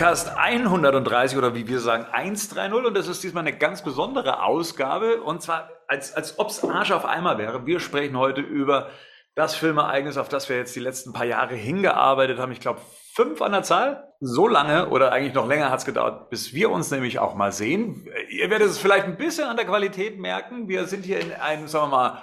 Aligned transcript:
Badcast 0.00 0.34
130 0.34 1.36
oder 1.36 1.54
wie 1.54 1.68
wir 1.68 1.78
sagen 1.78 2.06
130 2.10 2.72
und 2.72 2.96
das 2.96 3.06
ist 3.06 3.22
diesmal 3.22 3.46
eine 3.46 3.54
ganz 3.54 3.84
besondere 3.84 4.42
Ausgabe 4.42 5.20
und 5.20 5.42
zwar 5.42 5.68
als, 5.88 6.14
als 6.14 6.38
ob 6.38 6.48
es 6.48 6.64
Arsch 6.64 6.90
auf 6.90 7.04
einmal 7.04 7.36
wäre. 7.36 7.66
Wir 7.66 7.80
sprechen 7.80 8.16
heute 8.16 8.40
über 8.40 8.88
das 9.34 9.54
Filmereignis, 9.54 10.16
auf 10.16 10.30
das 10.30 10.48
wir 10.48 10.56
jetzt 10.56 10.74
die 10.74 10.80
letzten 10.80 11.12
paar 11.12 11.26
Jahre 11.26 11.54
hingearbeitet 11.54 12.38
haben. 12.38 12.50
Ich 12.50 12.60
glaube, 12.60 12.80
fünf 13.12 13.42
an 13.42 13.52
der 13.52 13.62
Zahl. 13.62 14.08
So 14.20 14.48
lange 14.48 14.88
oder 14.88 15.12
eigentlich 15.12 15.34
noch 15.34 15.46
länger 15.46 15.70
hat 15.70 15.80
es 15.80 15.84
gedauert, 15.84 16.30
bis 16.30 16.54
wir 16.54 16.70
uns 16.70 16.90
nämlich 16.90 17.18
auch 17.18 17.34
mal 17.34 17.52
sehen. 17.52 18.08
Ihr 18.30 18.48
werdet 18.48 18.68
es 18.68 18.78
vielleicht 18.78 19.04
ein 19.04 19.18
bisschen 19.18 19.48
an 19.48 19.56
der 19.56 19.66
Qualität 19.66 20.18
merken. 20.18 20.66
Wir 20.66 20.86
sind 20.86 21.04
hier 21.04 21.20
in 21.20 21.30
einem, 21.32 21.68
sagen 21.68 21.90
wir 21.90 21.96
mal, 21.96 22.22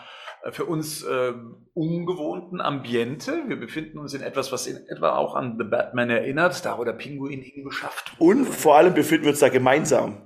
für 0.51 0.65
uns 0.65 1.03
äh, 1.03 1.33
ungewohnten 1.73 2.61
Ambiente. 2.61 3.43
Wir 3.47 3.59
befinden 3.59 3.97
uns 3.97 4.13
in 4.13 4.21
etwas, 4.21 4.51
was 4.51 4.67
in 4.67 4.77
etwa 4.87 5.15
auch 5.15 5.35
an 5.35 5.55
The 5.57 5.63
Batman 5.65 6.09
erinnert, 6.09 6.65
da 6.65 6.77
wo 6.77 6.83
der 6.83 6.93
Pinguin 6.93 7.41
hingeschafft 7.41 8.19
wurde. 8.19 8.39
Und 8.39 8.45
vor 8.45 8.77
allem 8.77 8.93
befinden 8.93 9.25
wir 9.25 9.31
uns 9.31 9.39
da 9.39 9.49
gemeinsam. 9.49 10.21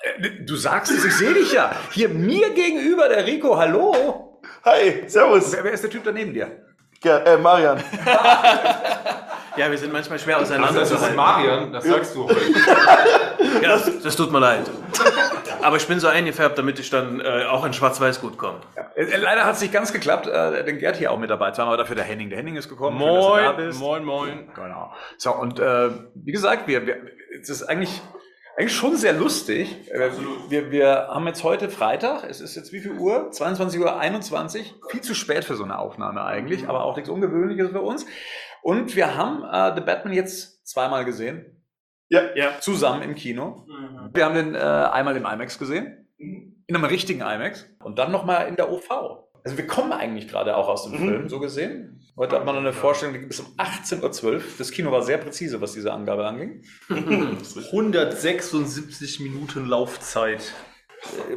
Äh, 0.00 0.44
du 0.44 0.56
sagst 0.56 0.92
es, 0.92 1.04
ich 1.04 1.14
sehe 1.14 1.34
dich 1.34 1.52
ja. 1.52 1.72
Hier 1.92 2.08
mir 2.08 2.50
gegenüber, 2.50 3.08
der 3.08 3.26
Rico, 3.26 3.56
hallo. 3.56 4.40
Hi, 4.64 5.04
servus. 5.06 5.52
Wer, 5.52 5.64
wer 5.64 5.72
ist 5.72 5.82
der 5.82 5.90
Typ 5.90 6.04
da 6.04 6.12
neben 6.12 6.34
dir? 6.34 6.64
Ja, 7.02 7.18
äh, 7.18 7.38
Marian. 7.38 7.82
ja, 9.56 9.70
wir 9.70 9.78
sind 9.78 9.92
manchmal 9.92 10.18
schwer 10.18 10.38
auseinander. 10.38 10.80
Also, 10.80 10.94
das 10.96 11.08
ist 11.08 11.16
Marian, 11.16 11.72
das 11.72 11.84
sagst 11.84 12.14
du 12.14 12.28
heute. 12.28 12.36
ja, 13.62 13.68
das, 13.70 14.02
das, 14.02 14.16
tut 14.16 14.32
mir 14.32 14.40
leid. 14.40 14.70
Aber 15.62 15.76
ich 15.76 15.86
bin 15.86 16.00
so 16.00 16.08
eingefärbt, 16.08 16.58
damit 16.58 16.78
ich 16.78 16.90
dann 16.90 17.20
äh, 17.20 17.44
auch 17.44 17.64
in 17.64 17.72
Schwarz-Weiß 17.72 18.20
gut 18.20 18.38
komme. 18.38 18.60
Ja, 18.76 18.82
äh, 18.94 19.16
leider 19.16 19.44
hat 19.44 19.54
es 19.54 19.60
nicht 19.60 19.72
ganz 19.72 19.92
geklappt, 19.92 20.26
äh, 20.26 20.64
den 20.64 20.78
Gerd 20.78 20.96
hier 20.96 21.12
auch 21.12 21.18
mit 21.18 21.30
dabei 21.30 21.50
zu 21.50 21.62
haben, 21.62 21.68
aber 21.68 21.76
dafür 21.76 21.96
der 21.96 22.04
Henning. 22.04 22.30
Der 22.30 22.38
Henning 22.38 22.56
ist 22.56 22.68
gekommen. 22.68 22.96
Moin, 22.98 23.44
Schön, 23.56 23.78
moin, 23.78 24.04
moin. 24.04 24.50
Genau. 24.54 24.92
So, 25.18 25.34
und 25.34 25.58
äh, 25.60 25.90
wie 26.14 26.32
gesagt, 26.32 26.66
wir, 26.66 26.86
wir, 26.86 26.96
es 27.40 27.48
ist 27.48 27.62
eigentlich 27.64 28.00
eigentlich 28.56 28.76
schon 28.76 28.96
sehr 28.96 29.14
lustig. 29.14 29.88
Äh, 29.90 30.04
Absolut. 30.04 30.50
Wir, 30.50 30.70
wir 30.70 31.08
haben 31.08 31.26
jetzt 31.26 31.44
heute 31.44 31.70
Freitag. 31.70 32.24
Es 32.24 32.40
ist 32.40 32.56
jetzt 32.56 32.72
wie 32.72 32.80
viel 32.80 32.92
Uhr? 32.92 33.30
22 33.30 33.80
Uhr 33.80 33.98
21. 33.98 34.74
Viel 34.90 35.00
zu 35.00 35.14
spät 35.14 35.44
für 35.44 35.56
so 35.56 35.64
eine 35.64 35.78
Aufnahme 35.78 36.24
eigentlich, 36.24 36.68
aber 36.68 36.84
auch 36.84 36.96
nichts 36.96 37.08
Ungewöhnliches 37.08 37.70
für 37.70 37.80
uns. 37.80 38.04
Und 38.62 38.96
wir 38.96 39.16
haben 39.16 39.44
äh, 39.44 39.74
The 39.74 39.80
Batman 39.80 40.12
jetzt 40.12 40.66
zweimal 40.66 41.04
gesehen. 41.04 41.59
Ja, 42.10 42.22
ja. 42.34 42.60
Zusammen 42.60 43.02
im 43.02 43.14
Kino. 43.14 43.64
Mhm. 43.66 44.10
Wir 44.12 44.24
haben 44.24 44.34
den 44.34 44.54
äh, 44.54 44.58
einmal 44.58 45.16
im 45.16 45.24
IMAX 45.24 45.58
gesehen. 45.58 46.08
In 46.18 46.54
einem 46.68 46.84
richtigen 46.84 47.20
IMAX. 47.20 47.66
Und 47.82 47.98
dann 47.98 48.12
nochmal 48.12 48.48
in 48.48 48.56
der 48.56 48.70
OV. 48.70 48.88
Also 49.42 49.56
wir 49.56 49.66
kommen 49.66 49.92
eigentlich 49.92 50.28
gerade 50.28 50.54
auch 50.56 50.68
aus 50.68 50.84
dem 50.84 50.92
mhm. 50.92 51.08
Film, 51.08 51.28
so 51.28 51.40
gesehen. 51.40 52.00
Heute 52.16 52.36
hat 52.36 52.44
man 52.44 52.56
eine 52.56 52.72
Vorstellung, 52.72 53.14
die 53.14 53.20
bis 53.20 53.38
um 53.40 53.46
18.12 53.56 54.24
Uhr. 54.24 54.42
Das 54.58 54.72
Kino 54.72 54.92
war 54.92 55.02
sehr 55.02 55.18
präzise, 55.18 55.60
was 55.60 55.72
diese 55.72 55.92
Angabe 55.92 56.26
anging. 56.26 56.64
176 56.90 59.20
Minuten 59.20 59.66
Laufzeit. 59.66 60.54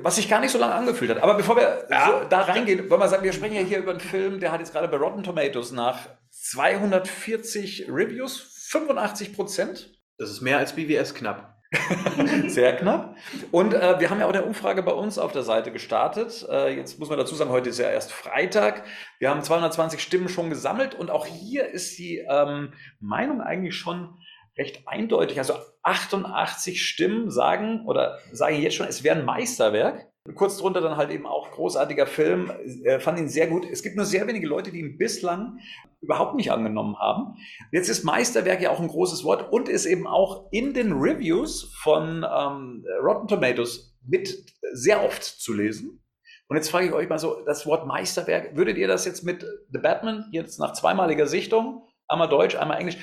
Was 0.02 0.16
sich 0.18 0.28
gar 0.28 0.42
nicht 0.42 0.52
so 0.52 0.58
lange 0.58 0.74
angefühlt 0.74 1.12
hat. 1.12 1.24
Aber 1.24 1.36
bevor 1.36 1.56
wir 1.56 1.88
ja. 1.90 2.08
so 2.08 2.28
da 2.28 2.42
reingehen, 2.42 2.90
wollen 2.90 3.00
wir 3.00 3.08
sagen, 3.08 3.24
wir 3.24 3.32
sprechen 3.32 3.56
ja 3.56 3.62
hier 3.62 3.78
über 3.78 3.92
einen 3.92 4.02
Film, 4.02 4.42
der 4.42 4.52
hat 4.52 4.60
jetzt 4.60 4.74
gerade 4.74 4.90
bei 4.90 4.98
Rotten 4.98 5.24
Tomatoes 5.24 5.72
nach 5.72 6.10
240 6.32 7.86
Reviews 7.88 8.68
85 8.72 9.34
Prozent. 9.34 9.93
Das 10.18 10.30
ist 10.30 10.42
mehr 10.42 10.58
als 10.58 10.74
BWS 10.74 11.14
knapp. 11.14 11.54
Sehr 12.48 12.76
knapp. 12.76 13.16
Und 13.52 13.74
äh, 13.74 14.00
wir 14.00 14.10
haben 14.10 14.20
ja 14.20 14.28
auch 14.28 14.34
eine 14.34 14.44
Umfrage 14.44 14.84
bei 14.84 14.92
uns 14.92 15.18
auf 15.18 15.32
der 15.32 15.44
Seite 15.44 15.72
gestartet. 15.72 16.46
Äh, 16.50 16.76
jetzt 16.76 17.00
muss 17.00 17.10
man 17.10 17.18
dazu 17.18 17.36
sagen, 17.36 17.50
heute 17.50 17.70
ist 17.70 17.80
ja 17.80 17.90
erst 17.90 18.12
Freitag. 18.12 18.84
Wir 19.20 19.30
haben 19.30 19.42
220 19.42 20.02
Stimmen 20.02 20.30
schon 20.30 20.50
gesammelt 20.50 20.94
und 20.96 21.10
auch 21.10 21.26
hier 21.26 21.68
ist 21.68 21.98
die 21.98 22.24
ähm, 22.30 22.74
Meinung 23.00 23.42
eigentlich 23.42 23.76
schon 23.76 24.18
recht 24.58 24.88
eindeutig. 24.88 25.40
Also 25.40 25.56
88 25.82 26.86
Stimmen 26.86 27.32
sagen 27.32 27.86
oder 27.86 28.20
sagen 28.32 28.62
jetzt 28.62 28.76
schon, 28.76 28.88
es 28.88 29.04
wäre 29.04 29.18
ein 29.18 29.26
Meisterwerk. 29.26 30.13
Kurz 30.36 30.58
drunter 30.58 30.80
dann 30.80 30.96
halt 30.96 31.12
eben 31.12 31.26
auch 31.26 31.52
großartiger 31.52 32.08
Film, 32.08 32.50
äh, 32.86 33.02
fand 33.02 33.20
ihn 33.20 33.28
sehr 33.28 33.48
gut. 33.48 33.68
Es 33.70 33.84
gibt 33.84 33.98
nur 33.98 34.06
sehr 34.06 34.26
wenige 34.26 34.48
Leute, 34.48 34.72
die 34.72 34.80
ihn 34.80 34.98
bislang 34.98 35.60
überhaupt 36.00 36.36
nicht 36.36 36.50
angenommen 36.50 36.98
haben. 36.98 37.36
Jetzt 37.74 37.90
ist 37.90 38.06
Meisterwerk 38.06 38.62
ja 38.62 38.70
auch 38.70 38.80
ein 38.80 38.88
großes 38.88 39.26
Wort 39.26 39.52
und 39.52 39.68
ist 39.68 39.86
eben 39.86 40.08
auch 40.08 40.48
in 40.52 40.74
den 40.74 40.94
Reviews 40.94 41.74
von 41.82 42.26
ähm, 42.26 42.86
Rotten 43.02 43.28
Tomatoes 43.28 43.98
mit 44.08 44.46
sehr 44.72 45.04
oft 45.04 45.24
zu 45.24 45.54
lesen. 45.54 46.02
Und 46.48 46.56
jetzt 46.56 46.70
frage 46.70 46.88
ich 46.88 46.94
euch 46.94 47.10
mal 47.10 47.20
so, 47.20 47.44
das 47.46 47.66
Wort 47.66 47.86
Meisterwerk, 47.86 48.56
würdet 48.56 48.78
ihr 48.78 48.88
das 48.88 49.06
jetzt 49.06 49.24
mit 49.24 49.46
The 49.72 49.80
Batman, 49.80 50.30
jetzt 50.32 50.58
nach 50.58 50.72
zweimaliger 50.72 51.28
Sichtung, 51.28 51.86
einmal 52.08 52.30
Deutsch, 52.30 52.56
einmal 52.56 52.80
Englisch, 52.80 52.98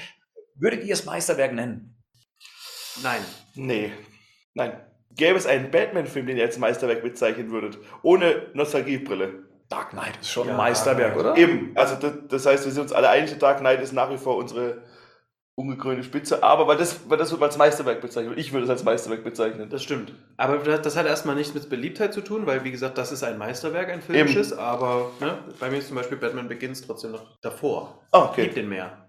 würdet 0.54 0.84
ihr 0.84 0.94
es 0.94 1.04
Meisterwerk 1.04 1.52
nennen? 1.52 2.02
Nein. 3.02 3.20
Nee. 3.54 3.92
Nein. 4.54 4.89
Gäbe 5.16 5.36
es 5.36 5.46
einen 5.46 5.70
Batman-Film, 5.70 6.26
den 6.26 6.36
ihr 6.36 6.44
als 6.44 6.58
Meisterwerk 6.58 7.02
bezeichnen 7.02 7.50
würdet, 7.50 7.78
ohne 8.02 8.46
Nostalgiebrille? 8.54 9.44
Dark 9.68 9.90
Knight 9.90 10.18
ist 10.20 10.30
schon 10.30 10.46
ja, 10.46 10.52
ein 10.52 10.56
Meisterwerk, 10.56 11.16
oder? 11.16 11.36
Eben. 11.36 11.72
Also 11.76 11.94
das, 11.94 12.12
das, 12.28 12.46
heißt, 12.46 12.64
wir 12.64 12.72
sind 12.72 12.82
uns 12.82 12.92
alle 12.92 13.08
einig, 13.08 13.36
Dark 13.38 13.58
Knight 13.58 13.80
ist 13.80 13.92
nach 13.92 14.10
wie 14.10 14.18
vor 14.18 14.36
unsere 14.36 14.82
ungekrönte 15.54 16.02
Spitze, 16.02 16.42
aber 16.42 16.66
weil 16.66 16.76
das, 16.76 17.08
weil 17.08 17.18
das 17.18 17.30
wird 17.30 17.42
als 17.42 17.56
Meisterwerk 17.56 18.00
bezeichnet. 18.00 18.38
Ich 18.38 18.52
würde 18.52 18.64
es 18.64 18.70
als 18.70 18.82
Meisterwerk 18.82 19.22
bezeichnen. 19.22 19.68
Das 19.68 19.82
stimmt. 19.82 20.12
Aber 20.36 20.58
das 20.58 20.96
hat 20.96 21.06
erstmal 21.06 21.36
nichts 21.36 21.54
mit 21.54 21.68
Beliebtheit 21.68 22.14
zu 22.14 22.22
tun, 22.22 22.46
weil 22.46 22.64
wie 22.64 22.70
gesagt, 22.70 22.98
das 22.98 23.12
ist 23.12 23.22
ein 23.22 23.38
Meisterwerk, 23.38 23.90
ein 23.90 24.00
filmisches, 24.00 24.52
Eben. 24.52 24.60
aber 24.60 25.10
ne, 25.20 25.38
bei 25.60 25.70
mir 25.70 25.78
ist 25.78 25.88
zum 25.88 25.96
Beispiel 25.96 26.18
Batman 26.18 26.48
Begins 26.48 26.84
trotzdem 26.84 27.12
noch 27.12 27.38
davor. 27.40 28.02
Oh, 28.12 28.20
okay. 28.30 28.44
Gibt 28.44 28.56
den 28.56 28.68
mehr. 28.68 29.08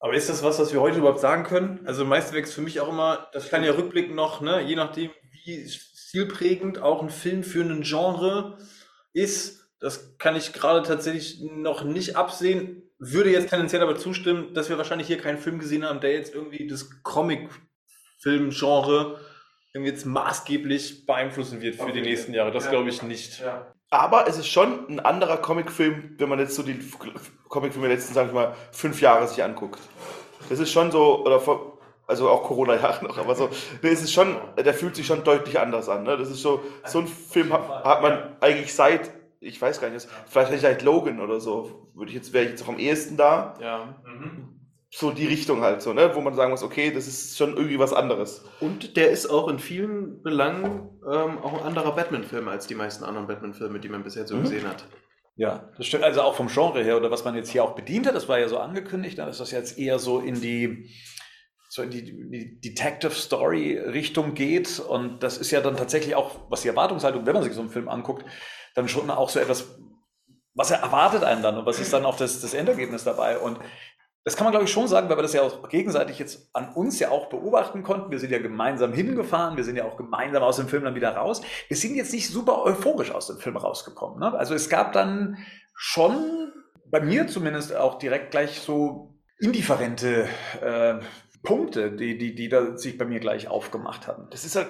Aber 0.00 0.14
ist 0.14 0.28
das 0.28 0.42
was, 0.42 0.58
was 0.58 0.72
wir 0.72 0.80
heute 0.80 0.98
überhaupt 0.98 1.20
sagen 1.20 1.44
können? 1.44 1.80
Also 1.86 2.04
Meisterwerk 2.04 2.44
ist 2.44 2.54
für 2.54 2.62
mich 2.62 2.80
auch 2.80 2.88
immer, 2.88 3.28
das 3.32 3.48
kann 3.48 3.62
ja 3.62 3.72
rückblickend 3.72 4.16
noch, 4.16 4.40
ne, 4.40 4.60
je 4.62 4.76
nachdem, 4.76 5.10
wie 5.44 5.68
stilprägend 5.68 6.78
auch 6.78 7.02
ein 7.02 7.10
Film 7.10 7.44
für 7.44 7.62
ein 7.62 7.82
Genre 7.82 8.58
ist, 9.12 9.68
das 9.80 10.16
kann 10.18 10.36
ich 10.36 10.52
gerade 10.52 10.82
tatsächlich 10.82 11.40
noch 11.40 11.82
nicht 11.84 12.16
absehen. 12.16 12.82
Würde 12.98 13.30
jetzt 13.30 13.50
tendenziell 13.50 13.82
aber 13.82 13.96
zustimmen, 13.96 14.54
dass 14.54 14.70
wir 14.70 14.78
wahrscheinlich 14.78 15.06
hier 15.06 15.18
keinen 15.18 15.38
Film 15.38 15.58
gesehen 15.58 15.84
haben, 15.84 16.00
der 16.00 16.12
jetzt 16.12 16.34
irgendwie 16.34 16.66
das 16.66 17.02
Comic-Film-Genre 17.02 19.20
irgendwie 19.74 19.90
jetzt 19.90 20.06
maßgeblich 20.06 21.04
beeinflussen 21.04 21.60
wird 21.60 21.74
für 21.74 21.82
okay. 21.82 21.92
die 21.92 22.00
nächsten 22.00 22.32
Jahre. 22.32 22.50
Das 22.50 22.64
ja. 22.64 22.70
glaube 22.70 22.88
ich 22.88 23.02
nicht. 23.02 23.40
Ja. 23.40 23.74
Aber 23.90 24.26
es 24.26 24.38
ist 24.38 24.48
schon 24.48 24.88
ein 24.88 25.00
anderer 25.00 25.36
Comicfilm, 25.36 26.14
wenn 26.18 26.28
man 26.28 26.38
jetzt 26.38 26.54
so 26.54 26.62
die 26.62 26.78
Comicfilme 27.48 27.88
der 27.88 27.96
letzten, 27.96 28.14
sag 28.14 28.28
ich 28.28 28.32
mal, 28.32 28.54
fünf 28.72 29.00
Jahre 29.00 29.28
sich 29.28 29.42
anguckt. 29.42 29.80
Das 30.48 30.58
ist 30.58 30.70
schon 30.70 30.90
so, 30.90 31.24
oder 31.24 31.40
vor, 31.40 31.73
also 32.06 32.28
auch 32.28 32.42
Corona-Jahre 32.44 33.04
noch, 33.04 33.18
aber 33.18 33.34
so, 33.34 33.48
nee, 33.82 33.90
es 33.90 34.02
ist 34.02 34.12
schon, 34.12 34.36
der 34.56 34.74
fühlt 34.74 34.96
sich 34.96 35.06
schon 35.06 35.24
deutlich 35.24 35.58
anders 35.58 35.88
an. 35.88 36.04
Ne? 36.04 36.16
Das 36.16 36.30
ist 36.30 36.42
so, 36.42 36.62
so 36.84 37.00
ein 37.00 37.06
Film 37.06 37.52
hat, 37.52 37.68
hat 37.84 38.02
man 38.02 38.36
eigentlich 38.40 38.74
seit, 38.74 39.10
ich 39.40 39.60
weiß 39.60 39.80
gar 39.80 39.90
nicht, 39.90 40.06
vielleicht 40.26 40.60
seit 40.60 40.82
Logan 40.82 41.20
oder 41.20 41.40
so, 41.40 41.88
würde 41.94 42.10
ich 42.10 42.16
jetzt, 42.16 42.32
wäre 42.32 42.44
ich 42.44 42.50
jetzt 42.50 42.64
auch 42.64 42.68
am 42.68 42.78
ehesten 42.78 43.16
da. 43.16 43.54
Ja. 43.60 43.96
Mhm. 44.04 44.50
So 44.90 45.10
die 45.10 45.26
Richtung 45.26 45.62
halt 45.62 45.82
so, 45.82 45.92
ne? 45.92 46.14
wo 46.14 46.20
man 46.20 46.34
sagen 46.34 46.52
muss, 46.52 46.62
okay, 46.62 46.92
das 46.92 47.08
ist 47.08 47.36
schon 47.36 47.56
irgendwie 47.56 47.80
was 47.80 47.92
anderes. 47.92 48.44
Und 48.60 48.96
der 48.96 49.10
ist 49.10 49.28
auch 49.28 49.48
in 49.48 49.58
vielen 49.58 50.22
Belangen 50.22 50.88
ähm, 51.10 51.38
auch 51.38 51.52
ein 51.52 51.66
anderer 51.66 51.96
Batman-Film 51.96 52.46
als 52.46 52.68
die 52.68 52.76
meisten 52.76 53.02
anderen 53.02 53.26
Batman-Filme, 53.26 53.80
die 53.80 53.88
man 53.88 54.04
bisher 54.04 54.26
so 54.26 54.36
mhm. 54.36 54.42
gesehen 54.42 54.68
hat. 54.68 54.84
Ja, 55.36 55.68
das 55.76 55.86
stimmt 55.86 56.04
also 56.04 56.22
auch 56.22 56.36
vom 56.36 56.46
Genre 56.46 56.84
her 56.84 56.96
oder 56.96 57.10
was 57.10 57.24
man 57.24 57.34
jetzt 57.34 57.50
hier 57.50 57.64
auch 57.64 57.74
bedient 57.74 58.06
hat, 58.06 58.14
das 58.14 58.28
war 58.28 58.38
ja 58.38 58.46
so 58.46 58.58
angekündigt, 58.58 59.18
ne, 59.18 59.26
dass 59.26 59.38
das 59.38 59.50
jetzt 59.50 59.78
eher 59.78 59.98
so 59.98 60.20
in 60.20 60.40
die 60.40 60.90
so 61.74 61.82
in 61.82 61.90
die, 61.90 62.04
die 62.04 62.60
Detective 62.60 63.10
Story 63.10 63.76
Richtung 63.76 64.34
geht. 64.34 64.78
Und 64.78 65.24
das 65.24 65.38
ist 65.38 65.50
ja 65.50 65.60
dann 65.60 65.76
tatsächlich 65.76 66.14
auch, 66.14 66.36
was 66.48 66.62
die 66.62 66.68
Erwartungshaltung, 66.68 67.26
wenn 67.26 67.34
man 67.34 67.42
sich 67.42 67.52
so 67.52 67.62
einen 67.62 67.70
Film 67.70 67.88
anguckt, 67.88 68.24
dann 68.76 68.86
schon 68.86 69.10
auch 69.10 69.28
so 69.28 69.40
etwas, 69.40 69.76
was 70.54 70.70
er 70.70 70.78
erwartet 70.78 71.24
einen 71.24 71.42
dann 71.42 71.58
und 71.58 71.66
was 71.66 71.80
ist 71.80 71.92
dann 71.92 72.04
auch 72.04 72.16
das, 72.16 72.40
das 72.40 72.54
Endergebnis 72.54 73.02
dabei. 73.02 73.38
Und 73.38 73.58
das 74.22 74.36
kann 74.36 74.44
man, 74.44 74.52
glaube 74.52 74.66
ich, 74.66 74.70
schon 74.70 74.86
sagen, 74.86 75.08
weil 75.08 75.18
wir 75.18 75.22
das 75.22 75.32
ja 75.32 75.42
auch 75.42 75.68
gegenseitig 75.68 76.20
jetzt 76.20 76.48
an 76.52 76.72
uns 76.74 77.00
ja 77.00 77.10
auch 77.10 77.28
beobachten 77.28 77.82
konnten. 77.82 78.12
Wir 78.12 78.20
sind 78.20 78.30
ja 78.30 78.38
gemeinsam 78.38 78.92
hingefahren, 78.92 79.56
wir 79.56 79.64
sind 79.64 79.74
ja 79.74 79.84
auch 79.84 79.96
gemeinsam 79.96 80.44
aus 80.44 80.56
dem 80.56 80.68
Film 80.68 80.84
dann 80.84 80.94
wieder 80.94 81.16
raus. 81.16 81.42
Wir 81.66 81.76
sind 81.76 81.96
jetzt 81.96 82.12
nicht 82.12 82.30
super 82.30 82.62
euphorisch 82.62 83.10
aus 83.10 83.26
dem 83.26 83.38
Film 83.38 83.56
rausgekommen. 83.56 84.20
Ne? 84.20 84.32
Also 84.38 84.54
es 84.54 84.68
gab 84.68 84.92
dann 84.92 85.38
schon, 85.74 86.52
bei 86.86 87.00
mir 87.00 87.26
zumindest 87.26 87.74
auch 87.74 87.98
direkt 87.98 88.30
gleich 88.30 88.60
so 88.60 89.18
indifferente 89.40 90.28
äh, 90.62 91.00
Punkte, 91.44 91.92
die, 91.92 92.18
die, 92.18 92.34
die 92.34 92.48
da 92.48 92.76
sich 92.76 92.98
bei 92.98 93.04
mir 93.04 93.20
gleich 93.20 93.48
aufgemacht 93.48 94.08
hatten. 94.08 94.26
Das 94.30 94.44
ist 94.44 94.56
halt, 94.56 94.68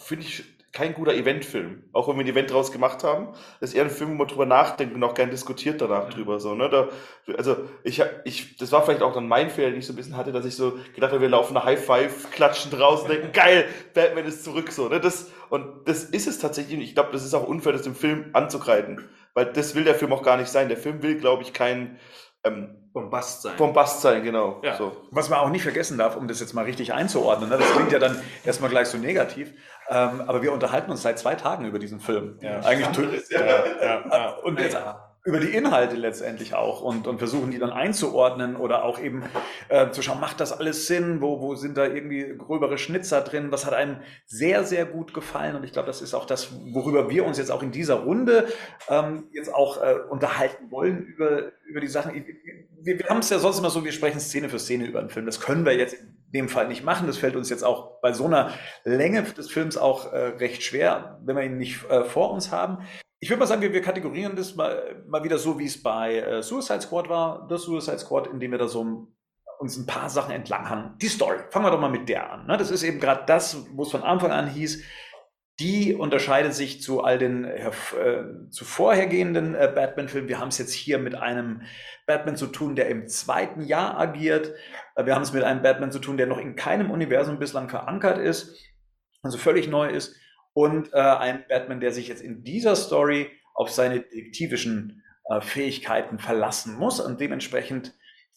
finde 0.00 0.24
ich, 0.24 0.44
kein 0.74 0.92
guter 0.92 1.14
Eventfilm. 1.14 1.84
Auch 1.92 2.08
wenn 2.08 2.16
wir 2.16 2.24
ein 2.24 2.28
Event 2.28 2.50
draus 2.50 2.72
gemacht 2.72 3.04
haben, 3.04 3.28
das 3.60 3.70
ist 3.70 3.76
eher 3.76 3.84
ein 3.84 3.90
Film, 3.90 4.10
wo 4.10 4.14
man 4.14 4.26
drüber 4.26 4.44
nachdenkt 4.44 4.94
und 4.94 5.04
auch 5.04 5.14
gern 5.14 5.30
diskutiert 5.30 5.80
danach 5.80 6.08
mhm. 6.08 6.10
drüber. 6.10 6.40
So, 6.40 6.54
ne? 6.54 6.68
Da, 6.68 6.88
also 7.36 7.56
ich, 7.84 8.02
ich, 8.24 8.56
das 8.56 8.72
war 8.72 8.84
vielleicht 8.84 9.02
auch 9.02 9.14
dann 9.14 9.28
mein 9.28 9.50
Fehler, 9.50 9.70
den 9.70 9.78
ich 9.78 9.86
so 9.86 9.92
ein 9.92 9.96
bisschen 9.96 10.16
hatte, 10.16 10.32
dass 10.32 10.44
ich 10.44 10.56
so 10.56 10.78
gedacht 10.94 11.12
habe, 11.12 11.20
wir 11.20 11.28
laufen 11.28 11.56
eine 11.56 11.64
High 11.64 11.84
Five, 11.84 12.32
klatschen 12.32 12.72
draußen, 12.72 13.08
denken, 13.08 13.30
geil, 13.32 13.66
Batman 13.94 14.24
ist 14.24 14.42
zurück. 14.42 14.72
So, 14.72 14.88
ne? 14.88 14.98
das, 14.98 15.30
und 15.48 15.86
das 15.88 16.04
ist 16.04 16.26
es 16.26 16.40
tatsächlich. 16.40 16.76
Und 16.76 16.82
ich 16.82 16.94
glaube, 16.94 17.10
das 17.12 17.24
ist 17.24 17.34
auch 17.34 17.46
unfair, 17.46 17.72
das 17.72 17.82
dem 17.82 17.94
Film 17.94 18.30
anzugreifen. 18.32 19.08
Weil 19.34 19.46
das 19.46 19.76
will 19.76 19.84
der 19.84 19.94
Film 19.94 20.12
auch 20.12 20.24
gar 20.24 20.36
nicht 20.36 20.48
sein. 20.48 20.68
Der 20.68 20.76
Film 20.76 21.02
will, 21.02 21.16
glaube 21.18 21.44
ich, 21.44 21.52
kein 21.52 21.98
ähm, 22.42 22.83
Bombast 22.94 23.42
sein. 23.42 23.56
Bombast 23.56 24.02
sein, 24.02 24.22
genau. 24.22 24.60
Ja. 24.62 24.76
So. 24.76 24.96
Was 25.10 25.28
man 25.28 25.40
auch 25.40 25.50
nicht 25.50 25.64
vergessen 25.64 25.98
darf, 25.98 26.16
um 26.16 26.28
das 26.28 26.38
jetzt 26.38 26.54
mal 26.54 26.64
richtig 26.64 26.94
einzuordnen, 26.94 27.50
ne? 27.50 27.58
das 27.58 27.68
klingt 27.72 27.90
ja 27.90 27.98
dann 27.98 28.22
erstmal 28.44 28.70
gleich 28.70 28.86
so 28.86 28.98
negativ, 28.98 29.52
ähm, 29.90 30.22
aber 30.28 30.42
wir 30.42 30.52
unterhalten 30.52 30.92
uns 30.92 31.02
seit 31.02 31.18
zwei 31.18 31.34
Tagen 31.34 31.64
über 31.64 31.80
diesen 31.80 31.98
Film. 31.98 32.38
Ja. 32.40 32.60
Eigentlich 32.60 33.30
Ja, 33.30 33.40
ja, 33.44 34.04
ja. 34.08 34.28
und 34.44 34.60
jetzt 34.60 34.76
über 35.26 35.40
die 35.40 35.48
Inhalte 35.48 35.96
letztendlich 35.96 36.54
auch 36.54 36.82
und, 36.82 37.06
und 37.06 37.18
versuchen 37.18 37.50
die 37.50 37.58
dann 37.58 37.70
einzuordnen 37.70 38.56
oder 38.56 38.84
auch 38.84 39.00
eben 39.00 39.22
äh, 39.70 39.90
zu 39.90 40.02
schauen, 40.02 40.20
macht 40.20 40.38
das 40.38 40.52
alles 40.52 40.86
Sinn? 40.86 41.22
Wo, 41.22 41.40
wo 41.40 41.54
sind 41.54 41.78
da 41.78 41.86
irgendwie 41.86 42.36
gröbere 42.36 42.76
Schnitzer 42.76 43.22
drin? 43.22 43.50
Was 43.50 43.64
hat 43.64 43.72
einem 43.72 44.00
sehr, 44.26 44.64
sehr 44.64 44.84
gut 44.84 45.14
gefallen? 45.14 45.56
Und 45.56 45.64
ich 45.64 45.72
glaube, 45.72 45.86
das 45.86 46.02
ist 46.02 46.12
auch 46.12 46.26
das, 46.26 46.52
worüber 46.72 47.08
wir 47.08 47.24
uns 47.24 47.38
jetzt 47.38 47.50
auch 47.50 47.62
in 47.62 47.72
dieser 47.72 47.94
Runde 47.94 48.48
ähm, 48.90 49.28
jetzt 49.32 49.52
auch 49.52 49.82
äh, 49.82 49.94
unterhalten 50.10 50.70
wollen 50.70 50.98
über, 51.06 51.52
über 51.66 51.80
die 51.80 51.88
Sachen. 51.88 52.12
Wir, 52.82 52.98
wir 52.98 53.06
haben 53.08 53.20
es 53.20 53.30
ja 53.30 53.38
sonst 53.38 53.58
immer 53.58 53.70
so, 53.70 53.82
wir 53.82 53.92
sprechen 53.92 54.20
Szene 54.20 54.50
für 54.50 54.58
Szene 54.58 54.84
über 54.84 54.98
einen 54.98 55.08
Film. 55.08 55.24
Das 55.24 55.40
können 55.40 55.64
wir 55.64 55.74
jetzt 55.74 55.94
in 55.94 56.18
dem 56.34 56.48
Fall 56.50 56.68
nicht 56.68 56.84
machen. 56.84 57.06
Das 57.06 57.16
fällt 57.16 57.34
uns 57.34 57.48
jetzt 57.48 57.64
auch 57.64 57.98
bei 58.02 58.12
so 58.12 58.26
einer 58.26 58.50
Länge 58.84 59.22
des 59.22 59.50
Films 59.50 59.78
auch 59.78 60.12
äh, 60.12 60.18
recht 60.36 60.62
schwer, 60.62 61.18
wenn 61.24 61.36
wir 61.36 61.44
ihn 61.44 61.56
nicht 61.56 61.88
äh, 61.88 62.04
vor 62.04 62.30
uns 62.30 62.52
haben. 62.52 62.84
Ich 63.24 63.30
würde 63.30 63.40
mal 63.40 63.46
sagen, 63.46 63.62
wir, 63.62 63.72
wir 63.72 63.80
kategorieren 63.80 64.36
das 64.36 64.54
mal, 64.54 65.02
mal 65.08 65.24
wieder 65.24 65.38
so, 65.38 65.58
wie 65.58 65.64
es 65.64 65.82
bei 65.82 66.18
äh, 66.18 66.42
Suicide 66.42 66.82
Squad 66.82 67.08
war. 67.08 67.48
Das 67.48 67.62
Suicide 67.62 67.98
Squad, 67.98 68.26
indem 68.26 68.50
wir 68.50 68.58
da 68.58 68.68
so 68.68 69.08
uns 69.58 69.78
ein 69.78 69.86
paar 69.86 70.10
Sachen 70.10 70.34
entlanghangen. 70.34 70.98
Die 70.98 71.08
Story. 71.08 71.38
Fangen 71.48 71.64
wir 71.64 71.70
doch 71.70 71.80
mal 71.80 71.88
mit 71.88 72.06
der 72.10 72.30
an. 72.30 72.46
Ne? 72.46 72.58
Das 72.58 72.70
ist 72.70 72.82
eben 72.82 73.00
gerade 73.00 73.22
das, 73.24 73.66
wo 73.72 73.84
es 73.84 73.90
von 73.90 74.02
Anfang 74.02 74.30
an 74.30 74.46
hieß, 74.46 74.84
die 75.58 75.94
unterscheidet 75.94 76.52
sich 76.52 76.82
zu 76.82 77.02
all 77.02 77.16
den 77.16 77.46
äh, 77.46 77.70
zu 78.50 78.66
vorhergehenden 78.66 79.54
äh, 79.54 79.72
Batman-Filmen. 79.74 80.28
Wir 80.28 80.38
haben 80.38 80.48
es 80.48 80.58
jetzt 80.58 80.74
hier 80.74 80.98
mit 80.98 81.14
einem 81.14 81.62
Batman 82.06 82.36
zu 82.36 82.48
tun, 82.48 82.76
der 82.76 82.90
im 82.90 83.08
zweiten 83.08 83.62
Jahr 83.62 83.98
agiert. 83.98 84.52
Äh, 84.96 85.06
wir 85.06 85.14
haben 85.14 85.22
es 85.22 85.32
mit 85.32 85.44
einem 85.44 85.62
Batman 85.62 85.92
zu 85.92 85.98
tun, 85.98 86.18
der 86.18 86.26
noch 86.26 86.36
in 86.36 86.56
keinem 86.56 86.90
Universum 86.90 87.38
bislang 87.38 87.70
verankert 87.70 88.18
ist, 88.18 88.54
also 89.22 89.38
völlig 89.38 89.66
neu 89.66 89.88
ist. 89.88 90.14
Und 90.54 90.92
äh, 90.92 90.98
ein 90.98 91.44
Batman, 91.48 91.80
der 91.80 91.92
sich 91.92 92.08
jetzt 92.08 92.22
in 92.22 92.42
dieser 92.44 92.76
Story 92.76 93.30
auf 93.54 93.70
seine 93.70 94.00
detektivischen 94.00 95.02
äh, 95.28 95.40
Fähigkeiten 95.40 96.18
verlassen 96.18 96.76
muss. 96.76 97.00
Und 97.00 97.20
dementsprechend 97.20 97.92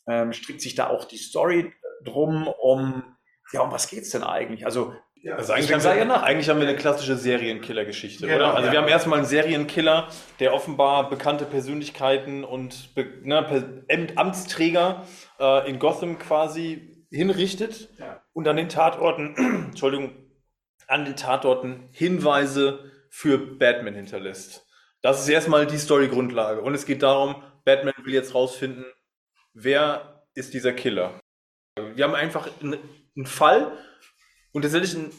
ähm, 0.07 0.33
strickt 0.33 0.61
sich 0.61 0.75
da 0.75 0.87
auch 0.87 1.05
die 1.05 1.17
Story 1.17 1.73
drum 2.03 2.47
um, 2.47 3.03
ja, 3.53 3.61
um 3.61 3.71
was 3.71 3.89
geht's 3.89 4.11
denn 4.11 4.23
eigentlich? 4.23 4.65
Also 4.65 4.93
Also 5.35 5.53
eigentlich 5.53 5.69
ja 5.69 6.05
nach. 6.05 6.23
eigentlich 6.23 6.49
haben 6.49 6.59
wir 6.59 6.67
eine 6.67 6.77
klassische 6.77 7.17
Serienkiller-Geschichte, 7.17 8.27
Genau, 8.27 8.37
oder? 8.37 8.55
Also 8.55 8.67
ja. 8.67 8.73
wir 8.73 8.81
haben 8.81 8.87
erstmal 8.87 9.19
einen 9.19 9.27
Serienkiller, 9.27 10.07
der 10.39 10.53
offenbar 10.53 11.09
bekannte 11.09 11.45
Persönlichkeiten 11.45 12.43
und 12.43 12.89
ne, 13.23 13.83
Amtsträger 14.15 15.05
äh, 15.39 15.69
in 15.69 15.79
Gotham 15.79 16.19
quasi 16.19 17.05
hinrichtet 17.11 17.89
und 18.33 18.47
an 18.47 18.57
den 18.57 18.69
Tatorten, 18.69 19.35
Entschuldigung, 19.69 20.11
an 20.87 21.05
den 21.05 21.15
Tatorten 21.15 21.89
Hinweise 21.91 22.91
für 23.09 23.37
Batman 23.37 23.95
hinterlässt. 23.95 24.65
Das 25.01 25.21
ist 25.21 25.29
erstmal 25.29 25.67
die 25.67 25.77
Story-Grundlage. 25.77 26.61
Und 26.61 26.73
es 26.73 26.85
geht 26.85 27.03
darum, 27.03 27.43
Batman 27.65 27.93
will 28.03 28.13
jetzt 28.13 28.33
rausfinden, 28.33 28.85
wer 29.53 30.25
ist 30.33 30.53
dieser 30.53 30.73
Killer. 30.73 31.19
Wir 31.95 32.03
haben 32.05 32.15
einfach 32.15 32.49
einen, 32.61 32.77
einen 33.15 33.25
Fall 33.25 33.77
und 34.51 34.63
tatsächlich 34.63 34.95
einen, 34.95 35.11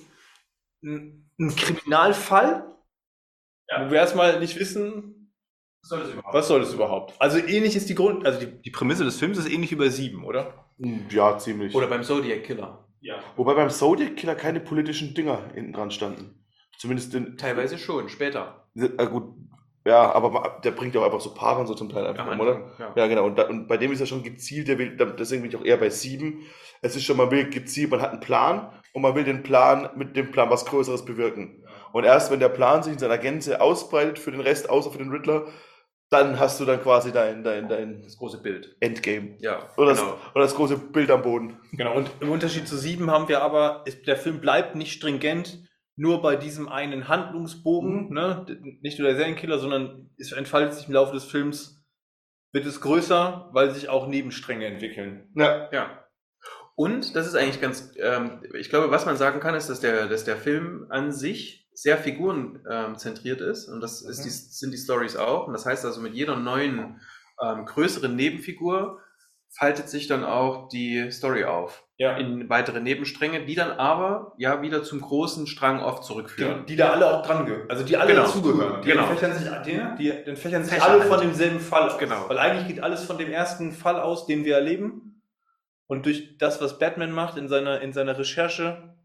einen, 0.83 1.31
einen 1.39 1.57
Kriminalfall, 1.57 2.65
wo 3.79 3.91
wir 3.91 3.99
erstmal 3.99 4.41
nicht 4.41 4.59
wissen, 4.59 5.33
was 6.33 6.49
soll 6.49 6.61
das 6.61 6.75
überhaupt. 6.75 7.15
Also 7.21 7.39
ähnlich 7.39 7.77
ist 7.77 7.89
die 7.89 7.95
Grund, 7.95 8.27
also 8.27 8.41
die, 8.41 8.61
die 8.61 8.71
Prämisse 8.71 9.05
des 9.05 9.19
Films 9.19 9.39
ist 9.39 9.49
ähnlich 9.49 9.71
wie 9.71 9.77
bei 9.77 9.89
Sieben, 9.89 10.25
oder? 10.25 10.71
Ja, 11.11 11.39
ziemlich. 11.39 11.75
Oder 11.75 11.87
beim 11.87 12.03
Zodiac 12.03 12.45
Killer. 12.45 12.88
Ja. 13.01 13.21
Wobei 13.37 13.55
beim 13.55 13.71
Zodiac 13.71 14.17
Killer 14.17 14.35
keine 14.35 14.61
politischen 14.61 15.15
Dinger 15.15 15.41
hinten 15.55 15.73
dran 15.73 15.91
standen. 15.91 16.45
Zumindest 16.79 17.15
in. 17.15 17.37
Teilweise 17.37 17.79
schon, 17.79 18.09
später. 18.09 18.69
Äh, 18.77 19.07
gut, 19.07 19.35
ja, 19.89 20.13
aber 20.13 20.61
der 20.63 20.73
bringt 20.73 20.95
ja 20.95 21.01
auch 21.01 21.07
einfach 21.07 21.21
so 21.21 21.33
Paare 21.33 21.61
und 21.61 21.67
so 21.67 21.75
zum 21.75 21.89
Teil 21.89 22.07
einfach 22.07 22.27
Am 22.27 22.39
um, 22.39 22.41
oder? 22.41 22.73
Ja. 22.79 22.93
Ja, 22.95 23.07
genau. 23.07 23.25
Und, 23.25 23.39
da, 23.39 23.49
und 23.49 23.69
bei 23.69 23.79
dem 23.79 23.91
ist 23.91 24.01
er 24.01 24.07
schon 24.07 24.23
gezielt, 24.23 24.69
der 24.69 24.79
will, 24.79 24.97
deswegen 25.19 25.43
bin 25.43 25.51
ich 25.51 25.57
auch 25.57 25.65
eher 25.65 25.79
bei 25.79 25.89
sieben. 25.89 26.43
Es 26.83 26.95
ist 26.95 27.05
schon, 27.05 27.17
man 27.17 27.31
will 27.31 27.49
gezielt, 27.49 27.91
man 27.91 28.03
hat 28.03 28.11
einen 28.11 28.21
Plan 28.21 28.71
und 28.93 29.03
man 29.03 29.15
will 29.15 29.25
den 29.25 29.43
Plan 29.43 29.89
mit 29.97 30.15
dem 30.15 30.31
Plan 30.31 30.51
was 30.51 30.67
Größeres 30.67 31.05
bewirken. 31.05 31.65
Und 31.93 32.05
erst 32.05 32.31
wenn 32.31 32.39
der 32.39 32.51
Plan 32.51 32.83
sich 32.83 32.93
in 32.93 32.99
seiner 32.99 33.17
Gänze 33.19 33.61
ausbreitet 33.61 34.19
für 34.19 34.31
den 34.31 34.43
Rest, 34.43 34.69
außer 34.69 34.91
für 34.91 34.99
den 34.99 35.11
Riddler, 35.11 35.47
dann 36.11 36.39
hast 36.41 36.59
du 36.59 36.65
dann 36.65 36.81
quasi 36.83 37.13
dein, 37.13 37.45
dein, 37.45 37.69
dein 37.69 38.03
Das 38.03 38.17
große 38.17 38.41
Bild. 38.43 38.77
Endgame. 38.81 39.37
Ja, 39.41 39.69
Oder, 39.77 39.91
das, 39.91 40.01
genau. 40.01 40.17
oder 40.35 40.45
das 40.45 40.55
große 40.55 40.79
Bild 40.79 41.11
am 41.11 41.23
Boden. 41.23 41.59
Genau, 41.73 41.95
und 41.97 42.11
im 42.21 42.31
Unterschied 42.31 42.67
zu 42.67 42.77
Sieben 42.77 43.11
haben 43.11 43.29
wir 43.29 43.43
aber, 43.43 43.83
ist, 43.87 44.07
der 44.07 44.17
Film 44.17 44.41
bleibt 44.41 44.75
nicht 44.75 44.93
stringent 44.93 45.63
nur 45.97 46.23
bei 46.23 46.37
diesem 46.37 46.69
einen 46.69 47.09
Handlungsbogen, 47.09 48.11
ne? 48.13 48.47
D- 48.49 48.79
nicht 48.83 48.99
nur 48.99 49.09
der 49.09 49.17
Serienkiller, 49.17 49.59
sondern 49.59 50.11
es 50.17 50.33
entfaltet 50.33 50.75
sich 50.75 50.87
im 50.87 50.95
Laufe 50.95 51.13
des 51.13 51.25
Films, 51.25 51.85
wird 52.53 52.65
es 52.67 52.81
größer, 52.81 53.51
weil 53.53 53.73
sich 53.73 53.89
auch 53.89 54.07
Nebenstränge 54.07 54.65
entwickeln. 54.67 55.29
Ja. 55.35 55.69
Ja. 55.73 56.05
Und 56.77 57.17
das 57.17 57.27
ist 57.27 57.35
eigentlich 57.35 57.61
ganz, 57.61 57.93
ähm, 57.99 58.41
ich 58.55 58.71
glaube, 58.71 58.91
was 58.93 59.05
man 59.05 59.17
sagen 59.17 59.41
kann, 59.41 59.57
ist, 59.57 59.69
dass 59.69 59.81
der, 59.81 60.07
dass 60.07 60.25
der 60.25 60.37
Film 60.37 60.87
an 60.89 61.11
sich 61.13 61.68
sehr 61.81 61.97
figurenzentriert 61.97 62.89
ähm, 62.89 62.99
zentriert 62.99 63.41
ist. 63.41 63.69
Und 63.69 63.81
das 63.81 64.03
ist 64.03 64.25
die, 64.25 64.31
sind 64.31 64.73
die 64.73 64.79
Stories 64.79 65.15
auch. 65.17 65.47
Und 65.47 65.53
das 65.53 65.65
heißt 65.65 65.85
also, 65.85 66.01
mit 66.01 66.13
jeder 66.13 66.35
neuen 66.35 67.01
ähm, 67.41 67.67
größeren 67.67 68.17
Nebenfigur 68.17 68.99
faltet 69.57 69.89
sich 69.89 70.09
dann 70.09 70.25
auch 70.25 70.69
die 70.69 71.09
Story 71.13 71.45
auf 71.45 71.85
Ja. 71.97 72.17
in 72.17 72.49
weitere 72.49 72.81
Nebenstränge, 72.81 73.47
die 73.47 73.55
dann 73.55 73.71
aber 73.71 74.35
ja 74.39 74.61
wieder 74.61 74.83
zum 74.83 75.01
großen 75.01 75.47
Strang 75.47 75.81
oft 75.81 76.03
zurückführen. 76.03 76.67
Die, 76.67 76.73
die 76.73 76.77
da 76.77 76.91
alle 76.91 77.15
auch 77.15 77.25
dran 77.25 77.47
gehören. 77.47 77.71
Also 77.71 77.85
die 77.85 77.97
alle 77.97 78.11
Genau. 78.13 78.25
dazugehören. 78.25 78.83
Die 78.83 78.89
Genau. 78.89 79.09
entfächern 79.09 79.39
sich, 79.39 79.49
die, 79.65 79.81
die 79.99 80.11
entfächern 80.11 80.65
sich 80.65 80.75
Fächer 80.75 80.89
alle 80.91 81.01
halt. 81.03 81.13
von 81.13 81.21
demselben 81.21 81.61
Fall 81.61 81.91
aus. 81.91 81.99
Genau. 81.99 82.29
Weil 82.29 82.39
eigentlich 82.39 82.67
geht 82.67 82.83
alles 82.83 83.05
von 83.05 83.19
dem 83.19 83.31
ersten 83.31 83.71
Fall 83.71 84.01
aus, 84.01 84.27
den 84.27 84.45
wir 84.45 84.57
erleben. 84.57 85.23
Und 85.87 86.07
durch 86.07 86.39
das, 86.39 86.61
was 86.61 86.81
Batman 86.81 87.13
macht 87.13 87.39
in 87.39 87.49
seiner, 87.49 87.81
in 87.83 87.93
seiner 87.93 88.19
Recherche, 88.19 88.98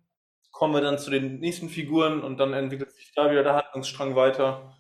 kommen 0.54 0.74
wir 0.74 0.82
dann 0.82 0.98
zu 0.98 1.12
den 1.12 1.40
nächsten 1.40 1.68
Figuren 1.68 2.24
und 2.24 2.38
dann 2.38 2.54
entwickelt 2.54 2.92
sich 2.94 3.12
da 3.14 3.30
wieder 3.30 3.44
der 3.44 3.56
Handlungsstrang 3.56 4.16
weiter, 4.16 4.74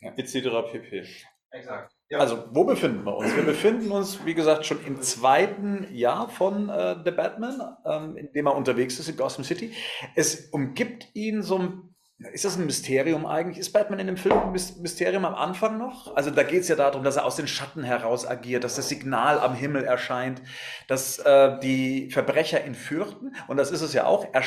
Ja. 0.00 0.12
etc. 0.16 0.70
pp. 0.70 1.06
Exakt. 1.50 1.94
Also, 2.14 2.44
wo 2.50 2.64
befinden 2.64 3.04
wir 3.04 3.16
uns? 3.16 3.34
Wir 3.34 3.42
befinden 3.44 3.90
uns, 3.90 4.26
wie 4.26 4.34
gesagt, 4.34 4.66
schon 4.66 4.84
im 4.84 5.00
zweiten 5.00 5.86
Jahr 5.94 6.28
von 6.28 6.68
äh, 6.68 6.96
The 7.02 7.10
Batman, 7.10 7.76
ähm, 7.86 8.16
in 8.18 8.30
dem 8.34 8.46
er 8.46 8.54
unterwegs 8.54 8.98
ist 8.98 9.08
in 9.08 9.16
Gotham 9.16 9.44
City. 9.44 9.72
Es 10.14 10.50
umgibt 10.50 11.08
ihn 11.14 11.42
so 11.42 11.58
ein. 11.58 11.91
Ist 12.32 12.44
das 12.44 12.56
ein 12.56 12.66
Mysterium 12.66 13.26
eigentlich? 13.26 13.58
Ist 13.58 13.72
Batman 13.72 13.98
in 13.98 14.06
dem 14.06 14.16
Film 14.16 14.38
ein 14.38 14.52
Mys- 14.52 14.80
Mysterium 14.80 15.24
am 15.24 15.34
Anfang 15.34 15.78
noch? 15.78 16.14
Also 16.14 16.30
da 16.30 16.42
geht 16.42 16.62
es 16.62 16.68
ja 16.68 16.76
darum, 16.76 17.02
dass 17.02 17.16
er 17.16 17.24
aus 17.24 17.36
den 17.36 17.48
Schatten 17.48 17.82
heraus 17.82 18.26
agiert, 18.26 18.64
dass 18.64 18.76
das 18.76 18.88
Signal 18.88 19.38
am 19.40 19.54
Himmel 19.54 19.84
erscheint, 19.84 20.42
dass 20.88 21.18
äh, 21.18 21.58
die 21.60 22.10
Verbrecher 22.10 22.64
ihn 22.64 22.74
fürchten. 22.74 23.34
Und 23.48 23.56
das 23.56 23.70
ist 23.70 23.82
es 23.82 23.92
ja 23.92 24.04
auch. 24.04 24.26
Er, 24.32 24.40
äh, 24.40 24.44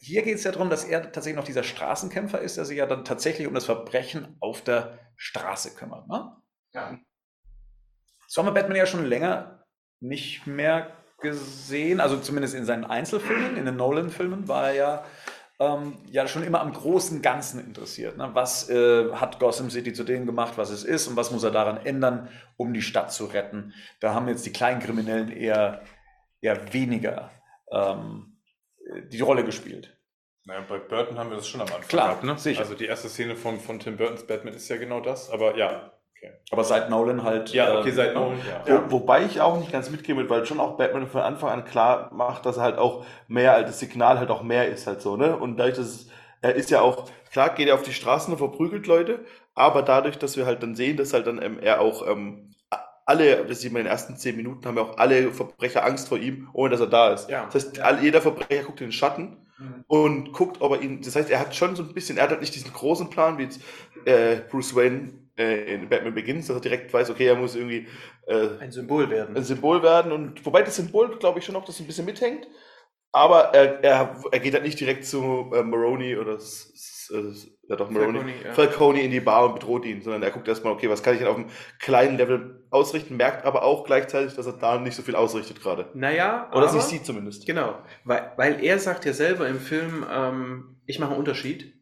hier 0.00 0.22
geht 0.22 0.36
es 0.36 0.44
ja 0.44 0.52
darum, 0.52 0.70
dass 0.70 0.84
er 0.84 1.02
tatsächlich 1.12 1.36
noch 1.36 1.44
dieser 1.44 1.62
Straßenkämpfer 1.62 2.40
ist, 2.40 2.56
der 2.56 2.64
sich 2.64 2.78
ja 2.78 2.86
dann 2.86 3.04
tatsächlich 3.04 3.46
um 3.46 3.54
das 3.54 3.66
Verbrechen 3.66 4.36
auf 4.40 4.62
der 4.62 4.98
Straße 5.16 5.74
kümmert. 5.74 6.08
Ne? 6.08 6.36
Ja. 6.72 6.98
So 8.26 8.40
haben 8.40 8.48
wir 8.48 8.54
Batman 8.54 8.76
ja 8.76 8.86
schon 8.86 9.04
länger 9.04 9.64
nicht 10.00 10.46
mehr 10.46 10.96
gesehen, 11.20 12.00
also 12.00 12.18
zumindest 12.18 12.54
in 12.54 12.64
seinen 12.64 12.84
Einzelfilmen, 12.84 13.56
in 13.56 13.64
den 13.64 13.76
Nolan-Filmen 13.76 14.48
war 14.48 14.68
er 14.68 14.74
ja, 14.74 15.04
ähm, 15.62 15.98
ja 16.10 16.26
schon 16.26 16.42
immer 16.42 16.60
am 16.60 16.72
großen 16.72 17.22
Ganzen 17.22 17.64
interessiert. 17.64 18.16
Ne? 18.16 18.30
Was 18.32 18.68
äh, 18.68 19.12
hat 19.12 19.38
Gotham 19.38 19.70
City 19.70 19.92
zu 19.92 20.02
dem 20.02 20.26
gemacht, 20.26 20.54
was 20.56 20.70
es 20.70 20.82
ist 20.82 21.06
und 21.06 21.16
was 21.16 21.30
muss 21.30 21.44
er 21.44 21.52
daran 21.52 21.76
ändern, 21.78 22.28
um 22.56 22.74
die 22.74 22.82
Stadt 22.82 23.12
zu 23.12 23.26
retten? 23.26 23.72
Da 24.00 24.12
haben 24.14 24.28
jetzt 24.28 24.44
die 24.44 24.52
kleinen 24.52 24.80
Kriminellen 24.80 25.30
eher, 25.30 25.82
eher 26.40 26.72
weniger 26.72 27.30
ähm, 27.70 28.38
die 29.08 29.20
Rolle 29.20 29.44
gespielt. 29.44 29.96
Naja, 30.44 30.64
bei 30.68 30.78
Burton 30.78 31.18
haben 31.18 31.30
wir 31.30 31.36
das 31.36 31.46
schon 31.46 31.60
am 31.60 31.68
Anfang 31.68 31.82
Klar, 31.82 32.08
gehabt, 32.08 32.24
ne? 32.24 32.36
sicher. 32.36 32.60
Also 32.60 32.74
die 32.74 32.86
erste 32.86 33.08
Szene 33.08 33.36
von, 33.36 33.60
von 33.60 33.78
Tim 33.78 33.96
Burtons 33.96 34.26
Batman 34.26 34.54
ist 34.54 34.68
ja 34.68 34.76
genau 34.76 35.00
das, 35.00 35.30
aber 35.30 35.56
ja. 35.56 35.92
Aber 36.50 36.64
seit 36.64 36.90
Nolan 36.90 37.22
halt. 37.22 37.52
Ja, 37.52 37.78
okay, 37.78 37.88
äh, 37.90 37.92
seit 37.92 38.14
ne? 38.14 38.20
Nolan, 38.20 38.38
ja. 38.66 38.84
Wo, 38.86 39.00
wobei 39.00 39.24
ich 39.24 39.40
auch 39.40 39.58
nicht 39.58 39.72
ganz 39.72 39.90
mitgehe 39.90 40.14
mit, 40.14 40.28
weil 40.28 40.46
schon 40.46 40.60
auch 40.60 40.76
Batman 40.76 41.06
von 41.06 41.22
Anfang 41.22 41.50
an 41.50 41.64
klar 41.64 42.10
macht, 42.12 42.46
dass 42.46 42.56
er 42.56 42.62
halt 42.62 42.78
auch 42.78 43.04
mehr, 43.28 43.54
als 43.54 43.70
das 43.70 43.80
Signal 43.80 44.18
halt 44.18 44.30
auch 44.30 44.42
mehr 44.42 44.68
ist 44.68 44.86
halt 44.86 45.00
so, 45.00 45.16
ne? 45.16 45.36
Und 45.36 45.56
dadurch, 45.56 45.76
dass 45.76 45.86
es, 45.86 46.08
er 46.40 46.54
ist 46.54 46.70
ja 46.70 46.80
auch, 46.80 47.08
klar 47.30 47.50
geht 47.50 47.68
er 47.68 47.74
auf 47.74 47.82
die 47.82 47.92
Straßen 47.92 48.32
und 48.32 48.38
verprügelt 48.38 48.86
Leute, 48.86 49.24
aber 49.54 49.82
dadurch, 49.82 50.18
dass 50.18 50.36
wir 50.36 50.46
halt 50.46 50.62
dann 50.62 50.74
sehen, 50.74 50.96
dass 50.96 51.12
halt 51.12 51.26
dann 51.26 51.40
ähm, 51.42 51.58
er 51.60 51.80
auch 51.80 52.06
ähm, 52.06 52.50
alle, 53.04 53.44
das 53.44 53.60
sieht 53.60 53.72
man 53.72 53.80
in 53.80 53.86
den 53.86 53.92
ersten 53.92 54.16
zehn 54.16 54.36
Minuten, 54.36 54.66
haben 54.66 54.76
ja 54.76 54.82
auch 54.82 54.98
alle 54.98 55.32
Verbrecher 55.32 55.84
Angst 55.84 56.08
vor 56.08 56.18
ihm, 56.18 56.48
ohne 56.52 56.70
dass 56.70 56.80
er 56.80 56.86
da 56.86 57.12
ist. 57.12 57.28
Ja. 57.28 57.46
Das 57.46 57.54
heißt, 57.54 57.80
all, 57.80 58.02
jeder 58.02 58.20
Verbrecher 58.20 58.64
guckt 58.64 58.80
in 58.80 58.88
den 58.88 58.92
Schatten 58.92 59.36
und 59.86 60.32
guckt, 60.32 60.60
ob 60.60 60.72
er 60.72 60.82
ihn, 60.82 61.02
das 61.02 61.16
heißt, 61.16 61.30
er 61.30 61.40
hat 61.40 61.54
schon 61.54 61.76
so 61.76 61.82
ein 61.82 61.94
bisschen, 61.94 62.16
er 62.16 62.24
hat 62.24 62.30
halt 62.30 62.40
nicht 62.40 62.54
diesen 62.54 62.72
großen 62.72 63.10
Plan, 63.10 63.38
wie 63.38 63.44
jetzt 63.44 63.60
äh, 64.04 64.36
Bruce 64.50 64.74
Wayne 64.74 65.12
äh, 65.36 65.74
in 65.74 65.88
Batman 65.88 66.14
Begins, 66.14 66.46
dass 66.46 66.56
er 66.56 66.62
direkt 66.62 66.92
weiß, 66.92 67.10
okay, 67.10 67.26
er 67.26 67.36
muss 67.36 67.54
irgendwie 67.54 67.88
äh, 68.26 68.48
Ein 68.60 68.72
Symbol 68.72 69.10
werden. 69.10 69.36
ein 69.36 69.44
Symbol 69.44 69.82
werden. 69.82 70.12
Und 70.12 70.44
wobei 70.44 70.62
das 70.62 70.76
Symbol, 70.76 71.18
glaube 71.18 71.38
ich, 71.38 71.44
schon 71.44 71.54
noch 71.54 71.64
das 71.64 71.80
ein 71.80 71.86
bisschen 71.86 72.06
mithängt. 72.06 72.46
Aber 73.14 73.54
er, 73.54 73.84
er, 73.84 74.22
er 74.30 74.38
geht 74.40 74.54
halt 74.54 74.64
nicht 74.64 74.80
direkt 74.80 75.04
zu 75.04 75.50
äh, 75.54 75.62
Maroney 75.62 76.16
oder 76.16 76.38
äh, 77.12 77.32
ja 77.68 77.76
doch 77.76 77.90
Maroney, 77.90 78.18
Falcone, 78.20 78.44
ja. 78.44 78.52
Falcone 78.52 79.02
in 79.02 79.10
die 79.10 79.20
Bar 79.20 79.46
und 79.46 79.54
bedroht 79.54 79.84
ihn, 79.84 80.00
sondern 80.02 80.22
er 80.22 80.30
guckt 80.30 80.48
erstmal, 80.48 80.72
okay, 80.72 80.88
was 80.88 81.02
kann 81.02 81.14
ich 81.14 81.20
denn 81.20 81.28
auf 81.28 81.36
einem 81.36 81.50
kleinen 81.78 82.16
Level 82.16 82.66
ausrichten, 82.70 83.16
merkt 83.16 83.44
aber 83.44 83.64
auch 83.64 83.84
gleichzeitig, 83.84 84.34
dass 84.34 84.46
er 84.46 84.54
da 84.54 84.78
nicht 84.78 84.96
so 84.96 85.02
viel 85.02 85.14
ausrichtet 85.14 85.60
gerade. 85.60 85.90
Naja, 85.94 86.48
Oder 86.52 86.68
aber, 86.68 86.80
sie 86.80 86.80
sieht 86.80 87.04
zumindest. 87.04 87.46
Genau, 87.46 87.78
weil, 88.04 88.32
weil 88.36 88.64
er 88.64 88.78
sagt 88.78 89.04
ja 89.04 89.12
selber 89.12 89.46
im 89.46 89.60
Film, 89.60 90.06
ähm, 90.10 90.80
ich 90.86 90.98
mache 90.98 91.10
einen 91.10 91.18
Unterschied. 91.20 91.74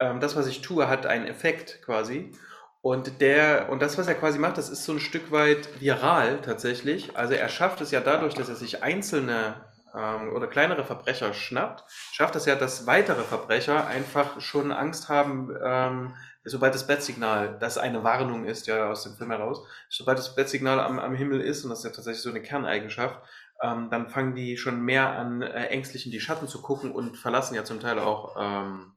Ähm, 0.00 0.20
das, 0.20 0.36
was 0.36 0.46
ich 0.46 0.60
tue, 0.60 0.88
hat 0.88 1.06
einen 1.06 1.26
Effekt 1.26 1.80
quasi. 1.82 2.32
Und 2.84 3.22
der, 3.22 3.70
und 3.70 3.80
das, 3.80 3.96
was 3.96 4.08
er 4.08 4.14
quasi 4.14 4.38
macht, 4.38 4.58
das 4.58 4.68
ist 4.68 4.84
so 4.84 4.92
ein 4.92 5.00
Stück 5.00 5.32
weit 5.32 5.80
viral 5.80 6.42
tatsächlich. 6.42 7.16
Also 7.16 7.32
er 7.32 7.48
schafft 7.48 7.80
es 7.80 7.90
ja 7.90 8.00
dadurch, 8.00 8.34
dass 8.34 8.50
er 8.50 8.56
sich 8.56 8.82
einzelne 8.82 9.54
ähm, 9.94 10.34
oder 10.34 10.48
kleinere 10.48 10.84
Verbrecher 10.84 11.32
schnappt, 11.32 11.82
schafft 12.12 12.36
es 12.36 12.44
ja, 12.44 12.56
dass 12.56 12.86
weitere 12.86 13.22
Verbrecher 13.22 13.86
einfach 13.86 14.38
schon 14.42 14.70
Angst 14.70 15.08
haben, 15.08 15.56
ähm, 15.64 16.14
sobald 16.44 16.74
das 16.74 16.86
Bettsignal, 16.86 17.56
das 17.58 17.78
eine 17.78 18.04
Warnung 18.04 18.44
ist, 18.44 18.66
ja 18.66 18.90
aus 18.90 19.04
dem 19.04 19.14
Film 19.14 19.30
heraus, 19.30 19.66
sobald 19.88 20.18
das 20.18 20.34
Bettsignal 20.34 20.78
am, 20.78 20.98
am 20.98 21.14
Himmel 21.14 21.40
ist, 21.40 21.64
und 21.64 21.70
das 21.70 21.78
ist 21.78 21.84
ja 21.86 21.90
tatsächlich 21.90 22.22
so 22.22 22.28
eine 22.28 22.42
Kerneigenschaft, 22.42 23.18
ähm, 23.62 23.88
dann 23.90 24.10
fangen 24.10 24.34
die 24.34 24.58
schon 24.58 24.82
mehr 24.82 25.08
an, 25.08 25.40
äh, 25.40 25.68
ängstlich 25.68 26.04
in 26.04 26.12
die 26.12 26.20
Schatten 26.20 26.48
zu 26.48 26.60
gucken 26.60 26.92
und 26.92 27.16
verlassen 27.16 27.54
ja 27.54 27.64
zum 27.64 27.80
Teil 27.80 27.98
auch 27.98 28.36
ähm, 28.38 28.92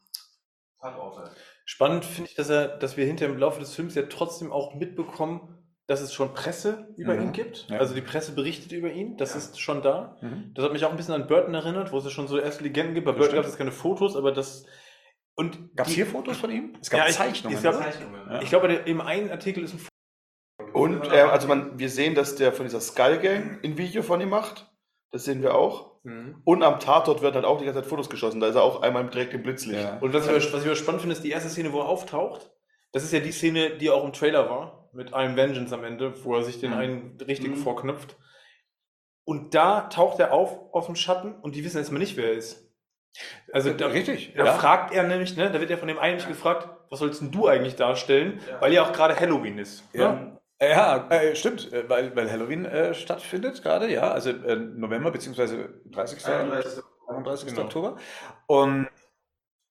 Tatorte. 0.81 1.31
Spannend 1.69 2.05
finde 2.05 2.29
ich, 2.29 2.35
dass, 2.35 2.49
er, 2.49 2.69
dass 2.77 2.95
wir 2.95 3.05
hinter 3.05 3.25
im 3.25 3.37
Laufe 3.37 3.59
des 3.59 3.75
Films 3.75 3.93
ja 3.95 4.03
trotzdem 4.03 4.51
auch 4.53 4.73
mitbekommen, 4.75 5.53
dass 5.85 5.99
es 6.01 6.13
schon 6.13 6.33
Presse 6.33 6.93
über 6.97 7.13
Mhm. 7.13 7.21
ihn 7.23 7.31
gibt. 7.33 7.67
Ja. 7.69 7.77
Also 7.79 7.93
die 7.93 8.01
Presse 8.01 8.31
berichtet 8.33 8.71
über 8.71 8.89
ihn, 8.91 9.17
das 9.17 9.31
Ja. 9.31 9.37
ist 9.37 9.59
schon 9.59 9.81
da. 9.81 10.17
Mhm. 10.21 10.51
Das 10.53 10.63
hat 10.63 10.71
mich 10.71 10.85
auch 10.85 10.91
ein 10.91 10.97
bisschen 10.97 11.13
an 11.13 11.27
Burton 11.27 11.53
erinnert, 11.53 11.91
wo 11.91 11.97
es 11.97 12.05
ja 12.05 12.09
schon 12.09 12.27
so 12.29 12.39
erste 12.39 12.63
Legenden 12.63 12.93
gibt. 12.93 13.05
Bei 13.05 13.11
Das 13.11 13.19
Burton 13.19 13.35
gab 13.35 13.45
es 13.45 13.57
keine 13.57 13.71
Fotos, 13.73 14.15
aber 14.15 14.31
das. 14.31 14.65
Und 15.35 15.75
Gab 15.75 15.87
es 15.87 15.93
hier 15.93 16.05
Fotos 16.07 16.37
von 16.37 16.49
ihm? 16.51 16.73
Es 16.81 16.89
gab 16.89 17.01
Ja, 17.01 17.07
ich- 17.09 17.15
Zeichnungen. 17.15 17.57
es 17.57 17.63
gab-? 17.63 17.75
Zeichnungen. 17.75 18.41
Ich 18.41 18.49
glaube, 18.49 18.73
im 18.73 19.01
einen 19.01 19.29
Artikel 19.29 19.63
ist 19.63 19.73
ein 19.73 19.79
Foto. 19.79 20.79
Und 20.79 21.05
äh, 21.11 21.19
also 21.21 21.47
man, 21.47 21.77
wir 21.77 21.89
sehen, 21.89 22.15
dass 22.15 22.35
der 22.35 22.53
von 22.53 22.65
dieser 22.65 22.79
Skull 22.81 23.17
Gang 23.19 23.63
ein 23.63 23.77
Video 23.77 24.01
von 24.03 24.19
ihm 24.21 24.29
macht. 24.29 24.67
Das 25.17 25.25
sehen 25.25 25.41
wir 25.41 25.55
auch. 25.55 25.93
Mhm. 26.03 26.41
Und 26.45 26.61
am 26.61 26.79
Tatort 26.79 27.23
werden 27.23 27.33
halt 27.33 27.45
auch 27.45 27.57
die 27.57 27.65
ganze 27.65 27.81
Zeit 27.81 27.89
Fotos 27.89 28.07
geschossen. 28.07 28.39
Da 28.39 28.47
ist 28.49 28.55
er 28.55 28.61
auch 28.61 28.83
einmal 28.83 29.07
direkt 29.09 29.33
im 29.33 29.41
Blitzlicht. 29.41 29.81
Ja. 29.81 29.97
Und 29.97 30.13
was 30.13 30.25
ich, 30.25 30.29
aber- 30.29 30.37
was 30.53 30.61
ich 30.61 30.67
aber 30.67 30.75
spannend 30.75 31.01
finde, 31.01 31.15
ist 31.15 31.23
die 31.23 31.31
erste 31.31 31.49
Szene, 31.49 31.73
wo 31.73 31.79
er 31.79 31.87
auftaucht. 31.87 32.51
Das 32.91 33.03
ist 33.03 33.11
ja 33.13 33.19
die 33.19 33.31
Szene, 33.31 33.71
die 33.77 33.89
auch 33.89 34.03
im 34.05 34.13
Trailer 34.13 34.47
war, 34.47 34.89
mit 34.93 35.15
einem 35.15 35.35
Vengeance 35.35 35.73
am 35.73 35.83
Ende, 35.83 36.23
wo 36.23 36.35
er 36.35 36.43
sich 36.43 36.59
den 36.59 36.69
Mhm. 36.71 36.77
einen 36.77 37.17
richtig 37.27 37.49
Mhm. 37.49 37.55
vorknüpft. 37.55 38.15
Und 39.25 39.55
da 39.55 39.81
taucht 39.89 40.19
er 40.19 40.33
auf 40.33 40.71
aus 40.71 40.85
dem 40.85 40.95
Schatten 40.95 41.33
und 41.41 41.55
die 41.55 41.65
wissen 41.65 41.77
erstmal 41.79 41.99
nicht, 41.99 42.15
wer 42.15 42.25
er 42.25 42.33
ist. 42.33 42.71
Also 43.51 43.73
da, 43.73 43.87
Richtig, 43.87 44.33
da 44.37 44.45
ja. 44.45 44.53
fragt 44.53 44.93
er 44.93 45.01
nämlich, 45.01 45.35
ne, 45.35 45.49
da 45.51 45.59
wird 45.59 45.71
er 45.71 45.79
von 45.79 45.87
dem 45.87 45.97
einen 45.97 46.17
nicht 46.17 46.27
gefragt, 46.27 46.69
was 46.91 46.99
sollst 46.99 47.21
denn 47.21 47.31
du 47.31 47.47
eigentlich 47.47 47.75
darstellen, 47.75 48.39
Ja. 48.47 48.61
weil 48.61 48.71
ja 48.71 48.83
auch 48.83 48.93
gerade 48.93 49.19
Halloween 49.19 49.57
ist. 49.57 49.83
Ja. 49.93 50.11
Ne? 50.13 50.19
Ja, 50.33 50.39
äh, 50.59 51.35
stimmt, 51.35 51.71
äh, 51.71 51.87
weil, 51.89 52.15
weil 52.15 52.31
Halloween 52.31 52.65
äh, 52.65 52.93
stattfindet 52.93 53.61
gerade, 53.61 53.91
ja, 53.91 54.11
also 54.11 54.31
äh, 54.31 54.55
November 54.55 55.11
beziehungsweise 55.11 55.69
30. 55.91 56.25
31. 56.25 56.83
31. 57.07 57.49
Genau. 57.49 57.61
Oktober. 57.61 57.97
Und 58.47 58.87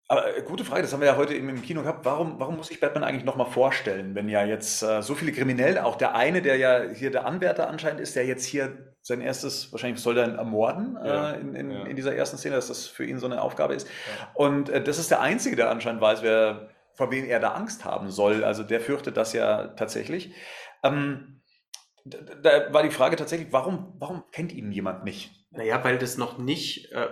aber 0.08 0.36
äh, 0.36 0.42
gute 0.42 0.64
Frage, 0.64 0.82
das 0.82 0.92
haben 0.92 1.00
wir 1.00 1.08
ja 1.08 1.16
heute 1.16 1.34
eben 1.34 1.48
im 1.48 1.62
Kino 1.62 1.82
gehabt. 1.82 2.04
Warum, 2.04 2.38
warum 2.38 2.56
muss 2.56 2.70
ich 2.70 2.78
Batman 2.78 3.02
eigentlich 3.02 3.24
nochmal 3.24 3.46
vorstellen, 3.46 4.14
wenn 4.14 4.28
ja 4.28 4.44
jetzt 4.44 4.82
äh, 4.82 5.02
so 5.02 5.14
viele 5.14 5.32
Kriminelle, 5.32 5.84
auch 5.84 5.96
der 5.96 6.14
eine, 6.14 6.42
der 6.42 6.56
ja 6.56 6.82
hier 6.94 7.10
der 7.10 7.26
Anwärter 7.26 7.68
anscheinend 7.68 8.00
ist, 8.00 8.14
der 8.14 8.24
jetzt 8.24 8.44
hier 8.44 8.94
sein 9.02 9.20
erstes, 9.20 9.72
wahrscheinlich 9.72 10.00
soll 10.00 10.18
er 10.18 10.28
ihn 10.28 10.36
ermorden 10.36 10.96
Ja, 11.04 11.32
äh, 11.32 11.40
in, 11.40 11.54
in, 11.54 11.70
ja. 11.70 11.84
in 11.84 11.96
dieser 11.96 12.14
ersten 12.14 12.38
Szene, 12.38 12.54
dass 12.54 12.68
das 12.68 12.86
für 12.86 13.04
ihn 13.04 13.18
so 13.18 13.26
eine 13.26 13.42
Aufgabe 13.42 13.74
ist. 13.74 13.88
Und 14.34 14.68
äh, 14.68 14.82
das 14.82 14.98
ist 14.98 15.10
der 15.10 15.20
Einzige, 15.20 15.56
der 15.56 15.70
anscheinend 15.70 16.00
weiß, 16.00 16.22
wer, 16.22 16.68
vor 16.94 17.10
wen 17.10 17.24
er 17.24 17.40
da 17.40 17.52
Angst 17.52 17.84
haben 17.84 18.10
soll. 18.10 18.44
Also 18.44 18.62
der 18.62 18.80
fürchtet 18.80 19.16
das 19.16 19.32
ja 19.32 19.68
tatsächlich. 19.68 20.32
Ähm, 20.88 21.42
da, 22.04 22.18
da 22.20 22.72
war 22.72 22.82
die 22.82 22.90
Frage 22.90 23.16
tatsächlich, 23.16 23.52
warum, 23.52 23.94
warum 23.98 24.24
kennt 24.30 24.52
ihn 24.52 24.70
jemand 24.72 25.04
nicht? 25.04 25.46
Naja, 25.50 25.82
weil 25.82 25.98
das 25.98 26.16
noch 26.18 26.38
nicht, 26.38 26.92
äh, 26.92 27.08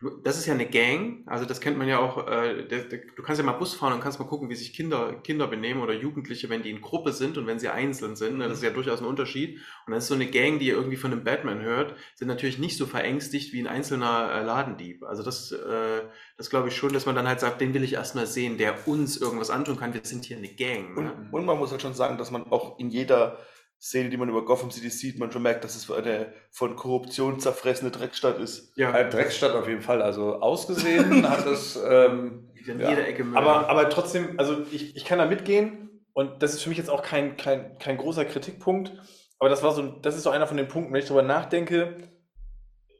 du- 0.00 0.10
das 0.22 0.36
ist 0.38 0.46
ja 0.46 0.54
eine 0.54 0.66
Gang, 0.68 1.22
also 1.26 1.44
das 1.44 1.60
kennt 1.60 1.78
man 1.78 1.88
ja 1.88 1.98
auch, 1.98 2.26
äh, 2.28 2.64
der, 2.66 2.84
der, 2.84 3.00
du 3.16 3.22
kannst 3.22 3.40
ja 3.40 3.46
mal 3.46 3.52
Bus 3.52 3.74
fahren 3.74 3.92
und 3.94 4.00
kannst 4.00 4.18
mal 4.18 4.26
gucken, 4.26 4.48
wie 4.50 4.54
sich 4.54 4.72
Kinder, 4.74 5.14
Kinder 5.22 5.46
benehmen 5.46 5.80
oder 5.82 5.94
Jugendliche, 5.94 6.48
wenn 6.50 6.62
die 6.62 6.70
in 6.70 6.80
Gruppe 6.82 7.12
sind 7.12 7.38
und 7.38 7.46
wenn 7.46 7.58
sie 7.58 7.68
einzeln 7.68 8.14
sind, 8.16 8.38
ne, 8.38 8.48
das 8.48 8.58
ist 8.58 8.64
ja 8.64 8.70
durchaus 8.70 9.00
ein 9.00 9.06
Unterschied. 9.06 9.56
Und 9.86 9.92
dann 9.92 9.98
ist 9.98 10.06
so 10.08 10.14
eine 10.14 10.26
Gang, 10.26 10.58
die 10.58 10.68
irgendwie 10.68 10.96
von 10.96 11.12
einem 11.12 11.24
Batman 11.24 11.62
hört, 11.62 11.94
sind 12.14 12.28
natürlich 12.28 12.58
nicht 12.58 12.76
so 12.76 12.86
verängstigt 12.86 13.52
wie 13.52 13.60
ein 13.60 13.66
einzelner 13.66 14.30
äh, 14.32 14.42
Ladendieb. 14.44 15.02
Also 15.04 15.22
das, 15.22 15.52
äh, 15.52 16.02
das 16.36 16.50
glaube 16.50 16.68
ich 16.68 16.76
schon, 16.76 16.92
dass 16.92 17.06
man 17.06 17.14
dann 17.14 17.26
halt 17.26 17.40
sagt, 17.40 17.60
den 17.60 17.72
will 17.72 17.82
ich 17.84 17.94
erstmal 17.94 18.26
sehen, 18.26 18.58
der 18.58 18.86
uns 18.86 19.16
irgendwas 19.16 19.50
antun 19.50 19.78
kann, 19.78 19.94
wir 19.94 20.00
sind 20.04 20.24
hier 20.26 20.36
eine 20.36 20.48
Gang. 20.48 20.96
Und, 20.96 21.04
Ne? 21.04 21.28
und 21.32 21.44
man 21.46 21.58
muss 21.58 21.70
halt 21.70 21.80
schon 21.82 21.94
sagen, 21.94 22.18
dass 22.18 22.30
man 22.30 22.44
auch 22.50 22.78
in 22.78 22.90
jeder 22.90 23.38
Szene, 23.80 24.08
die 24.10 24.16
man 24.16 24.28
über 24.28 24.44
Gotham 24.44 24.70
City 24.70 24.90
sieht, 24.90 25.18
man 25.18 25.30
schon 25.30 25.42
merkt, 25.42 25.62
dass 25.64 25.76
es 25.76 25.90
eine 25.90 26.32
von 26.50 26.76
Korruption 26.76 27.38
zerfressene 27.40 27.90
Dreckstadt 27.90 28.38
ist. 28.38 28.76
Ja, 28.76 28.96
Äh, 28.96 29.10
Drecksstadt 29.10 29.52
auf 29.52 29.68
jeden 29.68 29.82
Fall. 29.82 30.02
Also 30.02 30.40
ausgesehen 30.40 31.28
hat 31.30 31.46
es. 31.46 31.78
Ähm, 31.88 32.48
in 32.68 32.80
ja. 32.80 32.90
jeder 32.90 33.06
Ecke 33.06 33.24
Müll. 33.24 33.36
Aber, 33.36 33.68
aber 33.68 33.88
trotzdem, 33.90 34.38
also 34.38 34.64
ich, 34.70 34.96
ich 34.96 35.04
kann 35.04 35.18
da 35.18 35.26
mitgehen 35.26 36.02
und 36.12 36.42
das 36.42 36.54
ist 36.54 36.62
für 36.62 36.68
mich 36.68 36.78
jetzt 36.78 36.90
auch 36.90 37.02
kein, 37.02 37.36
kein, 37.36 37.78
kein 37.78 37.96
großer 37.96 38.24
Kritikpunkt, 38.24 38.92
aber 39.38 39.48
das 39.48 39.62
war 39.62 39.72
so, 39.72 39.82
das 39.82 40.16
ist 40.16 40.22
so 40.22 40.30
einer 40.30 40.46
von 40.46 40.56
den 40.56 40.68
Punkten, 40.68 40.92
wenn 40.92 41.00
ich 41.00 41.06
darüber 41.06 41.22
nachdenke, 41.22 41.96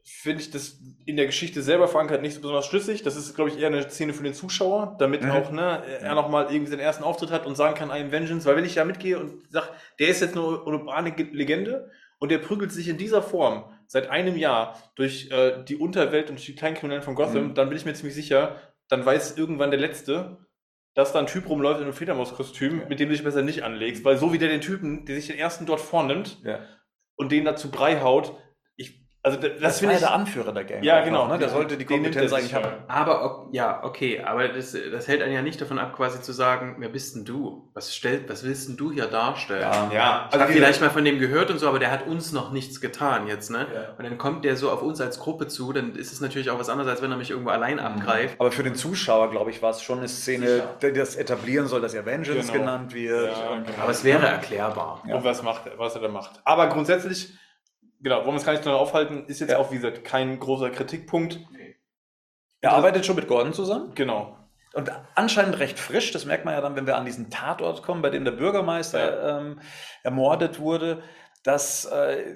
finde 0.09 0.41
ich 0.41 0.51
das 0.51 0.79
in 1.05 1.17
der 1.17 1.25
Geschichte 1.25 1.61
selber 1.61 1.87
verankert 1.87 2.21
nicht 2.21 2.33
so 2.35 2.41
besonders 2.41 2.65
schlüssig. 2.65 3.03
Das 3.03 3.15
ist, 3.17 3.35
glaube 3.35 3.49
ich, 3.49 3.59
eher 3.59 3.67
eine 3.67 3.89
Szene 3.89 4.13
für 4.13 4.23
den 4.23 4.33
Zuschauer, 4.33 4.95
damit 4.99 5.21
Mhm. 5.21 5.31
auch 5.31 5.51
ne, 5.51 5.83
er 6.01 6.15
nochmal 6.15 6.45
irgendwie 6.51 6.69
seinen 6.71 6.79
ersten 6.79 7.03
Auftritt 7.03 7.29
hat 7.31 7.45
und 7.45 7.55
sagen 7.55 7.75
kann, 7.75 7.89
I 7.89 8.01
am 8.01 8.11
Vengeance, 8.11 8.47
weil 8.47 8.55
wenn 8.55 8.65
ich 8.65 8.75
da 8.75 8.85
mitgehe 8.85 9.19
und 9.19 9.51
sage, 9.51 9.67
der 9.99 10.07
ist 10.07 10.21
jetzt 10.21 10.35
eine 10.37 10.45
urbane 10.63 11.11
Ge- 11.11 11.29
Legende 11.31 11.91
und 12.19 12.31
der 12.31 12.37
prügelt 12.37 12.71
sich 12.71 12.87
in 12.87 12.97
dieser 12.97 13.21
Form 13.21 13.65
seit 13.87 14.09
einem 14.09 14.37
Jahr 14.37 14.81
durch 14.95 15.29
äh, 15.31 15.63
die 15.63 15.75
Unterwelt 15.75 16.29
und 16.29 16.45
die 16.45 16.55
Kleinkriminellen 16.55 17.03
von 17.03 17.15
Gotham, 17.15 17.49
Mhm. 17.49 17.53
dann 17.55 17.69
bin 17.69 17.77
ich 17.77 17.85
mir 17.85 17.93
ziemlich 17.93 18.15
sicher, 18.15 18.55
dann 18.89 19.05
weiß 19.05 19.37
irgendwann 19.37 19.71
der 19.71 19.79
Letzte, 19.79 20.37
dass 20.93 21.11
da 21.13 21.19
ein 21.19 21.27
Typ 21.27 21.47
rumläuft 21.49 21.79
in 21.79 21.83
einem 21.83 21.93
Fledermauskostüm, 21.93 22.83
mit 22.89 22.99
dem 22.99 23.09
du 23.09 23.13
dich 23.15 23.23
besser 23.23 23.41
nicht 23.43 23.63
anlegst, 23.63 24.03
weil 24.03 24.17
so 24.17 24.33
wie 24.33 24.37
der 24.39 24.49
den 24.49 24.61
Typen, 24.61 25.05
der 25.05 25.15
sich 25.15 25.27
den 25.27 25.37
ersten 25.37 25.65
dort 25.65 25.79
vornimmt 25.81 26.37
ja. 26.43 26.59
und 27.15 27.31
den 27.31 27.45
dazu 27.45 27.69
Brei 27.69 27.99
haut, 28.01 28.33
also 29.27 29.39
das, 29.39 29.51
Das, 29.61 29.79
finde 29.79 29.93
ja 29.93 29.99
ich, 29.99 30.05
der 30.05 30.13
Anführer 30.13 30.51
der 30.53 30.63
Gang. 30.63 30.83
Ja, 30.83 30.99
auch 31.01 31.05
genau. 31.05 31.25
noch, 31.25 31.33
Ne? 31.33 31.39
Der 31.39 31.49
sollte 31.49 31.77
die 31.77 31.85
Kompetenz 31.85 32.33
eigentlich 32.33 32.53
haben. 32.53 32.65
Aber 32.87 33.23
ok- 33.25 33.49
ja, 33.53 33.83
okay, 33.83 34.21
aber 34.23 34.47
das, 34.47 34.75
das 34.91 35.07
hält 35.07 35.21
einen 35.21 35.33
ja 35.33 35.41
nicht 35.41 35.61
davon 35.61 35.77
ab, 35.79 35.95
quasi 35.95 36.21
zu 36.21 36.31
sagen, 36.33 36.75
wer 36.79 36.89
bist 36.89 37.15
denn 37.15 37.25
du? 37.25 37.69
Was 37.73 37.95
stellt, 37.95 38.29
was 38.29 38.43
willst 38.43 38.67
denn 38.69 38.77
du 38.77 38.91
hier 38.91 39.05
darstellen? 39.05 39.61
Ja. 39.61 39.89
ja, 39.93 40.29
Ich 40.33 40.39
habe 40.39 40.51
die- 40.51 40.57
vielleicht 40.57 40.81
mal 40.81 40.89
von 40.89 41.05
dem 41.05 41.19
gehört 41.19 41.51
und 41.51 41.59
so, 41.59 41.67
aber 41.67 41.79
der 41.79 41.91
hat 41.91 42.07
uns 42.07 42.31
noch 42.31 42.51
nichts 42.51 42.81
getan 42.81 43.27
jetzt, 43.27 43.51
ne? 43.51 43.67
Ja. 43.73 43.81
Und 43.97 44.03
dann 44.03 44.17
kommt 44.17 44.45
der 44.45 44.55
so 44.55 44.71
auf 44.71 44.81
uns 44.81 44.99
als 45.01 45.19
Gruppe 45.19 45.47
zu, 45.47 45.71
dann 45.73 45.95
ist 45.95 46.11
es 46.13 46.21
natürlich 46.21 46.49
auch 46.49 46.59
was 46.59 46.69
anderes, 46.69 46.89
als 46.89 47.01
wenn 47.01 47.11
er 47.11 47.17
mich 47.17 47.29
irgendwo 47.31 47.49
allein 47.51 47.79
abgreift. 47.79 48.35
Aber 48.39 48.51
für 48.51 48.63
den 48.63 48.75
Zuschauer, 48.75 49.29
glaube 49.31 49.51
ich, 49.51 49.61
war 49.61 49.71
es 49.71 49.81
schon 49.81 49.99
eine 49.99 50.07
Szene, 50.07 50.47
Sicher. 50.47 50.63
die 50.81 50.93
das 50.93 51.15
etablieren 51.15 51.67
soll, 51.67 51.81
dass 51.81 51.93
er 51.93 52.05
Vengeance 52.05 52.51
Genau. 52.51 52.63
genannt 52.65 52.93
wird. 52.93 53.31
Ja, 53.37 53.55
genau. 53.57 53.67
Aber 53.81 53.91
es 53.91 54.03
wäre 54.03 54.25
erklärbar. 54.25 55.03
Ja. 55.07 55.15
und 55.15 55.23
was 55.23 55.43
macht 55.43 55.65
er, 55.67 55.77
was 55.77 55.95
er 55.95 56.01
da 56.01 56.07
macht. 56.07 56.39
Aber 56.43 56.67
grundsätzlich, 56.67 57.33
genau, 58.01 58.17
wollen 58.17 58.27
wir 58.27 58.33
uns 58.33 58.45
gar 58.45 58.53
nicht 58.53 58.65
dran 58.65 58.73
aufhalten, 58.75 59.25
ist 59.27 59.39
jetzt 59.39 59.51
Ja. 59.51 59.57
auch, 59.59 59.71
wie 59.71 59.75
gesagt, 59.75 60.03
kein 60.03 60.39
großer 60.39 60.69
Kritikpunkt. 60.69 61.39
Er 62.61 62.73
arbeitet 62.73 63.05
schon 63.05 63.15
mit 63.15 63.27
Gordon 63.27 63.53
zusammen. 63.53 63.93
Genau. 63.95 64.35
Und 64.73 64.91
anscheinend 65.15 65.59
recht 65.59 65.79
frisch, 65.79 66.11
das 66.11 66.25
merkt 66.25 66.45
man 66.45 66.53
ja 66.53 66.61
dann, 66.61 66.75
wenn 66.75 66.85
wir 66.87 66.97
an 66.97 67.05
diesen 67.05 67.29
Tatort 67.29 67.83
kommen, 67.83 68.01
bei 68.01 68.09
dem 68.09 68.25
der 68.25 68.31
Bürgermeister 68.31 69.39
ähm, 69.39 69.59
ermordet 70.03 70.59
wurde, 70.59 71.01
dass, 71.43 71.85
äh, 71.85 72.35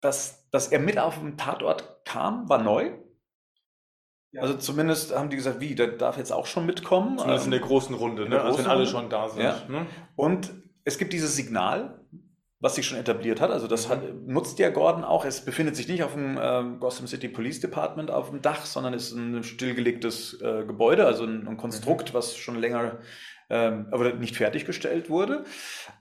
dass, 0.00 0.48
dass 0.50 0.68
er 0.68 0.78
mit 0.80 0.98
auf 0.98 1.18
den 1.18 1.36
Tatort 1.36 2.04
kam, 2.04 2.48
war 2.48 2.58
neu. 2.62 2.92
Also 4.36 4.54
zumindest 4.54 5.14
haben 5.14 5.30
die 5.30 5.36
gesagt, 5.36 5.60
wie, 5.60 5.76
der 5.76 5.86
darf 5.88 6.16
jetzt 6.18 6.32
auch 6.32 6.46
schon 6.46 6.66
mitkommen. 6.66 7.18
Zumindest 7.18 7.44
in 7.44 7.52
der 7.52 7.60
Ähm, 7.60 7.66
großen 7.68 7.94
Runde, 7.94 8.24
ne? 8.24 8.30
der 8.30 8.44
also 8.44 8.58
wenn 8.58 8.64
großen 8.64 8.70
alle 8.70 8.80
Runde? 8.80 8.90
schon 8.90 9.08
da 9.10 9.28
sind. 9.28 9.42
Ja. 9.44 9.62
Ne? 9.68 9.86
Und 10.16 10.52
es 10.84 10.98
gibt 10.98 11.12
dieses 11.12 11.36
Signal, 11.36 12.03
was 12.64 12.76
sich 12.76 12.86
schon 12.86 12.96
etabliert 12.96 13.42
hat. 13.42 13.50
Also 13.50 13.66
das 13.68 13.90
hat, 13.90 14.00
nutzt 14.26 14.58
ja 14.58 14.70
Gordon 14.70 15.04
auch. 15.04 15.26
Es 15.26 15.44
befindet 15.44 15.76
sich 15.76 15.86
nicht 15.86 16.02
auf 16.02 16.14
dem 16.14 16.38
ähm, 16.40 16.80
Gotham 16.80 17.06
City 17.06 17.28
Police 17.28 17.60
Department 17.60 18.10
auf 18.10 18.30
dem 18.30 18.40
Dach, 18.40 18.64
sondern 18.64 18.94
ist 18.94 19.12
ein 19.12 19.44
stillgelegtes 19.44 20.40
äh, 20.40 20.64
Gebäude, 20.64 21.04
also 21.04 21.24
ein, 21.24 21.46
ein 21.46 21.58
Konstrukt, 21.58 22.14
was 22.14 22.38
schon 22.38 22.58
länger 22.58 23.00
ähm, 23.50 23.88
aber 23.90 24.14
nicht 24.14 24.36
fertiggestellt 24.36 25.10
wurde. 25.10 25.44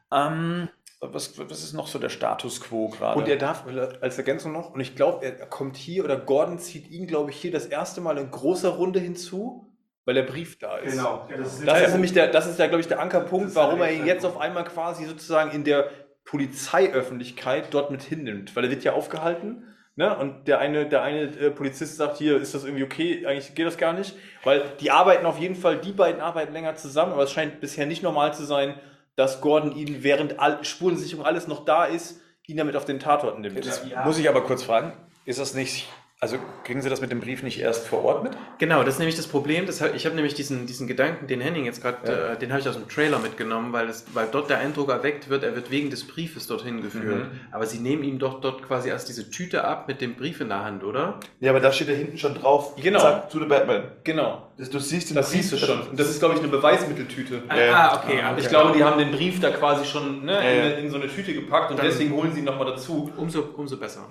Ähm, 0.10 0.70
was, 1.02 1.38
was 1.38 1.64
ist 1.66 1.74
noch 1.74 1.88
so 1.88 2.00
der 2.00 2.08
Status 2.08 2.62
quo 2.62 2.88
gerade? 2.88 3.20
Und 3.20 3.28
er 3.28 3.36
darf, 3.36 3.66
als 4.00 4.18
Ergänzung 4.18 4.54
noch, 4.54 4.72
und 4.74 4.80
ich 4.80 4.96
glaube, 4.96 5.26
er 5.26 5.46
kommt 5.48 5.76
hier, 5.76 6.06
oder 6.06 6.16
Gordon 6.16 6.60
zieht 6.60 6.90
ihn, 6.90 7.08
glaube 7.08 7.32
ich, 7.32 7.36
hier 7.36 7.52
das 7.52 7.66
erste 7.66 8.00
Mal 8.00 8.18
in 8.18 8.32
großer 8.32 8.70
Runde 8.70 9.02
hinzu. 9.02 9.70
weil 10.06 10.16
der 10.16 10.24
Brief 10.24 10.60
da 10.60 10.78
ist. 10.78 10.98
Genau. 10.98 11.28
Das 11.30 11.60
ist, 11.60 11.68
Das 11.68 11.82
ist 11.82 11.94
nämlich 11.94 12.14
der, 12.14 12.28
das 12.28 12.46
ist 12.48 12.60
ja, 12.60 12.68
glaube 12.68 12.82
ich, 12.82 12.88
der 12.88 13.00
Ankerpunkt, 13.00 13.56
warum 13.56 13.82
er 13.82 13.92
ihn 13.92 14.06
jetzt 14.06 14.26
auf 14.26 14.38
einmal 14.38 14.66
quasi 14.66 15.06
sozusagen 15.06 15.52
in 15.52 15.64
der 15.64 15.90
Polizeiöffentlichkeit 16.26 17.74
dort 17.74 17.92
mit 17.92 18.04
hinnimmt. 18.04 18.56
Weil 18.56 18.66
er 18.66 18.70
wird 18.70 18.84
ja 18.84 18.94
aufgehalten, 18.94 19.64
ne? 19.96 20.16
Und 20.18 20.48
der 20.48 20.60
eine, 20.60 20.88
der 20.88 21.02
eine 21.02 21.24
äh, 21.24 21.52
Polizist 21.52 21.98
sagt 21.98 22.18
hier, 22.18 22.38
ist 22.38 22.54
das 22.54 22.64
irgendwie 22.64 22.84
okay? 22.84 23.26
Eigentlich 23.26 23.56
geht 23.56 23.66
das 23.66 23.78
gar 23.78 23.94
nicht. 23.94 24.16
Weil 24.44 24.64
die 24.80 24.92
arbeiten 24.92 25.26
auf 25.26 25.40
jeden 25.40 25.56
Fall, 25.56 25.78
die 25.80 25.92
beiden 25.92 26.22
arbeiten 26.22 26.54
länger 26.54 26.76
zusammen, 26.76 27.14
aber 27.14 27.24
es 27.24 27.32
scheint 27.32 27.60
bisher 27.60 27.86
nicht 27.86 28.04
normal 28.04 28.34
zu 28.34 28.44
sein, 28.46 28.76
dass 29.16 29.42
Gordon 29.42 29.76
ihn, 29.76 30.04
während 30.04 30.40
all, 30.40 30.64
Spurensicherung 30.64 31.26
alles 31.26 31.48
noch 31.48 31.66
da 31.66 31.86
ist, 31.86 32.20
ihn 32.48 32.58
damit 32.58 32.76
auf 32.76 32.86
den 32.86 33.00
Tatort 33.00 33.40
nimmt. 33.40 33.66
Das 33.66 33.86
muss 34.06 34.18
ich 34.18 34.28
aber 34.28 34.44
kurz 34.44 34.64
fragen. 34.64 34.94
Ist 35.26 35.40
das 35.40 35.54
nicht, 35.54 35.88
also 36.24 36.38
kriegen 36.64 36.82
Sie 36.82 36.90
das 36.90 37.02
mit 37.02 37.12
dem 37.12 37.20
Brief 37.20 37.44
nicht 37.44 37.60
erst 37.60 37.86
vor 37.86 38.04
Ort 38.06 38.24
mit? 38.24 38.32
Genau, 38.58 38.84
das 38.84 38.94
ist 38.96 39.00
nämlich 39.00 39.18
das 39.18 39.28
Problem. 39.28 39.66
Das, 39.66 39.82
ich 39.82 40.06
habe 40.06 40.16
nämlich 40.16 40.34
diesen, 40.34 40.66
diesen 40.66 40.88
Gedanken, 40.88 41.28
den 41.28 41.42
Henning 41.42 41.66
jetzt 41.66 41.82
gerade, 41.82 41.98
Ja. 42.06 42.34
äh, 42.34 42.38
den 42.40 42.52
habe 42.52 42.62
ich 42.62 42.68
aus 42.70 42.76
dem 42.78 42.88
Trailer 42.88 43.20
mitgenommen, 43.20 43.74
weil, 43.74 43.90
es, 43.90 44.06
weil 44.14 44.28
dort 44.32 44.50
der 44.50 44.60
Eindruck 44.60 44.90
erweckt 44.90 45.30
wird, 45.30 45.44
er 45.44 45.54
wird 45.56 45.70
wegen 45.70 45.90
des 45.90 46.08
Briefes 46.08 46.48
dorthin 46.48 46.82
geführt. 46.82 47.26
Mhm. 47.32 47.40
Aber 47.52 47.66
sie 47.66 47.80
nehmen 47.80 48.04
ihm 48.04 48.20
doch 48.20 48.40
dort 48.42 48.64
quasi 48.66 48.88
erst 48.90 49.10
diese 49.10 49.30
Tüte 49.30 49.66
ab 49.66 49.88
mit 49.90 50.00
dem 50.00 50.16
Brief 50.16 50.40
in 50.40 50.48
der 50.48 50.64
Hand, 50.64 50.84
oder? 50.84 51.20
ja, 51.42 51.52
aber 51.52 51.60
da 51.60 51.72
steht 51.74 51.90
da 51.90 51.94
hinten 51.94 52.18
schon 52.18 52.36
drauf. 52.36 52.76
Genau. 52.82 53.00
Zack, 53.00 53.30
to 53.30 53.40
the 53.40 53.46
Batman. 53.46 53.84
Genau. 54.06 54.48
Das, 54.58 54.70
du 54.70 54.80
siehst 54.80 55.10
den 55.10 55.16
Das 55.16 55.30
Brief 55.30 55.42
siehst 55.42 55.54
du 55.54 55.58
schon. 55.58 55.82
Und 55.90 56.00
das 56.00 56.10
ist, 56.10 56.20
glaube 56.20 56.36
ich, 56.36 56.40
eine 56.40 56.48
Beweismitteltüte. 56.50 57.44
Ah, 57.50 57.58
Ja. 57.60 57.74
ah, 57.74 58.02
okay. 58.04 58.18
Ich 58.20 58.24
alles 58.24 58.48
glaube, 58.50 58.66
klar. 58.72 58.76
die 58.78 58.84
haben 58.84 58.98
den 59.00 59.12
Brief 59.12 59.40
da 59.42 59.52
quasi 59.52 59.84
schon 59.86 60.24
ne, 60.26 60.34
Ja, 60.34 60.42
ja. 60.52 60.64
in, 60.78 60.86
in 60.86 60.90
so 60.92 60.98
eine 60.98 61.08
Tüte 61.08 61.34
gepackt 61.34 61.72
und 61.72 61.78
Dann- 61.80 61.86
deswegen 61.88 62.14
holen 62.14 62.32
sie 62.32 62.40
ihn 62.40 62.46
nochmal 62.46 62.68
dazu. 62.68 63.12
umso, 63.18 63.42
umso 63.58 63.78
besser. 63.78 64.08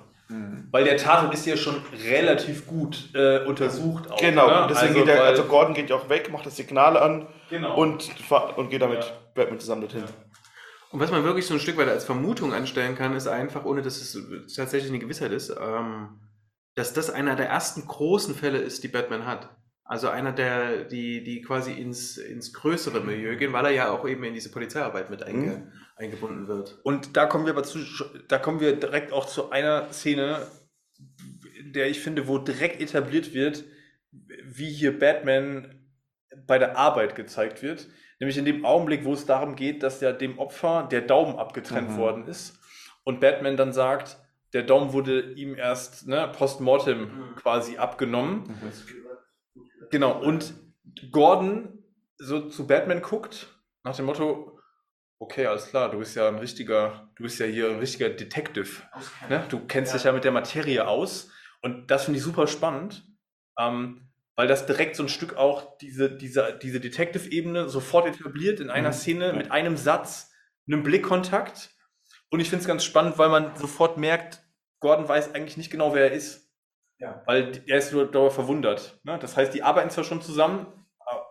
Weil 0.71 0.83
der 0.85 0.97
Tatort 0.97 1.33
ist 1.33 1.45
ja 1.45 1.55
schon 1.57 1.75
relativ 2.09 2.65
gut 2.65 3.09
äh, 3.13 3.45
untersucht. 3.45 4.09
Auch, 4.09 4.19
Genau, 4.19 4.47
ne? 4.47 4.61
und 4.63 4.71
deswegen 4.71 4.93
also, 4.93 4.99
geht 5.05 5.09
er, 5.13 5.19
weil- 5.21 5.27
also 5.27 5.43
Gordon 5.43 5.73
geht 5.73 5.89
ja 5.89 5.95
auch 5.95 6.09
weg, 6.09 6.31
macht 6.31 6.45
das 6.45 6.55
Signal 6.55 6.97
an 6.97 7.27
genau. 7.49 7.75
und, 7.75 8.09
und 8.55 8.69
geht 8.69 8.81
damit 8.81 9.03
Ja. 9.03 9.11
Batman 9.35 9.59
zusammen 9.59 9.81
dorthin. 9.81 10.05
Und 10.91 10.99
was 10.99 11.11
man 11.11 11.23
wirklich 11.23 11.45
so 11.45 11.53
ein 11.55 11.59
Stück 11.59 11.77
weit 11.77 11.89
als 11.89 12.05
Vermutung 12.05 12.53
anstellen 12.53 12.95
kann, 12.95 13.15
ist 13.15 13.27
einfach, 13.27 13.65
ohne 13.65 13.81
dass 13.81 13.97
es 13.97 14.17
tatsächlich 14.55 14.91
eine 14.91 14.99
Gewissheit 14.99 15.31
ist, 15.31 15.49
ähm, 15.49 16.19
dass 16.75 16.93
das 16.93 17.09
einer 17.09 17.35
der 17.35 17.49
ersten 17.49 17.87
großen 17.87 18.33
Fälle 18.35 18.59
ist, 18.59 18.83
die 18.83 18.87
Batman 18.87 19.25
hat. 19.25 19.49
Also 19.85 20.07
einer 20.09 20.31
der, 20.31 20.85
die, 20.85 21.23
die 21.23 21.41
quasi 21.41 21.73
ins, 21.73 22.17
ins 22.17 22.53
größere 22.53 23.01
Milieu 23.01 23.35
gehen, 23.35 23.53
weil 23.53 23.65
er 23.65 23.71
ja 23.71 23.91
auch 23.91 24.07
eben 24.07 24.23
in 24.23 24.33
diese 24.33 24.49
Polizeiarbeit 24.51 25.09
mit 25.09 25.23
einge, 25.23 25.71
eingebunden 25.95 26.47
wird. 26.47 26.79
Und 26.83 27.15
da 27.15 27.25
kommen 27.25 27.45
wir 27.45 27.53
aber 27.53 27.63
zu, 27.63 27.79
da 28.27 28.37
kommen 28.39 28.59
wir 28.59 28.75
direkt 28.75 29.11
auch 29.11 29.25
zu 29.25 29.51
einer 29.51 29.91
Szene, 29.91 30.47
in 31.59 31.73
der 31.73 31.87
ich 31.89 31.99
finde, 31.99 32.27
wo 32.27 32.37
direkt 32.37 32.81
etabliert 32.81 33.33
wird, 33.33 33.63
wie 34.11 34.69
hier 34.71 34.97
Batman 34.97 35.87
bei 36.47 36.57
der 36.57 36.77
Arbeit 36.77 37.15
gezeigt 37.15 37.61
wird. 37.61 37.87
Nämlich 38.19 38.37
in 38.37 38.45
dem 38.45 38.65
Augenblick, 38.65 39.05
wo 39.05 39.13
es 39.13 39.25
darum 39.25 39.55
geht, 39.55 39.83
dass 39.83 40.01
ja 40.01 40.11
dem 40.11 40.39
Opfer 40.39 40.87
der 40.89 41.01
Daumen 41.01 41.37
abgetrennt 41.37 41.91
Mhm. 41.91 41.97
worden 41.97 42.27
ist 42.27 42.57
und 43.03 43.19
Batman 43.19 43.57
dann 43.57 43.73
sagt, 43.73 44.17
der 44.53 44.63
Daumen 44.63 44.93
wurde 44.93 45.31
ihm 45.33 45.55
erst 45.55 46.07
ne, 46.07 46.31
postmortem 46.35 47.01
Mhm. 47.01 47.35
quasi 47.35 47.77
abgenommen. 47.77 48.43
Genau, 49.91 50.21
und 50.23 50.53
Gordon 51.11 51.83
so 52.17 52.47
zu 52.49 52.67
Batman 52.67 53.01
guckt, 53.01 53.47
nach 53.83 53.95
dem 53.95 54.05
Motto, 54.05 54.52
okay, 55.23 55.45
alles 55.47 55.67
klar, 55.69 55.89
du 55.89 55.99
bist 55.99 56.15
ja 56.15 56.27
ein 56.27 56.37
richtiger, 56.37 57.09
du 57.15 57.23
bist 57.23 57.39
ja 57.39 57.45
hier 57.45 57.69
ein 57.69 57.79
richtiger 57.79 58.09
Detective. 58.09 58.81
Ne? 59.29 59.43
Du 59.49 59.65
kennst 59.65 59.93
dich 59.93 60.03
ja 60.03 60.11
mit 60.11 60.23
der 60.23 60.31
Materie 60.31 60.87
aus. 60.87 61.31
Und 61.61 61.89
das 61.89 62.05
finde 62.05 62.17
ich 62.19 62.23
super 62.23 62.45
spannend, 62.47 63.05
ähm, 63.57 64.09
weil 64.35 64.47
das 64.47 64.65
direkt 64.65 64.95
so 64.95 65.03
ein 65.03 65.09
Stück 65.09 65.37
auch 65.37 65.77
diese, 65.77 66.11
diese, 66.11 66.59
diese 66.61 66.79
Detective-Ebene 66.81 67.69
sofort 67.69 68.05
etabliert 68.05 68.59
in 68.59 68.69
einer 68.69 68.89
Mhm. 68.89 68.93
Szene 68.93 69.33
mit 69.33 69.51
einem 69.51 69.77
Satz, 69.77 70.31
einem 70.67 70.83
Blickkontakt. 70.83 71.69
Und 72.29 72.41
ich 72.41 72.49
finde 72.49 72.63
es 72.63 72.67
ganz 72.67 72.83
spannend, 72.83 73.17
weil 73.17 73.29
man 73.29 73.55
sofort 73.55 73.97
merkt, 73.97 74.43
Gordon 74.79 75.07
weiß 75.07 75.33
eigentlich 75.33 75.55
nicht 75.55 75.71
genau, 75.71 75.93
wer 75.93 76.09
er 76.09 76.11
ist. 76.11 76.51
Ja. 76.97 77.23
Weil 77.25 77.63
er 77.67 77.77
ist 77.77 77.93
nur 77.93 78.11
darüber 78.11 78.31
verwundert. 78.31 78.99
Ne? 79.03 79.17
Das 79.19 79.37
heißt, 79.37 79.53
die 79.53 79.63
arbeiten 79.63 79.89
zwar 79.89 80.03
schon 80.03 80.21
zusammen, 80.21 80.67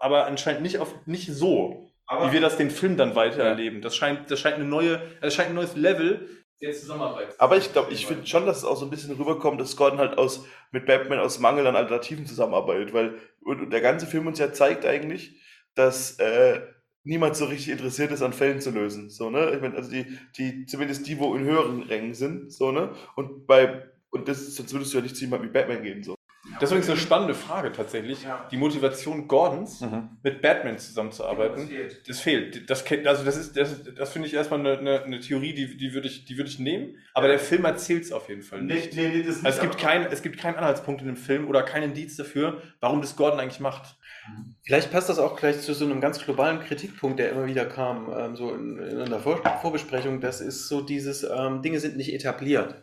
aber 0.01 0.27
anscheinend 0.27 0.63
nicht, 0.63 0.79
auf, 0.79 0.95
nicht 1.07 1.31
so, 1.33 1.92
wie 2.21 2.33
wir 2.33 2.41
das 2.41 2.57
den 2.57 2.71
Film 2.71 2.97
dann 2.97 3.15
weitererleben. 3.15 3.83
Das 3.83 3.97
scheint, 3.97 4.31
das 4.31 4.41
scheint 4.41 4.57
eine 4.57 4.65
neue, 4.65 5.01
das 5.21 5.35
scheint 5.35 5.51
ein 5.51 5.55
neues 5.55 5.77
Level 5.77 6.29
der 6.61 6.73
Zusammenarbeit. 6.73 7.35
Aber 7.39 7.57
ich 7.57 7.73
glaube, 7.73 7.93
ich 7.93 8.07
finde 8.07 8.27
schon, 8.27 8.47
dass 8.47 8.59
es 8.59 8.65
auch 8.65 8.77
so 8.77 8.87
ein 8.87 8.91
bisschen 8.91 9.17
rüberkommt, 9.17 9.61
dass 9.61 9.77
Gordon 9.77 9.99
halt 9.99 10.17
aus, 10.17 10.47
mit 10.71 10.87
Batman 10.87 11.19
aus 11.19 11.41
Mangel 11.41 11.67
an 11.67 11.77
Alternativen 11.77 12.25
zusammenarbeitet, 12.25 12.95
weil 12.95 13.19
und, 13.41 13.61
und 13.61 13.71
der 13.71 13.81
ganze 13.81 14.07
Film 14.07 14.29
uns 14.29 14.39
ja 14.39 14.53
zeigt 14.53 14.87
eigentlich, 14.87 15.41
dass 15.75 16.19
äh, 16.21 16.61
niemand 17.05 17.37
so 17.37 17.47
richtig 17.47 17.71
interessiert 17.71 18.13
ist, 18.13 18.23
an 18.23 18.33
Fällen 18.33 18.61
zu 18.61 18.71
lösen. 18.71 19.11
So, 19.11 19.31
ne? 19.31 19.53
Ich 19.55 19.61
meine, 19.61 19.75
also 19.75 19.91
die, 19.91 20.19
die, 20.37 20.67
zumindest 20.67 21.07
die, 21.07 21.19
wo 21.19 21.35
in 21.35 21.45
höheren 21.45 21.83
Rängen 21.83 22.15
sind, 22.15 22.53
so, 22.53 22.71
ne? 22.71 22.95
Und 23.17 23.47
bei, 23.47 23.91
und 24.11 24.29
das 24.29 24.41
ist, 24.43 24.57
sonst 24.57 24.73
würdest 24.73 24.93
du 24.93 24.99
ja 24.99 25.03
nicht 25.03 25.17
zu 25.17 25.25
jemandem 25.25 25.49
wie 25.49 25.53
Batman 25.53 25.83
gehen. 25.83 26.03
So. 26.05 26.15
Das 26.55 26.65
ist 26.65 26.71
übrigens 26.73 26.91
eine 26.91 26.99
spannende 26.99 27.35
Frage 27.35 27.71
tatsächlich. 27.71 28.25
Ja. 28.25 28.49
Die 28.51 28.57
Motivation 28.57 29.29
Gordons, 29.29 29.81
Mhm. 29.81 30.11
mit 30.25 30.43
Batman 30.43 30.77
zusammenzuarbeiten, 30.79 31.71
das 32.09 32.19
fehlt. 32.19 32.69
Das, 32.69 32.85
kennt- 32.85 33.07
also 33.07 33.25
das 33.25 33.37
ist, 33.37 33.57
das, 33.57 33.85
das 33.95 34.13
finde 34.13 34.27
ich 34.27 34.35
erstmal 34.35 34.59
eine, 34.61 34.77
eine, 34.79 35.03
eine 35.05 35.21
Theorie, 35.21 35.55
die, 35.55 35.77
die 35.77 35.95
würde 35.95 36.09
ich, 36.09 36.25
die 36.25 36.37
würde 36.37 36.51
ich 36.51 36.59
nehmen. 36.59 36.97
Aber 37.15 37.29
der 37.29 37.39
Film 37.39 37.65
erzählt 37.65 38.03
es 38.05 38.11
auf 38.13 38.29
jeden 38.29 38.43
Fall 38.43 38.61
nicht. 38.63 38.95
nee, 38.97 39.09
nee, 39.09 39.23
das 39.23 39.45
Also 39.45 39.59
es, 39.59 39.61
gibt 39.61 39.79
kein, 39.79 40.05
es 40.07 40.21
gibt 40.23 40.39
keinen 40.39 40.57
Anhaltspunkt 40.57 41.01
in 41.01 41.07
dem 41.07 41.17
Film 41.17 41.47
oder 41.49 41.63
keinen 41.63 41.85
Indiz 41.91 42.17
dafür, 42.17 42.61
warum 42.81 43.01
das 43.03 43.15
Gordon 43.15 43.39
eigentlich 43.39 43.61
macht. 43.61 43.97
Vielleicht 44.65 44.91
passt 44.91 45.09
das 45.09 45.19
auch 45.21 45.37
gleich 45.37 45.61
zu 45.61 45.75
so 45.75 45.85
einem 45.85 46.01
ganz 46.01 46.19
globalen 46.25 46.61
Kritikpunkt, 46.61 47.19
der 47.21 47.31
immer 47.31 47.47
wieder 47.47 47.67
kam, 47.67 48.13
ähm, 48.17 48.37
so 48.37 48.53
in, 48.53 48.79
in 48.79 48.99
einer 49.01 49.21
Vor 49.21 49.43
Vorbesprechung. 49.61 50.21
Das 50.21 50.41
ist 50.41 50.69
so 50.69 50.81
dieses, 50.81 51.23
ähm, 51.25 51.63
Dinge 51.63 51.79
sind 51.81 51.97
nicht 51.97 52.13
etabliert. 52.13 52.83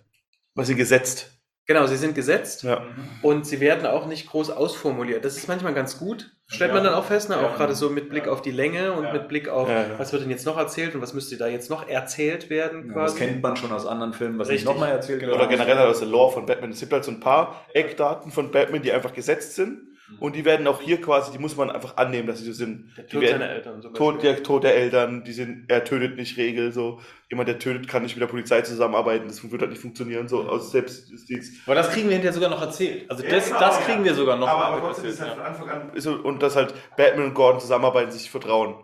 Was 0.55 0.67
sie 0.67 0.75
gesetzt. 0.75 1.38
Genau, 1.69 1.85
sie 1.85 1.97
sind 1.97 2.15
gesetzt 2.15 2.63
Ja. 2.63 2.81
und 3.21 3.45
sie 3.45 3.59
werden 3.59 3.85
auch 3.85 4.07
nicht 4.07 4.27
groß 4.27 4.49
ausformuliert. 4.49 5.23
Das 5.23 5.37
ist 5.37 5.47
manchmal 5.47 5.75
ganz 5.75 5.99
gut, 5.99 6.31
stellt 6.47 6.73
man 6.73 6.83
Ja. 6.83 6.89
dann 6.89 6.99
auch 6.99 7.05
fest, 7.05 7.29
ne? 7.29 7.35
Ja. 7.35 7.47
auch 7.47 7.55
gerade 7.57 7.75
so 7.75 7.91
mit 7.91 8.09
Blick 8.09 8.25
Ja. 8.25 8.31
auf 8.31 8.41
die 8.41 8.49
Länge 8.49 8.93
und 8.93 9.03
Ja. 9.03 9.13
mit 9.13 9.27
Blick 9.27 9.49
auf, 9.49 9.69
Ja, 9.69 9.81
ja. 9.83 9.87
was 9.99 10.11
wird 10.11 10.23
denn 10.23 10.31
jetzt 10.31 10.47
noch 10.47 10.57
erzählt 10.57 10.95
und 10.95 11.01
was 11.03 11.13
müsste 11.13 11.37
da 11.37 11.45
jetzt 11.45 11.69
noch 11.69 11.87
erzählt 11.87 12.49
werden 12.49 12.87
Das 12.87 12.93
quasi. 13.13 13.17
kennt 13.19 13.43
man 13.43 13.55
schon 13.55 13.71
aus 13.71 13.85
anderen 13.85 14.13
Filmen, 14.13 14.39
was 14.39 14.49
Richtig. 14.49 14.65
nicht 14.65 14.73
nochmal 14.73 14.89
erzählt 14.93 15.19
Genau. 15.19 15.33
wird. 15.33 15.41
Oder 15.41 15.47
generell 15.47 15.77
aus 15.87 15.99
der 15.99 16.07
Lore 16.07 16.33
von 16.33 16.47
Batman. 16.47 16.71
Es 16.71 16.79
gibt 16.79 16.91
halt 16.91 17.03
so 17.03 17.11
ein 17.11 17.19
paar 17.19 17.63
Eckdaten 17.75 18.31
von 18.31 18.49
Batman, 18.49 18.81
die 18.81 18.91
einfach 18.91 19.13
gesetzt 19.13 19.53
sind. 19.53 19.88
Und 20.19 20.35
die 20.35 20.43
werden 20.43 20.67
auch 20.67 20.81
hier 20.81 20.99
quasi, 20.99 21.31
die 21.31 21.37
muss 21.37 21.55
man 21.55 21.69
einfach 21.69 21.97
annehmen, 21.97 22.27
dass 22.27 22.39
sie 22.39 22.45
so 22.45 22.53
sind. 22.53 22.91
Der 22.97 23.07
Tod 23.07 23.21
werden, 23.21 23.39
seiner 23.39 23.51
Eltern 23.51 23.81
zum 23.81 23.93
Tod, 23.93 24.23
der 24.23 24.43
Tod 24.43 24.63
der 24.63 24.75
Eltern, 24.75 25.23
die 25.23 25.33
sind, 25.33 25.65
er 25.67 25.83
tötet 25.83 26.17
nicht 26.17 26.37
Regel, 26.37 26.71
so. 26.71 26.99
Jemand, 27.29 27.47
der 27.47 27.59
tötet, 27.59 27.87
kann 27.87 28.03
nicht 28.03 28.15
mit 28.15 28.21
der 28.21 28.27
Polizei 28.27 28.61
zusammenarbeiten, 28.61 29.27
das 29.27 29.49
wird 29.49 29.61
halt 29.61 29.71
nicht 29.71 29.81
funktionieren, 29.81 30.27
so, 30.27 30.41
aus 30.41 30.71
Selbstjustiz. 30.71 31.59
Aber 31.65 31.75
das 31.75 31.91
kriegen 31.91 32.07
wir 32.07 32.13
hinterher 32.13 32.33
sogar 32.33 32.49
noch 32.49 32.61
erzählt. 32.61 33.09
Also 33.09 33.23
Ja, 33.23 33.29
das, 33.29 33.47
genau, 33.47 33.59
das 33.59 33.75
ja. 33.79 33.85
kriegen 33.85 34.03
wir 34.03 34.15
sogar 34.15 34.37
noch 34.37 34.47
Aber, 34.47 34.65
aber 34.65 34.87
trotzdem 34.87 35.09
ist 35.09 35.21
halt 35.21 35.31
ja. 35.31 35.35
von 35.35 35.45
Anfang 35.45 35.69
an, 35.69 35.93
ist 35.93 36.03
so, 36.03 36.13
und 36.13 36.41
dass 36.41 36.55
halt 36.55 36.73
Batman 36.97 37.27
und 37.27 37.33
Gordon 37.33 37.61
zusammenarbeiten, 37.61 38.11
sich 38.11 38.29
vertrauen. 38.29 38.75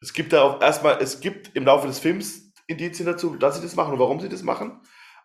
Es 0.00 0.12
gibt 0.12 0.32
da 0.32 0.42
auch 0.42 0.62
erstmal, 0.62 0.98
es 1.00 1.20
gibt 1.20 1.56
im 1.56 1.64
Laufe 1.64 1.86
des 1.86 1.98
Films 1.98 2.52
Indizien 2.68 3.06
dazu, 3.06 3.34
dass 3.36 3.56
sie 3.56 3.62
das 3.62 3.74
machen 3.74 3.94
und 3.94 3.98
warum 3.98 4.20
sie 4.20 4.28
das 4.28 4.42
machen. 4.42 4.80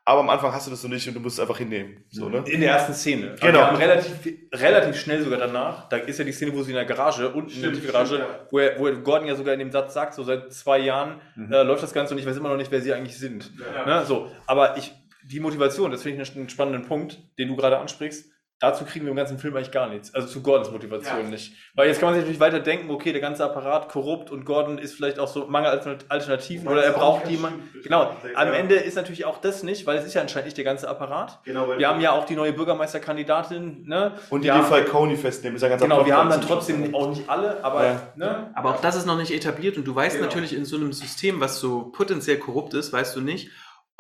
Aber 0.05 0.19
am 0.19 0.29
Anfang 0.29 0.51
hast 0.51 0.67
du 0.67 0.71
das 0.71 0.83
noch 0.83 0.89
nicht 0.89 1.07
und 1.07 1.13
du 1.13 1.21
musst 1.21 1.37
es 1.37 1.39
einfach 1.39 1.57
hinnehmen, 1.57 2.03
so, 2.09 2.27
ne? 2.27 2.43
In 2.47 2.59
der 2.59 2.71
ersten 2.71 2.93
Szene. 2.93 3.35
Genau. 3.39 3.61
Haben 3.61 3.77
relativ, 3.77 4.11
relativ 4.51 4.99
schnell 4.99 5.23
sogar 5.23 5.39
danach, 5.39 5.87
da 5.87 5.95
ist 5.95 6.19
ja 6.19 6.25
die 6.25 6.33
Szene, 6.33 6.53
wo 6.53 6.61
sie 6.61 6.71
in 6.71 6.75
der 6.75 6.83
Garage, 6.85 7.29
unten 7.29 7.51
in 7.51 7.61
der 7.61 7.69
Stimmt, 7.69 7.87
Garage, 7.87 8.15
stimmt, 8.15 8.29
ja. 8.29 8.47
wo, 8.51 8.59
er, 8.59 8.79
wo 8.79 9.01
Gordon 9.01 9.27
ja 9.29 9.35
sogar 9.35 9.53
in 9.53 9.59
dem 9.59 9.71
Satz 9.71 9.93
sagt, 9.93 10.13
so 10.13 10.23
seit 10.23 10.51
zwei 10.51 10.79
Jahren 10.79 11.21
Mhm. 11.35 11.53
äh, 11.53 11.63
läuft 11.63 11.83
das 11.83 11.93
Ganze 11.93 12.13
und 12.13 12.19
ich 12.19 12.25
weiß 12.25 12.35
immer 12.35 12.49
noch 12.49 12.57
nicht, 12.57 12.69
wer 12.71 12.81
sie 12.81 12.93
eigentlich 12.93 13.17
sind. 13.17 13.51
Ne? 13.85 14.03
So, 14.05 14.29
aber 14.45 14.75
ich, 14.77 14.91
die 15.23 15.39
Motivation, 15.39 15.89
das 15.89 16.03
finde 16.03 16.21
ich 16.21 16.35
einen 16.35 16.49
spannenden 16.49 16.85
Punkt, 16.85 17.19
den 17.39 17.47
du 17.47 17.55
gerade 17.55 17.77
ansprichst. 17.77 18.29
Dazu 18.63 18.85
kriegen 18.85 19.03
wir 19.03 19.09
im 19.11 19.17
ganzen 19.17 19.37
Film 19.39 19.53
eigentlich 19.57 19.71
gar 19.71 19.89
nichts. 19.89 20.15
Also 20.15 20.25
zu 20.29 20.41
Gordons 20.41 20.71
Motivation 20.71 21.23
Ja. 21.23 21.27
nicht. 21.29 21.51
Weil 21.75 21.89
jetzt 21.89 21.99
kann 21.99 22.07
man 22.07 22.13
sich 22.13 22.21
natürlich 22.23 22.39
weiter 22.39 22.61
denken, 22.61 22.89
okay, 22.91 23.11
der 23.11 23.19
ganze 23.19 23.43
Apparat 23.43 23.89
korrupt 23.89 24.31
und 24.31 24.45
Gordon 24.45 24.77
ist 24.77 24.93
vielleicht 24.95 25.19
auch 25.19 25.27
so 25.27 25.47
Mangel 25.47 25.69
Alternat- 25.69 26.05
Alternativen 26.07 26.69
oder 26.69 26.81
er 26.81 26.93
braucht 26.93 27.27
jemanden. 27.27 27.61
Genau, 27.83 28.15
am 28.35 28.53
Ende 28.53 28.75
ist 28.75 28.95
natürlich 28.95 29.25
auch 29.25 29.39
das 29.41 29.63
nicht, 29.63 29.85
weil 29.85 29.97
es 29.97 30.05
ist 30.05 30.13
ja 30.13 30.21
anscheinend 30.21 30.45
nicht 30.45 30.55
der 30.57 30.63
ganze 30.63 30.87
Apparat. 30.87 31.39
Genau, 31.43 31.67
weil 31.67 31.77
Wir 31.77 31.89
haben 31.89 31.99
ja 31.99 32.13
auch 32.13 32.23
die 32.25 32.35
neue 32.37 32.53
Bürgermeisterkandidatin, 32.53 33.83
ne? 33.85 34.13
und 34.29 34.43
die 34.45 34.49
die 34.49 34.61
Falcone 34.61 35.17
festnehmen, 35.17 35.57
ist 35.57 35.61
ja 35.61 35.67
ganz 35.67 35.81
Genau, 35.81 36.05
wir 36.05 36.15
haben 36.15 36.29
dann 36.29 36.41
trotzdem 36.41 36.95
auch 36.95 37.09
nicht 37.09 37.27
alle, 37.29 37.63
aber 37.63 37.83
Ja. 37.85 38.01
ne? 38.15 38.51
Aber 38.55 38.69
auch 38.71 38.81
das 38.81 38.95
ist 38.95 39.05
noch 39.05 39.17
nicht 39.17 39.31
etabliert 39.31 39.77
und 39.77 39.83
du 39.85 39.93
weißt 39.93 40.15
Genau. 40.15 40.27
natürlich 40.27 40.55
in 40.55 40.63
so 40.65 40.77
einem 40.77 40.93
System, 40.93 41.41
was 41.41 41.59
so 41.59 41.91
potenziell 41.91 42.37
korrupt 42.37 42.73
ist, 42.73 42.93
weißt 42.93 43.15
du 43.15 43.21
nicht, 43.21 43.49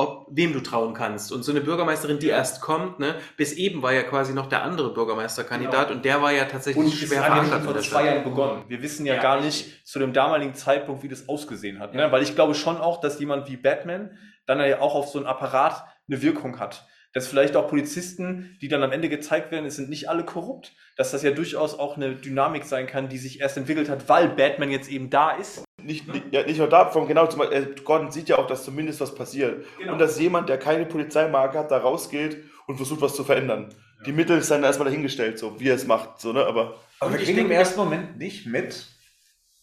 ob 0.03 0.27
wem 0.29 0.53
du 0.53 0.59
trauen 0.59 0.93
kannst. 0.93 1.31
Und 1.31 1.43
so 1.43 1.51
eine 1.51 1.61
Bürgermeisterin, 1.61 2.19
die 2.19 2.27
erst 2.27 2.61
kommt, 2.61 2.99
ne, 2.99 3.15
bis 3.37 3.53
eben 3.53 3.81
war 3.81 3.93
ja 3.93 4.03
quasi 4.03 4.33
noch 4.33 4.47
der 4.47 4.63
andere 4.63 4.93
Bürgermeisterkandidat 4.93 5.87
Genau. 5.87 5.97
und 5.97 6.05
der 6.05 6.21
war 6.21 6.31
ja 6.31 6.45
tatsächlich 6.45 6.83
Und 6.85 6.91
schwer 6.93 7.17
ja 7.19 7.23
verankert 7.25 7.63
vor 7.63 7.79
zwei. 7.79 8.05
Jahren 8.05 8.23
begonnen. 8.23 8.63
Wir 8.67 8.81
wissen 8.81 9.05
ja, 9.05 9.15
Ja, 9.15 9.21
gar 9.21 9.41
nicht 9.41 9.87
zu 9.87 9.99
dem 9.99 10.13
damaligen 10.13 10.53
Zeitpunkt, 10.53 11.03
wie 11.03 11.07
das 11.07 11.27
ausgesehen 11.29 11.79
hat. 11.79 11.93
Ne? 11.93 12.11
Weil 12.11 12.21
ich 12.23 12.35
glaube 12.35 12.53
schon 12.55 12.77
auch, 12.77 12.99
dass 13.01 13.19
jemand 13.19 13.49
wie 13.49 13.57
Batman 13.57 14.11
dann 14.45 14.59
ja 14.59 14.79
auch 14.81 14.95
auf 14.95 15.07
so 15.07 15.17
einen 15.19 15.27
Apparat 15.27 15.85
eine 16.09 16.21
Wirkung 16.21 16.59
hat. 16.59 16.85
Dass 17.13 17.27
vielleicht 17.27 17.55
auch 17.55 17.67
Polizisten, 17.67 18.57
die 18.61 18.67
dann 18.67 18.83
am 18.83 18.91
Ende 18.91 19.07
gezeigt 19.07 19.51
werden, 19.51 19.65
es 19.65 19.75
sind 19.75 19.89
nicht 19.89 20.09
alle 20.09 20.25
korrupt, 20.25 20.73
dass 20.97 21.11
das 21.11 21.23
ja 21.23 21.31
durchaus 21.31 21.77
auch 21.77 21.95
eine 21.95 22.15
Dynamik 22.15 22.65
sein 22.65 22.87
kann, 22.87 23.07
die 23.07 23.17
sich 23.17 23.39
erst 23.39 23.57
entwickelt 23.57 23.87
hat, 23.87 24.09
weil 24.09 24.29
Batman 24.29 24.71
jetzt 24.71 24.89
eben 24.89 25.09
da 25.09 25.31
ist. 25.31 25.63
Nicht, 25.81 26.07
nicht, 26.07 26.25
ja, 26.31 26.43
nicht 26.43 26.57
nur 26.57 26.69
davon, 26.69 27.07
genau, 27.07 27.27
zum, 27.27 27.41
äh, 27.41 27.67
Gordon 27.83 28.11
sieht 28.11 28.29
ja 28.29 28.37
auch, 28.37 28.47
dass 28.47 28.63
zumindest 28.63 28.99
was 28.99 29.13
passiert. 29.13 29.65
Genau. 29.77 29.93
Und 29.93 29.99
dass 29.99 30.19
jemand, 30.19 30.49
der 30.49 30.57
keine 30.57 30.85
Polizeimarke 30.85 31.59
hat, 31.59 31.71
da 31.71 31.77
rausgeht 31.77 32.37
und 32.67 32.77
versucht, 32.77 33.01
was 33.01 33.15
zu 33.15 33.23
verändern. 33.23 33.69
Die 34.05 34.11
Mittel 34.11 34.37
ist 34.37 34.51
dann 34.51 34.63
erstmal 34.63 34.87
dahingestellt, 34.87 35.39
so 35.39 35.59
wie 35.59 35.69
er 35.69 35.75
es 35.75 35.85
macht. 35.85 36.19
So, 36.19 36.33
ne? 36.33 36.45
Aber 36.45 36.79
Aber 36.99 37.13
wir 37.13 37.19
ich 37.19 37.25
kriegen 37.25 37.39
im 37.39 37.51
ersten 37.51 37.79
Moment 37.79 38.17
nicht 38.17 38.45
mit, 38.45 38.87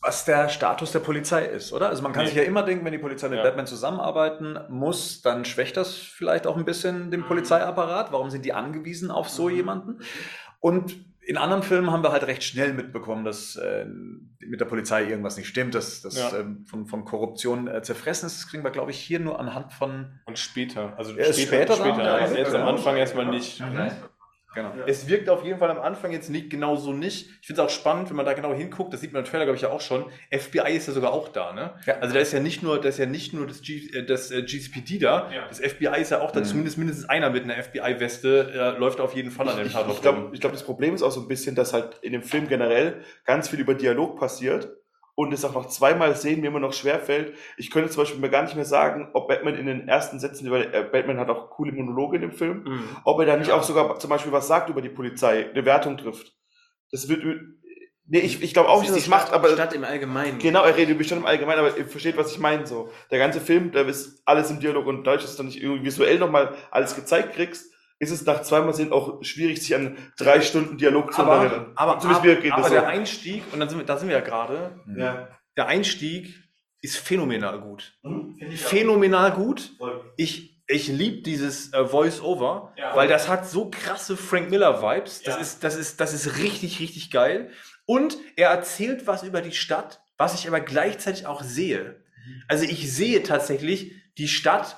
was 0.02 0.24
der 0.24 0.48
Status 0.48 0.92
der 0.92 1.00
Polizei 1.00 1.44
ist, 1.44 1.72
oder? 1.72 1.88
Also 1.90 2.02
man 2.02 2.12
kann 2.12 2.22
Nee. 2.24 2.28
sich 2.30 2.38
ja 2.38 2.44
immer 2.44 2.62
denken, 2.62 2.84
wenn 2.84 2.92
die 2.92 2.98
Polizei 2.98 3.28
mit 3.28 3.38
Ja. 3.38 3.44
Batman 3.44 3.66
zusammenarbeiten 3.66 4.58
muss, 4.70 5.20
dann 5.22 5.44
schwächt 5.44 5.76
das 5.76 5.94
vielleicht 5.94 6.46
auch 6.46 6.56
ein 6.56 6.64
bisschen 6.64 7.10
den 7.10 7.22
Polizeiapparat. 7.24 8.10
Warum 8.12 8.30
sind 8.30 8.44
die 8.44 8.52
angewiesen 8.54 9.10
auf 9.10 9.28
so 9.28 9.48
jemanden? 9.50 9.98
Und 10.58 10.96
in 11.22 11.36
anderen 11.36 11.62
Filmen 11.62 11.92
haben 11.92 12.02
wir 12.02 12.12
halt 12.12 12.26
recht 12.26 12.42
schnell 12.42 12.72
mitbekommen, 12.72 13.24
dass 13.24 13.54
äh, 13.56 13.84
mit 13.84 14.58
der 14.60 14.64
Polizei 14.64 15.04
irgendwas 15.04 15.36
nicht 15.36 15.46
stimmt, 15.48 15.74
dass 15.74 16.00
das 16.00 16.16
Ja. 16.16 16.38
ähm, 16.38 16.64
von, 16.66 16.86
von 16.86 17.04
Korruption 17.04 17.68
äh, 17.68 17.82
zerfressen 17.82 18.26
ist. 18.26 18.40
Das 18.42 18.48
kriegen 18.50 18.64
wir, 18.64 18.70
glaube 18.70 18.90
ich, 18.90 18.98
hier 18.98 19.20
nur 19.20 19.38
anhand 19.38 19.72
von. 19.72 20.18
Und 20.24 20.38
später, 20.38 20.94
also 20.96 21.14
Er 21.14 21.26
ist 21.28 21.40
später 21.40 21.76
da? 21.76 21.84
später, 21.84 22.02
Ja, 22.04 22.14
also 22.14 22.34
jetzt 22.36 22.54
am. 22.54 22.66
Anfang 22.66 22.96
erstmal 22.96 23.26
nicht. 23.26 23.62
Genau. 24.52 24.72
Es 24.86 25.06
wirkt 25.08 25.28
auf 25.28 25.44
jeden 25.44 25.58
Fall 25.60 25.70
am 25.70 25.78
Anfang 25.78 26.10
jetzt 26.10 26.28
nicht 26.28 26.50
genau 26.50 26.74
so 26.74 26.92
nicht. 26.92 27.28
Ich 27.40 27.46
finde 27.46 27.62
es 27.62 27.66
auch 27.68 27.70
spannend, 27.70 28.08
wenn 28.10 28.16
man 28.16 28.26
da 28.26 28.32
genau 28.32 28.52
hinguckt, 28.52 28.92
das 28.92 29.00
sieht 29.00 29.12
man 29.12 29.24
im 29.24 29.30
Trailer, 29.30 29.44
glaube 29.44 29.56
ich, 29.56 29.62
ja 29.62 29.70
auch 29.70 29.80
schon. 29.80 30.06
FBI 30.30 30.72
ist 30.76 30.88
ja 30.88 30.92
sogar 30.92 31.12
auch 31.12 31.28
da, 31.28 31.52
ne? 31.52 31.74
Ja. 31.86 31.98
Also 32.00 32.14
da 32.14 32.20
ist 32.20 32.32
ja 32.32 32.40
nicht 32.40 32.62
nur, 32.62 32.80
da 32.80 32.88
ist 32.88 32.98
ja 32.98 33.06
nicht 33.06 33.32
nur 33.32 33.46
das, 33.46 33.62
G, 33.62 33.86
äh, 33.92 34.04
das 34.04 34.30
äh, 34.32 34.42
GCPD 34.42 34.98
da, 34.98 35.30
Ja. 35.32 35.46
das 35.48 35.60
FBI 35.60 36.00
ist 36.00 36.10
ja 36.10 36.20
auch 36.20 36.32
da, 36.32 36.40
Mhm. 36.40 36.44
zumindest 36.44 36.78
mindestens 36.78 37.08
einer 37.08 37.30
mit 37.30 37.44
einer 37.44 37.54
FBI-Weste 37.62 38.74
äh, 38.76 38.78
läuft 38.78 39.00
auf 39.00 39.14
jeden 39.14 39.30
Fall 39.30 39.48
an 39.48 39.56
dem 39.58 39.70
Tatort 39.70 39.94
ich 39.96 40.02
glaube, 40.02 40.30
ich 40.32 40.40
glaub, 40.40 40.52
das 40.52 40.62
Problem 40.64 40.94
ist 40.94 41.02
auch 41.02 41.12
so 41.12 41.20
ein 41.20 41.28
bisschen, 41.28 41.54
dass 41.54 41.72
halt 41.72 41.98
in 42.02 42.12
dem 42.12 42.22
Film 42.22 42.48
generell 42.48 43.02
ganz 43.24 43.48
viel 43.48 43.60
über 43.60 43.74
Dialog 43.74 44.18
passiert 44.18 44.68
und 45.20 45.32
es 45.32 45.44
auch 45.44 45.54
noch 45.54 45.66
zweimal 45.68 46.14
sehen 46.16 46.40
mir 46.40 46.48
immer 46.48 46.60
noch 46.60 46.72
schwerfällt. 46.72 47.34
Ich 47.56 47.70
könnte 47.70 47.90
zum 47.90 48.02
Beispiel 48.02 48.20
mir 48.20 48.30
gar 48.30 48.42
nicht 48.42 48.56
mehr 48.56 48.64
sagen, 48.64 49.08
ob 49.12 49.28
Batman 49.28 49.54
in 49.56 49.66
den 49.66 49.88
ersten 49.88 50.18
Sätzen, 50.18 50.50
weil 50.50 50.72
äh, 50.74 50.82
Batman 50.90 51.18
hat 51.18 51.28
auch 51.28 51.50
coole 51.50 51.72
Monologe 51.72 52.16
in 52.16 52.22
dem 52.22 52.32
Film, 52.32 52.64
Mhm. 52.64 52.96
ob 53.04 53.20
er 53.20 53.26
da 53.26 53.36
nicht 53.36 53.50
auch 53.50 53.62
sogar 53.62 53.98
zum 53.98 54.10
Beispiel 54.10 54.32
was 54.32 54.48
sagt 54.48 54.68
über 54.70 54.82
die 54.82 54.88
Polizei, 54.88 55.48
eine 55.50 55.64
Wertung 55.64 55.96
trifft. 55.96 56.32
Das 56.90 57.08
wird, 57.08 57.22
nee, 58.06 58.18
ich, 58.18 58.42
ich 58.42 58.52
glaube 58.52 58.68
auch 58.68 58.80
nicht, 58.80 58.90
dass 58.90 58.98
es 58.98 59.04
die 59.04 59.10
macht, 59.10 59.28
Stadt, 59.28 59.34
aber 59.34 59.48
Stadt 59.50 59.72
im 59.74 59.84
Allgemeinen. 59.84 60.38
Genau, 60.38 60.64
er 60.64 60.76
redet 60.76 60.98
bestimmt 60.98 61.20
im 61.20 61.26
Allgemeinen, 61.26 61.60
aber 61.60 61.76
ihr 61.76 61.86
versteht, 61.86 62.16
was 62.16 62.32
ich 62.32 62.38
meine. 62.38 62.66
So. 62.66 62.90
Der 63.10 63.18
ganze 63.18 63.40
Film, 63.40 63.70
da 63.72 63.82
ist 63.82 64.22
alles 64.26 64.50
im 64.50 64.58
Dialog 64.60 64.86
und 64.86 65.04
dadurch, 65.04 65.22
dass 65.22 65.32
du 65.36 65.38
dann 65.38 65.46
nicht 65.46 65.62
irgendwie 65.62 65.84
visuell 65.84 66.18
nochmal 66.18 66.54
alles 66.70 66.96
gezeigt 66.96 67.34
kriegst, 67.34 67.69
ist 68.00 68.10
es 68.10 68.24
nach 68.26 68.42
zweimal 68.42 68.74
sehen 68.74 68.92
auch 68.92 69.22
schwierig, 69.22 69.60
sich 69.62 69.74
an 69.74 69.96
drei 70.16 70.40
Stunden 70.40 70.76
Dialog 70.78 71.12
zu 71.12 71.22
Aber, 71.22 71.36
erinnern. 71.44 71.72
aber, 71.76 71.98
Zumindest 72.00 72.26
aber, 72.26 72.52
aber 72.54 72.62
das 72.62 72.70
der. 72.70 72.88
Einstieg, 72.88 73.44
und 73.52 73.60
dann 73.60 73.68
sind 73.68 73.78
wir, 73.78 73.84
da 73.86 73.96
sind 73.98 74.08
wir 74.08 74.16
ja 74.16 74.22
gerade, 74.24 74.80
Ja. 74.96 75.28
der 75.56 75.66
Einstieg 75.68 76.34
ist 76.80 76.96
phänomenal 76.96 77.60
gut. 77.60 77.92
Phänomenal 78.56 79.32
gut. 79.32 79.72
Ich, 80.16 80.62
ich 80.66 80.88
liebe 80.88 81.22
dieses 81.22 81.72
äh, 81.72 81.84
Voice-Over, 81.86 82.72
weil 82.94 83.08
das 83.08 83.28
hat 83.28 83.46
so 83.48 83.70
krasse 83.70 84.16
Frank 84.16 84.50
Miller-Vibes. 84.50 85.22
Das, 85.22 85.38
ist, 85.40 85.62
das, 85.64 85.76
ist, 85.76 86.00
das 86.00 86.14
ist 86.14 86.38
richtig, 86.38 86.80
richtig 86.80 87.10
geil. 87.10 87.50
Und 87.86 88.16
er 88.36 88.50
erzählt 88.50 89.06
was 89.06 89.22
über 89.24 89.42
die 89.42 89.52
Stadt, 89.52 90.00
was 90.16 90.34
ich 90.34 90.48
aber 90.48 90.60
gleichzeitig 90.60 91.26
auch 91.26 91.42
sehe. 91.42 92.02
Also 92.48 92.64
ich 92.64 92.90
sehe 92.92 93.22
tatsächlich, 93.22 93.92
die 94.16 94.28
Stadt 94.28 94.76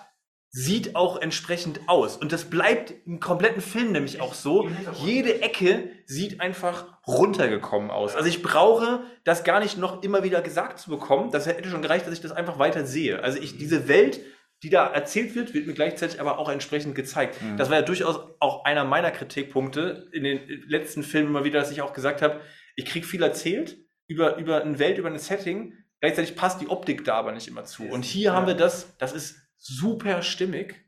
sieht 0.54 0.96
auch 0.96 1.20
entsprechend 1.20 1.80
aus. 1.86 2.18
Und 2.18 2.30
das 2.30 2.44
bleibt 2.44 2.92
im 3.06 3.20
kompletten 3.20 3.62
Film 3.62 3.90
nämlich 3.90 4.20
auch 4.20 4.34
so. 4.34 4.68
Jede 5.02 5.40
Ecke 5.40 5.88
sieht 6.04 6.42
einfach 6.42 6.98
runtergekommen 7.06 7.90
aus. 7.90 8.14
Also 8.14 8.28
ich 8.28 8.42
brauche 8.42 9.02
das 9.24 9.44
gar 9.44 9.60
nicht 9.60 9.78
noch 9.78 10.02
immer 10.02 10.22
wieder 10.22 10.42
gesagt 10.42 10.78
zu 10.78 10.90
bekommen. 10.90 11.30
Das 11.30 11.46
hätte 11.46 11.66
schon 11.70 11.80
gereicht, 11.80 12.06
dass 12.06 12.12
ich 12.12 12.20
das 12.20 12.32
einfach 12.32 12.58
weiter 12.58 12.84
sehe. 12.84 13.22
Also 13.22 13.38
ich, 13.40 13.56
diese 13.56 13.88
Welt, 13.88 14.20
die 14.62 14.68
da 14.68 14.86
erzählt 14.86 15.34
wird, 15.34 15.54
wird 15.54 15.66
mir 15.66 15.72
gleichzeitig 15.72 16.20
aber 16.20 16.38
auch 16.38 16.50
entsprechend 16.50 16.94
gezeigt. 16.94 17.40
Mhm. 17.40 17.56
Das 17.56 17.70
war 17.70 17.78
ja 17.78 17.82
durchaus 17.82 18.20
auch 18.38 18.66
einer 18.66 18.84
meiner 18.84 19.10
Kritikpunkte 19.10 20.10
in 20.12 20.22
den 20.22 20.40
letzten 20.68 21.02
Filmen 21.02 21.30
immer 21.30 21.44
wieder, 21.44 21.60
dass 21.60 21.70
ich 21.70 21.80
auch 21.80 21.94
gesagt 21.94 22.20
habe, 22.20 22.42
ich 22.76 22.84
kriege 22.84 23.06
viel 23.06 23.22
erzählt 23.22 23.78
über, 24.06 24.36
über 24.36 24.60
eine 24.60 24.78
Welt, 24.78 24.98
über 24.98 25.08
ein 25.08 25.18
Setting. 25.18 25.72
Gleichzeitig 26.00 26.36
passt 26.36 26.60
die 26.60 26.68
Optik 26.68 27.04
da 27.04 27.14
aber 27.14 27.32
nicht 27.32 27.48
immer 27.48 27.64
zu. 27.64 27.84
Und 27.84 28.04
hier 28.04 28.34
haben 28.34 28.46
wir 28.46 28.54
das, 28.54 28.98
das 28.98 29.14
ist 29.14 29.41
super 29.62 30.22
stimmig. 30.22 30.84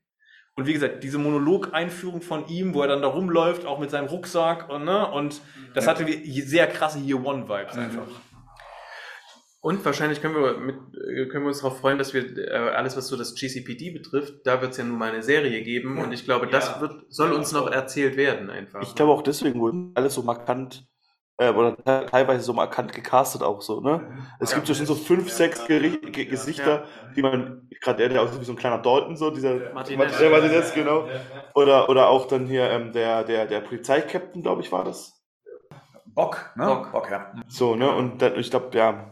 Und 0.57 0.67
wie 0.67 0.73
gesagt, 0.73 1.03
diese 1.03 1.19
Monolog-Einführung 1.19 2.23
von 2.23 2.47
ihm, 2.47 2.75
wo 2.75 2.83
er 2.83 2.89
dann 2.89 3.03
da 3.03 3.09
rumläuft, 3.09 3.67
auch 3.67 3.81
mit 3.81 3.91
seinem 3.91 4.07
Rucksack 4.07 4.69
und, 4.71 4.85
ne, 4.85 5.11
und 5.11 5.41
das 5.75 5.89
hatte 5.89 6.07
wie 6.07 6.41
sehr 6.43 6.69
krasse 6.69 7.01
Year 7.01 7.25
One-Vibes 7.25 7.77
einfach. 7.77 8.07
Und 9.61 9.83
wahrscheinlich 9.85 10.21
können 10.21 10.35
wir, 10.35 10.59
mit, 10.59 10.77
können 11.31 11.45
wir 11.45 11.49
uns 11.49 11.63
darauf 11.63 11.81
freuen, 11.81 11.97
dass 11.99 12.13
wir 12.13 12.37
äh, 12.37 12.51
alles, 12.51 12.97
was 12.99 13.09
so 13.09 13.17
das 13.17 13.35
GCPD 13.35 13.91
betrifft, 13.93 14.35
da 14.45 14.61
wird 14.61 14.73
es 14.73 14.77
ja 14.77 14.85
nun 14.85 14.99
mal 14.99 15.11
eine 15.11 15.23
Serie 15.23 15.63
geben 15.63 15.99
und 15.99 16.13
ich 16.13 16.25
glaube, 16.25 16.47
das 16.47 16.69
Ja. 16.69 16.81
wird, 16.83 17.07
soll 17.09 17.33
uns 17.33 17.51
noch 17.53 17.71
erzählt 17.71 18.17
werden 18.19 18.51
einfach. 18.51 18.83
Ich 18.83 18.95
glaube 18.95 19.13
auch 19.13 19.23
deswegen 19.23 19.59
wurde 19.61 19.91
alles 19.95 20.15
so 20.15 20.23
markant 20.23 20.87
äh, 21.38 21.51
oder 21.51 21.77
te- 21.77 22.07
teilweise 22.11 22.44
so 22.44 22.53
markant 22.53 22.92
gecastet 22.92 23.42
auch 23.42 23.61
so, 23.62 23.81
ne? 23.81 24.01
Es 24.40 24.51
Ja. 24.51 24.57
gibt 24.57 24.68
ja 24.68 24.75
schon 24.75 24.87
so 24.87 24.94
fünf, 24.94 25.31
sechs 25.31 25.66
Geri 25.66 25.99
Ge 25.99 26.27
Gesichter, 26.27 26.87
die 27.16 27.23
man, 27.23 27.68
gerade 27.81 27.99
der, 27.99 28.09
der 28.09 28.23
aussieht 28.23 28.40
wie 28.40 28.44
so 28.44 28.53
ein 28.53 28.57
kleiner 28.57 28.79
Dalton, 28.79 29.16
so, 29.16 29.31
dieser 29.31 29.73
Martinez. 29.73 30.18
der 30.18 30.31
Martinez, 30.31 30.73
genau. 30.75 31.09
Oder, 31.55 31.88
oder 31.88 32.09
auch 32.09 32.27
dann 32.27 32.47
hier 32.47 32.68
ähm, 32.70 32.92
der, 32.92 33.25
der, 33.25 33.47
der 33.47 33.61
Polizeikapitän, 33.61 34.42
glaube 34.42 34.62
ich, 34.62 34.73
war 34.73 34.85
das. 34.85 35.20
Bock, 36.07 36.53
ne? 36.57 36.66
Bock. 36.66 36.92
Bock 36.92 37.11
ja. 37.11 37.33
So, 37.49 37.75
ne? 37.75 37.92
Und 37.94 38.20
dann, 38.23 38.38
ich 38.38 38.51
glaube, 38.51 38.77
ja, 38.77 39.11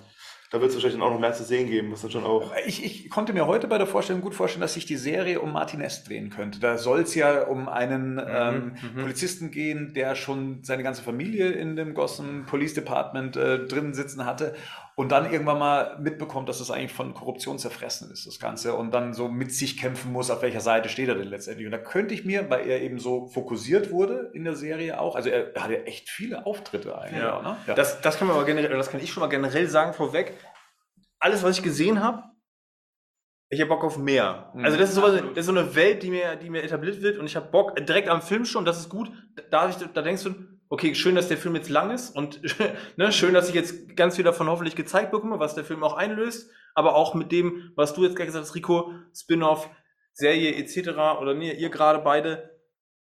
da 0.53 0.61
wird 0.61 0.69
es 0.69 0.77
wahrscheinlich 0.77 1.01
dann 1.01 1.09
auch 1.09 1.15
noch 1.15 1.21
mehr 1.21 1.33
zu 1.33 1.45
sehen 1.45 1.67
geben, 1.67 1.91
was 1.93 2.03
dann 2.03 2.11
schon 2.11 2.25
auch. 2.25 2.53
Ich, 2.67 2.85
ich 2.85 3.09
konnte 3.09 3.33
mir 3.33 3.47
heute 3.47 3.69
bei 3.69 3.79
der 3.79 3.87
Vorstellung 3.87 4.21
gut 4.21 4.35
vorstellen, 4.35 4.61
dass 4.61 4.75
sich 4.75 4.85
die 4.85 4.99
Serie 4.99 5.41
um 5.41 5.51
Martin 5.51 5.81
Est 5.81 6.07
drehen 6.07 6.29
könnte. 6.29 6.61
Da 6.61 6.77
soll 6.77 7.01
es 7.01 7.15
ja 7.15 7.45
um 7.45 7.71
einen 7.71 8.21
ähm, 8.23 8.73
mhm. 8.95 9.01
Polizisten 9.01 9.51
gehen, 9.51 9.95
der 9.95 10.15
schon 10.15 10.59
seine 10.63 10.83
ganze 10.83 11.03
Familie 11.03 11.53
in 11.53 11.75
dem 11.75 11.95
Gotham 11.95 12.45
Police 12.45 12.75
Department 12.75 13.35
äh, 13.35 13.67
drin 13.67 13.95
sitzen 13.95 14.27
hatte 14.27 14.55
und 14.95 15.11
dann 15.11 15.31
irgendwann 15.31 15.59
mal 15.59 15.99
mitbekommt, 15.99 16.49
dass 16.49 16.61
es 16.61 16.71
eigentlich 16.71 16.93
von 16.93 17.15
Korruption 17.15 17.59
zerfressen 17.59 18.11
ist, 18.11 18.27
das 18.27 18.39
Ganze, 18.39 18.75
und 18.75 18.93
dann 18.93 19.15
so 19.15 19.29
mit 19.29 19.53
sich 19.55 19.79
kämpfen 19.79 20.13
muss, 20.13 20.31
auf 20.31 20.43
welcher 20.43 20.61
Seite 20.61 20.89
steht 20.89 21.09
er 21.09 21.15
denn 21.15 21.29
letztendlich. 21.29 21.67
Und 21.67 21.73
da 21.73 21.79
könnte 21.79 22.15
ich 22.15 22.25
mir, 22.25 22.51
weil 22.51 22.69
er 22.69 22.83
eben 22.83 22.99
so 22.99 23.27
fokussiert 23.27 23.91
wurde 23.91 24.31
in 24.35 24.45
der 24.45 24.55
Serie 24.55 25.01
auch, 25.01 25.17
also 25.17 25.31
er 25.31 25.53
hatte 25.61 25.87
echt 25.87 26.11
viele 26.11 26.45
Auftritte 26.47 26.99
eigentlich. 26.99 27.23
Ja. 27.23 27.39
auch, 27.39 27.43
ne? 27.43 27.57
ja. 27.67 27.75
Das, 27.75 28.01
das 28.01 28.19
kann 28.19 28.29
man 28.29 28.37
aber 28.37 28.45
generell, 28.45 28.77
das 28.77 28.91
kann 28.91 29.01
ich 29.01 29.11
schon 29.11 29.23
mal 29.23 29.29
generell 29.29 29.67
sagen 29.67 29.95
vorweg. 29.95 30.35
Alles, 31.19 31.43
was 31.43 31.57
ich 31.59 31.63
gesehen 31.63 32.03
habe, 32.03 32.25
ich 33.49 33.61
habe 33.61 33.69
Bock 33.69 33.85
auf 33.85 33.99
mehr. 33.99 34.51
Mhm. 34.55 34.65
Also 34.65 34.79
das 34.79 34.91
ist, 34.91 34.95
sowas, 34.95 35.21
das 35.21 35.39
ist 35.39 35.47
so 35.47 35.53
eine 35.53 35.75
Welt, 35.75 36.03
die 36.03 36.11
mir, 36.11 36.37
die 36.37 36.49
mir 36.49 36.63
etabliert 36.63 37.03
wird 37.03 37.19
und 37.19 37.27
ich 37.27 37.37
habe 37.37 37.51
Bock 37.51 37.77
direkt 37.77 38.09
am 38.09 38.23
Film 38.23 38.45
schon, 38.45 38.65
das 38.65 38.79
ist 38.79 38.89
gut. 38.89 39.13
Da, 39.51 39.69
ich, 39.69 39.77
da 39.77 40.03
denkst 40.03 40.25
du, 40.25 40.35
okay, 40.73 40.95
schön, 40.95 41.15
dass 41.15 41.29
der 41.29 41.37
Film 41.37 41.55
jetzt 41.55 41.69
lang 41.69 41.91
ist 41.91 42.17
und 42.17 42.41
ne, 42.97 43.13
schön, 43.13 43.35
dass 43.35 43.51
ich 43.51 43.55
jetzt 43.55 43.95
ganz 43.95 44.17
viel 44.17 44.25
davon 44.25 44.49
hoffentlich 44.49 44.75
gezeigt 44.75 45.11
bekomme, 45.11 45.39
was 45.39 45.55
der 45.55 45.65
Film 45.65 45.85
auch 45.85 45.93
einlöst, 45.93 46.51
aber 46.75 46.97
auch 46.97 47.13
mit 47.13 47.31
dem, 47.31 47.73
was 47.77 47.93
du 47.93 48.05
jetzt 48.05 48.17
gerade 48.17 48.29
gesagt 48.29 48.47
hast, 48.47 48.55
Rico, 48.55 48.91
Spin-off, 49.15 49.69
Serie 50.15 50.55
etc. 50.57 50.89
oder 51.21 51.35
nee, 51.35 51.53
ihr 51.53 51.69
gerade 51.69 51.99
beide, 51.99 52.59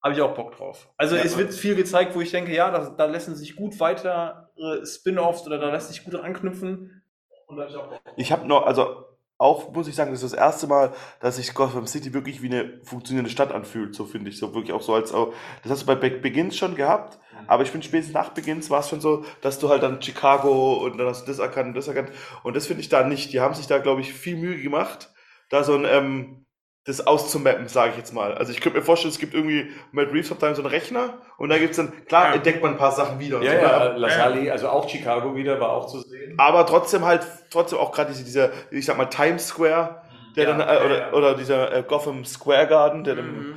habe 0.04 0.14
ich 0.14 0.22
auch 0.22 0.36
Bock 0.36 0.56
drauf. 0.56 0.90
Also 0.96 1.16
Ja. 1.16 1.24
es 1.24 1.40
wird 1.40 1.56
viel 1.56 1.74
gezeigt, 1.74 2.14
wo 2.14 2.22
ich 2.22 2.30
denke, 2.30 2.54
ja, 2.54 2.70
da, 2.70 2.88
da 2.92 3.06
lassen 3.06 3.36
sich 3.36 3.56
gut 3.56 3.80
weiter 3.80 4.52
äh, 4.58 4.86
Spin-offs 4.86 5.48
oder 5.48 5.58
da 5.58 5.72
lässt 5.72 5.88
sich 5.88 6.04
gut 6.04 6.14
anknüpfen. 6.14 7.02
Und 7.48 7.58
da 7.58 7.68
hab 7.68 8.02
ich 8.16 8.32
habe 8.32 8.48
noch, 8.48 8.68
also 8.68 9.06
auch 9.38 9.72
muss 9.74 9.88
ich 9.88 9.96
sagen, 9.96 10.12
das 10.12 10.22
ist 10.22 10.34
das 10.34 10.40
erste 10.40 10.68
Mal, 10.68 10.94
dass 11.20 11.38
sich 11.38 11.54
Gotham 11.54 11.88
City 11.88 12.14
wirklich 12.14 12.42
wie 12.42 12.48
eine 12.48 12.80
funktionierende 12.84 13.32
Stadt 13.32 13.52
anfühlt, 13.52 13.96
so 13.96 14.06
finde 14.06 14.30
ich. 14.30 14.38
So 14.38 14.54
wirklich 14.54 14.72
auch 14.72 14.82
so 14.82 14.94
als 14.94 15.12
auch. 15.14 15.34
Das 15.64 15.72
hast 15.72 15.82
du 15.82 15.88
bei 15.88 15.96
Be 15.96 16.12
Begins 16.12 16.56
schon 16.56 16.76
gehabt, 16.76 17.20
aber 17.48 17.64
ich 17.64 17.72
finde 17.72 17.86
spätestens 17.86 18.14
nach 18.14 18.30
Begins 18.30 18.70
war 18.70 18.80
es 18.80 18.90
schon 18.90 19.02
so, 19.02 19.24
dass 19.42 19.60
du 19.60 19.70
halt 19.70 19.84
dann 19.84 20.02
Chicago 20.02 20.76
und 20.84 20.98
dann 20.98 21.08
hast 21.08 21.24
du 21.24 21.28
das 21.32 21.40
erkannt 21.40 21.70
und 21.70 21.76
das 21.78 21.88
erkannt. 21.88 22.10
Und 22.44 22.56
das 22.56 22.68
finde 22.68 22.82
ich 22.82 22.90
da 22.90 23.04
nicht. 23.04 23.34
Die 23.34 23.40
haben 23.42 23.54
sich 23.54 23.68
da, 23.68 23.78
glaube 23.80 24.02
ich, 24.02 24.14
viel 24.14 24.38
Mühe 24.38 24.60
gemacht, 24.62 25.10
da 25.50 25.64
so 25.64 25.76
ein 25.76 25.86
ähm, 25.86 26.42
das 26.88 27.08
auszumappen, 27.08 27.68
sage 27.68 27.94
ich 27.94 27.98
jetzt 27.98 28.14
mal. 28.14 28.36
Also 28.36 28.52
ich 28.52 28.62
könnte 28.62 28.78
mir 28.78 28.86
vorstellen, 28.86 29.12
es 29.12 29.18
gibt 29.18 29.34
irgendwie, 29.34 29.72
Matt 29.92 30.14
Reeves 30.14 30.30
hat 30.30 30.44
dann 30.44 30.54
so 30.54 30.62
einen 30.62 30.70
Rechner 30.70 31.16
und 31.40 31.50
da 31.50 31.58
gibt's 31.58 31.78
dann, 31.78 31.92
klar, 32.06 32.28
Ja. 32.30 32.34
entdeckt 32.36 32.62
man 32.62 32.74
ein 32.74 32.78
paar 32.78 32.92
Sachen 32.92 33.18
wieder. 33.20 33.42
ja, 33.42 33.52
so, 33.54 33.58
ja, 33.58 33.72
aber- 33.72 33.98
Lasali, 33.98 34.52
also 34.52 34.70
auch 34.70 34.88
Chicago 34.88 35.36
wieder, 35.36 35.60
war 35.60 35.72
auch 35.72 35.88
zu 35.88 36.02
sehen. 36.02 36.36
aber 36.38 36.64
trotzdem 36.68 37.04
halt, 37.04 37.26
trotzdem 37.50 37.80
auch 37.80 37.92
gerade 37.92 38.12
diese, 38.12 38.24
dieser, 38.24 38.50
ich 38.70 38.86
sag 38.86 38.98
mal, 38.98 39.06
Times 39.06 39.48
Square, 39.48 40.04
der 40.36 40.44
Ja, 40.44 40.56
dann, 40.56 40.60
äh, 40.68 40.74
ja, 40.76 40.86
oder, 40.86 40.98
ja. 41.00 41.14
oder 41.14 41.34
dieser 41.36 41.74
äh, 41.76 41.82
Gotham 41.88 42.24
Square 42.24 42.68
Garden, 42.68 43.04
der 43.04 43.16
dann, 43.16 43.36
Mhm. 43.36 43.56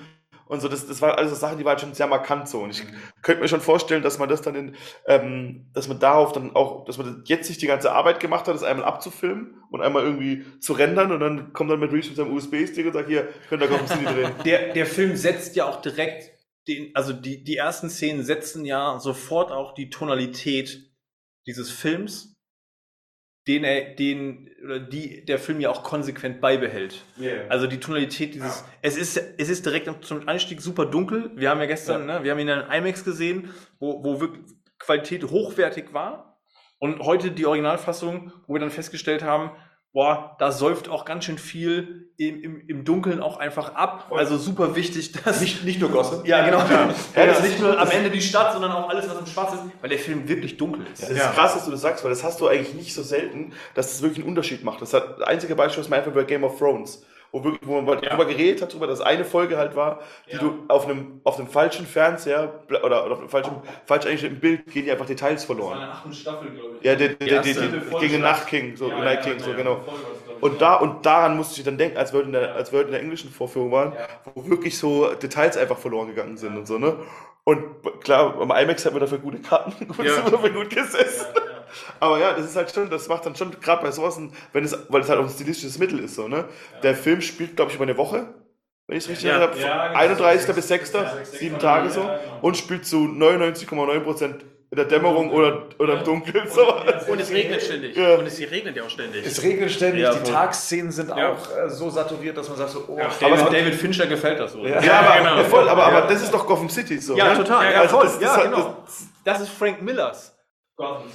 Und 0.49 0.61
so. 0.61 0.69
Das, 0.69 0.87
das 0.87 1.01
waren 1.03 1.17
alles 1.17 1.31
so 1.31 1.37
Sachen, 1.37 1.59
die 1.59 1.65
waren 1.65 1.79
schon 1.79 1.95
sehr 1.95 2.07
markant 2.07 2.49
so. 2.49 2.61
Und 2.61 2.71
ich 2.71 2.83
könnte 3.23 3.43
mir 3.43 3.49
schon 3.49 3.61
vorstellen, 3.61 4.03
dass 4.03 4.19
man 4.19 4.29
das 4.29 4.43
dann 4.43 4.55
in, 4.55 4.77
ähm, 5.07 5.67
dass 5.73 5.89
man 5.89 6.01
darauf 6.01 6.33
dann 6.33 6.55
auch, 6.55 6.85
dass 6.85 6.99
man 6.99 7.23
jetzt 7.27 7.47
sich 7.47 7.59
die 7.59 7.67
ganze 7.67 7.93
Arbeit 7.93 8.21
gemacht 8.21 8.47
hat, 8.47 8.55
das 8.55 8.63
einmal 8.63 8.87
abzufilmen 8.87 9.63
und 9.71 9.83
einmal 9.83 10.03
irgendwie 10.05 10.45
zu 10.61 10.73
rendern 10.73 11.13
und 11.13 11.21
dann 11.21 11.53
kommt 11.53 11.71
dann 11.71 11.81
mit 11.81 11.93
Reese 11.93 12.09
mit 12.09 12.17
seinem 12.17 12.33
USB-Stick 12.33 12.87
und 12.87 12.93
sagt, 12.93 13.09
hier, 13.09 13.29
könnt 13.49 13.63
ihr 13.63 13.69
Gotham 13.69 13.87
City 13.87 14.05
drehen. 14.05 14.33
Der, 14.45 14.73
der 14.73 14.87
Film 14.87 15.17
setzt 15.17 15.57
ja 15.57 15.69
auch 15.69 15.81
direkt 15.81 16.31
den, 16.69 16.95
also 16.95 17.13
die, 17.13 17.43
die 17.43 17.57
ersten 17.57 17.91
Szenen 17.91 18.25
setzen 18.25 18.65
ja 18.65 18.99
sofort 19.01 19.51
auch 19.51 19.75
die 19.75 19.91
Tonalität 19.91 20.91
dieses 21.47 21.71
Films, 21.71 22.38
den 23.49 23.65
er, 23.65 23.95
den, 23.95 24.51
oder 24.63 24.79
die 24.79 25.25
der 25.25 25.39
Film 25.39 25.59
ja 25.61 25.71
auch 25.71 25.83
konsequent 25.83 26.41
beibehält. 26.41 27.03
Also 27.49 27.67
die 27.67 27.81
Tonalität 27.81 28.35
dieses, 28.35 28.65
es 28.83 28.97
ist, 28.97 29.17
es 29.39 29.49
ist 29.49 29.65
direkt 29.65 30.05
zum 30.05 30.29
Einstieg 30.29 30.61
super 30.61 30.85
dunkel. 30.87 31.33
Wir 31.35 31.51
haben 31.51 31.59
ja 31.59 31.67
gestern, 31.67 32.07
ne, 32.07 32.23
wir 32.23 32.31
haben 32.31 32.39
ihn 32.39 32.49
in 32.49 32.55
einem 32.55 32.71
IMAX 32.71 33.05
gesehen, 33.05 33.49
wo, 33.81 34.05
wo 34.05 34.21
wirklich 34.21 34.45
Qualität 34.79 35.25
hochwertig 35.25 35.93
war. 35.93 36.39
Und 36.79 37.01
heute 37.01 37.33
die 37.33 37.47
Originalfassung, 37.47 38.33
wo 38.47 38.55
wir 38.55 38.61
dann 38.61 38.71
festgestellt 38.71 39.25
haben, 39.25 39.51
boah, 39.92 40.37
da 40.38 40.53
säuft 40.53 40.88
auch 40.88 41.05
ganz 41.05 41.24
schön 41.24 41.38
viel 41.38 42.11
im, 42.16 42.42
im, 42.42 42.68
im 42.68 42.85
Dunkeln 42.85 43.20
auch 43.20 43.38
einfach 43.38 43.74
ab. 43.74 44.11
Also 44.11 44.37
super 44.37 44.74
wichtig, 44.74 45.12
dass. 45.12 45.40
Nicht, 45.40 45.64
nicht 45.64 45.81
nur 45.81 45.90
Gossip. 45.90 46.27
ja, 46.27 46.44
genau. 46.44 46.59
Ja, 46.59 46.87
das 47.14 47.38
das 47.38 47.42
nicht 47.42 47.61
nur 47.61 47.79
am 47.79 47.90
Ende 47.90 48.11
die 48.11 48.20
Stadt, 48.20 48.53
sondern 48.53 48.72
auch 48.72 48.88
alles, 48.88 49.09
was 49.09 49.18
im 49.18 49.27
Schwarz 49.27 49.55
ist, 49.55 49.62
weil 49.81 49.90
der 49.90 49.98
Film 49.98 50.29
wirklich 50.29 50.57
dunkel 50.57 50.87
ist. 50.92 51.03
Das 51.03 51.11
ist 51.11 51.33
krass, 51.35 51.55
dass 51.55 51.64
du 51.64 51.70
das 51.70 51.81
sagst, 51.81 52.05
weil 52.05 52.11
das 52.11 52.24
hast 52.24 52.40
du 52.40 52.48
eigentlich 52.48 52.74
nicht 52.74 52.94
so 52.94 53.03
selten, 53.03 53.53
dass 53.74 53.88
das 53.88 54.03
wirklich 54.03 54.20
einen 54.20 54.29
Unterschied 54.29 54.64
macht. 54.64 54.83
Das 54.83 54.92
hat 54.92 55.20
das 55.20 55.27
einzige 55.29 55.55
Beispiel 55.55 55.83
ist 55.83 55.90
mir 55.90 55.96
einfach 55.96 56.12
bei 56.12 56.24
Game 56.24 56.44
of 56.44 56.59
Thrones. 56.59 57.05
Wo, 57.31 57.45
wirklich, 57.45 57.61
wo 57.69 57.81
man 57.83 58.03
Ja. 58.03 58.11
drüber 58.11 58.25
geredet 58.25 58.62
hat, 58.62 58.71
darüber, 58.73 58.87
dass 58.87 59.01
eine 59.03 59.25
Folge 59.25 59.59
halt 59.59 59.77
war, 59.77 60.01
die 60.31 60.37
Ja. 60.37 60.38
du 60.43 60.64
auf 60.69 60.87
einem, 60.87 61.21
auf 61.25 61.38
einem 61.38 61.49
falschen 61.49 61.87
Fernseher 61.87 62.64
oder, 62.69 62.83
oder 62.85 63.12
auf 63.12 63.19
einem 63.19 63.29
falschen, 63.29 63.53
falsch 63.85 64.07
eingestellten 64.07 64.41
Bild 64.41 64.67
gehen 64.67 64.85
die 64.85 64.91
einfach 64.91 65.07
Details 65.07 65.45
verloren. 65.45 65.79
achten 65.79 66.12
Staffel, 66.12 66.51
glaube 66.51 66.77
ich. 66.81 66.85
Ja, 66.87 66.95
der, 66.97 67.09
der, 67.11 67.27
der, 67.29 67.37
erste. 67.45 67.69
der, 67.69 67.99
gegen 68.01 68.23
Nacht 68.23 68.47
King, 68.47 68.77
so, 68.77 68.88
Night 68.88 69.23
King, 69.23 69.38
so, 69.41 69.53
genau. 69.55 69.85
Und 70.41 70.61
da, 70.62 70.77
und 70.77 71.05
daran 71.05 71.37
musste 71.37 71.59
ich 71.61 71.64
dann 71.64 71.77
denken, 71.79 71.97
als 71.99 72.12
wir 72.12 72.23
in 72.23 72.33
der, 72.33 72.55
als 72.55 72.73
wir 72.73 72.83
in 72.83 72.93
der 72.93 73.01
englischen 73.01 73.31
Vorführung 73.31 73.73
waren, 73.73 73.93
wo 74.35 74.49
wirklich 74.49 74.79
so 74.79 75.12
Details 75.14 75.57
einfach 75.57 75.79
verloren 75.79 76.09
gegangen 76.09 76.37
sind 76.37 76.57
und 76.57 76.67
so, 76.67 76.79
ne? 76.79 76.97
Und 77.49 78.03
klar, 78.05 78.39
am 78.39 78.51
IMAX 78.51 78.85
hat 78.85 78.93
man 78.93 79.01
dafür 79.01 79.17
gute 79.19 79.39
Karten, 79.39 79.73
gut, 79.89 80.05
Ja. 80.05 80.15
sind 80.17 80.25
wir 80.27 80.33
dafür 80.33 80.51
gut 80.51 80.69
gesessen. 80.69 81.27
Aber 81.99 82.19
ja, 82.19 82.35
das 82.35 82.45
ist 82.45 82.57
halt 82.57 82.71
schon, 82.75 82.91
das 82.91 83.09
macht 83.09 83.25
dann 83.25 83.35
schon, 83.37 83.51
gerade 83.59 83.83
bei 83.83 83.91
sowas, 83.91 84.21
wenn 84.53 84.65
es, 84.65 84.77
weil 84.91 85.01
es 85.01 85.09
halt 85.09 85.19
auch 85.19 85.25
ein 85.25 85.31
stilistisches 85.31 85.79
Mittel 85.79 85.99
ist, 86.01 86.15
so, 86.15 86.29
ne? 86.29 86.45
Der 86.83 86.95
Film 86.95 87.23
spielt, 87.23 87.57
glaube 87.57 87.71
ich, 87.71 87.77
über 87.77 87.85
eine 87.85 87.97
Woche, 87.97 88.35
wenn 88.87 88.99
ich 88.99 89.05
es 89.05 89.09
richtig 89.11 89.29
Ja. 89.29 89.37
erinnere, 89.39 89.53
von 89.53 89.61
Ja, 89.63 89.89
genau. 89.89 89.99
31. 89.99 90.55
bis 90.55 90.69
6. 90.69 90.93
Ja, 90.93 91.11
sechs- 91.17 91.33
sieben 91.33 91.53
sechs- 91.53 91.63
Tage 91.63 91.87
ja, 91.87 91.91
so, 91.93 92.01
genau. 92.03 92.19
und 92.43 92.57
spielt 92.59 92.85
zu 92.85 92.97
99,9 92.99 94.01
Prozent 94.01 94.45
der 94.79 94.87
Dämmerung 94.87 95.31
oder, 95.31 95.64
oder 95.79 95.99
im 95.99 96.05
Dunkeln, 96.05 96.49
so. 96.49 96.62
Und 97.12 97.21
es 97.21 97.31
regnet 97.31 97.62
ständig. 97.62 97.97
Ja. 97.97 98.14
Und 98.17 98.27
es 98.27 98.38
regnet 98.41 98.75
ja 98.77 98.85
auch 98.85 98.91
ständig. 98.91 99.27
Es 99.27 99.43
regnet 99.43 99.71
ständig, 99.71 100.03
Ja, 100.03 100.14
die. 100.14 100.31
Tagsszenen 100.31 100.91
sind 100.91 101.11
Ja. 101.11 101.33
auch 101.33 101.57
äh, 101.67 101.69
so 101.69 101.91
saturiert, 101.91 102.37
dass 102.37 102.49
man 102.49 102.57
sagt 102.59 102.71
so, 102.71 102.85
oh, 102.88 102.97
David, 103.21 103.38
Aber- 103.41 103.51
David 103.51 103.75
Fincher 103.75 104.07
gefällt 104.07 104.41
das 104.41 104.53
so. 104.53 104.64
Ja. 104.64 104.81
Ja, 104.81 105.01
aber 105.01 105.19
genau. 105.19 105.37
ja, 105.37 105.45
voll, 105.45 105.69
aber, 105.69 105.85
aber 105.87 106.01
das 106.03 106.23
ist 106.23 106.33
doch 106.33 106.47
Gotham 106.47 106.71
City 106.71 106.99
so. 106.99 107.17
Ja, 107.17 107.31
ne? 107.31 107.37
total. 107.37 107.64
Ja, 107.67 107.71
Ja, 107.73 107.81
also 107.83 107.97
voll. 107.97 108.05
das- 108.07 108.14
das 108.19 108.23
ja, 108.23 108.37
hat- 108.37 108.45
genau. 108.45 108.77
Das 109.25 109.41
ist 109.41 109.51
Frank 109.51 109.83
Millers. 109.83 110.35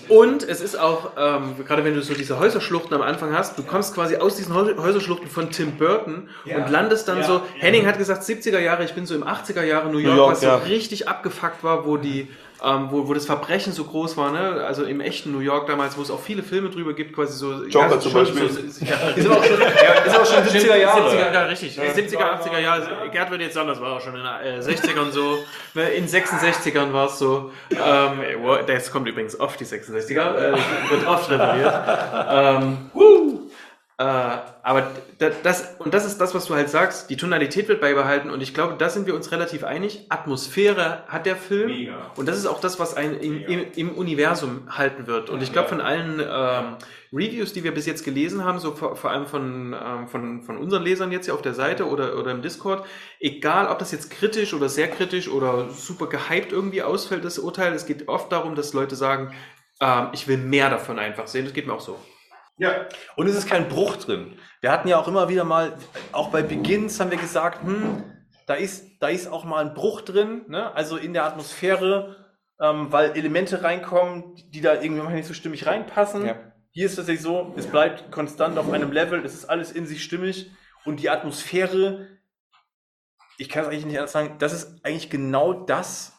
Und 0.10 0.44
es 0.44 0.60
ist 0.60 0.78
auch, 0.78 1.12
ähm, 1.18 1.56
gerade 1.66 1.86
wenn 1.86 1.94
du 1.96 2.02
so 2.02 2.14
diese 2.14 2.38
Häuserschluchten 2.38 2.94
am 2.94 3.02
Anfang 3.02 3.32
hast, 3.34 3.58
du 3.58 3.64
kommst 3.64 3.96
quasi 3.96 4.18
aus 4.18 4.36
diesen 4.36 4.54
Häu- 4.54 4.76
Häuserschluchten 4.78 5.30
von 5.30 5.52
Tim 5.52 5.78
Burton 5.78 6.28
Ja. 6.44 6.58
und 6.58 6.70
landest 6.70 7.08
dann 7.08 7.20
Ja. 7.20 7.24
so, 7.24 7.42
Henning 7.60 7.86
hat 7.88 7.98
gesagt 7.98 8.24
70er 8.26 8.60
Jahre, 8.60 8.84
ich 8.84 8.94
bin 8.94 9.06
so 9.06 9.16
im 9.16 9.24
80er 9.26 9.64
Jahre 9.64 9.90
New 9.90 10.00
York, 10.00 10.18
York, 10.18 10.32
was 10.34 10.42
ja. 10.42 10.58
so 10.60 10.66
richtig 10.66 11.08
abgefuckt 11.08 11.64
war, 11.64 11.86
wo 11.86 11.96
die, 11.96 12.28
ähm, 12.64 12.88
wo, 12.92 13.08
wo 13.08 13.14
das 13.14 13.26
Verbrechen 13.26 13.74
so 13.74 13.84
groß 13.84 14.16
war, 14.16 14.32
ne? 14.32 14.64
also 14.66 14.84
im 14.84 15.02
echten 15.02 15.32
New 15.32 15.40
York 15.40 15.68
damals, 15.68 15.98
wo 15.98 16.02
es 16.02 16.10
auch 16.10 16.20
viele 16.20 16.44
Filme 16.44 16.70
drüber 16.70 16.94
gibt, 16.94 17.14
quasi 17.14 17.34
so. 17.34 17.66
Joker 17.66 17.92
ja, 17.92 18.00
zum 18.00 18.14
Beispiel. 18.14 18.50
So, 18.50 18.86
ja, 18.86 18.96
Ist 19.16 19.26
aber 19.28 19.38
auch 19.38 19.44
schon, 19.44 19.60
ja, 19.60 19.94
ist 20.06 20.16
aber 20.16 20.26
schon 20.26 20.44
70er 20.44 20.76
Jahre. 20.78 21.10
70er, 21.10 21.34
ja, 21.34 21.44
richtig. 21.44 21.78
70er, 21.78 22.42
80er 22.42 22.60
Jahre. 22.60 23.10
Gerd 23.12 23.32
wird 23.32 23.42
jetzt 23.42 23.54
sagen, 23.54 23.68
das 23.68 23.82
war 23.82 23.98
auch 23.98 24.02
schon 24.02 24.16
in 24.16 24.24
den 24.24 24.60
äh, 24.60 24.64
60ern 24.64 25.12
so. 25.12 25.40
Ne, 25.74 25.90
In 25.90 26.08
66ern 26.08 26.94
war 26.94 27.08
es 27.08 27.20
so. 27.20 27.52
Ähm, 27.72 28.22
das 28.66 28.92
kommt 28.92 29.08
übrigens 29.10 29.38
oft, 29.40 29.60
die 29.60 29.66
66er. 29.66 30.36
Äh, 30.36 30.52
wird 30.90 31.08
oft 31.08 31.30
referiert. 31.30 31.74
Ähm, 32.30 32.78
äh, 32.96 33.33
aber 34.06 34.92
da- 35.20 35.32
das, 35.44 35.76
und 35.80 35.94
das 35.94 36.06
ist 36.06 36.20
das, 36.20 36.34
was 36.34 36.46
du 36.46 36.56
halt 36.56 36.70
sagst, 36.70 37.10
die 37.10 37.18
Tonalität 37.18 37.68
wird 37.68 37.82
beibehalten 37.82 38.30
und 38.30 38.42
ich 38.42 38.54
glaube, 38.54 38.76
da 38.78 38.90
sind 38.90 39.08
wir 39.08 39.16
uns 39.16 39.32
relativ 39.32 39.64
einig. 39.64 40.06
Atmosphäre 40.10 41.04
hat 41.08 41.26
der 41.26 41.36
Film 41.36 41.68
Mega. 41.68 42.12
und 42.16 42.28
das 42.28 42.38
ist 42.38 42.46
auch 42.48 42.60
das, 42.60 42.80
was 42.80 42.96
einen 42.96 43.20
im, 43.20 43.44
im, 43.46 43.66
im 43.76 43.92
Universum 43.96 44.64
halten 44.78 45.08
wird. 45.08 45.30
Und 45.30 45.42
ich 45.44 45.52
glaube, 45.52 45.70
von 45.70 45.82
allen 45.82 46.20
ähm, 46.20 46.76
Reviews, 47.12 47.54
die 47.54 47.64
wir 47.64 47.74
bis 47.74 47.86
jetzt 47.86 48.04
gelesen 48.04 48.44
haben, 48.44 48.58
so 48.60 48.72
vor, 48.74 48.96
vor 48.96 49.12
allem 49.12 49.28
von, 49.28 49.74
ähm, 49.80 50.08
von, 50.08 50.42
von 50.42 50.58
unseren 50.58 50.84
Lesern 50.84 51.12
jetzt 51.12 51.26
hier 51.26 51.36
auf 51.36 51.42
der 51.44 51.54
Seite 51.54 51.88
oder, 51.88 52.18
oder 52.18 52.32
im 52.32 52.42
Discord, 52.42 52.86
egal 53.20 53.68
ob 53.68 53.78
das 53.80 53.92
jetzt 53.92 54.10
kritisch 54.10 54.54
oder 54.54 54.70
sehr 54.70 54.88
kritisch 54.90 55.28
oder 55.30 55.70
super 55.70 56.08
gehypt 56.08 56.52
irgendwie 56.52 56.82
ausfällt, 56.82 57.24
das 57.24 57.38
Urteil, 57.38 57.74
es 57.74 57.86
geht 57.86 58.08
oft 58.08 58.32
darum, 58.32 58.56
dass 58.56 58.74
Leute 58.74 58.96
sagen, 58.96 59.32
ähm, 59.80 60.08
ich 60.14 60.28
will 60.28 60.38
mehr 60.38 60.70
davon 60.70 60.98
einfach 60.98 61.28
sehen. 61.28 61.46
Das 61.46 61.54
geht 61.54 61.68
mir 61.68 61.74
auch 61.74 61.82
so. 61.82 62.00
Ja. 62.58 62.88
Und 63.16 63.28
es 63.28 63.36
ist 63.36 63.48
kein 63.48 63.68
Bruch 63.68 63.98
drin. 63.98 64.38
Wir 64.62 64.72
hatten 64.72 64.88
ja 64.88 65.00
auch 65.00 65.08
immer 65.08 65.30
wieder 65.30 65.44
mal, 65.44 65.74
auch 66.12 66.30
bei 66.30 66.42
Begins 66.42 67.00
haben 67.00 67.12
wir 67.12 67.18
gesagt, 67.18 67.64
hm, 67.64 68.04
da 68.46 68.54
ist, 68.56 69.02
da 69.02 69.08
ist 69.08 69.28
auch 69.28 69.44
mal 69.44 69.66
ein 69.66 69.74
Bruch 69.74 70.02
drin, 70.02 70.46
ne? 70.48 70.74
also 70.74 70.98
in 70.98 71.14
der 71.14 71.26
Atmosphäre, 71.26 72.34
ähm, 72.60 72.92
weil 72.92 73.12
Elemente 73.18 73.64
reinkommen, 73.64 74.36
die 74.50 74.62
da 74.62 74.74
irgendwie 74.74 74.98
manchmal 74.98 75.16
nicht 75.16 75.28
so 75.28 75.34
stimmig 75.34 75.66
reinpassen. 75.66 76.26
Ja. 76.26 76.36
Hier 76.72 76.86
ist 76.86 76.94
es 76.94 76.98
tatsächlich 76.98 77.24
so, 77.24 77.54
es 77.56 77.68
bleibt 77.68 78.12
konstant 78.12 78.58
auf 78.58 78.72
einem 78.72 78.92
Level, 78.92 79.24
es 79.26 79.34
ist 79.34 79.46
alles 79.46 79.72
in 79.72 79.86
sich 79.86 80.04
stimmig 80.04 80.52
und 80.86 81.00
die 81.00 81.10
Atmosphäre, 81.10 82.08
ich 83.38 83.50
kann 83.50 83.64
es 83.64 83.70
eigentlich 83.70 83.86
nicht 83.86 83.98
anders 83.98 84.12
sagen, 84.12 84.36
das 84.40 84.54
ist 84.54 84.84
eigentlich 84.84 85.10
genau 85.10 85.54
das, 85.54 86.14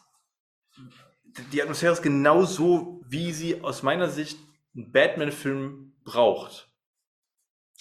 die 1.51 1.61
Atmosphäre 1.61 1.93
ist 1.93 2.01
genau 2.01 2.43
so, 2.43 3.01
wie 3.07 3.31
sie 3.31 3.61
aus 3.61 3.83
meiner 3.83 4.09
Sicht 4.09 4.39
ein 4.75 4.91
Batman-Film 4.91 5.84
braucht. 6.05 6.69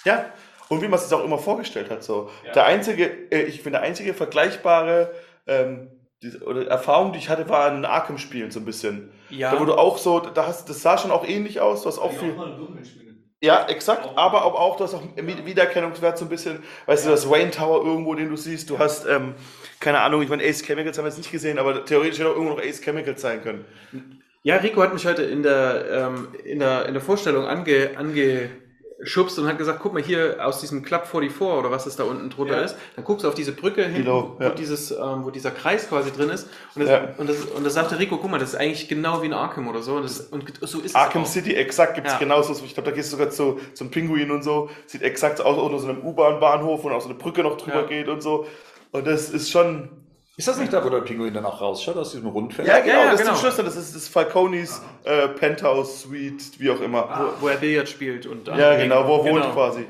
Ja, 0.04 0.32
und 0.68 0.82
wie 0.82 0.88
man 0.88 0.98
es 0.98 1.08
sich 1.08 1.16
auch 1.16 1.24
immer 1.24 1.38
vorgestellt 1.38 1.90
hat. 1.90 2.02
So. 2.02 2.30
Der 2.54 2.66
einzige, 2.66 3.04
äh, 3.30 3.42
ich 3.42 3.62
finde, 3.62 3.78
der 3.78 3.82
einzige 3.82 4.14
vergleichbare 4.14 5.12
ähm, 5.46 5.90
diese, 6.22 6.42
oder 6.44 6.66
Erfahrung, 6.66 7.12
die 7.12 7.18
ich 7.18 7.28
hatte, 7.28 7.48
war 7.48 7.72
in 7.72 7.84
Arkham-Spielen 7.84 8.50
so 8.50 8.60
ein 8.60 8.64
bisschen. 8.64 9.12
Ja. 9.30 9.52
Da 9.52 9.60
wo 9.60 9.64
du 9.64 9.74
auch 9.74 9.98
so, 9.98 10.20
da 10.20 10.46
hast, 10.46 10.68
das 10.68 10.82
sah 10.82 10.98
schon 10.98 11.10
auch 11.10 11.26
ähnlich 11.26 11.60
aus, 11.60 11.82
du 11.82 11.88
hast 11.88 11.98
auch 11.98 12.12
viel. 12.12 12.34
Ja, 13.42 13.66
exakt, 13.66 14.08
aber 14.16 14.46
auch, 14.46 14.54
auch 14.54 14.76
du 14.76 14.84
hast 14.84 14.94
auch 14.94 15.02
Wiedererkennungswert 15.16 16.16
so 16.16 16.24
ein 16.24 16.30
bisschen, 16.30 16.62
weißt 16.86 17.04
du, 17.04 17.10
das 17.10 17.28
Wayne 17.28 17.50
Tower 17.50 17.84
irgendwo, 17.84 18.14
den 18.14 18.30
du 18.30 18.36
siehst, 18.36 18.70
du 18.70 18.78
hast, 18.78 19.04
ähm, 19.04 19.34
keine 19.80 20.00
Ahnung, 20.00 20.22
ich 20.22 20.30
meine, 20.30 20.42
Ace 20.42 20.62
Chemicals 20.62 20.96
haben 20.96 21.04
wir 21.04 21.10
jetzt 21.10 21.18
nicht 21.18 21.30
gesehen, 21.30 21.58
aber 21.58 21.84
theoretisch 21.84 22.18
hätte 22.18 22.30
auch 22.30 22.36
irgendwo 22.36 22.54
noch 22.54 22.62
Ace 22.62 22.80
Chemicals 22.80 23.20
sein 23.20 23.42
können. 23.42 23.66
Ja, 24.46 24.56
Rico 24.56 24.82
hat 24.82 24.92
mich 24.92 25.06
heute 25.06 25.22
in 25.22 25.42
der, 25.42 25.86
ähm, 25.90 26.28
in 26.44 26.58
der, 26.58 26.84
in 26.84 26.92
der 26.92 27.00
Vorstellung 27.02 27.46
ange, 27.46 27.92
angeschubst 27.96 29.38
und 29.38 29.46
hat 29.48 29.56
gesagt, 29.56 29.78
guck 29.82 29.94
mal 29.94 30.02
hier 30.02 30.36
aus 30.38 30.60
diesem 30.60 30.82
Club 30.82 31.06
44 31.06 31.40
oder 31.40 31.70
was 31.70 31.86
es 31.86 31.96
da 31.96 32.04
unten 32.04 32.28
drunter 32.28 32.58
Ja. 32.58 32.62
ist. 32.62 32.76
Dann 32.94 33.06
guckst 33.06 33.24
du 33.24 33.28
auf 33.28 33.34
diese 33.34 33.52
Brücke 33.52 33.84
hin, 33.86 34.04
Genau, 34.04 34.36
ja. 34.38 34.50
wo, 34.50 34.54
dieses, 34.54 34.90
ähm, 34.90 35.24
wo 35.24 35.30
dieser 35.30 35.50
Kreis 35.50 35.88
quasi 35.88 36.12
drin 36.12 36.28
ist. 36.28 36.50
Und 36.74 36.82
das, 36.82 36.90
Ja. 36.90 37.08
und, 37.16 37.26
das, 37.26 37.38
und 37.46 37.64
das 37.64 37.72
sagte 37.72 37.98
Rico, 37.98 38.18
guck 38.18 38.30
mal, 38.30 38.36
das 38.38 38.50
ist 38.50 38.56
eigentlich 38.60 38.86
genau 38.86 39.22
wie 39.22 39.26
in 39.26 39.32
Arkham 39.32 39.66
oder 39.66 39.80
so. 39.80 39.94
Und, 39.94 40.02
das, 40.04 40.20
und 40.20 40.44
so 40.60 40.80
ist 40.80 40.94
Arkham 40.94 41.22
es 41.22 41.28
auch. 41.28 41.32
City, 41.32 41.54
exakt, 41.54 41.94
gibt 41.94 42.06
es 42.06 42.12
Ja. 42.12 42.18
genauso. 42.18 42.52
Ich 42.66 42.74
glaube, 42.74 42.90
da 42.90 42.94
gehst 42.94 43.10
du 43.12 43.16
sogar 43.16 43.30
zu, 43.30 43.58
zum 43.72 43.90
Pinguin 43.90 44.30
und 44.30 44.44
so. 44.44 44.68
Sieht 44.84 45.00
exakt 45.00 45.38
so 45.38 45.44
aus, 45.44 45.56
unter 45.56 45.78
so 45.78 45.88
einem 45.88 46.02
U-Bahn-Bahnhof 46.04 46.84
und 46.84 46.92
auch 46.92 47.00
so 47.00 47.08
eine 47.08 47.16
Brücke 47.16 47.42
noch 47.42 47.56
drüber 47.56 47.86
geht 47.86 48.08
und 48.08 48.22
so. 48.22 48.46
Und 48.92 49.06
das 49.06 49.30
ist 49.30 49.50
schon. 49.50 49.88
Ist 50.36 50.48
das 50.48 50.58
nicht 50.58 50.72
da, 50.72 50.84
wo 50.84 50.88
der 50.88 51.00
Pinguin 51.02 51.32
dann 51.32 51.44
auch 51.44 51.60
rausschaut, 51.60 51.96
aus 51.96 52.10
diesem 52.12 52.26
Rundfeld? 52.28 52.66
Ja, 52.66 52.80
genau, 52.80 53.04
ja, 53.04 53.10
das 53.12 53.20
genau. 53.20 53.32
ist 53.34 53.40
zum 53.40 53.50
Schluss, 53.52 53.64
das 53.64 53.76
ist 53.76 53.94
das 53.94 54.08
Falconis 54.08 54.82
äh, 55.04 55.28
Penthouse 55.28 56.02
Suite, 56.02 56.58
wie 56.58 56.70
auch 56.70 56.80
immer. 56.80 57.32
Wo, 57.38 57.44
wo 57.44 57.48
er 57.48 57.56
Billard 57.56 57.88
spielt 57.88 58.26
und 58.26 58.48
Ja, 58.48 58.74
genau, 58.76 59.06
wo 59.06 59.18
er 59.18 59.24
wohnt 59.32 59.42
Genau. 59.42 59.52
quasi. 59.54 59.86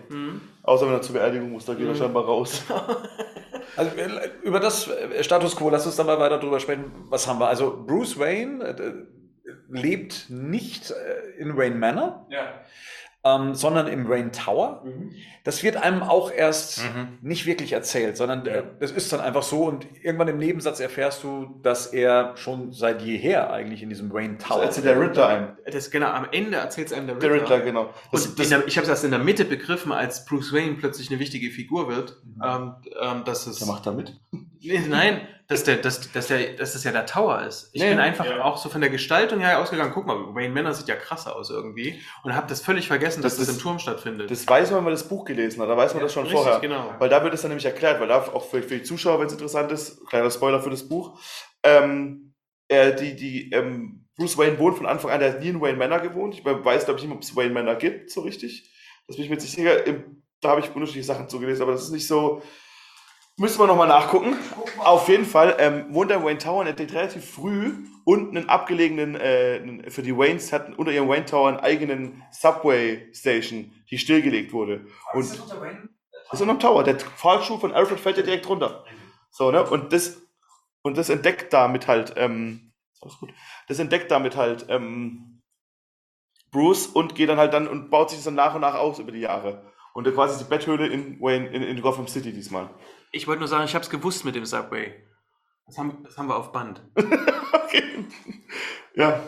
Außer 0.62 0.86
wenn 0.86 0.94
er 0.94 1.02
zur 1.02 1.14
Beerdigung 1.14 1.50
muss, 1.52 1.64
da 1.64 1.74
geht 1.74 1.86
er 1.88 1.94
scheinbar 1.94 2.24
raus. 2.24 2.62
Also 3.76 3.90
äh, 3.96 4.30
über 4.42 4.60
das 4.60 4.86
äh, 4.88 5.24
Status 5.24 5.56
Quo, 5.56 5.68
lass 5.68 5.84
uns 5.84 5.96
dann 5.96 6.06
mal 6.06 6.18
weiter 6.20 6.38
drüber 6.38 6.60
sprechen. 6.60 6.92
Was 7.08 7.26
haben 7.26 7.40
wir? 7.40 7.48
Also 7.48 7.82
Bruce 7.84 8.18
Wayne 8.20 8.62
äh, 8.62 8.92
lebt 9.68 10.26
nicht 10.28 10.90
äh, 10.92 11.40
in 11.40 11.56
Wayne 11.56 11.74
Manor, 11.74 12.24
Ja. 12.30 12.60
Ähm, 13.24 13.54
sondern 13.54 13.86
im 13.88 14.08
Wayne 14.08 14.30
Tower. 14.32 14.84
Das 15.44 15.62
wird 15.62 15.76
einem 15.76 16.02
auch 16.02 16.30
erst 16.30 16.82
Mhm. 16.84 17.18
nicht 17.22 17.46
wirklich 17.46 17.72
erzählt, 17.72 18.16
sondern 18.16 18.46
äh, 18.46 18.62
das 18.80 18.90
ist 18.90 19.12
dann 19.12 19.20
einfach 19.20 19.42
so 19.42 19.64
und 19.64 19.86
irgendwann 20.02 20.28
im 20.28 20.38
Nebensatz 20.38 20.80
erfährst 20.80 21.24
du, 21.24 21.58
dass 21.62 21.86
er 21.86 22.36
schon 22.36 22.72
seit 22.72 23.02
jeher 23.02 23.50
eigentlich 23.50 23.82
in 23.82 23.88
diesem 23.88 24.10
Das 24.10 24.48
Tower 24.48 24.62
erzählt 24.62 24.86
der 24.86 25.00
Ritter 25.00 25.28
ein. 25.28 25.56
Das, 25.70 25.90
genau, 25.90 26.08
am 26.08 26.26
Ende 26.32 26.58
erzählt 26.58 26.88
es 26.88 26.92
einem 26.92 27.06
der 27.06 27.16
Ritter. 27.16 27.28
Der 27.28 27.42
Ritter, 27.42 27.60
genau. 27.60 27.90
Das, 28.12 28.26
Und 28.26 28.38
das, 28.38 28.48
der, 28.50 28.66
ich 28.66 28.76
habe 28.76 28.84
es 28.84 28.88
erst 28.90 29.04
in 29.04 29.10
der 29.10 29.20
Mitte 29.20 29.44
begriffen, 29.44 29.92
als 29.92 30.24
Bruce 30.26 30.52
Wayne 30.52 30.74
plötzlich 30.74 31.10
eine 31.10 31.18
wichtige 31.18 31.50
Figur 31.50 31.88
wird. 31.88 32.20
Ähm, 32.44 32.74
ähm, 33.00 33.24
dass 33.24 33.46
es, 33.46 33.58
der 33.58 33.68
macht 33.68 33.86
da 33.86 33.92
mit. 33.92 34.18
Nee, 34.60 34.80
nein, 34.88 35.20
dass, 35.46 35.62
der, 35.64 35.76
dass, 35.76 36.10
dass, 36.12 36.28
der, 36.28 36.54
dass 36.54 36.72
das 36.72 36.84
ja 36.84 36.92
der 36.92 37.04
Tower 37.06 37.42
ist. 37.42 37.68
Ich 37.72 37.82
Nee. 37.82 37.90
bin 37.90 37.98
einfach 38.00 38.24
Ja. 38.24 38.44
auch 38.44 38.56
so 38.56 38.68
von 38.70 38.80
der 38.80 38.88
Gestaltung 38.90 39.40
her 39.40 39.60
ausgegangen, 39.60 39.92
guck 39.92 40.06
mal, 40.06 40.34
Wayne 40.34 40.54
Manor 40.54 40.72
sieht 40.72 40.88
ja 40.88 40.96
krasser 40.96 41.36
aus 41.36 41.50
irgendwie. 41.50 42.00
Und 42.22 42.34
habe 42.34 42.46
das 42.48 42.62
völlig 42.62 42.86
vergessen, 42.88 43.20
dass 43.22 43.32
Das 43.36 43.40
das, 43.40 43.48
ist- 43.48 43.54
im 43.56 43.62
Turm 43.62 43.78
stattfindet. 43.78 44.30
Das 44.30 44.46
weiß 44.48 44.70
man, 44.70 44.78
wenn 44.78 44.84
man 44.84 44.92
das 44.94 45.06
Buch 45.08 45.24
gelesen 45.26 45.60
hat. 45.60 45.68
Da 45.68 45.76
weiß 45.76 45.92
man 45.94 46.02
das 46.02 46.12
schon 46.14 46.22
Richtig, 46.24 46.40
vorher. 46.40 46.60
genau. 46.60 46.94
Weil 46.98 47.08
da 47.10 47.22
wird 47.22 47.34
es 47.34 47.42
dann 47.42 47.50
nämlich 47.50 47.66
erklärt, 47.66 48.00
weil 48.00 48.08
da 48.08 48.20
auch 48.22 48.48
für, 48.48 48.62
für 48.62 48.76
die 48.78 48.82
Zuschauer, 48.84 49.20
wenn 49.20 49.26
es 49.26 49.32
interessant 49.34 49.70
ist, 49.70 50.06
kleiner 50.06 50.30
Spoiler 50.30 50.62
für 50.62 50.70
das 50.70 50.88
Buch, 50.88 51.20
ähm, 51.62 52.32
äh, 52.68 52.94
die, 52.94 53.14
die, 53.16 53.50
ähm, 53.52 54.06
Bruce 54.16 54.38
Wayne 54.38 54.58
wohnt 54.58 54.76
von 54.76 54.86
Anfang 54.86 55.10
an, 55.10 55.20
der 55.20 55.32
hat 55.32 55.40
nie 55.40 55.48
in 55.48 55.60
Wayne 55.60 55.76
Manor 55.76 55.98
gewohnt. 55.98 56.34
Ich 56.34 56.44
weiß, 56.44 56.84
glaube 56.84 57.00
ich, 57.00 57.04
nicht, 57.06 57.14
ob 57.14 57.22
es 57.22 57.34
Wayne 57.36 57.52
Manor 57.52 57.74
gibt, 57.74 58.10
so 58.10 58.20
richtig. 58.20 58.70
Das 59.08 59.16
bin 59.16 59.24
ich 59.24 59.28
mir 59.30 59.34
jetzt 59.36 59.42
nicht 59.44 59.56
sicher. 59.56 59.84
Im, 59.86 60.22
da 60.40 60.50
habe 60.50 60.60
ich 60.60 60.74
unterschiedliche 60.74 61.06
Sachen 61.06 61.28
zugelesen, 61.28 61.62
aber 61.62 61.72
das 61.72 61.82
ist 61.82 61.90
nicht 61.90 62.06
so. 62.06 62.40
Müssen 63.36 63.58
wir 63.58 63.66
nochmal 63.66 63.88
nachgucken. 63.88 64.36
Auf 64.78 65.08
jeden 65.08 65.24
Fall 65.24 65.56
ähm, 65.58 65.86
wohnt 65.92 66.10
er 66.10 66.18
in 66.18 66.24
Wayne 66.24 66.38
Tower 66.38 66.60
und 66.60 66.66
er 66.66 66.70
entdeckt 66.70 66.92
relativ 66.92 67.28
früh 67.28 67.72
unten 68.04 68.36
einen 68.36 68.48
abgelegenen, 68.48 69.16
äh, 69.16 69.90
für 69.90 70.02
die 70.02 70.16
Waynes 70.16 70.52
hatten 70.52 70.74
unter 70.74 70.92
ihrem 70.92 71.08
Wayne 71.08 71.24
Tower 71.24 71.48
einen 71.48 71.58
eigenen 71.58 72.22
Subway 72.30 73.12
Station, 73.12 73.72
die 73.90 73.98
stillgelegt 73.98 74.52
wurde. 74.52 74.86
Und 75.14 75.28
das 75.30 75.38
ist 76.32 76.40
unterm 76.40 76.60
Tower. 76.60 76.84
Der 76.84 76.98
Fallschuh 76.98 77.58
von 77.58 77.72
Alfred 77.72 77.98
fällt 77.98 78.18
ja 78.18 78.22
direkt 78.22 78.48
runter. 78.48 78.84
So, 79.30 79.50
ne? 79.50 79.64
Und 79.68 79.92
das, 79.92 80.22
und 80.82 80.96
das 80.96 81.08
entdeckt 81.08 81.52
damit 81.52 81.88
halt, 81.88 82.14
ähm, 82.16 82.72
alles 83.00 83.18
gut. 83.18 83.32
Das 83.68 83.78
entdeckt 83.78 84.10
damit 84.10 84.36
halt, 84.36 84.66
ähm, 84.68 85.40
Bruce 86.52 86.86
und 86.86 87.16
geht 87.16 87.28
dann 87.28 87.38
halt 87.38 87.52
dann 87.52 87.66
und 87.66 87.90
baut 87.90 88.10
sich 88.10 88.18
das 88.18 88.26
dann 88.26 88.36
nach 88.36 88.54
und 88.54 88.60
nach 88.60 88.74
aus 88.74 89.00
über 89.00 89.10
die 89.10 89.20
Jahre. 89.20 89.72
Und 89.92 90.12
quasi 90.12 90.42
die 90.42 90.48
Betthöhle 90.48 90.86
in 90.86 91.20
Wayne, 91.20 91.48
in, 91.48 91.62
in 91.62 91.80
Gotham 91.80 92.06
City 92.06 92.32
diesmal. 92.32 92.70
Ich 93.14 93.28
wollte 93.28 93.38
nur 93.38 93.48
sagen, 93.48 93.64
ich 93.64 93.74
habe 93.74 93.84
es 93.84 93.90
gewusst 93.90 94.24
mit 94.24 94.34
dem 94.34 94.44
Subway. 94.44 94.92
Das 95.66 95.78
haben, 95.78 96.02
das 96.02 96.18
haben 96.18 96.26
wir 96.28 96.36
auf 96.36 96.52
Band. 96.52 96.82
Okay. 97.66 98.04
Ja. 98.94 99.20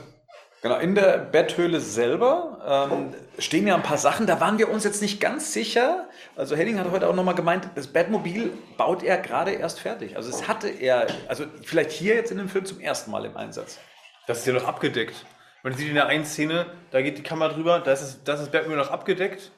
Genau, 0.63 0.79
in 0.79 0.95
der 0.95 1.19
Betthöhle 1.19 1.81
selber 1.81 2.89
ähm, 2.91 3.15
stehen 3.39 3.67
ja 3.67 3.75
ein 3.75 3.83
paar 3.83 3.99
Sachen, 3.99 4.27
da 4.27 4.41
waren 4.41 4.59
wir 4.59 4.69
uns 4.69 4.85
jetzt 4.85 5.01
nicht 5.01 5.21
ganz 5.21 5.53
sicher. 5.53 6.09
Also 6.37 6.55
Henning 6.55 6.79
hat 6.79 6.91
heute 6.91 7.09
auch 7.09 7.15
nochmal 7.15 7.35
gemeint, 7.35 7.71
das 7.75 7.87
Batmobil 7.89 8.53
baut 8.77 9.03
er 9.03 9.19
gerade 9.19 9.53
erst 9.53 9.81
fertig. 9.81 10.17
Also 10.17 10.29
es 10.29 10.47
hatte 10.47 10.69
er, 10.69 11.07
also 11.29 11.45
vielleicht 11.63 11.93
hier 11.93 12.15
jetzt 12.15 12.31
in 12.31 12.39
dem 12.39 12.49
Film 12.49 12.65
zum 12.67 12.81
ersten 12.81 13.11
Mal 13.11 13.25
im 13.25 13.37
Einsatz. 13.37 13.79
Das 14.27 14.39
ist 14.41 14.47
ja 14.47 14.53
noch 14.53 14.67
abgedeckt. 14.67 15.25
Man 15.63 15.73
sieht 15.73 15.89
in 15.89 15.95
der 15.95 16.07
einen 16.07 16.25
Szene, 16.25 16.67
da 16.91 17.03
geht 17.03 17.19
die 17.19 17.23
Kamera 17.23 17.53
drüber, 17.53 17.81
da 17.81 17.93
ist 17.93 18.03
das, 18.03 18.25
das 18.25 18.41
ist 18.41 18.53
Batman 18.53 18.77
noch 18.77 18.91
abgedeckt. 18.91 19.53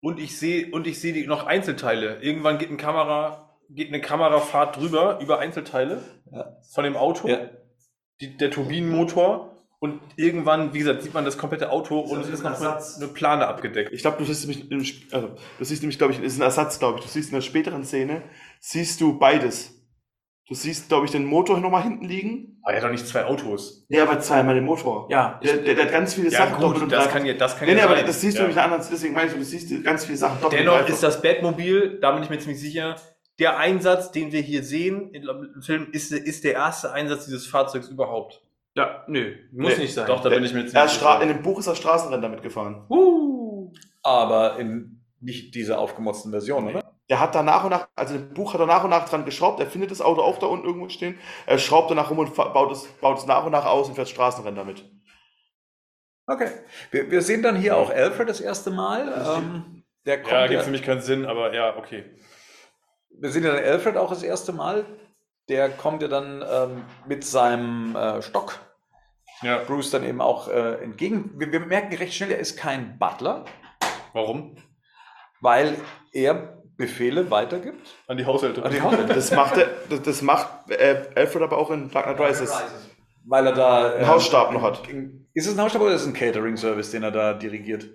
Und 0.00 0.18
ich 0.20 0.38
sehe 0.38 0.70
und 0.70 0.86
ich 0.86 1.00
sehe 1.00 1.26
noch 1.26 1.46
Einzelteile. 1.46 2.18
Irgendwann 2.22 2.58
geht 2.58 2.68
eine 2.68 2.76
Kamera, 2.76 3.56
geht 3.68 3.88
eine 3.88 4.00
Kamerafahrt 4.00 4.76
drüber 4.76 5.18
über 5.20 5.38
Einzelteile 5.40 6.02
Ja. 6.32 6.56
von 6.72 6.84
dem 6.84 6.96
Auto, 6.96 7.28
Ja. 7.28 7.50
die, 8.20 8.36
der 8.36 8.50
Turbinenmotor 8.50 9.56
und 9.80 10.00
irgendwann, 10.16 10.72
wie 10.74 10.78
gesagt, 10.80 11.02
sieht 11.02 11.14
man 11.14 11.24
das 11.24 11.38
komplette 11.38 11.70
Auto 11.70 11.98
und 12.00 12.20
es 12.20 12.28
ist 12.28 12.42
noch 12.44 12.60
eine, 12.60 12.78
eine 12.96 13.08
Plane 13.08 13.46
abgedeckt. 13.46 13.92
Ich 13.92 14.02
glaube, 14.02 14.18
du 14.18 14.24
siehst 14.24 14.46
nämlich, 14.70 15.06
also, 15.12 15.30
du 15.58 15.64
siehst 15.64 15.82
nämlich, 15.82 15.98
glaube 15.98 16.12
ich, 16.12 16.20
ist 16.22 16.38
ein 16.38 16.42
Ersatz, 16.42 16.78
glaube 16.78 16.98
ich. 16.98 17.04
Du 17.04 17.10
siehst 17.10 17.30
in 17.30 17.34
der 17.36 17.42
späteren 17.42 17.84
Szene, 17.84 18.22
siehst 18.60 19.00
du 19.00 19.18
beides. 19.18 19.77
Du 20.48 20.54
siehst, 20.54 20.88
glaube 20.88 21.04
ich, 21.04 21.10
den 21.12 21.26
Motor 21.26 21.60
nochmal 21.60 21.82
hinten 21.82 22.06
liegen. 22.06 22.58
Aber 22.62 22.72
er 22.72 22.78
hat 22.80 22.84
doch 22.86 22.90
nicht 22.92 23.06
zwei 23.06 23.24
Autos. 23.26 23.84
Ja, 23.90 24.04
aber 24.04 24.18
zweimal 24.20 24.54
den 24.54 24.64
Motor. 24.64 25.06
Ja, 25.10 25.38
Der, 25.44 25.58
der, 25.58 25.74
der 25.74 25.84
hat 25.84 25.92
ganz 25.92 26.14
viele 26.14 26.30
Ja, 26.30 26.38
Sachen 26.38 26.52
doppelt 26.60 26.74
gut, 26.74 26.82
und 26.84 26.92
das 26.92 27.04
dreifach. 27.04 27.12
kann 27.18 27.26
ja, 27.26 27.34
das 27.34 27.58
kann 27.58 27.68
Nee, 27.68 27.74
nee, 27.74 27.80
ja 27.80 27.84
aber 27.86 27.96
sein. 27.96 28.06
das 28.06 28.20
siehst 28.22 28.36
du 28.36 28.40
Ja. 28.40 28.48
nämlich 28.48 28.56
in 28.56 28.62
anderen, 28.72 28.90
deswegen 28.90 29.14
meine 29.14 29.28
ich, 29.28 29.34
du 29.36 29.44
siehst 29.44 29.84
ganz 29.84 30.06
viele 30.06 30.16
Sachen 30.18 30.40
doppelt 30.40 30.60
Dennoch 30.62 30.80
und 30.80 30.88
ist 30.88 31.02
das 31.02 31.20
Batmobil, 31.20 31.98
da 32.00 32.12
bin 32.12 32.22
ich 32.22 32.30
mir 32.30 32.38
ziemlich 32.38 32.60
sicher, 32.60 32.96
der 33.38 33.58
Einsatz, 33.58 34.10
den 34.10 34.32
wir 34.32 34.40
hier 34.40 34.62
sehen 34.62 35.10
im 35.12 35.60
Film, 35.62 35.88
ist, 35.92 36.12
ist 36.12 36.44
der 36.44 36.54
erste 36.54 36.92
Einsatz 36.92 37.26
dieses 37.26 37.46
Fahrzeugs 37.46 37.88
überhaupt. 37.88 38.40
Ja, 38.74 39.04
nö, 39.06 39.34
muss 39.52 39.76
Nee, 39.76 39.82
nicht 39.82 39.94
sein. 39.94 40.06
Doch, 40.06 40.22
da 40.22 40.28
bin 40.30 40.44
ich 40.44 40.52
mir 40.54 40.60
Er 40.60 40.66
ziemlich 40.68 40.84
ist 40.86 40.94
Stra 40.94 41.16
in 41.16 41.28
sicher. 41.28 41.34
dem 41.34 41.42
Buch 41.42 41.58
ist 41.58 41.66
er 41.66 41.74
Straßenrennen 41.76 42.22
damit 42.22 42.42
gefahren. 42.42 42.84
Uh. 42.88 43.70
Aber 44.02 44.58
in 44.58 44.97
nicht 45.20 45.54
dieser 45.54 45.78
aufgemotzten 45.78 46.30
Version, 46.30 46.68
oder? 46.68 46.92
Der 47.08 47.20
hat 47.20 47.34
da 47.34 47.42
nach 47.42 47.64
und 47.64 47.70
nach, 47.70 47.88
also 47.96 48.16
im 48.16 48.34
Buch 48.34 48.52
hat 48.52 48.60
er 48.60 48.66
nach 48.66 48.84
und 48.84 48.90
nach 48.90 49.08
dran 49.08 49.24
geschraubt. 49.24 49.60
Er 49.60 49.66
findet 49.66 49.90
das 49.90 50.02
Auto 50.02 50.20
auch 50.20 50.38
da 50.38 50.46
unten 50.46 50.66
irgendwo 50.66 50.88
stehen. 50.90 51.18
Er 51.46 51.58
schraubt 51.58 51.90
danach 51.90 52.10
rum 52.10 52.18
und 52.18 52.34
baut 52.34 52.70
es, 52.70 52.86
baut 53.00 53.18
es 53.18 53.26
nach 53.26 53.44
und 53.44 53.52
nach 53.52 53.64
aus 53.64 53.88
und 53.88 53.94
fährt 53.94 54.10
Straßenrennen 54.10 54.56
damit. 54.56 54.84
Okay. 56.26 56.50
Wir, 56.90 57.10
wir 57.10 57.22
sehen 57.22 57.42
dann 57.42 57.56
hier 57.56 57.76
auch 57.78 57.88
Alfred 57.90 58.28
das 58.28 58.40
erste 58.42 58.70
Mal. 58.70 59.08
Ähm, 59.38 59.84
der 60.04 60.18
kommt 60.18 60.32
Ja, 60.32 60.40
ja, 60.42 60.46
gibt 60.48 60.62
für 60.62 60.70
mich 60.70 60.82
keinen 60.82 61.00
Sinn, 61.00 61.24
aber 61.24 61.54
ja, 61.54 61.76
okay. 61.78 62.04
wir 63.10 63.30
sehen 63.30 63.44
ja 63.44 63.54
dann 63.54 63.64
Alfred 63.64 63.96
auch 63.96 64.10
das 64.10 64.22
erste 64.22 64.52
Mal. 64.52 64.84
Der 65.48 65.70
kommt 65.70 66.02
ja 66.02 66.08
dann 66.08 66.44
ähm, 66.46 66.84
mit 67.06 67.24
seinem 67.24 67.96
äh, 67.96 68.20
Stock 68.20 68.60
Ja, 69.40 69.56
Bruce 69.64 69.90
dann 69.90 70.04
eben 70.04 70.20
auch 70.20 70.48
äh, 70.48 70.74
entgegen. 70.82 71.32
Wir, 71.36 71.50
wir 71.50 71.60
merken 71.60 71.96
recht 71.96 72.12
schnell, 72.12 72.32
er 72.32 72.38
ist 72.38 72.58
kein 72.58 72.98
Butler, 72.98 73.46
warum? 74.12 74.56
Weil 75.40 75.76
er 76.12 76.54
Befehle 76.76 77.28
weitergibt 77.30 77.88
An 78.06 78.16
die 78.16 78.24
Haushälterin. 78.26 78.64
an 78.66 78.72
die 78.72 78.80
Haushälter. 78.80 79.14
Das 79.14 79.30
macht, 79.32 79.56
er, 79.56 79.66
das, 79.90 80.02
das 80.02 80.22
macht 80.22 80.48
äh, 80.70 81.06
Alfred 81.16 81.42
aber 81.42 81.58
auch 81.58 81.70
in 81.70 81.90
Dark 81.90 82.04
Knight 82.16 82.20
Rises. 82.20 82.52
weil 83.24 83.46
er 83.46 83.52
da 83.52 83.92
Einen 83.94 84.06
Hausstab 84.06 84.52
noch 84.52 84.62
hat. 84.62 84.82
Ist 85.34 85.46
es 85.46 85.54
ein 85.56 85.60
Hausstab 85.60 85.82
oder 85.82 85.94
ist 85.94 86.02
es 86.02 86.06
ein 86.06 86.14
Catering-Service, 86.14 86.90
den 86.92 87.02
er 87.02 87.10
da 87.10 87.34
dirigiert? 87.34 87.88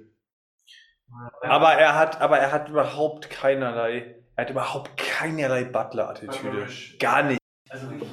Aber 1.42 1.74
er 1.74 1.96
hat, 1.98 2.20
aber 2.22 2.40
er 2.40 2.52
hat 2.52 2.70
überhaupt 2.70 3.30
keinerlei, 3.30 4.16
er 4.36 4.46
hat 4.46 4.50
überhaupt 4.52 4.98
keinerlei 4.98 5.64
Butler-Attitüde. 5.64 6.68
Gar 7.00 7.24
nicht. 7.24 7.40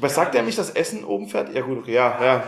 Was 0.01 0.15
sagt 0.15 0.35
er 0.35 0.43
nicht, 0.43 0.59
das 0.59 0.71
Essen 0.71 1.05
oben 1.05 1.27
fährt? 1.29 1.53
Ja, 1.55 1.63
gut, 1.63 1.79
okay, 1.79 1.95
ja, 1.95 2.19
ja. 2.23 2.45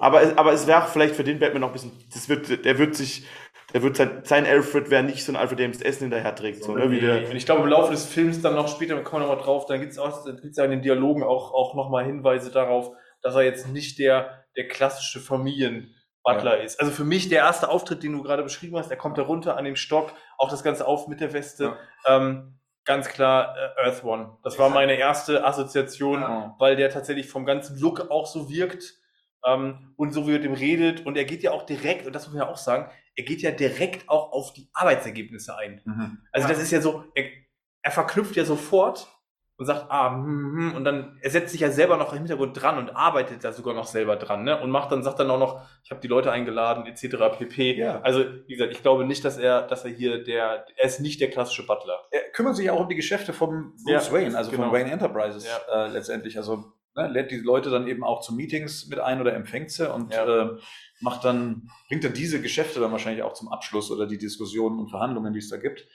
Aber, 0.00 0.22
es- 0.22 0.36
aber 0.38 0.52
es 0.52 0.66
wäre 0.66 0.82
auch 0.84 0.88
vielleicht 0.88 1.14
für 1.14 1.24
den 1.24 1.38
Batman 1.38 1.60
noch 1.62 1.68
ein 1.68 1.72
bisschen, 1.72 1.92
das 2.12 2.28
wird, 2.28 2.64
der 2.64 2.78
wird 2.78 2.94
sich, 2.94 3.26
der 3.74 3.82
wird 3.82 3.96
sein, 3.96 4.20
sein 4.22 4.46
Alfred 4.46 4.88
wäre 4.88 5.02
nicht 5.02 5.24
so 5.24 5.32
ein 5.32 5.36
Alfred, 5.36 5.58
der 5.58 5.66
ihm 5.66 5.72
das 5.72 5.82
Essen 5.82 6.04
hinterher 6.04 6.34
trägt, 6.34 6.62
so, 6.62 6.76
ne, 6.76 6.90
wie 6.92 7.00
der, 7.00 7.28
Und 7.28 7.34
ich 7.34 7.44
glaube, 7.44 7.62
im 7.62 7.68
Laufe 7.68 7.90
des 7.90 8.06
Films 8.06 8.40
dann 8.40 8.54
noch 8.54 8.68
später, 8.68 8.94
kommen 9.02 9.22
wir 9.24 9.26
nochmal 9.28 9.44
drauf, 9.44 9.66
dann 9.66 9.80
gibt 9.80 9.92
es 9.92 9.98
auch, 9.98 10.24
dann 10.24 10.40
gibt's 10.40 10.56
ja 10.56 10.64
in 10.64 10.70
den 10.70 10.82
Dialogen 10.82 11.24
auch, 11.24 11.52
auch 11.52 11.74
nochmal 11.74 12.04
Hinweise 12.04 12.52
darauf, 12.52 12.92
dass 13.20 13.34
er 13.34 13.42
jetzt 13.42 13.68
nicht 13.68 13.98
der, 13.98 14.44
der 14.56 14.68
klassische 14.68 15.18
Familienbutler 15.18 16.62
ist. 16.62 16.78
Also 16.78 16.92
für 16.92 17.04
mich 17.04 17.28
der 17.28 17.40
erste 17.40 17.68
Auftritt, 17.68 18.04
den 18.04 18.12
du 18.12 18.22
gerade 18.22 18.44
beschrieben 18.44 18.76
hast, 18.76 18.90
der 18.90 18.96
kommt 18.96 19.18
da 19.18 19.22
runter 19.22 19.56
an 19.56 19.64
den 19.64 19.76
Stock, 19.76 20.12
auch 20.38 20.50
das 20.50 20.62
Ganze 20.62 20.86
auf 20.86 21.08
mit 21.08 21.20
der 21.20 21.32
Weste. 21.32 21.76
Ähm, 22.06 22.60
ganz 22.84 23.08
klar 23.08 23.56
äh, 23.56 23.86
Earth 23.86 24.04
One. 24.04 24.36
Das 24.44 24.56
war 24.56 24.68
meine 24.68 24.94
erste 24.94 25.44
Assoziation, 25.44 26.20
Ja. 26.20 26.54
weil 26.60 26.76
der 26.76 26.90
tatsächlich 26.90 27.28
vom 27.28 27.44
ganzen 27.44 27.76
Look 27.80 28.08
auch 28.10 28.26
so 28.26 28.48
wirkt. 28.48 28.94
Ähm, 29.44 29.94
und 29.96 30.12
so 30.12 30.26
wie 30.26 30.30
er 30.30 30.34
mit 30.34 30.44
dem 30.44 30.54
redet. 30.54 31.04
Und 31.04 31.16
er 31.16 31.24
geht 31.24 31.42
ja 31.42 31.50
auch 31.50 31.64
direkt, 31.64 32.06
und 32.06 32.14
das 32.14 32.26
muss 32.26 32.34
man 32.34 32.46
ja 32.46 32.50
auch 32.50 32.56
sagen, 32.56 32.90
er 33.16 33.24
geht 33.24 33.42
ja 33.42 33.50
direkt 33.50 34.08
auch 34.08 34.32
auf 34.32 34.52
die 34.52 34.68
Arbeitsergebnisse 34.72 35.56
ein. 35.56 35.80
Also 36.32 36.48
das 36.48 36.58
ist 36.60 36.70
ja 36.70 36.80
so, 36.80 37.04
er, 37.14 37.24
er 37.82 37.90
verknüpft 37.90 38.36
ja 38.36 38.44
sofort 38.44 39.08
und 39.56 39.66
sagt, 39.66 39.86
ah, 39.88 40.10
hm, 40.10 40.56
hm, 40.56 40.74
und 40.74 40.84
dann, 40.84 41.16
er 41.22 41.30
setzt 41.30 41.52
sich 41.52 41.60
ja 41.60 41.70
selber 41.70 41.96
noch 41.96 42.12
im 42.12 42.18
Hintergrund 42.18 42.60
dran 42.60 42.76
und 42.76 42.90
arbeitet 42.90 43.44
da 43.44 43.52
sogar 43.52 43.72
noch 43.72 43.86
selber 43.86 44.16
dran, 44.16 44.42
ne? 44.42 44.60
Und 44.60 44.70
macht 44.70 44.90
dann, 44.90 45.04
sagt 45.04 45.20
dann 45.20 45.30
auch 45.30 45.38
noch, 45.38 45.62
ich 45.84 45.92
habe 45.92 46.00
die 46.00 46.08
Leute 46.08 46.32
eingeladen, 46.32 46.86
etc. 46.86 47.38
pp. 47.38 47.76
Ja. 47.76 48.00
Also, 48.00 48.24
wie 48.48 48.54
gesagt, 48.54 48.72
ich 48.72 48.82
glaube 48.82 49.04
nicht, 49.04 49.24
dass 49.24 49.38
er, 49.38 49.62
dass 49.62 49.84
er 49.84 49.92
hier 49.92 50.24
der, 50.24 50.66
er 50.76 50.84
ist 50.84 50.98
nicht 50.98 51.20
der 51.20 51.30
klassische 51.30 51.64
Butler. 51.64 52.00
Er 52.10 52.22
kümmert 52.32 52.56
sich 52.56 52.68
auch 52.68 52.80
um 52.80 52.88
die 52.88 52.96
Geschäfte 52.96 53.32
von 53.32 53.74
Bruce 53.84 54.08
Ja, 54.08 54.12
Wayne, 54.12 54.36
also 54.36 54.50
genau. 54.50 54.64
von 54.64 54.72
Wayne 54.72 54.90
Enterprises 54.90 55.46
Ja. 55.46 55.84
äh, 55.84 55.88
letztendlich. 55.88 56.36
Also 56.36 56.72
ne, 56.96 57.06
lädt 57.06 57.30
die 57.30 57.38
Leute 57.38 57.70
dann 57.70 57.86
eben 57.86 58.02
auch 58.02 58.22
zu 58.22 58.34
Meetings 58.34 58.88
mit 58.88 58.98
ein 58.98 59.20
oder 59.20 59.34
empfängt 59.34 59.70
sie 59.70 59.88
und 59.88 60.12
äh, 60.12 60.48
macht 61.00 61.24
dann, 61.24 61.70
bringt 61.88 62.04
dann 62.04 62.12
diese 62.12 62.40
Geschäfte 62.40 62.80
dann 62.80 62.92
wahrscheinlich 62.92 63.22
auch 63.22 63.34
zum 63.34 63.52
Abschluss 63.52 63.90
oder 63.90 64.06
die 64.06 64.18
Diskussionen 64.18 64.78
und 64.78 64.90
Verhandlungen, 64.90 65.32
die 65.32 65.38
es 65.38 65.50
da 65.50 65.56
gibt, 65.56 65.86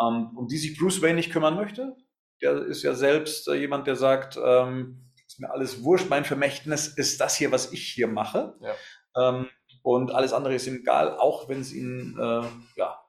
ähm, 0.00 0.30
um 0.36 0.48
die 0.48 0.58
sich 0.58 0.78
Bruce 0.78 1.02
Wayne 1.02 1.14
nicht 1.14 1.32
kümmern 1.32 1.56
möchte. 1.56 1.96
Der 2.42 2.62
ist 2.64 2.82
ja 2.82 2.94
selbst 2.94 3.48
äh, 3.48 3.54
jemand, 3.54 3.86
der 3.86 3.96
sagt, 3.96 4.38
ähm, 4.42 5.10
ist 5.26 5.40
mir 5.40 5.50
alles 5.50 5.82
wurscht, 5.82 6.08
mein 6.10 6.24
Vermächtnis 6.24 6.88
ist 6.88 7.20
das 7.20 7.36
hier, 7.36 7.50
was 7.52 7.72
ich 7.72 7.88
hier 7.88 8.06
mache. 8.06 8.54
Ähm, 9.16 9.48
und 9.82 10.12
alles 10.12 10.32
andere 10.32 10.54
ist 10.54 10.66
ihm 10.66 10.76
egal, 10.76 11.16
auch 11.18 11.48
wenn 11.48 11.60
es 11.60 11.72
ihn, 11.72 12.16
äh, 12.18 12.42
ja, 12.76 13.00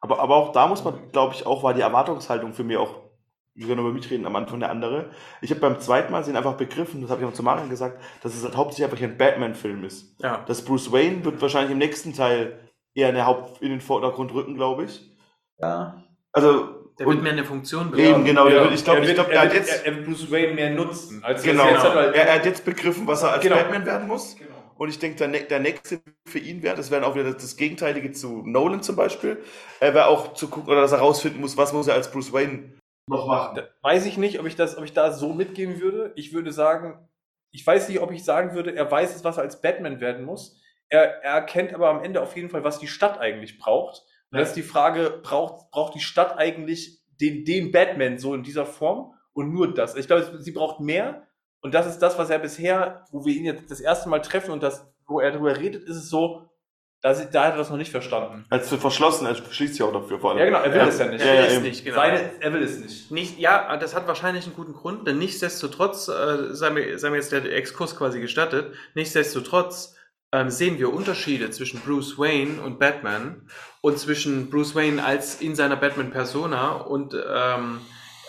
aber, 0.00 0.18
aber 0.18 0.36
auch 0.36 0.52
da 0.52 0.66
muss 0.66 0.84
man, 0.84 1.10
glaube 1.12 1.34
ich, 1.34 1.46
auch 1.46 1.62
war 1.62 1.74
die 1.74 1.80
Erwartungshaltung 1.80 2.52
für 2.52 2.64
mich 2.64 2.76
auch, 2.76 3.03
wir 3.54 3.66
können 3.68 3.80
über 3.80 3.92
mich 3.92 4.10
reden, 4.10 4.26
am 4.26 4.34
Anfang 4.36 4.56
eine 4.56 4.68
andere. 4.70 5.10
Ich 5.40 5.50
habe 5.50 5.60
beim 5.60 5.78
zweiten 5.80 6.10
Mal 6.12 6.24
sehen 6.24 6.36
einfach 6.36 6.54
begriffen, 6.56 7.02
das 7.02 7.10
habe 7.10 7.22
ich 7.22 7.28
auch 7.28 7.32
zu 7.32 7.42
Marian 7.42 7.70
gesagt, 7.70 8.00
dass 8.22 8.34
es 8.34 8.42
halt 8.44 8.56
hauptsächlich 8.56 8.90
einfach 8.90 9.02
ein 9.02 9.16
Batman-Film 9.16 9.84
ist. 9.84 10.16
Ja. 10.20 10.44
Das 10.46 10.64
Bruce 10.64 10.90
Wayne 10.92 11.24
wird 11.24 11.40
wahrscheinlich 11.40 11.70
im 11.72 11.78
nächsten 11.78 12.12
Teil 12.14 12.58
eher 12.94 13.08
in, 13.10 13.14
der 13.14 13.26
Haupt, 13.26 13.62
in 13.62 13.70
den 13.70 13.80
Vordergrund 13.80 14.32
rücken, 14.34 14.54
glaube 14.56 14.84
ich. 14.84 15.10
ja, 15.58 16.02
Also, 16.32 16.68
Der 16.98 17.06
wird 17.06 17.22
mehr 17.22 17.32
eine 17.32 17.44
Funktion 17.44 17.96
Eben, 17.96 18.24
genau. 18.24 18.44
Ja, 18.46 18.54
der 18.54 18.62
wird- 18.64 18.74
ich 18.74 18.84
glaube, 18.84 18.98
er 19.00 19.02
ich 19.02 19.08
wird- 19.08 19.16
glaub, 19.18 19.28
er, 19.30 19.34
er 19.34 19.42
wird- 19.44 19.54
jetzt, 19.54 19.84
er, 19.84 19.86
er 19.86 19.96
wird 19.96 20.06
Bruce 20.06 20.30
Wayne 20.30 20.54
mehr 20.54 20.70
nutzen. 20.70 21.22
Als 21.24 21.42
genau, 21.42 21.66
jetzt 21.66 21.82
hat 21.84 21.94
er- 21.94 22.14
er, 22.14 22.26
er 22.28 22.34
hat 22.36 22.44
jetzt 22.46 22.64
begriffen, 22.64 23.06
was 23.06 23.22
er 23.22 23.32
als 23.32 23.42
Genau. 23.42 23.56
Batman 23.56 23.84
werden 23.86 24.08
muss. 24.08 24.36
Und 24.76 24.88
ich 24.88 24.98
denke, 24.98 25.16
der, 25.18 25.28
ne- 25.28 25.42
der 25.44 25.60
nächste 25.60 26.00
für 26.26 26.40
ihn 26.40 26.62
wäre, 26.64 26.74
das 26.76 26.90
wäre 26.90 27.06
auch 27.06 27.14
wieder 27.14 27.24
das, 27.32 27.36
das 27.36 27.56
Gegenteilige 27.56 28.10
zu 28.10 28.42
Nolan 28.44 28.82
zum 28.82 28.96
Beispiel, 28.96 29.40
er 29.78 29.94
wäre 29.94 30.06
auch 30.08 30.34
zu 30.34 30.48
gucken, 30.48 30.72
oder 30.72 30.80
dass 30.80 30.90
er 30.92 30.98
rausfinden 30.98 31.40
muss, 31.40 31.56
was 31.56 31.72
muss 31.72 31.86
er 31.86 31.94
als 31.94 32.10
Bruce 32.10 32.32
Wayne 32.32 32.74
noch 33.06 33.26
machen. 33.26 33.62
Weiß 33.82 34.06
ich 34.06 34.16
nicht, 34.18 34.40
ob 34.40 34.46
ich 34.46 34.56
das, 34.56 34.76
ob 34.76 34.84
ich 34.84 34.92
da 34.92 35.12
so 35.12 35.32
mitgehen 35.32 35.80
würde. 35.80 36.12
Ich 36.16 36.32
würde 36.32 36.52
sagen, 36.52 37.08
ich 37.50 37.66
weiß 37.66 37.88
nicht, 37.88 38.00
ob 38.00 38.10
ich 38.10 38.24
sagen 38.24 38.54
würde, 38.54 38.74
er 38.74 38.90
weiß 38.90 39.14
es, 39.14 39.24
was 39.24 39.36
er 39.36 39.42
als 39.42 39.60
Batman 39.60 40.00
werden 40.00 40.24
muss. 40.24 40.60
Er, 40.88 41.22
er 41.22 41.34
erkennt 41.34 41.74
aber 41.74 41.88
am 41.88 42.02
Ende 42.02 42.20
auf 42.20 42.36
jeden 42.36 42.50
Fall, 42.50 42.64
was 42.64 42.78
die 42.78 42.88
Stadt 42.88 43.18
eigentlich 43.18 43.58
braucht. 43.58 44.02
Und 44.30 44.38
das 44.38 44.48
ist 44.48 44.56
die 44.56 44.62
Frage, 44.62 45.20
braucht, 45.22 45.70
braucht 45.70 45.94
die 45.94 46.00
Stadt 46.00 46.36
eigentlich 46.36 47.00
den, 47.20 47.44
den 47.44 47.70
Batman 47.70 48.18
so 48.18 48.34
in 48.34 48.42
dieser 48.42 48.66
Form 48.66 49.14
und 49.32 49.52
nur 49.52 49.72
das? 49.72 49.94
Ich 49.96 50.06
glaube, 50.06 50.40
sie 50.40 50.52
braucht 50.52 50.80
mehr. 50.80 51.26
Und 51.60 51.72
das 51.72 51.86
ist 51.86 52.00
das, 52.00 52.18
was 52.18 52.30
er 52.30 52.38
bisher, 52.38 53.06
wo 53.10 53.24
wir 53.24 53.34
ihn 53.34 53.44
jetzt 53.44 53.70
das 53.70 53.80
erste 53.80 54.08
Mal 54.08 54.20
treffen 54.20 54.50
und 54.50 54.62
das, 54.62 54.92
wo 55.06 55.20
er 55.20 55.30
darüber 55.30 55.56
redet, 55.56 55.84
ist 55.84 55.96
es 55.96 56.10
so, 56.10 56.48
da, 57.04 57.12
da 57.12 57.44
hat 57.44 57.52
er 57.52 57.58
das 57.58 57.68
noch 57.68 57.76
nicht 57.76 57.90
verstanden. 57.90 58.46
Als 58.48 58.70
für 58.70 58.78
verschlossen, 58.78 59.26
er 59.26 59.34
schließt 59.34 59.74
sich 59.74 59.82
auch 59.82 59.92
dafür 59.92 60.18
vor 60.18 60.30
allem. 60.30 60.38
Ja, 60.38 60.46
genau, 60.46 60.60
er 60.60 60.72
will 60.72 60.88
es 60.88 60.98
ja 60.98 61.06
nicht. 61.06 61.20
Ja, 61.22 61.26
Er 61.26 61.34
ja, 61.34 61.40
will 61.42 61.46
es 61.48 61.54
eben. 61.56 61.62
nicht, 61.64 61.84
genau. 61.84 61.96
Seine, 61.96 62.30
er 62.40 62.52
will 62.54 62.62
es 62.62 62.78
nicht. 62.78 63.10
Nicht, 63.10 63.38
ja, 63.38 63.76
das 63.76 63.94
hat 63.94 64.06
wahrscheinlich 64.06 64.46
einen 64.46 64.54
guten 64.54 64.72
Grund, 64.72 65.06
denn 65.06 65.18
nichtsdestotrotz, 65.18 66.08
äh, 66.08 66.54
sei, 66.54 66.70
mir, 66.70 66.98
sei 66.98 67.10
mir 67.10 67.16
jetzt 67.16 67.30
der 67.30 67.44
Exkurs 67.44 67.94
quasi 67.94 68.20
gestattet, 68.20 68.72
nichtsdestotrotz 68.94 69.96
ähm, 70.32 70.48
sehen 70.48 70.78
wir 70.78 70.94
Unterschiede 70.94 71.50
zwischen 71.50 71.80
Bruce 71.80 72.18
Wayne 72.18 72.62
und 72.62 72.78
Batman 72.78 73.42
und 73.82 73.98
zwischen 73.98 74.48
Bruce 74.48 74.74
Wayne 74.74 75.04
als 75.04 75.42
in 75.42 75.54
seiner 75.54 75.76
Batman-Persona 75.76 76.72
und 76.72 77.14
ähm, 77.14 77.82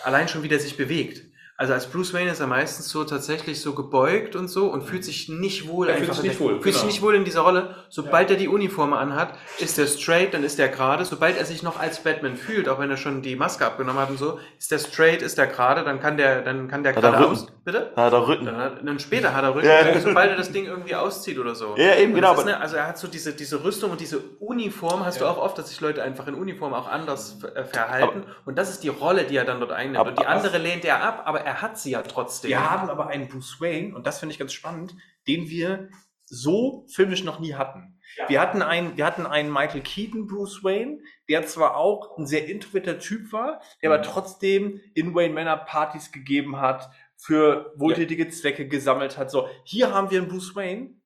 allein 0.04 0.28
schon, 0.28 0.42
wie 0.42 0.48
der 0.48 0.60
sich 0.60 0.76
bewegt. 0.76 1.25
Also 1.58 1.72
als 1.72 1.86
Bruce 1.86 2.12
Wayne 2.12 2.30
ist 2.32 2.40
er 2.40 2.46
meistens 2.46 2.90
so 2.90 3.02
tatsächlich 3.04 3.62
so 3.62 3.72
gebeugt 3.74 4.36
und 4.36 4.48
so 4.48 4.66
und 4.66 4.82
fühlt 4.82 5.04
sich 5.04 5.30
nicht 5.30 5.66
wohl. 5.68 5.88
Er 5.88 5.94
fühlt 5.96 6.10
einfach 6.10 6.16
sich 6.22 6.24
in 6.24 6.30
nicht 6.32 6.40
wohl, 6.40 6.52
Fühlt 6.60 6.74
sich 6.74 6.82
genau. 6.82 6.86
nicht 6.86 7.00
wohl 7.02 7.14
in 7.14 7.24
dieser 7.24 7.40
Rolle. 7.40 7.74
Sobald 7.88 8.30
er 8.30 8.36
die 8.36 8.48
Uniform 8.48 8.92
anhat, 8.92 9.30
ist 9.58 9.78
er 9.78 9.86
straight, 9.86 10.34
dann 10.34 10.44
ist 10.44 10.58
er 10.58 10.68
gerade. 10.68 11.06
Sobald 11.06 11.38
er 11.38 11.46
sich 11.46 11.62
noch 11.62 11.80
als 11.80 12.00
Batman 12.00 12.36
fühlt, 12.36 12.68
auch 12.68 12.78
wenn 12.78 12.90
er 12.90 12.98
schon 12.98 13.22
die 13.22 13.36
Maske 13.36 13.64
abgenommen 13.64 13.98
hat 14.02 14.10
und 14.10 14.18
so, 14.18 14.38
ist 14.58 14.70
der 14.70 14.78
straight, 14.78 15.22
ist 15.22 15.38
er 15.38 15.46
gerade, 15.46 15.82
dann 15.82 15.98
kann 15.98 16.18
der, 16.18 16.42
dann 16.42 16.68
kann 16.68 16.82
der 16.82 16.94
Hat 16.94 17.02
er 17.02 17.10
gerade 17.10 17.22
Rücken? 17.24 17.32
aus. 17.32 17.46
Bitte? 17.64 17.90
Hat 17.96 18.12
er 18.12 18.28
Rücken. 18.28 18.44
Dann, 18.44 18.56
hat, 18.58 18.72
dann 18.86 18.98
später 18.98 19.34
hat 19.34 19.42
er 19.42 19.54
Rücken, 19.54 19.66
Ja. 19.66 19.98
sobald 19.98 20.30
er 20.30 20.36
das 20.36 20.52
Ding 20.52 20.66
irgendwie 20.66 20.94
auszieht 20.94 21.38
oder 21.38 21.54
so. 21.54 21.74
Ja, 21.78 21.96
eben, 21.96 22.10
Und 22.10 22.16
genau, 22.16 22.32
das 22.32 22.40
Ist, 22.40 22.42
aber- 22.48 22.50
ne, 22.58 22.60
also 22.60 22.76
er 22.76 22.86
hat 22.86 22.98
so 22.98 23.08
diese, 23.08 23.32
diese 23.32 23.64
Rüstung 23.64 23.90
und 23.92 24.00
diese 24.00 24.18
Uniform, 24.40 25.04
hast 25.06 25.22
du 25.22 25.24
auch 25.24 25.38
oft, 25.38 25.56
dass 25.56 25.70
sich 25.70 25.80
Leute 25.80 26.02
einfach 26.02 26.26
in 26.26 26.34
Uniform 26.34 26.74
auch 26.74 26.86
anders 26.86 27.38
äh, 27.54 27.64
verhalten. 27.64 28.24
und 28.44 28.56
das 28.58 28.68
ist 28.68 28.82
die 28.84 28.88
Rolle, 28.88 29.24
die 29.24 29.36
er 29.36 29.46
dann 29.46 29.58
dort 29.60 29.72
einnimmt. 29.72 29.96
Aber- 29.98 30.10
und 30.10 30.18
die 30.20 30.26
aber- 30.26 30.36
andere 30.36 30.58
lehnt 30.58 30.84
er 30.84 31.02
ab, 31.02 31.22
aber 31.24 31.45
er 31.46 31.62
hat 31.62 31.78
sie 31.78 31.92
ja 31.92 32.02
trotzdem. 32.02 32.50
Wir 32.50 32.70
haben 32.70 32.90
aber 32.90 33.06
einen 33.06 33.28
Bruce 33.28 33.60
Wayne, 33.60 33.94
und 33.94 34.06
das 34.06 34.18
finde 34.18 34.32
ich 34.32 34.38
ganz 34.38 34.52
spannend, 34.52 34.96
den 35.28 35.48
wir 35.48 35.88
so 36.24 36.84
filmisch 36.92 37.22
noch 37.22 37.38
nie 37.38 37.54
hatten. 37.54 38.00
Wir 38.26 38.40
hatten 38.40 38.62
einen, 38.62 38.96
wir 38.96 39.06
hatten 39.06 39.26
einen 39.26 39.52
Michael 39.52 39.82
Keaton 39.82 40.26
Bruce 40.26 40.64
Wayne, 40.64 40.98
der 41.28 41.46
zwar 41.46 41.76
auch 41.76 42.18
ein 42.18 42.26
sehr 42.26 42.48
introverter 42.48 42.98
Typ 42.98 43.32
war, 43.32 43.60
der 43.80 43.92
aber 43.92 44.02
trotzdem 44.02 44.80
in 44.94 45.14
Wayne 45.14 45.34
Manor 45.34 45.58
Partys 45.58 46.10
gegeben 46.10 46.58
hat, 46.60 46.90
für 47.16 47.72
wohltätige 47.76 48.28
Zwecke 48.28 48.66
gesammelt 48.66 49.16
hat. 49.16 49.30
So, 49.30 49.48
hier 49.64 49.94
haben 49.94 50.10
wir 50.10 50.20
einen 50.20 50.28
Bruce 50.28 50.56
Wayne, 50.56 50.96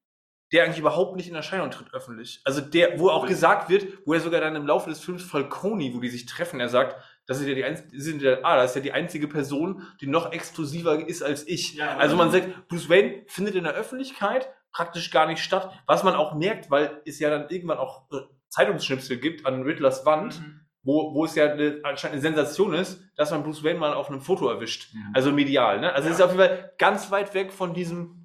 der 0.52 0.64
eigentlich 0.64 0.78
überhaupt 0.78 1.16
nicht 1.16 1.28
in 1.28 1.34
Erscheinung 1.34 1.70
tritt 1.70 1.92
öffentlich. 1.94 2.40
Also 2.44 2.60
der, 2.60 2.98
wo 2.98 3.10
auch 3.10 3.26
gesagt 3.26 3.68
wird, 3.68 3.86
wo 4.04 4.14
er 4.14 4.20
sogar 4.20 4.40
dann 4.40 4.56
im 4.56 4.66
Laufe 4.66 4.90
des 4.90 5.00
Films 5.00 5.22
Falcone, 5.22 5.92
wo 5.94 6.00
die 6.00 6.08
sich 6.08 6.26
treffen, 6.26 6.60
er 6.60 6.68
sagt, 6.68 6.96
das 7.30 7.40
ist 7.40 7.46
ja 7.46 7.54
die 7.54 7.62
einzige, 7.64 8.00
sind 8.00 8.22
ja, 8.22 8.38
ah, 8.42 8.56
das 8.56 8.72
ist 8.72 8.74
ja 8.74 8.80
die 8.82 8.90
einzige 8.92 9.28
Person, 9.28 9.84
die 10.00 10.08
noch 10.08 10.32
exklusiver 10.32 11.06
ist 11.06 11.22
als 11.22 11.46
ich. 11.46 11.74
Ja, 11.74 11.96
also 11.96 12.16
man 12.16 12.32
sagt, 12.32 12.66
Bruce 12.66 12.88
Wayne 12.88 13.22
findet 13.28 13.54
in 13.54 13.62
der 13.62 13.74
Öffentlichkeit 13.74 14.48
praktisch 14.72 15.12
gar 15.12 15.28
nicht 15.28 15.40
statt, 15.40 15.70
was 15.86 16.02
man 16.02 16.16
auch 16.16 16.34
merkt, 16.34 16.72
weil 16.72 17.00
es 17.04 17.20
ja 17.20 17.30
dann 17.30 17.48
irgendwann 17.48 17.78
auch 17.78 18.10
äh, 18.10 18.16
Zeitungsschnipsel 18.48 19.18
gibt 19.18 19.46
an 19.46 19.62
Riddlers 19.62 20.04
Wand, 20.04 20.40
Mhm. 20.40 20.60
wo, 20.82 21.14
wo 21.14 21.24
es 21.24 21.36
ja 21.36 21.52
eine, 21.52 21.78
anscheinend 21.84 22.14
eine 22.14 22.20
Sensation 22.22 22.74
ist, 22.74 23.00
dass 23.14 23.30
man 23.30 23.44
Bruce 23.44 23.62
Wayne 23.62 23.78
mal 23.78 23.94
auf 23.94 24.08
einem 24.10 24.20
Foto 24.22 24.48
erwischt. 24.48 24.92
Mhm. 24.92 25.12
Also 25.14 25.30
medial, 25.30 25.78
ne? 25.80 25.92
Also 25.92 26.08
es 26.08 26.16
ist 26.16 26.20
auf 26.20 26.32
jeden 26.32 26.44
Fall 26.44 26.72
ganz 26.78 27.12
weit 27.12 27.32
weg 27.34 27.52
von 27.52 27.74
diesem 27.74 28.19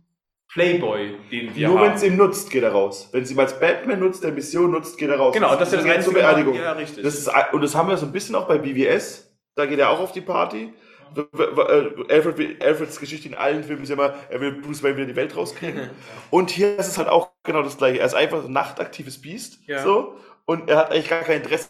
Playboy, 0.52 1.18
den 1.32 1.56
wir 1.56 1.68
Nur 1.68 1.80
haben. 1.80 1.88
wenn 1.88 1.94
es 1.96 2.04
ihm 2.04 2.16
nutzt, 2.16 2.50
geht 2.50 2.64
er 2.64 2.72
raus. 2.72 3.10
Wenn 3.12 3.24
es 3.24 3.32
ihm 3.32 3.40
als 3.40 3.60
Batman 3.60 4.00
nutzt, 4.00 4.24
der 4.24 4.32
Mission 4.32 4.72
nutzt, 4.72 4.98
geht 4.98 5.10
er 5.10 5.18
raus. 5.18 5.34
Genau, 5.34 5.56
das 5.56 5.68
ist 5.68 5.72
ja 5.74 5.78
das 5.78 5.86
eine 5.86 5.96
einzige 5.96 6.16
Beerdigung. 6.16 6.56
Ja, 6.56 6.72
richtig. 6.74 7.04
Das 7.04 7.16
ist, 7.16 7.30
und 7.52 7.62
das 7.62 7.76
haben 7.76 7.90
wir 7.90 7.98
so 7.98 8.06
ein 8.06 8.12
bisschen 8.12 8.36
auch 8.36 8.48
bei 8.48 8.58
BWS. 8.58 9.36
Da 9.56 9.66
geht 9.66 9.80
er 9.80 9.90
auch 9.90 10.00
auf 10.00 10.12
die 10.12 10.22
Party. 10.22 10.74
Äh, 11.16 12.14
Alfred, 12.14 12.64
Alfreds 12.64 13.00
Geschichte 13.00 13.28
in 13.28 13.36
allen 13.36 13.64
Filmen 13.64 13.84
ist 13.84 13.90
ja 13.90 13.96
immer, 13.96 14.14
er 14.30 14.42
will 14.42 14.54
Bruce 14.54 14.84
Wayne 14.84 14.98
wieder 14.98 15.08
die 15.08 15.16
Welt 15.16 15.36
rauskriegen. 15.36 15.90
und 16.30 16.50
hier 16.50 16.78
ist 16.78 16.88
es 16.88 16.98
halt 16.98 17.08
auch 17.08 17.32
genau 17.44 17.62
das 17.62 17.78
gleiche. 17.78 18.00
Er 18.00 18.06
ist 18.06 18.16
einfach 18.16 18.44
ein 18.44 18.52
nachtaktives 18.52 19.22
Biest. 19.22 19.60
Ja. 19.68 19.84
So, 19.84 20.18
und 20.46 20.70
er 20.70 20.78
hat 20.78 20.92
eigentlich 20.92 21.10
gar 21.10 21.22
kein 21.22 21.42
Interesse 21.42 21.70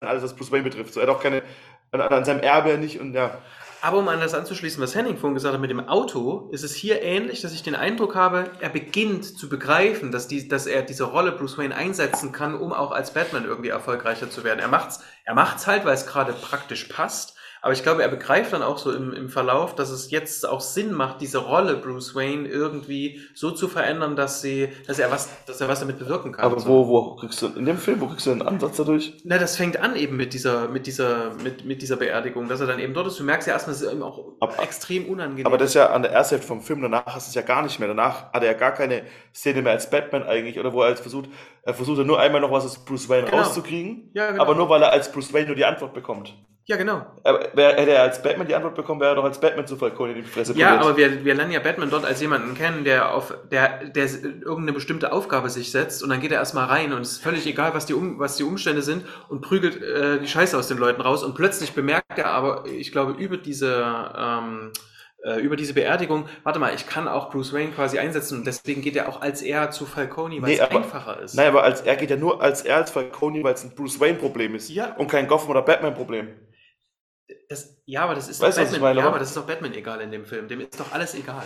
an 0.00 0.08
alles, 0.08 0.22
was 0.22 0.34
Bruce 0.34 0.52
Wayne 0.52 0.64
betrifft. 0.64 0.92
So, 0.92 1.00
er 1.00 1.06
hat 1.06 1.14
auch 1.14 1.22
keine, 1.22 1.42
an, 1.90 2.00
an 2.00 2.24
seinem 2.24 2.40
Erbe 2.40 2.76
nicht 2.78 3.00
und 3.00 3.14
ja. 3.14 3.38
Aber 3.84 3.98
um 3.98 4.06
an 4.06 4.20
das 4.20 4.32
anzuschließen, 4.32 4.80
was 4.80 4.94
Henning 4.94 5.16
vorhin 5.16 5.34
gesagt 5.34 5.54
hat 5.54 5.60
mit 5.60 5.68
dem 5.68 5.88
Auto, 5.88 6.48
ist 6.52 6.62
es 6.62 6.72
hier 6.72 7.02
ähnlich, 7.02 7.40
dass 7.40 7.52
ich 7.52 7.64
den 7.64 7.74
Eindruck 7.74 8.14
habe, 8.14 8.52
er 8.60 8.68
beginnt 8.68 9.24
zu 9.24 9.48
begreifen, 9.48 10.12
dass, 10.12 10.28
die, 10.28 10.46
dass 10.46 10.66
er 10.66 10.82
diese 10.82 11.02
Rolle 11.02 11.32
Bruce 11.32 11.58
Wayne 11.58 11.74
einsetzen 11.74 12.30
kann, 12.30 12.54
um 12.54 12.72
auch 12.72 12.92
als 12.92 13.12
Batman 13.12 13.44
irgendwie 13.44 13.70
erfolgreicher 13.70 14.30
zu 14.30 14.44
werden. 14.44 14.60
Er 14.60 14.68
macht's, 14.68 15.00
er 15.24 15.34
macht's 15.34 15.66
halt, 15.66 15.84
weil 15.84 15.94
es 15.94 16.06
gerade 16.06 16.32
praktisch 16.32 16.84
passt. 16.84 17.34
Aber 17.64 17.72
ich 17.74 17.84
glaube, 17.84 18.02
er 18.02 18.08
begreift 18.08 18.52
dann 18.52 18.62
auch 18.64 18.76
so 18.76 18.90
im, 18.92 19.12
im 19.12 19.28
Verlauf, 19.28 19.76
dass 19.76 19.90
es 19.90 20.10
jetzt 20.10 20.48
auch 20.48 20.60
Sinn 20.60 20.92
macht, 20.92 21.20
diese 21.20 21.38
Rolle 21.38 21.76
Bruce 21.76 22.12
Wayne 22.16 22.48
irgendwie 22.48 23.20
so 23.36 23.52
zu 23.52 23.68
verändern, 23.68 24.16
dass 24.16 24.42
sie, 24.42 24.68
dass 24.88 24.98
er 24.98 25.12
was, 25.12 25.28
dass 25.46 25.60
er 25.60 25.68
was 25.68 25.78
damit 25.78 26.00
bewirken 26.00 26.32
kann. 26.32 26.44
Aber 26.44 26.58
So. 26.58 26.68
wo, 26.68 26.88
wo 26.88 27.14
kriegst 27.14 27.40
du, 27.40 27.46
in 27.56 27.64
dem 27.64 27.78
Film, 27.78 28.00
wo 28.00 28.08
kriegst 28.08 28.26
du 28.26 28.32
einen 28.32 28.42
Ansatz 28.42 28.78
dadurch? 28.78 29.12
Na, 29.24 29.38
das 29.38 29.56
fängt 29.56 29.76
an 29.76 29.94
eben 29.94 30.16
mit 30.16 30.34
dieser, 30.34 30.66
mit 30.66 30.88
dieser, 30.88 31.34
mit, 31.44 31.64
mit 31.64 31.82
dieser 31.82 31.94
Beerdigung, 31.96 32.48
dass 32.48 32.60
er 32.60 32.66
dann 32.66 32.80
eben 32.80 32.94
dort 32.94 33.06
ist. 33.06 33.20
Du 33.20 33.22
merkst 33.22 33.46
ja 33.46 33.54
erstmal, 33.54 33.76
es 33.76 33.82
ist 33.82 33.92
ihm 33.92 34.02
auch 34.02 34.24
Aber- 34.40 34.60
extrem 34.60 35.06
unangenehm. 35.06 35.46
Aber 35.46 35.56
das 35.56 35.68
ist 35.68 35.74
ja 35.74 35.90
an 35.90 36.02
der 36.02 36.10
ersten 36.10 36.34
Hälfte 36.34 36.48
vom 36.48 36.62
Film, 36.62 36.82
danach 36.82 37.06
hast 37.06 37.28
du 37.28 37.30
es 37.30 37.34
ja 37.36 37.42
gar 37.42 37.62
nicht 37.62 37.78
mehr. 37.78 37.86
Danach 37.86 38.32
hat 38.32 38.42
er 38.42 38.50
ja 38.50 38.58
gar 38.58 38.72
keine 38.72 39.02
Szene 39.32 39.62
mehr 39.62 39.70
als 39.72 39.88
Batman 39.88 40.24
eigentlich, 40.24 40.58
oder 40.58 40.72
wo 40.72 40.82
er 40.82 40.88
als 40.88 41.00
versucht, 41.00 41.28
er 41.62 41.74
versucht 41.74 41.98
ja 41.98 42.02
nur 42.04 42.18
einmal 42.18 42.40
noch 42.40 42.50
was 42.50 42.64
aus 42.64 42.84
Bruce 42.84 43.08
Wayne 43.08 43.26
Genau. 43.30 43.36
rauszukriegen, 43.40 44.10
Ja, 44.14 44.32
genau. 44.32 44.42
aber 44.42 44.56
nur 44.56 44.68
weil 44.68 44.82
er 44.82 44.90
als 44.90 45.12
Bruce 45.12 45.32
Wayne 45.32 45.46
nur 45.46 45.54
die 45.54 45.64
Antwort 45.64 45.94
bekommt. 45.94 46.34
Ja, 46.66 46.76
genau. 46.76 47.04
Aber 47.24 47.48
wär, 47.54 47.74
hätte 47.76 47.90
er 47.90 48.02
als 48.02 48.22
Batman 48.22 48.46
die 48.46 48.54
Antwort 48.54 48.74
bekommen, 48.74 49.00
wäre 49.00 49.12
er 49.12 49.14
doch 49.16 49.24
als 49.24 49.40
Batman 49.40 49.66
zu 49.66 49.76
Falcone 49.76 50.12
in 50.12 50.18
die 50.18 50.22
Fresse 50.22 50.52
Ja, 50.56 50.68
poliert. 50.76 50.84
aber 50.84 50.96
wir, 50.96 51.24
wir 51.24 51.34
lernen 51.34 51.52
ja 51.52 51.60
Batman 51.60 51.90
dort 51.90 52.04
als 52.04 52.20
jemanden 52.20 52.54
kennen, 52.54 52.84
der 52.84 53.14
auf, 53.14 53.34
der, 53.50 53.84
der 53.84 54.04
irgendeine 54.04 54.72
bestimmte 54.72 55.12
Aufgabe 55.12 55.50
sich 55.50 55.70
setzt 55.72 56.02
und 56.02 56.08
dann 56.10 56.20
geht 56.20 56.30
er 56.32 56.38
erstmal 56.38 56.66
rein 56.66 56.92
und 56.92 57.02
es 57.02 57.12
ist 57.12 57.22
völlig 57.22 57.46
egal, 57.46 57.74
was 57.74 57.86
die, 57.86 57.94
um, 57.94 58.18
was 58.18 58.36
die 58.36 58.44
Umstände 58.44 58.82
sind 58.82 59.04
und 59.28 59.40
prügelt 59.40 59.82
äh, 59.82 60.18
die 60.20 60.28
Scheiße 60.28 60.56
aus 60.56 60.68
den 60.68 60.78
Leuten 60.78 61.00
raus 61.00 61.24
und 61.24 61.34
plötzlich 61.34 61.72
bemerkt 61.72 62.16
er 62.18 62.26
aber, 62.26 62.64
ich 62.66 62.92
glaube, 62.92 63.12
über 63.20 63.36
diese, 63.36 63.84
ähm, 64.16 64.70
äh, 65.24 65.40
über 65.40 65.54
diese 65.56 65.74
Beerdigung, 65.74 66.26
warte 66.42 66.58
mal, 66.58 66.74
ich 66.74 66.86
kann 66.88 67.06
auch 67.08 67.30
Bruce 67.30 67.52
Wayne 67.52 67.70
quasi 67.72 67.98
einsetzen 67.98 68.38
und 68.38 68.46
deswegen 68.46 68.82
geht 68.82 68.96
er 68.96 69.08
auch 69.08 69.20
als 69.20 69.40
er 69.42 69.70
zu 69.70 69.86
Falcone, 69.86 70.34
weil 70.42 70.48
Nee, 70.50 70.54
es 70.56 70.60
aber- 70.60 70.76
einfacher 70.78 71.20
ist. 71.20 71.34
Nein, 71.34 71.48
aber 71.48 71.62
als, 71.64 71.80
er 71.82 71.96
geht 71.96 72.10
ja 72.10 72.16
nur 72.16 72.42
als 72.42 72.62
er 72.62 72.76
als 72.76 72.90
Falcone, 72.90 73.42
weil 73.44 73.54
es 73.54 73.62
ein 73.64 73.74
Bruce 73.74 74.00
Wayne-Problem 74.00 74.54
ist 74.56 74.68
Ja. 74.70 74.94
und 74.96 75.08
kein 75.08 75.26
Gotham- 75.28 75.50
oder 75.50 75.62
Batman-Problem. 75.62 76.28
Das, 77.48 77.76
ja, 77.86 78.02
aber 78.04 78.14
das 78.14 78.28
ist 78.28 78.40
Weißt 78.40 78.58
doch 78.58 78.62
was 78.62 78.68
ich 78.70 78.74
Batman, 78.74 78.90
meine, 78.90 79.00
ja, 79.00 79.06
aber 79.08 79.18
das 79.18 79.28
ist 79.28 79.36
doch 79.36 79.46
Batman 79.46 79.72
egal 79.74 80.00
in 80.00 80.10
dem 80.10 80.24
Film. 80.24 80.48
Dem 80.48 80.60
ist 80.60 80.78
doch 80.78 80.92
alles 80.92 81.14
egal. 81.14 81.42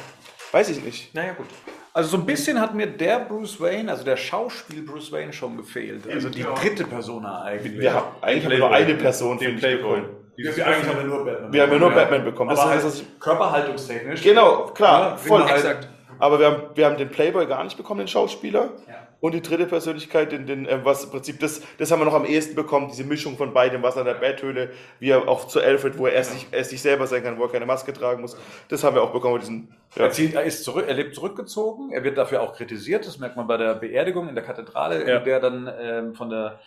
Weiß 0.53 0.69
ich 0.71 0.83
nicht. 0.83 1.15
Naja, 1.15 1.33
gut. 1.35 1.47
Also 1.93 2.11
so 2.11 2.17
ein 2.19 2.27
bisschen 2.27 2.61
hat 2.61 2.75
mir 2.75 2.87
der 2.87 3.21
Bruce 3.21 3.61
Wayne, 3.61 3.91
also 3.91 4.05
der 4.05 4.17
Schauspiel 4.17 4.83
Bruce 4.83 5.11
Wayne 5.13 5.33
schon 5.33 5.57
gefehlt. 5.57 6.09
Also 6.09 6.29
die 6.29 6.43
dritte 6.43 6.85
Persona 6.85 7.43
eigentlich. 7.43 7.79
Wir 7.79 7.95
haben, 7.95 8.07
eigentlich 8.21 8.45
haben 8.45 8.51
wir 8.53 8.59
nur 8.59 8.71
eine 8.73 8.95
Person, 8.95 9.39
den 9.39 9.57
Playboy. 9.57 10.01
bekommen. 10.01 10.17
Wir, 10.37 10.67
eigentlich 10.67 10.89
haben 10.89 10.99
wir 10.99 11.05
nur 11.07 11.25
Batman. 11.25 11.53
Wir 11.53 11.63
haben 11.63 11.73
ja 11.73 11.79
nur 11.79 11.91
Batman 11.91 12.25
bekommen. 12.25 12.51
Das 12.51 12.59
Aber 12.61 12.71
halt 12.71 12.85
das, 12.85 13.01
was 13.01 13.05
körperhaltungstechnisch. 13.21 14.23
Genau, 14.23 14.67
klar, 14.67 15.11
Ja, 15.13 15.17
voll. 15.17 15.41
wir 15.41 15.47
halt- 15.47 15.57
Exakt. 15.65 15.89
Aber 16.19 16.39
wir 16.39 16.47
haben, 16.47 16.63
wir 16.75 16.87
haben 16.87 16.97
den 16.97 17.09
Playboy 17.11 17.47
gar 17.47 17.65
nicht 17.65 17.77
bekommen, 17.77 17.99
den 18.01 18.09
Schauspieler. 18.09 18.71
Ja. 18.87 19.06
Und 19.19 19.33
die 19.33 19.41
dritte 19.41 19.67
Persönlichkeit, 19.67 20.31
den, 20.33 20.47
den, 20.47 20.67
äh, 20.67 20.85
was 20.85 21.05
im 21.05 21.11
Prinzip, 21.11 21.41
das, 21.41 21.63
das 21.79 21.91
haben 21.91 22.01
wir 22.01 22.05
noch 22.05 22.15
am 22.15 22.27
ehesten 22.27 22.55
bekommen, 22.55 22.89
diese 22.89 23.05
Mischung 23.05 23.37
von 23.37 23.55
beidem, 23.55 23.83
was 23.83 23.97
an 23.97 24.05
der 24.05 24.15
Betthöhle, 24.15 24.71
wie 25.01 25.11
er 25.11 25.27
auch 25.27 25.47
zu 25.47 25.61
Alfred, 25.61 25.97
wo 25.99 26.07
er 26.07 26.13
erst, 26.13 26.33
sich, 26.33 26.47
erst 26.53 26.71
sich 26.71 26.83
selber 26.83 27.07
sein 27.07 27.23
kann, 27.23 27.39
wo 27.39 27.45
er 27.45 27.51
keine 27.51 27.65
Maske 27.67 27.93
tragen 27.93 28.21
muss. 28.21 28.37
Das 28.69 28.85
haben 28.85 28.95
wir 28.95 29.03
auch 29.03 29.13
bekommen, 29.13 29.41
diesen, 29.41 29.75
ja. 29.97 30.05
Er, 30.05 30.11
zieht, 30.11 30.35
er, 30.35 30.43
ist 30.45 30.65
zurück, 30.65 30.85
er 30.87 30.95
lebt 30.95 31.15
zurückgezogen, 31.15 31.91
er 31.93 32.05
wird 32.05 32.19
dafür 32.19 32.43
auch 32.43 32.55
kritisiert, 32.55 33.07
das 33.07 33.19
merkt 33.19 33.37
man 33.37 33.47
bei 33.47 33.57
der 33.57 33.75
Beerdigung 33.75 34.29
in 34.29 34.35
der 34.35 34.45
Kathedrale, 34.45 35.09
Ja. 35.09 35.19
in 35.19 35.25
der 35.25 35.41
dann 35.41 35.73
ähm, 35.81 36.15
von 36.15 36.29
der 36.29 36.61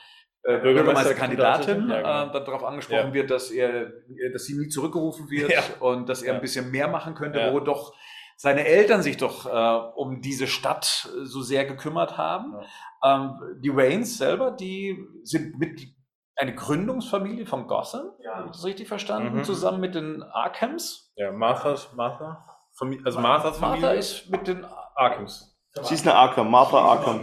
äh, 0.43 0.57
Bürgermeisterkandidatin, 0.57 1.89
ja, 1.89 1.97
genau. 1.97 2.29
äh, 2.29 2.33
dann 2.33 2.45
darauf 2.45 2.63
angesprochen 2.63 3.07
Ja. 3.09 3.13
wird, 3.13 3.29
dass 3.29 3.51
er, 3.51 3.91
dass 4.33 4.45
sie 4.45 4.55
nie 4.57 4.69
zurückgerufen 4.69 5.29
wird 5.29 5.51
Ja. 5.51 5.61
und 5.79 6.09
dass 6.09 6.21
er 6.23 6.29
Ja. 6.29 6.35
ein 6.35 6.41
bisschen 6.41 6.71
mehr 6.71 6.87
machen 6.87 7.13
könnte, 7.13 7.39
Ja. 7.39 7.53
wo 7.53 7.59
doch 7.59 7.93
seine 8.41 8.65
Eltern 8.65 9.01
sich 9.03 9.17
doch 9.17 9.45
äh, 9.45 9.91
um 9.95 10.21
diese 10.21 10.47
Stadt 10.47 11.09
äh, 11.13 11.25
so 11.25 11.41
sehr 11.41 11.65
gekümmert 11.65 12.17
haben. 12.17 12.55
Ähm, 13.03 13.33
die 13.61 13.75
Waynes 13.75 14.17
selber, 14.17 14.51
die 14.51 14.97
sind 15.23 15.59
mit 15.59 15.81
eine 16.37 16.55
Gründungsfamilie 16.55 17.45
von 17.45 17.67
Gotham, 17.67 18.11
habe 18.33 18.45
ich 18.45 18.51
das 18.53 18.63
richtig 18.63 18.87
verstanden, 18.87 19.39
Mhm. 19.39 19.43
zusammen 19.43 19.81
mit 19.81 19.93
den 19.93 20.23
Arkhams. 20.23 21.11
Ja, 21.17 21.33
Marthas, 21.33 21.91
Martha? 21.95 22.45
Famili- 22.79 23.05
Also 23.05 23.19
Marthas 23.19 23.57
Familie? 23.57 23.81
Martha 23.87 23.99
ist 23.99 24.29
mit 24.29 24.47
den 24.47 24.65
Arkhams. 24.95 25.59
Sie 25.81 25.93
ist 25.95 26.07
eine 26.07 26.15
Arkham, 26.15 26.49
Martha 26.49 26.77
Arkham. 26.79 27.21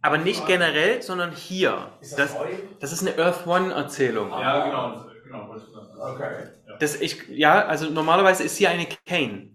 Aber 0.00 0.16
nicht 0.16 0.46
generell, 0.46 1.02
sondern 1.02 1.32
hier. 1.32 1.92
Das, 2.16 2.34
das 2.80 2.92
ist 2.92 3.06
eine 3.06 3.18
Earth 3.22 3.46
One-Erzählung. 3.46 4.30
Ja, 4.30 4.64
genau. 4.66 5.04
Genau, 5.24 5.54
okay. 6.00 6.48
Das 6.80 6.98
ich, 7.00 7.28
ja, 7.28 7.66
also 7.66 7.90
normalerweise 7.90 8.44
ist 8.44 8.56
sie 8.56 8.66
eine 8.66 8.86
Kane. 9.06 9.51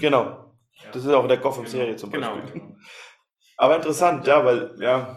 Genau. 0.00 0.54
Das 0.92 1.04
ist 1.04 1.10
auch 1.12 1.22
in 1.22 1.28
der 1.28 1.38
Gotham-Serie 1.38 1.96
zum 1.96 2.10
Genau. 2.10 2.36
Beispiel. 2.36 2.62
Aber 3.56 3.76
interessant, 3.76 4.26
ja, 4.26 4.44
weil, 4.44 4.74
ja, 4.80 5.16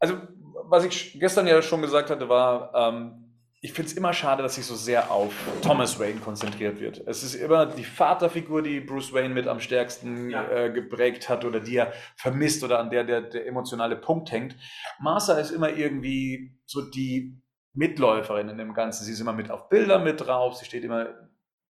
Also, 0.00 0.16
was 0.64 0.84
ich 0.84 1.18
gestern 1.20 1.46
ja 1.46 1.60
schon 1.62 1.82
gesagt 1.82 2.08
hatte, 2.10 2.28
war, 2.28 2.72
ähm, 2.74 3.18
ich 3.60 3.72
finde 3.72 3.90
es 3.90 3.96
immer 3.96 4.12
schade, 4.12 4.42
dass 4.42 4.56
sich 4.56 4.66
so 4.66 4.74
sehr 4.74 5.10
auf 5.10 5.32
Thomas 5.62 6.00
Wayne 6.00 6.18
konzentriert 6.18 6.80
wird. 6.80 7.00
Es 7.06 7.22
ist 7.22 7.34
immer 7.34 7.66
die 7.66 7.84
Vaterfigur, 7.84 8.60
die 8.62 8.80
Bruce 8.80 9.12
Wayne 9.12 9.32
mit 9.34 9.46
am 9.46 9.60
stärksten 9.60 10.30
Ja. 10.30 10.48
äh, 10.50 10.70
geprägt 10.72 11.28
hat 11.28 11.44
oder 11.44 11.60
die 11.60 11.76
er 11.76 11.92
vermisst 12.16 12.64
oder 12.64 12.80
an 12.80 12.90
der 12.90 13.04
der, 13.04 13.20
der 13.20 13.46
emotionale 13.46 13.94
Punkt 13.96 14.32
hängt. 14.32 14.56
Martha 14.98 15.34
ist 15.34 15.50
immer 15.52 15.70
irgendwie 15.70 16.58
so 16.66 16.80
die 16.90 17.40
Mitläuferin 17.74 18.48
in 18.48 18.58
dem 18.58 18.74
Ganzen. 18.74 19.04
Sie 19.04 19.12
ist 19.12 19.20
immer 19.20 19.32
mit 19.32 19.50
auf 19.50 19.68
Bildern 19.68 20.02
mit 20.02 20.20
drauf, 20.20 20.56
sie 20.56 20.64
steht 20.64 20.82
immer 20.82 21.06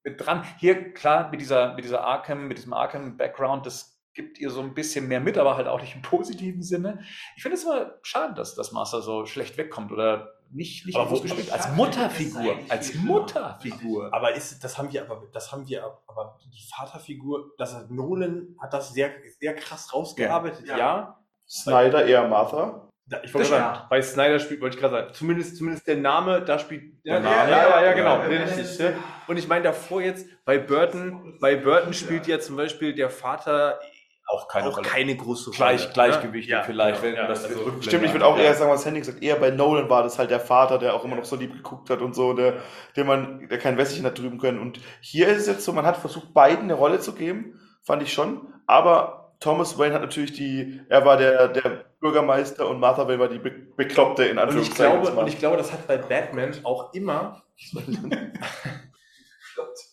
mit 0.05 0.25
dran. 0.25 0.45
Hier, 0.59 0.93
klar, 0.93 1.31
mit 1.31 1.41
dieser, 1.41 1.75
mit 1.75 1.85
dieser 1.85 2.03
Arkham, 2.05 2.49
mit 2.49 2.59
diesem 2.59 2.73
Arkham-Background, 2.73 3.67
das 3.67 4.01
gibt 4.15 4.39
ihr 4.39 4.51
so 4.51 4.61
ein 4.61 4.75
bisschen 4.75 5.09
mehr 5.09 5.21
mit, 5.21 5.39
aber 5.39 5.57
halt 5.57 5.67
auch 5.69 5.81
nicht 5.81 5.95
im 5.95 6.03
positiven 6.03 6.63
Sinne. 6.63 7.01
Ich 7.37 7.43
finde 7.43 7.57
es 7.57 7.65
immer 7.65 7.95
schade, 8.03 8.35
dass 8.35 8.55
das 8.55 8.73
Master 8.73 9.01
so 9.01 9.25
schlecht 9.27 9.57
wegkommt 9.57 9.91
oder 9.93 10.35
nicht, 10.51 10.85
nicht 10.85 10.97
Aber 10.99 11.11
wo- 11.11 11.19
gespielt. 11.21 11.51
Als 11.51 11.71
Mutterfigur. 11.71 12.57
Als 12.69 12.95
Mutterfigur. 12.95 14.13
Aber 14.13 14.35
ist, 14.35 14.63
das 14.63 14.77
haben 14.77 14.93
wir 14.93 15.01
aber, 15.03 15.23
das 15.33 15.51
haben 15.51 15.67
wir 15.67 15.83
ab- 15.85 16.03
aber 16.07 16.39
die 16.45 16.63
Vaterfigur, 16.75 17.53
das 17.57 17.75
hat 17.75 17.91
Nolan 17.91 18.55
hat 18.61 18.75
das 18.75 18.93
sehr, 18.93 19.13
sehr 19.41 19.55
krass 19.55 19.95
rausgearbeitet, 19.95 20.67
Ja. 20.69 20.77
ja. 20.77 21.19
Snyder 21.49 22.05
eher 22.05 22.29
Martha. 22.29 22.89
Da- 23.13 23.21
Ich 23.23 23.33
wollte 23.35 23.49
gerade 23.51 23.63
sagen, 23.63 23.87
bei 23.91 24.03
Snyder 24.03 24.39
spielt, 24.39 24.61
wollte 24.61 24.77
ich 24.77 24.81
gerade 24.81 24.95
sagen, 24.95 25.15
zumindest, 25.15 25.57
zumindest 25.57 25.87
der 25.87 25.97
Name, 25.97 26.41
da 26.43 26.59
spielt 26.59 27.05
Der 27.05 27.15
ja, 27.15 27.21
Name. 27.21 27.51
ja, 27.51 27.69
ja, 27.69 27.85
ja, 27.85 27.93
genau, 27.93 28.23
Ja. 28.23 28.29
Ne? 28.29 28.95
Und 29.27 29.37
ich 29.37 29.47
meine 29.49 29.65
davor 29.65 30.01
jetzt, 30.01 30.27
bei 30.45 30.59
Burton, 30.59 31.37
bei 31.41 31.57
Burton 31.57 31.93
spielt 31.93 32.27
ja 32.27 32.41
zum 32.41 32.57
Beispiel 32.57 32.95
der 32.95 33.11
Vater 33.11 33.79
Auch 34.27 34.49
keine 34.49 34.69
auch 34.69 34.81
keine 34.81 35.15
große 35.15 35.51
Rolle. 35.51 35.57
Gleich? 35.57 35.93
Gleichgewichtig 35.93 36.51
Ja, 36.51 36.63
vielleicht, 36.63 37.03
ja, 37.03 37.09
wenn 37.09 37.15
ja, 37.17 37.27
das 37.27 37.45
also. 37.45 37.71
Stimmt, 37.83 38.05
ich 38.07 38.13
würde 38.13 38.25
auch 38.25 38.39
Ja. 38.39 38.45
eher 38.45 38.55
sagen, 38.55 38.71
was 38.71 38.87
Henning 38.87 39.05
sagt, 39.05 39.23
eher 39.23 39.37
bei 39.37 39.51
Nolan 39.51 39.91
war 39.91 40.03
das 40.05 40.19
halt 40.19 40.31
der 40.31 40.41
Vater, 40.41 40.79
der 40.79 40.95
auch 40.95 41.05
immer 41.05 41.17
noch 41.17 41.25
so 41.27 41.37
lieb 41.37 41.53
geguckt 41.53 41.91
hat 41.91 42.01
und 42.01 42.15
so, 42.15 42.33
der, 42.33 42.55
der 42.97 43.05
man, 43.05 43.47
der 43.49 43.59
kein 43.59 43.77
Wässerchen 43.77 44.07
hat 44.07 44.19
drüben 44.19 44.39
können. 44.39 44.59
Und 44.59 44.81
hier 45.01 45.29
ist 45.29 45.43
es 45.43 45.47
jetzt 45.49 45.65
so, 45.65 45.73
man 45.75 45.85
hat 45.85 45.99
versucht, 45.99 46.33
beiden 46.33 46.65
eine 46.65 46.75
Rolle 46.75 46.99
zu 47.01 47.13
geben, 47.15 47.61
fand 47.83 48.03
ich 48.03 48.13
schon, 48.13 48.41
aber 48.67 49.22
Thomas 49.43 49.77
Wayne 49.77 49.95
hat 49.95 50.03
natürlich 50.03 50.33
die, 50.33 50.81
er 50.89 51.05
war 51.05 51.17
der, 51.17 51.49
der 51.49 51.85
Bürgermeister 52.01 52.69
und 52.69 52.79
Martha 52.79 53.09
Wayne 53.09 53.19
war 53.19 53.29
die 53.29 53.41
Be 53.41 53.51
Bekloppte 53.51 54.25
in 54.25 54.31
Und 54.33 54.37
ich, 54.37 54.43
Anführungszeichen. 54.43 55.03
glaube, 55.03 55.21
und 55.21 55.27
ich 55.27 55.39
glaube, 55.39 55.57
das 55.57 55.73
hat 55.73 55.87
bei 55.89 55.97
Batman 55.97 56.55
auch 56.63 56.95
immer. 56.95 57.43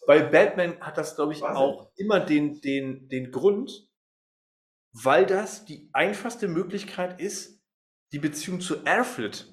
bei 0.05 0.21
Batman 0.21 0.79
hat 0.81 0.97
das, 0.97 1.15
glaube 1.15 1.33
ich, 1.33 1.41
Was? 1.41 1.55
auch 1.55 1.91
immer 1.95 2.19
den, 2.19 2.61
den, 2.61 3.09
den 3.09 3.31
Grund, 3.31 3.89
weil 4.93 5.25
das 5.25 5.65
die 5.65 5.89
einfachste 5.93 6.47
Möglichkeit 6.47 7.19
ist, 7.19 7.59
die 8.11 8.19
Beziehung 8.19 8.61
zu 8.61 8.85
Alfred 8.85 9.47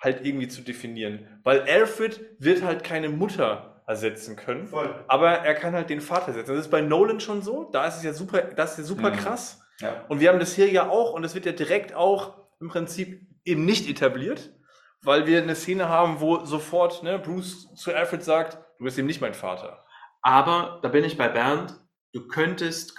halt 0.00 0.24
irgendwie 0.24 0.48
zu 0.48 0.62
definieren. 0.62 1.40
Weil 1.42 1.60
Alfred 1.62 2.20
wird 2.38 2.62
halt 2.62 2.82
keine 2.84 3.10
Mutter 3.10 3.73
ersetzen 3.86 4.36
können. 4.36 4.66
Voll. 4.66 5.04
Aber 5.08 5.30
er 5.30 5.54
kann 5.54 5.74
halt 5.74 5.90
den 5.90 6.00
Vater 6.00 6.28
ersetzen. 6.28 6.54
Das 6.54 6.64
ist 6.66 6.70
bei 6.70 6.80
Nolan 6.80 7.20
schon 7.20 7.42
so. 7.42 7.64
Da 7.70 7.86
ist 7.86 7.96
es 7.96 8.02
ja 8.02 8.12
super, 8.12 8.40
das 8.42 8.72
ist 8.72 8.78
ja 8.78 8.84
super 8.84 9.10
Mhm. 9.10 9.16
krass. 9.16 9.60
Ja. 9.80 10.04
Und 10.08 10.20
wir 10.20 10.28
haben 10.30 10.38
das 10.38 10.54
hier 10.54 10.70
ja 10.70 10.88
auch, 10.88 11.12
und 11.12 11.22
das 11.22 11.34
wird 11.34 11.46
ja 11.46 11.52
direkt 11.52 11.94
auch 11.94 12.34
im 12.60 12.68
Prinzip 12.68 13.26
eben 13.44 13.64
nicht 13.64 13.88
etabliert, 13.88 14.50
weil 15.02 15.26
wir 15.26 15.42
eine 15.42 15.54
Szene 15.54 15.88
haben, 15.88 16.20
wo 16.20 16.44
sofort 16.44 17.02
ne, 17.02 17.18
Bruce 17.18 17.74
zu 17.74 17.94
Alfred 17.94 18.22
sagt, 18.24 18.58
du 18.78 18.84
bist 18.84 18.98
eben 18.98 19.06
nicht 19.06 19.20
mein 19.20 19.34
Vater. 19.34 19.84
Aber 20.22 20.78
da 20.82 20.88
bin 20.88 21.04
ich 21.04 21.18
bei 21.18 21.28
Bernd. 21.28 21.74
Du 22.12 22.26
könntest 22.28 22.96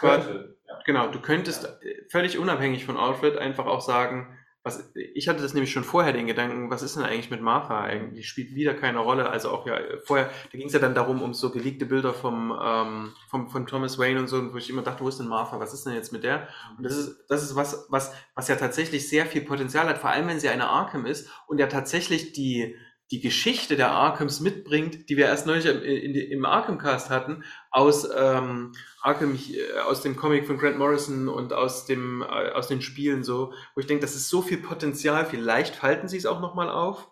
Genau, 0.86 1.08
du 1.08 1.20
könntest 1.20 1.66
äh, 1.66 2.04
völlig 2.12 2.38
unabhängig 2.38 2.86
von 2.86 2.98
Alfred 2.98 3.38
einfach 3.38 3.66
auch 3.66 3.82
sagen, 3.82 4.38
was, 4.66 4.92
ich 4.96 5.30
hatte 5.30 5.44
das 5.44 5.54
nämlich 5.54 5.72
schon 5.72 5.84
vorher 5.84 6.12
den 6.12 6.26
Gedanken, 6.26 6.72
was 6.72 6.82
ist 6.82 6.96
denn 6.96 7.04
eigentlich 7.04 7.30
mit 7.30 7.40
Martha 7.40 7.84
eigentlich? 7.84 8.28
Spielt 8.28 8.56
wieder 8.56 8.74
keine 8.74 8.98
Rolle. 8.98 9.30
Also 9.30 9.52
auch 9.52 9.68
ja, 9.68 9.78
vorher, 10.04 10.32
da 10.52 10.58
ging 10.58 10.66
es 10.66 10.74
ja 10.74 10.80
dann 10.80 10.96
darum, 10.96 11.22
um 11.22 11.36
so 11.36 11.52
geleakte 11.52 11.86
Bilder 11.86 12.16
vom, 12.16 12.52
ähm, 12.60 13.14
vom, 13.30 13.48
von 13.52 13.68
Thomas 13.68 14.00
Wayne 14.00 14.20
und 14.20 14.28
so, 14.28 14.52
wo 14.52 14.58
ich 14.58 14.72
immer 14.72 14.82
dachte, 14.82 15.04
wo 15.04 15.08
ist 15.08 15.20
denn 15.20 15.28
Martha? 15.28 15.60
Was 15.60 15.76
ist 15.76 15.86
denn 15.86 15.94
jetzt 15.94 16.12
mit 16.12 16.24
der? 16.24 16.48
Und 16.80 16.84
das 16.84 16.98
ist, 16.98 17.26
das 17.30 17.44
ist 17.44 17.56
was, 17.56 17.86
was, 17.90 18.12
was 18.34 18.48
ja 18.48 18.56
tatsächlich 18.56 19.08
sehr 19.08 19.28
viel 19.28 19.42
Potenzial 19.42 19.88
hat, 19.88 20.00
vor 20.00 20.10
allem 20.10 20.28
wenn 20.28 20.40
sie 20.40 20.50
eine 20.50 20.68
Arkham 20.68 21.06
ist 21.06 21.30
und 21.46 21.60
ja 21.60 21.68
tatsächlich 21.68 22.34
die, 22.34 22.76
die 23.12 23.22
Geschichte 23.22 23.76
der 23.76 23.92
Arkhams 23.92 24.40
mitbringt, 24.40 25.10
die 25.10 25.18
wir 25.18 25.26
erst 25.26 25.46
neulich 25.46 25.66
im, 25.66 25.82
in, 25.84 26.16
im 26.16 26.46
Arkham-Cast 26.46 27.10
hatten, 27.10 27.44
aus 27.70 28.08
ähm, 28.16 28.74
Arkham, 29.02 29.36
äh, 29.36 29.80
aus 29.82 30.02
dem 30.02 30.16
Comic 30.16 30.48
von 30.48 30.58
Grant 30.58 30.78
Morrison 30.78 31.28
und 31.28 31.54
aus, 31.54 31.86
dem, 31.86 32.24
äh, 32.24 32.52
aus 32.52 32.68
den 32.68 32.82
Spielen 32.82 33.24
so, 33.24 33.54
wo 33.76 33.82
ich 33.82 33.88
denke, 33.88 34.02
das 34.02 34.16
ist 34.16 34.30
so 34.30 34.42
viel 34.42 34.58
Potenzial, 34.58 35.26
vielleicht 35.26 35.76
falten 35.76 36.08
sie 36.08 36.18
es 36.18 36.26
auch 36.26 36.40
nochmal 36.40 36.70
auf. 36.70 37.08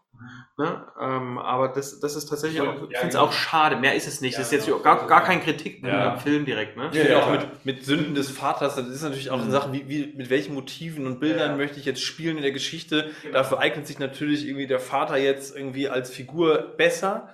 Ne? 0.58 0.86
Ähm, 1.02 1.38
aber 1.40 1.70
das, 1.70 2.00
das 2.00 2.16
ist 2.16 2.28
tatsächlich 2.28 2.60
Ja, 2.62 2.70
auch, 2.70 2.76
ich 2.76 2.92
ja, 2.92 3.00
finde 3.00 3.08
es 3.08 3.14
genau. 3.14 3.24
auch 3.26 3.32
schade. 3.34 3.76
Mehr 3.78 3.96
ist 3.96 4.08
es 4.08 4.22
nicht. 4.22 4.34
Ja, 4.34 4.40
das 4.40 4.48
ist 4.48 4.54
jetzt 4.54 4.66
genau. 4.68 4.80
gar, 4.80 5.08
gar 5.08 5.24
kein 5.24 5.42
Kritik 5.42 5.84
Ja. 5.84 6.12
am 6.14 6.20
Film 6.20 6.46
direkt. 6.46 6.78
Ne? 6.78 6.90
Ich 6.92 7.00
finde 7.00 7.12
Ja, 7.14 7.24
auch 7.24 7.32
mit, 7.32 7.66
mit 7.66 7.84
Sünden 7.86 8.14
des 8.14 8.30
Vaters, 8.30 8.76
das 8.76 8.88
ist 8.88 9.02
natürlich 9.02 9.32
auch 9.32 9.38
eine 9.40 9.46
Mhm. 9.48 9.52
Sache, 9.52 9.74
wie, 9.74 9.90
wie, 9.90 10.14
mit 10.16 10.30
welchen 10.30 10.54
Motiven 10.54 11.08
und 11.08 11.20
Bildern 11.20 11.52
Ja. 11.52 11.58
möchte 11.58 11.80
ich 11.80 11.86
jetzt 11.86 12.02
spielen 12.04 12.38
in 12.38 12.44
der 12.44 12.52
Geschichte. 12.52 13.10
Dafür 13.32 13.60
eignet 13.60 13.88
sich 13.88 13.98
natürlich 14.00 14.46
irgendwie 14.48 14.68
der 14.68 14.80
Vater 14.80 15.18
jetzt 15.18 15.56
irgendwie 15.56 15.90
als 15.90 16.12
Figur 16.12 16.74
besser. 16.78 17.30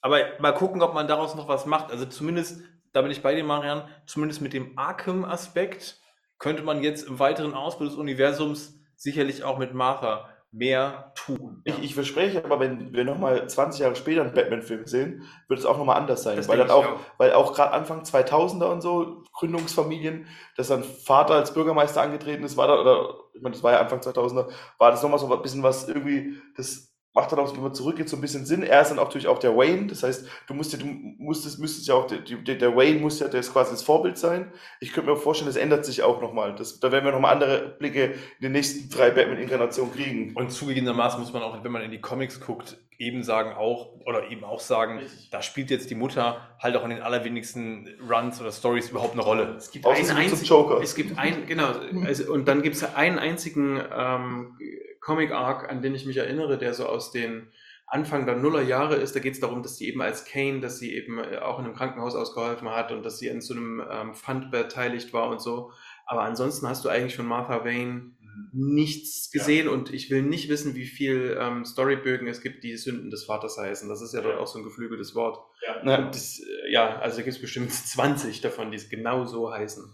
Aber 0.00 0.18
mal 0.40 0.52
gucken, 0.52 0.82
ob 0.82 0.94
man 0.94 1.06
daraus 1.06 1.34
noch 1.36 1.46
was 1.48 1.66
macht. 1.66 1.90
Also 1.92 2.06
zumindest, 2.06 2.60
da 2.92 3.02
bin 3.02 3.10
ich 3.12 3.22
bei 3.22 3.34
dir, 3.34 3.44
Marian, 3.44 3.84
zumindest 4.06 4.40
mit 4.42 4.52
dem 4.52 4.76
Arkham-Aspekt 4.76 5.98
könnte 6.38 6.62
man 6.64 6.82
jetzt 6.82 7.06
im 7.06 7.18
weiteren 7.20 7.54
Ausbau 7.54 7.84
des 7.84 7.94
Universums 7.94 8.74
sicherlich 8.96 9.44
auch 9.44 9.58
mit 9.58 9.74
Martha 9.74 10.28
mehr 10.54 11.12
tun. 11.16 11.60
Ich, 11.64 11.82
ich 11.82 11.94
verspreche 11.94 12.44
aber, 12.44 12.60
wenn 12.60 12.92
wir 12.92 13.04
nochmal 13.04 13.48
20 13.48 13.80
Jahre 13.80 13.96
später 13.96 14.22
einen 14.22 14.34
Batman-Film 14.34 14.86
sehen, 14.86 15.24
wird 15.48 15.58
es 15.58 15.66
auch 15.66 15.76
nochmal 15.76 15.96
anders 15.96 16.22
sein. 16.22 16.36
Das 16.36 16.48
weil 16.48 16.58
dann 16.58 16.68
ich 16.68 16.72
auch, 16.72 17.00
weil 17.18 17.32
auch 17.32 17.52
gerade 17.54 17.72
Anfang 17.72 18.02
2000er 18.02 18.66
und 18.66 18.80
so, 18.80 19.24
Gründungsfamilien, 19.32 20.26
dass 20.56 20.68
dann 20.68 20.84
Vater 20.84 21.34
als 21.34 21.52
Bürgermeister 21.52 22.00
angetreten 22.02 22.44
ist, 22.44 22.56
war 22.56 22.68
da, 22.68 22.80
oder, 22.80 23.14
ich 23.34 23.42
meine, 23.42 23.54
das 23.54 23.64
war 23.64 23.72
ja 23.72 23.80
Anfang 23.80 23.98
2000er, 23.98 24.48
war 24.78 24.90
das 24.92 25.02
nochmal 25.02 25.18
so 25.18 25.32
ein 25.32 25.42
bisschen 25.42 25.64
was 25.64 25.88
irgendwie, 25.88 26.40
das 26.56 26.93
macht 27.14 27.30
dann 27.30 27.38
auch, 27.38 27.54
wenn 27.54 27.62
man 27.62 27.72
zurückgeht, 27.72 28.08
so 28.08 28.16
ein 28.16 28.20
bisschen 28.20 28.44
Sinn. 28.44 28.64
Er 28.64 28.82
ist 28.82 28.90
dann 28.90 28.98
auch 28.98 29.04
natürlich 29.04 29.28
auch 29.28 29.38
der 29.38 29.56
Wayne, 29.56 29.86
das 29.86 30.02
heißt, 30.02 30.26
du 30.48 30.54
musst 30.54 30.72
ja, 30.72 30.78
du 30.80 30.86
musstest, 30.86 31.60
müsstest 31.60 31.86
ja 31.86 31.94
auch, 31.94 32.08
der, 32.08 32.18
der, 32.18 32.56
der 32.56 32.76
Wayne 32.76 32.98
muss 32.98 33.20
ja 33.20 33.28
das 33.28 33.52
quasi 33.52 33.70
das 33.70 33.82
Vorbild 33.82 34.18
sein. 34.18 34.52
Ich 34.80 34.92
könnte 34.92 35.10
mir 35.10 35.16
vorstellen, 35.16 35.48
das 35.48 35.56
ändert 35.56 35.84
sich 35.84 36.02
auch 36.02 36.20
nochmal. 36.20 36.56
Das, 36.56 36.80
da 36.80 36.90
werden 36.90 37.04
wir 37.04 37.12
nochmal 37.12 37.34
andere 37.34 37.76
Blicke 37.78 38.04
in 38.04 38.42
den 38.42 38.52
nächsten 38.52 38.90
drei 38.90 39.10
Batman-Inkarnationen 39.10 39.94
kriegen. 39.94 40.32
Und 40.34 40.50
zugegebenermaßen 40.50 41.20
muss 41.20 41.32
man 41.32 41.42
auch, 41.42 41.62
wenn 41.62 41.72
man 41.72 41.82
in 41.82 41.92
die 41.92 42.00
Comics 42.00 42.40
guckt, 42.40 42.78
eben 42.98 43.22
sagen 43.22 43.52
auch, 43.52 43.92
oder 44.06 44.30
eben 44.30 44.44
auch 44.44 44.60
sagen, 44.60 45.00
da 45.30 45.42
spielt 45.42 45.70
jetzt 45.70 45.90
die 45.90 45.94
Mutter 45.94 46.40
halt 46.58 46.76
auch 46.76 46.84
in 46.84 46.90
den 46.90 47.00
allerwenigsten 47.00 47.88
Runs 48.08 48.40
oder 48.40 48.52
Stories 48.52 48.90
überhaupt 48.90 49.12
eine 49.12 49.22
Rolle. 49.22 49.54
Es 49.56 49.70
gibt 49.70 49.86
einen 49.86 50.10
einzigen, 50.10 50.44
Joker. 50.44 50.80
es 50.80 50.94
gibt 50.94 51.18
ein, 51.18 51.46
genau, 51.46 51.72
also, 52.04 52.32
und 52.32 52.46
dann 52.46 52.62
gibt 52.62 52.76
es 52.76 52.94
einen 52.94 53.18
einzigen 53.18 53.80
ähm, 53.96 54.58
Comic-Arc, 55.04 55.70
an 55.70 55.82
den 55.82 55.94
ich 55.94 56.06
mich 56.06 56.16
erinnere, 56.16 56.58
der 56.58 56.74
so 56.74 56.86
aus 56.86 57.12
den 57.12 57.52
Anfang 57.86 58.24
der 58.26 58.36
Nullerjahre 58.36 58.96
ist. 58.96 59.14
Da 59.14 59.20
geht 59.20 59.34
es 59.34 59.40
darum, 59.40 59.62
dass 59.62 59.76
sie 59.76 59.86
eben 59.86 60.00
als 60.00 60.24
Kane, 60.24 60.60
dass 60.60 60.78
sie 60.78 60.94
eben 60.94 61.18
äh, 61.18 61.38
auch 61.38 61.58
in 61.58 61.66
einem 61.66 61.74
Krankenhaus 61.74 62.14
ausgeholfen 62.14 62.70
hat 62.70 62.90
und 62.90 63.04
dass 63.04 63.18
sie 63.18 63.28
in 63.28 63.40
so 63.40 63.54
einem 63.54 63.82
ähm, 63.90 64.14
Fund 64.14 64.50
beteiligt 64.50 65.12
war 65.12 65.28
und 65.28 65.40
so. 65.40 65.72
Aber 66.06 66.22
ansonsten 66.22 66.66
hast 66.66 66.84
du 66.84 66.88
eigentlich 66.88 67.16
von 67.16 67.26
Martha 67.26 67.64
Wayne 67.64 68.12
nichts 68.52 69.30
gesehen 69.30 69.68
und 69.68 69.92
ich 69.92 70.10
will 70.10 70.22
nicht 70.22 70.48
wissen, 70.48 70.74
wie 70.74 70.86
viel 70.86 71.36
ähm, 71.38 71.64
Storybögen 71.64 72.26
es 72.26 72.40
gibt, 72.40 72.64
die 72.64 72.76
Sünden 72.76 73.10
des 73.10 73.24
Vaters 73.24 73.58
heißen. 73.58 73.88
Das 73.88 74.02
ist 74.02 74.12
ja 74.12 74.22
dort 74.22 74.38
auch 74.38 74.46
so 74.46 74.58
ein 74.58 74.64
geflügeltes 74.64 75.14
Wort. 75.14 75.38
Ja. 75.64 75.80
Und 75.80 76.14
das, 76.14 76.40
äh, 76.40 76.72
ja, 76.72 76.98
also 76.98 77.18
da 77.18 77.22
gibt 77.22 77.36
es 77.36 77.40
bestimmt 77.40 77.72
20 77.72 78.40
davon, 78.40 78.70
die 78.70 78.76
es 78.76 78.88
genau 78.88 79.24
so 79.24 79.52
heißen. 79.52 79.84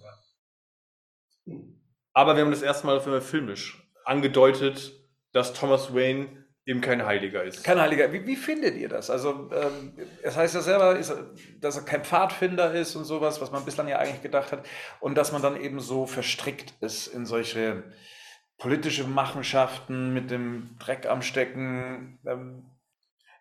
Aber 2.12 2.36
wir 2.36 2.44
haben 2.44 2.50
das 2.50 2.62
erste 2.62 2.86
Mal 2.86 2.96
auf 2.96 3.04
einmal 3.04 3.20
filmisch 3.20 3.86
angedeutet, 4.04 4.99
dass 5.32 5.52
Thomas 5.52 5.94
Wayne 5.94 6.46
eben 6.66 6.80
kein 6.80 7.04
Heiliger 7.04 7.42
ist. 7.42 7.64
Kein 7.64 7.80
Heiliger. 7.80 8.12
Wie, 8.12 8.26
wie 8.26 8.36
findet 8.36 8.76
ihr 8.76 8.88
das? 8.88 9.10
Also, 9.10 9.50
ähm, 9.52 9.92
es 10.22 10.36
heißt 10.36 10.54
ja 10.54 10.60
selber, 10.60 10.96
ist, 10.96 11.12
dass 11.60 11.76
er 11.76 11.84
kein 11.84 12.04
Pfadfinder 12.04 12.72
ist 12.72 12.96
und 12.96 13.04
sowas, 13.04 13.40
was 13.40 13.50
man 13.50 13.64
bislang 13.64 13.88
ja 13.88 13.98
eigentlich 13.98 14.22
gedacht 14.22 14.52
hat. 14.52 14.66
Und 15.00 15.16
dass 15.16 15.32
man 15.32 15.42
dann 15.42 15.60
eben 15.60 15.80
so 15.80 16.06
verstrickt 16.06 16.74
ist 16.80 17.08
in 17.08 17.26
solche 17.26 17.84
politische 18.58 19.04
Machenschaften 19.04 20.12
mit 20.12 20.30
dem 20.30 20.76
Dreck 20.78 21.06
am 21.06 21.22
Stecken. 21.22 22.20
Ähm, 22.26 22.70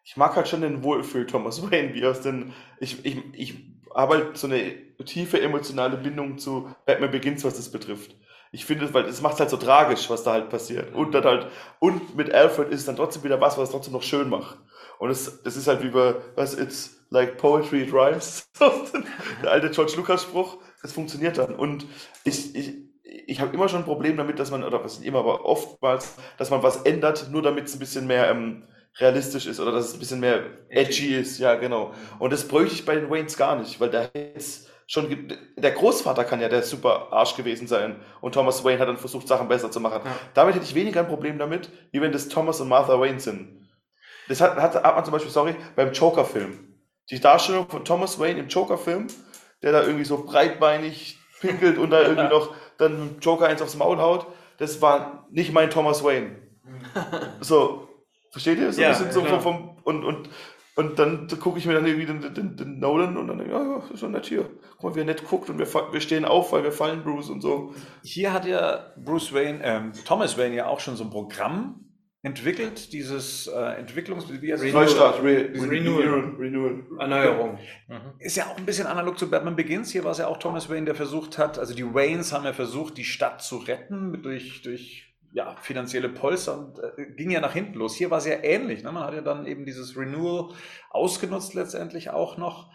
Ich 0.06 0.18
mag 0.18 0.36
halt 0.36 0.48
schon 0.48 0.62
den 0.62 0.82
Wohlfühl 0.82 1.28
Thomas 1.28 1.62
Wayne, 1.62 1.94
wie 1.94 2.06
aus 2.06 2.22
den. 2.22 2.54
Ich, 2.80 3.06
ich, 3.06 3.18
ich 3.34 3.56
habe 3.94 4.16
halt 4.16 4.38
so 4.38 4.48
eine 4.48 4.62
tiefe 5.06 5.42
emotionale 5.42 5.98
Bindung 5.98 6.38
zu 6.38 6.74
Batman 6.86 7.12
Begins, 7.12 7.44
was 7.44 7.58
das 7.58 7.70
betrifft. 7.70 8.16
Ich 8.52 8.66
finde, 8.66 8.92
weil 8.94 9.06
es 9.06 9.22
macht 9.22 9.40
halt 9.40 9.50
so 9.50 9.58
tragisch, 9.58 10.10
was 10.10 10.24
da 10.24 10.34
halt 10.34 10.50
passiert. 10.50 10.94
Und 10.96 11.14
dann 11.14 11.24
halt, 11.24 11.48
und 11.80 12.16
mit 12.16 12.34
Alfred 12.34 12.70
ist 12.70 12.82
es 12.82 12.86
dann 12.86 12.96
trotzdem 12.96 13.24
wieder 13.24 13.40
was, 13.40 13.58
was 13.58 13.66
es 13.66 13.72
trotzdem 13.72 13.94
noch 13.94 14.04
schön 14.04 14.30
macht. 14.30 14.58
Und 14.98 15.10
es, 15.12 15.44
das 15.44 15.56
ist 15.56 15.68
halt 15.68 15.84
wie 15.84 15.90
bei, 15.90 16.16
was, 16.36 16.56
it's 16.58 17.06
like 17.10 17.38
poetry, 17.38 17.84
it 17.84 17.94
rhymes. 17.94 18.50
Der 19.44 19.52
alte 19.52 19.70
George 19.70 19.94
Lucas 19.98 20.24
Spruch, 20.24 20.58
das 20.82 20.92
funktioniert 20.94 21.38
dann. 21.38 21.56
Und 21.56 21.86
ich, 22.24 22.56
ich, 22.56 22.74
ich 23.04 23.40
habe 23.40 23.54
immer 23.54 23.70
schon 23.70 23.80
ein 23.80 23.86
Problem 23.86 24.18
damit, 24.18 24.40
dass 24.40 24.52
man, 24.52 24.64
oder 24.64 24.84
was 24.84 25.00
nicht 25.00 25.08
immer, 25.08 25.20
aber 25.20 25.46
oftmals, 25.46 26.16
dass 26.38 26.50
man 26.50 26.64
was 26.64 26.84
ändert, 26.84 27.30
nur 27.32 27.42
damit 27.42 27.66
es 27.68 27.76
ein 27.76 27.80
bisschen 27.80 28.08
mehr 28.08 28.30
ähm, 28.30 28.68
realistisch 28.98 29.46
ist 29.46 29.60
oder 29.60 29.72
dass 29.72 29.90
es 29.90 29.94
ein 29.94 30.00
bisschen 30.00 30.20
mehr 30.20 30.44
edgy 30.70 31.16
ist. 31.16 31.40
Ja, 31.40 31.56
genau. 31.56 31.94
Und 32.20 32.34
das 32.34 32.48
bräuchte 32.48 32.76
ich 32.76 32.86
bei 32.86 32.96
den 32.96 33.10
Waynes 33.10 33.38
gar 33.38 33.56
nicht, 33.56 33.80
weil 33.80 33.90
der 33.90 34.10
jetzt 34.14 34.69
schon, 34.90 35.38
der 35.56 35.72
Großvater 35.72 36.24
kann 36.24 36.42
ja 36.42 36.50
der 36.50 36.64
super 36.64 37.14
Arsch 37.14 37.36
gewesen 37.36 37.68
sein 37.68 37.98
und 38.22 38.34
Thomas 38.34 38.64
Wayne 38.64 38.80
hat 38.80 38.88
dann 38.88 38.98
versucht, 38.98 39.28
Sachen 39.28 39.48
besser 39.48 39.70
zu 39.70 39.80
machen. 39.80 40.02
Ja. 40.04 40.12
Damit 40.34 40.56
hätte 40.56 40.66
ich 40.66 40.74
weniger 40.74 41.02
ein 41.02 41.08
Problem 41.08 41.38
damit, 41.38 41.70
wie 41.92 42.02
wenn 42.02 42.12
das 42.12 42.28
Thomas 42.28 42.60
und 42.60 42.70
Martha 42.70 43.00
Wayne 43.00 43.20
sind. 43.20 43.70
Das 44.28 44.42
hat, 44.42 44.58
hat, 44.58 44.76
hat 44.76 44.96
man 44.96 45.06
zum 45.06 45.12
Beispiel, 45.12 45.32
sorry, 45.32 45.56
beim 45.76 45.92
Joker-Film. 45.92 46.76
Die 47.12 47.20
Darstellung 47.20 47.70
von 47.70 47.86
Thomas 47.86 48.20
Wayne 48.20 48.40
im 48.40 48.48
Joker-Film, 48.48 49.08
der 49.62 49.72
da 49.74 49.84
irgendwie 49.84 50.06
so 50.06 50.24
breitbeinig 50.24 51.20
pinkelt 51.40 51.78
und 51.78 51.92
da 51.92 52.02
irgendwie 52.02 52.28
noch 52.30 52.56
dann 52.80 53.18
Joker 53.22 53.46
eins 53.46 53.62
aufs 53.62 53.76
Maul 53.76 54.00
haut, 54.00 54.26
das 54.58 54.82
war 54.82 55.28
nicht 55.30 55.54
mein 55.54 55.70
Thomas 55.70 56.04
Wayne. 56.04 56.36
So, 57.42 57.88
versteht 58.32 58.58
ihr? 58.58 58.74
So 58.74 58.82
Ja, 58.82 58.90
ein 58.90 59.06
bisschen 59.06 59.12
so 59.12 59.40
vom, 59.40 59.78
und, 59.84 60.04
und, 60.04 60.30
und 60.80 60.98
dann 60.98 61.28
gucke 61.42 61.60
ich 61.60 61.66
mir 61.66 61.74
dann 61.74 61.86
irgendwie 61.86 62.06
den, 62.06 62.34
den, 62.34 62.56
den 62.56 62.80
Nolan 62.80 63.18
und 63.18 63.28
dann 63.28 63.38
denke 63.38 63.52
ich, 63.52 63.60
ja, 63.60 63.84
ist 63.94 64.00
schon 64.00 64.14
nett 64.14 64.28
hier. 64.28 64.50
Guck 64.78 64.84
mal, 64.84 64.96
wie 64.96 65.00
er 65.00 65.06
nett 65.06 65.28
guckt 65.28 65.50
und 65.50 65.60
wir, 65.60 65.68
wir 65.68 66.00
stehen 66.00 66.24
auf, 66.24 66.54
weil 66.54 66.64
wir 66.64 66.72
fallen, 66.72 67.04
Bruce 67.04 67.30
und 67.30 67.42
so. 67.42 67.74
Hier 68.02 68.32
hat 68.32 68.46
ja 68.46 68.94
Bruce 68.96 69.34
Wayne, 69.34 69.60
ähm, 69.62 69.92
Thomas 70.06 70.38
Wayne 70.38 70.56
ja 70.56 70.68
auch 70.68 70.80
schon 70.80 70.96
so 70.96 71.04
ein 71.04 71.10
Programm 71.10 71.84
entwickelt, 72.22 72.94
dieses 72.94 73.48
äh, 73.48 73.60
Entwicklungs... 73.78 74.26
Wie 74.30 74.54
heißt. 74.54 74.64
Neustart, 74.64 75.22
Re 75.22 75.50
Renewal. 75.54 76.02
Renewal. 76.02 76.36
Renewal. 76.40 76.84
Erneuerung. 76.98 77.60
Ist 78.20 78.38
ja 78.38 78.46
auch 78.46 78.58
ein 78.58 78.66
bisschen 78.66 78.88
analog 78.88 79.20
zu 79.20 79.30
Batman 79.30 79.58
Begins. 79.58 79.92
Hier 79.92 80.06
war 80.06 80.12
es 80.12 80.20
ja 80.20 80.28
auch 80.28 80.38
Thomas 80.38 80.70
Wayne, 80.70 80.86
der 80.86 80.96
versucht 80.96 81.38
hat, 81.38 81.60
also 81.60 81.74
die 81.74 81.94
Waynes 81.94 82.32
haben 82.32 82.46
ja 82.46 82.54
versucht, 82.54 82.96
die 82.96 83.04
Stadt 83.04 83.44
zu 83.44 83.58
retten 83.58 84.24
durch, 84.24 84.62
durch 84.62 85.09
ja, 85.32 85.56
finanzielle 85.62 86.10
Polster 86.10 86.58
und 86.58 86.80
äh, 86.80 87.06
ging 87.16 87.30
ja 87.32 87.40
nach 87.40 87.54
hinten 87.54 87.78
los. 87.78 87.96
Hier 87.96 88.10
war 88.10 88.18
es 88.18 88.26
ja 88.26 88.36
ähnlich. 88.42 88.84
Ne? 88.84 88.92
Man 88.92 89.04
hat 89.04 89.14
ja 89.14 89.22
dann 89.22 89.46
eben 89.46 89.66
dieses 89.66 89.96
Renewal 89.96 90.50
ausgenutzt 90.90 91.54
letztendlich 91.54 92.10
auch 92.10 92.38
noch. 92.38 92.70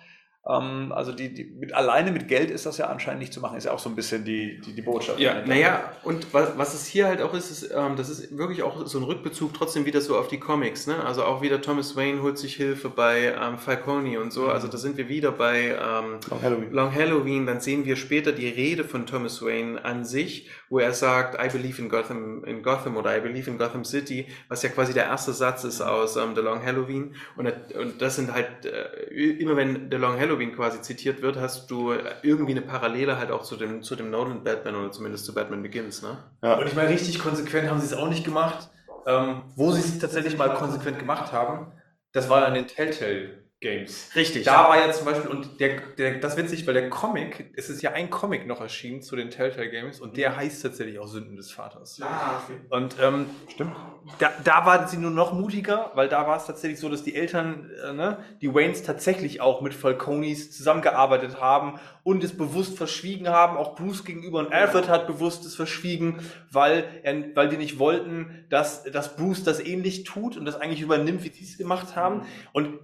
Ähm, 0.47 0.93
also 0.93 1.13
die, 1.13 1.33
die, 1.33 1.45
mit, 1.45 1.73
alleine 1.73 2.13
mit 2.13 2.29
Geld 2.29 2.51
ist 2.51 2.67
das 2.67 2.77
ja 2.77 2.89
anscheinend 2.89 3.21
nicht 3.21 3.33
zu 3.33 3.41
machen. 3.41 3.57
Ist 3.57 3.65
ja 3.65 3.73
auch 3.73 3.79
so 3.79 3.89
ein 3.89 3.97
bisschen 3.97 4.25
die, 4.25 4.61
die, 4.61 4.75
die 4.75 4.83
Botschaft. 4.83 5.19
Ja, 5.19 5.33
dahinter. 5.33 5.55
naja, 5.55 5.93
und 6.03 6.33
was, 6.35 6.59
was 6.59 6.75
es 6.75 6.87
hier 6.87 7.07
halt 7.07 7.23
auch 7.23 7.33
ist, 7.33 7.51
ist 7.51 7.71
ähm, 7.75 7.97
das 7.97 8.11
ist 8.11 8.37
wirklich 8.37 8.63
auch 8.63 8.87
so 8.87 8.99
ein 8.99 9.05
Rückbezug 9.05 9.55
trotzdem 9.55 9.87
wieder 9.87 10.01
so 10.01 10.19
auf 10.19 10.29
die 10.29 10.39
Comics, 10.39 10.87
ne? 10.87 11.03
Also 11.03 11.25
auch 11.25 11.41
wieder 11.41 11.63
Thomas 11.63 11.97
Wayne 11.97 12.23
holt 12.23 12.37
sich 12.37 12.57
Hilfe 12.57 12.91
bei 12.91 13.35
ähm, 13.41 13.59
Falcone 13.59 14.21
und 14.21 14.33
so. 14.33 14.49
Also 14.49 14.69
da 14.69 14.77
sind 14.77 14.99
wir 14.99 15.09
wieder 15.09 15.33
bei 15.33 15.69
ähm, 15.69 16.21
Long 16.29 16.43
Halloween. 16.43 16.73
Long 16.73 16.95
Halloween, 16.95 17.47
dann 17.47 17.61
sehen 17.61 17.87
wir 17.87 17.97
später 17.97 18.33
die 18.33 18.49
Rede 18.49 18.85
von 18.85 19.07
Thomas 19.07 19.41
Wayne 19.43 19.83
an 19.85 20.05
sich, 20.05 20.51
wo 20.75 20.81
er 20.81 20.93
sagt, 20.93 21.41
I 21.41 21.49
believe 21.57 21.81
in 21.81 21.89
Gotham, 21.89 22.43
in 22.45 22.65
Gotham 22.65 22.97
oder 22.97 23.17
I 23.17 23.21
believe 23.21 23.49
in 23.49 23.59
Gotham 23.59 23.85
City, 23.85 24.27
was 24.49 24.65
ja 24.65 24.71
quasi 24.71 24.93
der 24.93 25.05
erste 25.05 25.33
Satz 25.33 25.63
ist 25.63 25.81
aus 25.81 26.17
ähm, 26.17 26.35
The 26.35 26.41
Long 26.41 26.65
Halloween. 26.67 27.15
Und, 27.37 27.45
das- 27.45 27.77
und 27.81 28.03
das 28.03 28.17
sind 28.17 28.33
halt, 28.33 28.67
äh, 28.67 29.15
immer 29.39 29.57
wenn 29.57 29.89
The 29.89 29.97
Long 29.99 30.19
Halloween 30.19 30.53
quasi 30.57 30.83
zitiert 30.83 31.23
wird, 31.23 31.37
hast 31.37 31.71
du 31.71 31.93
irgendwie 32.23 32.51
eine 32.53 32.63
Parallele 32.63 33.17
halt 33.19 33.31
auch 33.31 33.45
zu 33.45 33.55
dem, 33.55 33.85
zu 33.85 33.95
dem 33.95 34.11
Nolan 34.11 34.43
Batman 34.43 34.75
oder 34.75 34.91
zumindest 34.91 35.27
zu 35.27 35.33
Batman 35.33 35.63
Begins, 35.63 36.03
ne? 36.03 36.19
Ja. 36.43 36.55
Und 36.59 36.67
ich 36.67 36.75
meine, 36.75 36.89
richtig 36.91 37.21
konsequent 37.21 37.71
haben 37.71 37.79
sie 37.79 37.87
es 37.87 37.95
auch 37.95 38.09
nicht 38.09 38.25
gemacht. 38.25 38.69
Ähm, 39.07 39.43
wo 39.55 39.71
sie 39.71 39.81
es 39.81 39.99
tatsächlich 40.01 40.37
mal 40.37 40.55
konsequent 40.55 40.99
gemacht 40.99 41.31
haben, 41.31 41.71
das 42.13 42.29
war 42.29 42.41
dann 42.41 42.57
in 42.57 42.65
den 42.65 42.69
Telltale 42.69 43.44
Games. 43.65 44.11
Richtig. 44.15 44.45
Da 44.45 44.69
war 44.69 44.79
ja 44.79 44.93
zum 44.93 45.07
Beispiel, 45.07 45.31
und 45.31 45.59
der, 45.59 45.81
der, 45.97 46.19
das 46.19 46.35
ist 46.35 46.39
witzig, 46.39 46.67
weil 46.67 46.75
der 46.75 46.91
Comic, 46.91 47.51
es 47.57 47.71
ist 47.71 47.81
ja 47.81 47.93
ein 47.93 48.11
Comic 48.11 48.47
noch 48.47 48.61
erschienen 48.61 49.01
zu 49.01 49.17
den 49.17 49.31
Telltale 49.31 49.71
Games 49.71 50.01
und 50.01 50.19
der 50.19 50.37
heißt 50.37 50.63
tatsächlich 50.63 50.99
auch 50.99 51.07
Sünden 51.07 51.35
des 51.35 51.51
Vaters. 51.51 51.99
Ah, 52.03 52.43
okay. 52.45 52.61
Und 52.69 52.97
ähm, 53.01 53.27
stimmt. 53.49 53.75
Da, 54.19 54.33
da 54.45 54.67
waren 54.67 54.87
sie 54.87 54.99
nur 54.99 55.11
noch 55.11 55.33
mutiger, 55.33 55.93
weil 55.95 56.11
da 56.11 56.27
war 56.27 56.37
es 56.37 56.45
tatsächlich 56.45 56.79
so, 56.79 56.91
dass 56.91 57.05
die 57.05 57.15
Eltern, 57.15 57.71
äh, 57.83 57.95
ne, 57.95 58.19
die 58.43 58.55
Waynes 58.55 58.83
tatsächlich 58.83 59.41
auch 59.41 59.63
mit 59.63 59.73
Falconis 59.73 60.55
zusammengearbeitet 60.55 61.41
haben 61.41 61.81
und 62.03 62.23
es 62.23 62.37
bewusst 62.37 62.77
verschwiegen 62.77 63.31
haben, 63.31 63.57
auch 63.57 63.77
Bruce 63.77 64.05
gegenüber 64.05 64.41
und 64.41 64.53
Alfred 64.53 64.91
hat 64.91 65.07
bewusst 65.07 65.47
es 65.47 65.57
verschwiegen, 65.57 66.19
weil, 66.51 66.85
er, 67.03 67.35
weil 67.35 67.49
die 67.49 67.57
nicht 67.57 67.79
wollten, 67.79 68.45
dass, 68.51 68.85
dass 68.85 69.17
Bruce 69.17 69.43
das 69.43 69.59
ähnlich 69.59 70.05
tut 70.05 70.37
und 70.37 70.45
das 70.45 70.57
eigentlich 70.57 70.83
übernimmt, 70.83 71.25
wie 71.25 71.31
sie 71.31 71.45
es 71.45 71.57
gemacht 71.57 71.97
haben. 71.97 72.27
Und 72.53 72.79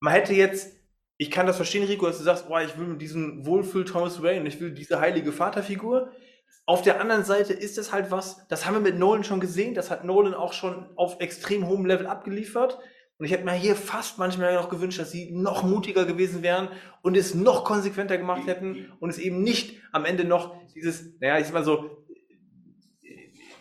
man 0.00 0.12
hätte 0.12 0.34
jetzt, 0.34 0.76
ich 1.16 1.30
kann 1.30 1.46
das 1.46 1.56
verstehen, 1.56 1.84
Rico, 1.84 2.06
dass 2.06 2.18
du 2.18 2.24
sagst, 2.24 2.48
boah, 2.48 2.60
ich 2.60 2.76
will 2.78 2.86
mit 2.86 3.02
diesem 3.02 3.46
Wohlfühl 3.46 3.84
Thomas 3.84 4.22
Wayne 4.22 4.40
und 4.40 4.46
ich 4.46 4.60
will 4.60 4.72
diese 4.72 5.00
heilige 5.00 5.32
Vaterfigur. 5.32 6.12
Auf 6.66 6.82
der 6.82 7.00
anderen 7.00 7.24
Seite 7.24 7.52
ist 7.52 7.78
es 7.78 7.92
halt 7.92 8.10
was, 8.10 8.46
das 8.48 8.66
haben 8.66 8.74
wir 8.74 8.80
mit 8.80 8.98
Nolan 8.98 9.24
schon 9.24 9.40
gesehen, 9.40 9.74
das 9.74 9.90
hat 9.90 10.04
Nolan 10.04 10.34
auch 10.34 10.52
schon 10.52 10.86
auf 10.96 11.20
extrem 11.20 11.68
hohem 11.68 11.86
Level 11.86 12.06
abgeliefert. 12.06 12.78
Und 13.18 13.24
ich 13.24 13.32
hätte 13.32 13.44
mir 13.44 13.52
hier 13.52 13.76
fast 13.76 14.18
manchmal 14.18 14.54
noch 14.54 14.68
gewünscht, 14.68 14.98
dass 14.98 15.10
sie 15.10 15.30
noch 15.30 15.62
mutiger 15.62 16.04
gewesen 16.04 16.42
wären 16.42 16.68
und 17.00 17.16
es 17.16 17.34
noch 17.34 17.64
konsequenter 17.64 18.18
gemacht 18.18 18.46
hätten 18.46 18.92
und 19.00 19.08
es 19.08 19.18
eben 19.18 19.42
nicht 19.42 19.80
am 19.90 20.04
Ende 20.04 20.24
noch 20.24 20.54
dieses, 20.74 21.18
naja, 21.18 21.38
ich 21.38 21.46
sag 21.46 21.54
mal 21.54 21.64
so, 21.64 22.04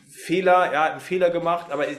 Fehler, 0.09 0.73
ja, 0.73 0.83
einen 0.91 0.99
Fehler 0.99 1.29
gemacht, 1.29 1.71
aber 1.71 1.87
äh, 1.87 1.97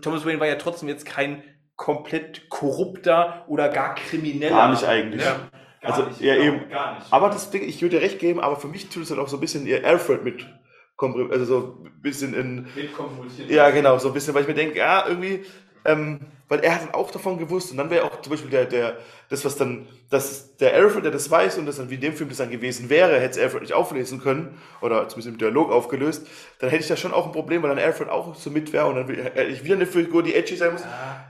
Thomas 0.00 0.24
Wayne 0.24 0.40
war 0.40 0.46
ja 0.46 0.54
trotzdem 0.56 0.88
jetzt 0.88 1.04
kein 1.04 1.42
komplett 1.76 2.48
korrupter 2.48 3.44
oder 3.48 3.68
gar 3.68 3.94
krimineller. 3.94 4.56
Gar 4.56 4.70
nicht 4.70 4.84
eigentlich. 4.84 5.22
Ja, 5.22 5.36
gar 5.82 5.92
Also, 5.92 6.02
nicht, 6.08 6.20
ja, 6.20 6.34
genau, 6.34 6.46
eben. 6.46 6.68
Gar 6.70 6.94
nicht. 6.98 7.12
Aber 7.12 7.28
das 7.28 7.50
Ding, 7.50 7.62
ich 7.68 7.80
würde 7.82 7.96
dir 7.96 8.02
recht 8.02 8.18
geben, 8.18 8.40
aber 8.40 8.56
für 8.56 8.68
mich 8.68 8.88
tut 8.88 9.02
es 9.02 9.10
halt 9.10 9.20
auch 9.20 9.28
so 9.28 9.36
ein 9.36 9.40
bisschen 9.40 9.66
ihr 9.66 9.86
Alfred 9.86 10.24
mit, 10.24 10.46
also 11.30 11.44
so 11.44 11.78
ein 11.84 12.00
bisschen 12.02 12.34
in, 12.34 12.66
Mitkonvolutiert. 12.74 13.50
ja 13.50 13.70
genau, 13.70 13.98
so 13.98 14.08
ein 14.08 14.14
bisschen, 14.14 14.34
weil 14.34 14.42
ich 14.42 14.48
mir 14.48 14.54
denke, 14.54 14.78
ja, 14.78 15.06
irgendwie, 15.06 15.44
ähm, 15.84 16.20
weil 16.48 16.60
er 16.60 16.74
hat 16.74 16.82
dann 16.82 16.94
auch 16.94 17.10
davon 17.10 17.38
gewusst 17.38 17.72
und 17.72 17.76
dann 17.76 17.90
wäre 17.90 18.04
auch 18.04 18.20
zum 18.20 18.30
Beispiel 18.30 18.50
der, 18.50 18.66
der, 18.66 18.96
das, 19.28 19.44
was 19.44 19.56
dann, 19.56 19.88
dass 20.10 20.56
der 20.56 20.74
Alfred, 20.74 21.04
der 21.04 21.10
das 21.10 21.28
weiß 21.28 21.58
und 21.58 21.66
das 21.66 21.76
dann 21.76 21.90
wie 21.90 21.96
in 21.96 22.00
dem 22.00 22.12
Film 22.14 22.28
das 22.28 22.38
dann 22.38 22.50
gewesen 22.50 22.88
wäre, 22.88 23.18
hätte 23.18 23.38
es 23.38 23.44
Alfred 23.44 23.62
nicht 23.62 23.72
auflesen 23.72 24.20
können 24.20 24.56
oder 24.80 25.08
zumindest 25.08 25.34
im 25.34 25.38
Dialog 25.38 25.72
aufgelöst, 25.72 26.26
dann 26.60 26.70
hätte 26.70 26.82
ich 26.82 26.88
da 26.88 26.96
schon 26.96 27.12
auch 27.12 27.26
ein 27.26 27.32
Problem, 27.32 27.62
weil 27.62 27.70
dann 27.70 27.84
Alfred 27.84 28.08
auch 28.08 28.36
so 28.36 28.50
mit 28.50 28.72
wäre 28.72 28.86
und 28.86 28.94
dann 28.94 29.08
hätte 29.08 29.42
ich 29.42 29.64
wieder 29.64 29.74
eine 29.74 29.86
Figur, 29.86 30.22
die 30.22 30.34
edgy 30.34 30.56
sein 30.56 30.72
muss. 30.72 30.82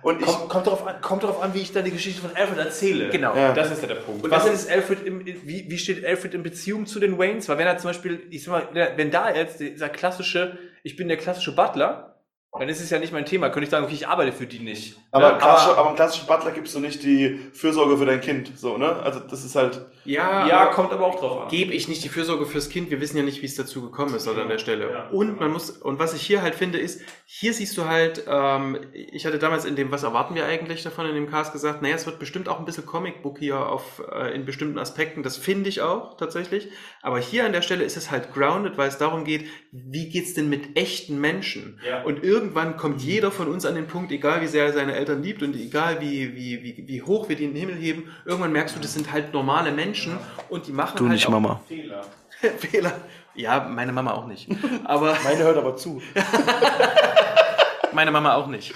Und 0.02 0.20
ich, 0.20 0.26
Kommt, 0.26 0.48
kommt, 0.50 0.66
darauf 0.66 0.86
an, 0.86 1.00
kommt 1.00 1.22
darauf 1.22 1.42
an, 1.42 1.54
wie 1.54 1.60
ich 1.60 1.72
dann 1.72 1.84
die 1.84 1.92
Geschichte 1.92 2.20
von 2.20 2.36
Alfred 2.36 2.58
erzähle. 2.58 3.08
Genau. 3.08 3.34
Ja. 3.34 3.54
Das 3.54 3.70
ist 3.70 3.80
ja 3.80 3.88
der 3.88 3.94
Punkt. 3.96 4.22
Und 4.22 4.30
Was 4.30 4.44
das 4.44 4.54
ist 4.54 4.70
Alfred 4.70 5.06
im, 5.06 5.24
wie, 5.24 5.64
wie 5.68 5.78
steht 5.78 6.04
Alfred 6.04 6.34
in 6.34 6.42
Beziehung 6.42 6.86
zu 6.86 7.00
den 7.00 7.18
Waynes? 7.18 7.48
Weil 7.48 7.58
wenn 7.58 7.66
er 7.66 7.78
zum 7.78 7.88
Beispiel, 7.88 8.22
ich 8.30 8.44
sag 8.44 8.74
mal, 8.74 8.92
wenn 8.96 9.10
da 9.10 9.34
jetzt 9.34 9.60
dieser 9.60 9.88
klassische, 9.88 10.58
ich 10.82 10.96
bin 10.96 11.08
der 11.08 11.16
klassische 11.16 11.54
Butler, 11.54 12.15
dann 12.58 12.68
ist 12.68 12.80
es 12.80 12.90
ja 12.90 12.98
nicht 12.98 13.12
mein 13.12 13.26
Thema. 13.26 13.48
Könnte 13.50 13.64
ich 13.64 13.70
sagen, 13.70 13.84
okay, 13.84 13.94
ich 13.94 14.08
arbeite 14.08 14.32
für 14.32 14.46
die 14.46 14.58
nicht. 14.58 14.96
aber, 15.10 15.32
Ja, 15.32 15.38
klassischer, 15.38 15.78
aber, 15.78 15.90
im 15.90 15.96
klassischen 15.96 16.26
Butler 16.26 16.50
gibst 16.52 16.74
du 16.74 16.80
nicht 16.80 17.02
die 17.02 17.40
Fürsorge 17.52 17.96
für 17.98 18.06
dein 18.06 18.20
Kind, 18.20 18.52
so, 18.56 18.76
ne? 18.78 18.96
Also 19.02 19.20
das 19.20 19.44
ist 19.44 19.56
halt, 19.56 19.86
Ja, 20.04 20.46
ja, 20.46 20.60
aber 20.60 20.70
kommt 20.70 20.92
aber 20.92 21.06
auch 21.06 21.18
drauf 21.18 21.42
an. 21.42 21.48
gebe 21.48 21.72
ich 21.72 21.88
nicht 21.88 22.04
die 22.04 22.08
Fürsorge 22.08 22.46
fürs 22.46 22.68
Kind. 22.68 22.90
Wir 22.90 23.00
wissen 23.00 23.16
ja 23.16 23.22
nicht, 23.22 23.42
wie 23.42 23.46
es 23.46 23.54
dazu 23.56 23.82
gekommen 23.82 24.14
ist 24.14 24.28
oder 24.28 24.42
an 24.42 24.48
der 24.48 24.58
Stelle. 24.58 24.90
Ja. 24.90 25.08
Und 25.10 25.40
man 25.40 25.50
muss, 25.52 25.70
und 25.70 25.98
was 25.98 26.14
ich 26.14 26.22
hier 26.22 26.42
halt 26.42 26.54
finde, 26.54 26.78
ist, 26.78 27.00
hier 27.24 27.52
siehst 27.52 27.76
du 27.76 27.86
halt, 27.86 28.24
ähm, 28.28 28.78
ich 28.92 29.26
hatte 29.26 29.38
damals 29.38 29.64
in 29.64 29.76
dem, 29.76 29.90
was 29.90 30.02
erwarten 30.02 30.34
wir 30.34 30.46
eigentlich 30.46 30.82
davon 30.82 31.06
in 31.06 31.14
dem 31.14 31.28
Cast 31.30 31.52
gesagt, 31.52 31.82
naja, 31.82 31.94
es 31.94 32.06
wird 32.06 32.18
bestimmt 32.18 32.48
auch 32.48 32.58
ein 32.58 32.64
bisschen 32.64 32.86
Comicbook 32.86 33.38
hier 33.38 33.68
auf, 33.68 34.02
äh, 34.12 34.34
in 34.34 34.44
bestimmten 34.46 34.78
Aspekten. 34.78 35.22
Das 35.22 35.36
finde 35.36 35.68
ich 35.68 35.80
auch 35.82 36.16
tatsächlich. 36.16 36.68
Aber 37.02 37.18
hier 37.18 37.44
an 37.44 37.52
der 37.52 37.62
Stelle 37.62 37.84
ist 37.84 37.96
es 37.96 38.10
halt 38.10 38.32
grounded, 38.32 38.78
weil 38.78 38.88
es 38.88 38.98
darum 38.98 39.24
geht, 39.24 39.46
wie 39.72 40.08
geht's 40.08 40.34
denn 40.34 40.48
mit 40.48 40.76
echten 40.78 41.20
Menschen? 41.20 41.80
Ja. 41.86 42.02
Und 42.04 42.22
irgendwann 42.46 42.76
kommt 42.76 43.02
jeder 43.02 43.32
von 43.32 43.48
uns 43.48 43.66
an 43.66 43.74
den 43.74 43.88
Punkt, 43.88 44.12
egal 44.12 44.40
wie 44.40 44.46
sehr 44.46 44.66
er 44.66 44.72
seine 44.72 44.94
Eltern 44.94 45.20
liebt 45.20 45.42
und 45.42 45.56
egal 45.56 46.00
wie, 46.00 46.36
wie, 46.36 46.62
wie, 46.62 46.84
wie 46.86 47.02
hoch 47.02 47.28
wir 47.28 47.34
die 47.34 47.44
in 47.44 47.54
den 47.54 47.60
Himmel 47.60 47.74
heben, 47.74 48.08
irgendwann 48.24 48.52
merkst 48.52 48.76
du, 48.76 48.80
das 48.80 48.94
sind 48.94 49.10
halt 49.10 49.32
normale 49.32 49.72
Menschen 49.72 50.16
und 50.48 50.68
die 50.68 50.72
machen 50.72 51.08
halt 51.08 51.26
auch 51.26 51.30
Mama. 51.30 51.60
Fehler. 51.66 52.04
Fehler. 52.58 52.92
Ja, 53.34 53.66
meine 53.68 53.92
Mama 53.92 54.12
auch 54.12 54.26
nicht. 54.26 54.48
Aber 54.84 55.16
Meine 55.24 55.42
hört 55.42 55.58
aber 55.58 55.76
zu. 55.76 56.00
meine 57.92 58.12
Mama 58.12 58.34
auch 58.34 58.46
nicht. 58.46 58.72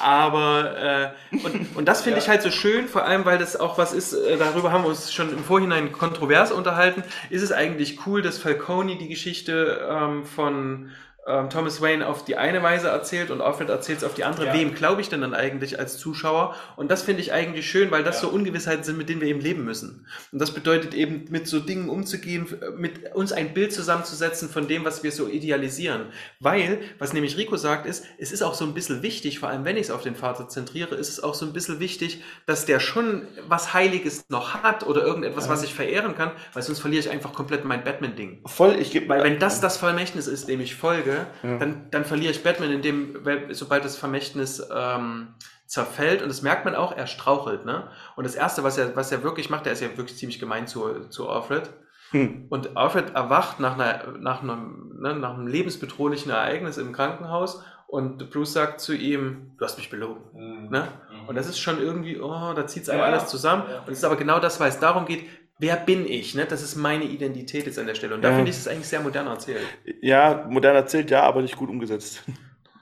Aber 0.00 1.14
äh, 1.32 1.36
und, 1.44 1.76
und 1.76 1.84
das 1.86 2.02
finde 2.02 2.18
ich 2.18 2.28
halt 2.28 2.42
so 2.42 2.50
schön, 2.50 2.88
vor 2.88 3.04
allem 3.04 3.24
weil 3.24 3.38
das 3.38 3.58
auch 3.58 3.78
was 3.78 3.92
ist, 3.92 4.12
äh, 4.12 4.36
darüber 4.36 4.72
haben 4.72 4.84
wir 4.84 4.88
uns 4.88 5.12
schon 5.12 5.30
im 5.30 5.44
Vorhinein 5.44 5.92
kontrovers 5.92 6.50
unterhalten, 6.52 7.02
ist 7.30 7.42
es 7.42 7.52
eigentlich 7.52 8.06
cool, 8.06 8.22
dass 8.22 8.38
Falcone 8.38 8.96
die 8.96 9.08
Geschichte 9.08 9.86
ähm, 9.90 10.24
von 10.24 10.90
ähm, 11.28 11.50
Thomas 11.50 11.80
Wayne 11.82 12.06
auf 12.06 12.24
die 12.24 12.36
eine 12.36 12.62
Weise 12.62 12.88
erzählt 12.88 13.30
und 13.30 13.40
Alfred 13.40 13.68
erzählt 13.68 13.98
es 13.98 14.04
auf 14.04 14.14
die 14.14 14.24
andere. 14.24 14.46
Ja. 14.46 14.54
Wem 14.54 14.74
glaube 14.74 15.00
ich 15.00 15.08
denn 15.10 15.20
dann 15.20 15.34
eigentlich 15.34 15.78
als 15.78 15.98
Zuschauer? 15.98 16.54
Und 16.76 16.90
das 16.90 17.02
finde 17.02 17.20
ich 17.20 17.32
eigentlich 17.32 17.70
schön, 17.70 17.90
weil 17.90 18.02
das 18.02 18.16
Ja. 18.16 18.22
so 18.22 18.34
Ungewissheiten 18.34 18.82
sind, 18.82 18.96
mit 18.96 19.08
denen 19.08 19.20
wir 19.20 19.28
eben 19.28 19.40
leben 19.40 19.64
müssen. 19.64 20.06
Und 20.32 20.38
das 20.40 20.52
bedeutet 20.52 20.94
eben, 20.94 21.26
mit 21.28 21.46
so 21.46 21.60
Dingen 21.60 21.88
umzugehen, 21.90 22.46
mit 22.76 23.14
uns 23.14 23.32
ein 23.32 23.52
Bild 23.52 23.72
zusammenzusetzen 23.72 24.48
von 24.48 24.66
dem, 24.68 24.84
was 24.84 25.02
wir 25.02 25.12
so 25.12 25.28
idealisieren. 25.28 26.06
Weil, 26.40 26.80
was 26.98 27.12
nämlich 27.12 27.36
Rico 27.36 27.56
sagt, 27.56 27.86
ist, 27.86 28.04
es 28.18 28.32
ist 28.32 28.42
auch 28.42 28.54
so 28.54 28.64
ein 28.64 28.72
bisschen 28.74 29.02
wichtig, 29.02 29.38
vor 29.38 29.50
allem 29.50 29.64
wenn 29.64 29.76
ich 29.76 29.82
es 29.82 29.90
auf 29.90 30.02
den 30.02 30.16
Vater 30.16 30.48
zentriere, 30.48 30.94
ist 30.94 31.10
es 31.10 31.22
auch 31.22 31.34
so 31.34 31.44
ein 31.44 31.52
bisschen 31.52 31.78
wichtig, 31.80 32.22
dass 32.46 32.64
der 32.64 32.80
schon 32.80 33.22
was 33.46 33.74
Heiliges 33.74 34.24
noch 34.30 34.54
hat 34.62 34.86
oder 34.86 35.02
irgendetwas, 35.02 35.48
was 35.48 35.62
ich 35.62 35.74
verehren 35.74 36.14
kann, 36.16 36.30
weil 36.54 36.62
sonst 36.62 36.80
verliere 36.80 37.00
ich 37.00 37.10
einfach 37.10 37.32
komplett 37.34 37.64
mein 37.64 37.84
Batman-Ding. 37.84 38.40
Voll, 38.46 38.76
ich 38.78 38.90
gebe 38.90 39.08
Weil 39.08 39.22
wenn 39.24 39.38
das 39.38 39.60
das 39.60 39.76
Vermächtnis 39.76 40.26
ist, 40.26 40.48
dem 40.48 40.60
ich 40.60 40.74
folge, 40.74 41.17
dann, 41.42 41.86
dann 41.90 42.04
verliere 42.04 42.30
ich 42.32 42.42
Batman, 42.42 42.70
in 42.70 42.82
dem, 42.82 43.24
weil- 43.24 43.52
sobald 43.54 43.84
das 43.84 43.96
Vermächtnis 43.96 44.66
ähm, 44.74 45.28
zerfällt. 45.66 46.22
Und 46.22 46.28
das 46.28 46.42
merkt 46.42 46.64
man 46.64 46.74
auch, 46.74 46.96
er 46.96 47.06
strauchelt. 47.06 47.64
Ne? 47.64 47.88
Und 48.16 48.24
das 48.24 48.34
Erste, 48.34 48.62
was 48.64 48.78
er, 48.78 48.96
was 48.96 49.12
er 49.12 49.22
wirklich 49.22 49.50
macht, 49.50 49.66
er 49.66 49.72
ist 49.72 49.82
ja 49.82 49.88
wirklich 49.96 50.16
ziemlich 50.18 50.38
gemein 50.38 50.66
zu, 50.66 51.08
zu 51.10 51.28
Alfred. 51.28 51.70
Hm. 52.10 52.46
Und 52.48 52.76
Alfred 52.76 53.14
erwacht 53.14 53.60
nach, 53.60 53.74
einer, 53.74 54.14
nach, 54.18 54.42
einem, 54.42 54.94
ne, 54.98 55.14
nach 55.14 55.34
einem 55.34 55.46
lebensbedrohlichen 55.46 56.30
Ereignis 56.32 56.78
im 56.78 56.92
Krankenhaus 56.92 57.62
und 57.86 58.30
Bruce 58.30 58.54
sagt 58.54 58.80
zu 58.80 58.94
ihm, 58.94 59.52
du 59.58 59.64
hast 59.64 59.76
mich 59.76 59.90
belogen. 59.90 60.68
Ne? 60.70 60.88
Und 61.26 61.36
das 61.36 61.46
ist 61.48 61.58
schon 61.58 61.78
irgendwie, 61.80 62.18
oh, 62.18 62.52
da 62.54 62.66
zieht 62.66 62.84
es 62.84 62.88
einem 62.88 63.00
Ja. 63.00 63.06
alles 63.06 63.26
zusammen. 63.26 63.64
Ja. 63.70 63.80
Und 63.80 63.92
es 63.92 63.98
ist 63.98 64.04
aber 64.04 64.16
genau 64.16 64.40
das, 64.40 64.58
weil 64.58 64.70
es 64.70 64.78
darum 64.78 65.04
geht, 65.04 65.26
wer 65.58 65.76
bin 65.76 66.06
ich? 66.06 66.34
Ne? 66.34 66.46
Das 66.46 66.62
ist 66.62 66.76
meine 66.76 67.04
Identität 67.04 67.66
jetzt 67.66 67.78
an 67.78 67.86
der 67.86 67.94
Stelle. 67.94 68.14
Und 68.14 68.22
da 68.22 68.30
Ja. 68.30 68.36
finde 68.36 68.50
ich 68.50 68.56
es 68.56 68.68
eigentlich 68.68 68.88
sehr 68.88 69.00
modern 69.00 69.26
erzählt. 69.26 69.66
Ja, 70.00 70.46
modern 70.48 70.76
erzählt, 70.76 71.10
ja, 71.10 71.22
aber 71.22 71.42
nicht 71.42 71.56
gut 71.56 71.68
umgesetzt. 71.68 72.22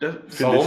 Das, 0.01 0.14
Finde 0.29 0.59
ich. 0.59 0.64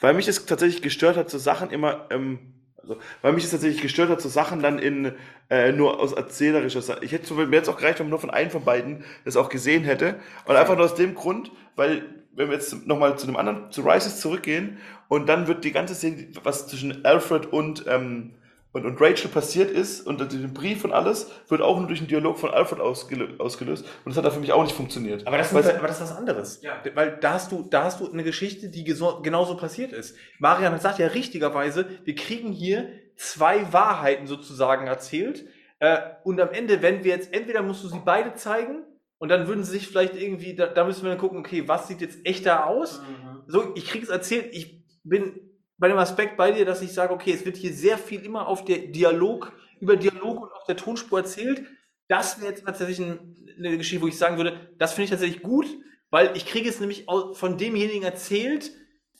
Weil 0.00 0.14
mich 0.14 0.28
es 0.28 0.46
tatsächlich 0.46 0.82
gestört 0.82 1.16
hat, 1.16 1.28
so 1.30 1.38
Sachen 1.38 1.70
immer, 1.70 2.06
ähm, 2.10 2.38
also, 2.76 2.96
weil 3.20 3.32
mich 3.32 3.44
es 3.44 3.50
tatsächlich 3.50 3.82
gestört 3.82 4.08
hat, 4.08 4.20
so 4.20 4.28
Sachen 4.28 4.62
dann 4.62 4.78
in, 4.78 5.12
äh, 5.50 5.72
nur 5.72 6.00
aus 6.00 6.12
erzählerischer 6.12 6.82
Sache. 6.82 7.04
Ich 7.04 7.12
hätte 7.12 7.26
so, 7.26 7.34
mir 7.34 7.48
jetzt 7.56 7.68
auch 7.68 7.76
gereicht, 7.76 7.98
wenn 7.98 8.06
man 8.06 8.10
nur 8.10 8.20
von 8.20 8.30
einem 8.30 8.50
von 8.50 8.64
beiden 8.64 9.04
das 9.24 9.36
auch 9.36 9.48
gesehen 9.48 9.84
hätte. 9.84 10.16
Und 10.46 10.56
einfach 10.56 10.76
nur 10.76 10.84
aus 10.84 10.94
dem 10.94 11.14
Grund, 11.14 11.50
weil, 11.76 12.02
wenn 12.34 12.48
wir 12.48 12.54
jetzt 12.54 12.86
nochmal 12.86 13.18
zu 13.18 13.26
dem 13.26 13.36
anderen, 13.36 13.70
zu 13.70 13.82
Rises 13.82 14.20
zurückgehen, 14.20 14.78
und 15.08 15.28
dann 15.28 15.46
wird 15.46 15.64
die 15.64 15.72
ganze 15.72 15.94
Szene, 15.94 16.28
was 16.42 16.68
zwischen 16.68 17.04
Alfred 17.04 17.46
und, 17.46 17.84
ähm, 17.88 18.34
und, 18.72 18.86
und 18.86 19.00
Rachel 19.00 19.30
passiert 19.30 19.70
ist, 19.70 20.06
und 20.06 20.20
den 20.32 20.54
Brief 20.54 20.84
und 20.84 20.92
alles, 20.92 21.30
wird 21.48 21.60
auch 21.60 21.78
nur 21.78 21.86
durch 21.88 21.98
den 21.98 22.08
Dialog 22.08 22.38
von 22.38 22.50
Alfred 22.50 22.80
ausgelö 22.80 23.28
ausgelöst. 23.38 23.84
Und 24.04 24.10
das 24.10 24.16
hat 24.16 24.24
da 24.24 24.30
für 24.30 24.40
mich 24.40 24.52
auch 24.52 24.62
nicht 24.62 24.74
funktioniert. 24.74 25.26
Aber 25.26 25.36
das, 25.36 25.52
ist, 25.52 25.74
aber 25.74 25.86
das 25.86 25.96
ist 26.00 26.10
was 26.10 26.16
anderes. 26.16 26.62
Ja. 26.62 26.82
Weil 26.94 27.18
da 27.20 27.34
hast 27.34 27.52
du, 27.52 27.66
da 27.68 27.84
hast 27.84 28.00
du 28.00 28.10
eine 28.10 28.24
Geschichte, 28.24 28.70
die 28.70 28.84
genauso 28.84 29.56
passiert 29.56 29.92
ist. 29.92 30.16
Marian 30.38 30.78
sagt 30.80 30.98
ja 30.98 31.08
richtigerweise, 31.08 31.86
wir 32.04 32.14
kriegen 32.14 32.50
hier 32.50 32.88
zwei 33.16 33.72
Wahrheiten 33.72 34.26
sozusagen 34.26 34.86
erzählt. 34.86 35.44
Äh, 35.78 35.98
und 36.24 36.40
am 36.40 36.50
Ende, 36.50 36.80
wenn 36.80 37.04
wir 37.04 37.12
jetzt, 37.12 37.34
entweder 37.34 37.62
musst 37.62 37.84
du 37.84 37.88
sie 37.88 38.00
beide 38.04 38.34
zeigen, 38.34 38.84
und 39.18 39.28
dann 39.28 39.46
würden 39.46 39.62
sie 39.62 39.70
sich 39.70 39.86
vielleicht 39.86 40.16
irgendwie, 40.16 40.56
da, 40.56 40.66
da 40.66 40.84
müssen 40.84 41.04
wir 41.04 41.10
dann 41.10 41.18
gucken, 41.20 41.38
okay, 41.38 41.68
was 41.68 41.86
sieht 41.86 42.00
jetzt 42.00 42.26
echter 42.26 42.66
aus? 42.66 43.00
So, 43.46 43.72
ich 43.76 43.86
kriege 43.86 44.02
es 44.02 44.10
erzählt, 44.10 44.48
ich 44.50 44.82
bin 45.04 45.51
bei 45.82 45.88
dem 45.88 45.98
Aspekt 45.98 46.36
bei 46.36 46.52
dir, 46.52 46.64
dass 46.64 46.80
ich 46.80 46.92
sage, 46.92 47.12
okay, 47.12 47.32
es 47.32 47.44
wird 47.44 47.56
hier 47.56 47.72
sehr 47.72 47.98
viel 47.98 48.24
immer 48.24 48.46
auf 48.46 48.64
der 48.64 48.78
Dialog, 48.78 49.52
über 49.80 49.96
Dialog 49.96 50.40
und 50.40 50.52
auf 50.52 50.62
der 50.64 50.76
Tonspur 50.76 51.18
erzählt. 51.18 51.64
Das 52.06 52.40
wäre 52.40 52.52
jetzt 52.52 52.64
tatsächlich 52.64 53.00
ein, 53.00 53.34
eine 53.58 53.76
Geschichte, 53.76 54.00
wo 54.00 54.06
ich 54.06 54.16
sagen 54.16 54.36
würde, 54.36 54.70
das 54.78 54.92
finde 54.92 55.06
ich 55.06 55.10
tatsächlich 55.10 55.42
gut, 55.42 55.66
weil 56.10 56.36
ich 56.36 56.46
kriege 56.46 56.68
es 56.68 56.78
nämlich 56.78 57.06
von 57.32 57.58
demjenigen 57.58 58.04
erzählt, 58.04 58.70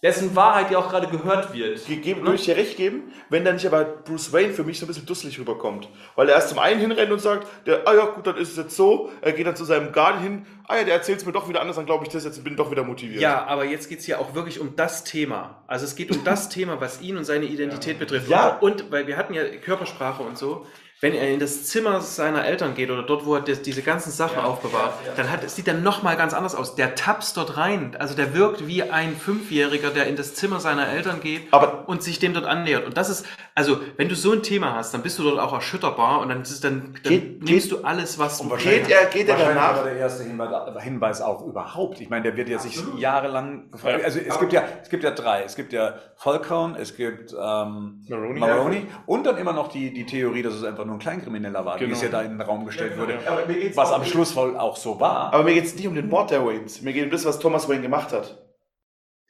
dessen 0.03 0.35
Wahrheit 0.35 0.71
ja 0.71 0.79
auch 0.79 0.91
gerade 0.91 1.07
gehört 1.07 1.55
wird. 1.55 1.87
gegeben, 1.87 2.23
würde 2.23 2.35
ich 2.35 2.45
dir 2.45 2.57
recht 2.57 2.77
geben, 2.77 3.13
wenn 3.29 3.45
dann 3.45 3.55
nicht 3.55 3.67
aber 3.67 3.85
Bruce 3.85 4.33
Wayne 4.33 4.53
für 4.53 4.65
mich 4.65 4.79
so 4.79 4.85
ein 4.85 4.89
bisschen 4.89 5.07
dusselig 5.07 5.39
rüberkommt. 5.39 5.89
Weil 6.17 6.29
er 6.29 6.35
erst 6.35 6.49
zum 6.49 6.59
einen 6.59 6.81
hinrennt 6.81 7.13
und 7.13 7.21
sagt, 7.21 7.47
der, 7.67 7.87
ah 7.87 7.95
ja, 7.95 8.07
gut, 8.07 8.27
dann 8.27 8.37
ist 8.37 8.51
es 8.51 8.57
jetzt 8.57 8.77
so. 8.77 9.11
Er 9.21 9.33
geht 9.33 9.47
dann 9.47 9.55
zu 9.55 9.65
seinem 9.65 9.93
Guardian 9.93 10.23
hin, 10.23 10.47
ah 10.67 10.77
ja, 10.77 10.85
der 10.85 10.95
erzählt 10.95 11.21
es 11.21 11.27
mir 11.27 11.33
doch 11.33 11.49
wieder 11.49 11.61
anders, 11.61 11.77
dann 11.77 11.87
glaube 11.87 12.05
ich 12.05 12.13
das 12.13 12.25
jetzt, 12.25 12.43
bin 12.43 12.57
doch 12.57 12.71
wieder 12.71 12.83
motiviert. 12.83 13.21
Ja, 13.21 13.45
aber 13.47 13.65
jetzt 13.65 13.89
geht 13.89 14.01
es 14.01 14.07
ja 14.09 14.19
auch 14.19 14.35
wirklich 14.35 14.59
um 14.59 14.75
das 14.75 15.05
Thema. 15.05 15.63
Also 15.69 15.85
es 15.85 15.95
geht 15.95 16.11
um 16.11 16.25
das 16.25 16.49
Thema, 16.51 16.81
was 16.81 17.01
ihn 17.01 17.17
und 17.17 17.25
seine 17.25 17.45
Identität 17.45 18.01
betrifft. 18.01 18.29
Ja. 18.29 18.57
Und, 18.57 18.83
und 18.83 18.91
weil 18.91 19.07
wir 19.07 19.17
hatten 19.17 19.35
ja 19.35 19.45
Körpersprache 19.45 20.25
und 20.25 20.37
so, 20.37 20.67
wenn 21.03 21.15
er 21.15 21.29
in 21.33 21.41
das 21.41 21.65
Zimmer 21.65 22.01
seiner 22.01 22.45
Eltern 22.45 22.77
geht 22.77 22.89
oder 22.89 23.03
dort, 23.03 23.27
wo 23.27 23.35
er 23.35 23.41
das, 23.41 23.61
diese 23.61 23.83
ganzen 23.83 24.13
Sachen 24.13 24.39
aufbewahrt, 24.39 24.95
dann 25.17 25.29
hat, 25.33 25.51
sieht 25.51 25.67
er 25.67 25.75
nochmal 25.75 26.17
ganz 26.17 26.33
anders 26.33 26.55
aus. 26.55 26.77
Der 26.77 26.95
tapst 26.95 27.37
dort 27.37 27.57
rein. 27.57 27.97
Also 27.99 28.15
der 28.15 28.35
wirkt 28.35 28.69
wie 28.69 28.85
ein 28.85 29.17
Fünfjähriger, 29.17 29.91
der 29.91 30.07
in 30.07 30.15
das 30.15 30.35
Zimmer 30.35 30.61
seiner 30.61 30.89
Eltern 30.89 31.21
geht 31.21 31.53
Aber- 31.53 31.89
und 31.89 32.05
sich 32.05 32.21
dem 32.21 32.35
dort 32.35 32.47
annähert. 32.47 32.87
Und 32.87 32.97
das 32.97 33.11
ist, 33.11 33.27
also 33.55 33.79
wenn 33.97 34.09
du 34.09 34.15
so 34.15 34.33
ein 34.33 34.43
Thema 34.43 34.75
hast, 34.75 34.95
dann 34.95 35.03
bist 35.03 35.19
du 35.19 35.23
dort 35.25 35.39
auch 35.39 35.53
erschütterbar 35.53 36.21
und 36.21 36.29
dann, 36.31 36.43
ist 36.43 36.51
es- 36.51 36.61
dann, 36.61 36.95
dann 37.03 37.13
Geht- 37.13 37.43
nimmst 37.43 37.69
geht- 37.71 37.79
du 37.81 37.85
alles, 37.85 38.19
was 38.19 38.39
du 38.39 38.49
Geht 38.57 38.89
er, 38.89 39.07
geht 39.07 39.29
er 39.29 39.37
danach? 39.37 39.77
war 39.77 39.85
der 39.85 39.97
erste 39.97 40.25
Hinweis, 40.25 41.21
auch 41.21 41.43
überhaupt. 41.47 42.01
Ich 42.01 42.09
meine, 42.11 42.23
der 42.25 42.37
wird 42.37 42.49
ja 42.49 42.59
sich 42.59 42.81
jahrelang 42.97 43.71
gefragt. 43.71 44.05
Also 44.05 44.21
es 44.21 44.39
gibt 44.41 44.53
ja, 44.53 44.63
es 44.83 44.89
gibt 44.89 45.05
ja 45.05 45.11
drei. 45.11 45.43
Es 45.43 45.55
gibt 45.57 45.73
ja 45.73 45.95
Falcone, 46.17 46.79
es 46.79 46.97
gibt 46.97 47.33
ähm, 47.33 48.05
Maroni. 48.09 48.41
Maroni 48.41 48.87
und 49.07 49.27
dann 49.27 49.37
immer 49.37 49.53
noch 49.53 49.69
die, 49.69 49.93
die 49.93 50.07
Theorie, 50.07 50.43
dass 50.43 50.55
es 50.55 50.65
einfach 50.65 50.85
nur 50.85 50.97
ein 50.97 50.99
Kleinkrimineller 51.01 51.65
war, 51.65 51.77
wie 51.77 51.81
Genau. 51.85 51.95
es 51.97 52.03
ja 52.03 52.09
da 52.09 52.23
in 52.23 52.31
den 52.33 52.41
Raum 52.41 52.65
gestellt 52.65 52.99
wurde. 52.99 53.19
Aber 53.27 53.45
mir 53.47 53.55
geht's 53.55 53.77
Was 53.77 53.93
am 53.93 54.05
Schluss 54.05 54.35
wohl 54.37 54.57
auch 54.57 54.77
so 54.77 54.99
war. 55.01 55.33
Aber 55.35 55.43
mir 55.45 55.55
geht 55.55 55.65
es 55.65 55.75
nicht 55.75 55.87
um 55.87 55.95
den 55.95 56.09
Mord 56.09 56.31
der 56.31 56.45
Waynes. 56.47 56.83
Mir 56.83 56.93
geht 56.93 57.05
um 57.05 57.11
das, 57.11 57.25
was 57.25 57.39
Thomas 57.39 57.69
Wayne 57.69 57.83
gemacht 57.83 58.13
hat. 58.13 58.39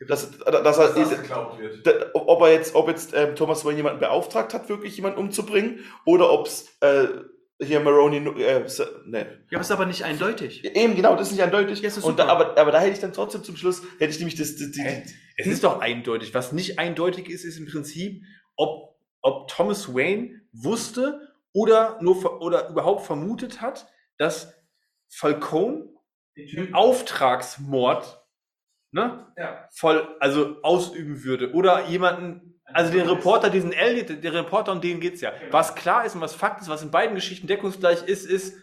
Dass, 0.09 0.31
dass 0.39 0.79
er, 0.79 0.93
geglaubt 0.93 1.59
wird. 1.59 1.87
da- 1.87 1.93
ob 2.15 2.41
er 2.43 2.53
jetzt, 2.53 2.75
ob 2.75 2.89
jetzt 2.89 3.13
ähm, 3.15 3.35
Thomas 3.37 3.65
Wayne 3.65 3.77
jemanden 3.79 4.01
beauftragt 4.01 4.55
hat, 4.55 4.69
wirklich 4.69 4.97
jemanden 4.97 5.19
umzubringen, 5.19 5.81
oder 6.05 6.31
ob 6.31 6.47
es 6.47 6.77
äh, 6.81 7.07
hier 7.63 7.81
Maroni, 7.81 8.21
nu- 8.21 8.33
äh, 8.39 8.65
ne. 9.07 9.45
Ja, 9.51 9.59
aber 9.59 9.61
ist 9.61 9.71
aber 9.71 9.87
nicht 9.87 10.05
eindeutig. 10.05 10.65
Eben, 10.65 10.97
genau, 10.97 11.15
das 11.15 11.29
ist 11.29 11.35
nicht 11.35 11.43
eindeutig. 11.43 11.81
Ja, 11.81 11.89
ist 11.89 12.03
da, 12.17 12.27
aber, 12.27 12.59
aber 12.59 12.73
da 12.73 12.81
hätte 12.81 12.93
ich 12.95 12.99
dann 13.01 13.13
trotzdem 13.13 13.45
zum 13.45 13.57
Schluss, 13.57 13.83
hätte 13.99 14.13
ich 14.13 14.19
nämlich 14.19 14.37
das, 14.37 14.57
das 14.57 14.73
die, 14.73 14.83
Hä? 14.83 15.05
Es 15.37 15.47
ist 15.47 15.63
doch 15.65 15.81
eindeutig. 15.81 16.35
Was 16.35 16.53
nicht 16.53 16.79
eindeutig 16.79 17.29
ist, 17.31 17.45
ist 17.45 17.59
im 17.59 17.67
Prinzip, 17.67 18.23
ob, 18.57 18.97
ob 19.23 19.49
Thomas 19.49 19.95
Wayne 19.95 20.41
wusste 20.53 21.21
oder 21.53 21.99
nur 22.01 22.41
oder 22.43 22.69
überhaupt 22.69 23.07
vermutet 23.07 23.61
hat, 23.61 23.87
dass 24.19 24.53
Falcone 25.09 25.89
den 26.37 26.75
Auftragsmord 26.75 28.22
ne, 28.93 29.27
Ja. 29.37 29.69
voll 29.75 30.17
also 30.21 30.57
ausüben 30.63 31.25
würde. 31.25 31.53
Oder 31.53 31.87
jemanden 31.89 32.61
also 32.65 32.93
den 32.93 33.07
Reporter 33.09 33.51
diesen 33.51 33.73
Elliot 33.73 34.23
der 34.23 34.33
Reporter 34.33 34.73
um 34.73 34.81
den 34.81 35.01
geht's 35.01 35.21
ja. 35.21 35.33
Was 35.51 35.75
klar 35.75 36.05
ist 36.07 36.15
und 36.15 36.21
was 36.21 36.35
Fakt 36.35 36.61
ist 36.63 36.69
was 36.69 36.83
in 36.83 36.91
beiden 36.91 37.15
Geschichten 37.15 37.47
deckungsgleich 37.47 38.03
ist 38.05 38.25
ist 38.25 38.57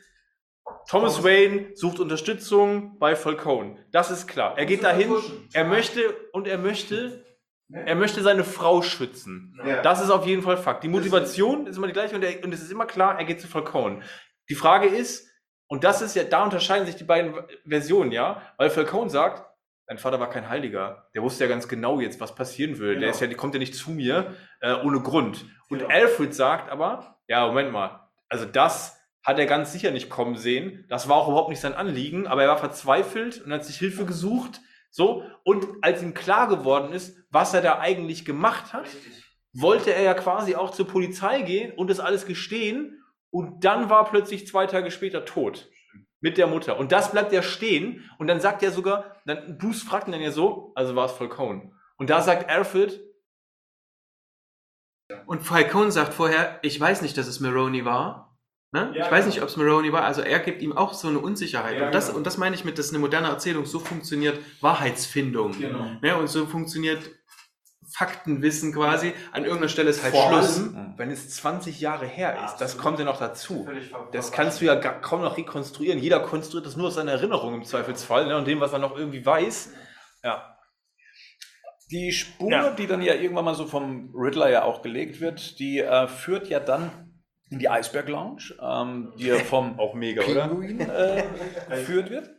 Thomas 0.88 1.24
Wayne 1.24 1.76
sucht 1.76 2.00
Unterstützung 2.00 2.98
bei 3.00 3.16
Falcone 3.16 3.78
das 3.92 4.10
ist 4.10 4.28
klar. 4.28 4.58
Er 4.58 4.66
geht 4.66 4.84
dahin 4.84 5.14
er 5.54 5.66
möchte 5.66 6.02
und 6.32 6.48
er 6.48 6.58
möchte 6.58 7.24
er 7.72 7.96
möchte 7.96 8.24
seine 8.24 8.44
Frau 8.44 8.82
schützen. 8.82 9.60
Ja. 9.64 9.84
das 9.84 10.02
ist 10.02 10.10
auf 10.10 10.26
jeden 10.26 10.42
Fall 10.42 10.58
Fakt. 10.58 10.84
Die 10.84 10.88
Motivation 10.88 11.68
ist 11.68 11.78
immer 11.78 11.86
die 11.86 11.94
gleiche 11.94 12.16
und, 12.16 12.24
er, 12.24 12.44
und 12.44 12.52
es 12.52 12.62
ist 12.62 12.72
immer 12.72 12.88
klar, 12.88 13.20
er 13.20 13.26
geht 13.26 13.42
zu 13.42 13.48
Falcone. 13.48 14.02
Die 14.50 14.56
Frage 14.56 14.88
ist, 14.88 15.28
und 15.68 15.84
das 15.84 16.02
ist 16.02 16.16
ja, 16.16 16.24
da 16.24 16.44
unterscheiden 16.44 16.88
sich 16.88 16.96
die 16.96 17.04
beiden 17.04 17.36
Versionen, 17.68 18.12
ja, 18.12 18.42
weil 18.58 18.72
Falcone 18.72 19.12
sagt, 19.12 19.46
dein 19.90 19.98
Vater 19.98 20.20
war 20.20 20.30
kein 20.30 20.48
Heiliger. 20.48 21.10
Der 21.16 21.22
wusste 21.24 21.44
ja 21.44 21.50
ganz 21.50 21.68
genau 21.68 22.00
jetzt, 22.00 22.22
was 22.22 22.36
passieren 22.36 22.78
will. 22.78 22.92
Der 22.92 23.00
Genau. 23.00 23.12
ist 23.12 23.20
ja, 23.22 23.28
der 23.28 23.36
kommt 23.36 23.56
ja 23.56 23.60
nicht 23.60 23.76
zu 23.76 23.92
mir 23.92 24.36
äh, 24.62 24.74
ohne 24.76 25.02
Grund. 25.02 25.46
Und 25.70 25.80
Genau. 25.80 25.92
Alfred 25.92 26.34
sagt 26.34 26.72
aber, 26.72 27.20
ja, 27.28 27.46
Moment 27.48 27.72
mal, 27.72 28.08
also 28.30 28.46
das 28.46 28.96
hat 29.24 29.40
er 29.40 29.48
ganz 29.48 29.74
sicher 29.74 29.92
nicht 29.92 30.10
kommen 30.10 30.38
sehen. 30.38 30.86
Das 30.90 31.10
war 31.10 31.18
auch 31.18 31.28
überhaupt 31.28 31.50
nicht 31.50 31.60
sein 31.60 31.74
Anliegen, 31.74 32.28
aber 32.28 32.44
er 32.44 32.50
war 32.50 32.58
verzweifelt 32.58 33.42
und 33.44 33.52
hat 33.52 33.66
sich 33.66 33.78
Hilfe 33.78 34.06
gesucht. 34.06 34.62
So, 34.92 35.24
und 35.44 35.68
als 35.82 36.02
ihm 36.02 36.14
klar 36.14 36.48
geworden 36.48 36.94
ist, 36.94 37.18
was 37.32 37.54
er 37.54 37.62
da 37.62 37.80
eigentlich 37.80 38.26
gemacht 38.26 38.74
hat, 38.74 38.88
wollte 39.54 39.94
er 39.94 40.04
ja 40.04 40.14
quasi 40.14 40.56
auch 40.56 40.70
zur 40.72 40.88
Polizei 40.88 41.42
gehen 41.42 41.72
und 41.74 41.90
das 41.90 42.00
alles 42.00 42.26
gestehen. 42.26 43.04
Und 43.32 43.66
dann 43.66 43.90
war 43.90 44.06
plötzlich 44.10 44.48
zwei 44.48 44.66
Tage 44.68 44.90
später 44.92 45.26
tot. 45.26 45.70
Mit 46.22 46.38
der 46.38 46.48
Mutter. 46.48 46.78
Und 46.78 46.92
das 46.92 47.12
bleibt 47.12 47.32
ja 47.32 47.42
stehen. 47.42 48.10
Und 48.18 48.28
dann 48.28 48.42
sagt 48.42 48.62
er 48.62 48.72
sogar, 48.72 49.16
dann, 49.26 49.58
Bruce 49.58 49.84
fragt 49.84 50.08
ihn 50.08 50.12
dann 50.12 50.22
ja 50.22 50.32
so, 50.32 50.74
also 50.76 50.96
war 50.96 51.06
es 51.06 51.14
Falcone. 51.14 51.72
Und 51.98 52.10
da 52.10 52.22
sagt 52.22 52.50
Alfred, 52.50 53.00
Und 55.26 55.42
Falcone 55.42 55.92
sagt 55.92 56.14
vorher, 56.14 56.60
ich 56.62 56.80
weiß 56.80 57.02
nicht, 57.02 57.18
dass 57.18 57.28
es 57.28 57.40
Maroney 57.40 57.86
war. 57.86 58.38
Ne? 58.72 58.92
Ja, 58.94 59.06
ich 59.06 59.12
weiß 59.12 59.24
genau. 59.24 59.26
nicht, 59.28 59.42
ob 59.42 59.50
es 59.50 59.58
Maroney 59.58 59.92
war. 59.92 60.04
Also 60.04 60.22
er 60.22 60.40
gibt 60.40 60.62
ihm 60.62 60.78
auch 60.78 60.94
so 60.94 61.08
eine 61.08 61.20
Unsicherheit. 61.20 61.80
Ja, 61.80 61.88
und, 61.88 61.96
das, 61.96 62.08
genau. 62.08 62.18
und 62.18 62.28
das 62.28 62.38
meine 62.38 62.56
ich 62.56 62.66
mit, 62.66 62.78
dass 62.78 62.90
eine 62.90 63.00
moderne 63.00 63.28
Erzählung 63.28 63.66
so 63.66 63.80
funktioniert, 63.80 64.40
Wahrheitsfindung. 64.62 65.58
Genau. 65.58 65.90
Ne? 66.02 66.16
Und 66.16 66.28
so 66.28 66.46
funktioniert 66.46 67.10
Faktenwissen 67.92 68.74
quasi. 68.74 69.14
An 69.32 69.44
irgendeiner 69.44 69.70
Stelle 69.70 69.90
ist 69.90 70.04
halt 70.04 70.14
Vor 70.14 70.30
Schluss. 70.30 70.58
allem, 70.60 70.94
wenn 70.98 71.10
es 71.12 71.30
20 71.36 71.80
Jahre 71.82 72.06
her 72.06 72.38
ist, 72.46 72.58
das 72.58 72.78
kommt 72.78 73.00
ja 73.00 73.06
noch 73.06 73.20
dazu. 73.20 73.68
Das 74.12 74.32
kannst 74.32 74.62
du 74.62 74.66
ja 74.66 74.76
kaum 74.76 75.22
noch 75.22 75.38
rekonstruieren. 75.38 76.00
Jeder 76.00 76.20
konstruiert 76.20 76.66
das 76.66 76.76
nur 76.76 76.88
aus 76.88 76.96
seiner 76.96 77.14
Erinnerung 77.14 77.54
im 77.56 77.64
Zweifelsfall 77.66 78.28
ne, 78.28 78.38
und 78.38 78.48
dem, 78.48 78.60
was 78.60 78.74
er 78.74 78.80
noch 78.80 78.98
irgendwie 78.98 79.26
weiß. 79.26 79.72
Ja. 80.24 80.56
Die 81.92 82.12
Spur, 82.12 82.52
Ja. 82.52 82.70
die 82.70 82.86
dann 82.86 83.02
ja 83.02 83.16
irgendwann 83.16 83.46
mal 83.46 83.56
so 83.56 83.66
vom 83.66 84.12
Riddler 84.14 84.50
ja 84.52 84.64
auch 84.64 84.82
gelegt 84.84 85.20
wird, 85.22 85.58
die 85.58 85.80
äh, 85.80 86.08
führt 86.08 86.48
ja 86.48 86.60
dann 86.60 86.92
in 87.50 87.58
die 87.58 87.68
Eisberg 87.68 88.08
Lounge, 88.10 88.54
ähm, 88.62 89.12
die 89.18 89.26
ja 89.28 89.38
vom 89.38 89.80
Auch 89.80 89.96
mega, 89.96 90.22
oder? 90.24 90.48
Pinguin 90.48 90.80
äh, 90.82 91.24
geführt 91.72 92.12
wird. 92.12 92.30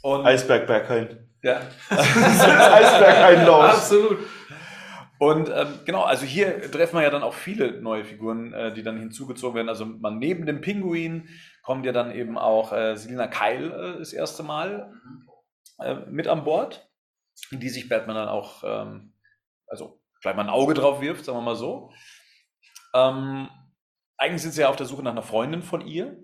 Und, 0.00 0.24
Eisberg 0.24 0.66
Berghain. 0.66 1.28
ja. 1.42 1.60
Eisberg 1.90 3.16
Einlauf. 3.18 3.62
Absolut. 3.74 4.18
Und 5.22 5.50
ähm, 5.54 5.78
genau, 5.84 6.02
also 6.02 6.26
hier 6.26 6.68
treffen 6.72 6.96
wir 6.96 7.04
ja 7.04 7.10
dann 7.10 7.22
auch 7.22 7.34
viele 7.34 7.80
neue 7.80 8.04
Figuren, 8.04 8.52
äh, 8.52 8.74
die 8.74 8.82
dann 8.82 8.98
hinzugezogen 8.98 9.54
werden. 9.54 9.68
Also 9.68 9.86
man 9.86 10.18
neben 10.18 10.46
dem 10.46 10.60
Pinguin 10.60 11.28
kommt 11.62 11.86
ja 11.86 11.92
dann 11.92 12.10
eben 12.10 12.36
auch 12.36 12.72
äh, 12.72 12.96
Selina 12.96 13.28
Kyle 13.28 13.94
äh, 13.94 13.98
das 14.00 14.12
erste 14.12 14.42
Mal 14.42 14.92
äh, 15.78 15.94
mit 16.10 16.26
an 16.26 16.42
Bord, 16.42 16.90
die 17.52 17.68
sich 17.68 17.88
Batman 17.88 18.16
dann 18.16 18.28
auch, 18.28 18.64
ähm, 18.66 19.14
also 19.68 20.02
gleich 20.22 20.34
mal 20.34 20.42
ein 20.42 20.50
Auge 20.50 20.74
drauf 20.74 21.00
wirft, 21.00 21.24
sagen 21.24 21.38
wir 21.38 21.42
mal 21.42 21.54
so. 21.54 21.92
Ähm, 22.92 23.48
eigentlich 24.16 24.42
sind 24.42 24.54
sie 24.54 24.62
ja 24.62 24.70
auf 24.70 24.76
der 24.76 24.86
Suche 24.86 25.04
nach 25.04 25.12
einer 25.12 25.22
Freundin 25.22 25.62
von 25.62 25.86
ihr, 25.86 26.16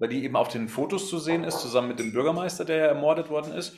weil 0.00 0.08
die 0.08 0.24
eben 0.24 0.34
auf 0.34 0.48
den 0.48 0.68
Fotos 0.68 1.08
zu 1.08 1.20
sehen 1.20 1.44
ist, 1.44 1.60
zusammen 1.60 1.86
mit 1.86 2.00
dem 2.00 2.12
Bürgermeister, 2.12 2.64
der 2.64 2.76
ja 2.76 2.86
ermordet 2.86 3.28
worden 3.28 3.52
ist. 3.52 3.76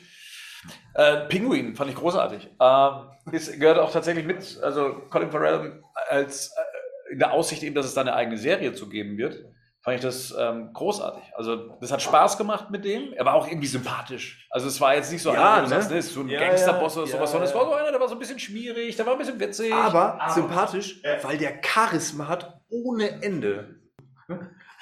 Äh, 0.93 1.27
Pinguin 1.27 1.75
fand 1.75 1.89
ich 1.89 1.95
großartig. 1.95 2.45
Äh, 2.45 2.89
das 3.31 3.51
gehört 3.59 3.79
auch 3.79 3.91
tatsächlich 3.91 4.25
mit, 4.25 4.59
also 4.61 5.01
Colin 5.09 5.31
Farrell 5.31 5.83
als 6.09 6.47
äh, 6.49 7.13
in 7.13 7.19
der 7.19 7.31
Aussicht 7.33 7.63
eben, 7.63 7.75
dass 7.75 7.85
es 7.85 7.93
da 7.93 8.01
eine 8.01 8.13
eigene 8.13 8.37
Serie 8.37 8.73
zu 8.73 8.87
geben 8.89 9.17
wird, 9.17 9.43
fand 9.81 9.95
ich 9.95 10.01
das 10.01 10.35
ähm, 10.37 10.73
großartig. 10.73 11.23
Also 11.35 11.77
das 11.79 11.91
hat 11.91 12.01
Spaß 12.01 12.37
gemacht 12.37 12.69
mit 12.69 12.83
dem. 12.85 13.13
Er 13.13 13.25
war 13.25 13.33
auch 13.35 13.47
irgendwie 13.47 13.67
sympathisch. 13.67 14.45
Also 14.51 14.67
es 14.67 14.79
war 14.81 14.93
jetzt 14.95 15.11
nicht 15.11 15.21
so 15.21 15.33
Ja, 15.33 15.53
einer, 15.53 15.61
ne? 15.63 15.67
sagst, 15.69 15.91
ne, 15.91 15.97
ist 15.97 16.13
so 16.13 16.19
ein 16.21 16.29
Ja, 16.29 16.39
Gangsterboss 16.39 16.95
ja, 16.95 17.01
oder 17.03 17.11
sowas, 17.11 17.31
sondern 17.31 17.49
es 17.49 17.55
war 17.55 17.65
so 17.65 17.73
einer, 17.73 17.91
der 17.91 17.99
war 17.99 18.07
so 18.09 18.15
ein 18.15 18.19
bisschen 18.19 18.39
schwierig, 18.39 18.95
der 18.95 19.05
war 19.05 19.13
ein 19.13 19.19
bisschen 19.19 19.39
witzig. 19.39 19.73
Aber 19.73 20.19
sympathisch, 20.33 21.01
weil 21.23 21.37
der 21.37 21.61
Charisma 21.63 22.27
hat 22.27 22.59
ohne 22.69 23.23
Ende. 23.23 23.75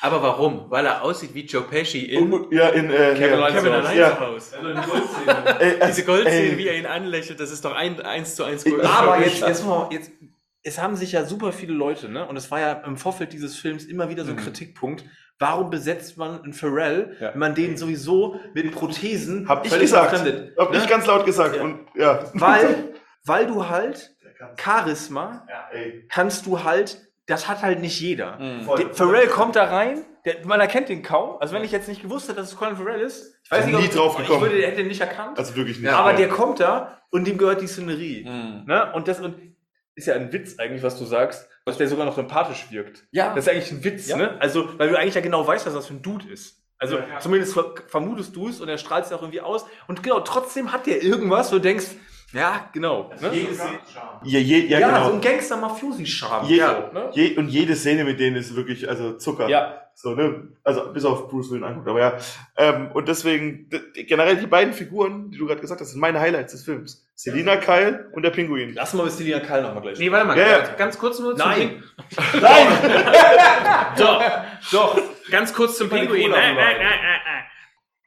Aber 0.02 0.22
warum? 0.22 0.70
Weil 0.70 0.86
er 0.86 1.02
aussieht 1.04 1.34
wie 1.34 1.46
Joe 1.46 1.64
Pesci 1.64 2.06
in 2.06 2.32
Und- 2.32 2.54
Ja, 2.54 2.70
in 2.70 2.90
äh, 2.92 3.16
Kevin. 3.16 3.34
Allein 3.40 3.54
Kevin 3.54 3.74
Haus. 3.74 3.86
allein 3.86 3.98
Ja. 3.98 4.20
Haus. 4.20 4.52
Ey, 5.60 5.70
äh, 5.80 5.88
Diese 5.88 6.04
Goldszene, 6.06 6.58
wie 6.58 6.68
er 6.68 6.76
ihn 6.78 6.86
anlächelt, 6.86 7.40
das 7.40 7.52
ist 7.52 7.66
doch 7.66 7.76
ein, 7.76 8.00
eins 8.02 8.36
zu 8.36 8.44
eins 8.44 8.66
Ich- 8.66 8.74
Aber 8.84 9.20
jetzt, 9.20 9.42
jetzt, 9.42 9.66
mal, 9.66 9.88
jetzt, 9.92 10.12
es 10.64 10.80
haben 10.80 10.96
sich 10.96 11.14
ja 11.14 11.26
super 11.26 11.52
viele 11.52 11.74
Leute, 11.74 12.10
ne? 12.10 12.28
Und 12.28 12.38
es 12.38 12.52
war 12.52 12.60
ja 12.60 12.74
im 12.74 12.98
Vorfeld 12.98 13.34
dieses 13.34 13.56
Films 13.58 13.86
immer 13.86 14.10
wieder 14.10 14.24
so 14.24 14.32
ein 14.32 14.36
Mhm. 14.36 14.42
Kritikpunkt. 14.42 15.04
Warum 15.40 15.70
besetzt 15.70 16.18
man 16.18 16.42
einen 16.44 16.54
Pharrell, 16.54 17.16
Ja. 17.20 17.32
wenn 17.34 17.40
man 17.40 17.56
den 17.56 17.78
sowieso 17.78 18.40
mit 18.54 18.72
Prothesen 18.72 19.48
Hab 19.48 19.66
ich 19.66 19.80
gesagt. 19.80 20.12
befremdet, 20.12 20.56
Hab 20.58 20.72
ne? 20.72 20.78
ich 20.78 20.88
ganz 20.88 21.06
laut 21.08 21.26
gesagt. 21.26 21.56
Ja. 21.56 21.62
Und 21.64 21.80
ja. 21.96 22.24
Weil, 22.34 22.94
weil 23.26 23.48
du 23.48 23.68
halt 23.70 24.12
Charisma 24.60 25.46
kannst 26.10 26.46
du 26.46 26.64
halt, 26.64 27.07
das 27.28 27.48
hat 27.48 27.62
halt 27.62 27.80
nicht 27.80 28.00
jeder. 28.00 28.40
Mhm. 28.40 28.62
Voll. 28.64 28.78
Der 28.80 28.94
Pharrell 28.94 29.28
kommt 29.28 29.56
da 29.56 29.66
rein, 29.66 30.04
der, 30.26 30.46
man 30.46 30.60
erkennt 30.60 30.90
den 30.90 31.04
kaum. 31.04 31.38
Also 31.40 31.54
wenn 31.54 31.64
ich 31.64 31.72
jetzt 31.72 31.88
nicht 31.88 32.02
gewusst 32.02 32.28
hätte, 32.28 32.40
dass 32.40 32.52
es 32.52 32.58
Colin 32.58 32.76
Pharrell 32.76 33.02
ist, 33.02 33.40
ich 33.44 33.52
weiß 33.52 33.66
Bin 33.66 33.76
nicht, 33.76 33.94
nie 33.94 34.00
ob 34.00 34.06
drauf 34.12 34.20
ich 34.20 34.28
gekommen. 34.28 34.50
würde, 34.50 34.66
hätte 34.66 34.82
ihn 34.82 34.88
nicht 34.88 35.02
erkannt. 35.02 35.38
Also 35.38 35.56
wirklich 35.56 35.80
nicht. 35.80 35.92
aber 35.92 36.14
der 36.14 36.30
kommt 36.30 36.60
da 36.60 37.02
und 37.12 37.28
dem 37.28 37.38
gehört 37.38 37.62
die 37.62 37.68
Szenerie. 37.68 38.26
Mhm. 38.28 38.64
Ne? 38.66 38.92
Und 38.94 39.08
das 39.08 39.20
und 39.20 39.36
ist 39.96 40.08
ja 40.08 40.16
ein 40.16 40.32
Witz 40.32 40.58
eigentlich, 40.60 40.84
was 40.84 40.98
du 41.00 41.06
sagst, 41.06 41.48
dass 41.66 41.78
der 41.78 41.88
sogar 41.88 42.06
noch 42.06 42.16
sympathisch 42.16 42.68
wirkt. 42.70 43.06
Ja. 43.12 43.34
Das 43.34 43.46
ist 43.46 43.52
eigentlich 43.52 43.72
ein 43.72 43.84
Witz, 43.84 44.08
Ja. 44.08 44.18
ne? 44.18 44.38
Also, 44.40 44.78
weil 44.80 44.90
du 44.90 44.98
eigentlich 44.98 45.16
ja 45.16 45.22
genau 45.22 45.46
weißt, 45.46 45.66
was 45.66 45.74
das 45.74 45.88
für 45.88 45.96
ein 45.96 46.02
Dude 46.02 46.30
ist. 46.32 46.62
Also 46.78 46.98
Ja, 46.98 47.06
ja. 47.14 47.20
zumindest 47.20 47.54
ver 47.54 47.74
vermutest 47.88 48.36
du 48.36 48.48
es 48.50 48.62
und 48.62 48.70
er 48.70 48.78
strahlt 48.78 49.06
es 49.06 49.12
auch 49.12 49.22
irgendwie 49.22 49.42
aus. 49.42 49.66
Und 49.88 50.04
genau, 50.04 50.20
trotzdem 50.20 50.72
hat 50.72 50.86
der 50.86 51.02
irgendwas, 51.02 51.52
wo 51.52 51.56
du 51.56 51.62
denkst, 51.62 51.88
ja, 52.34 52.70
genau. 52.74 53.10
Ne? 53.22 53.30
Ja, 54.24 54.40
je, 54.40 54.60
ja, 54.68 54.80
ja, 54.80 54.88
genau. 54.90 55.08
so 55.10 55.14
ein 55.16 55.22
Gangster-Mafiosi-Charme. 55.22 56.48
Je, 56.48 56.58
Ja, 56.58 56.90
ne? 56.94 57.10
je, 57.14 57.38
und 57.38 57.48
jede 57.50 57.76
Szene 57.76 58.04
mit 58.04 58.20
denen 58.20 58.36
ist 58.36 58.56
wirklich, 58.56 58.88
also 58.90 59.14
Zucker. 59.14 59.48
Ja. 59.50 59.82
So, 60.00 60.14
ne? 60.14 60.50
Also 60.64 60.92
bis 60.94 61.04
auf 61.06 61.28
Bruce 61.28 61.50
Willis 61.50 61.66
anguckt, 61.66 61.88
aber 61.88 62.00
ja. 62.00 62.14
Ähm, 62.56 62.92
und 62.94 63.08
deswegen, 63.08 63.68
generell 63.96 64.36
die 64.38 64.46
beiden 64.46 64.72
Figuren, 64.74 65.32
die 65.32 65.40
du 65.40 65.48
gerade 65.48 65.60
gesagt 65.60 65.82
hast, 65.82 65.90
sind 65.90 66.00
meine 66.00 66.20
Highlights 66.20 66.52
des 66.52 66.64
Films. 66.66 67.08
Selina 67.16 67.56
Kyle 67.58 68.08
und 68.14 68.22
der 68.22 68.30
Pinguin. 68.30 68.74
Lass 68.76 68.94
mal 68.94 69.06
bis 69.06 69.18
Selina 69.18 69.40
Kyle 69.40 69.64
nochmal 69.64 69.82
gleich. 69.82 69.98
Nee, 69.98 70.12
warte 70.12 70.28
mal, 70.28 70.38
Ja, 70.38 70.48
ja. 70.50 70.60
ganz 70.78 71.00
kurz 71.00 71.18
nur 71.20 71.36
zum 71.36 71.50
Nein. 71.50 71.82
Nein! 72.42 72.68
Doch, 73.98 74.24
Doch. 74.72 75.02
ganz 75.32 75.52
kurz 75.54 75.78
zum 75.78 75.90
Pinguin. 75.90 76.30
Cola 76.30 76.42
Äh, 76.44 76.50
rüber. 76.52 76.62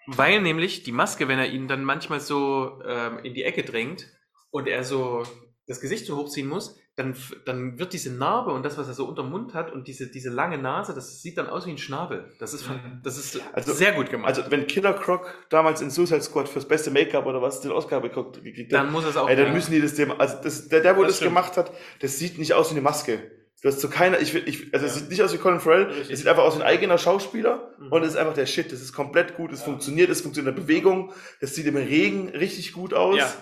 Weil 0.06 0.40
nämlich 0.42 0.82
die 0.82 0.92
Maske, 0.92 1.28
wenn 1.28 1.38
er 1.38 1.48
ihn 1.50 1.68
dann 1.68 1.84
manchmal 1.84 2.20
so 2.20 2.80
ähm, 2.86 3.18
in 3.22 3.34
die 3.34 3.44
Ecke 3.44 3.62
drängt 3.62 4.06
und 4.50 4.66
er 4.66 4.82
so 4.84 5.22
das 5.66 5.80
Gesicht 5.80 6.06
so 6.06 6.16
hochziehen 6.16 6.48
muss, 6.48 6.76
dann, 6.96 7.14
dann 7.46 7.78
wird 7.78 7.92
diese 7.92 8.12
Narbe 8.12 8.50
und 8.52 8.64
das, 8.64 8.76
was 8.76 8.88
er 8.88 8.94
so 8.94 9.06
unterm 9.06 9.30
Mund 9.30 9.54
hat 9.54 9.72
und 9.72 9.86
diese, 9.86 10.10
diese 10.10 10.28
lange 10.28 10.58
Nase, 10.58 10.92
das 10.94 11.22
sieht 11.22 11.38
dann 11.38 11.48
aus 11.48 11.64
wie 11.64 11.70
ein 11.70 11.78
Schnabel. 11.78 12.32
Das 12.40 12.52
ist, 12.52 12.68
Mhm. 12.68 13.00
das 13.04 13.16
ist 13.16 13.40
Also- 13.52 13.72
sehr 13.72 13.92
gut 13.92 14.10
gemacht. 14.10 14.28
Also, 14.36 14.50
wenn 14.50 14.66
Killer 14.66 14.92
Croc 14.94 15.32
damals 15.48 15.80
in 15.80 15.90
Suicide 15.90 16.22
Squad 16.22 16.48
fürs 16.48 16.66
beste 16.66 16.90
Make-up 16.90 17.24
oder 17.24 17.40
was 17.40 17.60
den 17.60 17.70
Oscar 17.70 18.00
bekommt, 18.00 18.42
gekriegt 18.42 18.72
hat, 18.72 18.80
dann 18.80 18.90
muss 18.92 19.04
es 19.04 19.16
auch. 19.16 19.28
ey, 19.30 19.36
dann 19.36 19.52
müssen 19.52 19.70
die 19.72 19.80
das 19.80 19.94
Thema, 19.94 20.18
also 20.18 20.36
das, 20.42 20.68
der, 20.68 20.80
der, 20.80 20.96
wo 20.96 21.02
Das 21.04 21.18
das, 21.18 21.20
gemacht 21.28 21.56
hat, 21.56 21.72
das 22.00 22.18
sieht 22.18 22.38
nicht 22.38 22.52
aus 22.54 22.70
wie 22.70 22.74
eine 22.74 22.82
Maske. 22.82 23.30
Du 23.62 23.68
hast 23.68 23.80
so 23.80 23.88
keiner, 23.90 24.18
ich, 24.20 24.32
will- 24.32 24.44
ich, 24.46 24.72
also 24.72 24.86
es 24.86 24.94
sieht 24.94 25.10
nicht 25.10 25.22
aus 25.22 25.34
wie 25.34 25.38
Colin 25.38 25.60
Farrell, 25.60 25.84
Richtig. 25.84 26.10
es 26.10 26.18
sieht 26.20 26.28
einfach 26.28 26.44
aus 26.44 26.56
wie 26.56 26.62
ein 26.62 26.66
eigener 26.66 26.96
Schauspieler 26.96 27.70
Mhm. 27.78 27.92
und 27.92 28.02
es 28.02 28.10
ist 28.10 28.16
einfach 28.16 28.32
der 28.34 28.46
Shit, 28.46 28.72
das 28.72 28.80
ist 28.80 28.92
komplett 28.94 29.36
gut, 29.36 29.52
es 29.52 29.62
funktioniert, 29.62 30.08
es 30.08 30.22
funktioniert 30.22 30.56
in 30.56 30.56
der 30.56 30.62
Bewegung, 30.66 31.12
es 31.40 31.54
sieht 31.54 31.66
im 31.66 31.76
Regen 31.76 32.30
richtig 32.30 32.72
gut 32.72 32.94
aus. 32.94 33.18
Ja. 33.18 33.32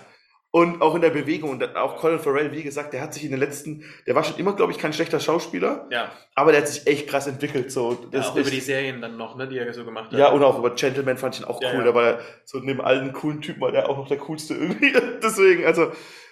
Und 0.51 0.81
auch 0.81 0.95
in 0.95 1.01
der 1.01 1.11
Bewegung. 1.11 1.51
Und 1.51 1.75
auch 1.75 1.97
Colin 1.97 2.17
Farrell, 2.17 2.51
wie 2.51 2.63
gesagt, 2.63 2.91
der 2.93 3.01
hat 3.01 3.13
sich 3.13 3.23
in 3.23 3.29
den 3.29 3.39
letzten, 3.39 3.83
der 4.07 4.15
war 4.15 4.23
schon 4.23 4.35
immer, 4.39 4.53
glaube 4.55 4.71
ich, 4.71 4.79
kein 4.79 4.93
schlechter 4.93 5.19
Schauspieler, 5.19 5.85
ja, 5.91 6.11
aber 6.33 6.51
der 6.51 6.61
hat 6.61 6.67
sich 6.67 6.87
echt 6.87 7.07
krass 7.07 7.27
entwickelt. 7.27 7.71
So, 7.71 7.91
ja, 7.91 7.97
das 8.11 8.29
auch 8.29 8.35
ist 8.35 8.41
über 8.41 8.49
die 8.49 8.59
Serien 8.59 8.99
dann 8.99 9.15
noch, 9.15 9.35
ne, 9.37 9.47
die 9.47 9.59
er 9.59 9.71
so 9.73 9.85
gemacht 9.85 10.11
hat. 10.11 10.17
ja, 10.19 10.29
und 10.31 10.41
auch 10.43 10.57
über 10.57 10.71
Gentleman 10.73 11.17
fand 11.19 11.35
ich 11.35 11.41
ihn 11.41 11.45
auch 11.47 11.61
Ja, 11.61 11.69
cool. 11.73 11.79
ja. 11.81 11.85
Da 11.85 11.93
war 11.93 12.03
er 12.03 12.19
so 12.45 12.57
neben 12.59 12.81
allen 12.81 13.13
coolen 13.13 13.41
Typen 13.41 13.61
war 13.61 13.71
der 13.71 13.87
auch 13.89 13.97
noch 13.97 14.07
der 14.07 14.17
coolste 14.17 14.55
irgendwie. 14.55 14.91
Deswegen, 15.23 15.65
also, 15.65 15.91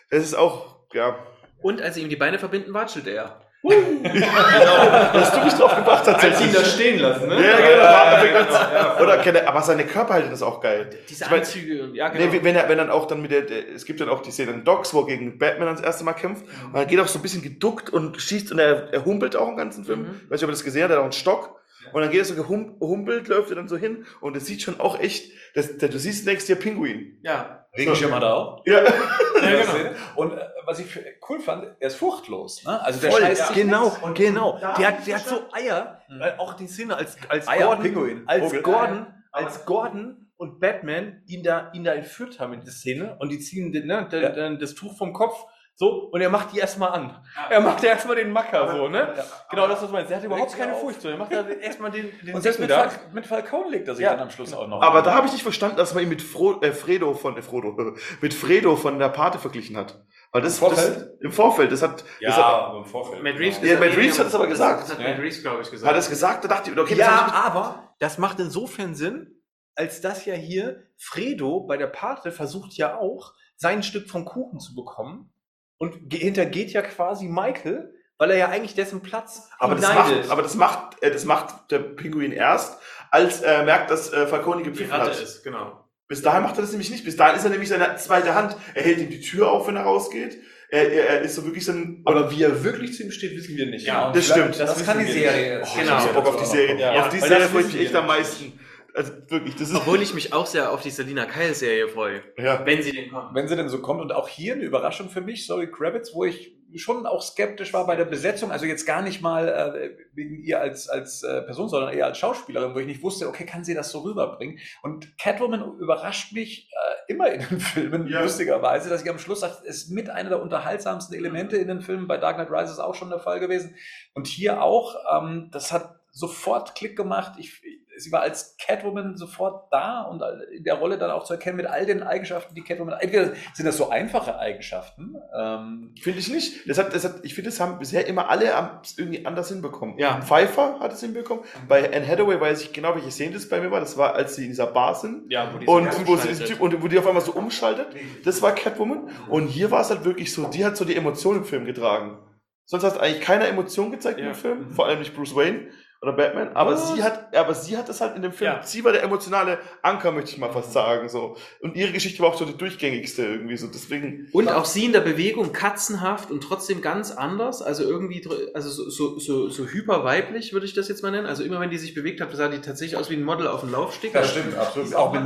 es 0.10 0.24
ist 0.24 0.34
auch, 0.34 0.78
ja. 0.94 1.16
Und 1.62 1.80
als 1.84 1.94
sie 1.94 2.02
ihm 2.02 2.10
die 2.10 2.16
Beine 2.16 2.40
verbinden, 2.40 2.74
watschelt 2.74 3.06
er. 3.08 3.42
Hast 3.70 5.36
du 5.36 5.42
mich 5.44 5.54
drauf 5.54 5.76
gebracht 5.76 6.08
Als 6.08 6.22
tatsächlich? 6.22 6.48
ihn 6.50 6.54
da 6.54 6.64
stehen 6.66 7.00
lassen, 7.00 7.28
ne? 7.28 7.36
Ja, 7.36 7.58
genau. 7.58 8.54
war- 8.54 9.02
Oder, 9.02 9.18
keine- 9.18 9.48
aber 9.48 9.62
seine 9.62 9.84
Körperhaltung 9.86 10.32
ist 10.32 10.42
auch 10.42 10.62
geil. 10.62 10.90
Diese 11.10 11.24
Ich 11.26 11.30
mein- 11.30 11.40
Anzüge 11.40 11.84
und 11.84 11.96
ja, 11.96 12.10
genau. 12.10 12.26
Nee, 12.32 12.40
wenn 12.44 12.56
er, 12.56 12.70
wenn 12.70 12.78
dann 12.78 12.90
auch 12.90 13.06
dann 13.08 13.22
mit 13.22 13.32
der, 13.32 13.42
der, 13.42 13.68
es 13.76 13.86
gibt 13.86 14.00
dann 14.02 14.10
auch 14.10 14.22
die 14.22 14.32
Szene 14.32 14.52
in 14.52 14.64
Docs, 14.64 14.94
wo 14.94 15.02
er 15.02 15.08
gegen 15.08 15.38
Batman 15.38 15.68
das 15.68 15.82
erste 15.82 16.04
Mal 16.04 16.14
kämpft. 16.14 16.44
Und 16.66 16.76
er 16.76 16.86
geht 16.86 17.00
auch 17.00 17.08
so 17.08 17.20
ein 17.20 17.22
bisschen 17.22 17.42
geduckt 17.42 17.90
und 17.90 18.22
schießt 18.22 18.52
und 18.52 18.60
er, 18.60 18.94
er 18.94 19.06
humpelt 19.06 19.36
auch 19.36 19.48
im 19.50 19.58
ganzen 19.58 19.86
Film. 19.86 20.00
Mhm. 20.02 20.22
Ich 20.26 20.32
weiß 20.32 20.42
nicht, 20.42 20.44
ob 20.44 20.50
ihr 20.50 20.54
das 20.54 20.64
gesehen 20.64 20.84
habt, 20.84 20.92
er 20.92 20.96
hat 20.98 21.02
auch 21.02 21.06
einen 21.06 21.12
Stock. 21.14 21.60
Und 21.94 22.02
dann 22.02 22.12
geht 22.12 22.20
er 22.22 22.26
so 22.26 22.34
gehum- 22.36 22.80
gehumpelt, 22.80 23.28
läuft 23.28 23.50
er 23.50 23.56
dann 23.56 23.68
so 23.68 23.78
hin 23.78 24.06
und 24.22 24.36
es 24.38 24.46
sieht 24.46 24.62
schon 24.62 24.80
auch 24.80 25.00
echt, 25.00 25.32
das, 25.56 25.78
das, 25.78 25.90
du 25.90 25.98
siehst 26.00 26.22
und 26.22 26.28
denkst 26.28 26.46
dir 26.46 26.56
Pinguin. 26.56 27.20
ja. 27.24 27.64
Regenschirm 27.78 28.12
hat 28.16 28.24
er 28.24 28.34
auch. 28.34 28.64
Ja. 28.66 28.84
Ja, 28.86 28.92
genau. 29.42 29.90
Und 30.16 30.32
äh, 30.34 30.42
was 30.66 30.80
ich 30.80 30.88
für- 30.88 31.04
cool 31.30 31.40
fand, 31.40 31.64
er 31.80 31.88
ist 31.88 31.96
furchtlos. 31.98 32.64
Ne? 32.66 32.82
Also 32.82 33.00
der 33.02 33.12
Voll, 33.12 33.22
scheißt 33.22 33.48
sich 33.50 33.56
genau, 33.56 33.84
nichts. 33.90 34.00
genau. 34.16 34.58
Der 34.58 34.88
hat, 34.88 35.06
der 35.06 35.16
hat 35.18 35.28
so 35.28 35.42
Eier, 35.52 36.02
Mhm. 36.10 36.20
weil 36.20 36.36
auch 36.40 36.56
die 36.56 36.66
Szene 36.66 36.96
als, 36.96 37.18
als 37.30 37.48
Eier, 37.48 37.68
Gordon, 37.68 37.84
Pinguin, 37.84 38.24
als 38.26 38.46
Vogel. 38.46 38.62
Gordon, 38.64 39.08
als 39.32 39.66
Gordon 39.66 40.28
und 40.38 40.60
Batman 40.60 41.22
ihn 41.28 41.44
da, 41.44 41.70
ihn 41.74 41.84
da 41.84 41.94
entführt 41.94 42.40
haben 42.40 42.54
in 42.54 42.62
die 42.62 42.72
Szene 42.72 43.16
und 43.20 43.30
die 43.30 43.38
ziehen 43.40 43.72
den, 43.72 43.86
ne, 43.86 44.08
den, 44.12 44.24
Ja. 44.24 44.30
den, 44.30 44.58
das 44.58 44.74
Tuch 44.74 44.98
vom 44.98 45.14
Kopf 45.14 45.36
so 45.80 46.06
und 46.12 46.22
er 46.22 46.32
macht 46.32 46.54
die 46.54 46.58
erstmal 46.58 46.90
an. 46.90 47.24
Er 47.52 47.62
macht 47.62 47.84
ja 47.84 47.92
erstmal 47.92 48.16
den 48.16 48.32
Macker 48.32 48.76
so, 48.76 48.88
ne? 48.88 49.14
Genau 49.52 49.68
das, 49.68 49.80
was 49.80 49.88
du 49.88 49.94
meinst. 49.94 50.10
Er 50.10 50.18
hat 50.18 50.24
überhaupt 50.24 50.58
keine 50.58 50.74
auf. 50.74 50.82
Furcht 50.82 51.02
so. 51.02 51.08
Er 51.10 51.18
macht 51.18 51.32
da 51.32 51.48
erstmal 51.62 51.92
den, 51.92 52.12
den 52.26 52.34
Und 52.34 52.42
selbst 52.42 52.60
mit. 52.60 52.72
Fal 52.72 52.90
mit 53.14 53.28
Falcone 53.28 53.70
legt 53.70 53.88
er 53.88 53.94
sich 53.94 54.04
Ja, 54.04 54.10
dann 54.12 54.22
am 54.22 54.32
Schluss 54.32 54.54
auch 54.56 54.68
noch. 54.68 54.82
Aber 54.82 55.04
da 55.04 55.14
habe 55.14 55.28
ich 55.28 55.34
nicht 55.34 55.44
verstanden, 55.44 55.78
dass 55.78 55.94
man 55.94 56.02
ihn 56.02 56.10
mit 56.10 56.24
Fro 56.24 56.60
äh, 56.62 56.72
Fredo 56.72 57.14
von 57.14 57.38
äh, 57.38 57.44
Frodo, 57.44 57.78
mit 58.22 58.34
Fredo 58.34 58.76
von 58.76 58.98
der 58.98 59.10
Pate 59.10 59.38
verglichen 59.38 59.78
hat. 59.78 60.04
Weil 60.32 60.42
das, 60.42 60.54
Im 60.56 60.60
Vorfeld? 60.60 60.98
das 60.98 61.08
im 61.22 61.32
Vorfeld, 61.32 61.72
das 61.72 61.82
hat, 61.84 62.04
das 62.22 62.36
hat, 62.38 62.76
im 62.76 62.86
Vorfeld. 62.86 63.22
Matt 63.22 63.36
Reeves, 63.38 63.62
Ja, 63.62 63.80
Matt 63.80 63.96
Reeves 63.96 64.18
hat 64.18 64.28
es 64.28 64.36
aber 64.36 64.48
gesagt. 64.48 64.82
Das 64.82 64.92
hat 64.94 65.00
Ja. 65.00 65.10
Matt 65.10 65.20
Reeves, 65.20 65.44
glaube 65.44 65.62
ich, 65.62 65.70
gesagt. 65.70 65.94
hat 65.94 66.00
es 66.00 66.10
gesagt, 66.10 66.44
da 66.44 66.48
dachte 66.48 66.72
ich, 66.72 66.78
okay, 66.78 66.96
das 66.96 67.08
Ja, 67.08 67.32
aber 67.46 67.94
das 68.00 68.18
macht 68.18 68.40
insofern 68.40 68.96
Sinn, 68.96 69.44
als 69.76 70.02
dass 70.02 70.26
ja 70.26 70.34
hier 70.34 70.82
Fredo 70.98 71.60
bei 71.62 71.78
der 71.78 71.86
Pate 71.88 72.32
versucht 72.32 72.74
ja 72.74 72.98
auch, 72.98 73.34
sein 73.56 73.84
Stück 73.84 74.10
vom 74.10 74.26
Kuchen 74.26 74.60
zu 74.60 74.74
bekommen 74.74 75.32
und 75.78 76.10
ge- 76.10 76.20
hintergeht 76.20 76.72
ja 76.72 76.82
quasi 76.82 77.26
Michael, 77.28 77.94
weil 78.18 78.32
er 78.32 78.38
ja 78.38 78.50
eigentlich 78.50 78.74
dessen 78.76 79.02
Platz 79.02 79.50
aber 79.60 79.76
das 79.76 79.94
macht, 79.94 80.30
aber 80.32 80.42
das 80.42 80.56
macht, 80.56 81.04
äh, 81.04 81.12
das 81.12 81.26
macht 81.26 81.72
der 81.72 81.80
Pinguin 81.80 82.32
erst, 82.32 82.80
als 83.12 83.42
er 83.42 83.64
merkt, 83.64 83.92
dass 83.92 84.12
äh, 84.12 84.28
Falcone 84.28 84.64
gepfiffen 84.64 84.94
hat. 84.94 85.20
ist, 85.22 85.44
genau. 85.44 85.84
Bis 86.08 86.22
dahin 86.22 86.44
macht 86.44 86.58
er 86.58 86.62
das 86.62 86.72
nämlich 86.72 86.90
nicht. 86.90 87.04
Bis 87.04 87.18
dahin 87.18 87.36
ist 87.36 87.44
er 87.44 87.50
nämlich 87.50 87.68
seine 87.70 87.96
zweite 87.98 88.34
Hand. 88.34 88.56
Er 88.74 88.84
hält 88.84 89.00
ihm 89.00 89.10
die 89.10 89.20
Tür 89.20 89.52
auf, 89.52 89.68
wenn 89.68 89.76
er 89.76 89.84
rausgeht. 89.84 90.38
Er, 90.70 90.90
er, 90.92 91.10
er 91.10 91.22
ist 91.22 91.36
so 91.36 91.44
wirklich 91.46 91.66
so 91.66 91.74
ein. 91.74 92.02
aber 92.06 92.32
wie 92.32 92.42
er 92.44 92.64
wirklich 92.64 92.96
zu 92.96 93.04
ihm 93.04 93.12
steht, 93.12 93.36
wissen 93.36 93.56
wir 93.58 93.66
nicht. 93.66 93.86
Ja, 93.86 94.12
das 94.14 94.26
stimmt. 94.26 94.58
Das, 94.60 94.74
Das 94.76 94.86
kann 94.86 95.00
die 95.00 95.12
Serie. 95.12 95.62
Oh, 95.64 95.68
Genau. 95.78 95.84
ich 95.86 95.90
hab 95.92 96.02
so 96.02 96.14
Bock 96.14 96.28
auf 96.28 96.38
die 96.40 96.46
Serie. 96.46 96.80
Ja, 96.80 97.02
auf 97.02 97.10
die 97.10 97.20
Serie 97.20 97.48
freue 97.48 97.62
ich 97.62 97.74
mich 97.74 97.82
echt 97.88 97.96
am 97.96 98.06
nicht. 98.06 98.16
meisten. 98.18 98.60
Also 98.98 99.14
wirklich, 99.30 99.56
das 99.56 99.70
ist. 99.70 99.76
Obwohl 99.76 100.02
ich 100.02 100.14
mich 100.14 100.34
auch 100.34 100.46
sehr 100.48 100.72
auf 100.72 100.82
die 100.82 100.90
Selina 100.90 101.26
Kyle-Serie 101.26 101.88
freue, 101.88 102.22
Ja. 102.38 102.66
wenn 102.66 102.82
sie 102.82 102.92
denn 102.92 103.12
kommt. 103.12 103.36
wenn 103.36 103.48
sie 103.48 103.56
denn 103.56 103.70
so 103.70 103.80
kommt. 103.80 104.02
Und 104.02 104.12
auch 104.12 104.28
hier 104.28 104.54
eine 104.56 104.64
Überraschung 104.64 105.10
für 105.10 105.22
mich, 105.22 105.46
sorry 105.46 105.70
Kravitz, 105.72 106.14
wo 106.14 106.26
ich 106.26 106.56
schon 106.76 107.06
auch 107.06 107.22
skeptisch 107.22 107.72
war 107.74 107.88
bei 107.88 107.96
der 107.96 108.04
Besetzung. 108.06 108.52
Also 108.52 108.66
jetzt 108.66 108.86
gar 108.86 109.02
nicht 109.02 109.22
mal 109.22 109.48
äh, 109.48 109.98
wegen 110.14 110.44
ihr 110.44 110.60
als, 110.60 110.90
als 110.90 111.24
äh, 111.24 111.42
Person, 111.44 111.70
sondern 111.70 111.94
eher 111.94 112.08
als 112.08 112.18
Schauspielerin, 112.18 112.76
wo 112.76 112.80
ich 112.80 112.86
nicht 112.88 113.02
wusste, 113.04 113.28
okay, 113.30 113.46
kann 113.46 113.64
sie 113.64 113.74
das 113.74 113.90
so 113.92 114.00
rüberbringen? 114.00 114.60
Und 114.82 115.18
Catwoman 115.18 115.78
überrascht 115.80 116.34
mich 116.34 116.70
äh, 117.08 117.14
immer 117.14 117.32
in 117.32 117.40
den 117.48 117.60
Filmen, 117.62 118.08
Ja. 118.08 118.22
lustigerweise, 118.22 118.90
dass 118.90 119.02
ich 119.04 119.10
am 119.10 119.18
Schluss 119.20 119.40
sage, 119.40 119.54
es 119.66 119.84
ist 119.84 119.92
mit 119.92 120.10
einer 120.10 120.30
der 120.30 120.42
unterhaltsamsten 120.42 121.16
Elemente 121.16 121.56
in 121.56 121.68
den 121.70 121.82
Filmen. 121.82 122.08
Bei 122.08 122.18
Dark 122.18 122.36
Knight 122.36 122.52
Rises 122.52 122.80
auch 122.80 122.96
schon 122.96 123.10
der 123.12 123.20
Fall 123.20 123.40
gewesen. 123.40 123.76
Und 124.14 124.28
hier 124.28 124.62
auch, 124.62 124.96
ähm, 125.22 125.50
das 125.54 125.72
hat 125.72 125.96
sofort 126.12 126.76
Klick 126.76 126.96
gemacht. 126.98 127.34
Ich, 127.38 127.62
sie 127.98 128.12
war 128.12 128.22
als 128.22 128.58
Catwoman 128.58 129.18
sofort 129.18 129.72
da 129.72 130.02
und 130.04 130.22
in 130.56 130.64
der 130.64 130.76
Rolle 130.76 130.98
dann 130.98 131.12
auch 131.12 131.24
zu 131.24 131.34
erkennen 131.34 131.58
mit 131.58 131.66
all 131.66 131.86
den 131.86 132.04
Eigenschaften, 132.04 132.56
die 132.56 132.62
Catwoman. 132.64 133.00
Entweder 133.00 133.34
sind 133.54 133.66
das 133.66 133.78
so 133.78 133.90
einfache 133.90 134.38
Eigenschaften. 134.40 135.16
Ähm, 135.36 135.94
Finde 136.02 136.20
ich 136.20 136.30
nicht. 136.30 136.68
Das 136.70 136.78
hat, 136.78 136.94
das 136.94 137.04
hat, 137.04 137.16
ich 137.24 137.34
finde, 137.36 137.50
das 137.50 137.60
haben 137.60 137.80
bisher 137.80 138.08
immer 138.08 138.30
alle 138.30 138.52
irgendwie 138.98 139.26
anders 139.26 139.50
hinbekommen. 139.50 139.98
Ja. 139.98 140.22
Pfeiffer 140.22 140.80
hat 140.80 140.94
es 140.94 141.02
hinbekommen. 141.02 141.44
Bei 141.68 141.86
Anne 141.94 142.08
Hathaway 142.08 142.40
weiß 142.40 142.62
ich 142.64 142.74
genau, 142.74 142.96
welche 142.96 143.12
Szene 143.12 143.34
das 143.34 143.48
bei 143.50 143.60
mir 143.62 143.72
war. 143.72 143.80
Das 143.80 143.98
war, 143.98 144.16
als 144.16 144.36
sie 144.36 144.44
in 144.44 144.50
dieser 144.50 144.68
Bar 144.68 144.96
sind. 144.96 145.32
Ja, 145.32 145.54
wo 145.54 145.58
die 145.60 145.68
Und 145.68 146.08
wo, 146.08 146.16
sie 146.16 146.30
diesen 146.30 146.46
Typ, 146.46 146.62
und 146.62 146.82
wo 146.82 146.88
die 146.88 146.98
auf 146.98 147.08
einmal 147.08 147.24
so 147.24 147.34
umschaltet. 147.34 147.88
Das 148.24 148.42
war 148.42 148.54
Catwoman. 148.54 149.10
Und 149.30 149.48
hier 149.48 149.72
war 149.72 149.82
es 149.82 149.90
halt 149.90 150.04
wirklich 150.04 150.34
so, 150.34 150.48
die 150.48 150.66
hat 150.66 150.78
so 150.78 150.86
die 150.86 150.96
Emotionen 150.96 151.40
im 151.40 151.46
Film 151.46 151.66
getragen. 151.66 152.18
Sonst 152.66 152.84
hast 152.84 152.98
du 152.98 153.00
eigentlich 153.00 153.22
keine 153.22 153.48
Emotion 153.48 153.92
gezeigt 153.92 154.20
Ja. 154.20 154.28
im 154.28 154.36
Film. 154.36 154.72
Vor 154.72 154.88
allem 154.88 155.00
nicht 155.00 155.16
Bruce 155.16 155.36
Wayne 155.36 155.68
oder 156.02 156.14
Batman. 156.14 156.50
Aber 156.56 156.74
Was? 156.74 156.94
sie 156.94 157.04
hat, 157.04 157.36
aber 157.36 157.54
sie 157.54 157.76
hat 157.78 157.90
das 157.90 158.02
halt 158.02 158.16
in 158.16 158.22
dem 158.22 158.32
Film. 158.32 158.52
Ja. 158.52 158.64
Sie 158.64 158.84
war 158.84 158.92
der 158.92 159.04
emotionale 159.04 159.58
Anker, 159.82 160.12
möchte 160.12 160.32
ich 160.32 160.38
mal 160.38 160.52
fast 160.52 160.72
sagen, 160.74 161.10
so. 161.10 161.36
Und 161.60 161.76
ihre 161.76 161.92
Geschichte 161.92 162.22
war 162.22 162.30
auch 162.30 162.38
so 162.38 162.46
die 162.46 162.56
durchgängigste 162.58 163.24
irgendwie, 163.24 163.58
so. 163.58 163.68
Deswegen. 163.68 164.28
Und 164.32 164.50
auch 164.50 164.66
sie 164.66 164.86
in 164.86 164.92
der 164.94 165.02
Bewegung 165.02 165.54
katzenhaft 165.54 166.30
und 166.32 166.42
trotzdem 166.44 166.82
ganz 166.82 167.12
anders. 167.12 167.62
Also 167.62 167.84
irgendwie, 167.84 168.28
also 168.54 168.70
so, 168.70 168.90
so, 168.90 169.20
so, 169.20 169.50
so 169.50 169.66
hyperweiblich 169.66 170.54
würde 170.54 170.66
ich 170.66 170.74
das 170.74 170.88
jetzt 170.88 171.02
mal 171.04 171.12
nennen. 171.12 171.26
Also 171.28 171.44
immer 171.44 171.60
wenn 171.60 171.70
die 171.70 171.78
sich 171.78 171.94
bewegt 171.94 172.22
hat, 172.22 172.36
sah 172.36 172.48
die 172.50 172.60
tatsächlich 172.60 172.98
aus 172.98 173.10
wie 173.10 173.16
ein 173.16 173.24
Model 173.24 173.48
auf 173.48 173.62
dem 173.62 173.72
Laufsteg. 173.72 174.14
Das 174.14 174.32
stimmt, 174.32 174.56
absolut. 174.56 174.94
Auch 174.94 175.12
mit, 175.14 175.24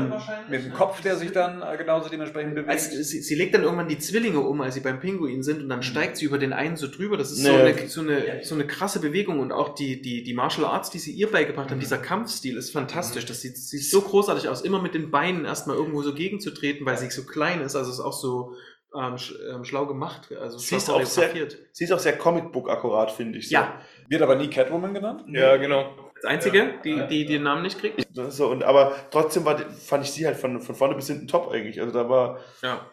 mit 0.50 0.66
dem? 0.66 0.74
Kopf, 0.74 1.02
der 1.02 1.16
sich 1.18 1.32
dann 1.32 1.62
äh, 1.62 1.78
genauso 1.78 2.10
dementsprechend 2.10 2.56
bewegt. 2.56 2.70
Als, 2.70 2.90
sie, 2.92 3.22
sie 3.22 3.36
legt 3.36 3.54
dann 3.54 3.64
irgendwann 3.64 3.88
die 3.88 3.98
Zwillinge 4.00 4.40
um, 4.40 4.62
als 4.62 4.76
sie 4.76 4.80
beim 4.80 5.00
Pinguin 5.00 5.44
sind 5.44 5.62
und 5.62 5.70
dann 5.70 5.84
steigt 5.84 6.18
sie 6.18 6.26
über 6.26 6.38
den 6.38 6.54
einen 6.54 6.78
so 6.78 6.88
drüber. 6.88 7.18
Das 7.18 7.32
ist 7.32 7.44
so, 7.44 7.52
Nee. 7.52 7.58
eine, 7.62 7.88
so, 7.88 8.02
eine, 8.02 8.40
so 8.44 8.56
eine 8.56 8.66
krasse 8.66 9.00
Bewegung 9.02 9.40
und 9.40 9.52
auch 9.52 9.76
die, 9.76 10.02
die, 10.02 10.24
die 10.24 10.34
Martial 10.62 10.78
Arts, 10.78 10.90
die 10.90 11.00
sie 11.00 11.12
ihr 11.12 11.32
beigebracht 11.32 11.70
haben, 11.70 11.80
dieser 11.80 11.98
Kampfstil 11.98 12.58
ist 12.58 12.72
fantastisch. 12.72 13.26
Das 13.26 13.42
sieht, 13.42 13.58
sieht 13.58 13.84
so 13.84 14.02
großartig 14.02 14.48
aus, 14.48 14.62
immer 14.62 14.82
mit 14.82 14.94
den 14.94 15.12
Beinen 15.12 15.46
erstmal 15.46 15.76
irgendwo 15.76 16.02
so 16.02 16.14
gegenzutreten, 16.14 16.86
weil 16.86 16.98
sie 16.98 17.10
so 17.10 17.24
klein 17.24 17.62
ist. 17.62 17.76
Also 17.76 17.92
ist 17.92 18.00
auch 18.00 18.14
so 18.14 18.56
ähm, 18.96 19.18
sch, 19.18 19.34
ähm, 19.50 19.64
schlau 19.64 19.86
gemacht. 19.86 20.32
Also 20.40 20.58
Sie 20.58 20.76
ist 20.76 20.90
auch 20.90 21.04
sehr-. 21.06 21.32
Sie 21.72 21.84
ist 21.84 21.92
auch 21.92 22.00
sehr 22.00 22.18
Comicbook-akkurat, 22.18 23.12
finde 23.12 23.40
ich. 23.40 23.50
So. 23.50 23.54
Ja, 23.54 23.82
Wird 24.10 24.22
aber 24.22 24.36
nie 24.36 24.50
Catwoman 24.50 24.94
genannt. 24.94 25.24
Ja, 25.28 25.58
genau. 25.58 26.12
das 26.16 26.26
Einzige, 26.26 26.76
die, 26.84 26.96
die, 26.96 27.08
die 27.08 27.26
den 27.26 27.44
Namen 27.44 27.64
nicht 27.64 27.80
kriegt. 27.80 28.08
So, 28.14 28.48
und, 28.48 28.64
aber 28.64 28.96
trotzdem 29.12 29.46
war, 29.46 29.58
fand 29.58 30.04
ich 30.04 30.12
sie 30.12 30.26
halt 30.26 30.38
von, 30.38 30.62
von 30.62 30.76
vorne 30.76 30.96
bis 30.96 31.08
hinten 31.08 31.28
top 31.28 31.52
eigentlich. 31.52 31.80
Also 31.80 31.94
da 31.94 32.10
war 32.10 32.40
Ja. 32.62 32.86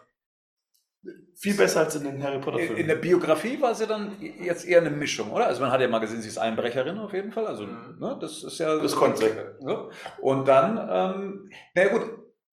Viel 1.35 1.55
besser 1.55 1.81
als 1.81 1.95
in 1.95 2.03
den 2.03 2.21
Harry 2.23 2.39
Potter 2.39 2.59
In, 2.59 2.65
Filmen. 2.67 2.81
in 2.81 2.87
der 2.87 2.95
Biografie 2.95 3.61
war 3.61 3.73
sie 3.73 3.87
dann 3.87 4.17
jetzt 4.19 4.67
eher 4.67 4.79
eine 4.81 4.89
Mischung, 4.89 5.31
oder? 5.31 5.47
Also 5.47 5.61
man 5.61 5.71
hat 5.71 5.79
ja 5.81 5.87
mal 5.87 5.99
gesehen, 5.99 6.21
sie 6.21 6.27
ist 6.27 6.37
Einbrecherin 6.37 6.97
auf 6.99 7.13
jeden 7.13 7.31
Fall. 7.31 7.47
Also, 7.47 7.63
Mhm. 7.65 7.97
ne, 7.99 8.17
das 8.19 8.43
ist 8.43 8.59
ja. 8.59 8.77
Das 8.77 8.95
konnte 8.95 9.17
sie. 9.19 9.65
Ja. 9.67 9.89
Und 10.21 10.47
dann, 10.47 10.77
ähm, 10.77 11.49
na 11.75 11.83
ja, 11.83 11.89
gut, 11.89 12.01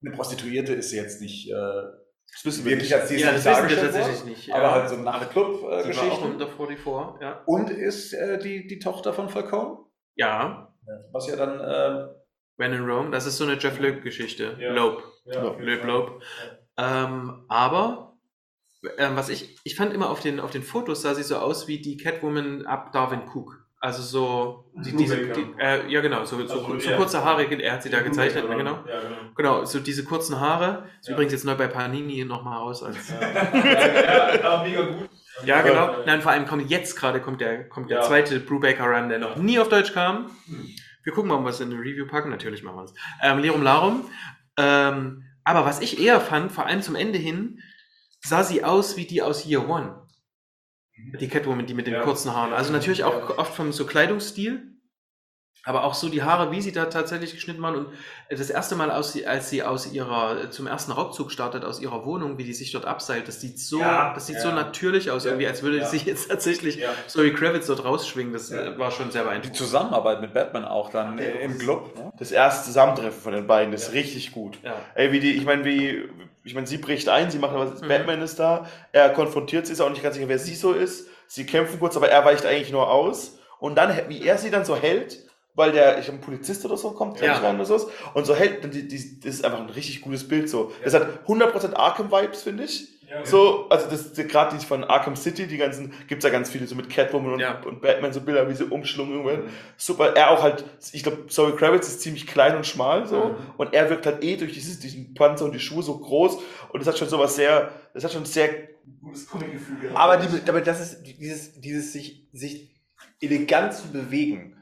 eine 0.05 0.15
Prostituierte 0.15 0.73
ist 0.75 0.93
jetzt 0.93 1.21
nicht 1.21 1.51
äh, 1.51 1.55
das 1.55 2.45
wissen 2.45 2.65
wir 2.65 2.73
wirklich 2.73 2.91
nicht. 2.91 3.01
als 3.01 3.09
die 3.09 3.17
Ja, 3.17 3.31
ist 3.31 3.47
das 3.47 3.59
wissen 3.65 3.69
wir 3.71 3.83
tatsächlich 3.83 4.17
worden, 4.21 4.29
nicht. 4.31 4.53
Aber 4.53 4.63
ja. 4.63 4.71
halt 4.73 4.89
so 4.91 4.97
Sie 4.97 5.05
war 5.05 5.15
auch 5.15 5.21
Nachtclub-Geschichten. 5.21 6.25
unter 6.25 6.47
44, 6.49 7.21
ja. 7.23 7.43
Und 7.47 7.71
ist 7.71 8.13
äh, 8.13 8.39
die, 8.39 8.67
die 8.67 8.79
Tochter 8.79 9.13
von 9.13 9.29
Falcone, 9.29 9.79
Ja, 10.17 10.73
was 11.13 11.27
ja 11.29 11.37
dann 11.37 11.61
äh, 11.61 12.09
When 12.59 12.73
in 12.73 12.85
Rome, 12.89 13.11
das 13.11 13.27
ist 13.27 13.37
so 13.39 13.45
eine 13.45 13.55
Jeff 13.59 13.79
Loeb-Geschichte. 13.81 14.57
Ja. 14.61 14.73
Loeb. 14.73 15.03
Ja, 15.25 15.43
Loeb. 15.43 15.85
Loeb. 15.85 16.23
Ähm, 16.79 17.45
aber, 17.49 18.16
ähm, 18.99 19.17
was 19.17 19.29
ich, 19.29 19.57
ich 19.65 19.77
fand 19.77 19.93
immer 19.95 20.11
auf 20.11 20.21
den, 20.21 20.41
auf 20.41 20.51
den 20.51 20.63
Fotos 20.63 21.03
sah 21.03 21.15
sie 21.15 21.23
so 21.23 21.37
aus 21.37 21.69
wie 21.69 21.81
die 21.81 21.97
Catwoman 21.97 22.67
ab 22.67 22.93
Darwin 22.93 23.23
Cook. 23.33 23.63
Also 23.79 24.03
so, 24.03 24.65
die, 24.85 24.97
diese, 24.97 25.17
die, 25.17 25.47
äh, 25.59 25.87
ja 25.89 26.01
genau, 26.01 26.25
so, 26.25 26.37
so, 26.47 26.55
Also, 26.55 26.79
so 26.81 26.91
ja. 26.91 26.97
kurze 26.97 27.23
Haare, 27.25 27.45
er 27.45 27.73
hat 27.75 27.83
sie 27.83 27.91
da 27.91 28.01
gezeichnet, 28.01 28.49
ne, 28.49 28.57
genau. 28.57 28.73
Ja, 28.89 29.01
genau. 29.01 29.17
Genau, 29.37 29.65
so 29.65 29.79
diese 29.81 30.03
kurzen 30.03 30.41
Haare. 30.41 30.89
Ist 31.01 31.09
Ja. 31.09 31.15
übrigens 31.15 31.33
jetzt 31.35 31.45
neu 31.45 31.55
bei 31.55 31.69
Panini 31.69 32.25
nochmal 32.25 32.59
raus. 32.59 32.83
Als, 32.83 32.97
Ja, 33.63 34.63
mega 34.65 34.83
gut. 34.83 35.09
ja, 35.45 35.61
genau. 35.63 35.97
Nein, 36.07 36.23
vor 36.23 36.33
allem 36.33 36.47
kommt 36.47 36.71
jetzt 36.71 36.97
gerade 36.97 37.21
kommt 37.21 37.41
der, 37.41 37.69
kommt 37.69 37.91
der 37.91 38.03
zweite 38.03 38.41
Brubaker 38.41 38.85
Run, 38.87 39.09
der 39.09 39.19
noch 39.19 39.37
nie 39.37 39.59
auf 39.59 39.69
Deutsch 39.69 39.93
kam. 39.93 40.31
Wir 41.05 41.13
gucken 41.13 41.29
mal, 41.29 41.37
ob 41.37 41.45
wir 41.45 41.51
es 41.51 41.61
in 41.61 41.71
eine 41.71 41.79
Review 41.81 42.07
packen. 42.07 42.31
Natürlich 42.31 42.63
machen 42.63 42.77
wir 42.79 42.85
es. 42.85 42.95
Ähm, 43.23 43.39
Lirum 43.39 43.63
Larum. 43.63 44.07
Ähm, 44.57 45.25
aber 45.45 45.65
was 45.65 45.81
ich 45.81 46.01
eher 46.03 46.21
fand, 46.21 46.51
vor 46.51 46.67
allem 46.67 46.83
zum 46.83 46.97
Ende 46.97 47.19
hin, 47.19 47.61
sah 48.29 48.43
sie 48.43 48.65
aus 48.65 48.97
wie 48.97 49.05
die 49.07 49.23
aus 49.23 49.47
Year 49.47 49.69
One. 49.69 49.95
Die 51.21 51.29
Catwoman, 51.29 51.67
die 51.67 51.75
mit 51.75 51.87
den 51.87 51.95
Ja. 51.95 52.03
kurzen 52.03 52.35
Haaren. 52.35 52.53
Also 52.53 52.73
natürlich 52.73 53.05
auch 53.05 53.37
oft 53.39 53.55
vom 53.55 53.73
so 53.73 53.85
Kleidungsstil. 53.87 54.73
Aber 55.65 55.83
auch 55.83 55.95
so 55.95 56.09
die 56.09 56.23
Haare, 56.23 56.53
wie 56.53 56.63
sie 56.63 56.71
da 56.71 56.85
tatsächlich 56.85 57.33
geschnitten 57.33 57.61
waren. 57.61 57.75
Und 57.75 57.89
das 58.31 58.51
erste 58.51 58.77
Mal, 58.77 58.93
aus, 58.93 59.21
als 59.25 59.51
sie 59.51 59.65
aus 59.65 59.93
ihrer, 59.93 60.49
zum 60.53 60.69
ersten 60.69 60.93
Raubzug 60.93 61.33
startet, 61.33 61.65
aus 61.65 61.81
ihrer 61.81 62.07
Wohnung, 62.07 62.39
wie 62.39 62.45
die 62.45 62.53
sich 62.55 62.71
dort 62.71 62.85
abseilt, 62.85 63.27
das 63.27 63.41
sieht 63.41 63.59
so, 63.59 63.81
Ja, 63.81 64.15
das 64.15 64.29
sieht 64.29 64.37
ja. 64.37 64.43
so 64.43 64.53
natürlich 64.53 65.11
aus, 65.11 65.25
Ja, 65.25 65.31
irgendwie, 65.33 65.49
als 65.49 65.65
würde 65.65 65.79
ja. 65.79 65.87
sie 65.87 65.97
jetzt 65.97 66.29
tatsächlich 66.31 66.77
Ja. 66.77 66.91
Zoe 67.09 67.33
Kravitz 67.35 67.67
dort 67.67 67.85
rausschwingen. 67.85 68.33
Das 68.33 68.51
Ja. 68.51 68.63
äh, 68.63 68.79
war 68.79 68.93
schon 68.93 69.11
sehr 69.11 69.23
die 69.23 69.27
beeindruckend. 69.29 69.57
Zusammenarbeit 69.57 70.21
mit 70.21 70.35
Batman 70.35 70.65
auch 70.65 70.91
dann 70.91 71.19
Ja, 71.19 71.25
im 71.25 71.59
Club. 71.59 71.97
Ne? 71.97 72.13
Das 72.17 72.31
erste 72.31 72.67
Zusammentreffen 72.67 73.21
von 73.21 73.33
den 73.33 73.49
beiden 73.49 73.75
ist 73.75 73.93
richtig 73.93 74.31
gut. 74.31 74.59
Ja. 74.63 74.77
Ey, 74.95 75.11
wie 75.11 75.19
die, 75.19 75.33
ich 75.33 75.45
meine, 75.45 75.65
wie, 75.65 76.09
ich 76.47 76.55
meine, 76.55 76.67
sie 76.67 76.79
bricht 76.79 77.09
ein, 77.09 77.31
sie 77.31 77.39
macht 77.39 77.55
was, 77.55 77.81
Mhm. 77.83 77.89
Batman 77.89 78.23
ist 78.23 78.39
da, 78.39 78.67
er 78.93 79.11
konfrontiert 79.11 79.67
sie, 79.67 79.73
ist 79.73 79.81
auch 79.81 79.91
nicht 79.91 80.03
ganz 80.03 80.15
sicher, 80.15 80.29
wer 80.29 80.39
sie 80.39 80.55
so 80.55 80.73
ist. 80.73 81.09
Sie 81.27 81.45
kämpfen 81.45 81.79
kurz, 81.81 81.97
aber 81.97 82.09
er 82.09 82.25
weicht 82.25 82.47
eigentlich 82.47 82.71
nur 82.73 82.89
aus. 82.91 83.39
Und 83.59 83.75
dann, 83.77 83.93
wie 84.09 84.23
er 84.25 84.39
sie 84.39 84.51
dann 84.51 84.65
so 84.65 84.77
hält, 84.77 85.27
weil 85.55 85.73
der, 85.73 85.99
ich 85.99 86.09
ein 86.11 86.21
Polizist 86.21 86.65
oder 86.65 86.77
so 86.77 86.91
kommt, 86.93 87.21
Ja. 87.21 87.39
rein 87.39 87.57
oder 87.57 87.65
so, 87.65 87.91
und 88.15 88.27
so 88.27 88.35
hält, 88.35 88.63
dann 88.63 88.71
die, 88.71 88.87
die, 88.87 89.21
das 89.21 89.35
ist 89.35 89.45
einfach 89.45 89.59
ein 89.59 89.71
richtig 89.71 90.03
gutes 90.03 90.29
Bild 90.29 90.49
so. 90.49 90.71
Das 90.85 90.95
hat 90.95 91.27
100% 91.27 91.75
Arkham-Vibes, 91.75 92.43
finde 92.43 92.65
ich. 92.65 92.89
Ja, 93.09 93.25
So, 93.25 93.69
also 93.69 93.89
das 93.89 94.13
gerade 94.29 94.57
die 94.57 94.65
von 94.65 94.83
Arkham 94.85 95.15
City, 95.17 95.47
die 95.47 95.57
ganzen, 95.59 95.93
gibt's 96.09 96.25
ja 96.25 96.31
ganz 96.31 96.51
viele, 96.51 96.67
so 96.67 96.75
mit 96.75 96.91
Catwoman 96.91 97.35
und, 97.35 97.39
Ja. 97.41 97.61
und 97.65 97.81
Batman, 97.81 98.13
so 98.13 98.21
Bilder, 98.21 98.49
wie 98.49 98.55
sie 98.55 98.65
umschlungen 98.65 99.25
werden. 99.25 99.45
Super, 99.77 100.17
er 100.17 100.31
auch 100.31 100.43
halt, 100.43 100.65
ich 100.93 101.03
glaube, 101.05 101.27
Zoe 101.29 101.55
Kravitz 101.55 101.87
ist 101.87 102.01
ziemlich 102.01 102.27
klein 102.27 102.57
und 102.57 102.67
schmal 102.67 103.07
so, 103.07 103.25
Mhm. 103.31 103.37
und 103.59 103.75
er 103.75 103.89
wirkt 103.91 104.07
halt 104.07 104.25
eh 104.25 104.37
durch 104.37 104.53
dieses, 104.53 104.81
diesen 104.81 105.15
Panzer 105.15 105.45
und 105.45 105.53
die 105.53 105.61
Schuhe 105.61 105.83
so 105.83 105.99
groß, 105.99 106.39
und 106.71 106.81
das 106.81 106.87
hat 106.89 106.99
schon 106.99 107.09
sowas 107.09 107.37
sehr, 107.37 107.71
das 107.95 108.03
hat 108.05 108.13
schon 108.13 108.23
ein 108.23 108.27
sehr 108.27 108.49
gutes 109.01 109.29
Comic-Gefühl 109.29 109.79
gehabt. 109.81 109.99
Aber, 109.99 110.17
die, 110.17 110.49
aber 110.49 110.61
das 110.61 110.81
ist 110.81 111.03
dieses, 111.05 111.61
dieses 111.61 111.93
sich, 111.93 112.29
sich 112.33 112.75
elegant 113.21 113.73
zu 113.73 113.89
bewegen. 113.93 114.53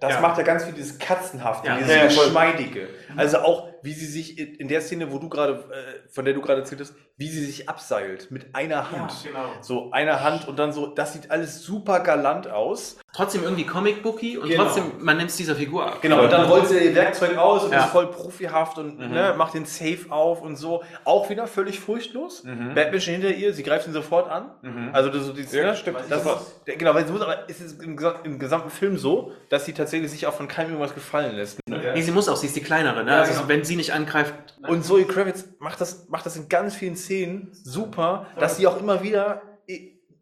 Das 0.00 0.14
Ja. 0.14 0.20
macht 0.20 0.38
ja 0.38 0.44
ganz 0.44 0.64
viel 0.64 0.72
dieses 0.72 0.98
Katzenhafte, 0.98 1.68
Ja. 1.68 1.76
dieses 1.76 1.90
Ja, 1.94 2.04
ja, 2.04 2.08
voll. 2.10 2.24
Geschmeidige. 2.24 2.88
Also 3.14 3.38
auch, 3.38 3.68
wie 3.82 3.92
sie 3.92 4.06
sich 4.06 4.38
in 4.38 4.68
der 4.68 4.80
Szene, 4.80 5.12
wo 5.12 5.18
du 5.18 5.28
gerade, 5.28 5.52
äh, 5.70 6.08
von 6.08 6.24
der 6.24 6.34
du 6.34 6.40
gerade 6.40 6.60
erzählt 6.60 6.80
hast, 6.80 6.94
wie 7.18 7.28
sie 7.28 7.44
sich 7.44 7.68
abseilt 7.68 8.30
mit 8.30 8.54
einer 8.54 8.90
Hand. 8.90 9.12
genau. 9.24 9.46
So 9.62 9.90
einer 9.92 10.22
Hand 10.22 10.46
und 10.48 10.58
dann 10.58 10.72
so, 10.72 10.86
das 10.86 11.14
sieht 11.14 11.30
alles 11.30 11.62
super 11.62 12.00
galant 12.00 12.48
aus. 12.50 12.98
Trotzdem 13.14 13.42
irgendwie 13.42 13.64
Comic-Booky 13.64 14.36
und 14.36 14.48
Genau. 14.50 14.64
trotzdem, 14.64 14.92
man 15.00 15.16
nimmt 15.16 15.30
es 15.30 15.36
dieser 15.36 15.56
Figur 15.56 15.86
ab. 15.86 16.02
Genau, 16.02 16.22
und 16.24 16.30
dann 16.30 16.46
rollt 16.46 16.66
sie 16.68 16.78
ihr 16.78 16.94
Werkzeug 16.94 17.38
aus 17.38 17.64
und 17.64 17.72
Ja. 17.72 17.84
ist 17.84 17.90
voll 17.90 18.10
profihaft 18.10 18.76
und 18.76 18.98
Mhm. 18.98 19.12
ne, 19.14 19.34
macht 19.38 19.54
den 19.54 19.64
Safe 19.64 20.00
auf 20.10 20.42
und 20.42 20.56
so. 20.56 20.82
Auch 21.04 21.30
wieder 21.30 21.46
völlig 21.46 21.80
furchtlos. 21.80 22.44
Mhm. 22.44 22.74
Batman 22.74 23.00
steht 23.00 23.14
hinter 23.14 23.30
ihr, 23.34 23.54
sie 23.54 23.62
greift 23.62 23.86
ihn 23.86 23.94
sofort 23.94 24.28
an. 24.30 24.50
Mhm. 24.60 24.90
Also 24.92 25.08
das, 25.08 25.24
so 25.24 25.32
dieses, 25.32 25.52
Ja, 25.52 25.64
ne, 25.64 25.76
stimmt. 25.76 25.98
Das 26.10 26.22
ist, 26.26 26.60
der- 26.66 26.76
genau, 26.76 26.92
weil 26.94 27.06
sie 27.06 27.12
muss, 27.12 27.22
aber 27.22 27.48
es 27.48 27.60
ist 27.62 27.82
im, 27.82 27.98
im 28.24 28.38
gesamten 28.38 28.68
Film 28.70 28.98
so, 28.98 29.32
dass 29.48 29.64
sie 29.64 29.72
tatsächlich 29.72 30.10
sich 30.10 30.26
auch 30.26 30.34
von 30.34 30.48
keinem 30.48 30.72
irgendwas 30.72 30.94
gefallen 30.94 31.34
lässt. 31.36 31.60
Nee, 31.66 32.02
sie 32.02 32.10
muss 32.12 32.28
auch, 32.28 32.36
sie 32.36 32.46
ist 32.48 32.56
die 32.56 32.60
kleinere. 32.62 33.02
Ne? 33.04 33.10
Ja, 33.12 33.18
also 33.20 33.32
genau. 33.32 33.48
wenn 33.48 33.64
sie 33.64 33.75
nicht 33.76 33.92
angreift, 33.92 34.34
Und 34.66 34.84
Zoe 34.84 35.04
Kravitz 35.04 35.46
macht 35.58 35.80
das, 35.80 36.08
macht 36.08 36.26
das 36.26 36.36
in 36.36 36.48
ganz 36.48 36.74
vielen 36.74 36.96
Szenen 36.96 37.48
super, 37.52 38.26
dass 38.38 38.56
sie 38.56 38.66
auch 38.66 38.80
immer 38.80 39.02
wieder 39.02 39.42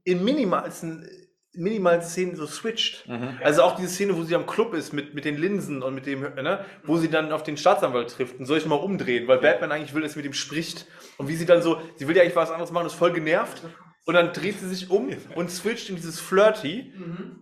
in 0.04 0.22
minimalsten, 0.22 1.08
minimalsten 1.54 2.10
Szenen 2.10 2.36
so 2.36 2.46
switcht. 2.46 3.08
Mhm. 3.08 3.38
Also 3.42 3.62
auch 3.62 3.76
diese 3.76 3.88
Szene, 3.88 4.16
wo 4.16 4.22
sie 4.22 4.34
am 4.34 4.46
Club 4.46 4.74
ist 4.74 4.92
mit, 4.92 5.14
mit 5.14 5.24
den 5.24 5.38
Linsen 5.38 5.82
und 5.82 5.94
mit 5.94 6.06
dem, 6.06 6.20
ne, 6.20 6.64
wo 6.84 6.98
sie 6.98 7.08
dann 7.08 7.32
auf 7.32 7.42
den 7.42 7.56
Staatsanwalt 7.56 8.10
trifft 8.10 8.38
und 8.38 8.46
soll 8.46 8.58
ich 8.58 8.66
mal 8.66 8.74
umdrehen, 8.74 9.28
weil 9.28 9.38
Batman 9.38 9.72
eigentlich 9.72 9.94
will, 9.94 10.02
dass 10.02 10.12
sie 10.12 10.18
mit 10.18 10.26
ihm 10.26 10.34
spricht. 10.34 10.86
Und 11.16 11.28
wie 11.28 11.36
sie 11.36 11.46
dann 11.46 11.62
so, 11.62 11.80
sie 11.96 12.08
will 12.08 12.16
ja 12.16 12.22
eigentlich 12.22 12.36
was 12.36 12.50
anderes 12.50 12.72
machen, 12.72 12.86
ist 12.86 12.94
voll 12.94 13.12
genervt. 13.12 13.62
Und 14.06 14.14
dann 14.14 14.34
dreht 14.34 14.60
sie 14.60 14.68
sich 14.68 14.90
um 14.90 15.08
und 15.34 15.50
switcht 15.50 15.88
in 15.88 15.96
dieses 15.96 16.20
Flirty. 16.20 16.92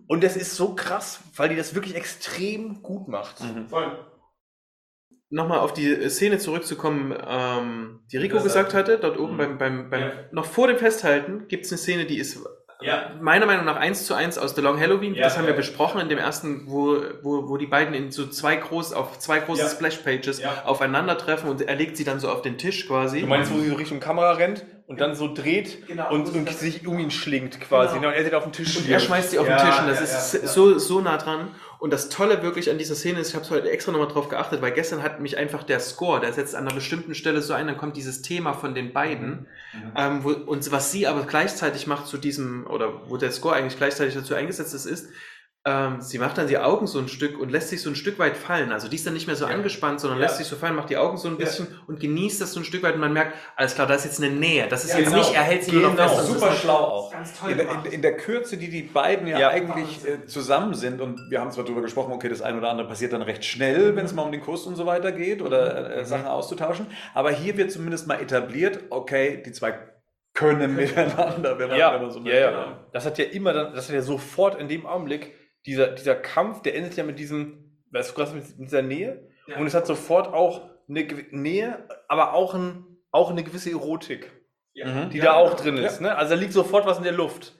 Und 0.07 0.23
das 0.23 0.37
ist 0.37 0.55
so 0.55 0.75
krass, 0.75 1.19
weil 1.35 1.49
die 1.49 1.57
das 1.57 1.75
wirklich 1.75 1.95
extrem 1.95 2.81
gut 2.81 3.09
macht. 3.09 3.41
Mhm. 3.41 3.67
Voll. 3.67 3.97
Nochmal 5.33 5.59
auf 5.59 5.73
die 5.73 6.09
Szene 6.09 6.37
zurückzukommen, 6.37 7.13
ähm, 7.27 7.99
die 8.11 8.17
Rico 8.17 8.35
Das- 8.35 8.43
gesagt 8.43 8.73
hatte, 8.73 8.97
dort 8.99 9.19
oben 9.19 9.33
Mhm. 9.33 9.37
beim, 9.37 9.57
beim, 9.57 9.89
beim 9.89 10.01
Ja. 10.01 10.11
noch 10.31 10.45
vor 10.45 10.67
dem 10.67 10.77
Festhalten 10.77 11.47
gibt 11.47 11.65
es 11.65 11.71
eine 11.71 11.77
Szene, 11.79 12.05
die 12.05 12.17
ist 12.19 12.39
Ja. 12.81 13.11
meiner 13.21 13.45
Meinung 13.45 13.63
nach 13.65 13.77
eins 13.77 14.05
zu 14.05 14.13
eins 14.13 14.37
aus 14.37 14.55
The 14.55 14.61
Long 14.61 14.77
Halloween. 14.79 15.15
Ja, 15.15 15.23
das 15.23 15.37
haben 15.37 15.47
wir 15.47 15.53
besprochen 15.53 16.01
in 16.01 16.09
dem 16.09 16.17
ersten, 16.17 16.65
wo, 16.67 16.97
wo, 17.21 17.47
wo 17.49 17.55
die 17.57 17.65
beiden 17.67 17.93
in 17.93 18.11
so 18.11 18.27
zwei 18.27 18.57
groß, 18.57 18.91
auf 18.93 19.17
zwei 19.19 19.39
große 19.39 19.61
Ja. 19.61 19.69
Splash-Pages 19.69 20.41
Ja. 20.41 20.63
aufeinandertreffen 20.65 21.49
und 21.49 21.61
er 21.61 21.75
legt 21.75 21.95
sie 21.97 22.03
dann 22.03 22.19
so 22.19 22.29
auf 22.29 22.41
den 22.41 22.57
Tisch 22.57 22.87
quasi. 22.87 23.21
Du 23.21 23.27
meinst, 23.27 23.53
wo 23.53 23.59
sie 23.59 23.69
so 23.69 23.75
Richtung 23.75 24.01
Kamera 24.01 24.33
rennt 24.33 24.65
und 24.87 24.99
dann 24.99 25.15
so 25.15 25.33
dreht 25.33 25.87
Genau. 25.87 26.11
und, 26.11 26.27
und 26.33 26.49
sich 26.49 26.85
um 26.85 26.99
ihn 26.99 27.09
schlingt 27.09 27.61
quasi. 27.61 27.95
Genau. 27.95 28.09
Und 28.09 28.15
er 28.15 28.23
sieht 28.25 28.33
auf 28.33 28.43
den 28.43 28.51
Tisch 28.51 28.75
Und 28.77 28.89
er 28.89 28.99
schmeißt 28.99 29.31
sie 29.31 29.39
auf 29.39 29.47
Ja, 29.47 29.57
den 29.57 29.65
Tisch 29.65 29.79
und 29.79 29.87
das 29.87 29.99
ja, 29.99 30.03
ist 30.03 30.33
ja, 30.33 30.39
ja. 30.41 30.47
so, 30.47 30.77
so 30.77 30.99
nah 30.99 31.17
dran. 31.17 31.47
Und 31.83 31.91
das 31.91 32.07
Tolle 32.07 32.41
wirklich 32.43 32.71
an 32.71 32.77
dieser 32.77 32.95
Szene 32.95 33.19
ist, 33.19 33.31
ich 33.31 33.35
habe 33.35 33.49
heute 33.49 33.69
extra 33.69 33.91
nochmal 33.91 34.07
drauf 34.07 34.29
geachtet, 34.29 34.61
weil 34.61 34.71
gestern 34.71 35.03
hat 35.03 35.19
mich 35.19 35.37
einfach 35.37 35.63
der 35.63 35.81
Score, 35.81 36.21
der 36.21 36.31
setzt 36.31 36.55
an 36.55 36.65
einer 36.65 36.73
bestimmten 36.73 37.13
Stelle 37.13 37.41
so 37.41 37.51
ein, 37.51 37.67
dann 37.67 37.75
kommt 37.75 37.97
dieses 37.97 38.21
Thema 38.21 38.53
von 38.53 38.73
den 38.73 38.93
beiden. 38.93 39.47
Ähm, 39.97 40.23
wo, 40.23 40.29
und 40.29 40.71
was 40.71 40.93
sie 40.93 41.07
aber 41.07 41.23
gleichzeitig 41.23 41.85
macht 41.85 42.07
zu 42.07 42.17
diesem, 42.17 42.65
oder 42.67 43.09
wo 43.09 43.17
der 43.17 43.33
Score 43.33 43.55
eigentlich 43.55 43.75
gleichzeitig 43.75 44.13
dazu 44.13 44.33
eingesetzt 44.33 44.73
ist, 44.73 44.85
ist, 44.85 45.09
ähm, 45.65 46.01
sie 46.01 46.19
macht 46.19 46.37
dann 46.37 46.47
die 46.47 46.57
Augen 46.57 46.87
so 46.87 46.99
ein 46.99 47.07
Stück 47.07 47.39
und 47.39 47.49
lässt 47.49 47.69
sich 47.69 47.81
so 47.81 47.89
ein 47.89 47.95
Stück 47.95 48.19
weit 48.19 48.35
fallen. 48.35 48.73
Also 48.73 48.89
die 48.89 48.97
ist 48.97 49.07
dann 49.07 49.13
nicht 49.13 49.27
mehr 49.27 49.37
so 49.37 49.45
Ja. 49.45 49.51
angespannt, 49.51 50.01
sondern 50.01 50.19
Ja. 50.19 50.25
lässt 50.25 50.37
sich 50.37 50.47
so 50.47 50.57
fallen, 50.57 50.75
macht 50.75 50.89
die 50.89 50.97
Augen 50.97 51.15
so 51.15 51.29
ein 51.29 51.35
Ja. 51.35 51.45
bisschen 51.45 51.67
und 51.87 52.01
genießt 52.01 52.41
das 52.41 52.51
so 52.51 52.59
ein 52.59 52.65
Stück 52.65 52.83
weit 52.83 52.95
und 52.95 52.99
man 52.99 53.13
merkt, 53.13 53.33
alles 53.55 53.73
klar, 53.73 53.87
da 53.87 53.93
ist 53.93 54.03
jetzt 54.03 54.21
eine 54.21 54.29
Nähe. 54.33 54.67
Das 54.67 54.83
ist 54.83 54.91
Ja, 54.91 54.97
jetzt 54.99 55.05
genau. 55.13 55.19
nicht, 55.19 55.33
er 55.33 55.43
hält 55.43 55.63
sie 55.63 55.71
nur 55.71 55.83
noch 55.83 55.91
Genau. 55.91 56.03
fest. 56.09 56.19
das 56.19 56.27
Super 56.27 56.49
ist 56.51 56.59
schlau 56.59 56.73
auch. 56.75 57.11
Ganz 57.13 57.39
toll 57.39 57.51
In, 57.51 57.59
in, 57.59 57.85
in 57.93 58.01
der 58.01 58.17
Kürze, 58.17 58.57
die 58.57 58.69
die 58.69 58.81
beiden 58.81 59.25
ja, 59.25 59.39
Ja. 59.39 59.49
eigentlich 59.51 60.05
äh, 60.05 60.25
zusammen 60.25 60.73
sind, 60.73 60.99
und 60.99 61.17
wir 61.29 61.39
haben 61.39 61.51
zwar 61.51 61.63
darüber 61.63 61.81
gesprochen, 61.81 62.11
okay, 62.11 62.27
das 62.27 62.41
eine 62.41 62.57
oder 62.57 62.69
andere 62.69 62.87
passiert 62.87 63.13
dann 63.13 63.21
recht 63.21 63.45
schnell, 63.45 63.95
wenn 63.95 64.03
es 64.05 64.13
mal 64.13 64.23
um 64.23 64.31
den 64.33 64.41
Kuss 64.41 64.65
und 64.67 64.75
so 64.75 64.85
weiter 64.85 65.13
geht 65.13 65.41
oder 65.41 65.95
äh, 65.95 66.03
Sachen 66.05 66.25
auszutauschen, 66.27 66.87
aber 67.13 67.31
hier 67.31 67.55
wird 67.55 67.71
zumindest 67.71 68.05
mal 68.07 68.19
etabliert, 68.21 68.79
okay, 68.89 69.41
die 69.45 69.53
zwei 69.53 69.75
können 70.33 70.75
miteinander, 70.75 71.57
wenn 71.59 71.69
man, 71.69 71.77
Ja, 71.77 71.93
wenn 71.93 72.01
man 72.01 72.11
so 72.11 72.19
ja, 72.21 72.33
ja. 72.35 72.85
Das 72.91 73.05
hat 73.05 73.17
ja 73.17 73.25
immer 73.25 73.53
dann, 73.53 73.73
das 73.73 73.87
hat 73.87 73.95
ja 73.95 74.01
sofort 74.01 74.59
in 74.59 74.67
dem 74.67 74.85
Augenblick, 74.85 75.31
dieser, 75.65 75.87
dieser 75.87 76.15
Kampf, 76.15 76.61
der 76.61 76.75
endet 76.75 76.95
ja 76.95 77.03
mit 77.03 77.19
diesem, 77.19 77.79
weißt 77.91 78.11
du, 78.11 78.13
krass, 78.15 78.33
mit, 78.33 78.43
mit 78.59 78.67
dieser 78.67 78.81
Nähe. 78.81 79.27
Ja. 79.47 79.57
Und 79.57 79.67
es 79.67 79.73
hat 79.73 79.85
sofort 79.87 80.33
auch 80.33 80.69
eine 80.89 81.03
Nähe, 81.31 81.87
aber 82.07 82.33
auch, 82.33 82.53
ein, 82.53 82.85
auch 83.11 83.29
eine 83.31 83.43
gewisse 83.43 83.71
Erotik, 83.71 84.31
Mhm. 84.75 85.09
die 85.11 85.19
da 85.19 85.33
auch 85.35 85.53
drin 85.53 85.77
ist. 85.77 86.01
Ne? 86.01 86.15
Also 86.15 86.33
da 86.33 86.39
liegt 86.41 86.51
sofort 86.53 86.85
was 86.87 86.97
in 86.97 87.03
der 87.03 87.13
Luft. 87.13 87.53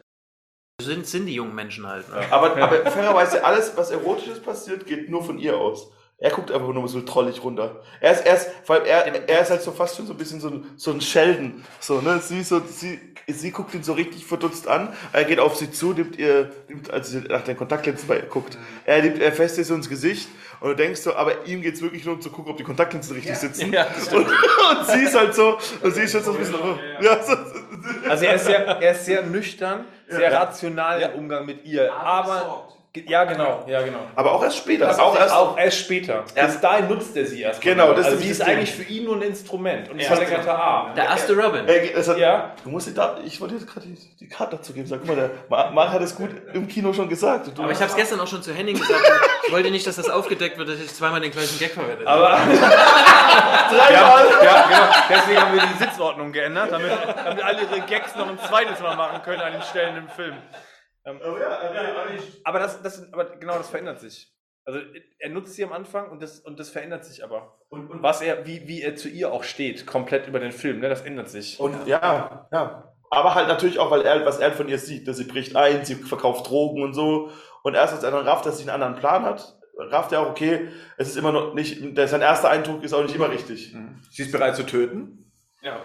sind, 0.81 1.05
sind 1.05 1.27
die 1.27 1.35
jungen 1.35 1.53
Menschen 1.53 1.85
halt. 1.87 2.09
Ne? 2.09 2.15
Aber, 2.31 2.57
aber 2.57 2.89
fairerweise, 2.89 3.45
alles, 3.45 3.77
was 3.77 3.91
Erotisches 3.91 4.39
passiert, 4.41 4.85
geht 4.87 5.09
nur 5.09 5.23
von 5.23 5.37
ihr 5.37 5.55
aus. 5.55 5.91
Er 6.23 6.31
guckt 6.31 6.51
einfach 6.53 6.69
nur 6.69 6.87
so 6.87 7.01
trollig 7.01 7.43
runter. 7.43 7.81
Er 7.99 8.13
ist, 8.13 8.25
er 8.25 8.35
ist, 8.35 8.49
vor 8.63 8.77
allem 8.77 8.85
er, 8.85 9.27
er 9.27 9.41
ist 9.41 9.51
halt 9.51 9.61
so 9.61 9.73
fast 9.73 9.97
schon 9.97 10.07
so 10.07 10.13
ein 10.13 10.17
bisschen 10.17 10.39
so 10.39 10.47
ein, 10.47 10.65
so 10.77 10.91
ein 10.91 11.01
Sheldon. 11.01 11.65
So, 11.81 11.99
ne? 11.99 12.19
sie, 12.21 12.43
so, 12.43 12.61
sie, 12.65 12.97
sie 13.27 13.51
guckt 13.51 13.73
ihn 13.73 13.83
so 13.83 13.91
richtig 13.91 14.25
verdutzt 14.25 14.69
an. 14.69 14.93
Er 15.11 15.25
geht 15.25 15.39
auf 15.39 15.57
sie 15.57 15.69
zu, 15.69 15.91
nimmt 15.91 16.17
ihr, 16.17 16.49
nimmt, 16.69 16.89
als 16.91 17.09
sie 17.09 17.19
nach 17.27 17.41
den 17.43 17.57
Kontaktlinsen 17.57 18.07
bei 18.07 18.15
ihr 18.19 18.25
guckt. 18.27 18.57
Er 18.85 19.01
nimmt, 19.01 19.19
er 19.21 19.33
fässt 19.33 19.57
ihr 19.57 19.65
so 19.65 19.75
ins 19.75 19.89
Gesicht 19.89 20.29
und 20.61 20.69
du 20.69 20.75
denkst 20.77 21.01
so, 21.01 21.13
aber 21.13 21.45
ihm 21.45 21.61
geht's 21.61 21.81
wirklich 21.81 22.05
nur 22.05 22.15
um 22.15 22.21
zu 22.21 22.29
gucken, 22.29 22.51
ob 22.53 22.57
die 22.57 22.63
Kontaktlinsen 22.63 23.13
richtig 23.15 23.35
sitzen. 23.37 23.73
Ja, 23.73 23.85
Und, 24.13 24.25
und 24.25 24.87
sie 24.87 25.01
ist 25.03 25.15
halt 25.15 25.35
so, 25.35 25.57
und 25.81 25.93
sie 25.93 26.03
ist 26.03 26.13
schon 26.13 26.23
so 26.23 26.31
ein 26.31 26.37
bisschen, 26.37 26.55
ja, 27.01 27.21
so, 27.21 27.33
Also 28.09 28.23
er 28.23 28.35
ist 28.35 28.45
sehr, 28.45 28.65
er 28.65 28.91
ist 28.93 29.03
sehr 29.05 29.23
nüchtern, 29.23 29.83
sehr 30.07 30.31
Ja. 30.31 30.39
rational 30.39 31.01
im 31.01 31.19
Umgang 31.19 31.45
mit 31.45 31.65
ihr. 31.65 31.93
Aber, 31.93 32.69
ja 32.95 33.23
genau, 33.23 33.63
ja 33.67 33.81
genau. 33.81 33.97
aber 34.15 34.33
auch 34.33 34.43
erst 34.43 34.57
später. 34.57 34.85
Das 34.85 34.99
auch 34.99 35.15
erst, 35.17 35.33
auch 35.33 35.57
erst 35.57 35.79
später. 35.79 36.23
Bis 36.35 36.59
dahin 36.61 36.87
nutzt 36.87 37.15
er 37.17 37.25
sie 37.25 37.41
erst. 37.41 37.59
Genau, 37.61 37.91
das 37.93 38.01
ist 38.07 38.13
also 38.13 38.23
ist 38.23 38.39
das 38.39 38.45
Ding. 38.47 38.55
eigentlich 38.57 38.71
für 38.71 38.83
ihn 38.83 39.05
nur 39.05 39.15
ein 39.15 39.23
Instrument 39.23 39.89
und 39.89 39.95
ein 39.95 39.99
Ja. 40.01 40.07
verlängerter 40.07 40.55
Arm. 40.55 40.93
Der 40.95 41.05
erste 41.05 41.35
Robin. 41.35 41.65
Es 41.67 42.07
hat, 42.07 42.17
Ja. 42.19 42.51
Du 42.63 42.69
musst 42.69 42.87
dir 42.87 42.93
da, 42.93 43.17
ich 43.25 43.41
wollte 43.41 43.55
jetzt 43.55 43.67
gerade 43.67 43.87
die, 43.87 43.95
die 44.19 44.29
Karte 44.29 44.57
dazu 44.57 44.73
geben. 44.73 44.85
Sag 44.85 44.99
guck 44.99 45.07
mal, 45.07 45.15
der 45.15 45.31
Ma- 45.49 45.71
Marc 45.71 45.89
hat 45.91 46.01
es 46.03 46.15
gut 46.15 46.29
im 46.53 46.67
Kino 46.67 46.93
schon 46.93 47.09
gesagt. 47.09 47.47
Aber 47.57 47.71
ich 47.71 47.77
habe 47.79 47.89
es 47.89 47.95
gestern 47.95 48.19
auch 48.19 48.27
schon 48.27 48.43
zu 48.43 48.53
Henning 48.53 48.77
gesagt. 48.77 49.01
Ich 49.47 49.51
wollte 49.51 49.71
nicht, 49.71 49.87
dass 49.87 49.95
das 49.95 50.09
aufgedeckt 50.11 50.57
wird, 50.59 50.69
dass 50.69 50.79
ich 50.79 50.93
zweimal 50.93 51.19
den 51.19 51.31
gleichen 51.31 51.57
Gag 51.57 51.71
verwende. 51.71 52.05
Aber 52.07 52.29
dreimal. 53.69 54.25
ja, 54.43 54.65
genau. 54.67 54.85
Deswegen 55.09 55.41
haben 55.41 55.53
wir 55.55 55.61
die 55.63 55.83
Sitzordnung 55.83 56.31
geändert, 56.31 56.71
damit, 56.71 56.91
damit 57.25 57.43
alle 57.43 57.61
ihre 57.63 57.81
Gags 57.81 58.15
noch 58.15 58.27
ein 58.29 58.37
zweites 58.47 58.79
Mal 58.79 58.95
machen 58.95 59.21
können 59.23 59.41
an 59.41 59.53
den 59.53 59.61
Stellen 59.63 59.97
im 59.97 60.09
Film. 60.09 60.35
Ähm, 61.05 61.19
aber 62.43 62.59
das, 62.59 62.81
das, 62.81 63.11
aber 63.11 63.25
genau, 63.37 63.57
das 63.57 63.69
verändert 63.69 63.99
sich. 63.99 64.31
Also 64.65 64.79
er 65.19 65.29
nutzt 65.29 65.55
sie 65.55 65.63
am 65.65 65.73
Anfang 65.73 66.09
und 66.09 66.21
das, 66.21 66.39
und 66.39 66.57
das 66.57 66.69
verändert 66.69 67.03
sich 67.03 67.23
aber. 67.23 67.57
Und, 67.67 67.89
und 67.89 68.01
was 68.01 68.21
er, 68.21 68.45
wie, 68.45 68.65
wie 68.67 68.81
er 68.81 68.95
zu 68.95 69.09
ihr 69.09 69.33
auch 69.33 69.43
steht, 69.43 69.85
komplett 69.85 70.27
über 70.27 70.39
den 70.39 70.53
Film, 70.53 70.79
ne, 70.79 70.87
das 70.87 71.01
ändert 71.01 71.29
sich. 71.29 71.59
Und 71.59 71.85
ja, 71.85 72.47
ja. 72.51 72.93
Aber 73.09 73.35
halt 73.35 73.47
natürlich 73.47 73.77
auch, 73.77 73.91
weil 73.91 74.01
er, 74.01 74.25
was 74.25 74.39
er 74.39 74.51
von 74.53 74.69
ihr 74.69 74.79
sieht. 74.79 75.07
Dass 75.07 75.17
sie 75.17 75.25
bricht 75.25 75.55
ein, 75.55 75.85
sie 75.85 75.95
verkauft 75.95 76.49
Drogen 76.49 76.81
und 76.81 76.93
so. 76.93 77.29
Und 77.61 77.75
erst 77.75 77.93
als 77.93 78.03
er 78.03 78.11
dann 78.11 78.27
rafft, 78.27 78.45
dass 78.45 78.57
sie 78.57 78.63
einen 78.63 78.81
anderen 78.81 78.95
Plan 78.95 79.23
hat, 79.23 79.55
rafft 79.77 80.11
er 80.13 80.21
auch, 80.21 80.29
okay, 80.29 80.69
es 80.97 81.09
ist 81.09 81.17
immer 81.17 81.31
noch 81.31 81.53
nicht, 81.53 81.95
der, 81.97 82.07
sein 82.07 82.21
erster 82.21 82.49
Eindruck 82.49 82.83
ist 82.83 82.93
auch 82.93 83.03
nicht 83.03 83.15
immer 83.15 83.29
richtig. 83.29 83.73
Mhm. 83.73 84.01
Sie 84.09 84.23
ist 84.23 84.31
bereit 84.31 84.55
zu 84.55 84.65
töten. 84.65 85.31
Ja. 85.61 85.81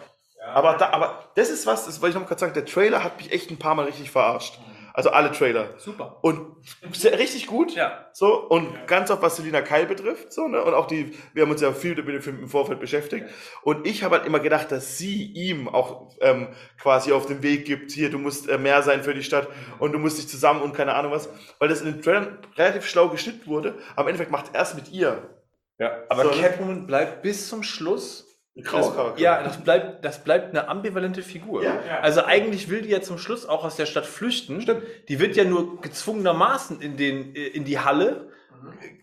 Aber, 0.54 0.74
da, 0.74 0.90
aber 0.90 1.30
das 1.34 1.50
ist 1.50 1.66
was, 1.66 1.84
das 1.84 2.00
wollte 2.00 2.16
ich 2.16 2.20
noch 2.20 2.26
gerade 2.26 2.40
sagen, 2.40 2.54
der 2.54 2.64
Trailer 2.64 3.04
hat 3.04 3.18
mich 3.18 3.32
echt 3.32 3.50
ein 3.50 3.58
paar 3.58 3.74
Mal 3.74 3.84
richtig 3.86 4.10
verarscht. 4.10 4.58
Also 4.98 5.10
alle 5.10 5.30
Trailer. 5.30 5.74
Super. 5.78 6.18
Und 6.22 6.56
sehr, 6.90 7.16
richtig 7.20 7.46
gut. 7.46 7.72
Ja. 7.72 8.10
So, 8.12 8.34
und 8.34 8.88
ganz 8.88 9.12
auf 9.12 9.22
was 9.22 9.36
Selina 9.36 9.60
Keil 9.60 9.86
betrifft, 9.86 10.32
so, 10.32 10.48
ne? 10.48 10.60
Und 10.60 10.74
auch 10.74 10.88
die, 10.88 11.16
wir 11.34 11.44
haben 11.44 11.52
uns 11.52 11.60
ja 11.60 11.72
viel 11.72 11.94
mit 11.94 12.08
dem 12.08 12.20
Film 12.20 12.40
im 12.40 12.48
Vorfeld 12.48 12.80
beschäftigt. 12.80 13.26
Und 13.62 13.86
ich 13.86 14.02
habe 14.02 14.16
halt 14.16 14.26
immer 14.26 14.40
gedacht, 14.40 14.72
dass 14.72 14.98
sie 14.98 15.22
ihm 15.22 15.68
auch 15.68 16.16
ähm, 16.20 16.48
quasi 16.80 17.12
auf 17.12 17.26
den 17.26 17.44
Weg 17.44 17.64
gibt, 17.64 17.92
hier, 17.92 18.10
du 18.10 18.18
musst 18.18 18.48
äh, 18.48 18.58
mehr 18.58 18.82
sein 18.82 19.04
für 19.04 19.14
die 19.14 19.22
Stadt 19.22 19.46
und 19.78 19.92
du 19.92 20.00
musst 20.00 20.18
dich 20.18 20.26
zusammen 20.26 20.62
und 20.62 20.74
keine 20.74 20.96
Ahnung 20.96 21.12
was. 21.12 21.28
Weil 21.60 21.68
das 21.68 21.80
in 21.80 21.92
den 21.92 22.02
Trailern 22.02 22.36
relativ 22.56 22.84
schlau 22.84 23.08
geschnitten 23.08 23.46
wurde. 23.46 23.78
Am 23.94 24.08
Endeffekt 24.08 24.32
macht 24.32 24.52
er 24.52 24.62
es 24.62 24.74
mit 24.74 24.90
ihr. 24.90 25.30
Ja, 25.78 25.92
aber 26.08 26.24
So, 26.24 26.30
ne? 26.30 26.40
Catwoman 26.40 26.88
bleibt 26.88 27.22
bis 27.22 27.48
zum 27.48 27.62
Schluss. 27.62 28.27
Graucharakter. 28.62 29.20
ja, 29.20 29.42
das 29.42 29.62
bleibt, 29.62 30.04
das 30.04 30.24
bleibt 30.24 30.50
eine 30.50 30.68
ambivalente 30.68 31.22
Figur. 31.22 31.62
Ja. 31.62 31.80
Also 32.02 32.24
eigentlich 32.24 32.68
will 32.68 32.82
die 32.82 32.90
ja 32.90 33.00
zum 33.00 33.18
Schluss 33.18 33.46
auch 33.46 33.64
aus 33.64 33.76
der 33.76 33.86
Stadt 33.86 34.06
flüchten. 34.06 34.60
Stimmt. 34.60 34.82
Die 35.08 35.20
wird 35.20 35.36
ja 35.36 35.44
nur 35.44 35.80
gezwungenermaßen 35.80 36.80
in, 36.80 36.96
den, 36.96 37.34
in 37.34 37.64
die 37.64 37.78
Halle, 37.78 38.28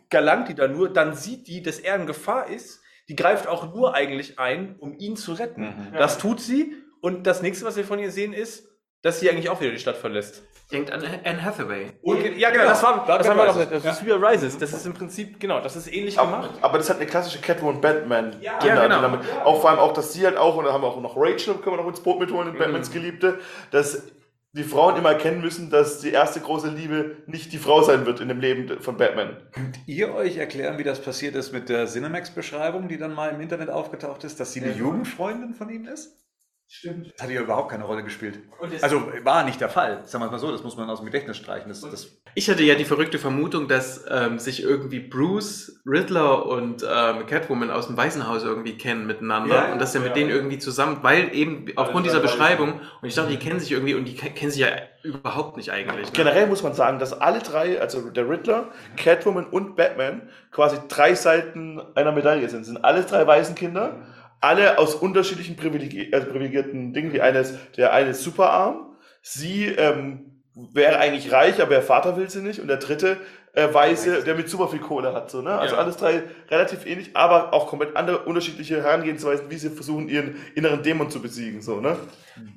galant 0.10 0.50
die 0.50 0.56
da 0.56 0.68
nur, 0.68 0.92
dann 0.92 1.16
sieht 1.16 1.48
die, 1.48 1.62
dass 1.62 1.80
er 1.80 1.96
in 1.96 2.06
Gefahr 2.06 2.50
ist. 2.50 2.82
Die 3.08 3.16
greift 3.16 3.48
auch 3.48 3.74
nur 3.74 3.94
eigentlich 3.94 4.40
ein, 4.40 4.76
um 4.80 4.98
ihn 4.98 5.16
zu 5.16 5.34
retten. 5.34 5.62
Mhm. 5.62 5.98
Das 5.98 6.18
tut 6.18 6.42
sie. 6.42 6.76
Und 7.02 7.28
das 7.28 7.42
nächste, 7.42 7.66
was 7.66 7.78
wir 7.78 7.86
von 7.86 8.00
ihr 8.00 8.12
sehen, 8.12 8.34
ist, 8.34 8.68
dass 9.06 9.20
sie 9.20 9.30
eigentlich 9.30 9.50
auch 9.50 9.62
wieder 9.62 9.70
die 9.70 9.78
Stadt 9.78 9.98
verlässt. 9.98 10.42
Denkt 10.72 10.92
an 10.92 11.04
Anne 11.24 11.46
Hathaway. 11.46 11.92
ja, 12.38 12.50
genau, 12.50 12.64
das 12.64 12.82
war, 12.82 13.06
Dark 13.06 13.20
das 13.20 13.30
haben 13.30 13.38
wir 13.38 13.44
Rises. 13.44 13.70
doch, 13.70 13.84
das 13.84 14.00
ist 14.00 14.06
wie 14.08 14.12
Rises. 14.12 14.58
Das 14.58 14.74
ist 14.74 14.86
im 14.88 14.96
Prinzip, 14.96 15.40
genau, 15.40 15.62
das 15.62 15.76
ist 15.76 15.94
ähnlich 15.94 16.18
gemacht. 16.18 16.50
Aber, 16.58 16.64
aber 16.64 16.78
das 16.80 16.90
hat 16.90 16.98
eine 16.98 17.06
klassische 17.06 17.40
Catwoman 17.40 17.82
Batman. 17.82 18.36
Ja, 18.42 18.58
Kinder, 18.58 18.82
genau. 18.82 19.02
damit, 19.02 19.20
auch 19.44 19.62
vor 19.62 19.70
allem 19.70 19.78
auch, 19.78 19.94
dass 19.94 20.12
sie 20.12 20.26
halt 20.26 20.38
auch, 20.38 20.56
und 20.56 20.66
da 20.66 20.74
haben 20.74 20.82
wir 20.82 20.88
auch 20.88 21.00
noch 21.00 21.16
Rachel, 21.18 21.54
können 21.54 21.78
wir 21.78 21.84
noch 21.84 21.88
ins 21.88 22.00
Boot 22.00 22.20
mitholen, 22.20 22.48
in 22.48 22.58
Batmans 22.58 22.92
Geliebte, 22.92 23.38
dass 23.70 24.08
die 24.54 24.64
Frauen 24.64 24.98
immer 24.98 25.12
erkennen 25.12 25.40
müssen, 25.40 25.70
dass 25.70 26.00
die 26.00 26.10
erste 26.10 26.40
große 26.40 26.70
Liebe 26.70 27.18
nicht 27.28 27.54
die 27.54 27.60
Frau 27.60 27.84
sein 27.84 28.08
wird 28.08 28.22
in 28.22 28.28
dem 28.28 28.40
Leben 28.40 28.82
von 28.82 28.98
Batman. 28.98 29.38
Könnt 29.52 29.78
ihr 29.86 30.16
euch 30.16 30.38
erklären, 30.38 30.80
wie 30.80 30.84
das 30.84 31.00
passiert 31.00 31.36
ist 31.36 31.54
mit 31.54 31.70
der 31.70 31.86
Cinemax-Beschreibung, 31.86 32.88
die 32.88 32.98
dann 32.98 33.14
mal 33.14 33.28
im 33.28 33.40
Internet 33.40 33.70
aufgetaucht 33.70 34.24
ist, 34.24 34.40
dass 34.40 34.54
sie 34.54 34.64
eine 34.64 34.72
Jugendfreundin 34.74 35.54
von 35.54 35.70
ihm 35.70 35.86
ist? 35.86 36.25
Stimmt. 36.68 37.14
Das 37.16 37.24
hat 37.24 37.32
ja 37.32 37.42
überhaupt 37.42 37.70
keine 37.70 37.84
Rolle 37.84 38.04
gespielt. 38.04 38.40
Also 38.82 39.04
war 39.24 39.44
nicht 39.44 39.62
der 39.62 39.70
Fall. 39.70 40.02
Sagen 40.04 40.24
wir 40.24 40.26
es 40.26 40.32
mal 40.32 40.40
so, 40.40 40.52
das 40.52 40.64
muss 40.64 40.76
man 40.76 40.90
aus 40.90 41.00
dem 41.00 41.06
Gedächtnis 41.06 41.38
streichen. 41.38 41.70
Das, 41.70 41.82
das 41.82 42.18
Ich 42.34 42.50
hatte 42.50 42.64
ja 42.64 42.74
die 42.74 42.86
verrückte 42.86 43.20
Vermutung, 43.20 43.68
dass 43.68 44.04
ähm, 44.10 44.40
sich 44.40 44.64
irgendwie 44.64 45.00
Bruce, 45.00 45.80
Riddler 45.86 46.46
und 46.48 46.84
ähm, 46.84 47.28
Catwoman 47.28 47.70
aus 47.70 47.86
dem 47.88 47.98
Waisenhaus 47.98 48.44
irgendwie 48.44 48.78
kennen 48.78 49.06
miteinander 49.06 49.56
Ja, 49.56 49.74
und 49.74 49.80
dass 49.80 49.94
er 49.94 50.02
ja. 50.02 50.08
mit 50.08 50.16
denen 50.18 50.32
irgendwie 50.32 50.58
zusammen, 50.58 50.98
weil 51.04 51.34
eben 51.36 51.68
aufgrund 51.76 52.08
dieser 52.08 52.20
Beschreibung 52.20 52.82
und 53.02 53.08
ich 53.08 53.14
dachte, 53.14 53.30
die 53.30 53.38
kennen 53.38 53.60
sich 53.60 53.72
irgendwie 53.72 53.94
und 53.94 54.06
die 54.06 54.16
ke- 54.16 54.32
kennen 54.32 54.52
sich 54.52 54.62
ja 54.62 54.70
überhaupt 55.04 55.58
nicht 55.58 55.72
eigentlich. 55.72 56.08
Ne? 56.08 56.14
Generell 56.14 56.48
muss 56.48 56.64
man 56.64 56.74
sagen, 56.74 56.98
dass 56.98 57.14
alle 57.14 57.40
drei, 57.40 57.80
also 57.80 58.10
der 58.10 58.28
Riddler, 58.28 58.70
Catwoman 58.98 59.46
und 59.46 59.76
Batman, 59.76 60.30
quasi 60.52 60.78
drei 60.90 61.14
Seiten 61.14 61.80
einer 61.94 62.12
Medaille 62.12 62.50
sind. 62.50 62.64
Sind 62.64 62.84
alles 62.84 63.06
drei 63.06 63.28
Waisenkinder, 63.28 64.02
alle 64.42 64.78
aus 64.78 64.96
unterschiedlichen 64.96 65.56
privilegi 65.56 66.10
also 66.14 66.28
privilegierten 66.28 66.94
Dingen. 66.94 67.12
Die 67.12 67.22
eine 67.22 67.40
ist, 67.40 67.58
der 67.78 67.94
eine 67.94 68.12
ist 68.12 68.24
superarm, 68.24 68.96
sie 69.22 69.66
ähm, 69.68 70.42
wäre 70.74 71.00
eigentlich 71.00 71.32
reich, 71.32 71.62
aber 71.62 71.76
ihr 71.76 71.82
Vater 71.82 72.16
will 72.18 72.30
sie 72.30 72.42
nicht. 72.42 72.60
Und 72.60 72.68
der 72.68 72.78
dritte 72.78 73.18
äh, 73.54 73.74
Weiße, 73.74 74.24
der 74.24 74.36
mit 74.36 74.50
super 74.50 74.68
viel 74.68 74.80
Kohle 74.80 75.14
hat. 75.14 75.32
So, 75.32 75.42
ne? 75.42 75.58
Also 75.58 75.76
Ja. 75.76 75.82
alles 75.82 75.98
drei 75.98 76.24
relativ 76.50 76.86
ähnlich, 76.86 77.12
aber 77.16 77.54
auch 77.54 77.68
komplett 77.68 77.96
andere 77.96 78.20
unterschiedliche 78.20 78.84
Herangehensweisen, 78.84 79.50
wie 79.50 79.56
sie 79.56 79.70
versuchen, 79.70 80.10
ihren 80.10 80.36
inneren 80.56 80.84
Dämon 80.84 81.10
zu 81.10 81.22
besiegen. 81.22 81.62
So, 81.62 81.80
ne? 81.80 81.98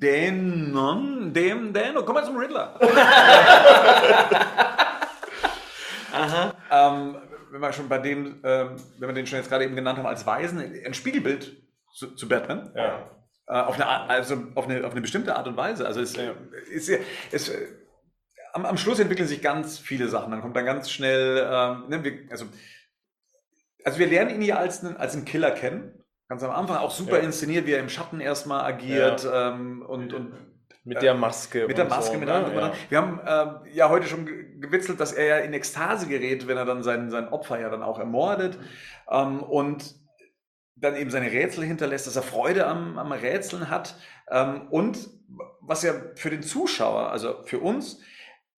Denon, 0.03 1.33
dem, 1.33 1.73
den, 1.73 1.95
komm 2.05 2.15
mal 2.15 2.25
zum 2.25 2.37
Riddler. 2.37 2.79
Aha. 6.13 6.53
ähm, 6.71 7.17
wenn 7.51 7.61
wir 7.61 7.73
schon 7.73 7.89
bei 7.89 7.99
dem, 7.99 8.41
ähm, 8.45 8.71
wenn 8.99 9.09
wir 9.09 9.15
den 9.15 9.27
schon 9.27 9.39
jetzt 9.39 9.49
gerade 9.49 9.65
eben 9.65 9.77
genannt 9.77 9.99
haben, 9.99 10.07
als 10.07 10.27
Weisen, 10.27 10.61
ein 10.85 10.95
Spiegelbild 10.95 11.57
zu, 11.93 12.15
zu 12.15 12.28
Batman. 12.28 12.73
Ja. 12.74 13.10
Äh, 13.47 13.52
auf, 13.52 13.74
eine, 13.77 13.86
also 13.89 14.36
auf, 14.55 14.69
eine, 14.69 14.85
auf 14.86 14.93
eine 14.93 15.01
bestimmte 15.01 15.35
Art 15.36 15.47
und 15.48 15.56
Weise. 15.56 15.86
Also 15.86 16.01
es, 16.01 16.16
Ja. 16.16 16.32
ist, 16.70 16.90
es, 17.32 17.48
äh, 17.48 17.66
am, 18.52 18.65
am 18.66 18.77
Schluss 18.77 18.98
entwickeln 18.98 19.28
sich 19.28 19.40
ganz 19.43 19.78
viele 19.78 20.09
Sachen. 20.09 20.31
Dann 20.31 20.40
kommt 20.40 20.56
dann 20.56 20.65
ganz 20.66 20.90
schnell, 20.90 21.47
ähm, 21.51 21.85
ne, 21.89 22.05
wir, 22.05 22.12
also, 22.31 22.47
also 23.85 23.98
wir 23.98 24.06
lernen 24.06 24.35
ihn 24.35 24.43
ja 24.43 24.56
als 24.56 24.85
einen, 24.85 24.97
als 24.97 25.15
einen 25.15 25.24
Killer 25.24 25.51
kennen. 25.51 25.94
Ganz 26.28 26.43
am 26.43 26.51
Anfang 26.51 26.77
auch 26.77 26.90
super 26.90 27.19
Ja. 27.19 27.24
inszeniert, 27.24 27.66
wie 27.66 27.73
er 27.73 27.81
im 27.81 27.89
Schatten 27.89 28.20
erstmal 28.20 28.65
agiert 28.65 29.27
ähm, 29.32 29.81
und, 29.81 30.12
und 30.12 30.35
Mit 30.85 31.01
der 31.01 31.15
Maske. 31.15 31.66
mit 31.66 31.78
der 31.78 31.86
Maske, 31.86 32.12
so, 32.15 32.19
mit 32.19 32.28
ne? 32.28 32.35
allem. 32.35 32.55
dran. 32.55 32.73
Wir 32.90 32.98
haben 32.98 33.20
ähm, 33.65 33.73
ja 33.73 33.89
heute 33.89 34.06
schon 34.09 34.27
ge- 34.27 34.59
gewitzelt, 34.60 35.01
dass 35.01 35.15
er 35.15 35.24
ja 35.24 35.36
in 35.39 35.55
Ekstase 35.55 36.06
gerät, 36.06 36.47
wenn 36.47 36.59
er 36.59 36.66
dann 36.66 36.82
sein, 36.82 37.10
sein 37.10 37.28
Opfer 37.28 37.59
ja 37.59 37.70
dann 37.70 37.82
auch 37.82 37.98
ermordet 37.98 38.59
ähm, 39.10 39.43
und 39.43 39.94
dann 40.81 40.97
eben 40.97 41.11
seine 41.11 41.31
Rätsel 41.31 41.65
hinterlässt, 41.65 42.07
dass 42.07 42.17
er 42.17 42.23
Freude 42.23 42.67
am, 42.67 42.99
am 42.99 43.13
Rätseln 43.13 43.71
hat 43.71 43.97
ähm, 44.31 44.69
und 44.71 44.99
was 45.61 45.83
ja 45.83 45.95
für 46.15 46.31
den 46.31 46.43
Zuschauer, 46.43 47.11
also 47.11 47.43
für 47.45 47.59
uns, 47.59 48.01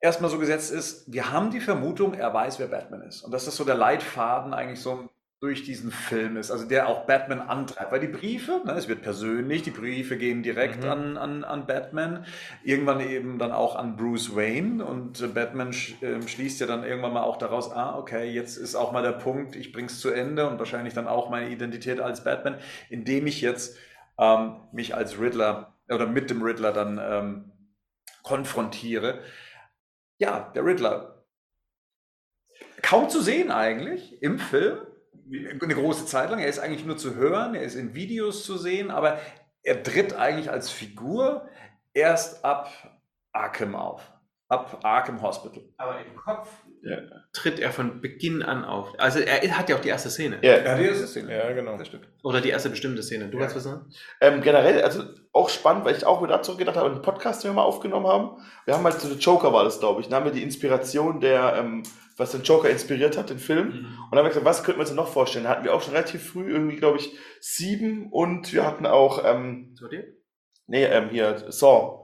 erstmal 0.01 0.31
so 0.31 0.39
gesetzt 0.39 0.73
ist, 0.73 1.13
wir 1.13 1.33
haben 1.33 1.51
die 1.51 1.61
Vermutung, 1.61 2.15
er 2.15 2.33
weiß, 2.33 2.59
wer 2.59 2.69
Batman 2.69 3.03
ist. 3.03 3.23
Und 3.23 3.33
das 3.33 3.47
so 3.57 3.65
der 3.65 3.75
Leitfaden 3.75 4.55
eigentlich 4.55 4.81
so 4.81 5.09
durch 5.41 5.62
diesen 5.62 5.91
Film 5.91 6.37
ist, 6.37 6.51
also 6.51 6.67
der 6.69 6.87
auch 6.87 7.07
Batman 7.07 7.41
antreibt. 7.41 7.91
Weil 7.93 8.01
die 8.01 8.09
Briefe, 8.09 8.61
ne, 8.67 8.73
es 8.73 8.89
wird 8.89 9.01
persönlich, 9.01 9.62
die 9.62 9.71
Briefe 9.71 10.19
gehen 10.19 10.43
direkt 10.43 10.85
Mhm. 10.85 10.91
an, 10.91 11.17
an, 11.17 11.45
an 11.45 11.67
Batman, 11.67 12.27
irgendwann 12.62 13.01
eben 13.01 13.39
dann 13.39 13.51
auch 13.51 13.75
an 13.75 13.97
Bruce 13.97 14.37
Wayne 14.37 14.85
und 14.85 15.23
äh, 15.23 15.29
Batman 15.29 15.73
sch, 15.73 15.95
ähm, 16.03 16.29
schließt 16.29 16.61
ja 16.61 16.67
dann 16.67 16.85
irgendwann 16.85 17.15
mal 17.15 17.23
auch 17.23 17.39
daraus, 17.39 17.73
ah, 17.73 17.97
okay, 17.97 18.31
jetzt 18.31 18.59
ist 18.59 18.75
auch 18.75 18.93
mal 18.93 19.03
der 19.03 19.12
Punkt, 19.12 19.57
ich 19.57 19.73
bring's 19.73 19.99
zu 19.99 20.11
Ende 20.11 20.47
und 20.47 20.59
wahrscheinlich 20.59 20.93
dann 20.93 21.09
auch 21.09 21.31
meine 21.31 21.49
Identität 21.49 22.01
als 22.01 22.23
Batman, 22.23 22.59
indem 22.91 23.27
ich 23.27 23.41
jetzt 23.41 23.79
ähm, 24.19 24.57
mich 24.73 24.95
als 24.95 25.19
Riddler 25.19 25.75
oder 25.89 26.07
mit 26.07 26.29
dem 26.29 26.43
Riddler 26.43 26.73
dann 26.73 27.01
ähm, 27.03 27.53
konfrontiere. 28.23 29.21
Ja, 30.19 30.53
der 30.55 30.67
Riddler. 30.67 31.25
Kaum 32.83 33.09
zu 33.09 33.23
sehen 33.23 33.51
eigentlich 33.51 34.23
im 34.23 34.39
Film. 34.39 34.81
Eine 35.31 35.74
große 35.74 36.07
Zeit 36.07 36.31
lang. 36.31 36.40
Er 36.40 36.48
ist 36.48 36.59
eigentlich 36.59 36.85
nur 36.85 36.97
zu 36.97 37.15
hören, 37.15 37.55
er 37.55 37.62
ist 37.62 37.74
in 37.77 37.94
Videos 37.94 38.44
zu 38.44 38.57
sehen, 38.59 38.90
aber 38.90 39.19
er 39.62 39.82
tritt 39.82 40.15
eigentlich 40.15 40.51
als 40.51 40.70
Figur 40.70 41.48
erst 41.94 42.44
ab 42.44 42.70
Arkham 43.32 43.74
auf. 43.77 44.02
Ab 44.48 44.81
Arkham 44.82 45.23
Hospital. 45.23 45.62
Aber 45.77 46.01
im 46.05 46.16
Kopf 46.16 46.48
Ja. 46.82 46.97
tritt 47.32 47.61
er 47.61 47.70
von 47.70 48.01
Beginn 48.01 48.43
an 48.43 48.65
auf. 48.65 48.93
Also 48.98 49.20
er 49.20 49.57
hat 49.57 49.69
ja 49.69 49.77
auch 49.77 49.81
die 49.81 49.90
erste 49.90 50.11
Szene. 50.11 50.39
Ja, 50.43 50.57
Ja, 50.59 50.77
das 50.77 51.01
ist 51.01 51.15
Ja, 51.15 51.52
genau. 51.52 51.77
Das 51.78 51.86
stimmt. 51.86 52.09
Oder 52.24 52.40
die 52.40 52.48
erste 52.48 52.70
bestimmte 52.70 53.02
Szene. 53.05 53.28
Du 53.28 53.39
Ja. 53.39 53.44
weißt 53.44 53.55
was 53.55 53.62
sagen? 53.65 53.86
Ähm, 54.20 54.40
generell, 54.40 54.82
also 54.82 55.05
auch 55.32 55.48
spannend, 55.51 55.85
weil 55.85 55.94
ich 55.94 56.05
auch 56.05 56.20
wieder 56.23 56.43
zurückgedacht 56.43 56.77
habe, 56.77 56.90
einen 56.90 57.02
Podcast, 57.02 57.44
den 57.44 57.51
wir 57.51 57.55
mal 57.57 57.62
aufgenommen 57.62 58.07
haben. 58.09 58.43
Wir 58.65 58.74
haben 58.74 58.82
halt 58.82 58.98
so 59.01 59.09
der 59.09 59.19
Joker 59.19 59.52
war 59.52 59.62
das, 59.62 59.78
glaube 59.78 60.01
ich. 60.01 60.09
Da 60.09 60.16
haben 60.16 60.24
wir 60.24 60.32
die 60.32 60.43
Inspiration 60.43 61.20
der, 61.20 61.55
ähm, 61.57 61.85
was 62.21 62.31
den 62.33 62.43
Joker 62.43 62.71
inspiriert 62.71 63.19
hat, 63.19 63.31
den 63.31 63.39
Film. 63.41 63.69
Und 63.71 63.85
dann 64.13 64.19
haben 64.19 64.25
wir 64.27 64.29
gesagt, 64.29 64.47
was 64.47 64.63
könnten 64.63 64.79
wir 64.81 64.87
uns 64.87 64.95
noch 64.95 65.09
vorstellen? 65.13 65.45
Da 65.45 65.51
hatten 65.51 65.65
wir 65.65 65.75
auch 65.75 65.83
schon 65.83 65.95
relativ 65.95 66.25
früh 66.31 66.51
irgendwie, 66.53 66.77
glaube 66.77 66.99
ich, 66.99 67.17
sieben 67.41 68.09
und 68.13 68.53
wir 68.53 68.65
hatten 68.67 68.87
auch, 68.87 69.23
ähm, 69.25 69.75
So 69.75 69.89
dir? 69.89 70.05
nee, 70.69 70.85
ähm, 70.85 71.09
hier, 71.11 71.37
Saw. 71.49 72.03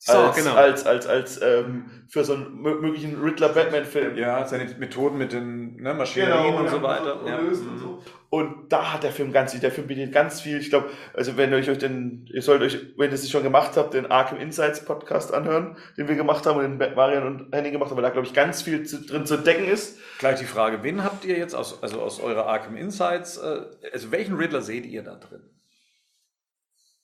So, 0.00 0.12
als, 0.12 0.36
genau. 0.36 0.54
als, 0.54 0.86
als, 0.86 1.06
als, 1.08 1.42
ähm, 1.42 2.04
für 2.08 2.22
so 2.24 2.34
einen 2.34 2.64
mö- 2.64 2.80
möglichen 2.80 3.20
Riddler-Batman-Film. 3.20 4.16
Ja, 4.16 4.46
seine 4.46 4.64
Methoden 4.78 5.18
mit 5.18 5.32
den 5.32 5.74
ne, 5.76 5.92
Maschinerien 5.92 6.54
und 6.54 6.68
so 6.70 6.80
weiter. 6.82 7.20
Ja. 7.26 7.38
lösen 7.40 7.68
und 7.68 7.78
so. 7.78 8.02
Und 8.30 8.70
da 8.70 8.92
hat 8.92 9.04
der 9.04 9.12
Film 9.12 9.32
ganz 9.32 9.52
viel, 9.52 9.60
der 9.60 9.72
Film 9.72 9.86
bietet 9.86 10.12
ganz 10.12 10.42
viel. 10.42 10.58
Ich 10.58 10.68
glaube, 10.68 10.90
also 11.14 11.38
wenn 11.38 11.50
ihr 11.50 11.56
euch 11.56 11.78
den, 11.78 12.26
ihr 12.26 12.42
sollt 12.42 12.60
euch, 12.60 12.78
wenn 12.98 13.08
ihr 13.08 13.14
es 13.14 13.22
nicht 13.22 13.32
schon 13.32 13.42
gemacht 13.42 13.76
habt, 13.76 13.94
den 13.94 14.10
Arkham 14.10 14.38
Insights 14.38 14.84
Podcast 14.84 15.32
anhören, 15.32 15.78
den 15.96 16.08
wir 16.08 16.14
gemacht 16.14 16.44
haben 16.44 16.58
und 16.58 16.78
den 16.78 16.94
Marian 16.94 17.26
und 17.26 17.54
Henning 17.54 17.72
gemacht 17.72 17.90
haben, 17.90 17.96
weil 17.96 18.02
da 18.02 18.10
glaube 18.10 18.26
ich 18.26 18.34
ganz 18.34 18.60
viel 18.60 18.84
zu, 18.84 19.00
drin 19.00 19.24
zu 19.24 19.36
entdecken 19.36 19.66
ist. 19.66 19.98
Gleich 20.18 20.38
die 20.38 20.44
Frage, 20.44 20.82
wen 20.82 21.04
habt 21.04 21.24
ihr 21.24 21.38
jetzt 21.38 21.54
aus, 21.54 21.82
also 21.82 22.02
aus 22.02 22.20
eurer 22.20 22.46
Arkham 22.46 22.76
Insights, 22.76 23.38
äh, 23.38 23.62
also 23.92 24.12
welchen 24.12 24.36
Riddler 24.36 24.60
seht 24.60 24.84
ihr 24.84 25.02
da 25.02 25.14
drin? 25.14 25.48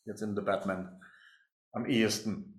Jetzt 0.05 0.20
in 0.20 0.36
The 0.36 0.42
Batman 0.42 1.01
am 1.72 1.86
ehesten. 1.86 2.55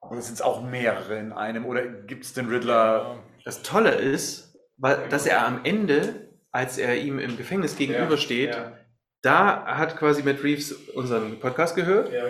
Oder 0.00 0.22
sind 0.22 0.34
es 0.34 0.42
auch 0.42 0.62
mehrere 0.62 1.18
in 1.18 1.32
einem? 1.32 1.66
Oder 1.66 1.86
gibt 1.86 2.24
es 2.24 2.32
den 2.32 2.48
Riddler? 2.48 3.22
Das 3.44 3.62
Tolle 3.62 3.94
ist, 3.94 4.58
weil, 4.76 5.08
dass 5.08 5.26
er 5.26 5.46
am 5.46 5.64
Ende, 5.64 6.23
als 6.54 6.78
er 6.78 6.96
ihm 6.96 7.18
im 7.18 7.36
Gefängnis 7.36 7.76
gegenübersteht, 7.76 8.56
da 9.22 9.64
hat 9.66 9.96
quasi 9.96 10.22
Matt 10.22 10.42
Reeves 10.42 10.72
unseren 10.94 11.38
Podcast 11.40 11.74
gehört. 11.76 12.10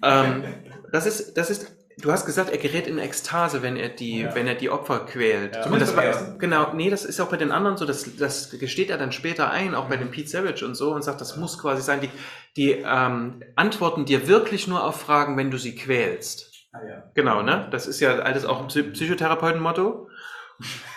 Ähm, 0.00 0.44
das 0.92 1.06
ist, 1.06 1.36
das 1.36 1.50
ist, 1.50 1.72
du 2.00 2.12
hast 2.12 2.24
gesagt, 2.24 2.50
er 2.50 2.58
gerät 2.58 2.86
in 2.86 2.98
Ekstase, 3.00 3.62
wenn 3.62 3.76
er 3.76 3.88
die, 3.88 4.20
Ja. 4.20 4.32
wenn 4.36 4.46
er 4.46 4.54
die 4.54 4.70
Opfer 4.70 5.00
quält. 5.06 5.56
Ja. 5.56 5.62
Zumindest 5.62 5.96
war, 5.96 6.04
ersten. 6.04 6.38
genau, 6.38 6.72
nee, 6.72 6.88
das 6.88 7.04
ist 7.04 7.18
auch 7.18 7.28
bei 7.30 7.36
den 7.36 7.50
anderen 7.50 7.76
so, 7.76 7.84
das, 7.84 8.14
das 8.16 8.56
gesteht 8.60 8.90
er 8.90 8.96
dann 8.96 9.10
später 9.10 9.50
ein, 9.50 9.74
auch 9.74 9.88
bei 9.88 9.96
dem 9.96 10.12
Pete 10.12 10.28
Savage 10.28 10.64
und 10.64 10.76
so, 10.76 10.92
und 10.94 11.02
sagt, 11.02 11.20
das 11.20 11.36
muss 11.36 11.58
quasi 11.60 11.82
sein, 11.82 12.00
die, 12.00 12.10
die 12.56 12.70
ähm, 12.86 13.42
antworten 13.56 14.04
dir 14.04 14.28
wirklich 14.28 14.68
nur 14.68 14.84
auf 14.84 15.00
Fragen, 15.00 15.36
wenn 15.36 15.50
du 15.50 15.58
sie 15.58 15.74
quälst. 15.74 16.52
Ah, 16.72 16.78
ja. 16.88 17.02
Genau, 17.14 17.42
ne? 17.42 17.66
Das 17.72 17.88
ist 17.88 17.98
ja 17.98 18.20
alles 18.20 18.44
auch 18.44 18.60
ein 18.62 18.68
Psy- 18.68 18.92
Psychotherapeuten-Motto. 18.92 20.08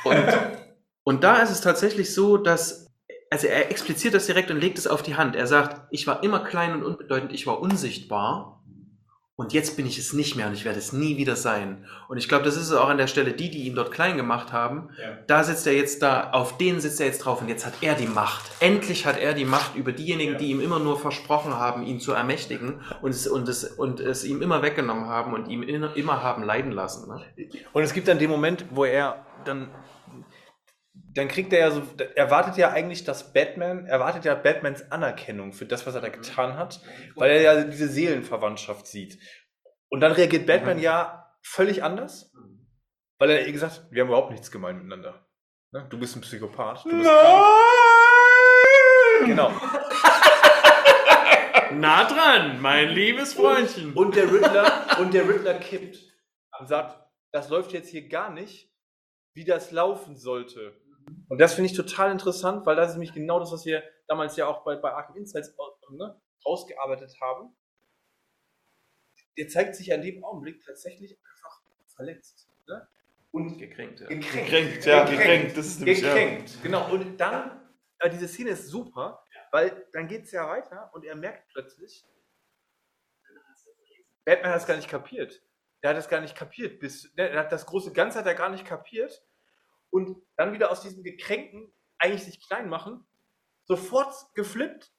Und, 0.03 0.15
und 1.03 1.23
da 1.23 1.37
ist 1.41 1.49
es 1.51 1.61
tatsächlich 1.61 2.13
so, 2.13 2.37
dass, 2.37 2.87
also 3.29 3.47
er 3.47 3.71
expliziert 3.71 4.13
das 4.13 4.25
direkt 4.25 4.51
und 4.51 4.59
legt 4.59 4.77
es 4.77 4.87
auf 4.87 5.01
die 5.01 5.15
Hand. 5.15 5.35
Er 5.35 5.47
sagt, 5.47 5.81
ich 5.91 6.05
war 6.07 6.23
immer 6.23 6.39
klein 6.39 6.73
und 6.73 6.83
unbedeutend, 6.83 7.31
ich 7.33 7.47
war 7.47 7.59
unsichtbar. 7.59 8.57
Und 9.37 9.53
jetzt 9.53 9.75
bin 9.75 9.87
ich 9.87 9.97
es 9.97 10.13
nicht 10.13 10.35
mehr 10.35 10.45
und 10.45 10.53
ich 10.53 10.65
werde 10.65 10.77
es 10.77 10.93
nie 10.93 11.17
wieder 11.17 11.35
sein. 11.35 11.87
Und 12.09 12.17
ich 12.17 12.29
glaube, 12.29 12.45
das 12.45 12.55
ist 12.57 12.67
es 12.69 12.73
auch 12.73 12.89
an 12.89 12.99
der 12.99 13.07
Stelle, 13.07 13.31
die, 13.33 13.49
die 13.49 13.65
ihn 13.65 13.73
dort 13.73 13.91
klein 13.91 14.15
gemacht 14.15 14.51
haben, 14.53 14.89
Ja. 15.01 15.17
da 15.25 15.43
sitzt 15.43 15.65
er 15.65 15.73
jetzt 15.73 16.03
da, 16.03 16.29
auf 16.31 16.57
den 16.57 16.79
sitzt 16.79 16.99
er 16.99 17.07
jetzt 17.07 17.19
drauf 17.25 17.41
und 17.41 17.47
jetzt 17.47 17.65
hat 17.65 17.73
er 17.81 17.95
die 17.95 18.05
Macht. 18.05 18.43
Endlich 18.59 19.07
hat 19.07 19.17
er 19.17 19.33
die 19.33 19.45
Macht 19.45 19.75
über 19.75 19.93
diejenigen, 19.93 20.33
Ja. 20.33 20.37
die 20.37 20.51
ihm 20.51 20.61
immer 20.61 20.77
nur 20.77 20.99
versprochen 20.99 21.55
haben, 21.57 21.83
ihn 21.87 21.99
zu 21.99 22.11
ermächtigen 22.11 22.81
und 23.01 23.09
es, 23.11 23.25
und 23.25 23.49
es, 23.49 23.63
und 23.63 23.99
es 23.99 24.23
ihm 24.25 24.43
immer 24.43 24.61
weggenommen 24.61 25.07
haben 25.07 25.33
und 25.33 25.47
ihm 25.47 25.63
immer, 25.63 25.95
immer 25.97 26.21
haben 26.21 26.43
leiden 26.43 26.71
lassen. 26.71 27.09
Ne? 27.11 27.23
Und 27.73 27.81
es 27.81 27.93
gibt 27.93 28.09
dann 28.09 28.19
den 28.19 28.29
Moment, 28.29 28.65
wo 28.69 28.85
er 28.85 29.25
dann, 29.45 29.69
dann 31.13 31.27
kriegt 31.27 31.51
er 31.51 31.59
ja 31.59 31.71
so, 31.71 31.83
er 32.15 32.31
wartet 32.31 32.57
ja 32.57 32.71
eigentlich, 32.71 33.03
dass 33.03 33.33
Batman, 33.33 33.85
er 33.85 33.99
wartet 33.99 34.23
ja 34.23 34.33
Batmans 34.35 34.91
Anerkennung 34.91 35.51
für 35.51 35.65
das, 35.65 35.85
was 35.85 35.95
er 35.95 36.01
da 36.01 36.09
getan 36.09 36.55
hat, 36.57 36.81
weil 37.15 37.31
er 37.31 37.41
ja 37.41 37.63
diese 37.63 37.87
Seelenverwandtschaft 37.87 38.87
sieht. 38.87 39.19
Und 39.89 39.99
dann 39.99 40.13
reagiert 40.13 40.45
Batman 40.45 40.79
ja 40.79 41.29
völlig 41.43 41.83
anders, 41.83 42.33
weil 43.19 43.29
er 43.29 43.45
ihr 43.45 43.51
gesagt 43.51 43.73
hat, 43.73 43.91
wir 43.91 44.01
haben 44.01 44.07
überhaupt 44.07 44.31
nichts 44.31 44.51
gemein 44.51 44.77
miteinander. 44.77 45.27
Ne? 45.73 45.85
Du 45.89 45.99
bist 45.99 46.15
ein 46.15 46.21
Psychopath. 46.21 46.85
Du 46.85 46.97
bist 46.97 47.09
krank. 47.09 47.55
Genau. 49.25 49.51
Na 51.73 52.05
dran, 52.05 52.61
mein 52.61 52.89
liebes 52.89 53.33
Freundchen. 53.33 53.93
Und 53.93 54.15
der 54.15 54.31
Riddler, 54.31 54.97
und 54.99 55.13
der 55.13 55.27
Riddler 55.27 55.55
kippt 55.55 55.99
und 56.59 56.67
sagt, 56.67 56.99
das 57.31 57.49
läuft 57.49 57.71
jetzt 57.73 57.89
hier 57.89 58.07
gar 58.07 58.29
nicht, 58.31 58.71
wie 59.33 59.45
das 59.45 59.71
laufen 59.71 60.17
sollte. 60.17 60.81
Und 61.29 61.39
das 61.39 61.53
finde 61.53 61.69
ich 61.69 61.77
total 61.77 62.11
interessant, 62.11 62.65
weil 62.65 62.75
das 62.75 62.89
ist 62.89 62.95
nämlich 62.95 63.13
genau 63.13 63.39
das, 63.39 63.51
was 63.51 63.65
wir 63.65 63.83
damals 64.07 64.35
ja 64.35 64.47
auch 64.47 64.63
bei, 64.63 64.75
bei 64.75 64.91
Arkham 64.91 65.15
Insights 65.17 65.55
ne, 65.89 66.19
ausgearbeitet 66.43 67.15
haben. 67.21 67.55
Der 69.37 69.47
zeigt 69.47 69.75
sich 69.75 69.93
an 69.93 70.01
dem 70.01 70.23
Augenblick 70.23 70.63
tatsächlich 70.63 71.17
einfach 71.17 71.61
verletzt. 71.95 72.49
Ne? 72.67 72.87
Und 73.31 73.57
Gekränkt, 73.57 74.01
ja. 74.01 74.07
gekränkt. 74.07 74.33
Gekränkt, 74.33 74.85
ja, 74.85 75.05
gekränkt. 75.05 75.57
Das 75.57 75.67
ist 75.67 75.79
nämlich, 75.79 76.01
ja. 76.01 76.13
Gekränkt, 76.13 76.61
genau. 76.63 76.91
Und 76.91 77.17
dann, 77.17 77.61
äh, 77.99 78.09
diese 78.09 78.27
Szene 78.27 78.51
ist 78.51 78.67
super, 78.67 79.23
weil 79.51 79.87
dann 79.93 80.07
geht 80.07 80.25
es 80.25 80.31
ja 80.31 80.47
weiter 80.47 80.89
und 80.93 81.05
er 81.05 81.15
merkt 81.15 81.47
plötzlich, 81.53 82.05
Batman 84.25 84.51
hat 84.51 84.61
es 84.61 84.67
gar 84.67 84.75
nicht 84.75 84.89
kapiert. 84.89 85.41
Der 85.81 85.91
hat 85.91 85.97
es 85.97 86.07
gar 86.07 86.21
nicht 86.21 86.35
kapiert. 86.35 86.79
Bis, 86.79 87.11
der 87.15 87.39
hat 87.39 87.51
das 87.51 87.65
große 87.65 87.91
Ganze 87.91 88.19
hat 88.19 88.27
er 88.27 88.35
gar 88.35 88.49
nicht 88.49 88.65
kapiert. 88.65 89.23
Und 89.91 90.17
dann 90.37 90.53
wieder 90.53 90.71
aus 90.71 90.81
diesem 90.81 91.03
Gekränkten 91.03 91.71
eigentlich 91.99 92.23
sich 92.23 92.47
klein 92.47 92.69
machen, 92.69 93.05
sofort 93.65 94.13
geflippt, 94.33 94.91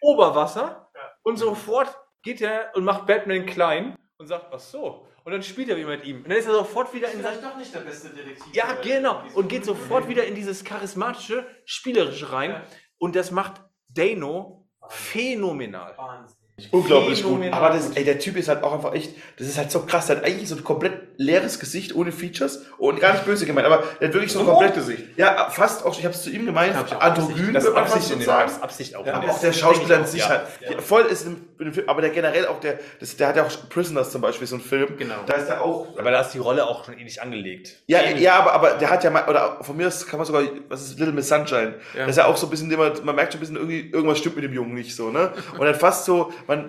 Oberwasser 0.00 0.90
und 1.22 1.36
sofort 1.36 1.94
geht 2.22 2.40
er 2.40 2.70
und 2.74 2.84
macht 2.84 3.06
Batman 3.06 3.46
klein 3.46 3.96
und 4.18 4.26
sagt, 4.26 4.46
ach 4.52 4.60
so. 4.60 5.06
Und 5.24 5.32
dann 5.32 5.42
spielt 5.42 5.68
er 5.68 5.76
wieder 5.76 5.88
mit 5.88 6.04
ihm. 6.04 6.18
Und 6.18 6.28
dann 6.30 6.38
ist 6.38 6.46
er 6.46 6.54
sofort 6.54 6.94
wieder 6.94 7.10
in 7.12 7.22
sein 7.22 7.40
doch 7.42 7.56
nicht 7.56 7.74
der 7.74 7.80
beste 7.80 8.08
Detektiv. 8.08 8.54
ja, 8.54 8.74
genau. 8.82 9.22
Und 9.34 9.48
geht 9.48 9.64
sofort 9.64 10.08
wieder 10.08 10.24
in 10.24 10.34
dieses 10.34 10.64
charismatische, 10.64 11.46
spielerische 11.66 12.32
rein. 12.32 12.62
Und 12.98 13.16
das 13.16 13.30
macht 13.30 13.60
Dano 13.88 14.66
phänomenal. 14.88 15.96
Wahnsinn. 15.96 16.36
Unglaublich 16.70 17.22
gut. 17.22 17.32
Phänomenal 17.32 17.58
Aber 17.58 17.74
das, 17.74 17.88
gut. 17.88 17.96
ey, 17.98 18.04
der 18.04 18.18
Typ 18.18 18.36
ist 18.36 18.48
halt 18.48 18.62
auch 18.62 18.72
einfach 18.72 18.94
echt, 18.94 19.14
das 19.38 19.46
ist 19.46 19.58
halt 19.58 19.70
so 19.70 19.84
krass. 19.84 20.06
Der 20.06 20.16
hat 20.16 20.24
eigentlich 20.24 20.48
so 20.48 20.56
ein 20.56 20.64
komplett 20.64 21.09
leeres 21.20 21.60
Gesicht 21.60 21.94
ohne 21.94 22.12
Features 22.12 22.64
und 22.78 22.98
gar 22.98 23.12
nicht 23.12 23.26
böse 23.26 23.44
gemeint, 23.44 23.66
aber 23.66 23.84
der 24.00 24.08
hat 24.08 24.14
wirklich 24.14 24.32
so 24.32 24.38
ein 24.40 24.46
So 24.46 24.52
ein 24.52 24.56
komplett 24.56 24.74
Gesicht. 24.74 25.04
Ja, 25.18 25.50
fast 25.50 25.84
auch, 25.84 25.96
ich 25.98 26.04
habe 26.06 26.14
es 26.14 26.22
zu 26.22 26.30
ihm 26.30 26.46
gemeint, 26.46 26.74
androgyn, 26.98 27.52
Das 27.52 27.64
ist 27.64 27.74
Absicht 27.74 28.04
so 28.06 28.14
in 28.14 28.22
sagen. 28.22 28.48
das 28.50 28.62
Absicht 28.62 28.96
auch. 28.96 29.04
Ja, 29.06 29.14
aber 29.14 29.30
auch 29.30 29.38
der 29.38 29.52
Schauspieler 29.52 29.98
an 29.98 30.06
sich 30.06 30.20
Ja. 30.22 30.28
halt. 30.30 30.42
Ja. 30.68 30.80
Voll 30.80 31.02
ist 31.02 31.26
im, 31.26 31.36
in 31.58 31.66
dem 31.66 31.74
Film, 31.74 31.88
aber 31.90 32.00
der 32.00 32.08
generell 32.10 32.46
auch 32.46 32.58
der, 32.60 32.78
das, 33.00 33.16
der 33.16 33.28
hat 33.28 33.36
ja 33.36 33.44
auch 33.44 33.50
Prisoners 33.68 34.10
zum 34.12 34.22
Beispiel, 34.22 34.46
so 34.46 34.56
ein 34.56 34.62
Film. 34.62 34.96
Genau. 34.96 35.16
Da 35.26 35.34
ist 35.34 35.50
er 35.50 35.60
auch. 35.62 35.88
Aber 35.98 36.10
da 36.10 36.22
ist 36.22 36.30
die 36.30 36.38
Rolle 36.38 36.64
auch 36.66 36.86
schon 36.86 36.96
ähnlich 36.98 37.20
angelegt. 37.20 37.76
Ja, 37.86 38.00
ja, 38.02 38.38
aber, 38.38 38.52
aber 38.54 38.70
der 38.78 38.88
hat 38.88 39.04
ja 39.04 39.10
mal, 39.10 39.28
oder 39.28 39.58
von 39.60 39.76
mir 39.76 39.88
aus 39.88 40.06
kann 40.06 40.16
man 40.18 40.26
sogar, 40.26 40.42
was 40.70 40.80
ist 40.82 40.98
Little 40.98 41.12
Miss 41.12 41.28
Sunshine? 41.28 41.74
Ja. 41.92 42.00
Das 42.06 42.10
ist 42.10 42.16
ja 42.16 42.24
auch 42.26 42.36
so 42.38 42.46
ein 42.46 42.50
bisschen, 42.50 42.70
man, 42.74 42.92
man 43.04 43.14
merkt 43.14 43.34
schon 43.34 43.38
ein 43.38 43.40
bisschen, 43.40 43.56
irgendwie, 43.56 43.90
irgendwas 43.90 44.18
stimmt 44.18 44.36
mit 44.36 44.44
dem 44.44 44.54
Jungen 44.54 44.72
nicht 44.72 44.96
so, 44.96 45.10
ne? 45.10 45.32
Und 45.58 45.68
hat 45.68 45.76
fast 45.76 46.06
so, 46.06 46.32
man, 46.46 46.66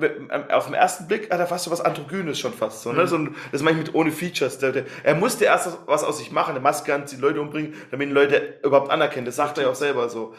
auf 0.52 0.66
den 0.66 0.74
ersten 0.74 1.08
Blick 1.08 1.32
hat 1.32 1.40
er 1.40 1.48
fast 1.48 1.64
so 1.64 1.72
was 1.72 1.80
Androgynes 1.80 2.38
schon 2.38 2.52
fast 2.54 2.82
so, 2.82 2.92
ne? 2.92 3.08
So 3.08 3.16
ein, 3.16 3.34
das 3.54 3.62
meine 3.62 3.80
ich 3.80 3.86
mit 3.86 3.96
ohne 3.96 4.12
Features. 4.12 4.41
Der, 4.42 4.72
der, 4.72 4.86
er 5.04 5.16
musste 5.16 5.46
erst 5.46 5.78
was 5.86 6.04
aus 6.04 6.18
sich 6.18 6.32
machen, 6.32 6.52
eine 6.52 6.60
Maske 6.60 6.94
anziehen, 6.94 7.22
Leute 7.22 7.42
umbringen, 7.42 7.74
damit 7.92 8.10
ihn 8.10 8.14
Leute 8.14 8.60
überhaupt 8.64 8.92
anerkennen. 8.92 9.26
Das 9.26 9.36
sagt 9.36 9.58
er 9.58 9.66
ja 9.66 9.70
auch 9.70 9.76
selber 9.76 10.10
so. 10.10 10.34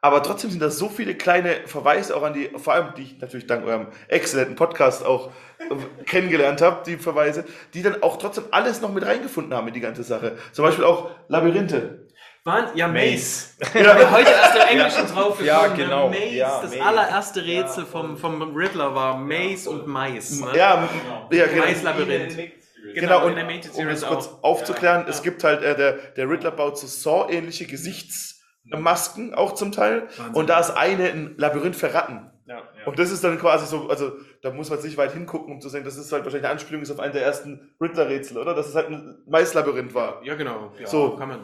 Aber 0.00 0.22
trotzdem 0.22 0.50
sind 0.50 0.62
da 0.62 0.70
so 0.70 0.88
viele 0.88 1.16
kleine 1.16 1.56
Verweise 1.66 2.16
auch 2.16 2.22
an 2.22 2.32
die, 2.32 2.50
vor 2.56 2.72
allem 2.72 2.94
die 2.96 3.02
ich 3.02 3.20
natürlich 3.20 3.48
dank 3.48 3.66
eurem 3.66 3.88
exzellenten 4.06 4.54
Podcast 4.54 5.04
auch 5.04 5.30
kennengelernt 6.06 6.62
habe, 6.62 6.82
die 6.86 6.96
Verweise, 6.96 7.44
die 7.74 7.82
dann 7.82 8.00
auch 8.02 8.16
trotzdem 8.16 8.44
alles 8.52 8.80
noch 8.80 8.92
mit 8.92 9.04
reingefunden 9.04 9.52
haben 9.54 9.66
in 9.66 9.74
die 9.74 9.80
ganze 9.80 10.04
Sache. 10.04 10.38
Zum 10.52 10.64
Beispiel 10.64 10.84
auch 10.84 11.10
Labyrinthe. 11.26 12.06
Waren, 12.44 12.68
ja, 12.76 12.86
Maze. 12.86 13.48
Maze. 13.60 13.78
Ja. 13.78 13.98
Wir 13.98 14.10
heute 14.10 14.30
erst 14.30 14.54
im 14.56 14.78
Englischen 14.78 15.06
drauf 15.12 15.42
Ja, 15.44 15.62
gekommen, 15.62 15.76
genau. 15.76 16.08
Ne? 16.08 16.16
Maze, 16.16 16.34
Ja, 16.34 16.60
das 16.62 16.70
Maze. 16.70 16.82
allererste 16.82 17.44
Rätsel 17.44 17.84
vom, 17.84 18.16
vom 18.16 18.56
Riddler 18.56 18.94
war 18.94 19.18
Maze 19.18 19.68
und 19.68 19.86
Mais. 19.86 20.40
Ne? 20.40 20.46
Ja, 20.56 20.88
ja 21.30 21.46
genau. 21.46 21.64
Mais-Labyrinth. 21.64 22.36
Genau, 22.94 23.26
und 23.26 23.34
der 23.34 23.44
Mated 23.44 23.74
um 23.74 23.86
das 23.86 24.02
kurz 24.02 24.26
auch. 24.28 24.42
aufzuklären, 24.42 25.06
es 25.08 25.22
gibt 25.22 25.42
halt, 25.44 25.62
äh, 25.62 25.76
der, 25.76 25.92
der 26.16 26.28
Riddler 26.30 26.50
baut 26.52 26.78
so 26.78 26.86
Saw-ähnliche 26.86 27.66
Gesichtsmasken 27.66 29.34
auch 29.34 29.54
zum 29.54 29.72
Teil. 29.72 30.08
Und 30.32 30.48
da 30.48 30.60
ist 30.60 30.70
eine 30.70 31.10
ein 31.10 31.34
Labyrinth 31.36 31.76
für 31.76 31.92
Ratten. 31.92 32.30
Ja, 32.46 32.62
Und 32.86 32.98
das 32.98 33.10
ist 33.10 33.22
dann 33.22 33.38
quasi 33.38 33.66
so, 33.66 33.88
also 33.90 34.12
da 34.40 34.50
muss 34.50 34.70
man 34.70 34.80
nicht 34.80 34.96
weit 34.96 35.12
hingucken, 35.12 35.52
um 35.52 35.60
zu 35.60 35.68
sehen, 35.68 35.84
das 35.84 35.98
ist 35.98 36.10
halt 36.12 36.24
wahrscheinlich 36.24 36.46
eine 36.46 36.52
Anspielung 36.52 36.80
ist 36.80 36.90
auf 36.90 36.98
einen 36.98 37.12
der 37.12 37.22
ersten 37.22 37.74
Riddler-Rätsel, 37.78 38.38
oder? 38.38 38.54
Dass 38.54 38.68
es 38.68 38.74
halt 38.74 38.88
ein 38.88 39.18
Maislabyrinth 39.26 39.92
war. 39.94 40.22
Ja, 40.24 40.34
genau. 40.34 40.72
Ja, 40.80 40.86
So. 40.86 41.16
kann 41.16 41.28
man. 41.28 41.40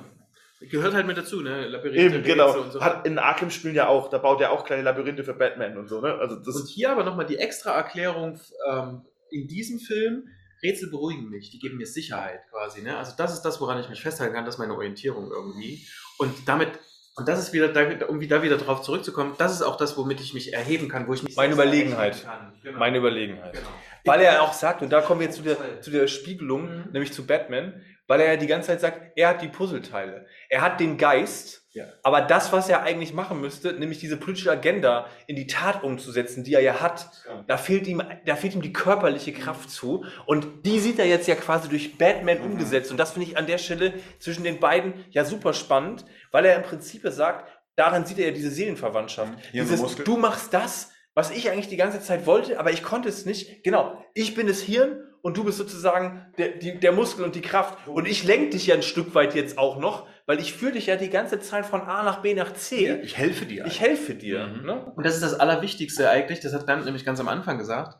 Gehört 0.60 0.94
halt 0.94 1.06
mit 1.06 1.18
dazu, 1.18 1.42
ne? 1.42 1.66
Labyrinthe, 1.68 2.00
Eben, 2.16 2.22
genau. 2.24 2.46
Rätsel 2.46 2.60
und 2.62 2.72
so. 2.72 2.80
Hat 2.80 3.06
in 3.06 3.18
Arkham-Spielen 3.18 3.74
ja 3.74 3.86
auch, 3.88 4.08
da 4.08 4.16
baut 4.16 4.40
er 4.40 4.50
auch 4.52 4.64
kleine 4.64 4.80
Labyrinthe 4.82 5.24
für 5.24 5.34
Batman 5.34 5.76
und 5.76 5.88
so, 5.88 6.00
ne? 6.00 6.14
Also 6.14 6.36
das 6.36 6.56
Und 6.56 6.68
hier 6.68 6.90
aber 6.90 7.04
nochmal 7.04 7.26
die 7.26 7.36
extra 7.36 7.72
Erklärung 7.76 8.40
ähm, 8.70 9.02
in 9.30 9.46
diesem 9.46 9.78
Film. 9.80 10.28
Rätsel 10.64 10.90
beruhigen 10.90 11.28
mich, 11.28 11.50
die 11.50 11.58
geben 11.58 11.76
mir 11.76 11.86
Sicherheit 11.86 12.40
quasi. 12.50 12.82
Ne? 12.82 12.96
Also 12.96 13.12
das 13.16 13.32
ist 13.32 13.42
das, 13.42 13.60
woran 13.60 13.78
ich 13.78 13.88
mich 13.88 14.00
festhalten 14.02 14.34
kann, 14.34 14.44
das 14.44 14.54
ist 14.54 14.58
meine 14.58 14.74
Orientierung 14.74 15.30
irgendwie. 15.30 15.86
Und 16.18 16.48
damit, 16.48 16.70
und 17.16 17.28
das 17.28 17.38
ist 17.38 17.52
wieder, 17.52 17.68
da, 17.68 18.06
um 18.06 18.20
wieder, 18.20 18.42
wieder 18.42 18.56
darauf 18.56 18.82
zurückzukommen, 18.82 19.34
das 19.38 19.52
ist 19.52 19.62
auch 19.62 19.76
das, 19.76 19.96
womit 19.96 20.20
ich 20.20 20.34
mich 20.34 20.52
erheben 20.52 20.88
kann, 20.88 21.06
wo 21.06 21.14
ich 21.14 21.22
mich 21.22 21.36
Meine 21.36 21.52
Überlegenheit. 21.52 22.26
Genau. 22.62 22.78
Meine 22.78 22.98
Überlegenheit. 22.98 23.52
Genau. 23.52 23.68
Weil 24.04 24.20
er 24.22 24.42
auch 24.42 24.52
sagt, 24.52 24.82
und 24.82 24.90
da 24.90 25.00
kommen 25.00 25.20
wir 25.20 25.26
jetzt 25.26 25.36
zu 25.36 25.42
der, 25.42 25.80
zu 25.80 25.90
der 25.90 26.06
Spiegelung, 26.08 26.62
Mhm. 26.64 26.92
nämlich 26.92 27.12
zu 27.12 27.26
Batman, 27.26 27.80
weil 28.06 28.20
er 28.20 28.32
ja 28.32 28.36
die 28.36 28.46
ganze 28.46 28.68
Zeit 28.68 28.80
sagt, 28.80 29.12
er 29.16 29.28
hat 29.28 29.42
die 29.42 29.48
Puzzleteile. 29.48 30.26
Er 30.48 30.60
hat 30.60 30.80
den 30.80 30.98
Geist, 30.98 31.63
Ja. 31.74 31.86
aber 32.04 32.20
das, 32.20 32.52
was 32.52 32.68
er 32.68 32.82
eigentlich 32.82 33.12
machen 33.12 33.40
müsste, 33.40 33.72
nämlich 33.72 33.98
diese 33.98 34.16
politische 34.16 34.50
Agenda 34.50 35.06
in 35.26 35.34
die 35.34 35.48
Tat 35.48 35.82
umzusetzen, 35.82 36.44
die 36.44 36.54
er 36.54 36.60
ja 36.60 36.80
hat, 36.80 37.10
da 37.48 37.56
fehlt 37.56 37.88
ihm, 37.88 38.00
da 38.24 38.36
fehlt 38.36 38.54
ihm 38.54 38.62
die 38.62 38.72
körperliche 38.72 39.32
Kraft 39.32 39.70
zu. 39.70 40.04
Und 40.26 40.64
die 40.64 40.78
sieht 40.78 41.00
er 41.00 41.06
jetzt 41.06 41.26
ja 41.26 41.34
quasi 41.34 41.68
durch 41.68 41.98
Batman 41.98 42.38
umgesetzt. 42.38 42.92
Und 42.92 42.96
das 42.96 43.10
finde 43.10 43.28
ich 43.28 43.36
an 43.36 43.48
der 43.48 43.58
Stelle 43.58 43.94
zwischen 44.20 44.44
den 44.44 44.60
beiden 44.60 44.94
ja 45.10 45.24
super 45.24 45.52
spannend, 45.52 46.04
weil 46.30 46.44
er 46.44 46.54
im 46.54 46.62
Prinzip 46.62 47.02
sagt, 47.06 47.50
daran 47.74 48.06
sieht 48.06 48.18
er 48.20 48.26
ja 48.26 48.32
diese 48.32 48.50
Seelenverwandtschaft. 48.50 49.32
So 49.32 49.48
Dieses, 49.52 49.96
du 49.96 50.16
machst 50.16 50.54
das, 50.54 50.92
was 51.14 51.30
ich 51.30 51.50
eigentlich 51.50 51.68
die 51.68 51.76
ganze 51.76 52.00
Zeit 52.00 52.26
wollte, 52.26 52.58
aber 52.58 52.70
ich 52.70 52.82
konnte 52.82 53.08
es 53.08 53.24
nicht. 53.24 53.64
Genau, 53.64 54.04
ich 54.14 54.34
bin 54.34 54.46
das 54.46 54.60
Hirn 54.60 55.00
und 55.22 55.36
du 55.36 55.44
bist 55.44 55.58
sozusagen 55.58 56.26
der, 56.38 56.50
die, 56.50 56.78
der 56.78 56.92
Muskel 56.92 57.24
und 57.24 57.34
die 57.34 57.40
Kraft. 57.40 57.88
Und 57.88 58.06
ich 58.06 58.24
lenke 58.24 58.50
dich 58.50 58.66
ja 58.66 58.74
ein 58.74 58.82
Stück 58.82 59.14
weit 59.14 59.34
jetzt 59.34 59.58
auch 59.58 59.78
noch, 59.78 60.06
weil 60.26 60.40
ich 60.40 60.54
führe 60.54 60.72
dich 60.72 60.86
ja 60.86 60.96
die 60.96 61.10
ganze 61.10 61.38
Zeit 61.40 61.66
von 61.66 61.82
A 61.82 62.02
nach 62.02 62.22
B 62.22 62.34
nach 62.34 62.52
C. 62.54 63.00
Ich 63.02 63.16
helfe 63.16 63.46
dir. 63.46 63.66
Ich 63.66 63.80
helfe 63.80 64.14
dir. 64.14 64.46
Mhm. 64.46 64.66
Ne? 64.66 64.92
Und 64.96 65.04
das 65.06 65.14
ist 65.14 65.22
das 65.22 65.38
Allerwichtigste 65.38 66.08
eigentlich, 66.10 66.40
das 66.40 66.54
hat 66.54 66.66
Grant 66.66 66.84
nämlich 66.84 67.04
ganz 67.04 67.20
am 67.20 67.28
Anfang 67.28 67.58
gesagt. 67.58 67.98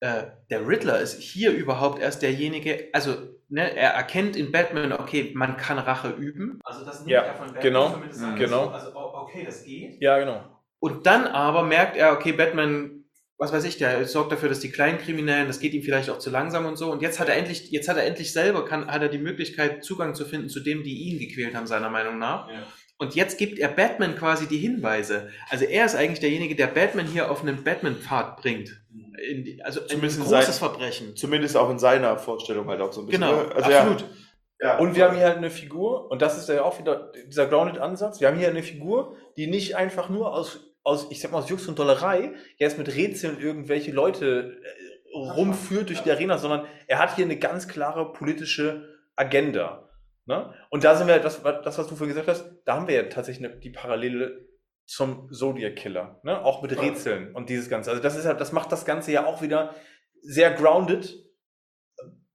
Äh, 0.00 0.24
der 0.50 0.66
Riddler 0.66 1.00
ist 1.00 1.20
hier 1.20 1.52
überhaupt 1.52 2.00
erst 2.00 2.20
derjenige, 2.20 2.88
also 2.92 3.16
ne, 3.48 3.74
er 3.74 3.92
erkennt 3.92 4.36
in 4.36 4.52
Batman, 4.52 4.92
okay, 4.92 5.32
man 5.34 5.56
kann 5.56 5.78
Rache 5.78 6.10
üben. 6.10 6.60
Also 6.64 6.84
das 6.84 7.00
nimmt 7.00 7.10
Ja, 7.10 7.22
er 7.22 7.34
von 7.34 7.46
Batman 7.46 7.62
genau, 7.62 7.90
zumindest 7.92 8.20
mhm, 8.20 8.26
an. 8.28 8.36
genau. 8.36 8.66
Also 8.68 8.94
okay, 8.94 9.44
das 9.44 9.64
geht. 9.64 10.02
Ja, 10.02 10.18
genau. 10.18 10.44
Und 10.80 11.06
dann 11.06 11.26
aber 11.26 11.62
merkt 11.62 11.96
er, 11.96 12.12
okay, 12.12 12.32
Batman, 12.32 12.95
was 13.38 13.52
weiß 13.52 13.64
ich, 13.64 13.76
der 13.76 14.06
sorgt 14.06 14.32
dafür, 14.32 14.48
dass 14.48 14.60
die 14.60 14.70
kleinen 14.70 14.98
Kriminellen, 14.98 15.46
das 15.46 15.60
geht 15.60 15.74
ihm 15.74 15.82
vielleicht 15.82 16.08
auch 16.10 16.18
zu 16.18 16.30
langsam 16.30 16.64
und 16.66 16.76
so. 16.76 16.90
Und 16.90 17.02
jetzt 17.02 17.20
hat 17.20 17.28
er 17.28 17.36
endlich, 17.36 17.70
jetzt 17.70 17.88
hat 17.88 17.96
er 17.96 18.04
endlich 18.04 18.32
selber, 18.32 18.64
kann, 18.64 18.86
hat 18.86 19.02
er 19.02 19.08
die 19.08 19.18
Möglichkeit, 19.18 19.84
Zugang 19.84 20.14
zu 20.14 20.24
finden 20.24 20.48
zu 20.48 20.60
dem, 20.60 20.82
die 20.82 20.94
ihn 21.08 21.18
gequält 21.18 21.54
haben, 21.54 21.66
seiner 21.66 21.90
Meinung 21.90 22.18
nach. 22.18 22.48
Ja. 22.48 22.62
Und 22.98 23.14
jetzt 23.14 23.36
gibt 23.36 23.58
er 23.58 23.68
Batman 23.68 24.16
quasi 24.16 24.46
die 24.46 24.56
Hinweise. 24.56 25.28
Also 25.50 25.66
er 25.66 25.84
ist 25.84 25.94
eigentlich 25.94 26.20
derjenige, 26.20 26.56
der 26.56 26.68
Batman 26.68 27.06
hier 27.06 27.30
auf 27.30 27.42
einen 27.42 27.62
Batman-Pfad 27.62 28.38
bringt. 28.40 28.80
In 29.28 29.44
die, 29.44 29.62
also 29.62 29.80
Zumindest 29.80 30.18
ein 30.18 30.24
in 30.24 30.30
großes 30.30 30.46
sein- 30.58 30.70
Verbrechen. 30.70 31.16
zumindest 31.16 31.56
auch 31.58 31.68
in 31.68 31.78
seiner 31.78 32.16
Vorstellung 32.16 32.68
halt 32.68 32.80
auch 32.80 32.92
so 32.94 33.02
ein 33.02 33.06
bisschen. 33.06 33.20
Genau, 33.20 33.42
ne? 33.42 33.54
also, 33.54 33.70
absolut. 33.70 34.00
Ja, 34.00 34.66
ja. 34.68 34.78
Und 34.78 34.96
wir 34.96 35.04
haben 35.04 35.14
hier 35.16 35.26
halt 35.26 35.36
eine 35.36 35.50
Figur, 35.50 36.10
und 36.10 36.22
das 36.22 36.38
ist 36.38 36.48
ja 36.48 36.62
auch 36.62 36.78
wieder 36.78 37.12
dieser 37.26 37.46
Grounded-Ansatz, 37.46 38.20
wir 38.20 38.28
haben 38.28 38.38
hier 38.38 38.48
eine 38.48 38.62
Figur, 38.62 39.14
die 39.36 39.46
nicht 39.46 39.76
einfach 39.76 40.08
nur 40.08 40.32
aus, 40.32 40.60
aus 40.86 41.08
ich 41.10 41.20
sag 41.20 41.32
mal, 41.32 41.38
aus 41.38 41.50
Jux 41.50 41.66
und 41.66 41.78
Dollerei 41.78 42.32
jetzt 42.58 42.78
mit 42.78 42.94
Rätseln 42.94 43.40
irgendwelche 43.40 43.90
Leute 43.90 44.56
äh, 44.62 45.16
rumführt 45.18 45.88
durch 45.88 46.02
die 46.02 46.10
Arena, 46.10 46.38
sondern 46.38 46.64
er 46.86 47.00
hat 47.00 47.16
hier 47.16 47.24
eine 47.24 47.38
ganz 47.38 47.66
klare 47.66 48.12
politische 48.12 48.88
Agenda. 49.16 49.90
Ne? 50.26 50.54
Und 50.70 50.84
da 50.84 50.94
sind 50.94 51.08
wir, 51.08 51.18
das, 51.18 51.42
das, 51.42 51.78
was 51.78 51.88
du 51.88 51.96
vorhin 51.96 52.14
gesagt 52.14 52.28
hast, 52.28 52.44
da 52.64 52.76
haben 52.76 52.86
wir 52.86 52.94
ja 52.94 53.02
tatsächlich 53.04 53.48
eine, 53.48 53.58
die 53.58 53.70
Parallele 53.70 54.46
zum 54.86 55.32
Zodiac 55.32 55.74
Killer, 55.74 56.20
ne? 56.22 56.44
auch 56.44 56.62
mit 56.62 56.80
Rätseln 56.80 57.34
und 57.34 57.48
dieses 57.48 57.68
Ganze. 57.68 57.90
Also 57.90 58.00
das 58.00 58.16
ist 58.16 58.24
ja, 58.24 58.34
das 58.34 58.52
macht 58.52 58.70
das 58.70 58.84
Ganze 58.84 59.10
ja 59.10 59.26
auch 59.26 59.42
wieder 59.42 59.74
sehr 60.22 60.52
grounded 60.52 61.16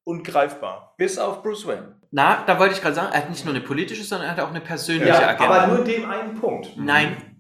und 0.03 0.25
greifbar. 0.25 0.93
Bis 0.97 1.17
auf 1.17 1.41
Bruce 1.41 1.65
Wayne. 1.67 2.01
Na, 2.11 2.43
da 2.45 2.59
wollte 2.59 2.75
ich 2.75 2.81
gerade 2.81 2.95
sagen, 2.95 3.13
er 3.13 3.19
hat 3.19 3.29
nicht 3.29 3.45
nur 3.45 3.53
eine 3.53 3.63
politische, 3.63 4.03
sondern 4.03 4.27
er 4.27 4.35
hat 4.35 4.41
auch 4.41 4.49
eine 4.49 4.59
persönliche 4.59 5.07
Ja, 5.07 5.29
Agenda. 5.29 5.55
aber 5.55 5.67
nur 5.67 5.79
in 5.79 5.85
dem 5.85 6.09
einen 6.09 6.35
Punkt. 6.35 6.73
Nein. 6.75 7.30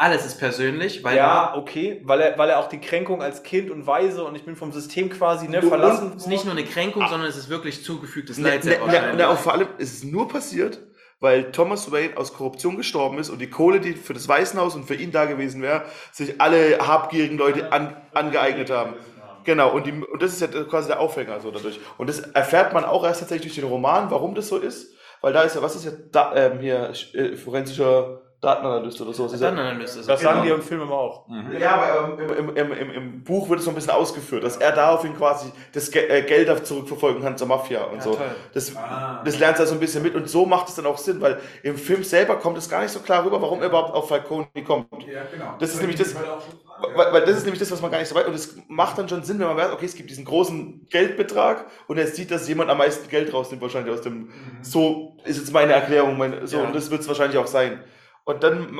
Alles 0.00 0.24
ist 0.24 0.38
persönlich, 0.38 1.02
weil 1.02 1.16
ja, 1.16 1.56
okay, 1.56 2.00
weil 2.04 2.20
er, 2.20 2.38
weil 2.38 2.50
er 2.50 2.60
auch 2.60 2.68
die 2.68 2.80
Kränkung 2.80 3.20
als 3.20 3.42
Kind 3.42 3.68
und 3.68 3.84
Weise 3.84 4.22
und 4.22 4.36
ich 4.36 4.44
bin 4.44 4.54
vom 4.54 4.70
System 4.70 5.10
quasi 5.10 5.48
ne, 5.48 5.60
verlassen. 5.60 6.12
es 6.16 6.22
ist 6.22 6.28
nicht 6.28 6.44
nur 6.44 6.54
eine 6.54 6.64
Kränkung, 6.64 7.08
sondern 7.08 7.28
es 7.28 7.36
ist 7.36 7.48
wirklich 7.48 7.82
zugefügtes 7.82 8.38
Ne, 8.38 8.50
Leid. 8.50 8.64
ne, 8.64 8.78
ne, 8.86 9.14
ne, 9.16 9.28
auch 9.28 9.38
vor 9.38 9.54
allem 9.54 9.66
ist 9.78 9.92
es 9.92 10.04
nur 10.04 10.28
passiert, 10.28 10.78
weil 11.18 11.50
Thomas 11.50 11.90
Wayne 11.90 12.16
aus 12.16 12.32
Korruption 12.32 12.76
gestorben 12.76 13.18
ist 13.18 13.28
und 13.28 13.40
die 13.40 13.50
Kohle, 13.50 13.80
die 13.80 13.94
für 13.94 14.14
das 14.14 14.28
Waisenhaus 14.28 14.76
und 14.76 14.84
für 14.84 14.94
ihn 14.94 15.10
da 15.10 15.24
gewesen 15.24 15.62
wäre, 15.62 15.82
sich 16.12 16.40
alle 16.40 16.78
habgierigen 16.78 17.36
Leute 17.36 17.72
an, 17.72 17.96
angeeignet 18.14 18.70
haben. 18.70 18.94
Genau, 19.42 19.72
und, 19.72 19.84
die, 19.84 19.92
und 19.92 20.22
das 20.22 20.32
ist 20.32 20.40
ja 20.42 20.46
quasi 20.64 20.86
der 20.86 21.00
Aufhänger 21.00 21.40
so 21.40 21.50
dadurch. 21.50 21.80
Und 21.96 22.08
das 22.08 22.20
erfährt 22.20 22.72
man 22.72 22.84
auch 22.84 23.02
erst 23.04 23.18
tatsächlich 23.18 23.54
durch 23.54 23.64
den 23.66 23.72
Roman, 23.72 24.12
warum 24.12 24.36
das 24.36 24.46
so 24.46 24.58
ist. 24.58 24.92
Weil 25.22 25.32
da 25.32 25.42
ist 25.42 25.56
ja, 25.56 25.62
was 25.62 25.74
ist 25.74 25.86
ja 25.86 25.90
da, 26.12 26.36
ähm, 26.36 26.60
hier, 26.60 26.92
äh, 27.14 27.34
forensischer 27.36 28.20
Datenanalyst 28.40 29.00
oder 29.00 29.12
so. 29.12 29.24
Das 29.24 29.32
ist 29.32 29.40
ja- 29.40 29.50
Datenanalyst 29.50 29.96
ist 29.96 30.08
Das 30.08 30.18
es. 30.18 30.22
sagen 30.22 30.42
Genau. 30.42 30.54
die 30.54 30.60
im 30.60 30.66
Film 30.66 30.82
immer 30.82 30.92
auch. 30.94 31.24
Ja, 31.58 31.70
aber 31.72 32.22
im, 32.22 32.56
im, 32.56 32.72
im, 32.72 32.90
im 32.92 33.24
Buch 33.24 33.48
wird 33.48 33.58
es 33.58 33.64
so 33.64 33.72
ein 33.72 33.74
bisschen 33.74 33.90
ausgeführt, 33.90 34.44
dass 34.44 34.56
er 34.58 34.70
daraufhin 34.72 35.16
quasi 35.16 35.50
das 35.72 35.92
äh, 35.94 36.22
Geld 36.22 36.48
auf 36.48 36.62
zurückverfolgen 36.62 37.20
kann 37.22 37.36
zur 37.36 37.48
Mafia 37.48 37.82
und 37.84 37.96
Ja, 37.96 38.00
so. 38.02 38.14
toll. 38.14 38.26
Das, 38.54 38.72
das 39.24 39.38
lernt 39.40 39.58
er 39.58 39.66
so 39.66 39.74
ein 39.74 39.80
bisschen 39.80 40.04
mit 40.04 40.14
und 40.14 40.28
so 40.28 40.46
macht 40.46 40.68
es 40.68 40.76
dann 40.76 40.86
auch 40.86 40.98
Sinn, 40.98 41.20
weil 41.20 41.40
im 41.64 41.76
Film 41.76 42.04
selber 42.04 42.36
kommt 42.36 42.56
es 42.58 42.68
gar 42.68 42.82
nicht 42.82 42.92
so 42.92 43.00
klar 43.00 43.24
rüber, 43.24 43.42
warum 43.42 43.60
er 43.60 43.66
überhaupt 43.68 43.92
auf 43.92 44.08
Falcone 44.08 44.46
kommt. 44.64 44.86
Ja, 45.06 45.22
genau. 45.32 45.54
Das 45.58 45.70
ist 45.74 45.80
nämlich 45.80 45.98
das, 45.98 46.14
weil, 46.14 47.12
weil 47.12 47.20
das 47.22 47.38
ist 47.38 47.42
nämlich 47.42 47.58
das, 47.58 47.72
was 47.72 47.82
man 47.82 47.90
gar 47.90 47.98
nicht 47.98 48.08
so 48.08 48.14
weiß. 48.14 48.26
Und 48.26 48.34
es 48.34 48.56
macht 48.68 48.98
dann 48.98 49.08
schon 49.08 49.24
Sinn, 49.24 49.40
wenn 49.40 49.48
man 49.48 49.56
weiß, 49.56 49.72
okay, 49.72 49.86
es 49.86 49.96
gibt 49.96 50.10
diesen 50.10 50.24
großen 50.24 50.86
Geldbetrag 50.90 51.66
und 51.88 51.98
er 51.98 52.06
sieht, 52.06 52.30
dass 52.30 52.46
jemand 52.48 52.70
am 52.70 52.78
meisten 52.78 53.08
Geld 53.08 53.32
rausnimmt, 53.34 53.62
wahrscheinlich 53.62 53.92
aus 53.92 54.02
dem. 54.02 54.30
So 54.62 55.16
ist 55.24 55.38
jetzt 55.38 55.52
meine 55.52 55.72
Erklärung, 55.72 56.16
meine, 56.16 56.46
so, 56.46 56.58
Ja. 56.58 56.64
und 56.64 56.76
das 56.76 56.88
wird 56.92 57.00
es 57.00 57.08
wahrscheinlich 57.08 57.36
auch 57.36 57.48
sein. 57.48 57.82
Und 58.28 58.42
dann, 58.42 58.78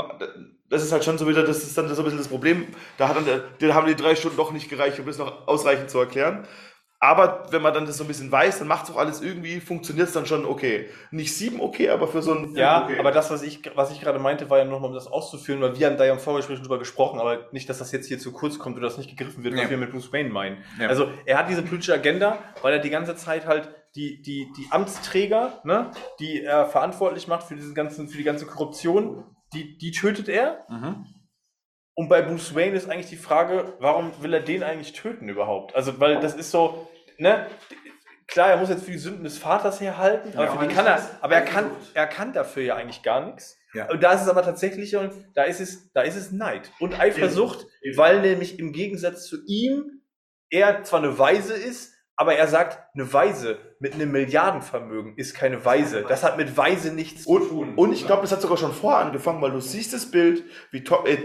das 0.69 0.83
ist 0.83 0.93
halt 0.93 1.05
schon 1.05 1.17
so 1.17 1.27
wieder, 1.27 1.43
das 1.43 1.63
ist 1.63 1.77
dann 1.79 1.89
so 1.89 2.03
ein 2.03 2.05
bisschen 2.05 2.19
das 2.19 2.29
Problem. 2.29 2.67
Da 2.99 3.09
hat 3.09 3.17
dann, 3.17 3.25
der- 3.25 3.39
den 3.61 3.75
haben 3.75 3.87
die 3.87 3.97
drei 3.97 4.15
Stunden 4.15 4.37
doch 4.37 4.53
nicht 4.53 4.69
gereicht, 4.69 4.99
um 5.01 5.07
das 5.07 5.17
noch 5.17 5.49
ausreichend 5.49 5.89
zu 5.89 5.99
erklären. 5.99 6.47
Aber 7.01 7.47
wenn 7.51 7.63
man 7.63 7.73
dann 7.73 7.87
das 7.87 7.97
so 7.97 8.05
ein 8.05 8.09
bisschen 8.09 8.31
weiß, 8.31 8.59
dann 8.59 8.69
macht 8.69 8.85
es 8.85 8.91
auch 8.91 8.99
alles 8.99 9.23
irgendwie, 9.23 9.61
funktioniert 9.61 10.09
es 10.09 10.13
dann 10.15 10.27
schon 10.27 10.45
okay. 10.45 10.89
Nicht 11.13 11.35
sieben 11.35 11.61
okay, 11.63 11.89
aber 11.91 12.09
für 12.09 12.21
so 12.23 12.35
ein 12.35 12.55
Ja, 12.57 12.85
okay. 12.85 12.99
aber 12.99 13.11
das, 13.13 13.31
was 13.31 13.43
ich, 13.43 13.63
was 13.77 13.91
ich 13.93 14.01
gerade 14.03 14.19
meinte, 14.19 14.51
war 14.51 14.59
ja 14.59 14.65
nochmal, 14.67 14.89
um 14.91 14.95
das 14.95 15.07
auszuführen, 15.07 15.61
weil 15.63 15.79
wir 15.79 15.87
haben 15.87 15.97
da 15.97 16.05
ja 16.05 16.13
im 16.13 16.19
Vorgespräch 16.19 16.61
drüber 16.61 16.79
gesprochen, 16.79 17.19
aber 17.21 17.49
nicht, 17.53 17.71
dass 17.71 17.79
das 17.79 17.91
jetzt 17.93 18.09
hier 18.09 18.19
zu 18.19 18.33
kurz 18.33 18.59
kommt 18.59 18.77
oder 18.77 18.89
das 18.89 18.99
nicht 18.99 19.09
gegriffen 19.17 19.45
wird, 19.45 19.55
was 19.55 19.63
Ja. 19.63 19.71
wir 19.71 19.79
mit 19.79 19.93
Bruce 19.93 20.13
Wayne 20.13 20.29
meinen. 20.29 20.59
Ja. 20.81 20.89
Also, 20.89 21.09
er 21.25 21.39
hat 21.39 21.49
diese 21.49 21.63
politische 21.63 21.95
Agenda, 21.95 22.37
weil 22.63 22.75
er 22.75 22.81
die 22.81 22.91
ganze 22.91 23.15
Zeit 23.17 23.47
halt 23.47 23.71
die, 23.95 24.21
die, 24.21 24.49
die 24.59 24.67
Amtsträger, 24.71 25.61
ne, 25.65 25.93
die 26.21 26.43
er 26.43 26.67
verantwortlich 26.67 27.29
macht 27.29 27.45
für, 27.45 27.55
diesen 27.55 27.75
ganzen, 27.75 28.09
für 28.09 28.19
die 28.19 28.25
ganze 28.25 28.45
Korruption, 28.45 29.25
die, 29.53 29.79
die 29.79 29.91
tötet 29.91 30.29
er. 30.29 30.67
Mhm. 30.69 31.07
Und 31.95 32.09
bei 32.09 32.23
Bruce 32.23 32.55
Wayne 32.55 32.77
ist 32.77 32.89
eigentlich 32.89 33.09
die 33.09 33.17
Frage, 33.17 33.75
warum 33.81 34.13
will 34.23 34.33
er 34.33 34.41
den 34.41 34.63
eigentlich 34.63 34.93
töten 34.93 35.29
überhaupt? 35.29 35.75
Also, 35.75 35.99
weil 35.99 36.21
das 36.21 36.35
ist 36.35 36.51
so, 36.51 36.89
ne? 37.19 37.47
Klar, 38.29 38.51
er 38.51 38.57
muss 38.59 38.69
jetzt 38.69 38.85
für 38.85 38.93
die 38.93 38.99
Sünden 38.99 39.25
des 39.25 39.39
Vaters 39.39 39.81
herhalten, 39.81 40.33
aber, 40.35 40.45
Ja, 40.45 40.51
für 40.53 40.59
aber 40.59 40.67
die 40.69 40.75
kann 40.75 40.87
er, 40.87 41.03
aber 41.23 41.35
er 41.35 41.43
kann, 41.43 41.71
er 41.95 42.07
kann 42.07 42.33
dafür 42.33 42.63
ja 42.63 42.77
eigentlich 42.77 43.03
gar 43.03 43.25
nichts. 43.25 43.57
Ja. 43.75 43.91
Und 43.91 44.03
da 44.03 44.13
ist 44.13 44.23
es 44.23 44.29
aber 44.29 44.43
tatsächlich, 44.43 44.97
und 44.97 45.13
da 45.35 45.43
ist 45.45 45.61
es, 45.61 45.91
da 45.93 46.03
ist 46.03 46.15
es 46.15 46.31
Neid 46.31 46.71
und 46.79 46.99
Eifersucht, 46.99 47.67
Eben. 47.83 47.97
weil 47.97 48.21
nämlich 48.21 48.59
im 48.59 48.73
Gegensatz 48.73 49.27
zu 49.27 49.39
ihm 49.47 50.03
er 50.51 50.85
zwar 50.85 51.01
eine 51.01 51.19
Weise 51.19 51.55
ist, 51.55 51.95
aber 52.21 52.35
er 52.35 52.49
sagt, 52.49 52.81
eine 52.95 53.13
Weise 53.13 53.59
mit 53.79 53.95
einem 53.95 54.11
Milliardenvermögen 54.11 55.17
ist 55.17 55.37
keine 55.37 55.65
Weise. 55.65 56.03
Das 56.09 56.25
hat 56.25 56.37
mit 56.37 56.57
Weise 56.57 56.93
nichts 56.93 57.23
zu 57.23 57.39
tun. 57.39 57.75
Und 57.77 57.93
ich 57.93 58.07
glaube, 58.07 58.23
das 58.23 58.33
hat 58.33 58.41
sogar 58.43 58.57
schon 58.59 58.73
vorher 58.73 59.07
angefangen, 59.07 59.41
weil 59.41 59.53
du 59.53 59.61
siehst 59.61 59.95
das 59.95 60.11
Bild, 60.11 60.43
wie, 60.73 60.83
to- 60.83 61.05
äh, 61.07 61.17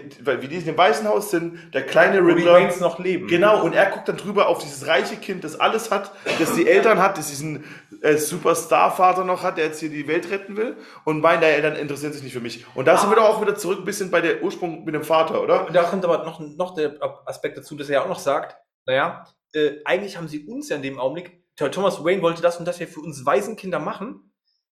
wie 0.41 0.47
die 0.47 0.57
in 0.57 0.65
dem 0.65 0.77
Weißen 0.77 1.07
Haus 1.07 1.31
sind, 1.31 1.73
der 1.73 1.83
kleine 1.83 2.19
Riddler. 2.19 2.53
Waynes 2.53 2.79
noch 2.79 2.99
leben. 2.99 3.27
Genau, 3.27 3.63
und 3.63 3.73
er 3.73 3.87
guckt 3.87 4.07
dann 4.07 4.17
drüber 4.17 4.47
auf 4.47 4.59
dieses 4.59 4.85
reiche 4.85 5.15
Kind, 5.15 5.43
das 5.43 5.59
alles 5.59 5.89
hat, 5.89 6.11
das 6.39 6.53
die 6.53 6.67
Eltern 6.67 7.01
hat, 7.01 7.17
das 7.17 7.29
diesen 7.29 7.63
äh, 8.03 8.15
Superstar-Vater 8.17 9.23
noch 9.23 9.41
hat, 9.41 9.57
der 9.57 9.65
jetzt 9.65 9.79
hier 9.79 9.89
die 9.89 10.07
Welt 10.07 10.29
retten 10.29 10.55
will. 10.57 10.77
Und 11.05 11.21
meint, 11.21 11.41
die 11.41 11.47
Eltern 11.47 11.75
interessieren 11.75 12.13
sich 12.13 12.21
nicht 12.21 12.33
für 12.33 12.39
mich. 12.39 12.65
Und 12.75 12.87
da 12.87 12.97
sind 12.97 13.09
wir 13.09 13.15
doch 13.15 13.29
auch 13.29 13.41
wieder 13.41 13.55
zurück 13.55 13.79
ein 13.79 13.85
bisschen 13.85 14.11
bei 14.11 14.21
der 14.21 14.43
Ursprung 14.43 14.85
mit 14.85 14.93
dem 14.93 15.03
Vater, 15.03 15.41
oder? 15.41 15.65
Und 15.65 15.75
da 15.75 15.81
kommt 15.83 16.05
aber 16.05 16.23
noch, 16.23 16.39
noch 16.39 16.75
der 16.75 16.97
Aspekt 17.25 17.57
dazu, 17.57 17.75
dass 17.75 17.89
er 17.89 17.95
ja 17.95 18.03
auch 18.03 18.09
noch 18.09 18.19
sagt, 18.19 18.57
naja, 18.85 19.25
äh, 19.53 19.79
eigentlich 19.85 20.17
haben 20.17 20.27
sie 20.27 20.45
uns 20.45 20.69
ja 20.69 20.75
in 20.75 20.81
dem 20.81 20.99
Augenblick, 20.99 21.43
Thomas 21.55 22.03
Wayne 22.03 22.21
wollte 22.21 22.41
das 22.41 22.57
und 22.57 22.65
das 22.65 22.79
ja 22.79 22.87
für 22.87 22.99
uns 22.99 23.25
Waisenkinder 23.25 23.79
machen, 23.79 24.33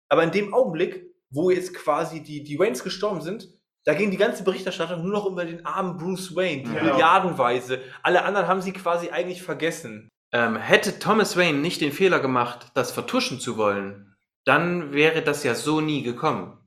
aber 0.09 0.23
in 0.23 0.31
dem 0.31 0.53
Augenblick, 0.55 1.07
wo 1.31 1.51
jetzt 1.51 1.75
quasi 1.75 2.23
die, 2.23 2.45
die 2.45 2.59
Waynes 2.59 2.85
gestorben 2.85 3.23
sind, 3.23 3.49
da 3.85 3.95
ging 3.95 4.11
die 4.11 4.17
ganze 4.17 4.43
Berichterstattung 4.45 5.03
nur 5.03 5.13
noch 5.13 5.27
über 5.27 5.45
den 5.45 5.65
armen 5.65 5.97
Bruce 5.97 6.35
Wayne, 6.35 6.65
die 6.65 6.71
Genau. 6.71 6.93
Milliardenweise. 6.93 7.81
Alle 8.03 8.25
anderen 8.25 8.49
haben 8.49 8.61
sie 8.61 8.73
quasi 8.73 9.11
eigentlich 9.11 9.43
vergessen. 9.43 10.09
Ähm, 10.33 10.57
hätte 10.57 10.99
Thomas 10.99 11.37
Wayne 11.37 11.59
nicht 11.59 11.81
den 11.81 11.93
Fehler 11.93 12.19
gemacht, 12.19 12.69
das 12.75 12.91
vertuschen 12.91 13.39
zu 13.39 13.57
wollen, 13.57 14.15
dann 14.45 14.93
wäre 14.93 15.23
das 15.23 15.45
ja 15.45 15.55
so 15.55 15.81
nie 15.81 16.03
gekommen. 16.03 16.59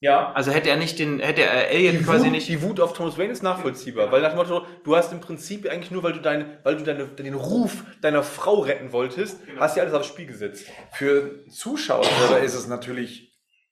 Ja. 0.00 0.32
Also 0.32 0.52
hätte 0.52 0.70
er 0.70 0.76
nicht 0.76 0.98
den, 1.00 1.18
hätte 1.18 1.42
er 1.42 1.70
Elliot 1.70 1.94
Die 1.94 2.04
quasi 2.04 2.26
Wut, 2.26 2.32
nicht. 2.32 2.48
die 2.48 2.62
Wut 2.62 2.78
auf 2.78 2.92
Thomas 2.92 3.18
Wayne 3.18 3.32
ist 3.32 3.42
nachvollziehbar, 3.42 4.12
weil 4.12 4.22
nach 4.22 4.30
dem 4.30 4.36
Motto, 4.36 4.64
du 4.84 4.94
hast 4.94 5.12
im 5.12 5.20
Prinzip 5.20 5.68
eigentlich 5.68 5.90
nur, 5.90 6.02
weil 6.04 6.12
du, 6.12 6.20
deine, 6.20 6.58
weil 6.62 6.76
du 6.76 6.84
deine, 6.84 7.06
den 7.06 7.34
Ruf 7.34 7.82
deiner 8.00 8.22
Frau 8.22 8.60
retten 8.60 8.92
wolltest, 8.92 9.40
hast 9.58 9.76
du 9.76 9.80
alles 9.80 9.94
aufs 9.94 10.06
Spiel 10.06 10.26
gesetzt. 10.26 10.66
Für 10.92 11.44
Zuschauer 11.48 12.04
selber 12.04 12.38
ist 12.40 12.54
es 12.54 12.68
natürlich 12.68 13.26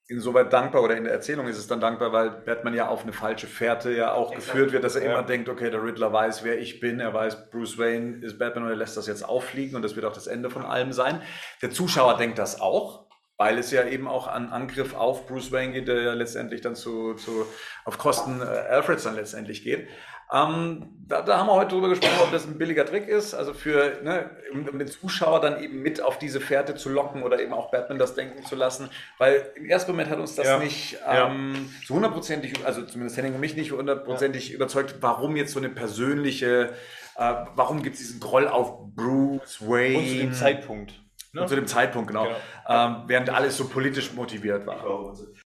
insoweit 0.09 0.53
dankbar 0.53 0.83
oder 0.85 0.97
in 0.97 1.03
der 1.05 1.13
Erzählung 1.13 1.49
ist 1.49 1.59
es 1.59 1.67
dann 1.67 1.81
dankbar, 1.81 2.13
weil 2.13 2.31
Batman 2.31 2.75
ja 2.75 2.89
auf 2.89 3.03
eine 3.03 3.13
falsche 3.13 3.49
Fährte 3.49 3.93
ja 3.93 4.13
auch 4.13 4.33
geführt 4.35 4.73
wird, 4.73 4.85
dass 4.85 4.95
er 4.95 5.05
Ja. 5.05 5.13
immer 5.13 5.23
denkt, 5.25 5.49
okay, 5.49 5.69
der 5.71 5.83
Riddler 5.83 6.13
weiß, 6.13 6.45
wer 6.45 6.59
ich 6.59 6.79
bin, 6.81 7.01
er 7.01 7.13
weiß, 7.13 7.51
Bruce 7.51 7.77
Wayne 7.79 8.25
ist 8.25 8.39
Batman 8.39 8.65
und 8.65 8.71
er 8.71 8.77
lässt 8.77 8.97
das 8.97 9.07
jetzt 9.09 9.25
auffliegen 9.29 9.75
und 9.77 9.83
das 9.83 9.97
wird 9.97 10.07
auch 10.07 10.13
das 10.13 10.27
Ende 10.29 10.49
von 10.51 10.65
allem 10.65 10.93
sein. 10.93 11.23
Der 11.63 11.71
Zuschauer 11.73 12.17
denkt 12.19 12.39
das 12.39 12.61
auch, 12.61 13.06
weil 13.37 13.59
es 13.59 13.71
ja 13.71 13.85
eben 13.85 14.09
auch 14.09 14.27
an 14.29 14.51
Angriff 14.51 14.95
auf 14.95 15.27
Bruce 15.27 15.53
Wayne 15.53 15.73
geht, 15.73 15.89
der 15.89 16.01
ja 16.03 16.15
letztendlich 16.15 16.61
dann 16.61 16.75
zu, 16.75 17.15
zu 17.15 17.47
auf 17.85 17.99
Kosten 17.99 18.41
äh, 18.41 18.45
Alfreds 18.45 19.05
dann 19.05 19.15
letztendlich 19.17 19.63
geht. 19.63 19.89
Ähm, 20.33 20.89
da, 21.07 21.23
da 21.23 21.39
haben 21.39 21.47
wir 21.47 21.55
heute 21.55 21.77
drüber 21.77 21.89
gesprochen, 21.89 22.19
ob 22.25 22.33
das 22.33 22.47
ein 22.47 22.59
billiger 22.59 22.85
Trick 22.85 23.07
ist, 23.07 23.33
also 23.33 23.55
für, 23.55 24.01
ne, 24.03 24.29
um, 24.53 24.67
um 24.67 24.77
den 24.79 24.89
Zuschauer 24.89 25.41
dann 25.41 25.63
eben 25.63 25.83
mit 25.83 26.03
auf 26.03 26.19
diese 26.19 26.41
Fährte 26.41 26.75
zu 26.75 26.89
locken 26.89 27.23
oder 27.23 27.41
eben 27.41 27.53
auch 27.53 27.71
Batman 27.71 27.99
das 27.99 28.17
denken 28.17 28.45
zu 28.45 28.57
lassen, 28.57 28.91
weil 29.19 29.53
im 29.55 29.67
ersten 29.67 29.93
Moment 29.93 30.11
hat 30.11 30.19
uns 30.19 30.35
das 30.35 30.47
Ja. 30.47 30.59
nicht 30.59 30.99
Ja. 31.01 31.29
ähm, 31.29 31.71
so 31.85 31.95
hundertprozentig, 31.95 32.55
also 32.65 32.83
zumindest 32.83 33.17
Henning 33.17 33.35
und 33.35 33.41
mich 33.41 33.55
nicht 33.55 33.71
hundertprozentig 33.71 34.53
überzeugt, 34.53 34.97
warum 35.01 35.37
jetzt 35.37 35.53
so 35.53 35.61
eine 35.61 35.69
persönliche, 35.69 36.71
äh, 37.17 37.35
warum 37.55 37.85
gibt 37.85 37.95
es 37.95 38.01
diesen 38.01 38.19
Groll 38.19 38.49
auf 38.49 38.73
Bruce 38.97 39.61
Wayne? 39.61 39.99
Und 39.99 40.09
zu 40.09 40.15
dem 40.17 40.33
Zeitpunkt. 40.33 40.95
Ne? 41.37 41.47
Zu 41.47 41.55
dem 41.55 41.67
Zeitpunkt, 41.67 42.09
genau. 42.09 42.25
Genau. 42.25 42.37
Ähm, 42.69 43.03
während 43.07 43.29
alles 43.29 43.59
so 43.59 43.69
politisch 43.69 44.15
motiviert 44.15 44.67
war. 44.67 44.83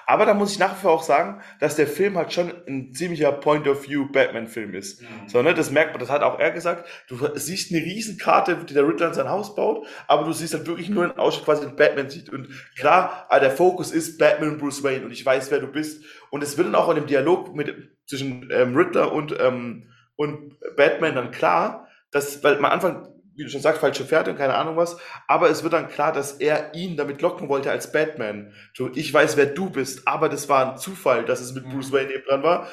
Aber 0.08 0.26
da 0.26 0.34
muss 0.34 0.52
ich 0.52 0.60
nach 0.60 0.76
wie 0.76 0.82
vor 0.82 0.92
auch 0.94 1.04
sagen, 1.04 1.42
dass 1.60 1.76
der 1.76 1.86
Film 1.86 2.18
halt 2.18 2.34
schon 2.34 2.52
ein 2.68 2.92
ziemlicher 2.94 3.32
Point-of-View-Batman-Film 3.32 4.74
ist. 4.74 5.04
So, 5.28 5.42
ne, 5.44 5.54
das 5.54 5.70
merkt 5.70 5.92
man, 5.92 6.00
das 6.00 6.10
hat 6.10 6.24
auch 6.24 6.40
er 6.40 6.52
gesagt. 6.52 6.88
Du 7.08 7.18
siehst 7.36 7.72
eine 7.72 7.84
Riesenkarte, 7.84 8.56
die 8.68 8.74
der 8.74 8.88
Riddler 8.88 9.10
in 9.10 9.14
sein 9.14 9.30
Haus 9.30 9.54
baut, 9.56 9.86
aber 10.08 10.26
du 10.26 10.34
siehst 10.34 10.56
halt 10.56 10.66
wirklich 10.68 10.90
nur 10.90 11.04
einen 11.04 11.18
Ausschnitt, 11.18 11.46
quasi 11.46 11.68
den 11.68 11.76
Batman 11.76 12.10
sieht. 12.10 12.30
Und 12.30 12.50
klar, 12.78 13.28
ah, 13.30 13.40
der 13.40 13.52
Fokus 13.52 13.92
ist 13.92 14.18
Batman 14.18 14.54
und 14.54 14.58
Bruce 14.58 14.84
Wayne 14.84 15.06
und 15.06 15.12
ich 15.12 15.24
weiß, 15.24 15.52
wer 15.52 15.60
du 15.60 15.68
bist. 15.68 16.04
Und 16.32 16.44
es 16.44 16.58
wird 16.58 16.68
dann 16.68 16.76
auch 16.76 16.90
in 16.90 16.96
dem 16.96 17.06
Dialog 17.06 17.56
mit, 17.56 17.92
zwischen 18.08 18.50
ähm, 18.52 18.76
Riddler 18.76 19.12
und, 19.12 19.36
ähm, 19.40 19.92
und 20.16 20.56
Batman 20.76 21.14
dann 21.14 21.32
klar, 21.32 21.88
dass, 22.12 22.44
weil 22.44 22.58
am 22.58 22.66
Anfang, 22.66 23.08
wie 23.36 23.44
du 23.44 23.50
schon 23.50 23.62
sagst, 23.62 23.82
falsche 23.82 24.06
Fährte 24.06 24.32
und 24.32 24.38
keine 24.38 24.56
Ahnung 24.56 24.78
was, 24.78 24.98
aber 25.28 25.50
es 25.50 25.64
wird 25.64 25.74
dann 25.74 25.90
klar, 25.90 26.12
dass 26.12 26.34
er 26.34 26.74
ihn 26.74 26.98
damit 26.98 27.22
locken 27.22 27.50
wollte 27.50 27.72
als 27.72 27.92
Batman. 27.92 28.54
So, 28.74 28.90
ich 28.94 29.14
weiß, 29.14 29.38
wer 29.38 29.48
du 29.48 29.70
bist, 29.70 30.08
aber 30.08 30.30
das 30.30 30.50
war 30.50 30.72
ein 30.72 30.78
Zufall, 30.78 31.26
dass 31.26 31.42
es 31.42 31.54
mit 31.54 31.70
Bruce 31.70 31.92
Wayne 31.92 32.14
eben 32.14 32.26
dran 32.26 32.44
war. 32.44 32.70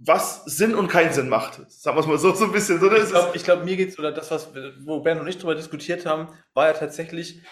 Was 0.00 0.44
Sinn 0.44 0.76
und 0.76 0.86
keinen 0.86 1.12
Sinn 1.12 1.28
macht. 1.28 1.60
Sagen 1.68 1.96
wir 1.96 2.02
es 2.02 2.06
mal 2.06 2.18
so, 2.18 2.32
so 2.32 2.44
ein 2.44 2.52
bisschen. 2.52 2.78
So, 2.78 2.86
ne? 2.86 2.98
Ich 2.98 3.08
glaube, 3.08 3.38
glaub, 3.38 3.64
mir 3.64 3.76
geht's, 3.76 3.98
oder 3.98 4.12
das, 4.12 4.30
was, 4.30 4.48
wo 4.84 5.00
Ben 5.00 5.18
und 5.18 5.26
ich 5.26 5.38
drüber 5.38 5.56
diskutiert 5.56 6.06
haben, 6.06 6.28
war 6.54 6.68
ja 6.68 6.72
tatsächlich, 6.72 7.42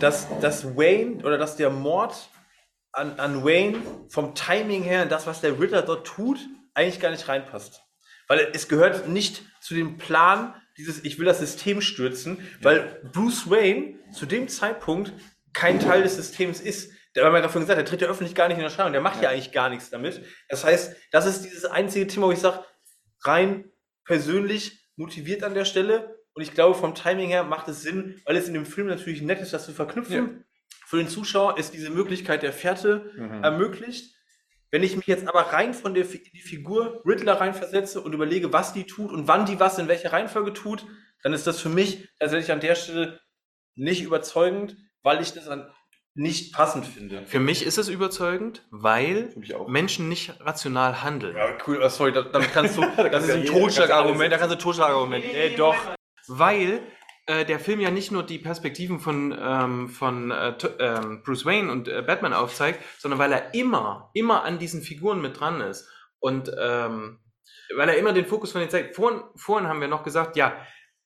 dass, 0.00 0.26
dass 0.40 0.76
Wayne 0.76 1.24
oder 1.24 1.38
dass 1.38 1.56
der 1.56 1.70
Mord 1.70 2.30
an, 2.90 3.18
an 3.20 3.44
Wayne 3.44 3.78
vom 4.08 4.34
Timing 4.34 4.82
her, 4.82 5.06
das, 5.06 5.28
was 5.28 5.40
der 5.40 5.60
Ritter 5.60 5.82
dort 5.82 6.06
tut, 6.06 6.40
eigentlich 6.74 7.00
gar 7.00 7.10
nicht 7.10 7.28
reinpasst. 7.28 7.82
Weil 8.26 8.48
es 8.52 8.68
gehört 8.68 9.08
nicht 9.08 9.44
zu 9.60 9.74
dem 9.74 9.98
Plan, 9.98 10.54
dieses, 10.76 11.04
ich 11.04 11.18
will 11.18 11.26
das 11.26 11.38
System 11.38 11.80
stürzen, 11.80 12.38
weil 12.62 13.00
Bruce 13.12 13.48
Wayne 13.50 13.98
zu 14.12 14.26
dem 14.26 14.48
Zeitpunkt 14.48 15.12
kein 15.52 15.78
Teil 15.80 16.02
des 16.02 16.16
Systems 16.16 16.60
ist. 16.60 16.92
Der 17.14 17.24
wir 17.24 17.32
ja 17.36 17.42
davon 17.42 17.60
gesagt, 17.60 17.78
der 17.78 17.84
tritt 17.84 18.00
ja 18.00 18.08
öffentlich 18.08 18.34
gar 18.34 18.48
nicht 18.48 18.58
in 18.58 18.64
Erscheinung, 18.64 18.92
der 18.92 19.00
macht 19.00 19.22
ja. 19.22 19.30
eigentlich 19.30 19.52
gar 19.52 19.70
nichts 19.70 19.88
damit. 19.90 20.20
Das 20.48 20.64
heißt, 20.64 20.96
das 21.12 21.26
ist 21.26 21.42
dieses 21.42 21.64
einzige 21.64 22.08
Thema, 22.08 22.26
wo 22.26 22.32
ich 22.32 22.40
sage, 22.40 22.64
rein 23.22 23.70
persönlich 24.04 24.84
motiviert 24.96 25.44
an 25.44 25.54
der 25.54 25.64
Stelle. 25.64 26.18
Und 26.32 26.42
ich 26.42 26.52
glaube, 26.54 26.76
vom 26.76 26.94
Timing 26.96 27.28
her 27.28 27.44
macht 27.44 27.68
es 27.68 27.82
Sinn, 27.82 28.20
weil 28.24 28.36
es 28.36 28.48
in 28.48 28.54
dem 28.54 28.66
Film 28.66 28.88
natürlich 28.88 29.22
nett 29.22 29.40
ist, 29.40 29.52
das 29.52 29.64
zu 29.66 29.72
verknüpfen. 29.72 30.44
Für 30.86 30.96
den 30.96 31.08
Zuschauer 31.08 31.56
ist 31.56 31.72
diese 31.72 31.90
Möglichkeit 31.90 32.42
der 32.42 32.52
Fährte 32.52 33.12
Mhm. 33.16 33.44
ermöglicht. 33.44 34.14
Wenn 34.74 34.82
ich 34.82 34.96
mich 34.96 35.06
jetzt 35.06 35.28
aber 35.28 35.52
rein 35.52 35.72
von 35.72 35.94
der 35.94 36.02
die 36.02 36.40
Figur 36.40 37.00
Riddler 37.06 37.34
reinversetze 37.40 38.00
und 38.00 38.12
überlege, 38.12 38.52
was 38.52 38.72
die 38.72 38.82
tut 38.82 39.12
und 39.12 39.28
wann 39.28 39.46
die 39.46 39.60
was 39.60 39.78
in 39.78 39.86
welcher 39.86 40.12
Reihenfolge 40.12 40.52
tut, 40.52 40.84
dann 41.22 41.32
ist 41.32 41.46
das 41.46 41.60
für 41.60 41.68
mich 41.68 42.08
tatsächlich 42.18 42.50
an 42.50 42.58
der 42.58 42.74
Stelle 42.74 43.20
nicht 43.76 44.02
überzeugend, 44.02 44.76
weil 45.04 45.22
ich 45.22 45.32
das 45.32 45.46
an 45.46 45.70
nicht 46.14 46.52
passend 46.52 46.86
finde. 46.86 47.24
Für 47.24 47.38
mich 47.38 47.64
ist 47.64 47.78
es 47.78 47.88
überzeugend, 47.88 48.66
weil. 48.72 49.32
Menschen 49.68 50.08
nicht 50.08 50.40
rational 50.40 51.04
handeln. 51.04 51.36
Ja, 51.36 51.56
cool, 51.68 51.80
oh, 51.80 51.88
sorry, 51.88 52.10
da- 52.10 52.22
damit 52.22 52.52
kannst 52.52 52.76
du, 52.76 52.80
das 52.96 53.28
ist 53.28 53.30
ein 53.30 53.46
Totschlagargument, 53.46 54.32
da 54.32 54.38
kannst 54.38 54.56
du 54.56 54.58
Totschlagargument. 54.58 55.24
Nee, 55.24 55.54
doch. 55.56 55.76
Weil 56.26 56.80
äh, 57.26 57.44
der 57.44 57.58
Film 57.58 57.80
ja 57.80 57.90
nicht 57.90 58.10
nur 58.10 58.22
die 58.22 58.38
Perspektiven 58.38 59.00
von, 59.00 59.36
ähm, 59.38 59.88
von 59.88 60.30
äh, 60.30 60.54
ähm, 60.78 61.22
Bruce 61.22 61.46
Wayne 61.46 61.70
und 61.70 61.88
äh, 61.88 62.02
Batman 62.02 62.34
aufzeigt, 62.34 62.82
sondern 62.98 63.18
weil 63.18 63.32
er 63.32 63.54
immer, 63.54 64.10
immer 64.14 64.44
an 64.44 64.58
diesen 64.58 64.82
Figuren 64.82 65.20
mit 65.20 65.40
dran 65.40 65.60
ist. 65.60 65.88
Und 66.18 66.50
ähm, 66.58 67.20
weil 67.76 67.88
er 67.88 67.96
immer 67.96 68.12
den 68.12 68.26
Fokus 68.26 68.52
von 68.52 68.60
den 68.60 68.70
zeigt. 68.70 68.96
Vorhin, 68.96 69.22
vorhin 69.36 69.68
haben 69.68 69.80
wir 69.80 69.88
noch 69.88 70.04
gesagt, 70.04 70.36
ja, 70.36 70.56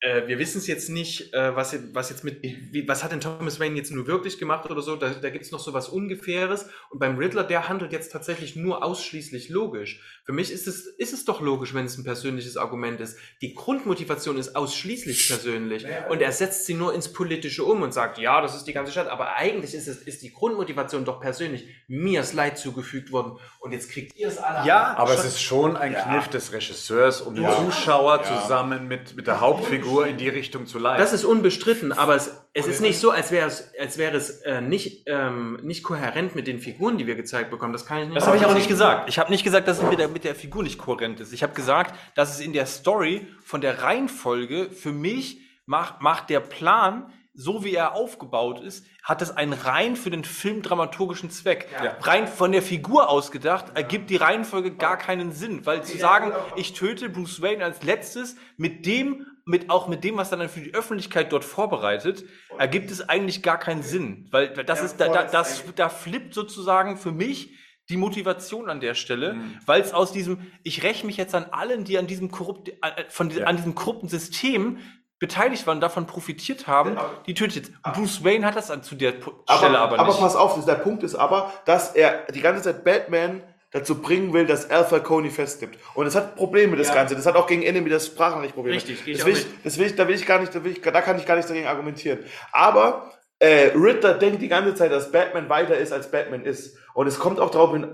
äh, 0.00 0.28
wir 0.28 0.38
wissen 0.38 0.58
es 0.58 0.68
jetzt 0.68 0.90
nicht, 0.90 1.34
äh, 1.34 1.56
was, 1.56 1.76
was 1.92 2.10
jetzt 2.10 2.22
mit, 2.22 2.40
wie, 2.42 2.86
was 2.86 3.02
hat 3.02 3.10
denn 3.10 3.20
Thomas 3.20 3.58
Wayne 3.58 3.76
jetzt 3.76 3.90
nur 3.90 4.06
wirklich 4.06 4.38
gemacht 4.38 4.70
oder 4.70 4.80
so, 4.80 4.94
da, 4.94 5.10
da 5.10 5.30
gibt 5.30 5.44
es 5.44 5.50
noch 5.50 5.58
so 5.58 5.72
was 5.72 5.88
Ungefähres. 5.88 6.68
Und 6.90 7.00
beim 7.00 7.18
Riddler, 7.18 7.42
der 7.42 7.68
handelt 7.68 7.92
jetzt 7.92 8.12
tatsächlich 8.12 8.54
nur 8.54 8.84
ausschließlich 8.84 9.48
logisch. 9.48 10.00
Für 10.24 10.32
mich 10.32 10.52
ist 10.52 10.68
es, 10.68 10.86
ist 10.86 11.12
es 11.12 11.24
doch 11.24 11.40
logisch, 11.40 11.74
wenn 11.74 11.86
es 11.86 11.98
ein 11.98 12.04
persönliches 12.04 12.56
Argument 12.56 13.00
ist. 13.00 13.18
Die 13.40 13.54
Grundmotivation 13.54 14.38
ist 14.38 14.54
ausschließlich 14.54 15.26
persönlich. 15.26 15.84
Und 16.08 16.22
er 16.22 16.30
setzt 16.30 16.66
sie 16.66 16.74
nur 16.74 16.94
ins 16.94 17.12
Politische 17.12 17.64
um 17.64 17.82
und 17.82 17.92
sagt, 17.92 18.18
ja, 18.18 18.40
das 18.40 18.54
ist 18.54 18.64
die 18.64 18.72
ganze 18.72 18.92
Stadt. 18.92 19.08
Aber 19.08 19.34
eigentlich 19.34 19.74
ist 19.74 19.88
es, 19.88 19.96
ist 20.02 20.22
die 20.22 20.32
Grundmotivation 20.32 21.04
doch 21.04 21.20
persönlich. 21.20 21.66
Mir 21.88 22.20
ist 22.20 22.34
Leid 22.34 22.56
zugefügt 22.56 23.10
worden. 23.10 23.38
Und 23.58 23.72
jetzt 23.72 23.90
kriegt 23.90 24.16
ihr 24.16 24.28
es 24.28 24.38
alle. 24.38 24.64
Ja, 24.64 24.96
Aber 24.96 25.14
es 25.14 25.24
ist 25.24 25.42
schon 25.42 25.76
ein 25.76 25.94
Kniff 25.94 26.28
des 26.28 26.52
Regisseurs, 26.52 27.20
um 27.20 27.34
den 27.34 27.48
Zuschauer 27.50 28.22
zusammen 28.22 28.86
mit, 28.86 29.16
mit 29.16 29.26
der 29.26 29.40
Hauptfigur 29.40 29.87
Figur 29.88 30.06
in 30.06 30.16
die 30.16 30.28
Richtung 30.28 30.66
zu 30.66 30.78
leiten. 30.78 31.00
Das 31.00 31.12
ist 31.12 31.24
unbestritten, 31.24 31.92
aber 31.92 32.14
es, 32.14 32.30
es 32.52 32.66
ist 32.66 32.80
nicht 32.80 32.98
so, 32.98 33.10
als 33.10 33.30
wäre 33.30 33.46
es, 33.46 33.72
als 33.80 33.98
wäre 33.98 34.16
es 34.16 34.40
äh, 34.42 34.60
nicht, 34.60 35.04
ähm, 35.06 35.58
nicht 35.62 35.82
kohärent 35.82 36.34
mit 36.34 36.46
den 36.46 36.58
Figuren, 36.58 36.98
die 36.98 37.06
wir 37.06 37.14
gezeigt 37.14 37.50
bekommen. 37.50 37.72
Das 37.72 37.86
kann 37.86 37.98
ich 37.98 38.04
nicht 38.08 38.16
Das 38.16 38.26
habe 38.26 38.36
ich 38.36 38.44
auch 38.44 38.54
nicht 38.54 38.68
gesagt. 38.68 39.08
Ich 39.08 39.18
habe 39.18 39.30
nicht 39.30 39.44
gesagt, 39.44 39.68
dass 39.68 39.78
es 39.78 39.88
mit 39.88 39.98
der, 39.98 40.08
mit 40.08 40.24
der 40.24 40.34
Figur 40.34 40.62
nicht 40.62 40.78
kohärent 40.78 41.20
ist. 41.20 41.32
Ich 41.32 41.42
habe 41.42 41.54
gesagt, 41.54 41.94
dass 42.14 42.30
es 42.34 42.40
in 42.40 42.52
der 42.52 42.66
Story 42.66 43.26
von 43.44 43.60
der 43.60 43.82
Reihenfolge 43.82 44.70
für 44.70 44.92
mich 44.92 45.40
macht, 45.66 46.00
macht 46.00 46.30
der 46.30 46.40
Plan, 46.40 47.12
so 47.38 47.62
wie 47.62 47.72
er 47.72 47.94
aufgebaut 47.94 48.60
ist, 48.60 48.84
hat 49.04 49.22
es 49.22 49.30
einen 49.30 49.52
rein 49.52 49.94
für 49.94 50.10
den 50.10 50.24
Film 50.24 50.60
dramaturgischen 50.60 51.30
Zweck. 51.30 51.68
Ja. 51.72 51.96
Rein 52.00 52.26
von 52.26 52.50
der 52.50 52.62
Figur 52.62 53.08
ausgedacht, 53.08 53.66
ergibt 53.74 54.10
die 54.10 54.16
Reihenfolge 54.16 54.74
gar 54.74 54.96
keinen 54.96 55.30
Sinn. 55.30 55.64
Weil 55.64 55.84
zu 55.84 55.96
sagen, 55.98 56.32
ich 56.56 56.72
töte 56.72 57.08
Bruce 57.08 57.40
Wayne 57.40 57.64
als 57.64 57.84
letztes, 57.84 58.34
mit 58.56 58.86
dem, 58.86 59.24
mit, 59.48 59.70
auch 59.70 59.88
mit 59.88 60.04
dem, 60.04 60.16
was 60.18 60.30
dann 60.30 60.46
für 60.48 60.60
die 60.60 60.74
Öffentlichkeit 60.74 61.32
dort 61.32 61.44
vorbereitet, 61.44 62.24
ergibt 62.58 62.90
es 62.90 63.08
eigentlich 63.08 63.42
gar 63.42 63.58
keinen 63.58 63.82
Sinn. 63.82 64.28
Weil 64.30 64.50
das 64.52 64.82
ist, 64.82 64.98
da, 65.00 65.08
da, 65.08 65.24
das, 65.24 65.64
da 65.74 65.88
flippt 65.88 66.34
sozusagen 66.34 66.96
für 66.98 67.12
mich 67.12 67.56
die 67.88 67.96
Motivation 67.96 68.68
an 68.68 68.80
der 68.80 68.92
Stelle, 68.94 69.36
weil 69.64 69.80
es 69.80 69.94
aus 69.94 70.12
diesem, 70.12 70.46
ich 70.62 70.82
räche 70.82 71.06
mich 71.06 71.16
jetzt 71.16 71.34
an 71.34 71.46
allen, 71.50 71.84
die 71.84 71.96
an 71.96 72.06
diesem 72.06 72.30
korrupt, 72.30 72.68
äh, 72.68 72.74
von, 73.08 73.32
an 73.42 73.56
diesem 73.56 73.74
korrupten 73.74 74.08
System 74.08 74.78
beteiligt 75.18 75.66
waren, 75.66 75.80
davon 75.80 76.06
profitiert 76.06 76.66
haben, 76.66 76.96
die 77.26 77.32
tötet. 77.34 77.72
Bruce 77.94 78.22
Wayne 78.22 78.46
hat 78.46 78.54
das 78.54 78.70
an 78.70 78.82
zu 78.82 78.94
der 78.94 79.12
Po- 79.12 79.42
Stelle 79.50 79.78
aber, 79.78 79.94
aber, 79.94 79.98
aber 80.00 80.08
nicht. 80.12 80.20
pass 80.20 80.36
auf, 80.36 80.62
der 80.64 80.74
Punkt 80.74 81.02
ist 81.02 81.14
aber, 81.14 81.50
dass 81.64 81.94
er 81.96 82.26
die 82.32 82.40
ganze 82.42 82.62
Zeit 82.62 82.84
Batman 82.84 83.42
dazu 83.70 84.00
bringen 84.00 84.32
will, 84.32 84.46
dass 84.46 84.70
Al 84.70 84.84
Falcone 84.84 85.30
festnimmt. 85.30 85.76
Und 85.94 86.06
es 86.06 86.14
hat 86.14 86.36
Probleme, 86.36 86.76
das 86.76 86.92
Ganze. 86.92 87.14
Das 87.14 87.26
hat 87.26 87.36
auch 87.36 87.46
gegen 87.46 87.62
Ende 87.62 87.80
mit 87.80 87.92
der 87.92 88.00
Sprachnachricht 88.00 88.54
Probleme. 88.54 88.76
Richtig, 88.76 89.04
das 89.04 89.26
will 89.26 89.34
ich, 89.34 89.46
das 89.62 89.78
will 89.78 89.86
ich, 89.86 89.94
da 89.94 90.08
will 90.08 90.14
ich 90.14 90.26
gar 90.26 90.40
nicht, 90.40 90.54
da, 90.54 90.64
will 90.64 90.72
ich, 90.72 90.80
da 90.80 91.02
kann 91.02 91.18
ich 91.18 91.26
gar 91.26 91.36
nicht 91.36 91.48
dagegen 91.48 91.66
argumentieren. 91.66 92.20
Aber 92.52 93.12
äh, 93.40 93.70
Ritter 93.74 94.14
denkt 94.14 94.42
die 94.42 94.48
ganze 94.48 94.74
Zeit, 94.74 94.90
dass 94.90 95.12
Batman 95.12 95.48
weiter 95.48 95.76
ist, 95.76 95.92
als 95.92 96.10
Batman 96.10 96.44
ist. 96.44 96.76
Und 96.94 97.06
es 97.06 97.18
kommt 97.18 97.38
auch 97.38 97.50
darauf 97.50 97.72
hin, 97.72 97.86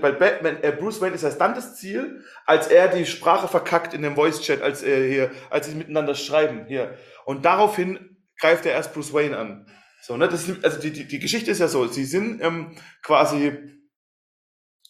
bei 0.00 0.12
Batman, 0.12 0.58
äh, 0.62 0.72
Bruce 0.72 1.00
Wayne 1.00 1.14
ist 1.14 1.22
erst 1.22 1.40
dann 1.40 1.54
das 1.54 1.76
Ziel, 1.76 2.22
als 2.44 2.66
er 2.66 2.88
die 2.88 3.06
Sprache 3.06 3.48
verkackt 3.48 3.94
in 3.94 4.02
dem 4.02 4.14
Voice-Chat, 4.14 4.60
als 4.60 4.82
äh, 4.82 5.08
hier, 5.08 5.30
als 5.48 5.66
sie 5.66 5.74
miteinander 5.74 6.14
schreiben, 6.14 6.66
hier. 6.66 6.94
Und 7.24 7.46
daraufhin 7.46 8.18
greift 8.38 8.66
er 8.66 8.72
erst 8.72 8.92
Bruce 8.92 9.14
Wayne 9.14 9.38
an. 9.38 9.66
So, 10.02 10.16
ne, 10.16 10.28
das 10.28 10.46
ist, 10.46 10.62
also 10.64 10.78
die, 10.80 10.90
die, 10.90 11.06
die 11.06 11.18
Geschichte 11.18 11.50
ist 11.50 11.60
ja 11.60 11.68
so, 11.68 11.86
sie 11.86 12.04
sind 12.04 12.42
ähm, 12.42 12.76
quasi, 13.02 13.52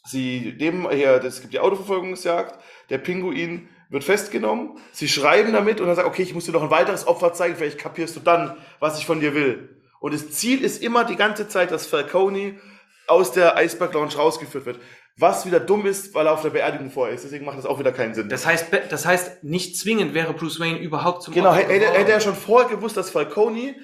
sie 0.05 0.55
nehmen 0.59 0.89
hier, 0.91 1.23
es 1.25 1.41
gibt 1.41 1.53
die 1.53 1.61
Autoverfolgungsjagd, 1.61 2.59
der 2.89 2.99
Pinguin 2.99 3.69
wird 3.89 4.05
festgenommen, 4.05 4.79
sie 4.93 5.09
schreiben 5.09 5.53
damit 5.53 5.81
und 5.81 5.87
dann 5.87 5.97
sagt, 5.97 6.09
okay, 6.09 6.23
ich 6.23 6.35
muss 6.35 6.47
dir 6.47 6.53
noch 6.53 6.63
ein 6.63 6.71
weiteres 6.71 7.07
Opfer 7.07 7.33
zeigen, 7.33 7.57
vielleicht 7.57 7.79
kapierst 7.79 8.15
du 8.17 8.21
dann, 8.21 8.57
was 8.79 8.99
ich 8.99 9.07
von 9.07 9.21
dir 9.21 9.35
will. 9.35 9.81
Und 10.01 10.15
das 10.15 10.31
Ziel 10.31 10.65
ist 10.65 10.83
immer 10.83 11.05
die 11.05 11.17
ganze 11.17 11.49
Zeit, 11.49 11.71
dass 11.71 11.87
Falcone 11.87 12.59
aus 13.07 13.33
der 13.33 13.57
Iceberg 13.57 13.93
Lounge 13.93 14.15
rausgeführt 14.17 14.65
wird. 14.65 14.81
Was 15.19 15.45
wieder 15.45 15.61
dumm 15.61 15.85
ist, 15.85 16.15
weil 16.15 16.27
er 16.27 16.33
auf 16.33 16.41
der 16.41 16.51
Beerdigung 16.51 16.91
vorher 16.91 17.15
ist. 17.15 17.25
Deswegen 17.25 17.45
macht 17.45 17.59
das 17.59 17.67
auch 17.67 17.79
wieder 17.79 17.93
keinen 17.93 18.15
Sinn. 18.15 18.31
Das 18.31 18.47
heißt, 18.47 18.69
das 18.89 19.05
heißt, 19.05 19.45
nicht 19.45 19.77
zwingend 19.77 20.15
wäre 20.15 20.33
Bruce 20.33 20.61
Wayne 20.61 20.79
überhaupt 20.79 21.25
zum 21.25 21.35
genau, 21.35 21.53
hätte, 21.53 21.73
hätte 21.73 22.13
er 22.13 22.21
schon 22.21 22.35
vorher 22.35 22.71
gewusst, 22.71 22.97
dass 22.97 23.11
Falcone, 23.11 23.75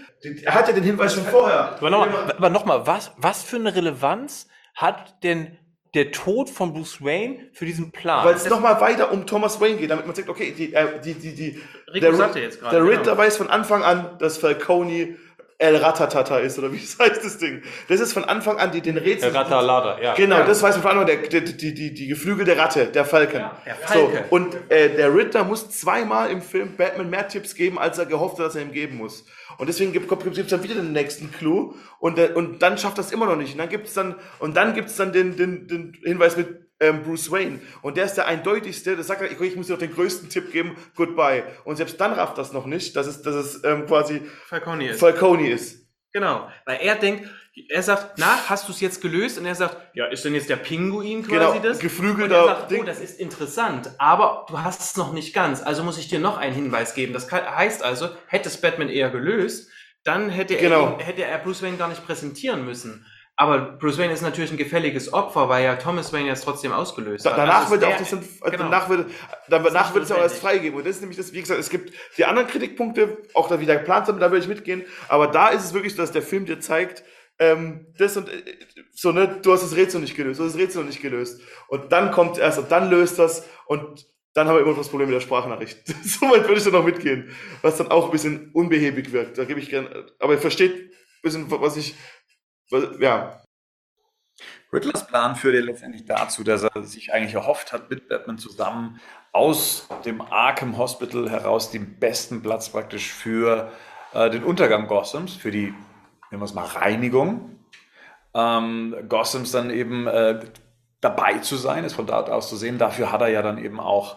er 0.42 0.54
hat 0.54 0.68
ja 0.68 0.72
den 0.72 0.84
Hinweis 0.84 1.14
schon 1.14 1.24
vorher. 1.24 1.76
Aber 1.76 1.90
nochmal, 1.90 2.32
aber 2.34 2.48
noch 2.48 2.64
mal, 2.64 2.86
was, 2.86 3.12
was 3.18 3.42
für 3.42 3.56
eine 3.56 3.74
Relevanz 3.74 4.48
hat 4.74 5.22
denn 5.24 5.58
der 5.96 6.12
Tod 6.12 6.50
von 6.50 6.72
Bruce 6.74 7.02
Wayne 7.02 7.38
für 7.52 7.64
diesen 7.64 7.90
Plan? 7.90 8.24
Weil 8.24 8.34
es 8.34 8.48
nochmal 8.48 8.80
weiter 8.80 9.10
um 9.10 9.26
Thomas 9.26 9.60
Wayne 9.60 9.78
geht, 9.78 9.90
damit 9.90 10.06
man 10.06 10.14
sagt, 10.14 10.28
okay, 10.28 10.54
die, 10.56 10.74
äh, 10.74 11.00
die, 11.02 11.14
die, 11.14 11.34
die, 11.34 11.60
Rico 11.92 12.12
sagte 12.14 12.40
jetzt 12.40 12.60
gerade, 12.60 12.76
der 12.76 12.84
genau. 12.84 12.98
Ritter 12.98 13.18
weiß 13.18 13.36
von 13.36 13.48
Anfang 13.48 13.82
an, 13.82 14.10
dass 14.18 14.38
Falcone 14.38 15.16
El 15.58 15.76
Ratatata 15.76 16.38
ist, 16.38 16.58
oder 16.58 16.72
wie 16.72 16.78
das 16.80 16.98
heißt 16.98 17.24
das 17.24 17.38
Ding. 17.38 17.62
Das 17.88 18.00
ist 18.00 18.12
von 18.12 18.24
Anfang 18.24 18.58
an 18.58 18.72
die, 18.72 18.80
den 18.80 18.98
Rätsel. 18.98 19.30
Ratalada, 19.30 20.00
ja. 20.00 20.14
Genau, 20.14 20.42
das 20.44 20.62
weiß 20.62 20.76
man 20.76 20.82
von 20.82 20.90
Anfang 20.92 21.14
an, 21.14 21.22
der, 21.22 21.28
der, 21.28 21.40
die, 21.40 21.74
die, 21.74 21.94
die 21.94 22.06
geflügelte 22.06 22.56
Ratte, 22.56 22.86
der 22.86 23.04
Falcon. 23.04 23.44
der 23.64 23.74
Falke. 23.74 24.24
So, 24.28 24.34
und 24.34 24.54
äh, 24.70 24.94
der 24.94 25.14
Ritter 25.14 25.44
muss 25.44 25.70
zweimal 25.70 26.30
im 26.30 26.42
Film 26.42 26.76
Batman 26.76 27.08
mehr 27.10 27.28
Tipps 27.28 27.54
geben, 27.54 27.78
als 27.78 27.98
er 27.98 28.06
gehofft 28.06 28.38
hat, 28.38 28.46
dass 28.46 28.56
er 28.56 28.62
ihm 28.62 28.72
geben 28.72 28.96
muss. 28.96 29.24
Und 29.58 29.68
deswegen 29.68 29.92
gibt 29.92 30.12
es 30.12 30.48
dann 30.48 30.62
wieder 30.62 30.74
den 30.74 30.92
nächsten 30.92 31.32
Clou 31.32 31.74
und, 31.98 32.18
äh, 32.18 32.32
und 32.34 32.62
dann 32.62 32.76
schafft 32.76 32.98
das 32.98 33.10
immer 33.10 33.26
noch 33.26 33.36
nicht. 33.36 33.52
Und 33.52 33.58
dann 33.58 33.68
gibt's 33.70 33.94
dann, 33.94 34.16
und 34.38 34.56
dann 34.56 34.74
gibt's 34.74 34.96
dann 34.96 35.12
den, 35.12 35.36
den, 35.36 35.66
den 35.66 35.96
Hinweis 36.04 36.36
mit 36.36 36.65
ähm, 36.80 37.02
Bruce 37.02 37.30
Wayne. 37.30 37.60
Und 37.82 37.96
der 37.96 38.04
ist 38.04 38.14
der 38.14 38.26
eindeutigste, 38.26 38.96
das 38.96 39.06
sagt 39.06 39.22
er, 39.22 39.30
okay, 39.30 39.46
ich 39.46 39.56
muss 39.56 39.66
dir 39.66 39.74
doch 39.74 39.80
den 39.80 39.94
größten 39.94 40.28
Tipp 40.28 40.52
geben, 40.52 40.76
goodbye. 40.94 41.44
Und 41.64 41.76
selbst 41.76 42.00
dann 42.00 42.12
rafft 42.12 42.38
das 42.38 42.52
noch 42.52 42.66
nicht, 42.66 42.96
dass 42.96 43.06
es, 43.06 43.22
dass 43.22 43.34
es 43.34 43.64
ähm, 43.64 43.86
quasi 43.86 44.22
Falcone 44.46 44.88
ist. 44.90 45.00
Falcone 45.00 45.48
ist. 45.50 45.86
Genau, 46.12 46.48
weil 46.64 46.78
er 46.80 46.94
denkt, 46.96 47.28
er 47.68 47.82
sagt, 47.82 48.18
na, 48.18 48.38
hast 48.48 48.68
du 48.68 48.72
es 48.72 48.80
jetzt 48.80 49.00
gelöst? 49.00 49.38
Und 49.38 49.46
er 49.46 49.54
sagt, 49.54 49.76
ja, 49.94 50.06
ist 50.06 50.24
denn 50.24 50.34
jetzt 50.34 50.48
der 50.50 50.56
Pinguin 50.56 51.22
quasi 51.22 51.58
Genau, 51.58 51.68
das? 51.68 51.78
geflügelter 51.78 52.42
Und 52.42 52.48
er 52.50 52.54
sagt, 52.56 52.70
Ding. 52.70 52.82
oh, 52.82 52.84
das 52.84 53.00
ist 53.00 53.18
interessant, 53.18 53.90
aber 53.98 54.44
du 54.48 54.62
hast 54.62 54.80
es 54.82 54.96
noch 54.96 55.12
nicht 55.12 55.34
ganz, 55.34 55.62
also 55.62 55.82
muss 55.82 55.98
ich 55.98 56.08
dir 56.08 56.18
noch 56.18 56.36
einen 56.38 56.54
Hinweis 56.54 56.94
geben. 56.94 57.12
Das 57.14 57.28
kann, 57.28 57.44
heißt 57.44 57.82
also, 57.82 58.10
hätte 58.28 58.48
es 58.48 58.60
Batman 58.60 58.88
eher 58.90 59.10
gelöst, 59.10 59.70
dann 60.04 60.28
hätte 60.30 60.54
er, 60.54 60.60
Genau. 60.62 60.92
ihn, 60.94 61.00
hätte 61.00 61.24
er 61.24 61.38
Bruce 61.38 61.62
Wayne 61.62 61.76
gar 61.78 61.88
nicht 61.88 62.04
präsentieren 62.06 62.64
müssen. 62.64 63.06
Aber 63.38 63.58
Bruce 63.58 63.98
Wayne 63.98 64.14
ist 64.14 64.22
natürlich 64.22 64.50
ein 64.50 64.56
gefälliges 64.56 65.12
Opfer, 65.12 65.50
weil 65.50 65.62
ja 65.64 65.76
Thomas 65.76 66.10
Wayne 66.12 66.26
jetzt 66.26 66.44
trotzdem 66.44 66.72
ausgelöst 66.72 67.26
Da, 67.26 67.32
hat. 67.32 67.38
danach 67.38 67.60
Also 67.60 67.72
wird 67.72 67.84
auch 67.84 67.96
das 67.98 68.10
dann, 68.10 68.20
äh, 68.20 68.50
genau. 68.50 68.64
danach 68.64 68.88
wird, 68.88 69.10
danach 69.48 69.94
wird 69.94 70.04
es 70.04 70.12
auch 70.12 70.18
erst 70.18 70.38
freigegeben. 70.38 70.78
Und 70.78 70.86
das 70.86 70.96
ist 70.96 71.00
nämlich 71.02 71.18
das, 71.18 71.34
wie 71.34 71.40
gesagt, 71.40 71.60
es 71.60 71.68
gibt 71.68 71.92
die 72.16 72.24
anderen 72.24 72.48
Kritikpunkte, 72.48 73.18
auch 73.34 73.48
da 73.48 73.60
wieder 73.60 73.76
geplant 73.76 74.06
sind, 74.06 74.20
da 74.20 74.30
würde 74.30 74.42
ich 74.42 74.48
mitgehen. 74.48 74.84
Aber 75.08 75.26
da 75.26 75.48
ist 75.48 75.64
es 75.64 75.74
wirklich 75.74 75.92
so, 75.94 75.98
dass 75.98 76.12
der 76.12 76.22
Film 76.22 76.46
dir 76.46 76.60
zeigt, 76.60 77.04
ähm, 77.38 77.86
das 77.98 78.16
und 78.16 78.28
äh, 78.30 78.42
so, 78.94 79.12
ne, 79.12 79.38
du 79.42 79.52
hast 79.52 79.62
das 79.62 79.76
Rätsel 79.76 80.00
nicht 80.00 80.16
gelöst, 80.16 80.40
du 80.40 80.44
hast 80.44 80.54
das 80.54 80.60
Rätsel 80.60 80.80
noch 80.80 80.88
nicht 80.88 81.02
gelöst. 81.02 81.42
Und 81.68 81.92
dann 81.92 82.12
kommt 82.12 82.38
erst 82.38 82.58
und 82.58 82.72
dann 82.72 82.88
löst 82.88 83.18
das 83.18 83.46
und 83.66 84.06
dann 84.32 84.48
haben 84.48 84.56
wir 84.56 84.60
immer 84.60 84.70
noch 84.70 84.78
das 84.78 84.88
Problem 84.88 85.08
mit 85.08 85.14
der 85.16 85.20
Sprachnachricht. 85.20 85.86
so 86.04 86.30
weit 86.30 86.44
würde 86.44 86.56
ich 86.56 86.64
dann 86.64 86.72
noch 86.72 86.84
mitgehen. 86.84 87.30
Was 87.62 87.76
dann 87.76 87.90
auch 87.90 88.06
ein 88.06 88.10
bisschen 88.10 88.50
unbehäbig 88.52 89.12
wirkt. 89.12 89.36
Da 89.38 89.44
gebe 89.44 89.60
ich 89.60 89.68
gerne, 89.68 90.06
aber 90.18 90.32
ihr 90.34 90.38
versteht 90.38 90.74
ein 90.74 90.90
bisschen, 91.22 91.50
was 91.50 91.76
ich, 91.76 91.94
ja. 93.00 93.40
Riddlers 94.72 95.06
Plan 95.06 95.36
führt 95.36 95.54
ja 95.54 95.60
letztendlich 95.60 96.04
dazu, 96.04 96.44
dass 96.44 96.62
er 96.62 96.82
sich 96.82 97.12
eigentlich 97.12 97.34
erhofft 97.34 97.72
hat, 97.72 97.88
mit 97.88 98.08
Batman 98.08 98.38
zusammen 98.38 99.00
aus 99.32 99.88
dem 100.04 100.20
Arkham 100.20 100.76
Hospital 100.76 101.30
heraus 101.30 101.70
den 101.70 101.98
besten 101.98 102.42
Platz 102.42 102.68
praktisch 102.68 103.12
für 103.12 103.72
äh, 104.12 104.28
den 104.28 104.44
Untergang 104.44 104.86
Gothams, 104.86 105.34
für 105.34 105.50
die, 105.50 105.72
nennen 106.30 106.42
wir 106.42 106.44
es 106.44 106.54
mal, 106.54 106.64
Reinigung 106.64 107.56
ähm, 108.36 108.94
Gothams 109.08 109.50
dann 109.50 109.70
eben 109.70 110.06
äh, 110.06 110.40
dabei 111.00 111.38
zu 111.38 111.56
sein, 111.56 111.84
ist 111.84 111.94
von 111.94 112.06
dort 112.06 112.28
aus 112.28 112.48
zu 112.48 112.56
sehen. 112.56 112.78
Dafür 112.78 113.10
hat 113.10 113.22
er 113.22 113.28
ja 113.28 113.42
dann 113.42 113.58
eben 113.58 113.80
auch 113.80 114.16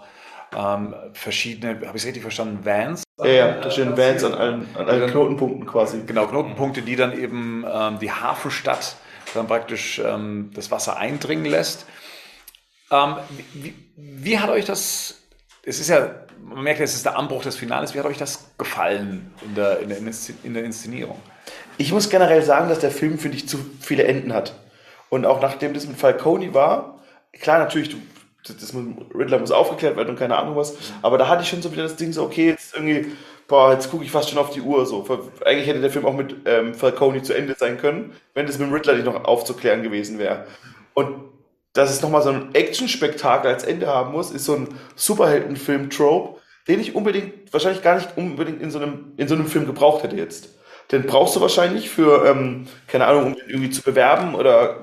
ähm, 0.55 0.95
verschiedene, 1.13 1.75
habe 1.75 1.97
ich 1.97 2.03
es 2.03 2.05
richtig 2.05 2.21
verstanden, 2.21 2.65
Vans? 2.65 3.03
Ja, 3.19 3.27
ja, 3.27 3.51
da 3.53 3.69
stehen 3.69 3.97
Vans 3.97 4.23
an 4.23 4.33
allen, 4.33 4.67
an 4.75 4.87
allen 4.87 5.09
Knotenpunkten 5.09 5.65
quasi. 5.65 6.03
Genau, 6.05 6.27
Knotenpunkte, 6.27 6.81
die 6.81 6.95
dann 6.95 7.17
eben 7.17 7.65
ähm, 7.71 7.99
die 7.99 8.11
Hafenstadt 8.11 8.95
dann 9.33 9.47
praktisch 9.47 9.99
ähm, 9.99 10.51
das 10.53 10.71
Wasser 10.71 10.97
eindringen 10.97 11.45
lässt. 11.45 11.85
Ähm, 12.91 13.15
wie, 13.29 13.63
wie, 13.63 13.75
wie 13.95 14.39
hat 14.39 14.49
euch 14.49 14.65
das, 14.65 15.21
es 15.63 15.79
ist 15.79 15.89
ja, 15.89 16.09
man 16.43 16.63
merkt, 16.63 16.79
es 16.79 16.95
ist 16.95 17.05
der 17.05 17.17
Anbruch 17.17 17.43
des 17.43 17.55
Finales, 17.55 17.93
wie 17.93 17.99
hat 17.99 18.05
euch 18.05 18.17
das 18.17 18.51
gefallen 18.57 19.33
in 19.45 19.55
der, 19.55 19.79
in 19.79 19.89
der, 19.89 19.99
in 20.43 20.53
der 20.53 20.63
Inszenierung? 20.63 21.19
Ich 21.77 21.91
muss 21.91 22.09
generell 22.09 22.43
sagen, 22.43 22.69
dass 22.69 22.79
der 22.79 22.91
Film, 22.91 23.19
finde 23.19 23.37
ich, 23.37 23.47
zu 23.47 23.59
viele 23.79 24.03
Enden 24.03 24.33
hat. 24.33 24.55
Und 25.09 25.25
auch 25.25 25.41
nachdem 25.41 25.73
das 25.73 25.87
mit 25.87 25.97
Falcone 25.97 26.53
war, 26.53 26.99
klar, 27.39 27.59
natürlich, 27.59 27.89
du, 27.89 27.97
das, 28.47 28.73
muss, 28.73 28.85
Riddler 29.13 29.39
muss 29.39 29.51
aufgeklärt 29.51 29.97
werden 29.97 30.09
und 30.09 30.19
keine 30.19 30.37
Ahnung 30.37 30.55
was, 30.55 30.77
aber 31.01 31.17
da 31.17 31.27
hatte 31.27 31.43
ich 31.43 31.49
schon 31.49 31.61
so 31.61 31.71
wieder 31.71 31.83
das 31.83 31.95
Ding 31.95 32.13
so, 32.13 32.23
okay, 32.23 32.49
jetzt 32.49 32.73
irgendwie, 32.73 33.11
boah, 33.47 33.73
jetzt 33.73 33.91
gucke 33.91 34.03
ich 34.03 34.11
fast 34.11 34.29
schon 34.29 34.37
auf 34.39 34.51
die 34.51 34.61
Uhr 34.61 34.85
so. 34.85 35.05
Eigentlich 35.45 35.67
hätte 35.67 35.81
der 35.81 35.89
Film 35.89 36.05
auch 36.05 36.13
mit 36.13 36.35
ähm, 36.45 36.73
Falcone 36.73 37.21
zu 37.21 37.33
Ende 37.33 37.55
sein 37.57 37.77
können, 37.77 38.13
wenn 38.33 38.45
das 38.45 38.57
mit 38.57 38.71
Riddler 38.71 38.93
nicht 38.93 39.05
noch 39.05 39.25
aufzuklären 39.25 39.83
gewesen 39.83 40.19
wäre. 40.19 40.45
Und 40.93 41.29
dass 41.73 41.91
es 41.91 42.01
nochmal 42.01 42.21
so 42.21 42.29
ein 42.29 42.53
Action-Spektakel 42.53 43.51
als 43.51 43.63
Ende 43.63 43.87
haben 43.87 44.11
muss, 44.11 44.31
ist 44.31 44.45
so 44.45 44.55
ein 44.55 44.69
Superheldenfilm-Trope, 44.95 46.39
den 46.67 46.79
ich 46.79 46.95
unbedingt, 46.95 47.51
wahrscheinlich 47.53 47.81
gar 47.81 47.95
nicht 47.95 48.17
unbedingt 48.17 48.61
in 48.61 48.71
so 48.71 48.79
einem, 48.79 49.13
in 49.17 49.27
so 49.27 49.35
einem 49.35 49.47
Film 49.47 49.65
gebraucht 49.65 50.03
hätte 50.03 50.15
jetzt. 50.15 50.49
Den 50.91 51.05
brauchst 51.05 51.35
du 51.35 51.41
wahrscheinlich 51.41 51.89
für, 51.89 52.25
ähm, 52.25 52.67
keine 52.87 53.05
Ahnung, 53.05 53.27
um 53.27 53.35
den 53.35 53.49
irgendwie 53.49 53.69
zu 53.69 53.81
bewerben 53.83 54.33
oder 54.35 54.77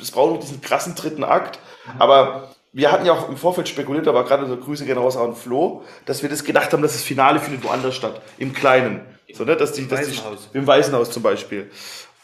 es 0.00 0.10
braucht 0.10 0.32
noch 0.32 0.40
diesen 0.40 0.60
krassen 0.60 0.94
dritten 0.96 1.22
Akt. 1.22 1.60
Aber 1.98 2.53
wir 2.74 2.90
hatten 2.90 3.06
ja 3.06 3.12
auch 3.12 3.28
im 3.28 3.36
Vorfeld 3.36 3.68
spekuliert, 3.68 4.08
aber 4.08 4.24
gerade 4.24 4.46
so 4.46 4.56
Grüße 4.56 4.84
gehen 4.84 4.98
raus 4.98 5.16
an 5.16 5.36
Flo, 5.36 5.84
dass 6.06 6.22
wir 6.22 6.28
das 6.28 6.42
gedacht 6.42 6.72
haben, 6.72 6.82
dass 6.82 6.92
das 6.92 7.02
Finale 7.02 7.38
findet 7.38 7.62
woanders 7.62 7.94
statt. 7.94 8.20
Im 8.36 8.52
Kleinen. 8.52 9.00
So, 9.32 9.44
ne? 9.44 9.56
dass 9.56 9.72
die, 9.72 9.86
dass 9.86 10.08
die. 10.08 10.18
Im 10.52 10.66
Waisenhaus 10.66 11.10
zum 11.12 11.22
Beispiel. 11.22 11.70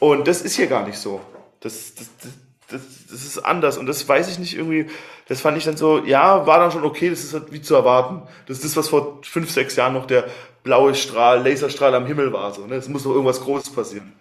Und 0.01 0.27
das 0.27 0.43
ist 0.43 0.57
hier 0.57 0.67
gar 0.67 0.85
nicht 0.85 0.99
so. 0.99 1.21
Das, 1.61 1.95
das, 1.95 2.09
das, 2.69 2.81
das, 3.11 3.23
ist 3.23 3.39
anders. 3.39 3.79
Und 3.79 3.87
das 3.87 4.09
weiß 4.09 4.29
ich 4.29 4.41
nicht 4.41 4.57
irgendwie. 4.57 4.87
Das 5.29 5.41
fand 5.41 5.57
ich 5.57 5.65
dann 5.65 5.77
so, 5.77 6.05
ja, 6.05 6.45
war 6.49 6.59
dann 6.59 6.73
schon 6.73 6.83
okay, 6.83 7.11
das 7.11 7.23
ist 7.23 7.33
halt 7.33 7.53
wie 7.53 7.63
zu 7.63 7.77
erwarten. 7.77 8.23
Das 8.47 8.57
ist 8.59 8.67
das, 8.67 8.77
was 8.77 8.89
vor 8.89 9.21
fünf, 9.23 9.53
sechs 9.53 9.77
Jahren 9.77 9.93
noch 9.93 10.07
der 10.07 10.25
blaue 10.65 10.97
Strahl, 10.97 11.47
Laserstrahl 11.47 11.95
am 11.95 12.07
Himmel 12.07 12.33
war. 12.33 12.53
So, 12.53 12.67
ne? 12.67 12.75
Es 12.75 12.89
muss 12.89 13.05
doch 13.05 13.13
irgendwas 13.13 13.41
Großes 13.41 13.71
passieren. 13.71 14.13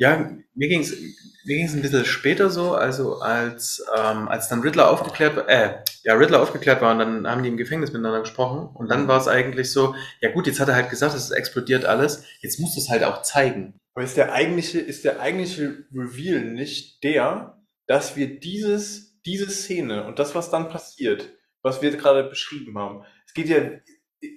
Ja, 0.00 0.30
mir 0.54 0.68
ging's 0.68 0.96
mir 1.44 1.56
ging's 1.56 1.74
ein 1.74 1.82
bisschen 1.82 2.06
später 2.06 2.48
so, 2.48 2.74
also 2.74 3.20
als, 3.20 3.84
ähm, 3.94 4.28
als 4.28 4.48
dann 4.48 4.60
Riddler 4.60 4.90
aufgeklärt 4.90 5.36
war, 5.36 5.46
äh, 5.46 5.84
ja, 6.04 6.14
Riddler 6.14 6.40
aufgeklärt 6.40 6.80
war 6.80 6.92
und 6.92 7.00
dann 7.00 7.26
haben 7.28 7.42
die 7.42 7.50
im 7.50 7.58
Gefängnis 7.58 7.92
miteinander 7.92 8.20
gesprochen 8.20 8.74
und 8.74 8.88
dann 8.88 9.08
war 9.08 9.20
es 9.20 9.28
eigentlich 9.28 9.70
so, 9.70 9.94
ja 10.22 10.30
gut, 10.32 10.46
jetzt 10.46 10.58
hat 10.58 10.68
er 10.68 10.74
halt 10.74 10.88
gesagt, 10.88 11.14
es 11.14 11.30
explodiert 11.30 11.84
alles, 11.84 12.24
jetzt 12.40 12.60
muss 12.60 12.78
es 12.78 12.88
halt 12.88 13.04
auch 13.04 13.20
zeigen. 13.20 13.74
Aber 13.94 14.02
ist 14.02 14.16
der 14.16 14.32
eigentliche, 14.32 14.80
ist 14.80 15.04
der 15.04 15.20
eigentliche 15.20 15.84
Reveal 15.92 16.44
nicht 16.46 17.04
der, 17.04 17.62
dass 17.86 18.16
wir 18.16 18.40
dieses, 18.40 19.20
diese 19.26 19.50
Szene 19.50 20.06
und 20.06 20.18
das, 20.18 20.34
was 20.34 20.50
dann 20.50 20.70
passiert, 20.70 21.28
was 21.60 21.82
wir 21.82 21.94
gerade 21.94 22.24
beschrieben 22.24 22.78
haben, 22.78 23.04
es 23.26 23.34
geht 23.34 23.48
ja, 23.48 23.60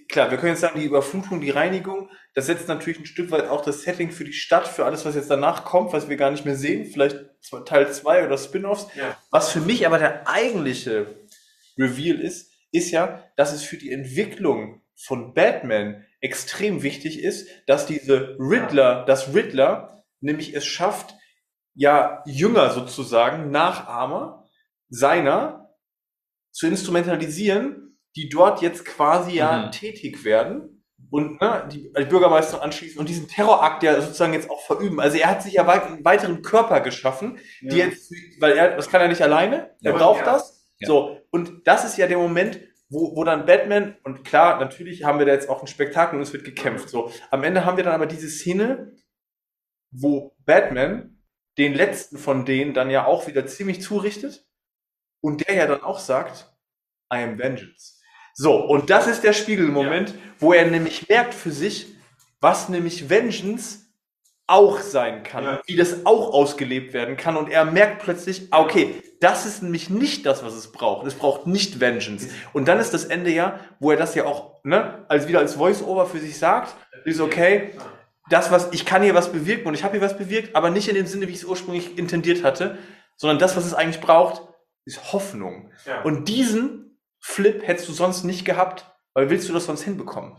klar, 0.09 0.29
wir 0.29 0.37
können 0.37 0.51
jetzt 0.51 0.61
sagen, 0.61 0.79
die 0.79 0.85
Überflutung, 0.85 1.39
die 1.39 1.51
Reinigung, 1.51 2.09
das 2.33 2.47
setzt 2.47 2.67
natürlich 2.67 2.99
ein 2.99 3.05
Stück 3.05 3.29
weit 3.31 3.47
auch 3.47 3.61
das 3.61 3.83
Setting 3.83 4.11
für 4.11 4.23
die 4.23 4.33
Stadt, 4.33 4.67
für 4.67 4.85
alles, 4.85 5.05
was 5.05 5.15
jetzt 5.15 5.29
danach 5.29 5.65
kommt, 5.65 5.93
was 5.93 6.09
wir 6.09 6.17
gar 6.17 6.31
nicht 6.31 6.45
mehr 6.45 6.55
sehen, 6.55 6.85
vielleicht 6.85 7.19
Teil 7.65 7.91
2 7.91 8.25
oder 8.25 8.37
Spin-offs. 8.37 8.87
Ja. 8.95 9.17
Was 9.29 9.51
für 9.51 9.61
mich 9.61 9.85
aber 9.85 9.99
der 9.99 10.27
eigentliche 10.27 11.15
Reveal 11.77 12.19
ist, 12.19 12.51
ist 12.71 12.89
ja, 12.91 13.23
dass 13.35 13.53
es 13.53 13.63
für 13.63 13.77
die 13.77 13.91
Entwicklung 13.91 14.81
von 14.95 15.33
Batman 15.33 16.05
extrem 16.21 16.81
wichtig 16.81 17.21
ist, 17.21 17.47
dass 17.67 17.85
diese 17.85 18.35
Riddler, 18.39 19.05
dass 19.05 19.33
Riddler 19.35 20.03
nämlich 20.19 20.55
es 20.55 20.65
schafft, 20.65 21.13
ja, 21.75 22.23
Jünger 22.25 22.71
sozusagen, 22.71 23.51
Nachahmer 23.51 24.47
seiner 24.89 25.75
zu 26.51 26.67
instrumentalisieren, 26.67 27.99
die 28.15 28.29
dort 28.29 28.61
jetzt 28.61 28.85
quasi 28.85 29.35
ja 29.35 29.65
Mhm. 29.65 29.71
tätig 29.71 30.23
werden 30.23 30.72
und 31.13 31.39
ne, 31.39 31.69
die 31.71 31.91
als 31.93 32.09
Bürgermeister 32.09 32.63
anschließen 32.63 32.97
und 32.99 33.07
diesen 33.07 33.27
Terrorakt 33.27 33.83
ja 33.83 34.01
sozusagen 34.01 34.33
jetzt 34.33 34.49
auch 34.49 34.65
verüben. 34.65 34.99
Also 34.99 35.17
er 35.19 35.29
hat 35.29 35.43
sich 35.43 35.53
ja 35.53 35.67
weit- 35.67 35.83
einen 35.85 36.03
weiteren 36.03 36.41
Körper 36.41 36.81
geschaffen, 36.81 37.37
die 37.61 37.77
jetzt, 37.77 38.11
weil 38.39 38.53
er, 38.53 38.75
das 38.75 38.89
kann 38.89 38.99
er 38.99 39.07
nicht 39.07 39.21
alleine, 39.21 39.75
er 39.83 39.91
Ja. 39.91 39.97
braucht 39.97 40.21
Ja. 40.25 40.33
das. 40.33 40.65
Ja. 40.79 40.87
So, 40.87 41.21
und 41.29 41.67
das 41.67 41.85
ist 41.85 41.97
ja 41.97 42.07
der 42.07 42.17
Moment, 42.17 42.59
wo, 42.89 43.15
wo 43.15 43.23
dann 43.23 43.45
Batman, 43.45 43.95
und 44.03 44.23
klar, 44.23 44.59
natürlich 44.59 45.03
haben 45.03 45.19
wir 45.19 45.27
da 45.27 45.33
jetzt 45.33 45.49
auch 45.49 45.61
ein 45.61 45.67
Spektakel 45.67 46.15
und 46.17 46.23
es 46.23 46.33
wird 46.33 46.45
gekämpft. 46.45 46.89
So, 46.89 47.11
am 47.29 47.43
Ende 47.43 47.63
haben 47.63 47.77
wir 47.77 47.83
dann 47.83 47.93
aber 47.93 48.07
diese 48.07 48.27
Szene, 48.27 48.91
wo 49.91 50.35
Batman 50.45 51.21
den 51.59 51.75
letzten 51.75 52.17
von 52.17 52.43
denen 52.43 52.73
dann 52.73 52.89
ja 52.89 53.05
auch 53.05 53.27
wieder 53.27 53.45
ziemlich 53.45 53.83
zurichtet 53.83 54.47
und 55.21 55.47
der 55.47 55.55
ja 55.55 55.67
dann 55.67 55.83
auch 55.83 55.99
sagt, 55.99 56.51
I 57.13 57.17
am 57.17 57.37
vengeance. 57.37 57.99
So, 58.33 58.55
und 58.55 58.89
das 58.89 59.07
ist 59.07 59.23
der 59.23 59.33
Spiegelmoment, 59.33 60.13
wo 60.39 60.53
er 60.53 60.65
nämlich 60.65 61.07
merkt 61.07 61.33
für 61.33 61.51
sich, 61.51 61.87
was 62.41 62.67
nämlich 62.69 63.09
Vengeance 63.09 63.79
auch 64.47 64.79
sein 64.79 65.23
kann, 65.23 65.43
Ja. 65.45 65.61
wie 65.65 65.75
das 65.75 66.05
auch 66.05 66.33
ausgelebt 66.33 66.93
werden 66.93 67.15
kann 67.15 67.37
und 67.37 67.49
er 67.49 67.63
merkt 67.63 68.03
plötzlich, 68.03 68.47
ah, 68.51 68.59
okay, 68.61 69.01
das 69.21 69.45
ist 69.45 69.63
nämlich 69.63 69.89
nicht 69.89 70.25
das, 70.25 70.43
was 70.43 70.53
es 70.53 70.71
braucht. 70.73 71.07
Es 71.07 71.13
braucht 71.13 71.47
nicht 71.47 71.79
Vengeance. 71.79 72.27
Und 72.51 72.67
dann 72.67 72.79
ist 72.79 72.93
das 72.93 73.05
Ende 73.05 73.29
ja, 73.31 73.59
wo 73.79 73.91
er 73.91 73.97
das 73.97 74.15
ja 74.15 74.25
auch, 74.25 74.59
ne, 74.63 75.05
als 75.07 75.29
wieder 75.29 75.39
als 75.39 75.53
Voice-Over 75.55 76.07
für 76.07 76.19
sich 76.19 76.37
sagt, 76.37 76.75
ist 77.05 77.21
okay, 77.21 77.69
das, 78.29 78.51
was, 78.51 78.69
ich 78.73 78.85
kann 78.85 79.01
hier 79.01 79.15
was 79.15 79.31
bewirken 79.31 79.67
und 79.67 79.75
ich 79.75 79.83
habe 79.85 79.93
hier 79.97 80.01
was 80.05 80.17
bewirkt, 80.17 80.55
aber 80.55 80.69
nicht 80.71 80.89
in 80.89 80.95
dem 80.95 81.05
Sinne, 81.05 81.27
wie 81.27 81.31
ich 81.31 81.37
es 81.37 81.45
ursprünglich 81.45 81.97
intendiert 81.97 82.43
hatte, 82.43 82.77
sondern 83.15 83.39
das, 83.39 83.55
was 83.55 83.65
es 83.65 83.73
eigentlich 83.73 84.01
braucht, 84.01 84.41
ist 84.85 85.13
Hoffnung. 85.13 85.71
Ja. 85.85 86.01
Und 86.01 86.27
diesen 86.27 86.82
Flip 87.25 87.65
hättest 87.65 87.87
du 87.87 87.93
sonst 87.93 88.25
nicht 88.25 88.43
gehabt, 88.43 88.85
weil 89.13 89.29
willst 89.29 89.47
du 89.47 89.53
das 89.53 89.65
sonst 89.65 89.81
hinbekommen? 89.83 90.35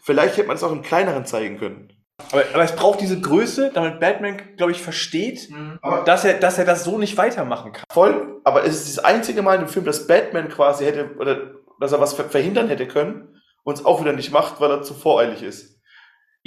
Vielleicht 0.00 0.36
hätte 0.36 0.48
man 0.48 0.56
es 0.56 0.62
auch 0.62 0.72
im 0.72 0.82
kleineren 0.82 1.24
zeigen 1.24 1.58
können. 1.58 1.92
Aber, 2.32 2.44
aber 2.52 2.62
es 2.64 2.74
braucht 2.74 3.00
diese 3.00 3.20
Größe, 3.20 3.70
damit 3.74 4.00
Batman, 4.00 4.56
glaube 4.56 4.72
ich, 4.72 4.82
versteht, 4.82 5.48
Aber 5.82 6.02
dass 6.04 6.24
er, 6.24 6.34
dass 6.34 6.58
er 6.58 6.64
das 6.64 6.84
so 6.84 6.98
nicht 6.98 7.16
weitermachen 7.16 7.72
kann. 7.72 7.84
voll, 7.92 8.40
aber 8.44 8.64
es 8.64 8.74
ist 8.86 8.96
das 8.96 9.04
einzige 9.04 9.42
Mal 9.42 9.58
im 9.60 9.68
Film, 9.68 9.84
dass 9.84 10.06
Batman 10.06 10.48
quasi 10.48 10.84
hätte, 10.84 11.14
oder 11.18 11.54
dass 11.80 11.92
er 11.92 12.00
was 12.00 12.14
ver- 12.14 12.28
verhindern 12.28 12.68
hätte 12.68 12.86
können 12.86 13.40
und 13.64 13.78
es 13.78 13.84
auch 13.84 14.00
wieder 14.00 14.12
nicht 14.12 14.32
macht, 14.32 14.60
weil 14.60 14.70
er 14.70 14.82
zu 14.82 14.94
voreilig 14.94 15.42
ist. 15.42 15.73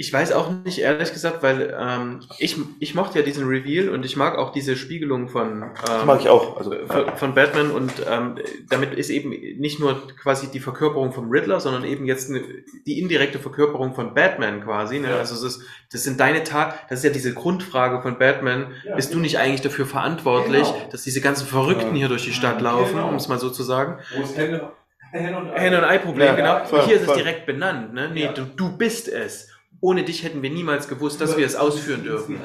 Ich 0.00 0.12
weiß 0.12 0.30
auch 0.30 0.52
nicht, 0.64 0.78
ehrlich 0.78 1.12
gesagt, 1.12 1.42
weil 1.42 1.76
ähm, 1.76 2.20
ich, 2.38 2.56
ich 2.78 2.94
mochte 2.94 3.18
ja 3.18 3.24
diesen 3.24 3.48
Reveal 3.48 3.88
und 3.88 4.04
ich 4.04 4.16
mag 4.16 4.38
auch 4.38 4.52
diese 4.52 4.76
Spiegelung 4.76 5.28
von, 5.28 5.72
Das 5.82 6.02
ähm, 6.02 6.06
mag 6.06 6.20
ich 6.20 6.28
auch. 6.28 6.56
Also, 6.56 6.72
von, 6.86 7.16
von 7.16 7.34
Batman 7.34 7.72
und 7.72 7.92
ähm, 8.08 8.36
damit 8.70 8.94
ist 8.94 9.10
eben 9.10 9.30
nicht 9.30 9.80
nur 9.80 10.06
quasi 10.16 10.52
die 10.52 10.60
Verkörperung 10.60 11.12
vom 11.12 11.28
Riddler, 11.30 11.58
sondern 11.58 11.82
eben 11.82 12.04
jetzt 12.06 12.30
eine, 12.30 12.42
die 12.86 13.00
indirekte 13.00 13.40
Verkörperung 13.40 13.92
von 13.96 14.14
Batman 14.14 14.62
quasi. 14.62 15.00
Ne? 15.00 15.08
Ja. 15.10 15.16
Also 15.16 15.34
es 15.34 15.42
ist, 15.42 15.62
das 15.90 16.04
sind 16.04 16.20
deine 16.20 16.44
Tat, 16.44 16.78
das 16.88 17.00
ist 17.00 17.04
ja 17.04 17.10
diese 17.10 17.34
Grundfrage 17.34 18.00
von 18.00 18.20
Batman. 18.20 18.68
Bist 18.94 19.12
du 19.12 19.18
nicht 19.18 19.38
eigentlich 19.38 19.62
dafür 19.62 19.84
verantwortlich, 19.86 20.62
Genau. 20.62 20.88
dass 20.92 21.02
diese 21.02 21.20
ganzen 21.20 21.48
Verrückten 21.48 21.96
hier 21.96 22.06
durch 22.06 22.22
die 22.22 22.32
Stadt 22.32 22.60
laufen, 22.60 22.94
Genau. 22.94 23.08
um 23.08 23.16
es 23.16 23.26
mal 23.26 23.40
so 23.40 23.50
zu 23.50 23.64
sagen? 23.64 23.98
Wo 24.16 24.22
ist 24.22 24.36
Henne, 24.36 24.70
Henne 25.10 25.78
und 25.78 25.84
Ei-Problem, 25.84 26.26
Ja, 26.28 26.34
genau. 26.36 26.64
voll, 26.66 26.82
hier 26.82 26.94
ist 26.94 27.00
es 27.00 27.06
voll. 27.06 27.16
direkt 27.16 27.46
benannt. 27.46 27.94
Ne? 27.94 28.10
Nee, 28.14 28.26
Ja. 28.26 28.32
du, 28.32 28.42
du 28.44 28.76
bist 28.76 29.08
es. 29.08 29.48
Ohne 29.80 30.02
dich 30.02 30.24
hätten 30.24 30.42
wir 30.42 30.50
niemals 30.50 30.88
gewusst, 30.88 31.20
dass 31.20 31.36
wir 31.36 31.46
es 31.46 31.54
ausführen 31.54 32.02
dürfen. 32.02 32.40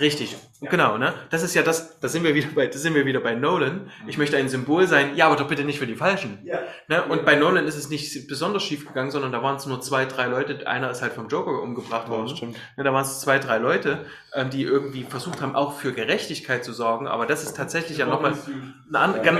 Richtig, 0.00 0.36
genau, 0.60 0.98
ne? 0.98 1.14
Das 1.30 1.42
ist 1.42 1.54
ja 1.54 1.62
das, 1.62 1.98
da 1.98 2.08
sind 2.08 2.24
wir 2.24 2.34
wieder 2.34 2.48
bei, 2.54 2.66
da 2.66 2.78
sind 2.78 2.94
wir 2.94 3.06
wieder 3.06 3.20
bei 3.20 3.34
Nolan. 3.34 3.90
Ich 4.06 4.18
möchte 4.18 4.36
ein 4.36 4.50
Symbol 4.50 4.86
sein, 4.86 5.16
ja, 5.16 5.26
aber 5.26 5.36
doch 5.36 5.48
bitte 5.48 5.64
nicht 5.64 5.78
für 5.78 5.86
die 5.86 5.94
Falschen. 5.94 6.40
Ja. 6.44 6.58
Ne? 6.88 7.02
Und 7.04 7.24
bei 7.24 7.36
Nolan 7.36 7.66
ist 7.66 7.76
es 7.76 7.88
nicht 7.88 8.28
besonders 8.28 8.62
schief 8.62 8.86
gegangen, 8.86 9.10
sondern 9.10 9.32
da 9.32 9.42
waren 9.42 9.56
es 9.56 9.64
nur 9.64 9.80
zwei, 9.80 10.04
drei 10.04 10.26
Leute. 10.26 10.66
Einer 10.66 10.90
ist 10.90 11.00
halt 11.00 11.14
vom 11.14 11.28
Joker 11.28 11.62
umgebracht 11.62 12.10
worden. 12.10 12.28
stimmt. 12.28 12.56
Ne, 12.76 12.84
da 12.84 12.92
waren 12.92 13.04
es 13.04 13.20
zwei, 13.20 13.38
drei 13.38 13.56
Leute, 13.56 14.04
ähm, 14.34 14.50
die 14.50 14.62
irgendwie 14.62 15.04
versucht 15.04 15.40
haben, 15.40 15.56
auch 15.56 15.78
für 15.78 15.94
Gerechtigkeit 15.94 16.64
zu 16.64 16.74
sorgen. 16.74 17.08
Aber 17.08 17.24
das 17.24 17.44
ist 17.44 17.56
tatsächlich 17.56 17.98
ja 17.98 18.06
nochmal 18.06 18.32
ein 18.32 18.94
an, 18.94 19.22
gan- 19.22 19.38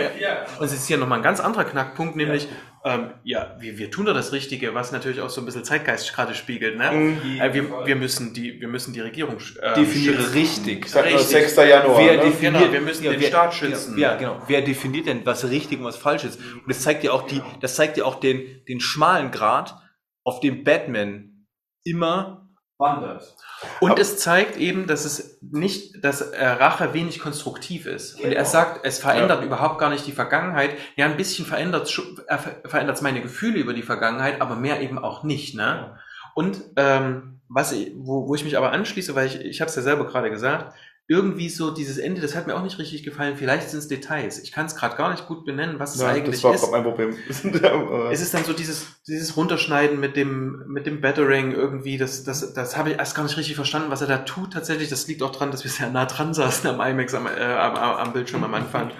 und 0.58 0.64
es 0.64 0.72
ist 0.72 0.86
hier 0.86 0.96
nochmal 0.96 1.18
ein 1.18 1.22
ganz 1.24 1.40
anderer 1.40 1.64
Knackpunkt, 1.64 2.16
nämlich, 2.16 2.48
ähm, 2.86 3.14
ja, 3.22 3.56
wir, 3.58 3.78
wir 3.78 3.90
tun 3.90 4.04
da 4.04 4.12
das 4.12 4.32
Richtige, 4.32 4.74
was 4.74 4.92
natürlich 4.92 5.22
auch 5.22 5.30
so 5.30 5.40
ein 5.40 5.46
bisschen 5.46 5.64
Zeitgeist 5.64 6.12
gerade 6.12 6.34
spiegelt. 6.34 6.76
Ne? 6.76 6.90
Mhm. 6.92 7.40
Äh, 7.40 7.54
wir, 7.54 7.86
wir, 7.86 7.96
müssen 7.96 8.34
die, 8.34 8.60
wir 8.60 8.68
müssen 8.68 8.92
die 8.92 9.00
Regierung 9.00 9.38
ähm, 9.62 9.74
definiert 9.74 10.16
schützen. 10.16 10.32
richtig. 10.34 10.84
Ich 10.84 10.90
sag 10.90 11.06
Richtig. 11.06 11.26
6. 11.26 11.56
Januar. 11.56 11.98
Wer 11.98 12.16
ne? 12.18 12.24
definiert, 12.24 12.62
Genau, 12.62 12.72
wir 12.72 12.80
müssen 12.82 13.04
den 13.04 13.20
wer, 13.20 13.28
Staat 13.28 13.54
schützen. 13.54 13.96
Ja, 13.96 14.16
genau. 14.16 14.42
Wer 14.48 14.60
definiert 14.60 15.06
denn, 15.06 15.24
was 15.24 15.48
richtig 15.48 15.78
und 15.78 15.86
was 15.86 15.96
falsch 15.96 16.24
ist? 16.24 16.38
Und 16.38 16.68
das 16.68 16.82
zeigt 16.82 17.04
ja 17.04 17.12
auch 17.12 17.26
die, 17.26 17.40
das 17.60 17.74
zeigt 17.74 17.96
ja 17.96 18.04
auch 18.04 18.20
den, 18.20 18.62
den 18.68 18.80
schmalen 18.80 19.30
Grad, 19.30 19.74
auf 20.22 20.40
dem 20.40 20.62
Batman 20.62 21.46
immer 21.84 22.50
wandert. 22.78 23.34
Und 23.80 23.98
es 23.98 24.18
zeigt 24.18 24.56
eben, 24.56 24.86
dass 24.86 25.04
es 25.04 25.38
nicht, 25.40 26.04
dass 26.04 26.20
äh, 26.20 26.46
Rache 26.46 26.94
wenig 26.94 27.18
konstruktiv 27.18 27.86
ist. 27.86 28.20
Und 28.20 28.32
er 28.32 28.44
sagt, 28.44 28.84
es 28.84 28.98
verändert 28.98 29.44
überhaupt 29.44 29.78
gar 29.78 29.90
nicht 29.90 30.06
die 30.06 30.12
Vergangenheit. 30.12 30.70
Ja, 30.96 31.06
ein 31.06 31.16
bisschen 31.16 31.46
verändert 31.46 31.88
es 31.88 33.02
meine 33.02 33.20
Gefühle 33.20 33.58
über 33.58 33.74
die 33.74 33.82
Vergangenheit, 33.82 34.40
aber 34.40 34.56
mehr 34.56 34.80
eben 34.80 34.98
auch 34.98 35.22
nicht. 35.22 35.54
Ne? 35.54 35.98
Und 36.34 36.62
ähm, 36.76 37.40
was 37.48 37.72
ich, 37.72 37.92
wo, 37.96 38.28
wo 38.28 38.34
ich 38.34 38.44
mich 38.44 38.56
aber 38.56 38.72
anschließe, 38.72 39.14
weil 39.14 39.26
ich, 39.26 39.40
ich 39.40 39.60
habe 39.60 39.68
es 39.68 39.76
ja 39.76 39.82
selber 39.82 40.06
gerade 40.06 40.30
gesagt, 40.30 40.74
irgendwie 41.06 41.50
so 41.50 41.70
dieses 41.70 41.98
Ende, 41.98 42.22
das 42.22 42.34
hat 42.34 42.46
mir 42.46 42.56
auch 42.56 42.62
nicht 42.62 42.78
richtig 42.78 43.02
gefallen. 43.02 43.36
Vielleicht 43.36 43.68
sind 43.68 43.78
es 43.78 43.88
Details. 43.88 44.38
Ich 44.42 44.52
kann 44.52 44.64
es 44.64 44.74
gerade 44.74 44.96
gar 44.96 45.10
nicht 45.10 45.26
gut 45.26 45.44
benennen, 45.44 45.78
was 45.78 45.94
es 45.94 46.00
Ja, 46.00 46.08
eigentlich 46.08 46.40
das 46.40 46.44
war 46.44 46.54
ist. 46.54 46.70
mein 46.70 46.82
Problem. 46.82 47.14
Es 48.10 48.20
ist 48.22 48.32
dann 48.32 48.44
so 48.44 48.54
dieses, 48.54 49.02
dieses 49.06 49.36
Runterschneiden 49.36 50.00
mit 50.00 50.16
dem, 50.16 50.64
mit 50.66 50.86
dem 50.86 51.02
Battering 51.02 51.52
irgendwie, 51.52 51.98
das, 51.98 52.24
das, 52.24 52.54
das 52.54 52.76
habe 52.78 52.90
ich 52.90 52.98
erst 52.98 53.14
gar 53.14 53.22
nicht 53.22 53.36
richtig 53.36 53.54
verstanden, 53.54 53.90
was 53.90 54.00
er 54.00 54.06
da 54.06 54.18
tut 54.18 54.54
tatsächlich. 54.54 54.88
Das 54.88 55.06
liegt 55.06 55.22
auch 55.22 55.32
dran, 55.32 55.50
dass 55.50 55.62
wir 55.62 55.70
sehr 55.70 55.90
nah 55.90 56.06
dran 56.06 56.32
saßen 56.32 56.70
am 56.70 56.80
IMAX, 56.80 57.12
am, 57.12 57.26
äh, 57.26 57.30
am, 57.30 57.74
am 57.76 58.12
Bildschirm 58.14 58.42
am 58.42 58.54
Anfang. 58.54 58.90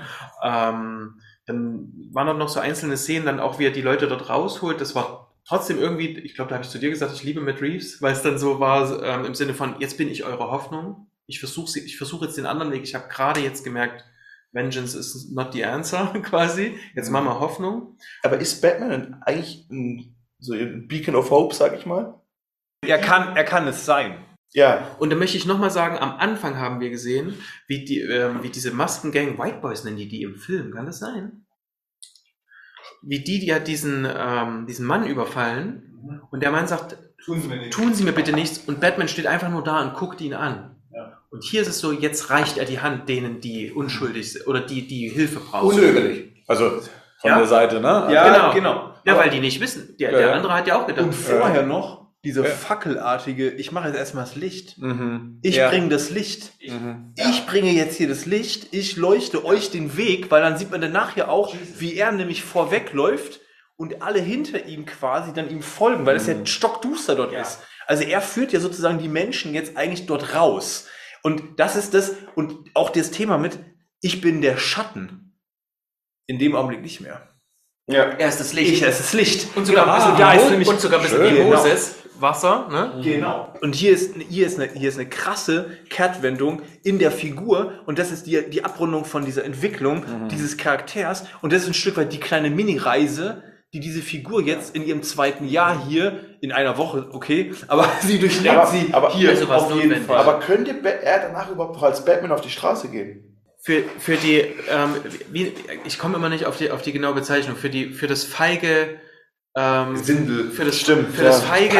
Ähm, 0.42 1.20
dann 1.46 1.90
waren 2.12 2.26
dort 2.26 2.38
noch 2.38 2.48
so 2.50 2.60
einzelne 2.60 2.98
Szenen, 2.98 3.24
dann 3.24 3.40
auch 3.40 3.58
wie 3.58 3.64
er 3.66 3.70
die 3.70 3.82
Leute 3.82 4.08
dort 4.08 4.28
rausholt. 4.28 4.78
Das 4.80 4.94
war 4.94 5.34
trotzdem 5.46 5.78
irgendwie, 5.78 6.18
ich 6.18 6.34
glaube, 6.34 6.50
da 6.50 6.56
habe 6.56 6.64
ich 6.64 6.70
zu 6.70 6.78
dir 6.78 6.90
gesagt, 6.90 7.14
ich 7.14 7.22
liebe 7.22 7.40
Matt 7.40 7.62
Reeves, 7.62 8.02
weil 8.02 8.12
es 8.12 8.22
dann 8.22 8.38
so 8.38 8.60
war 8.60 9.02
ähm, 9.02 9.24
im 9.24 9.34
Sinne 9.34 9.54
von, 9.54 9.76
jetzt 9.78 9.96
bin 9.96 10.08
ich 10.08 10.24
eure 10.24 10.50
Hoffnung. 10.50 11.06
Ich 11.26 11.40
versuche 11.40 11.78
ich 11.78 11.96
versuche 11.96 12.26
jetzt 12.26 12.36
den 12.36 12.46
anderen 12.46 12.72
Weg. 12.72 12.82
Ich 12.82 12.94
habe 12.94 13.08
gerade 13.08 13.40
jetzt 13.40 13.64
gemerkt, 13.64 14.04
Vengeance 14.52 14.94
is 14.94 15.30
not 15.32 15.52
the 15.52 15.64
answer, 15.64 16.12
quasi. 16.22 16.78
Jetzt 16.94 17.10
machen 17.10 17.26
wir 17.26 17.40
Hoffnung. 17.40 17.98
Aber 18.22 18.38
ist 18.38 18.60
Batman 18.62 19.20
eigentlich 19.22 19.66
ein, 19.70 20.16
so 20.38 20.54
ein 20.54 20.86
Beacon 20.86 21.16
of 21.16 21.30
Hope, 21.30 21.54
sag 21.54 21.76
ich 21.76 21.86
mal? 21.86 22.20
Er 22.86 22.98
kann, 22.98 23.36
er 23.36 23.44
kann 23.44 23.66
es 23.66 23.84
sein. 23.84 24.24
Ja. 24.52 24.94
Und 25.00 25.10
da 25.10 25.16
möchte 25.16 25.36
ich 25.36 25.46
nochmal 25.46 25.70
sagen, 25.70 25.98
am 25.98 26.12
Anfang 26.12 26.58
haben 26.58 26.78
wir 26.78 26.90
gesehen, 26.90 27.34
wie, 27.66 27.84
die, 27.84 28.00
ähm, 28.00 28.42
wie 28.42 28.50
diese 28.50 28.70
Maskengang, 28.70 29.36
White 29.36 29.58
Boys 29.60 29.82
nennen 29.82 29.96
die 29.96 30.08
die 30.08 30.22
im 30.22 30.36
Film, 30.36 30.72
kann 30.72 30.86
das 30.86 31.00
sein? 31.00 31.44
Wie 33.02 33.24
die, 33.24 33.40
die 33.40 33.46
ja 33.46 33.58
diesen, 33.58 34.06
ähm, 34.08 34.66
diesen 34.66 34.86
Mann 34.86 35.06
überfallen 35.06 36.22
und 36.30 36.40
der 36.40 36.52
Mann 36.52 36.68
sagt, 36.68 36.96
Tun 37.24 37.40
Sie 37.40 37.48
mir 37.48 37.70
tun 37.70 37.94
Sie 37.94 38.04
mir 38.04 38.12
bitte 38.12 38.32
nichts 38.32 38.58
und 38.58 38.80
Batman 38.80 39.08
steht 39.08 39.26
einfach 39.26 39.48
nur 39.48 39.64
da 39.64 39.80
und 39.80 39.94
guckt 39.94 40.20
ihn 40.20 40.34
an. 40.34 40.73
Und 41.34 41.42
hier 41.44 41.62
ist 41.62 41.68
es 41.68 41.78
so, 41.80 41.90
jetzt 41.92 42.30
reicht 42.30 42.58
er 42.58 42.64
die 42.64 42.78
Hand 42.80 43.08
denen, 43.08 43.40
die 43.40 43.72
unschuldig 43.72 44.32
sind 44.32 44.46
oder 44.46 44.60
die, 44.60 44.86
die 44.86 45.08
Hilfe 45.08 45.40
brauchen. 45.40 45.66
Unögerlich. 45.78 46.32
Also 46.46 46.70
von 46.70 47.30
Ja. 47.30 47.38
der 47.38 47.46
Seite, 47.48 47.80
ne? 47.80 48.08
Ja, 48.12 48.32
Genau. 48.32 48.54
genau. 48.54 48.94
Ja, 49.04 49.16
weil 49.18 49.30
die 49.30 49.40
nicht 49.40 49.60
wissen. 49.60 49.96
Der, 49.98 50.12
Ja, 50.12 50.18
der 50.18 50.34
andere 50.34 50.54
hat 50.54 50.66
ja 50.68 50.80
auch 50.80 50.86
gedacht. 50.86 51.04
Und 51.04 51.12
vorher 51.12 51.62
noch 51.66 52.06
diese 52.22 52.42
Ja. 52.44 52.50
fackelartige, 52.50 53.50
ich 53.50 53.72
mache 53.72 53.88
jetzt 53.88 53.96
erstmal 53.98 54.24
das 54.24 54.36
Licht. 54.36 54.78
Mhm. 54.78 55.40
Ich 55.42 55.56
Ja. 55.56 55.68
bringe 55.68 55.88
das 55.88 56.10
Licht. 56.10 56.52
Mhm. 56.66 57.12
Ich 57.16 57.46
bringe 57.46 57.70
jetzt 57.72 57.96
hier 57.96 58.08
das 58.08 58.26
Licht, 58.26 58.68
ich 58.70 58.96
leuchte 58.96 59.44
euch 59.44 59.70
den 59.70 59.96
Weg, 59.96 60.30
weil 60.30 60.40
dann 60.40 60.56
sieht 60.56 60.70
man 60.70 60.80
danach 60.80 61.16
ja 61.16 61.28
auch, 61.28 61.52
wie 61.78 61.94
er 61.96 62.12
nämlich 62.12 62.42
vorwegläuft 62.44 63.40
und 63.76 64.02
alle 64.02 64.20
hinter 64.20 64.66
ihm 64.66 64.86
quasi 64.86 65.32
dann 65.32 65.50
ihm 65.50 65.62
folgen, 65.62 66.06
weil 66.06 66.16
es 66.16 66.26
ja 66.28 66.34
stockduster 66.46 67.16
dort 67.16 67.32
ist. 67.32 67.58
Also 67.86 68.04
er 68.04 68.20
führt 68.22 68.52
ja 68.52 68.60
sozusagen 68.60 68.98
die 68.98 69.08
Menschen 69.08 69.52
jetzt 69.52 69.76
eigentlich 69.76 70.06
dort 70.06 70.34
raus. 70.34 70.86
Und 71.24 71.42
das 71.58 71.74
ist 71.74 71.94
das, 71.94 72.12
und 72.34 72.54
auch 72.74 72.90
das 72.90 73.10
Thema 73.10 73.38
mit, 73.38 73.58
ich 74.02 74.20
bin 74.20 74.42
der 74.42 74.56
Schatten. 74.58 75.34
In 76.26 76.38
dem 76.38 76.54
Augenblick 76.54 76.82
nicht 76.82 77.00
mehr. 77.00 77.28
Ja. 77.90 78.04
Er 78.04 78.28
ist 78.28 78.40
das 78.40 78.52
Ich, 78.54 78.70
Licht. 78.70 78.82
es 78.82 79.00
ist 79.00 79.12
Licht. 79.14 79.56
und 79.56 79.66
sogar 79.66 79.86
ein 79.92 80.16
Genau. 80.16 80.34
Mo- 80.44 80.50
nämlich- 80.50 80.68
und 80.68 80.80
sogar 80.80 81.00
ein 81.00 81.02
bisschen 81.02 81.18
Schön, 81.18 81.34
wie 81.34 81.38
genau. 81.38 81.56
Moses. 81.56 81.96
Wasser, 82.20 82.68
ne? 82.70 83.00
Genau. 83.02 83.52
Und 83.60 83.74
hier 83.74 83.92
ist, 83.92 84.14
hier, 84.28 84.46
ist 84.46 84.58
eine, 84.60 84.70
hier 84.72 84.88
ist 84.88 84.96
eine 84.98 85.08
krasse 85.08 85.76
Kehrtwendung 85.90 86.62
in 86.84 87.00
der 87.00 87.10
Figur 87.10 87.72
und 87.86 87.98
das 87.98 88.12
ist 88.12 88.26
die, 88.26 88.48
die 88.48 88.64
Abrundung 88.64 89.04
von 89.04 89.24
dieser 89.24 89.44
Entwicklung 89.44 90.04
dieses 90.30 90.56
Charakters 90.56 91.24
und 91.42 91.52
das 91.52 91.62
ist 91.62 91.68
ein 91.68 91.74
Stück 91.74 91.96
weit 91.96 92.12
die 92.12 92.20
kleine 92.20 92.50
Mini-Reise, 92.50 93.42
die 93.74 93.80
diese 93.80 94.00
Figur 94.00 94.40
jetzt 94.42 94.74
in 94.74 94.86
ihrem 94.86 95.02
zweiten 95.02 95.46
Jahr 95.48 95.86
hier 95.86 96.20
in 96.40 96.52
einer 96.52 96.78
Woche, 96.78 97.08
okay, 97.12 97.52
aber 97.68 97.88
sie 98.00 98.18
durchlebt 98.18 98.54
Aber- 98.56 98.66
sie 98.70 98.88
aber- 98.92 99.12
hier 99.12 99.30
Also 99.30 99.48
was 99.48 99.64
auf 99.64 99.70
jeden 99.74 99.88
notwendig. 99.88 100.06
Fall. 100.06 100.16
Aber 100.18 100.38
könnte 100.40 100.70
er 101.02 101.18
danach 101.18 101.50
überhaupt 101.50 101.74
noch 101.74 101.82
als 101.82 102.04
Batman 102.04 102.32
auf 102.32 102.40
die 102.40 102.50
Straße 102.50 102.88
gehen? 102.88 103.30
Für, 103.60 103.82
für 103.98 104.16
die, 104.16 104.38
ähm, 104.40 104.94
wie, 105.32 105.52
ich 105.84 105.98
komme 105.98 106.16
immer 106.16 106.28
nicht 106.28 106.44
auf 106.46 106.56
die, 106.56 106.70
auf 106.70 106.82
die 106.82 106.92
genaue 106.92 107.14
Bezeichnung, 107.14 107.56
für 107.56 107.70
die, 107.70 107.90
für 107.94 108.06
das 108.06 108.22
feige, 108.22 109.00
ähm, 109.56 109.96
Sindel. 109.96 110.50
für 110.50 110.64
das, 110.64 110.78
Stimmt, 110.78 111.14
für 111.14 111.22
ja. 111.24 111.28
das 111.30 111.42
feige, 111.42 111.78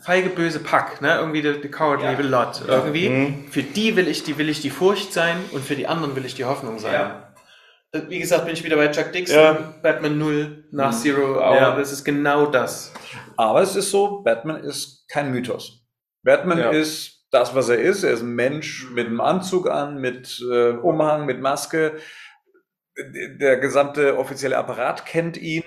feige 0.00 0.28
böse 0.30 0.60
Pack, 0.60 1.02
ne, 1.02 1.16
irgendwie 1.18 1.42
the, 1.42 1.54
the 1.60 1.68
cowardly 1.68 2.22
lot, 2.28 2.62
irgendwie. 2.68 3.08
Mhm. 3.08 3.44
Für 3.50 3.62
die 3.64 3.96
will 3.96 4.06
ich, 4.08 4.22
die 4.22 4.38
will 4.38 4.48
ich 4.48 4.60
die 4.60 4.70
Furcht 4.70 5.12
sein 5.12 5.36
und 5.52 5.64
für 5.64 5.74
die 5.74 5.88
anderen 5.88 6.14
will 6.16 6.24
ich 6.24 6.34
die 6.36 6.44
Hoffnung 6.44 6.78
sein. 6.78 6.92
Ja. 6.92 7.25
Das- 8.00 8.10
Wie 8.10 8.18
gesagt, 8.18 8.44
bin 8.44 8.54
ich 8.54 8.64
wieder 8.64 8.76
bei 8.76 8.88
Chuck 8.88 9.12
Dixon, 9.12 9.36
Ja. 9.38 9.74
Batman 9.82 10.18
0 10.18 10.64
nach 10.72 10.92
Zero 10.92 11.36
Hour, 11.36 11.56
Ja. 11.56 11.76
das 11.76 11.92
ist 11.92 12.04
genau 12.04 12.46
das. 12.46 12.92
Aber 13.36 13.62
es 13.62 13.76
ist 13.76 13.90
so, 13.90 14.22
Batman 14.22 14.62
ist 14.62 15.06
kein 15.08 15.30
Mythos. 15.32 15.84
Batman 16.22 16.58
Ja. 16.58 16.70
ist 16.70 17.24
das, 17.30 17.54
was 17.54 17.68
er 17.68 17.78
ist. 17.78 18.02
Er 18.04 18.12
ist 18.12 18.22
ein 18.22 18.34
Mensch 18.34 18.88
mit 18.92 19.06
einem 19.06 19.20
Anzug 19.20 19.68
an, 19.68 20.00
mit 20.00 20.40
äh, 20.50 20.70
Umhang, 20.70 21.26
mit 21.26 21.40
Maske. 21.40 21.96
Der 23.40 23.58
gesamte 23.58 24.16
offizielle 24.18 24.56
Apparat 24.56 25.04
kennt 25.04 25.36
ihn. 25.36 25.62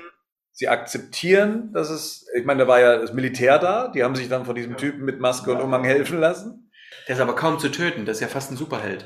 Sie 0.51 0.67
akzeptieren, 0.67 1.71
dass 1.73 1.89
es, 1.89 2.25
ich 2.35 2.43
meine, 2.43 2.63
da 2.63 2.67
war 2.67 2.79
ja 2.79 2.97
das 2.97 3.13
Militär 3.13 3.59
da, 3.59 3.87
die 3.87 4.03
haben 4.03 4.15
sich 4.15 4.27
dann 4.29 4.45
von 4.45 4.55
diesem 4.55 4.77
Typen 4.77 5.05
mit 5.05 5.19
Maske 5.19 5.51
und 5.51 5.61
Umhang 5.61 5.83
helfen 5.83 6.19
lassen. 6.19 6.71
Der 7.07 7.15
ist 7.15 7.21
aber 7.21 7.35
kaum 7.35 7.59
zu 7.59 7.69
töten, 7.69 8.05
das 8.05 8.17
ist 8.17 8.21
ja 8.21 8.27
fast 8.27 8.51
ein 8.51 8.57
Superheld. 8.57 9.05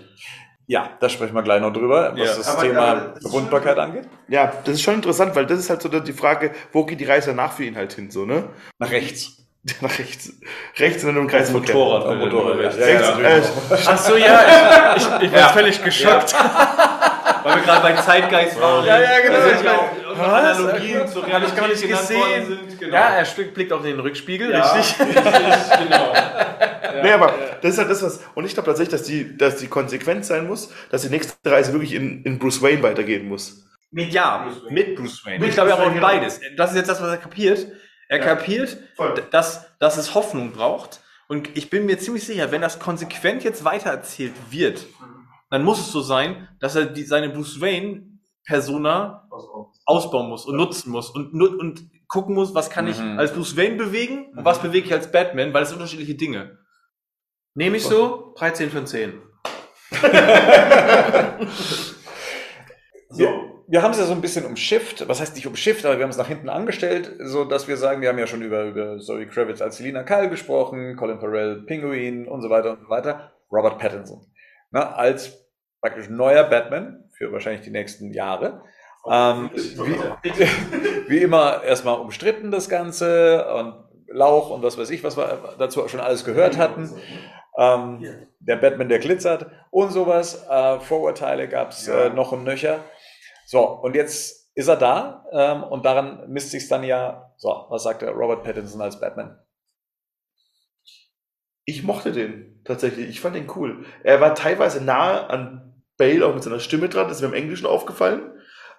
Ja, 0.66 0.90
da 1.00 1.10
sprechen 1.10 1.36
wir 1.36 1.44
gleich 1.44 1.60
noch 1.62 1.74
drüber, 1.74 2.12
was 2.16 2.20
Ja. 2.20 2.36
das 2.38 2.48
Aber- 2.48 2.62
Thema 2.62 2.80
aber 2.82 3.00
das 3.02 3.16
ist 3.18 3.22
Verwundbarkeit 3.32 3.78
angeht. 3.78 4.06
Ja, 4.30 4.52
das 4.64 4.76
ist 4.76 4.82
schon 4.82 4.94
interessant, 4.96 5.36
weil 5.36 5.46
das 5.46 5.60
ist 5.60 5.70
halt 5.70 5.82
so 5.82 5.90
die 5.90 6.14
Frage, 6.14 6.52
wo 6.72 6.86
geht 6.86 7.00
die 7.00 7.06
Reise 7.06 7.32
danach 7.32 7.52
für 7.52 7.66
ihn 7.66 7.76
halt 7.76 7.92
hin, 7.94 8.10
so, 8.10 8.26
ne? 8.26 8.46
Nach 8.80 8.90
rechts. 8.92 9.38
Nach 9.82 9.98
rechts. 9.98 10.32
Rechts 10.78 11.04
in 11.04 11.10
einem 11.10 11.28
Kreisverkehr. 11.28 11.74
Motorrad. 11.76 12.06
Am 12.08 12.20
Motorrad, 12.20 12.56
ja. 12.62 12.70
Rechts, 12.70 13.08
Ja, 13.08 13.20
ja. 13.20 13.38
äh, 13.38 13.42
Ach 13.88 13.98
so, 13.98 14.16
ja, 14.18 14.96
ich, 14.96 15.04
ich, 15.22 15.24
ich 15.24 15.34
war 15.34 15.50
völlig 15.54 15.84
geschockt. 15.84 16.34
Weil 17.44 17.56
wir 17.56 17.62
gerade 17.64 17.82
bei 17.82 17.94
Zeitgeist 18.02 18.60
waren. 18.62 18.86
Ja, 18.86 19.00
ja, 19.02 19.20
genau. 19.22 19.36
Da 19.38 19.42
sind 19.44 19.56
Ich 19.60 19.66
ja 19.66 19.72
mein, 19.74 20.16
auch 20.16 20.18
was? 20.32 20.58
Analogien 20.60 21.08
zur 21.10 21.24
Hab 21.24 21.44
ich 21.46 21.56
gar 21.56 21.68
nicht 21.68 21.84
Realität 21.84 21.90
gesehen. 21.90 22.46
Sind. 22.48 22.80
Genau. 22.80 22.94
Ja, 22.94 23.16
er 23.16 23.26
blickt 23.54 23.74
auf 23.74 23.82
den 23.82 24.00
Rückspiegel, 24.00 24.52
Ja, 24.52 24.72
richtig? 24.72 24.98
genau. 24.98 26.14
Nee, 27.02 27.12
aber 27.12 27.34
das 27.62 27.74
ist 27.74 27.78
halt 27.80 27.90
das, 27.90 28.04
was. 28.04 28.20
Und 28.36 28.46
ich 28.46 28.54
glaube 28.54 28.68
tatsächlich, 28.68 28.92
dass 29.00 29.04
die, 29.08 29.36
dass 29.38 29.58
die 29.58 29.68
Konsequenz 29.68 30.28
sein 30.28 30.48
muss, 30.48 30.72
dass 30.92 31.02
die 31.02 31.10
nächste 31.10 31.34
Reise 31.50 31.74
wirklich 31.74 31.94
in, 31.94 32.24
in 32.24 32.38
Bruce 32.40 32.62
Wayne 32.62 32.84
weitergehen 32.84 33.28
muss. 33.28 33.66
Mit, 33.92 34.12
ja, 34.12 34.52
mit 34.70 34.96
Bruce 34.96 35.26
Wayne. 35.26 35.46
Ich 35.46 35.54
glaube 35.54 35.70
ja 35.70 35.76
auch 35.76 35.92
in 35.94 36.00
beides. 36.00 36.40
Das 36.58 36.72
ist 36.72 36.78
jetzt 36.78 36.90
das, 36.90 37.02
was 37.02 37.10
er 37.10 37.18
kapiert. 37.18 37.68
Er 38.10 38.20
kapiert, 38.20 38.78
Voll. 38.96 39.14
d- 39.16 39.24
dass, 39.32 39.66
dass 39.80 39.98
es 39.98 40.14
Hoffnung 40.14 40.52
braucht. 40.52 41.00
Und 41.28 41.50
ich 41.56 41.70
bin 41.70 41.86
mir 41.86 41.98
ziemlich 41.98 42.26
sicher, 42.26 42.52
wenn 42.52 42.62
das 42.62 42.78
konsequent 42.80 43.44
jetzt 43.44 43.64
weitererzählt 43.64 44.34
wird, 44.52 44.86
dann 45.50 45.64
muss 45.64 45.80
es 45.80 45.92
so 45.92 46.02
sein, 46.02 46.48
dass 46.60 46.76
er 46.76 46.86
die, 46.86 47.04
seine 47.04 47.30
Bruce 47.30 47.62
Wayne 47.62 48.04
Persona 48.46 49.28
ausbauen 49.86 50.30
muss 50.30 50.46
und 50.46 50.56
nutzen 50.58 50.92
muss 50.92 51.10
und, 51.10 51.34
und 51.34 51.84
gucken 52.08 52.36
muss, 52.36 52.54
was 52.54 52.70
kann 52.70 52.88
ich 52.88 53.00
Mhm. 53.00 53.18
als 53.20 53.32
Bruce 53.34 53.56
Wayne 53.58 53.76
bewegen 53.76 54.28
und 54.36 54.44
was 54.46 54.60
bewege 54.62 54.88
ich 54.88 54.94
als 54.94 55.12
Batman, 55.12 55.54
weil 55.54 55.64
es 55.64 55.70
sind 55.70 55.78
unterschiedliche 55.78 56.16
Dinge. 56.16 56.58
Nehme 57.56 57.78
ich 57.78 57.84
so, 57.84 58.34
13 58.38 58.70
von 58.72 58.88
10. 58.88 59.22
Wir, 63.16 63.30
wir 63.68 63.84
haben 63.84 63.92
es 63.92 64.00
ja 64.00 64.06
so 64.06 64.14
ein 64.14 64.22
bisschen 64.22 64.44
umschifft, 64.44 65.08
was 65.08 65.20
heißt 65.20 65.36
nicht 65.36 65.46
umschifft, 65.46 65.86
aber 65.86 65.98
wir 65.98 66.04
haben 66.04 66.10
es 66.10 66.18
nach 66.18 66.28
hinten 66.28 66.50
angestellt, 66.50 67.12
so 67.20 67.46
dass 67.46 67.68
wir 67.68 67.78
sagen, 67.78 68.02
wir 68.02 68.10
haben 68.10 68.18
ja 68.18 68.26
schon 68.26 68.42
über, 68.42 68.64
über 68.64 68.98
Zoe 68.98 69.28
Kravitz 69.28 69.62
als 69.62 69.78
Selina 69.78 70.02
Kyle 70.02 70.30
gesprochen, 70.30 70.96
Colin 70.96 71.20
Farrell, 71.20 71.62
Pinguin 71.62 72.28
und 72.28 72.42
so 72.42 72.50
weiter 72.50 72.72
und 72.72 72.82
so 72.82 72.90
weiter. 72.90 73.34
Robert 73.52 73.78
Pattinson. 73.78 74.26
Na, 74.72 74.94
als 74.94 75.46
praktisch 75.80 76.10
neuer 76.10 76.44
Batman 76.46 77.04
für 77.16 77.32
wahrscheinlich 77.32 77.62
die 77.62 77.70
nächsten 77.70 78.12
Jahre. 78.12 78.64
Ähm, 79.08 79.52
wie, 79.54 80.32
wie 81.10 81.18
immer 81.20 81.64
erstmal 81.64 82.00
umstritten 82.00 82.50
das 82.50 82.68
Ganze 82.68 83.46
und 83.54 83.76
Lauch 84.08 84.50
und 84.50 84.64
was 84.64 84.78
weiß 84.78 84.90
ich, 84.90 85.04
was 85.04 85.18
wir 85.18 85.56
dazu 85.60 85.88
schon 85.88 86.00
alles 86.00 86.26
gehört 86.26 86.58
hatten. 86.58 86.90
Ähm, 87.58 88.28
der 88.40 88.56
Batman, 88.56 88.90
der 88.90 89.00
glitzert 89.00 89.48
und 89.72 89.92
sowas. 89.92 90.46
Äh, 90.50 90.80
Vorurteile 90.80 91.48
gab 91.48 91.72
es 91.72 91.88
äh, 91.88 92.10
noch 92.10 92.32
und 92.32 92.44
nöcher. 92.44 92.84
So, 93.46 93.64
und 93.64 93.96
jetzt 93.96 94.52
ist 94.56 94.68
er 94.68 94.78
da 94.78 95.26
ähm, 95.32 95.64
und 95.64 95.86
daran 95.86 96.30
misst 96.30 96.52
sich 96.52 96.68
dann 96.68 96.84
ja, 96.84 97.34
so, 97.38 97.66
was 97.70 97.84
sagt 97.84 98.02
der 98.02 98.12
Robert 98.12 98.44
Pattinson 98.44 98.82
als 98.82 99.00
Batman? 99.00 99.40
Ich 101.66 101.84
mochte 101.84 102.12
den 102.12 102.62
tatsächlich. 102.66 103.08
Ich 103.10 103.22
fand 103.22 103.36
den 103.36 103.50
cool. 103.56 103.86
Er 104.04 104.20
war 104.20 104.36
teilweise 104.36 104.84
nahe 104.84 105.30
an 105.30 105.84
Bale 105.98 106.26
auch 106.26 106.34
mit 106.34 106.44
seiner 106.44 106.60
Stimme 106.60 106.90
dran. 106.90 107.08
Das 107.08 107.18
ist 107.18 107.22
mir 107.22 107.30
im 107.30 107.42
Englischen 107.42 107.66
aufgefallen. 107.66 108.32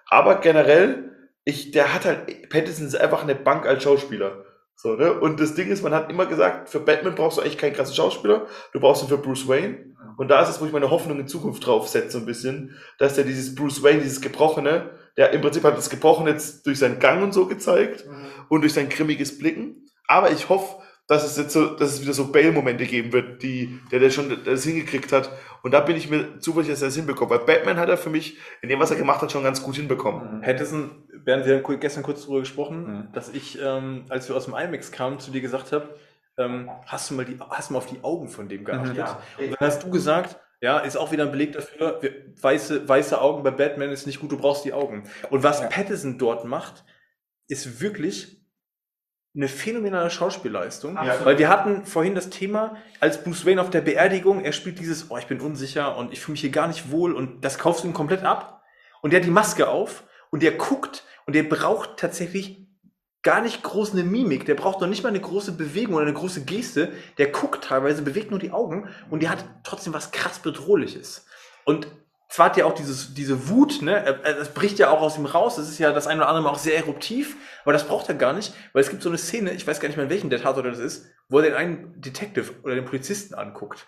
Aber 0.07 0.39
generell, 0.39 1.11
ich, 1.45 1.71
der 1.71 1.93
hat 1.93 2.05
halt, 2.05 2.49
Pattinson 2.49 2.85
ist 2.85 2.95
einfach 2.95 3.23
eine 3.23 3.35
Bank 3.35 3.65
als 3.65 3.83
Schauspieler. 3.83 4.45
So, 4.75 4.95
ne? 4.95 5.13
Und 5.13 5.39
das 5.39 5.55
Ding 5.55 5.69
ist, 5.69 5.83
man 5.83 5.93
hat 5.93 6.09
immer 6.09 6.25
gesagt, 6.25 6.69
für 6.69 6.79
Batman 6.79 7.15
brauchst 7.15 7.37
du 7.37 7.41
eigentlich 7.41 7.57
keinen 7.57 7.73
krassen 7.73 7.95
Schauspieler. 7.95 8.45
Du 8.73 8.79
brauchst 8.79 9.03
ihn 9.03 9.09
für 9.09 9.17
Bruce 9.17 9.47
Wayne. 9.47 9.95
Und 10.17 10.29
da 10.29 10.41
ist 10.41 10.49
es, 10.49 10.61
wo 10.61 10.65
ich 10.65 10.71
meine 10.71 10.89
Hoffnung 10.89 11.19
in 11.19 11.27
Zukunft 11.27 11.65
drauf 11.65 11.87
setze, 11.87 12.11
so 12.11 12.17
ein 12.19 12.25
bisschen, 12.25 12.75
dass 12.99 13.15
der 13.15 13.23
dieses 13.23 13.55
Bruce 13.55 13.83
Wayne, 13.83 14.01
dieses 14.01 14.21
Gebrochene, 14.21 14.91
der 15.17 15.31
im 15.31 15.41
Prinzip 15.41 15.63
hat 15.63 15.77
das 15.77 15.89
Gebrochene 15.89 16.31
jetzt 16.31 16.65
durch 16.65 16.79
seinen 16.79 16.99
Gang 16.99 17.23
und 17.23 17.33
so 17.33 17.47
gezeigt 17.47 18.05
und 18.49 18.61
durch 18.61 18.73
sein 18.73 18.89
grimmiges 18.89 19.37
Blicken. 19.37 19.87
Aber 20.07 20.31
ich 20.31 20.49
hoffe, 20.49 20.81
dass 21.07 21.23
es 21.23 21.37
jetzt 21.37 21.53
so, 21.53 21.75
dass 21.75 21.93
es 21.93 22.01
wieder 22.01 22.13
so 22.13 22.31
Bale-Momente 22.31 22.85
geben 22.85 23.13
wird, 23.13 23.43
die, 23.43 23.79
der, 23.91 23.99
der 23.99 24.09
schon 24.09 24.35
das 24.43 24.63
hingekriegt 24.63 25.11
hat. 25.11 25.29
Und 25.61 25.71
da 25.71 25.81
bin 25.81 25.95
ich 25.95 26.09
mir 26.09 26.39
zuversichtlich, 26.39 26.75
dass 26.75 26.81
er 26.81 26.87
das 26.87 26.95
hinbekommt. 26.95 27.29
Weil 27.31 27.39
Batman 27.39 27.77
hat 27.77 27.89
er 27.89 27.97
für 27.97 28.09
mich, 28.09 28.37
in 28.61 28.69
dem, 28.69 28.79
was 28.79 28.89
er 28.91 28.97
gemacht 28.97 29.21
hat, 29.21 29.31
schon 29.31 29.43
ganz 29.43 29.61
gut 29.61 29.75
hinbekommen. 29.75 30.41
Pattinson, 30.41 31.03
während 31.23 31.45
wir 31.45 31.61
gestern 31.77 32.03
kurz 32.03 32.21
darüber 32.21 32.39
gesprochen, 32.39 32.83
Mhm. 32.85 33.07
dass 33.13 33.29
ich, 33.29 33.59
ähm, 33.61 34.05
als 34.09 34.27
wir 34.29 34.35
aus 34.35 34.45
dem 34.45 34.55
IMAX 34.55 34.91
kamen, 34.91 35.19
zu 35.19 35.29
dir 35.31 35.41
gesagt 35.41 35.71
habe, 35.71 35.95
ähm, 36.37 36.69
hast 36.87 37.09
du 37.09 37.13
mal 37.13 37.25
die, 37.25 37.37
hast 37.49 37.69
mal 37.71 37.77
auf 37.77 37.85
die 37.87 38.03
Augen 38.03 38.27
von 38.27 38.47
dem 38.49 38.65
geachtet? 38.65 38.97
Mhm. 38.97 39.45
Und 39.45 39.51
dann 39.59 39.67
hast 39.67 39.83
du 39.83 39.89
gesagt, 39.91 40.37
ja, 40.61 40.79
ist 40.79 40.97
auch 40.97 41.11
wieder 41.11 41.25
ein 41.25 41.31
Beleg 41.31 41.51
dafür, 41.53 41.99
weiße, 42.41 42.89
weiße 42.89 43.21
Augen 43.21 43.43
bei 43.43 43.51
Batman 43.51 43.91
ist 43.91 44.07
nicht 44.07 44.19
gut, 44.19 44.31
du 44.31 44.37
brauchst 44.37 44.65
die 44.65 44.73
Augen. 44.73 45.03
Und 45.29 45.43
was 45.43 45.61
Ja. 45.61 45.67
Pattinson 45.67 46.17
dort 46.17 46.45
macht, 46.45 46.83
ist 47.47 47.79
wirklich 47.81 48.34
eine 49.35 49.47
phänomenale 49.47 50.09
Schauspielleistung. 50.09 50.95
Ja. 50.95 51.25
Weil 51.25 51.37
wir 51.37 51.49
hatten 51.49 51.85
vorhin 51.85 52.15
das 52.15 52.29
Thema, 52.29 52.77
als 52.99 53.23
Bruce 53.23 53.45
Wayne 53.45 53.61
auf 53.61 53.69
der 53.69 53.81
Beerdigung, 53.81 54.43
er 54.43 54.53
spielt 54.53 54.79
dieses, 54.79 55.11
oh, 55.11 55.17
ich 55.17 55.27
bin 55.27 55.41
unsicher 55.41 55.97
und 55.97 56.13
ich 56.13 56.21
fühle 56.21 56.33
mich 56.33 56.41
hier 56.41 56.51
gar 56.51 56.67
nicht 56.67 56.91
wohl 56.91 57.13
und 57.13 57.43
das 57.43 57.57
kaufst 57.57 57.83
du 57.83 57.87
ihm 57.87 57.93
komplett 57.93 58.23
ab. 58.23 58.63
Und 59.01 59.11
der 59.11 59.19
hat 59.19 59.25
die 59.25 59.31
Maske 59.31 59.67
auf 59.67 60.03
und 60.31 60.41
der 60.41 60.53
guckt 60.53 61.03
und 61.25 61.35
der 61.35 61.43
braucht 61.43 61.97
tatsächlich 61.97 62.65
gar 63.23 63.41
nicht 63.41 63.63
groß 63.63 63.93
eine 63.93 64.03
Mimik, 64.03 64.45
der 64.45 64.53
braucht 64.53 64.81
noch 64.81 64.87
nicht 64.87 65.03
mal 65.03 65.09
eine 65.09 65.19
große 65.19 65.53
Bewegung 65.53 65.95
oder 65.95 66.05
eine 66.05 66.13
große 66.13 66.45
Geste, 66.45 66.91
der 67.17 67.27
guckt 67.27 67.63
teilweise, 67.65 68.03
bewegt 68.03 68.29
nur 68.29 68.39
die 68.39 68.51
Augen 68.51 68.87
und 69.09 69.23
der 69.23 69.31
hat 69.31 69.43
trotzdem 69.63 69.93
was 69.93 70.11
krass 70.11 70.39
Bedrohliches. 70.39 71.25
Und 71.65 71.87
zwar 72.35 72.47
hat 72.47 72.57
ja 72.57 72.65
auch 72.65 72.73
dieses, 72.73 73.13
diese 73.13 73.47
Wut, 73.49 73.81
ne, 73.81 73.93
er- 73.95 74.23
er- 74.25 74.33
das 74.33 74.49
bricht 74.53 74.77
ja 74.77 74.89
auch 74.89 75.01
aus 75.01 75.17
ihm 75.17 75.25
raus, 75.25 75.55
das 75.55 75.69
ist 75.69 75.79
ja 75.79 75.91
das 75.93 76.05
eine 76.05 76.19
oder 76.19 76.27
andere 76.27 76.43
Mal 76.43 76.49
auch 76.49 76.57
sehr 76.57 76.75
eruptiv, 76.75 77.37
aber 77.63 77.71
das 77.71 77.85
braucht 77.87 78.09
er 78.09 78.15
gar 78.15 78.33
nicht, 78.33 78.53
weil 78.73 78.81
es 78.81 78.89
gibt 78.89 79.01
so 79.01 79.09
eine 79.09 79.17
Szene, 79.17 79.51
ich 79.51 79.65
weiß 79.65 79.79
gar 79.79 79.87
nicht 79.87 79.95
mehr, 79.95 80.03
in 80.03 80.09
welchem 80.11 80.29
der 80.29 80.41
Tatort 80.41 80.65
das 80.65 80.79
ist, 80.79 81.05
wo 81.29 81.37
er 81.39 81.43
den 81.45 81.53
einen 81.53 81.93
Detective 82.01 82.51
oder 82.63 82.75
den 82.75 82.83
Polizisten 82.85 83.35
anguckt. 83.35 83.87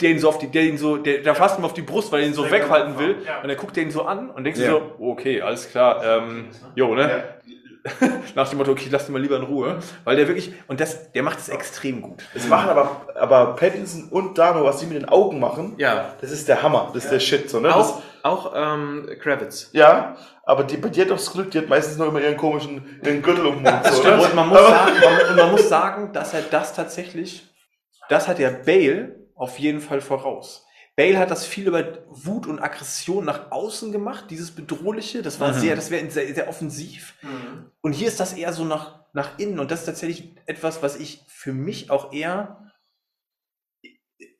Der 0.00 0.10
ihn 0.10 0.18
so 0.18 0.28
auf 0.28 0.38
die, 0.38 0.46
der 0.48 0.62
ihn 0.64 0.76
so, 0.78 0.96
der, 0.98 1.22
der 1.22 1.34
fasst 1.34 1.58
ihm 1.58 1.64
auf 1.64 1.72
die 1.72 1.80
Brust, 1.82 2.12
weil 2.12 2.20
er 2.20 2.26
ihn 2.28 2.34
so 2.34 2.42
weghalten 2.50 2.98
will. 2.98 3.16
Und 3.42 3.48
er 3.50 3.56
guckt 3.56 3.76
den 3.76 3.90
so 3.90 4.02
an 4.02 4.30
und 4.30 4.44
denkt 4.44 4.58
sich 4.58 4.66
Ja. 4.66 4.72
so, 4.72 4.94
okay, 5.00 5.40
alles 5.40 5.70
klar, 5.70 6.04
ähm, 6.04 6.48
jo, 6.76 6.94
ne? 6.94 7.34
nach 8.34 8.48
dem 8.48 8.58
Motto, 8.58 8.72
okay, 8.72 8.88
lass 8.90 9.06
den 9.06 9.12
mal 9.14 9.22
lieber 9.22 9.36
in 9.36 9.42
Ruhe, 9.42 9.78
weil 10.04 10.16
der 10.16 10.28
wirklich, 10.28 10.52
und 10.68 10.80
das, 10.80 11.12
der 11.12 11.22
macht 11.22 11.38
es 11.38 11.48
extrem 11.48 12.02
gut. 12.02 12.22
Das 12.34 12.46
machen 12.46 12.68
aber, 12.68 13.06
aber 13.14 13.56
Pattinson 13.56 14.08
und 14.10 14.36
Dano, 14.36 14.64
was 14.64 14.78
die 14.78 14.86
mit 14.86 14.96
den 14.96 15.08
Augen 15.08 15.40
machen, 15.40 15.74
Ja. 15.78 16.12
das 16.20 16.30
ist 16.30 16.48
der 16.48 16.62
Hammer, 16.62 16.90
das 16.92 17.04
ist 17.04 17.10
der 17.10 17.20
Shit, 17.20 17.48
so, 17.48 17.60
ne? 17.60 17.74
Auch, 17.74 18.02
auch 18.22 18.52
ähm, 18.54 19.08
Kravitz. 19.22 19.64
Das, 19.64 19.72
ja, 19.72 20.16
aber 20.44 20.64
die, 20.64 20.76
bei 20.76 20.88
dir 20.88 21.04
hat 21.04 21.10
doch 21.10 21.16
das 21.16 21.32
Glück, 21.32 21.50
die 21.50 21.58
hat 21.58 21.68
meistens 21.68 21.96
noch 21.96 22.08
immer 22.08 22.20
ihren 22.20 22.36
komischen, 22.36 23.00
ihren 23.04 23.22
Gürtel 23.22 23.46
um 23.46 23.62
den 23.62 23.72
Mund, 23.72 23.86
so, 23.86 24.02
ne? 24.02 24.20
Und 24.20 24.34
man 24.34 24.48
muss 24.48 24.58
sagen, 24.60 24.92
man, 25.02 25.30
und 25.30 25.36
man 25.36 25.50
muss 25.52 25.68
sagen, 25.68 26.12
dass 26.12 26.34
er 26.34 26.42
das 26.42 26.74
tatsächlich, 26.74 27.48
das 28.08 28.28
hat 28.28 28.38
der 28.38 28.50
Bale 28.50 29.16
auf 29.34 29.58
jeden 29.58 29.80
Fall 29.80 30.00
voraus. 30.02 30.66
Bale 30.96 31.18
hat 31.18 31.30
das 31.30 31.46
viel 31.46 31.66
über 31.68 31.98
Wut 32.08 32.46
und 32.46 32.58
Aggression 32.60 33.24
nach 33.24 33.50
außen 33.50 33.90
gemacht, 33.92 34.26
dieses 34.30 34.50
Bedrohliche, 34.50 35.22
das 35.22 35.40
war 35.40 35.52
Mhm. 35.52 35.58
sehr, 35.58 35.76
das 35.76 35.90
wäre 35.90 36.10
sehr, 36.10 36.34
sehr 36.34 36.48
offensiv. 36.48 37.14
Und 37.80 37.92
hier 37.92 38.08
ist 38.08 38.20
das 38.20 38.32
eher 38.34 38.52
so 38.52 38.64
nach, 38.64 39.00
nach 39.12 39.38
innen 39.38 39.58
und 39.60 39.70
das 39.70 39.80
ist 39.80 39.86
tatsächlich 39.86 40.34
etwas, 40.46 40.82
was 40.82 40.96
ich 40.96 41.22
für 41.28 41.52
mich 41.52 41.90
auch 41.90 42.12
eher 42.12 42.70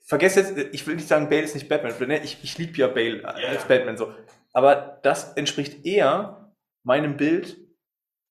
vergesst 0.04 0.36
jetzt, 0.36 0.56
ich 0.72 0.86
will 0.86 0.96
nicht 0.96 1.08
sagen, 1.08 1.28
Bale 1.28 1.42
ist 1.42 1.54
nicht 1.54 1.68
Batman, 1.68 1.94
ne? 2.08 2.22
ich, 2.22 2.38
ich 2.42 2.58
liebe 2.58 2.76
ja 2.78 2.88
Bale 2.88 3.24
als 3.26 3.64
Batman 3.64 3.96
so, 3.96 4.12
aber 4.52 4.98
das 5.02 5.34
entspricht 5.34 5.86
eher 5.86 6.52
meinem 6.82 7.16
Bild 7.16 7.56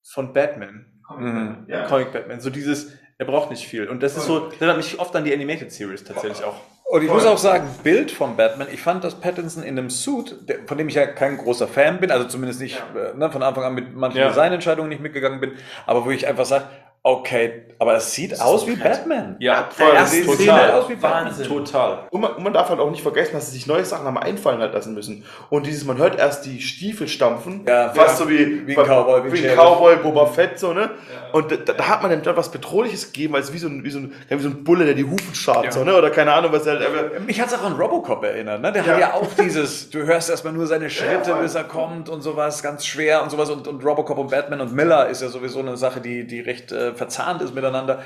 von 0.04 0.34
Batman. 0.34 1.02
Mhm. 1.18 1.66
Ja. 1.68 1.88
Comic 1.88 2.12
Batman. 2.12 2.40
So 2.42 2.50
dieses, 2.50 2.92
er 3.18 3.26
braucht 3.26 3.50
nicht 3.50 3.68
viel. 3.68 3.88
Und 3.88 4.04
das 4.04 4.16
ist 4.18 4.26
so, 4.26 4.48
das 4.50 4.56
erinnert 4.56 4.78
mich 4.78 5.00
oft 5.00 5.16
an 5.16 5.24
die 5.24 5.34
Animated 5.34 5.72
Series 5.72 6.04
tatsächlich 6.04 6.44
auch. 6.44 6.60
Und 6.92 7.04
ich 7.04 7.10
muss 7.10 7.24
auch 7.24 7.38
sagen, 7.38 7.68
Bild 7.84 8.10
von 8.10 8.36
Batman, 8.36 8.68
ich 8.74 8.82
fand, 8.82 9.04
dass 9.04 9.14
Pattinson 9.14 9.62
in 9.62 9.78
einem 9.78 9.92
Suit, 9.92 10.36
von 10.66 10.76
dem 10.76 10.90
ich 10.90 10.96
ja 10.96 11.06
kein 11.06 11.38
großer 11.38 11.68
Fan 11.68 12.00
bin, 12.00 12.10
also 12.10 12.28
zumindest 12.28 12.62
nicht 12.62 12.82
äh, 12.96 13.16
ne, 13.16 13.30
von 13.30 13.44
Anfang 13.44 13.64
an 13.64 13.76
mit 13.76 13.96
manchen 13.96 14.18
Ja. 14.18 14.30
Designentscheidungen 14.30 14.90
nicht 14.90 15.00
mitgegangen 15.00 15.40
bin, 15.40 15.52
aber 15.86 16.04
wo 16.04 16.10
ich 16.10 16.26
einfach 16.28 16.46
sage, 16.46 16.66
okay, 17.04 17.64
aber 17.80 17.96
es 17.96 18.12
sieht 18.14 18.40
aus 18.42 18.68
wie 18.68 18.76
Batman. 18.76 19.38
Ja, 19.40 19.70
voll, 19.72 19.92
Der 19.92 20.02
das 20.02 20.14
erste 20.14 20.36
total. 20.38 20.72
aus 20.72 20.90
wie 20.90 20.96
Batman. 20.96 21.26
Wahnsinn. 21.28 21.48
Total. 21.48 22.00
Und 22.12 22.22
man, 22.22 22.34
und 22.34 22.44
man 22.44 22.52
darf 22.54 22.70
halt 22.70 22.80
auch 22.80 22.92
nicht 22.92 23.02
vergessen, 23.04 23.32
dass 23.34 23.48
sie 23.48 23.54
sich 23.54 23.68
neue 23.68 23.86
Sachen 23.86 24.06
haben 24.06 24.18
einfallen 24.18 24.60
halt 24.60 24.74
lassen 24.74 24.94
müssen. 24.94 25.24
Und 25.50 25.66
dieses, 25.66 25.86
man 25.86 25.98
hört 25.98 26.20
erst 26.20 26.46
die 26.46 26.60
Stiefel 26.62 27.08
stampfen, 27.08 27.64
Ja, 27.68 27.90
fast 27.90 28.20
ja. 28.20 28.26
so 28.26 28.30
wie, 28.30 28.68
Wie 28.68 28.78
ein 28.78 28.86
Cowboy, 28.86 29.32
wie 29.32 29.44
wie. 29.44 29.48
Cowboy, 29.56 29.96
Boba 29.98 30.26
Fett, 30.26 30.60
so, 30.60 30.74
ne? 30.74 30.90
Und 31.32 31.52
da, 31.52 31.74
da 31.74 31.88
hat 31.88 32.02
man 32.02 32.12
dem 32.12 32.22
dann 32.24 32.36
was 32.36 32.52
Bedrohliches 32.52 33.14
gegeben, 33.14 33.36
als 33.36 33.54
wie 33.54 33.60
so 33.60 33.68
ein, 33.68 33.84
wie 33.84 33.90
so 33.92 34.00
ein, 34.00 34.14
ja, 34.30 34.38
wie 34.38 34.42
so 34.44 34.50
ein 34.50 34.64
Bulle, 34.64 34.84
der 34.86 34.94
die 34.96 35.06
Hufen 35.06 35.34
scharrt, 35.34 35.66
Ja. 35.66 35.72
so, 35.72 35.84
ne? 35.86 35.96
Oder 35.96 36.10
keine 36.10 36.34
Ahnung, 36.34 36.52
was 36.52 36.66
er 36.66 36.80
halt, 36.80 37.26
Mich 37.26 37.40
hat 37.40 37.48
es 37.48 37.54
auch 37.54 37.64
an 37.64 37.74
Robocop 37.74 38.24
erinnert, 38.24 38.62
ne? 38.62 38.72
Der 38.74 38.84
Ja. 38.84 38.92
hat 38.94 39.00
ja 39.00 39.14
auch 39.14 39.28
dieses, 39.42 39.90
du 39.90 40.00
hörst 40.00 40.30
erstmal 40.30 40.52
nur 40.54 40.68
seine 40.68 40.90
Schritte, 40.90 41.34
bis 41.42 41.56
er 41.56 41.64
kommt 41.64 42.10
und 42.10 42.22
sowas, 42.22 42.62
ganz 42.62 42.86
schwer 42.86 43.24
und 43.24 43.30
sowas. 43.30 43.50
Und, 43.50 43.68
und 43.70 43.86
Robocop 43.86 44.18
und 44.18 44.32
Batman 44.32 44.60
und 44.60 44.74
Miller 44.74 45.08
ist 45.08 45.22
ja 45.22 45.30
sowieso 45.30 45.60
eine 45.60 45.78
Sache, 45.78 46.02
die, 46.02 46.28
die 46.28 46.42
recht 46.42 46.72
äh, 46.74 46.89
verzahnt 46.96 47.42
ist 47.42 47.54
miteinander. 47.54 48.04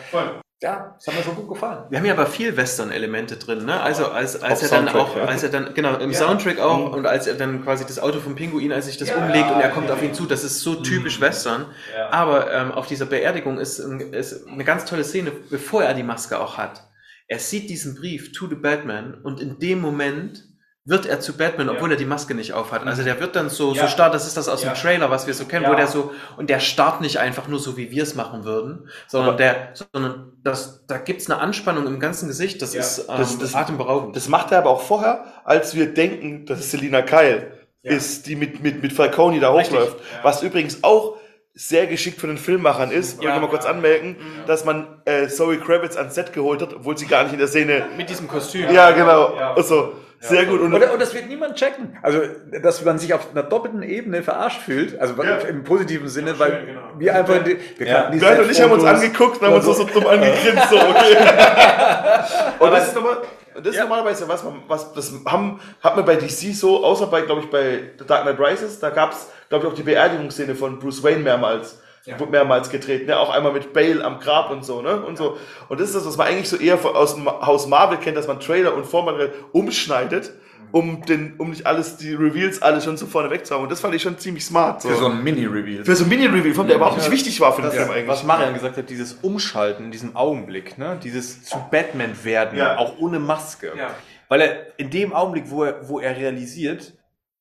Ja, 0.63 0.95
das 0.95 1.07
hat 1.07 1.15
mir 1.15 1.23
schon 1.23 1.35
gut 1.35 1.49
gefallen. 1.49 1.83
Wir 1.89 1.99
haben 1.99 2.05
ja 2.05 2.13
aber 2.13 2.25
viel 2.25 2.55
Western-Elemente 2.55 3.35
drin, 3.35 3.65
ne? 3.65 3.81
Also 3.81 4.07
als, 4.07 4.41
als 4.41 4.63
Auf 4.63 4.71
er 4.71 4.77
dann 4.77 4.87
Soundtrack, 4.87 4.95
auch, 4.95 5.17
ja. 5.17 5.25
als 5.25 5.43
er 5.43 5.49
dann, 5.49 5.73
genau, 5.73 5.97
im 5.97 6.13
Soundtrack 6.13 6.59
auch 6.59 6.93
und 6.93 7.05
als 7.05 7.27
er 7.27 7.33
dann 7.33 7.65
quasi 7.65 7.85
das 7.85 7.99
Auto 7.99 8.21
vom 8.21 8.35
Pinguin, 8.35 8.71
als 8.71 8.85
sich 8.85 8.95
das 8.95 9.11
umlegt 9.11 9.51
und 9.51 9.59
er 9.59 9.69
kommt 9.71 9.91
auf 9.91 10.01
ihn 10.01 10.13
zu, 10.13 10.25
das 10.25 10.45
ist 10.45 10.61
so 10.61 10.75
typisch 10.75 11.19
Western. 11.19 11.65
Aber 12.11 12.49
ähm, 12.53 12.71
auf 12.71 12.87
dieser 12.87 13.05
Beerdigung 13.05 13.59
ist, 13.59 13.79
ist 13.79 14.47
eine 14.47 14.63
ganz 14.63 14.85
tolle 14.85 15.03
Szene, 15.03 15.33
bevor 15.49 15.83
er 15.83 15.93
die 15.93 16.03
Maske 16.03 16.39
auch 16.39 16.57
hat. 16.57 16.87
Er 17.27 17.39
sieht 17.39 17.69
diesen 17.69 17.95
Brief 17.95 18.31
to 18.31 18.47
the 18.47 18.55
Batman 18.55 19.15
und 19.21 19.41
in 19.41 19.59
dem 19.59 19.81
Moment 19.81 20.45
wird 20.85 21.05
er 21.05 21.21
zu 21.21 21.37
Batman, 21.37 21.69
obwohl 21.69 21.91
er 21.91 21.97
die 21.97 22.05
Maske 22.05 22.35
nicht 22.35 22.51
aufhat. 22.53 22.85
Also 22.85 23.03
der 23.03 23.17
wird 23.21 23.37
dann 23.37 23.49
so, 23.49 23.69
so 23.73 23.79
Ja. 23.81 23.87
starr, 23.87 24.09
das 24.09 24.27
ist 24.27 24.35
das 24.35 24.49
aus 24.49 24.63
Ja. 24.63 24.71
dem 24.73 24.75
Trailer, 24.77 25.09
was 25.09 25.27
wir 25.27 25.33
so 25.33 25.45
kennen, 25.45 25.63
Ja. 25.63 25.71
wo 25.71 25.75
der 25.75 25.87
so, 25.87 26.11
und 26.35 26.49
der 26.49 26.59
starrt 26.59 26.99
nicht 26.99 27.19
einfach 27.19 27.47
nur 27.47 27.59
so, 27.59 27.77
wie 27.77 27.89
wir 27.91 28.03
es 28.03 28.15
machen 28.15 28.43
würden, 28.43 28.89
sondern 29.07 29.37
der, 29.37 29.69
sondern 29.93 30.33
das, 30.43 30.85
da 30.87 30.97
gibt's 30.97 31.29
eine 31.31 31.39
Anspannung 31.39 31.87
im 31.87 31.99
ganzen 32.01 32.27
Gesicht, 32.27 32.61
das 32.61 32.73
Ja. 32.73 32.81
ist 32.81 32.99
ähm, 33.07 33.15
Das- 33.17 33.37
das- 33.39 33.55
atemberaubend. 33.55 34.15
Das 34.17 34.27
macht 34.27 34.51
er 34.51 34.57
aber 34.57 34.71
auch 34.71 34.81
vorher, 34.81 35.23
als 35.45 35.73
wir 35.73 35.93
denken, 35.93 36.45
dass 36.45 36.59
es 36.59 36.71
Selina 36.71 37.01
Kyle 37.01 37.51
ist, 37.81 38.27
die 38.27 38.35
mit, 38.35 38.61
mit, 38.61 38.81
mit 38.81 38.91
Falcone 38.91 39.39
da 39.39 39.53
Richtig, 39.53 39.75
hochläuft. 39.77 39.97
ja. 39.99 40.23
Was 40.23 40.43
übrigens 40.43 40.83
auch 40.83 41.15
sehr 41.55 41.85
geschickt 41.87 42.19
von 42.19 42.29
den 42.29 42.37
Filmemachern 42.37 42.91
ist, 42.91 43.21
Ja. 43.21 43.29
wollte 43.29 43.35
ich 43.35 43.41
mal 43.43 43.49
kurz 43.49 43.65
anmerken, 43.65 44.17
dass 44.47 44.65
man 44.65 45.01
äh, 45.05 45.27
Zoe 45.27 45.57
Kravitz 45.59 45.95
ans 45.95 46.15
Set 46.15 46.33
geholt 46.33 46.61
hat, 46.61 46.73
obwohl 46.73 46.97
sie 46.97 47.05
gar 47.05 47.23
nicht 47.23 47.33
in 47.33 47.39
der 47.39 47.47
Szene. 47.47 47.85
Mit 47.95 48.09
diesem 48.09 48.27
Kostüm. 48.27 48.69
Ja, 48.73 48.91
genau. 48.91 49.35
Ja. 49.37 49.53
Also, 49.53 49.93
sehr 50.29 50.45
gut. 50.45 50.61
Und, 50.61 50.73
Und, 50.73 50.83
und 50.83 51.01
das 51.01 51.13
wird 51.13 51.27
niemand 51.27 51.55
checken. 51.55 51.97
Also, 52.01 52.21
dass 52.61 52.83
man 52.83 52.97
sich 52.97 53.13
auf 53.13 53.31
einer 53.31 53.43
doppelten 53.43 53.83
Ebene 53.83 54.23
verarscht 54.23 54.61
fühlt, 54.61 54.97
also 54.99 55.21
Ja. 55.21 55.37
im 55.39 55.63
positiven 55.63 56.07
Sinne, 56.07 56.37
weil 56.39 56.51
schön, 56.51 56.65
genau. 56.67 56.81
wir 56.97 57.15
einfach, 57.15 57.43
die, 57.43 57.57
wir 57.77 57.87
Ja. 57.87 57.93
kannten 57.95 58.11
die 58.13 58.19
Bernd 58.19 58.39
und 58.39 58.51
ich 58.51 58.61
haben 58.61 58.71
uns 58.71 58.83
angeguckt 58.83 59.41
und 59.41 59.47
haben 59.47 59.55
uns 59.55 59.65
so, 59.65 59.73
so 59.73 59.83
dumm 59.85 60.07
angegrinst, 60.07 60.69
so, 60.69 60.75
okay. 60.77 61.17
und 62.59 62.71
das 62.71 62.87
ist, 62.87 62.95
normal, 62.95 63.17
das 63.55 63.75
ist 63.75 63.81
normalerweise 63.81 64.27
was, 64.27 64.43
man, 64.43 64.63
was 64.67 64.93
das 64.93 65.11
haben, 65.25 65.59
hat 65.81 65.95
man 65.95 66.05
bei 66.05 66.15
DC 66.15 66.53
so, 66.55 66.83
außer 66.83 67.07
bei, 67.07 67.21
glaube 67.21 67.41
ich, 67.41 67.49
bei 67.49 67.91
The 67.99 68.05
Dark 68.05 68.23
Knight 68.23 68.39
Rises, 68.39 68.79
da 68.79 68.89
gab 68.89 69.11
es, 69.11 69.27
glaube 69.49 69.65
ich, 69.65 69.71
auch 69.71 69.75
die 69.75 69.83
Beerdigungsszene 69.83 70.55
von 70.55 70.79
Bruce 70.79 71.03
Wayne 71.03 71.19
mehrmals. 71.19 71.79
Wurde 72.17 72.31
mehrmals 72.31 72.69
gedreht, 72.69 73.07
ne? 73.07 73.17
auch 73.17 73.29
einmal 73.29 73.53
mit 73.53 73.71
Bale 73.71 74.03
am 74.03 74.19
Grab 74.19 74.51
und 74.51 74.65
so, 74.65 74.81
ne? 74.81 75.01
Und 75.05 75.17
so. 75.17 75.37
Und 75.69 75.79
das 75.79 75.87
ist 75.89 75.95
das, 75.95 76.05
was 76.05 76.17
man 76.17 76.27
eigentlich 76.27 76.49
so 76.49 76.57
eher 76.57 76.83
aus 76.83 77.15
dem 77.15 77.25
Haus 77.27 77.65
Marvel 77.67 77.97
kennt, 77.97 78.17
dass 78.17 78.27
man 78.27 78.39
Trailer 78.41 78.73
und 78.75 78.85
Vormaterial 78.85 79.31
umschneidet, 79.53 80.33
um 80.71 81.05
den, 81.05 81.35
um 81.37 81.51
nicht 81.51 81.65
alles, 81.65 81.95
die 81.97 82.13
Reveals 82.13 82.61
alle 82.61 82.81
schon 82.81 82.97
so 82.97 83.05
vorne 83.05 83.29
weg 83.29 83.45
zu 83.45 83.53
haben. 83.53 83.63
Und 83.63 83.71
das 83.71 83.79
fand 83.79 83.93
ich 83.95 84.01
schon 84.01 84.17
ziemlich 84.17 84.43
smart. 84.43 84.81
So. 84.81 84.89
Für 84.89 84.95
so 84.95 85.05
ein 85.05 85.23
Mini-Reveal. 85.23 85.85
Für 85.85 85.95
so 85.95 86.03
ein 86.03 86.09
Mini-Reveal, 86.09 86.65
der 86.67 86.75
überhaupt 86.75 86.97
nicht 86.97 87.11
wichtig 87.11 87.39
war 87.39 87.53
für 87.53 87.61
den 87.61 87.67
Das, 87.67 87.75
Film 87.75 87.89
eigentlich. 87.91 88.07
was 88.07 88.23
Marian 88.23 88.53
gesagt 88.53 88.75
hat, 88.77 88.89
dieses 88.89 89.13
Umschalten 89.21 89.85
in 89.85 89.91
diesem 89.91 90.15
Augenblick, 90.15 90.77
ne? 90.77 90.99
dieses 91.01 91.43
zu 91.43 91.57
Batman 91.71 92.11
werden, 92.23 92.57
Ja. 92.57 92.77
auch 92.79 92.97
ohne 92.99 93.19
Maske. 93.19 93.71
Ja. 93.77 93.91
Weil 94.27 94.41
er 94.41 94.79
in 94.79 94.89
dem 94.89 95.13
Augenblick, 95.13 95.45
wo 95.51 95.63
er, 95.63 95.87
wo 95.87 95.99
er 95.99 96.17
realisiert, 96.17 96.93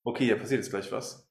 okay, 0.04 0.26
hier 0.26 0.36
passiert 0.36 0.60
jetzt 0.60 0.70
gleich 0.70 0.92
was. 0.92 1.26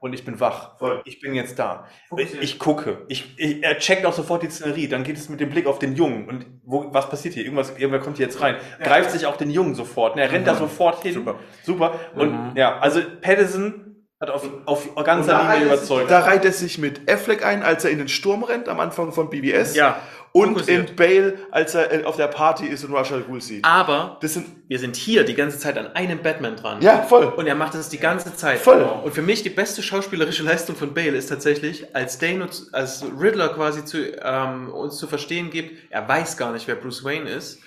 Und 0.00 0.14
ich 0.14 0.24
bin 0.24 0.40
wach. 0.40 0.78
Voll. 0.78 1.02
Ich 1.04 1.20
bin 1.20 1.34
jetzt 1.34 1.58
da. 1.58 1.86
Ich, 2.16 2.40
ich 2.40 2.58
gucke. 2.58 3.04
Ich, 3.08 3.34
ich, 3.38 3.62
er 3.62 3.78
checkt 3.78 4.06
auch 4.06 4.14
sofort 4.14 4.42
die 4.42 4.48
Szenerie. 4.48 4.88
Dann 4.88 5.04
geht 5.04 5.16
es 5.16 5.28
mit 5.28 5.40
dem 5.40 5.50
Blick 5.50 5.66
auf 5.66 5.78
den 5.78 5.94
Jungen. 5.94 6.26
Und 6.26 6.46
wo, 6.64 6.92
was 6.92 7.10
passiert 7.10 7.34
hier? 7.34 7.44
Irgendwas, 7.44 7.70
irgendwer 7.70 8.00
kommt 8.00 8.16
hier 8.16 8.26
jetzt 8.26 8.40
rein. 8.40 8.56
Greift 8.82 9.10
sich 9.10 9.26
auch 9.26 9.36
den 9.36 9.50
Jungen 9.50 9.74
sofort. 9.74 10.16
Ne? 10.16 10.22
Er 10.22 10.32
rennt 10.32 10.46
da 10.46 10.54
sofort 10.54 11.02
hin. 11.02 11.14
Super. 11.14 11.34
Super. 11.62 12.00
Und 12.14 12.52
ja, 12.54 12.78
also 12.78 13.00
Patterson 13.20 13.88
hat 14.20 14.30
auf, 14.30 14.48
auf 14.64 14.96
Und 14.96 15.04
ganzer 15.04 15.52
Linie 15.52 15.66
überzeugt. 15.66 16.10
da 16.10 16.20
reiht 16.20 16.44
es 16.44 16.58
sich 16.58 16.78
mit 16.78 17.08
Affleck 17.08 17.44
ein, 17.44 17.62
als 17.62 17.84
er 17.84 17.90
in 17.90 17.98
den 17.98 18.08
Sturm 18.08 18.42
rennt 18.42 18.68
am 18.68 18.80
Anfang 18.80 19.12
von 19.12 19.30
BBS. 19.30 19.76
Ja, 19.76 20.00
Und 20.32 20.48
fokussiert. 20.50 20.90
in 20.90 20.96
Bale, 20.96 21.34
als 21.50 21.74
er 21.74 21.92
äh, 21.92 22.04
auf 22.04 22.16
der 22.16 22.26
Party 22.28 22.66
ist 22.66 22.84
und 22.84 22.92
Rachel 22.94 23.22
Ghul 23.22 23.40
sieht. 23.40 23.64
Aber 23.64 24.18
sind, 24.22 24.46
wir 24.68 24.78
sind 24.78 24.94
hier 24.96 25.24
die 25.24 25.34
ganze 25.34 25.58
Zeit 25.58 25.78
an 25.78 25.88
einem 25.94 26.22
Batman 26.22 26.56
dran. 26.56 26.82
ja, 26.82 27.02
voll. 27.02 27.24
Und 27.26 27.46
er 27.46 27.54
macht 27.54 27.74
das 27.74 27.88
die 27.88 27.98
ganze 27.98 28.34
Zeit. 28.36 28.58
Voll. 28.58 28.82
Und 28.82 29.14
für 29.14 29.22
mich 29.22 29.42
die 29.42 29.50
beste 29.50 29.82
schauspielerische 29.82 30.42
Leistung 30.42 30.76
von 30.76 30.92
Bale 30.94 31.16
ist 31.16 31.28
tatsächlich, 31.28 31.94
als 31.94 32.18
Dano, 32.18 32.46
zu- 32.46 32.64
als 32.72 33.04
Riddler 33.18 33.48
quasi 33.48 33.84
zu, 33.84 33.98
ähm, 34.22 34.70
uns 34.72 34.96
zu 34.98 35.06
verstehen 35.06 35.50
gibt, 35.50 35.90
er 35.90 36.06
weiß 36.08 36.36
gar 36.36 36.52
nicht, 36.52 36.68
wer 36.68 36.74
Bruce 36.76 37.04
Wayne 37.04 37.28
ist. 37.30 37.60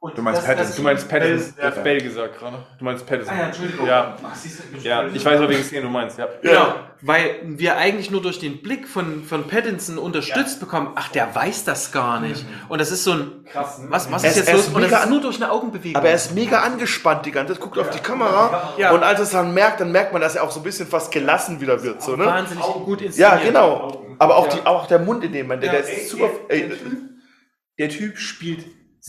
Und 0.00 0.16
Du 0.16 0.22
meinst 0.22 0.46
das- 0.46 0.76
Du 0.76 0.82
meinst 0.82 1.08
Patterson. 1.08 1.54
Ja. 1.56 1.70
Du 1.70 1.76
hast 1.76 1.84
Bale 1.84 1.98
gesagt 2.00 2.38
gerade. 2.38 2.56
Du 2.78 2.84
meinst 2.84 3.04
Patterson. 3.04 3.34
Ah 3.34 3.38
ja, 3.40 3.46
Entschuldigung. 3.46 3.86
Ja, 3.86 4.16
Ach, 4.22 4.34
siehst 4.34 4.60
du, 4.72 4.78
ja 4.88 5.04
ich 5.08 5.24
weiß, 5.24 5.40
welche 5.40 5.64
Szene 5.64 5.82
du 5.82 5.88
meinst. 5.88 6.16
Ja. 6.18 6.28
Genau, 6.40 6.74
weil 7.02 7.40
wir 7.42 7.76
eigentlich 7.76 8.08
nur 8.10 8.22
durch 8.22 8.38
den 8.38 8.62
Blick 8.62 8.86
von, 8.86 9.24
von 9.24 9.48
Pattinson 9.48 9.98
unterstützt 9.98 10.60
bekommen, 10.60 10.92
ach, 10.94 11.08
der 11.08 11.34
weiß 11.34 11.64
das 11.64 11.90
gar 11.90 12.20
nicht. 12.20 12.44
Und 12.68 12.80
das 12.80 12.92
ist 12.92 13.02
so 13.02 13.12
ein, 13.12 13.44
Krass, 13.50 13.78
ne? 13.80 13.86
was, 13.90 14.10
was 14.12 14.22
Er 14.22 14.30
ist 14.30 14.36
jetzt 14.36 14.52
los? 14.52 14.66
ist 14.68 14.74
Und 14.74 14.82
das 14.88 15.02
ist 15.04 15.10
nur 15.10 15.20
durch 15.20 15.36
eine 15.42 15.50
Augenbewegung. 15.50 15.96
Aber 15.96 16.08
er 16.08 16.14
ist 16.14 16.32
mega 16.32 16.60
angespannt 16.60 17.26
die 17.26 17.32
ganze 17.32 17.54
Zeit, 17.54 17.62
guckt 17.62 17.76
auf 17.78 17.90
die 17.90 17.98
Kamera. 18.00 18.74
Ja. 18.78 18.92
Und 18.92 19.02
als 19.02 19.18
er 19.18 19.24
es 19.24 19.30
dann 19.30 19.52
merkt, 19.52 19.80
dann 19.80 19.90
merkt 19.90 20.12
man, 20.12 20.22
dass 20.22 20.36
er 20.36 20.44
auch 20.44 20.52
so 20.52 20.60
ein 20.60 20.62
bisschen 20.64 20.86
fast 20.86 21.10
gelassen 21.10 21.60
wieder 21.60 21.82
wird. 21.82 22.02
So, 22.02 22.14
ne? 22.14 22.24
wahnsinnig 22.24 22.62
gut 22.62 23.00
Ja, 23.00 23.06
inszeniert. 23.06 23.42
genau. 23.42 24.04
Aber 24.20 24.36
auch, 24.36 24.46
die, 24.48 24.64
auch 24.64 24.86
der 24.86 25.00
Mund 25.00 25.24
in 25.24 25.32
dem 25.32 25.46
Moment, 25.46 25.64
der, 25.64 25.72
der 25.72 25.80
ist 25.80 26.08
super. 26.10 26.30
Ey, 26.48 26.70
Der 27.78 27.88
Typ 27.88 28.18
spielt 28.18 28.64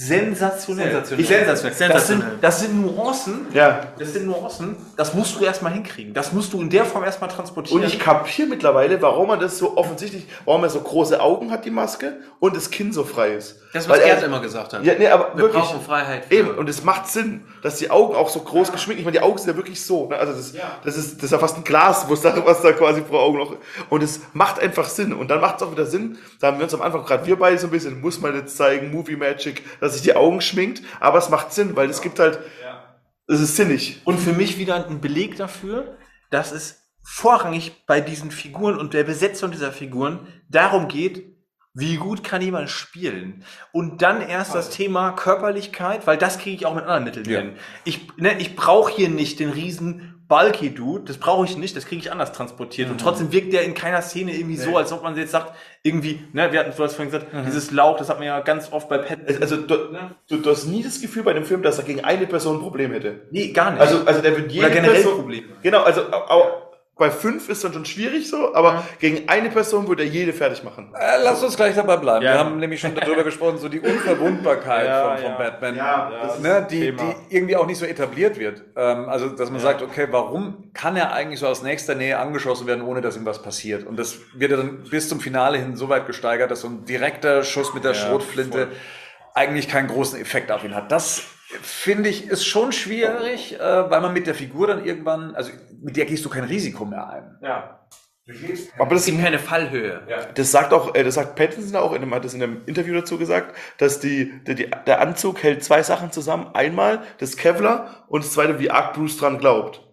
sensationell. 0.08 0.86
Sensationell. 0.92 1.22
Ich, 1.24 1.28
sensationell. 1.28 1.94
Das, 1.94 2.08
sind, 2.08 2.20
Sensationell. 2.22 2.38
das 2.42 2.60
sind 2.62 2.82
Nuancen. 2.82 3.48
ja. 3.54 3.82
Das 4.00 4.14
sind 4.14 4.26
Nuancen. 4.28 4.78
Das 4.96 5.14
musst 5.14 5.38
du 5.40 5.44
erstmal 5.44 5.74
hinkriegen. 5.74 6.14
Das 6.14 6.32
musst 6.32 6.54
du 6.54 6.62
in 6.62 6.70
der 6.70 6.86
Form 6.86 7.04
erstmal 7.04 7.30
transportieren. 7.30 7.82
Und 7.82 7.88
ich 7.88 8.00
kapiere 8.00 8.48
mittlerweile, 8.48 9.02
warum 9.02 9.30
er 9.30 9.38
das 9.38 9.58
so 9.58 9.76
offensichtlich, 9.78 10.26
warum 10.46 10.64
er 10.64 10.70
so 10.70 10.80
große 10.80 11.20
Augen 11.20 11.52
hat, 11.52 11.66
die 11.66 11.72
Maske, 11.72 12.18
und 12.40 12.56
das 12.56 12.72
Kinn 12.72 12.94
so 12.94 13.04
frei 13.04 13.34
ist. 13.34 13.58
Das, 13.74 13.88
was 13.88 13.98
Weil 14.00 14.06
Gerd 14.06 14.22
er, 14.22 14.28
immer 14.30 14.40
gesagt 14.40 14.74
hat. 14.74 14.84
Ja, 14.84 14.94
nee, 14.98 15.08
aber 15.08 15.34
wir 15.36 15.44
wirklich. 15.44 15.62
brauchen 15.62 15.82
Freiheit. 15.82 16.26
für- 16.26 16.34
Eben, 16.34 16.50
und 16.58 16.68
es 16.70 16.84
macht 16.84 17.08
Sinn, 17.08 17.42
dass 17.62 17.76
die 17.76 17.92
Augen 17.92 18.16
auch 18.16 18.30
so 18.30 18.40
groß 18.40 18.72
geschminkt, 18.72 19.00
ich 19.00 19.06
meine, 19.06 19.18
die 19.20 19.24
Augen 19.24 19.38
sind 19.38 19.50
ja 19.50 19.56
wirklich 19.58 19.86
so, 19.86 20.08
ne? 20.10 20.16
also 20.18 20.34
das, 20.34 20.54
das, 20.84 20.98
ist, 20.98 21.18
das 21.18 21.26
ist 21.26 21.32
ja 21.32 21.38
fast 21.38 21.58
ein 21.58 21.64
Glas, 21.64 22.08
wo 22.08 22.14
es 22.14 22.22
da, 22.22 22.34
was 22.46 22.62
da 22.64 22.72
quasi 22.72 23.02
pro 23.02 23.18
Augen 23.18 23.38
noch, 23.38 23.54
und 23.90 24.02
es 24.02 24.22
macht 24.34 24.60
einfach 24.60 24.90
Sinn, 24.90 25.14
und 25.14 25.28
dann 25.30 25.40
macht 25.40 25.58
es 25.58 25.64
auch 25.68 25.72
wieder 25.72 25.86
Sinn, 25.86 26.18
da 26.40 26.48
haben 26.48 26.58
wir 26.58 26.64
uns 26.64 26.74
am 26.74 26.82
Anfang, 26.82 27.06
gerade 27.06 27.28
wir 27.28 27.36
beide 27.38 27.60
so 27.60 27.68
ein 27.68 27.70
bisschen, 27.72 28.02
muss 28.02 28.20
man 28.20 28.34
jetzt 28.34 28.58
zeigen, 28.58 28.90
Movie 28.92 29.18
Magic, 29.18 29.62
dass 29.90 29.96
sich 29.96 30.04
die 30.04 30.16
Augen 30.16 30.42
schminkt, 30.42 30.82
aber 31.00 31.18
es 31.18 31.30
macht 31.30 31.52
Sinn, 31.54 31.76
weil 31.76 31.90
es 31.90 32.02
gibt 32.02 32.20
halt, 32.20 32.40
es 33.28 33.40
ist 33.42 33.56
sinnig. 33.56 34.02
Und 34.06 34.20
für 34.20 34.34
mich 34.34 34.58
wieder 34.58 34.76
ein 34.88 35.02
Beleg 35.02 35.36
dafür, 35.38 35.98
dass 36.32 36.52
es 36.52 36.90
vorrangig 37.04 37.86
bei 37.86 38.02
diesen 38.02 38.32
Figuren 38.32 38.78
und 38.78 38.94
der 38.94 39.04
Besetzung 39.04 39.52
dieser 39.52 39.72
Figuren 39.72 40.28
darum 40.48 40.88
geht, 40.88 41.26
wie 41.74 41.98
gut 41.98 42.24
kann 42.24 42.42
jemand 42.42 42.70
spielen? 42.70 43.44
Und 43.72 44.02
dann 44.02 44.22
erst 44.22 44.56
das 44.56 44.70
Thema 44.72 45.12
Körperlichkeit, 45.12 46.08
weil 46.08 46.18
das 46.18 46.40
kriege 46.40 46.56
ich 46.56 46.66
auch 46.66 46.76
mit 46.76 46.84
anderen 46.84 47.04
Mitteln 47.04 47.30
Ja. 47.30 47.40
hin. 47.40 47.54
Ich, 47.86 48.16
ne, 48.18 48.38
ich 48.40 48.56
brauche 48.56 48.92
hier 48.92 49.10
nicht 49.10 49.40
den 49.40 49.50
riesen 49.52 50.19
bulky 50.30 50.70
Dude, 50.74 51.04
das 51.06 51.18
brauche 51.18 51.44
ich 51.46 51.58
nicht, 51.58 51.76
das 51.76 51.86
kriege 51.86 52.02
ich 52.02 52.12
anders 52.12 52.32
transportiert. 52.32 52.90
Und 52.90 53.02
trotzdem 53.02 53.32
wirkt 53.34 53.52
der 53.52 53.64
in 53.64 53.74
keiner 53.74 54.02
Szene 54.02 54.32
irgendwie 54.34 54.56
so, 54.56 54.78
als 54.78 54.94
ob 54.94 55.04
man 55.04 55.18
jetzt 55.18 55.32
sagt, 55.32 55.54
irgendwie, 55.84 56.22
ne, 56.32 56.52
wir 56.54 56.60
hatten, 56.62 56.72
vorhin 56.72 57.06
gesagt, 57.08 57.26
dieses 57.48 57.72
Lauch, 57.72 57.98
das 57.98 58.10
hat 58.10 58.20
man 58.20 58.28
ja 58.28 58.40
ganz 58.42 58.72
oft 58.72 58.88
bei 58.88 59.00
Pet. 59.00 59.42
Also 59.42 59.58
du, 59.58 59.76
du, 60.30 60.38
du 60.38 60.50
hast 60.50 60.66
nie 60.68 60.84
das 60.84 61.02
Gefühl 61.02 61.24
bei 61.24 61.34
dem 61.34 61.44
Film, 61.44 61.64
dass 61.64 61.80
er 61.80 61.84
gegen 61.84 62.04
eine 62.06 62.28
Person 62.28 62.58
ein 62.58 62.62
Problem 62.62 62.92
hätte. 62.94 63.28
nee, 63.32 63.52
gar 63.52 63.72
nicht. 63.72 63.82
Also, 63.82 64.06
also 64.06 64.22
der 64.22 64.38
wird 64.38 64.52
jede 64.52 64.68
Oder 64.68 64.76
generell 64.76 65.02
Person, 65.02 65.16
Probleme. 65.20 65.48
Genau, 65.64 65.82
also 65.84 66.02
au- 66.12 66.30
au- 66.30 66.69
bei 67.00 67.10
fünf 67.10 67.48
ist 67.48 67.64
dann 67.64 67.72
schon 67.72 67.86
schwierig 67.86 68.30
so, 68.30 68.54
aber 68.54 68.84
gegen 69.00 69.30
eine 69.30 69.50
Person 69.50 69.88
würde 69.88 70.04
er 70.04 70.10
jede 70.10 70.34
fertig 70.34 70.64
machen. 70.64 70.94
Äh, 70.94 71.24
lass 71.24 71.42
uns 71.42 71.56
gleich 71.56 71.74
dabei 71.74 71.96
bleiben. 71.96 72.26
Ja. 72.26 72.34
Wir 72.34 72.40
haben 72.40 72.60
nämlich 72.60 72.82
schon 72.82 72.94
darüber 72.94 73.24
gesprochen, 73.30 73.58
so 73.58 73.70
die 73.70 73.80
Unverwundbarkeit 73.80 74.86
Ja, 74.86 75.16
von, 75.16 75.18
von 75.18 75.32
ja. 75.32 75.38
Batman, 75.38 75.76
ne, 76.42 76.68
die, 76.70 76.92
die 76.92 77.16
irgendwie 77.36 77.56
auch 77.56 77.66
nicht 77.66 77.78
so 77.78 77.86
etabliert 77.86 78.38
wird. 78.38 78.64
Ähm, 78.76 79.08
also, 79.08 79.30
dass 79.30 79.50
man 79.50 79.62
sagt, 79.62 79.82
okay, 79.82 80.08
warum 80.12 80.72
kann 80.74 80.98
er 80.98 81.14
eigentlich 81.14 81.40
so 81.40 81.48
aus 81.48 81.64
nächster 81.64 81.96
Nähe 81.96 82.20
angeschossen 82.20 82.68
werden, 82.68 82.84
ohne 82.84 83.00
dass 83.00 83.16
ihm 83.16 83.26
was 83.26 83.42
passiert? 83.42 83.88
Und 83.88 83.98
das 83.98 84.18
wird 84.34 84.52
dann 84.52 84.84
bis 84.84 85.08
zum 85.08 85.22
Finale 85.22 85.58
hin 85.58 85.78
so 85.78 85.88
weit 85.88 86.06
gesteigert, 86.06 86.52
dass 86.52 86.62
so 86.62 86.68
ein 86.68 86.84
direkter 86.84 87.44
Schuss 87.44 87.74
mit 87.74 87.86
der 87.86 87.94
Schrotflinte 87.94 88.68
eigentlich 89.34 89.70
keinen 89.70 89.88
großen 89.88 90.20
Effekt 90.20 90.52
auf 90.52 90.66
ihn 90.66 90.76
hat. 90.76 90.92
Das 90.92 91.24
finde 91.62 92.10
ich 92.10 92.28
ist 92.28 92.46
schon 92.46 92.72
schwierig, 92.72 93.60
äh, 93.60 93.90
weil 93.90 94.02
man 94.02 94.14
mit 94.14 94.28
der 94.28 94.36
Figur 94.36 94.68
dann 94.68 94.86
irgendwann, 94.86 95.36
also 95.36 95.52
mit 95.82 95.98
der 95.98 96.06
gehst 96.06 96.24
du 96.26 96.30
kein 96.30 96.44
Risiko 96.44 96.86
mehr 96.86 97.10
ein. 97.10 97.38
ja. 97.42 97.76
Aber 98.78 98.92
das, 98.92 99.02
Es 99.02 99.06
gibt 99.08 99.24
keine 99.24 99.40
Fallhöhe. 99.40 100.02
das 100.36 100.52
sagt 100.52 100.72
auch, 100.72 100.94
äh, 100.94 101.04
das 101.04 101.16
sagt 101.16 101.36
Pattinson 101.36 101.76
auch, 101.76 101.94
in 101.94 102.02
dem, 102.02 102.14
hat 102.14 102.24
das 102.24 102.34
in 102.34 102.44
einem 102.44 102.62
Interview 102.68 102.94
dazu 102.94 103.18
gesagt, 103.18 103.56
dass 103.80 104.00
die, 104.00 104.32
die, 104.46 104.56
die, 104.56 104.70
der 104.86 105.02
Anzug 105.02 105.42
hält 105.42 105.64
zwei 105.64 105.82
Sachen 105.82 106.12
zusammen. 106.12 106.52
Einmal 106.54 107.02
das 107.18 107.38
Kevlar 107.38 108.06
und 108.08 108.24
das 108.24 108.34
zweite, 108.34 108.60
wie 108.60 108.70
arg 108.70 108.94
Bruce 108.94 109.18
dran 109.18 109.40
glaubt. 109.40 109.89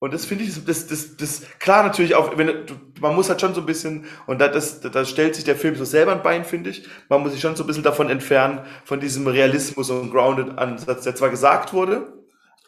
Und 0.00 0.14
das 0.14 0.26
finde 0.26 0.44
ich, 0.44 0.64
das, 0.64 0.86
das, 0.86 1.16
das, 1.16 1.42
klar 1.58 1.82
natürlich 1.82 2.14
auch, 2.14 2.38
wenn, 2.38 2.46
du, 2.46 2.74
man 3.00 3.16
muss 3.16 3.28
halt 3.28 3.40
schon 3.40 3.54
so 3.54 3.60
ein 3.60 3.66
bisschen, 3.66 4.04
und 4.26 4.40
da, 4.40 4.46
das, 4.46 4.80
da 4.80 5.04
stellt 5.04 5.34
sich 5.34 5.44
der 5.44 5.56
Film 5.56 5.74
so 5.74 5.84
selber 5.84 6.12
ein 6.12 6.22
Bein, 6.22 6.44
finde 6.44 6.70
ich. 6.70 6.86
Man 7.08 7.20
muss 7.20 7.32
sich 7.32 7.40
schon 7.40 7.56
so 7.56 7.64
ein 7.64 7.66
bisschen 7.66 7.82
davon 7.82 8.08
entfernen, 8.08 8.60
von 8.84 9.00
diesem 9.00 9.26
Realismus 9.26 9.90
und 9.90 10.12
Grounded-Ansatz, 10.12 11.02
der 11.02 11.16
zwar 11.16 11.30
gesagt 11.30 11.72
wurde, 11.72 12.12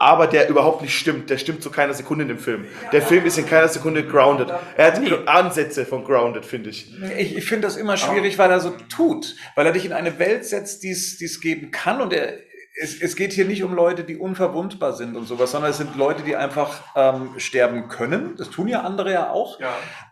aber 0.00 0.26
der 0.26 0.48
überhaupt 0.48 0.82
nicht 0.82 0.98
stimmt. 0.98 1.30
Der 1.30 1.38
stimmt 1.38 1.62
zu 1.62 1.70
keiner 1.70 1.94
Sekunde 1.94 2.22
in 2.22 2.28
dem 2.28 2.38
Film. 2.38 2.64
Der 2.90 3.02
Film 3.02 3.24
ist 3.26 3.38
in 3.38 3.46
keiner 3.46 3.68
Sekunde 3.68 4.04
grounded. 4.04 4.48
Er 4.76 4.86
hat 4.86 5.28
Ansätze 5.28 5.84
von 5.84 6.04
grounded, 6.04 6.44
finde 6.44 6.70
ich. 6.70 6.90
Ich, 7.16 7.36
ich 7.36 7.44
finde 7.44 7.68
das 7.68 7.76
immer 7.76 7.96
schwierig, 7.96 8.38
weil 8.38 8.50
er 8.50 8.60
so 8.60 8.70
tut, 8.88 9.36
weil 9.54 9.66
er 9.66 9.72
dich 9.72 9.84
in 9.84 9.92
eine 9.92 10.18
Welt 10.18 10.46
setzt, 10.46 10.82
die 10.82 10.90
es 10.90 11.18
die 11.18 11.26
es 11.26 11.40
geben 11.40 11.70
kann 11.70 12.00
und 12.00 12.12
er, 12.14 12.38
es, 12.78 13.00
es 13.00 13.16
geht 13.16 13.32
hier 13.32 13.44
nicht 13.44 13.62
um 13.62 13.74
Leute, 13.74 14.04
die 14.04 14.16
unverwundbar 14.16 14.92
sind 14.92 15.16
und 15.16 15.26
sowas, 15.26 15.50
sondern 15.50 15.70
es 15.70 15.78
sind 15.78 15.96
Leute, 15.96 16.22
die 16.22 16.36
einfach 16.36 16.82
ähm, 16.94 17.30
sterben 17.38 17.88
können. 17.88 18.36
Das 18.36 18.50
tun 18.50 18.68
ja 18.68 18.82
andere 18.82 19.12
ja 19.12 19.30
auch. 19.30 19.58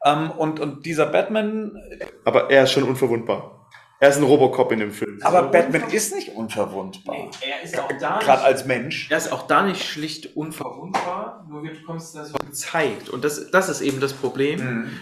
Ähm, 0.05 0.31
und, 0.31 0.61
und 0.61 0.85
dieser 0.85 1.07
Batman, 1.07 1.77
Aber 2.25 2.51
er 2.51 2.65
ist 2.65 2.73
schon 2.73 2.83
unverwundbar. 2.83 3.69
Er 4.01 4.11
ist 4.11 4.19
ein 4.19 4.23
Robocop 4.23 4.71
in 4.71 4.79
dem 4.79 4.93
Film. 4.93 5.19
aber 5.23 5.49
Batman 5.49 5.91
ist 5.91 6.15
nicht 6.15 6.37
unverwundbar. 6.37 7.31
Er 7.41 7.63
ist 7.63 7.79
auch 7.79 7.91
da 8.01 8.21
Gerade 8.21 8.43
als 8.43 8.65
Mensch. 8.65 9.11
Er 9.11 9.19
ist 9.19 9.33
auch 9.33 9.49
da 9.49 9.63
nicht 9.63 9.85
schlicht 9.85 10.37
unverwundbar, 10.37 11.45
nur 11.49 11.65
wir 11.65 11.73
bekommst 11.73 12.15
das 12.15 12.33
gezeigt. 12.33 13.09
Und 13.09 13.25
das, 13.25 13.51
das 13.51 13.69
ist 13.69 13.81
eben 13.81 13.99
das 13.99 14.13
Problem. 14.13 14.61
Mhm. 14.61 15.01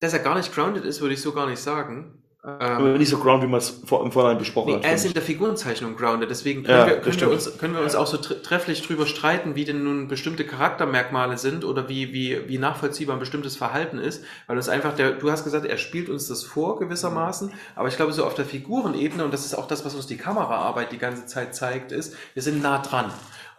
Dass 0.00 0.12
er 0.12 0.20
gar 0.20 0.36
nicht 0.36 0.54
grounded 0.54 0.84
ist, 0.84 1.00
würde 1.00 1.14
ich 1.14 1.20
so 1.20 1.32
gar 1.32 1.48
nicht 1.48 1.60
sagen. 1.60 2.19
Aber 2.42 2.86
Ähm, 2.86 2.96
nicht 2.96 3.10
so 3.10 3.18
ground, 3.18 3.42
wie 3.42 3.46
man 3.46 3.58
es 3.58 3.68
vor, 3.84 4.02
im 4.02 4.12
Vorhinein 4.12 4.38
besprochen 4.38 4.70
nee, 4.70 4.76
hat. 4.76 4.84
er 4.84 4.94
ist 4.94 5.04
in 5.04 5.12
der 5.12 5.22
Figurenzeichnung 5.22 5.94
grounded, 5.94 6.30
deswegen 6.30 6.64
Ja, 6.64 6.84
können, 6.84 6.88
wir, 6.88 6.96
das 6.96 7.04
können, 7.04 7.20
wir, 7.20 7.30
uns, 7.34 7.58
können 7.58 7.74
wir 7.74 7.82
uns 7.82 7.94
auch 7.94 8.06
so 8.06 8.16
tre 8.16 8.40
trefflich 8.40 8.80
drüber 8.80 9.04
streiten, 9.06 9.56
wie 9.56 9.66
denn 9.66 9.84
nun 9.84 10.08
bestimmte 10.08 10.46
Charaktermerkmale 10.46 11.36
sind 11.36 11.64
oder 11.64 11.90
wie, 11.90 12.14
wie, 12.14 12.48
wie 12.48 12.56
nachvollziehbar 12.56 13.16
ein 13.16 13.20
bestimmtes 13.20 13.56
Verhalten 13.56 13.98
ist, 13.98 14.24
weil 14.46 14.56
uns 14.56 14.70
einfach 14.70 14.94
der, 14.94 15.12
du 15.12 15.30
hast 15.30 15.44
gesagt, 15.44 15.66
er 15.66 15.76
spielt 15.76 16.08
uns 16.08 16.28
das 16.28 16.42
vor 16.42 16.78
gewissermaßen, 16.78 17.52
aber 17.76 17.88
ich 17.88 17.96
glaube 17.96 18.12
so 18.14 18.24
auf 18.24 18.34
der 18.34 18.46
Figurenebene, 18.46 19.22
und 19.22 19.34
das 19.34 19.44
ist 19.44 19.54
auch 19.54 19.66
das, 19.66 19.84
was 19.84 19.94
uns 19.94 20.06
die 20.06 20.16
Kameraarbeit 20.16 20.92
die 20.92 20.98
ganze 20.98 21.26
Zeit 21.26 21.54
zeigt, 21.54 21.92
ist, 21.92 22.16
wir 22.32 22.42
sind 22.42 22.62
nah 22.62 22.78
dran. 22.78 23.12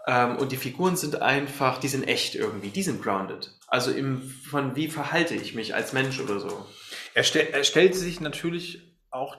Ähm, 0.07 0.37
und 0.37 0.51
die 0.51 0.57
Figuren 0.57 0.95
sind 0.95 1.21
einfach, 1.21 1.77
die 1.77 1.87
sind 1.87 2.07
echt 2.07 2.33
irgendwie, 2.33 2.69
die 2.69 2.81
sind 2.81 3.03
grounded. 3.03 3.51
Also 3.67 3.91
im, 3.91 4.21
von 4.49 4.75
wie 4.75 4.87
verhalte 4.87 5.35
ich 5.35 5.53
mich 5.53 5.75
als 5.75 5.93
Mensch 5.93 6.19
oder 6.19 6.39
so. 6.39 6.65
Er, 7.13 7.23
stell, 7.23 7.47
er 7.51 7.63
stellt 7.63 7.95
sich 7.95 8.21
natürlich 8.21 8.97
auch 9.09 9.37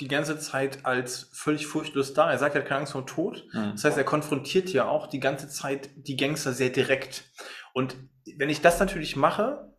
die 0.00 0.08
ganze 0.08 0.38
Zeit 0.38 0.84
als 0.84 1.30
völlig 1.32 1.66
furchtlos 1.66 2.12
dar. 2.12 2.30
Er 2.30 2.38
sagt, 2.38 2.54
er 2.54 2.60
hat 2.62 2.68
keine 2.68 2.80
Angst 2.80 2.92
vor 2.92 3.02
dem 3.02 3.06
Tod. 3.06 3.44
Mhm. 3.52 3.72
Das 3.72 3.84
heißt, 3.84 3.96
er 3.96 4.04
konfrontiert 4.04 4.68
ja 4.70 4.88
auch 4.88 5.06
die 5.06 5.20
ganze 5.20 5.48
Zeit 5.48 5.90
die 5.96 6.16
Gangster 6.16 6.52
sehr 6.52 6.70
direkt. 6.70 7.24
Und 7.72 7.96
wenn 8.36 8.50
ich 8.50 8.60
das 8.60 8.78
natürlich 8.78 9.16
mache, 9.16 9.72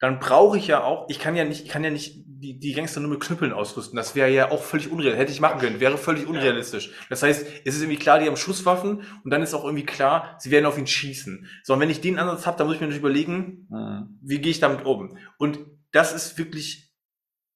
dann 0.00 0.20
brauche 0.20 0.58
ich 0.58 0.68
ja 0.68 0.84
auch, 0.84 1.08
ich 1.08 1.18
kann 1.18 1.34
ja 1.34 1.44
nicht, 1.44 1.64
ich 1.64 1.70
kann 1.70 1.82
ja 1.82 1.90
nicht 1.90 2.22
die, 2.26 2.58
die 2.58 2.72
Gangster 2.72 3.00
nur 3.00 3.10
mit 3.10 3.20
Knüppeln 3.20 3.52
ausrüsten. 3.52 3.96
Das 3.96 4.14
wäre 4.14 4.30
ja 4.30 4.50
auch 4.52 4.62
völlig 4.62 4.90
unrealistisch. 4.92 5.20
Hätte 5.20 5.32
ich 5.32 5.40
machen 5.40 5.58
können, 5.58 5.80
wäre 5.80 5.98
völlig 5.98 6.26
unrealistisch. 6.26 6.92
Das 7.08 7.22
heißt, 7.22 7.44
es 7.64 7.74
ist 7.74 7.82
irgendwie 7.82 7.98
klar, 7.98 8.20
die 8.20 8.26
haben 8.26 8.36
Schusswaffen 8.36 9.02
und 9.24 9.30
dann 9.30 9.42
ist 9.42 9.54
auch 9.54 9.64
irgendwie 9.64 9.86
klar, 9.86 10.36
sie 10.38 10.52
werden 10.52 10.66
auf 10.66 10.78
ihn 10.78 10.86
schießen. 10.86 11.48
So, 11.64 11.72
und 11.72 11.80
wenn 11.80 11.90
ich 11.90 12.00
den 12.00 12.18
Ansatz 12.18 12.46
habe, 12.46 12.58
dann 12.58 12.68
muss 12.68 12.76
ich 12.76 12.80
mir 12.80 12.86
natürlich 12.86 13.02
überlegen, 13.02 13.66
Mhm. 13.70 14.18
wie 14.22 14.38
gehe 14.40 14.52
ich 14.52 14.60
damit 14.60 14.84
um? 14.84 15.18
Und 15.38 15.58
das 15.92 16.12
ist 16.12 16.38
wirklich 16.38 16.92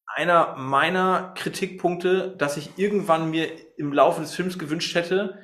einer 0.06 0.56
meiner 0.56 1.32
Kritikpunkte, 1.36 2.36
dass 2.36 2.56
ich 2.56 2.78
irgendwann 2.78 3.30
mir 3.30 3.48
im 3.78 3.92
Laufe 3.92 4.20
des 4.20 4.34
Films 4.34 4.58
gewünscht 4.58 4.94
hätte, 4.94 5.42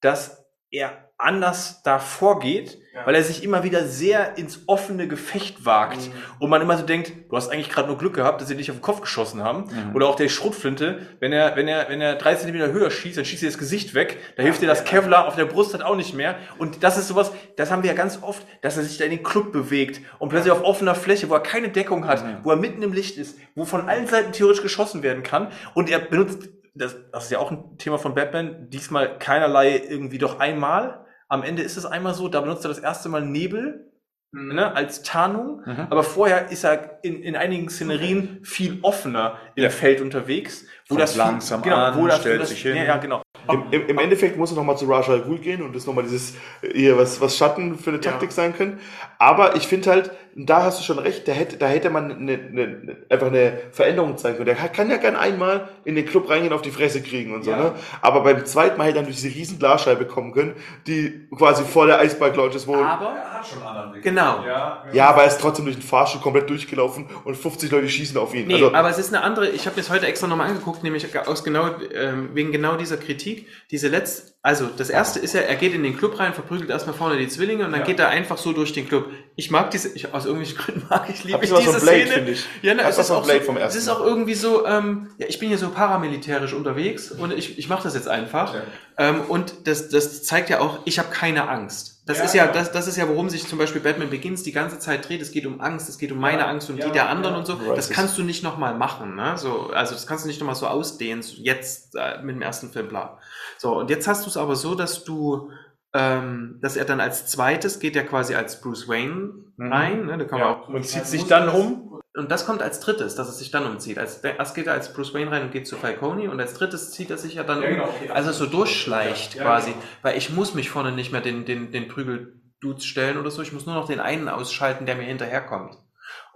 dass 0.00 0.44
er 0.70 1.03
anders 1.24 1.82
da 1.82 1.98
vorgeht, 1.98 2.78
weil 3.06 3.16
er 3.16 3.24
sich 3.24 3.42
immer 3.42 3.64
wieder 3.64 3.84
sehr 3.86 4.38
ins 4.38 4.60
offene 4.68 5.08
Gefecht 5.08 5.64
wagt 5.66 5.98
und 6.38 6.48
man 6.48 6.62
immer 6.62 6.76
so 6.76 6.86
denkt, 6.86 7.12
du 7.28 7.36
hast 7.36 7.48
eigentlich 7.48 7.68
gerade 7.68 7.88
nur 7.88 7.98
Glück 7.98 8.14
gehabt, 8.14 8.40
dass 8.40 8.46
sie 8.48 8.56
dich 8.56 8.70
auf 8.70 8.76
den 8.76 8.82
Kopf 8.82 9.00
geschossen 9.00 9.42
haben 9.42 9.64
Mhm. 9.64 9.96
oder 9.96 10.06
auch 10.06 10.14
der 10.14 10.28
Schrotflinte, 10.28 11.00
wenn 11.18 11.32
er 11.32 11.56
wenn 11.56 11.66
er 11.66 11.88
wenn 11.88 12.00
er 12.00 12.14
drei 12.14 12.34
Zentimeter 12.36 12.70
höher 12.72 12.90
schießt, 12.92 13.18
dann 13.18 13.24
schießt 13.24 13.42
er 13.42 13.48
das 13.48 13.58
Gesicht 13.58 13.94
weg, 13.94 14.18
da 14.36 14.44
hilft 14.44 14.62
dir 14.62 14.68
das 14.68 14.84
Kevlar 14.84 15.26
auf 15.26 15.34
der 15.34 15.46
Brust 15.46 15.72
halt 15.72 15.82
auch 15.82 15.96
nicht 15.96 16.14
mehr. 16.14 16.36
Und 16.58 16.84
das 16.84 16.96
ist 16.96 17.08
sowas, 17.08 17.32
das 17.56 17.72
haben 17.72 17.82
wir 17.82 17.90
ja 17.90 17.96
ganz 17.96 18.20
oft, 18.22 18.46
dass 18.62 18.76
er 18.76 18.84
sich 18.84 18.96
da 18.96 19.04
in 19.04 19.10
den 19.10 19.22
Club 19.24 19.50
bewegt 19.52 20.00
und 20.20 20.28
plötzlich 20.28 20.52
auf 20.52 20.62
offener 20.62 20.94
Fläche, 20.94 21.28
wo 21.28 21.34
er 21.34 21.40
keine 21.40 21.70
Deckung 21.70 22.06
hat, 22.06 22.24
Mhm. 22.24 22.36
wo 22.44 22.50
er 22.50 22.56
mitten 22.56 22.82
im 22.82 22.92
Licht 22.92 23.18
ist, 23.18 23.38
wo 23.56 23.64
von 23.64 23.88
allen 23.88 24.06
Seiten 24.06 24.30
theoretisch 24.32 24.62
geschossen 24.62 25.02
werden 25.02 25.24
kann. 25.24 25.48
Und 25.74 25.90
er 25.90 25.98
benutzt 25.98 26.48
das, 26.76 26.96
das 27.12 27.24
ist 27.24 27.30
ja 27.30 27.38
auch 27.38 27.50
ein 27.52 27.76
Thema 27.78 27.98
von 27.98 28.14
Batman, 28.14 28.68
diesmal 28.70 29.18
keinerlei 29.18 29.80
irgendwie 29.88 30.18
doch 30.18 30.40
einmal. 30.40 31.03
Am 31.28 31.42
Ende 31.42 31.62
ist 31.62 31.76
es 31.76 31.86
einmal 31.86 32.14
so, 32.14 32.28
da 32.28 32.40
benutzt 32.40 32.64
er 32.64 32.68
das 32.68 32.78
erste 32.78 33.08
Mal 33.08 33.22
Nebel 33.22 33.90
ne, 34.32 34.74
als 34.74 35.02
Tarnung, 35.02 35.62
Mhm. 35.64 35.86
aber 35.90 36.02
vorher 36.02 36.50
ist 36.50 36.64
er 36.64 36.98
in, 37.02 37.22
in 37.22 37.36
einigen 37.36 37.68
Szenerien 37.68 38.40
viel 38.42 38.78
offener 38.82 39.38
im 39.54 39.62
Ja. 39.64 39.70
Feld 39.70 40.00
unterwegs, 40.00 40.66
wo 40.88 40.94
Kommt 40.96 41.02
das 41.02 41.16
langsam 41.16 41.62
genau, 41.62 41.76
an, 41.76 41.96
wo 41.96 42.06
das, 42.06 42.20
stellt 42.20 42.40
das, 42.42 42.48
sich 42.48 42.62
hin. 42.62 42.76
Ja, 42.76 42.84
ja, 42.84 42.96
genau. 42.98 43.22
Im, 43.48 43.62
im, 43.70 43.86
Im 43.88 43.98
Endeffekt 43.98 44.36
muss 44.38 44.50
er 44.50 44.56
nochmal 44.56 44.76
zu 44.76 44.86
Ra's 44.86 45.08
al 45.08 45.20
Ghul 45.20 45.38
gehen 45.38 45.62
und 45.62 45.76
das 45.76 45.86
nochmal 45.86 46.04
dieses, 46.04 46.34
äh, 46.62 46.72
hier, 46.74 46.96
was, 46.98 47.20
was 47.20 47.36
Schatten 47.36 47.78
für 47.78 47.90
eine 47.90 47.98
Ja. 48.00 48.10
Taktik 48.10 48.32
sein 48.32 48.56
können. 48.56 48.80
Aber 49.18 49.54
ich 49.54 49.66
finde 49.68 49.90
halt, 49.90 50.10
da 50.36 50.64
hast 50.64 50.80
du 50.80 50.84
schon 50.84 50.98
recht, 50.98 51.28
da 51.28 51.32
hätte, 51.32 51.56
da 51.56 51.66
hätte 51.66 51.90
man 51.90 52.10
eine, 52.10 52.32
eine, 52.32 52.96
einfach 53.08 53.28
eine 53.28 53.58
Veränderung 53.70 54.16
zeigen 54.18 54.36
können. 54.36 54.46
Der 54.46 54.56
kann 54.56 54.90
ja 54.90 54.96
gern 54.96 55.14
einmal 55.16 55.68
in 55.84 55.94
den 55.94 56.04
Club 56.06 56.28
reingehen, 56.28 56.52
auf 56.52 56.62
die 56.62 56.72
Fresse 56.72 57.02
kriegen 57.02 57.32
und 57.32 57.44
so, 57.44 57.52
Ja. 57.52 57.56
ne? 57.56 57.72
Aber 58.00 58.22
beim 58.22 58.44
zweiten 58.44 58.76
Mal 58.76 58.88
hätte 58.88 58.98
er 58.98 59.04
durch 59.04 59.16
diese 59.16 59.34
riesen 59.34 59.58
Glasscheibe 59.60 60.06
kommen 60.06 60.32
können, 60.32 60.54
die 60.86 61.28
quasi 61.36 61.62
vor 61.64 61.86
der 61.86 62.00
Eisbike 62.00 62.34
Lounge 62.36 62.54
ist, 62.56 62.66
wo, 62.66 62.74
Aber, 62.74 63.14
hat 63.14 63.46
schon 63.46 63.62
anderen 63.62 63.94
Weg. 63.94 64.02
genau. 64.02 64.44
ja, 64.92 65.08
aber 65.08 65.22
er 65.22 65.28
ist 65.28 65.40
trotzdem 65.40 65.66
durch 65.66 65.76
den 65.76 65.82
Fahrstuhl 65.84 66.20
komplett 66.20 66.50
durchgelaufen 66.50 67.06
und 67.24 67.36
50 67.36 67.70
Leute 67.70 67.88
schießen 67.88 68.16
auf 68.18 68.34
ihn. 68.34 68.46
Nee, 68.48 68.54
also, 68.54 68.74
aber 68.74 68.90
es 68.90 68.98
ist 68.98 69.14
eine 69.14 69.22
andere, 69.22 69.48
ich 69.50 69.66
habe 69.66 69.76
mir 69.76 69.82
das 69.82 69.90
heute 69.90 70.06
extra 70.06 70.26
nochmal 70.26 70.48
angeguckt, 70.48 70.82
nämlich 70.82 71.06
aus 71.28 71.44
genau, 71.44 71.70
ähm, 71.94 72.30
wegen 72.34 72.50
genau 72.52 72.76
dieser 72.76 72.96
Kritik. 72.96 73.46
Diese 73.70 73.88
letzte, 73.88 74.33
also 74.44 74.66
das 74.76 74.90
erste 74.90 75.20
ist 75.20 75.32
ja, 75.32 75.40
er 75.40 75.54
geht 75.56 75.72
in 75.72 75.82
den 75.82 75.96
Club 75.96 76.20
rein, 76.20 76.34
verprügelt 76.34 76.68
erstmal 76.68 76.94
vorne 76.94 77.16
die 77.16 77.28
Zwillinge 77.28 77.64
und 77.64 77.72
dann 77.72 77.82
geht 77.82 77.98
er 77.98 78.10
einfach 78.10 78.36
so 78.36 78.52
durch 78.52 78.74
den 78.74 78.86
Club. 78.86 79.08
Ich 79.36 79.50
mag 79.50 79.70
diese, 79.70 79.88
ich, 79.88 80.12
aus 80.12 80.26
irgendwelchen 80.26 80.58
Gründen 80.62 80.86
mag 80.90 81.08
ich, 81.08 81.24
liebe 81.24 81.42
ich 81.42 81.50
diese 81.50 81.62
von 81.62 81.80
Blade, 81.80 82.00
Szene. 82.02 82.12
finde 82.12 82.32
ich. 82.32 82.44
Ja, 82.60 82.76
Hat 82.76 82.90
es 82.90 82.98
ist 82.98 83.10
auch 83.10 83.24
Blade 83.24 83.40
so, 83.40 83.46
vom 83.46 83.56
es 83.56 83.62
ersten 83.62 83.78
ist 83.78 83.86
Mal. 83.86 83.92
auch 83.94 84.04
irgendwie 84.04 84.34
so, 84.34 84.66
ähm, 84.66 85.08
ja, 85.16 85.26
ich 85.30 85.38
bin 85.38 85.48
hier 85.48 85.56
so 85.56 85.70
paramilitärisch 85.70 86.52
unterwegs 86.52 87.10
und 87.10 87.32
ich, 87.32 87.58
ich 87.58 87.70
mache 87.70 87.84
das 87.84 87.94
jetzt 87.94 88.06
einfach. 88.06 88.54
Ähm, 88.98 89.22
und 89.22 89.66
das, 89.66 89.88
das 89.88 90.24
zeigt 90.24 90.50
ja 90.50 90.60
auch, 90.60 90.80
ich 90.84 90.98
habe 90.98 91.08
keine 91.08 91.48
Angst. 91.48 91.93
Das 92.06 92.20
ist 92.20 92.34
ja, 92.34 92.46
das, 92.46 92.70
das 92.70 92.86
ist 92.86 92.96
ja, 92.96 93.08
worum 93.08 93.30
sich 93.30 93.46
zum 93.48 93.58
Beispiel 93.58 93.80
Batman 93.80 94.10
Begins 94.10 94.42
die 94.42 94.52
ganze 94.52 94.78
Zeit 94.78 95.08
dreht. 95.08 95.22
Es 95.22 95.32
geht 95.32 95.46
um 95.46 95.60
Angst, 95.60 95.88
es 95.88 95.96
geht 95.96 96.12
um 96.12 96.18
meine 96.18 96.46
Angst 96.46 96.68
und 96.68 96.82
die 96.82 96.90
der 96.90 97.08
anderen 97.08 97.34
und 97.34 97.46
so. 97.46 97.58
Das 97.74 97.88
kannst 97.88 98.18
du 98.18 98.22
nicht 98.22 98.42
nochmal 98.42 98.74
machen, 98.74 99.14
ne? 99.14 99.38
So, 99.38 99.70
also 99.72 99.94
das 99.94 100.06
kannst 100.06 100.24
du 100.24 100.28
nicht 100.28 100.38
nochmal 100.38 100.54
so 100.54 100.66
ausdehnen, 100.66 101.22
so 101.22 101.34
jetzt 101.40 101.96
äh, 101.96 102.20
mit 102.22 102.36
dem 102.36 102.42
ersten 102.42 102.70
Film, 102.70 102.88
bla. 102.88 103.18
So, 103.58 103.78
und 103.78 103.88
jetzt 103.88 104.06
hast 104.06 104.26
du 104.26 104.30
es 104.30 104.36
aber 104.36 104.54
so, 104.54 104.74
dass 104.74 105.04
du 105.04 105.50
ähm, 105.96 106.58
dass 106.60 106.76
er 106.76 106.84
dann 106.84 107.00
als 107.00 107.26
zweites 107.28 107.78
geht 107.78 107.94
er 107.94 108.04
quasi 108.04 108.34
als 108.34 108.60
Bruce 108.60 108.88
Wayne 108.88 109.30
Mhm. 109.56 109.72
rein. 109.72 110.06
Ne? 110.06 110.18
Da 110.18 110.24
kann 110.24 110.40
man 110.40 110.48
Ja, 110.48 110.54
auch 110.56 110.68
und 110.68 110.84
zieht 110.84 111.06
sich 111.06 111.24
dann 111.26 111.48
um. 111.48 111.93
Und 112.16 112.30
das 112.30 112.46
kommt 112.46 112.62
als 112.62 112.78
drittes, 112.78 113.16
dass 113.16 113.28
es 113.28 113.38
sich 113.38 113.50
dann 113.50 113.66
umzieht. 113.66 113.98
Als, 113.98 114.18
erst 114.18 114.54
geht 114.54 114.68
er 114.68 114.72
als 114.74 114.92
Bruce 114.92 115.12
Wayne 115.14 115.30
rein 115.32 115.42
und 115.42 115.50
geht 115.52 115.66
zu 115.66 115.76
Falcone 115.76 116.30
und 116.30 116.38
als 116.40 116.54
drittes 116.54 116.92
zieht 116.92 117.10
er 117.10 117.18
sich 117.18 117.34
ja 117.34 117.42
dann 117.42 117.60
Ja, 117.60 117.68
um, 117.68 117.74
genau, 117.74 117.88
okay. 117.88 118.10
also 118.10 118.30
so 118.30 118.46
durchschleicht 118.46 119.34
Ja, 119.34 119.42
quasi. 119.42 119.72
genau. 119.72 119.82
Weil 120.02 120.16
ich 120.16 120.30
muss 120.30 120.54
mich 120.54 120.70
vorne 120.70 120.92
nicht 120.92 121.10
mehr 121.10 121.20
den, 121.20 121.44
den, 121.44 121.72
den 121.72 121.88
Prügeldudes 121.88 122.84
stellen 122.84 123.18
oder 123.18 123.30
so, 123.32 123.42
ich 123.42 123.52
muss 123.52 123.66
nur 123.66 123.74
noch 123.74 123.88
den 123.88 123.98
einen 123.98 124.28
ausschalten, 124.28 124.86
der 124.86 124.94
mir 124.94 125.02
hinterherkommt. 125.02 125.76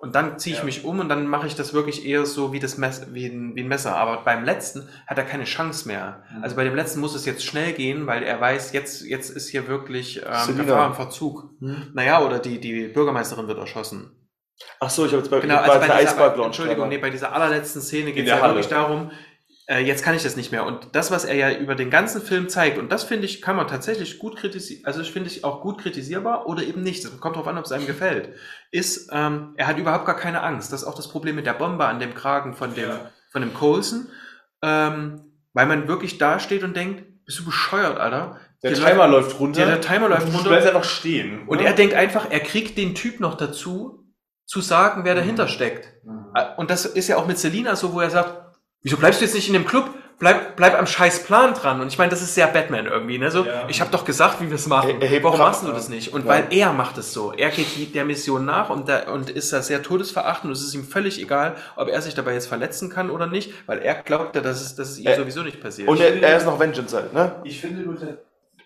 Und 0.00 0.14
dann 0.14 0.38
ziehe 0.40 0.54
ich 0.54 0.60
Ja. 0.60 0.64
mich 0.64 0.84
um 0.84 0.98
und 1.00 1.08
dann 1.08 1.26
mache 1.28 1.46
ich 1.46 1.54
das 1.54 1.72
wirklich 1.74 2.04
eher 2.06 2.24
so 2.26 2.52
wie, 2.52 2.58
das 2.60 2.76
Mess, 2.78 3.06
wie, 3.12 3.26
ein, 3.26 3.54
wie 3.54 3.60
ein 3.62 3.68
Messer. 3.68 3.96
Aber 3.96 4.22
beim 4.24 4.44
letzten 4.44 4.88
hat 5.06 5.18
er 5.18 5.24
keine 5.24 5.44
Chance 5.44 5.86
mehr. 5.86 6.22
Mhm. 6.36 6.42
Also 6.42 6.56
bei 6.56 6.64
dem 6.64 6.74
letzten 6.74 7.00
muss 7.00 7.14
es 7.14 7.24
jetzt 7.24 7.44
schnell 7.44 7.72
gehen, 7.72 8.06
weil 8.08 8.22
er 8.24 8.40
weiß, 8.40 8.72
jetzt, 8.72 9.02
jetzt 9.04 9.30
ist 9.30 9.48
hier 9.48 9.68
wirklich 9.68 10.22
ähm. 10.24 10.56
Gefahr 10.56 10.86
im 10.88 10.94
Verzug. 10.94 11.50
Hm? 11.60 11.90
Naja, 11.94 12.24
oder 12.24 12.38
die, 12.40 12.60
die 12.60 12.88
Bürgermeisterin 12.88 13.46
wird 13.48 13.58
erschossen. 13.58 14.12
Ach 14.80 14.90
so, 14.90 15.04
ich 15.06 15.12
habe 15.12 15.22
jetzt 15.22 15.30
bei, 15.30 15.40
Genau, 15.40 15.54
bei 15.56 15.60
also 15.62 15.72
bei 15.80 15.86
der 15.86 15.96
dieser, 15.98 16.10
Eisberg-Launch 16.10 16.46
Entschuldigung, 16.46 16.88
nee, 16.88 16.98
bei 16.98 17.10
dieser 17.10 17.32
allerletzten 17.32 17.80
Szene 17.82 18.12
geht 18.12 18.24
es 18.24 18.28
der 18.28 18.36
ja 18.36 18.42
Halle. 18.42 18.54
wirklich 18.54 18.68
darum, 18.68 19.10
äh, 19.66 19.80
jetzt 19.80 20.02
kann 20.04 20.14
ich 20.14 20.22
das 20.22 20.36
nicht 20.36 20.50
mehr. 20.52 20.64
Und 20.64 20.88
das, 20.94 21.10
was 21.10 21.24
er 21.24 21.34
ja 21.34 21.50
über 21.52 21.74
den 21.74 21.90
ganzen 21.90 22.22
Film 22.22 22.48
zeigt, 22.48 22.78
und 22.78 22.90
das 22.90 23.04
finde 23.04 23.26
ich, 23.26 23.42
kann 23.42 23.56
man 23.56 23.66
tatsächlich 23.68 24.18
gut 24.18 24.36
kritisieren, 24.36 24.84
also 24.86 25.00
ich 25.00 25.10
finde 25.12 25.28
ich 25.28 25.44
auch 25.44 25.60
gut 25.60 25.78
kritisierbar 25.80 26.46
oder 26.46 26.62
eben 26.62 26.82
nicht. 26.82 27.04
Es 27.04 27.20
kommt 27.20 27.36
darauf 27.36 27.48
an, 27.48 27.58
ob 27.58 27.64
es 27.66 27.72
einem 27.72 27.86
gefällt. 27.86 28.30
Ist, 28.70 29.10
ähm, 29.12 29.54
er 29.56 29.66
hat 29.66 29.78
überhaupt 29.78 30.06
gar 30.06 30.16
keine 30.16 30.42
Angst. 30.42 30.72
Das 30.72 30.82
ist 30.82 30.88
auch 30.88 30.94
das 30.94 31.08
Problem 31.08 31.34
mit 31.36 31.46
der 31.46 31.52
Bombe 31.54 31.84
an 31.86 32.00
dem 32.00 32.14
Kragen 32.14 32.54
von 32.54 32.74
dem, 32.74 32.88
Ja. 32.88 33.10
von 33.30 33.42
dem 33.42 33.52
Coulson. 33.54 34.08
Ähm, 34.62 35.20
weil 35.52 35.66
man 35.66 35.88
wirklich 35.88 36.18
da 36.18 36.40
steht 36.40 36.62
und 36.62 36.76
denkt, 36.76 37.04
bist 37.24 37.38
du 37.40 37.44
bescheuert, 37.44 37.98
Alter? 37.98 38.38
Der 38.62 38.72
Die 38.72 38.76
Timer 38.80 39.06
Leute- 39.06 39.10
läuft 39.26 39.38
runter. 39.40 39.60
Ja, 39.60 39.66
der 39.66 39.80
Timer 39.80 40.08
läuft 40.08 40.26
runter. 40.26 40.42
Du 40.42 40.48
bleibst 40.48 40.66
einfach 40.68 40.84
stehen. 40.84 41.42
Und 41.46 41.58
oder? 41.58 41.66
er 41.68 41.72
denkt 41.74 41.94
einfach, 41.94 42.26
er 42.30 42.40
kriegt 42.40 42.76
den 42.78 42.94
Typ 42.94 43.20
noch 43.20 43.36
dazu, 43.36 44.04
zu 44.48 44.60
sagen, 44.62 45.04
wer 45.04 45.14
dahinter 45.14 45.46
steckt. 45.46 45.86
Äh, 46.34 46.44
Und 46.56 46.70
das 46.70 46.86
ist 46.86 47.06
ja 47.06 47.16
auch 47.18 47.26
mit 47.26 47.38
Selina 47.38 47.76
so, 47.76 47.92
wo 47.92 48.00
er 48.00 48.10
sagt, 48.10 48.34
wieso 48.82 48.96
bleibst 48.96 49.20
du 49.20 49.26
jetzt 49.26 49.34
nicht 49.34 49.46
in 49.46 49.52
dem 49.52 49.66
Club? 49.66 49.90
Bleib, 50.18 50.56
bleib 50.56 50.76
am 50.76 50.86
scheiß 50.86 51.22
Plan 51.24 51.54
dran. 51.54 51.80
Und 51.80 51.88
ich 51.88 51.98
meine, 51.98 52.10
das 52.10 52.22
ist 52.22 52.34
sehr 52.34 52.48
Batman 52.48 52.86
irgendwie, 52.86 53.18
ne? 53.18 53.30
So, 53.30 53.44
Ja. 53.44 53.66
ich 53.68 53.80
habe 53.80 53.92
doch 53.92 54.04
gesagt, 54.04 54.40
wie 54.40 54.48
wir 54.48 54.56
es 54.56 54.66
machen. 54.66 55.00
Er- 55.00 55.12
er 55.12 55.22
Warum 55.22 55.38
machst 55.38 55.62
du 55.62 55.68
das 55.70 55.88
nicht? 55.88 56.12
Und 56.12 56.22
Ja. 56.24 56.28
weil 56.32 56.44
er 56.50 56.72
macht 56.72 56.98
es 56.98 57.12
so. 57.12 57.32
Er 57.34 57.50
geht 57.50 57.94
der 57.94 58.04
Mission 58.04 58.44
nach 58.44 58.68
und, 58.70 58.88
da, 58.88 59.12
und 59.12 59.30
ist 59.30 59.52
da 59.52 59.62
sehr 59.62 59.80
todesverachtend 59.82 60.46
und 60.46 60.52
es 60.56 60.64
ist 60.64 60.74
ihm 60.74 60.82
völlig 60.82 61.20
egal, 61.22 61.54
ob 61.76 61.88
er 61.88 62.00
sich 62.02 62.14
dabei 62.16 62.32
jetzt 62.32 62.48
verletzen 62.48 62.88
kann 62.90 63.10
oder 63.10 63.28
nicht, 63.28 63.52
weil 63.66 63.78
er 63.78 63.94
glaubt 64.02 64.34
ja, 64.34 64.40
dass 64.40 64.60
es, 64.60 64.74
dass 64.74 64.88
es 64.90 64.98
ihm 64.98 65.06
Äh, 65.06 65.14
sowieso 65.16 65.42
nicht 65.44 65.60
passiert. 65.60 65.86
Und 65.88 66.00
er, 66.00 66.20
er 66.20 66.36
ist 66.38 66.46
noch 66.46 66.58
Vengeance 66.58 66.96
halt, 66.96 67.12
ne? 67.12 67.36
Ich 67.44 67.60
finde 67.60 67.82
nur 67.82 67.94
der, 67.94 68.18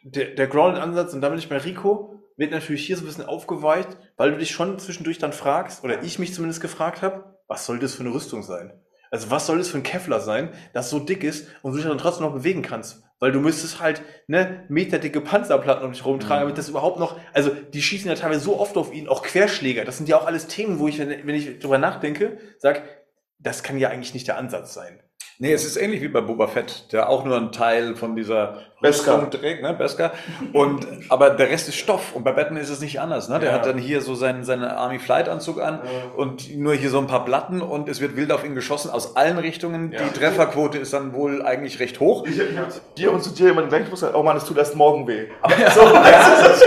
der, 0.04 0.24
der 0.34 0.46
Grounded-Ansatz, 0.46 1.12
und 1.12 1.20
da 1.20 1.28
bin 1.28 1.38
ich 1.38 1.50
bei 1.50 1.59
Rico, 1.59 2.11
wird 2.43 2.51
natürlich 2.51 2.85
hier 2.85 2.97
so 2.97 3.05
ein 3.05 3.06
bisschen 3.06 3.24
aufgeweicht, 3.24 3.89
weil 4.16 4.32
du 4.32 4.39
dich 4.39 4.51
schon 4.51 4.78
zwischendurch 4.78 5.19
dann 5.19 5.32
fragst, 5.32 5.85
oder 5.85 6.02
ich 6.02 6.19
mich 6.19 6.35
zumindest 6.35 6.60
gefragt 6.60 7.01
habe, 7.01 7.39
was 7.47 7.64
soll 7.64 7.78
das 7.78 7.94
für 7.94 8.02
eine 8.02 8.12
Rüstung 8.12 8.43
sein? 8.43 8.73
Also 9.12 9.31
was 9.31 9.47
soll 9.47 9.59
das 9.59 9.69
für 9.69 9.77
ein 9.77 9.85
Kevlar 9.85 10.20
sein, 10.20 10.51
das 10.73 10.90
so 10.90 10.98
dick 10.98 11.23
ist 11.23 11.47
und 11.62 11.73
du 11.73 11.78
dich 11.78 11.86
dann 11.86 11.98
trotzdem 11.98 12.27
noch 12.27 12.35
bewegen 12.35 12.62
kannst? 12.62 13.05
Weil 13.20 13.31
du 13.31 13.39
müsstest 13.39 13.81
halt 13.81 14.02
ne 14.27 14.64
meterdicke 14.69 15.20
Panzerplatten 15.20 15.85
um 15.85 15.93
dich 15.93 16.05
rumtragen, 16.05 16.43
damit 16.43 16.59
das 16.59 16.69
überhaupt 16.69 16.98
noch, 16.98 17.16
also 17.32 17.51
die 17.51 17.82
schießen 17.82 18.09
ja 18.09 18.16
teilweise 18.16 18.40
so 18.40 18.59
oft 18.59 18.77
auf 18.77 18.93
ihn, 18.93 19.06
auch 19.06 19.23
Querschläger. 19.23 19.85
Das 19.85 19.98
sind 19.98 20.09
ja 20.09 20.19
auch 20.19 20.27
alles 20.27 20.48
Themen, 20.48 20.81
wo 20.81 20.89
ich, 20.89 20.98
wenn, 20.98 21.09
wenn 21.09 21.35
ich 21.35 21.60
drüber 21.60 21.78
nachdenke, 21.78 22.39
sag, 22.59 22.82
das 23.39 23.62
kann 23.62 23.78
ja 23.78 23.90
eigentlich 23.90 24.14
nicht 24.14 24.27
der 24.27 24.39
Ansatz 24.39 24.74
sein. 24.74 25.01
Nee, 25.39 25.52
es 25.52 25.64
ist 25.64 25.77
ähnlich 25.77 26.02
wie 26.02 26.09
bei 26.09 26.20
Boba 26.20 26.48
Fett, 26.48 26.93
der 26.93 27.09
auch 27.09 27.24
nur 27.24 27.36
einen 27.36 27.52
Teil 27.52 27.97
von 27.97 28.16
dieser 28.16 28.62
Rüstung 28.82 29.30
trägt, 29.30 29.62
ne, 29.62 29.74
Beskar. 29.74 30.12
Und, 30.52 30.86
aber 31.09 31.30
der 31.30 31.48
Rest 31.50 31.68
ist 31.68 31.76
Stoff. 31.76 32.14
Und 32.14 32.24
bei 32.24 32.32
Batman 32.32 32.60
ist 32.60 32.70
es 32.70 32.80
nicht 32.80 33.00
anders, 33.00 33.28
ne? 33.28 33.38
Der 33.38 33.50
Ja. 33.50 33.54
hat 33.56 33.66
dann 33.66 33.78
hier 33.78 34.00
so 34.00 34.14
seinen, 34.14 34.44
seinen 34.44 34.64
Army 34.64 34.98
Flight 34.98 35.28
Anzug 35.28 35.60
an 35.60 35.80
und 36.16 36.56
nur 36.56 36.74
hier 36.74 36.90
so 36.90 36.98
ein 36.98 37.06
paar 37.06 37.24
Platten 37.24 37.60
und 37.62 37.88
es 37.88 38.00
wird 38.00 38.16
wild 38.16 38.32
auf 38.32 38.44
ihn 38.44 38.54
geschossen 38.54 38.90
aus 38.90 39.16
allen 39.16 39.38
Richtungen. 39.38 39.92
Ja. 39.92 40.00
Die 40.02 40.18
Trefferquote 40.18 40.78
ist 40.78 40.92
dann 40.92 41.12
wohl 41.14 41.42
eigentlich 41.42 41.80
recht 41.80 42.00
hoch. 42.00 42.26
Ich, 42.26 42.38
ich 42.38 42.59
hab 42.59 42.94
dir 42.96 43.12
und 43.12 43.22
zu 43.22 43.30
dir 43.30 43.50
immer 43.50 43.62
gleich, 43.62 43.82
ich 43.84 43.90
muss 43.90 44.02
oh 44.02 44.22
Mann, 44.22 44.36
es 44.36 44.44
tut 44.44 44.56
erst 44.59 44.74
morgen 44.76 45.06
weh. 45.06 45.26
Ja, 45.59 45.72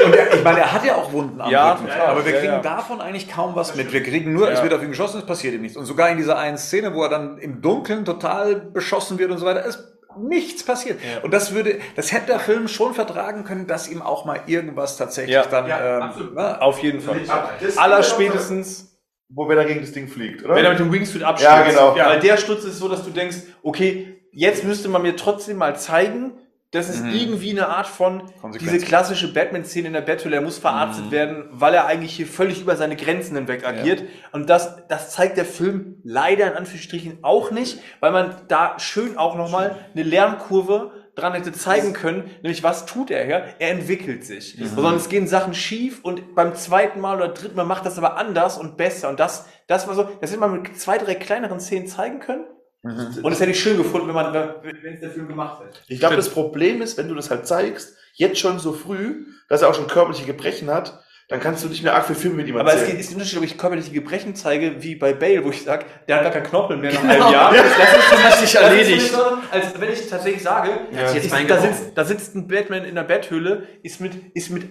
und 0.06 0.14
er, 0.14 0.34
ich 0.34 0.44
meine, 0.44 0.60
er 0.60 0.72
hat 0.72 0.86
ja 0.86 0.96
auch 0.96 1.12
Wunden 1.12 1.42
am 1.42 1.50
Ja, 1.52 1.74
Rücken. 1.74 1.90
aber 2.08 2.26
wir 2.26 2.34
ja, 2.34 2.40
kriegen 2.40 2.54
ja. 2.54 2.60
davon 2.60 3.02
eigentlich 3.02 3.30
kaum 3.30 3.56
was 3.56 3.76
mit. 3.76 3.92
Wir 3.92 4.04
kriegen 4.04 4.34
nur, 4.34 4.50
es 4.52 4.60
Ja. 4.60 4.64
wird 4.64 4.74
auf 4.74 4.82
ihn 4.84 4.90
geschossen, 4.90 5.20
es 5.20 5.26
passiert 5.26 5.54
ihm 5.54 5.62
nichts. 5.62 5.78
Und 5.78 5.86
sogar 5.86 6.10
in 6.10 6.18
dieser 6.18 6.38
einen 6.38 6.58
Szene, 6.58 6.94
wo 6.94 7.04
er 7.04 7.10
dann 7.10 7.38
im 7.40 7.62
Dunkeln 7.62 8.06
total 8.06 8.56
beschossen 8.56 9.18
wird 9.20 9.32
und 9.32 9.38
so 9.38 9.46
weiter, 9.46 9.66
ist 9.66 9.95
nichts 10.18 10.64
passiert. 10.64 11.00
Ja. 11.02 11.22
Und 11.24 11.34
das 11.34 11.54
würde, 11.54 11.80
das 11.96 12.12
hätte 12.12 12.28
der 12.28 12.40
Film 12.40 12.68
schon 12.68 12.94
vertragen 12.94 13.44
können, 13.44 13.68
dass 13.68 13.88
ihm 13.88 14.02
auch 14.02 14.26
mal 14.26 14.42
irgendwas 14.48 14.98
tatsächlich 14.98 15.34
Ja. 15.36 15.46
dann, 15.46 15.68
Ja, 15.68 15.98
ähm, 15.98 16.02
absolut. 16.04 16.36
ne, 16.36 16.62
Auf 16.62 16.80
jeden 16.80 17.02
Fall. 17.02 17.20
Das- 17.62 17.78
Aller 17.78 18.04
spätestens 18.04 18.92
Wo 19.28 19.50
wer 19.50 19.56
dagegen 19.56 19.82
das 19.82 19.92
Ding 19.92 20.08
fliegt, 20.08 20.46
oder? 20.46 20.54
Wenn 20.56 20.64
er 20.66 20.70
mit 20.72 20.80
dem 20.80 20.92
Wingsuit 20.94 21.24
abstürzt. 21.24 21.52
Ja, 21.52 21.64
genau. 21.68 21.96
Weil 21.96 22.20
der 22.20 22.38
Sturz 22.38 22.64
ist 22.64 22.78
so, 22.78 22.88
dass 22.88 23.04
du 23.04 23.10
denkst, 23.10 23.38
okay, 23.64 24.22
jetzt 24.32 24.64
müsste 24.64 24.88
man 24.88 25.02
mir 25.02 25.16
trotzdem 25.16 25.58
mal 25.58 25.76
zeigen, 25.76 26.34
dass 26.76 26.90
es 26.90 27.02
Mhm. 27.02 27.10
irgendwie 27.12 27.52
eine 27.52 27.68
Art 27.70 27.88
von 27.88 28.24
diese 28.60 28.80
klassische 28.80 29.34
Batman-Szene 29.34 29.88
in 29.88 29.94
der 29.94 30.02
Betthöhle, 30.02 30.36
er 30.36 30.42
muss 30.42 30.58
verarztet 30.58 31.06
Mhm. 31.08 31.12
werden, 31.12 31.46
weil 31.52 31.74
er 31.74 31.86
eigentlich 31.86 32.14
hier 32.16 32.28
völlig 32.28 32.62
über 32.62 32.76
seine 32.76 32.96
Grenzen 32.96 33.36
hinweg 33.36 33.66
agiert. 33.66 34.04
Und 34.32 34.50
das, 34.50 34.86
das 34.88 35.12
zeigt 35.12 35.38
der 35.38 35.46
Film 35.46 35.98
leider 36.04 36.48
in 36.52 36.54
Anführungsstrichen 36.54 37.20
auch 37.24 37.52
nicht, 37.52 37.80
weil 38.00 38.12
man 38.12 38.36
da 38.48 38.78
schön 38.80 39.18
auch 39.18 39.36
nochmal 39.36 39.76
eine 39.94 40.04
Lernkurve 40.04 40.92
dran 41.16 41.32
hätte 41.34 41.54
zeigen 41.54 41.94
können, 41.94 42.30
nämlich 42.44 42.62
was 42.62 42.86
tut 42.86 43.10
er 43.10 43.24
hier? 43.26 43.46
Er 43.60 43.72
entwickelt 43.72 44.26
sich. 44.26 44.58
Sondern 44.76 44.96
es 44.96 45.08
gehen 45.08 45.28
Sachen 45.28 45.54
schief 45.54 46.02
und 46.04 46.36
beim 46.36 46.56
zweiten 46.56 47.00
Mal 47.00 47.16
oder 47.16 47.30
dritten 47.30 47.56
Mal 47.56 47.64
macht 47.64 47.86
das 47.86 47.98
aber 47.98 48.18
anders 48.18 48.58
und 48.58 48.76
besser. 48.76 49.08
Und 49.08 49.22
das, 49.22 49.46
das 49.68 49.88
war 49.88 49.96
so, 49.96 50.04
das 50.20 50.32
hätte 50.32 50.42
man 50.42 50.62
mit 50.62 50.78
zwei, 50.78 50.98
drei 50.98 51.16
kleineren 51.16 51.62
Szenen 51.62 51.88
zeigen 51.88 52.20
können. 52.20 52.44
Und 52.86 53.32
das 53.32 53.40
hätte 53.40 53.52
ich 53.52 53.60
schön 53.60 53.78
gefunden, 53.78 54.08
wenn 54.08 54.16
man, 54.16 54.34
wenn 54.34 54.94
es 54.94 55.00
der 55.00 55.10
Film 55.10 55.28
gemacht 55.28 55.62
hätte. 55.64 55.80
Ich 55.88 56.00
glaube, 56.00 56.16
das 56.16 56.30
Problem 56.30 56.82
ist, 56.82 56.98
wenn 56.98 57.08
du 57.08 57.16
das 57.16 57.30
halt 57.32 57.48
zeigst, 57.48 57.96
jetzt 58.14 58.40
schon 58.40 58.60
so 58.60 58.74
früh, 58.74 59.26
dass 59.50 59.62
er 59.64 59.70
auch 59.70 59.76
schon 59.76 59.88
körperliche 59.88 60.26
Gebrechen 60.26 60.70
hat, 60.70 61.02
dann 61.28 61.40
kannst 61.40 61.64
du 61.64 61.70
nicht 61.70 61.82
mehr 61.82 61.96
arg 61.96 62.06
viel 62.06 62.16
Filme 62.16 62.36
mit 62.38 62.48
ihm 62.48 62.56
Aber 62.58 62.70
es 62.70 62.76
erzählen. 62.82 62.92
geht- 62.98 63.00
ist 63.00 63.10
ein 63.10 63.16
Unterschied, 63.16 63.38
ob 63.40 63.44
ich 63.44 63.58
körperliche 63.58 63.92
Gebrechen 63.92 64.36
zeige, 64.36 64.84
wie 64.84 64.94
bei 64.94 65.14
Bale, 65.14 65.44
wo 65.44 65.50
ich 65.50 65.64
sage, 65.64 65.86
der 66.08 66.18
hat 66.18 66.24
gar 66.24 66.32
keinen 66.32 66.44
Knorpel 66.44 66.78
mehr 66.78 66.94
nach 66.94 67.02
Genau. 67.02 67.14
einem 67.26 67.34
Jahr. 67.34 67.52
Das 67.54 68.34
ist 68.36 68.40
sich 68.42 68.52
das 68.54 68.62
erledigt. 68.62 69.12
So, 69.12 69.22
als 69.50 69.80
wenn 69.82 69.92
ich 69.92 70.08
tatsächlich 70.08 70.44
sage, 70.44 70.70
Ja. 70.92 71.12
mein 71.32 71.48
da, 71.48 71.60
sitzt, 71.60 71.84
da 71.98 72.06
sitzt 72.06 72.36
ein 72.36 72.48
Batman 72.48 72.86
in 72.86 72.94
der 72.94 73.04
Betthöhle, 73.04 73.64
ist 73.82 74.00
mit, 74.02 74.14
ist 74.36 74.52
mit 74.52 74.66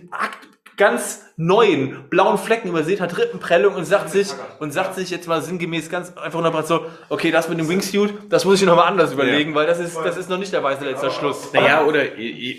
ganz 0.77 1.23
neuen 1.37 2.05
blauen 2.11 2.39
Flecken 2.39 2.69
übersät, 2.69 3.01
hat 3.01 3.17
Rippenprellung 3.19 3.75
und 3.75 3.85
sagt 3.85 4.11
sich, 4.11 4.29
und 4.61 4.73
sagt 4.73 4.95
sich 4.95 5.11
jetzt 5.11 5.27
mal 5.27 5.43
sinngemäß 5.43 5.91
ganz 5.91 6.17
einfach 6.17 6.41
nur 6.41 6.63
so, 6.63 6.87
okay, 7.09 7.31
das 7.31 7.49
mit 7.49 7.59
dem 7.59 7.69
Wingsuit, 7.69 8.13
das 8.29 8.45
muss 8.45 8.61
ich 8.61 8.67
nochmal 8.67 8.87
anders 8.89 9.13
überlegen, 9.13 9.55
weil 9.55 9.67
das 9.67 9.81
ist, 9.81 9.97
das 9.97 10.17
ist 10.17 10.29
noch 10.31 10.39
nicht 10.39 10.53
der 10.53 10.63
weiße 10.63 10.85
letzter 10.85 11.11
Schluss. 11.11 11.53
Naja, 11.53 11.85
oder, 11.85 12.03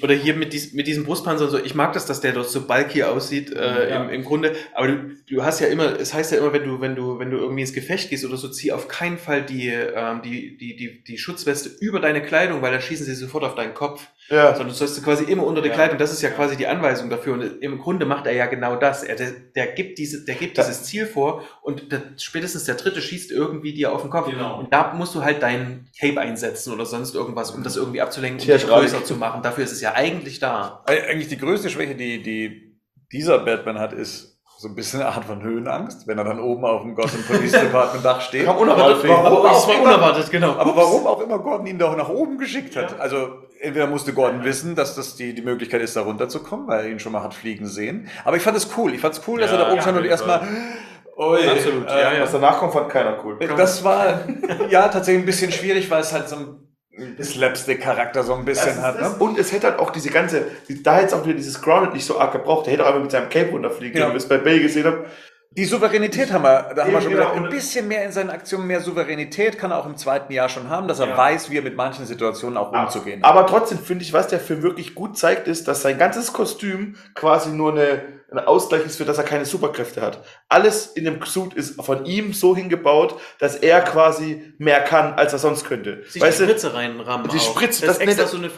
oder 0.01 0.13
hier 0.13 0.33
mit, 0.35 0.51
dies, 0.53 0.73
mit 0.73 0.87
diesem 0.87 1.05
Brustpanzer 1.05 1.45
und 1.45 1.51
so. 1.51 1.57
Ich 1.59 1.73
mag 1.75 1.93
das, 1.93 2.05
dass 2.05 2.19
der 2.21 2.33
dort 2.33 2.49
so 2.49 2.67
bulky 2.67 3.03
aussieht, 3.03 3.51
äh, 3.53 3.89
Ja. 3.89 4.03
im, 4.03 4.09
im 4.09 4.23
Grunde. 4.25 4.53
Aber 4.73 4.87
du, 4.87 4.97
du 5.29 5.43
hast 5.43 5.59
ja 5.61 5.67
immer, 5.67 5.97
es 5.99 6.13
heißt 6.13 6.31
ja 6.33 6.39
immer, 6.39 6.51
wenn 6.51 6.65
du, 6.65 6.81
wenn 6.81 6.95
du, 6.95 7.17
wenn 7.19 7.31
du 7.31 7.37
irgendwie 7.37 7.61
ins 7.61 7.73
Gefecht 7.73 8.09
gehst 8.09 8.25
oder 8.25 8.35
so, 8.37 8.49
zieh 8.49 8.71
auf 8.73 8.87
keinen 8.87 9.17
Fall 9.17 9.43
die, 9.43 9.69
ähm, 9.69 10.21
die, 10.23 10.57
die, 10.57 10.75
die, 10.75 11.03
die 11.03 11.17
Schutzweste 11.17 11.69
über 11.79 11.99
deine 11.99 12.21
Kleidung, 12.21 12.61
weil 12.61 12.71
dann 12.73 12.81
schießen 12.81 13.05
sie 13.05 13.15
sofort 13.15 13.43
auf 13.45 13.55
deinen 13.55 13.73
Kopf. 13.73 14.01
ja. 14.29 14.49
Sondern 14.51 14.69
du 14.69 14.73
sollst 14.73 15.01
quasi 15.03 15.23
immer 15.25 15.43
unter 15.45 15.61
der 15.61 15.71
Ja. 15.71 15.75
Kleidung. 15.75 15.97
Das 15.97 16.11
ist 16.11 16.21
ja 16.21 16.29
quasi 16.29 16.57
die 16.57 16.67
Anweisung 16.67 17.09
dafür. 17.09 17.33
Und 17.33 17.61
im 17.61 17.77
Grunde 17.79 18.05
macht 18.05 18.25
er 18.25 18.33
ja 18.33 18.47
genau 18.47 18.64
das. 18.73 19.03
Er, 19.03 19.15
der, 19.15 19.29
der 19.55 19.67
gibt 19.67 19.99
diese, 19.99 20.25
der 20.25 20.33
gibt 20.33 20.57
Ja. 20.57 20.63
dieses 20.63 20.83
Ziel 20.85 21.05
vor 21.05 21.43
und 21.61 21.91
der, 21.91 22.01
spätestens 22.17 22.63
der 22.63 22.73
dritte 22.73 22.99
schießt 23.03 23.29
irgendwie 23.29 23.73
dir 23.73 23.93
auf 23.93 24.01
den 24.01 24.09
Kopf. 24.09 24.27
Genau. 24.31 24.57
Und 24.57 24.73
da 24.73 24.93
musst 24.95 25.13
du 25.13 25.23
halt 25.23 25.43
dein 25.43 25.87
Cape 25.99 26.19
einsetzen 26.19 26.73
oder 26.73 26.87
sonst 26.87 27.13
irgendwas, 27.13 27.51
um 27.51 27.61
das 27.61 27.75
irgendwie 27.75 28.01
abzulenken, 28.01 28.39
um 28.41 28.45
Tja, 28.45 28.57
dich 28.57 28.65
größer 28.67 29.03
zu 29.05 29.15
machen. 29.15 29.43
Dafür 29.43 29.63
ist 29.65 29.73
es 29.73 29.81
ja 29.81 29.93
eigentlich 29.93 30.39
da. 30.39 30.83
Eig- 30.87 31.05
Eigentlich 31.07 31.27
die 31.27 31.37
größte 31.37 31.69
Schwäche, 31.69 31.93
die, 31.93 32.23
die 32.23 32.79
dieser 33.11 33.37
Batman 33.37 33.77
hat, 33.77 33.93
ist 33.93 34.31
so 34.57 34.69
ein 34.69 34.75
bisschen 34.75 35.01
eine 35.01 35.09
Art 35.09 35.25
von 35.25 35.43
Höhenangst, 35.43 36.07
wenn 36.07 36.17
er 36.17 36.23
dann 36.23 36.39
oben 36.39 36.63
auf 36.63 36.81
dem 36.81 36.95
Gotham 36.95 37.21
Police 37.23 37.51
Department 37.51 38.03
Dach 38.05 38.21
steht. 38.27 38.45
Kam 38.45 38.55
unerwartet. 38.57 39.07
Warum 39.09 39.25
Aber 39.25 39.51
auch 39.51 39.67
unerwartet, 39.81 40.31
genau. 40.31 40.53
Aber 40.53 40.75
warum 40.75 41.05
auch 41.05 41.19
immer 41.21 41.37
Gordon 41.39 41.67
ihn 41.67 41.77
doch 41.77 41.95
nach 41.97 42.07
oben 42.07 42.37
geschickt 42.37 42.75
hat. 42.77 42.97
Also 42.99 43.43
entweder 43.65 43.87
musste 43.87 44.13
Gordon 44.13 44.43
wissen, 44.43 44.75
dass 44.75 44.95
das 44.95 45.15
die, 45.15 45.33
die 45.33 45.41
Möglichkeit 45.41 45.81
ist, 45.81 45.95
da 45.95 46.01
runterzukommen, 46.01 46.67
weil 46.67 46.85
er 46.85 46.89
ihn 46.91 46.99
schon 46.99 47.11
mal 47.11 47.23
hat 47.23 47.33
fliegen 47.33 47.67
sehen. 47.67 48.07
Aber 48.23 48.37
ich 48.37 48.43
fand 48.43 48.55
es 48.55 48.69
cool. 48.77 48.93
Ich 48.93 49.01
fand 49.01 49.15
es 49.15 49.21
cool, 49.27 49.39
dass 49.41 49.51
Ja, 49.51 49.57
er 49.57 49.63
da 49.63 49.67
oben 49.67 49.75
ja, 49.77 49.81
stand 49.81 49.97
und 49.97 50.05
erstmal. 50.05 50.41
Ui, 51.17 51.47
Absolut, 51.47 51.87
äh, 51.89 52.01
ja, 52.01 52.13
ja. 52.13 52.23
Was 52.23 52.31
danach 52.31 52.57
kommt, 52.59 52.73
fand 52.73 52.89
keiner 52.89 53.17
cool. 53.23 53.37
Das 53.57 53.83
war 53.83 54.19
ja 54.69 54.87
tatsächlich 54.89 55.23
ein 55.23 55.25
bisschen 55.25 55.51
schwierig, 55.51 55.89
weil 55.89 56.01
es 56.01 56.11
halt 56.13 56.27
so 56.29 56.35
ein 56.35 57.23
Slapstick-Charakter 57.23 58.23
so 58.23 58.33
ein 58.35 58.45
bisschen 58.45 58.81
hat. 58.81 58.99
Ne? 59.01 59.09
Und 59.19 59.37
es 59.37 59.51
hätte 59.51 59.67
halt 59.67 59.79
auch 59.79 59.91
diese 59.91 60.09
ganze, 60.09 60.43
die- 60.67 60.81
da 60.83 60.95
hätte 60.95 61.07
es 61.07 61.13
auch 61.13 61.23
wieder 61.25 61.35
dieses 61.35 61.61
Grounded 61.61 61.93
nicht 61.93 62.05
so 62.05 62.19
arg 62.19 62.31
gebraucht. 62.31 62.65
Der 62.65 62.73
hätte 62.73 62.83
auch 62.83 62.87
einfach 62.89 63.01
mit 63.01 63.11
seinem 63.11 63.29
Cape 63.29 63.51
runterfliegen 63.51 63.93
können, 63.93 64.03
Ja. 64.03 64.09
wie 64.09 64.13
wir 64.13 64.17
es 64.17 64.27
bei 64.27 64.37
Bale 64.37 64.59
gesehen 64.61 64.85
haben. 64.85 64.99
Die 65.57 65.63
Souveränität 65.63 66.33
haben 66.33 66.43
wir, 66.43 66.73
da 66.75 66.83
haben 66.83 66.91
wir 66.91 66.99
schon 67.01 67.11
Genau, 67.11 67.29
gesagt, 67.29 67.37
ein 67.45 67.49
bisschen 67.49 67.87
mehr 67.87 68.03
in 68.03 68.11
seinen 68.11 68.29
Aktionen, 68.29 68.67
mehr 68.67 68.81
Souveränität 68.81 69.57
kann 69.57 69.71
er 69.71 69.77
auch 69.79 69.85
im 69.85 69.95
zweiten 69.95 70.33
Jahr 70.33 70.49
schon 70.49 70.69
haben, 70.69 70.89
dass 70.89 70.99
er 70.99 71.07
Ja. 71.07 71.17
weiß, 71.17 71.49
wie 71.49 71.57
er 71.57 71.61
mit 71.61 71.77
manchen 71.77 72.05
Situationen 72.05 72.57
auch 72.57 72.73
umzugehen 72.73 73.23
hat. 73.23 73.29
Aber 73.29 73.47
trotzdem 73.47 73.79
finde 73.79 74.03
ich, 74.03 74.11
was 74.11 74.27
der 74.27 74.41
Film 74.41 74.63
wirklich 74.63 74.95
gut 74.95 75.17
zeigt, 75.17 75.47
ist, 75.47 75.67
dass 75.69 75.81
sein 75.81 75.97
ganzes 75.97 76.33
Kostüm 76.33 76.97
quasi 77.13 77.51
nur 77.51 77.71
eine, 77.71 78.01
ein 78.31 78.39
Ausgleich 78.39 78.85
ist 78.85 78.97
für, 78.97 79.05
dass 79.05 79.17
er 79.17 79.23
keine 79.23 79.45
Superkräfte 79.45 80.01
hat. 80.01 80.25
Alles 80.49 80.87
in 80.87 81.05
dem 81.05 81.23
Suit 81.23 81.53
ist 81.53 81.81
von 81.81 82.05
ihm 82.05 82.33
so 82.33 82.53
hingebaut, 82.53 83.17
dass 83.39 83.55
er 83.55 83.79
quasi 83.79 84.53
mehr 84.57 84.81
kann, 84.81 85.13
als 85.13 85.31
er 85.31 85.39
sonst 85.39 85.63
könnte. 85.65 86.03
Sich 86.09 86.21
weißt 86.21 86.41
die? 86.41 86.43
Spritze 86.43 86.73
reinrammen. 86.73 87.29
Die 87.29 87.37
auch. 87.37 87.41
Spritze, 87.41 87.85
das 87.85 87.97
das- 87.97 88.05
ist 88.05 88.19
extra 88.19 88.27
so 88.27 88.37
eine. 88.37 88.49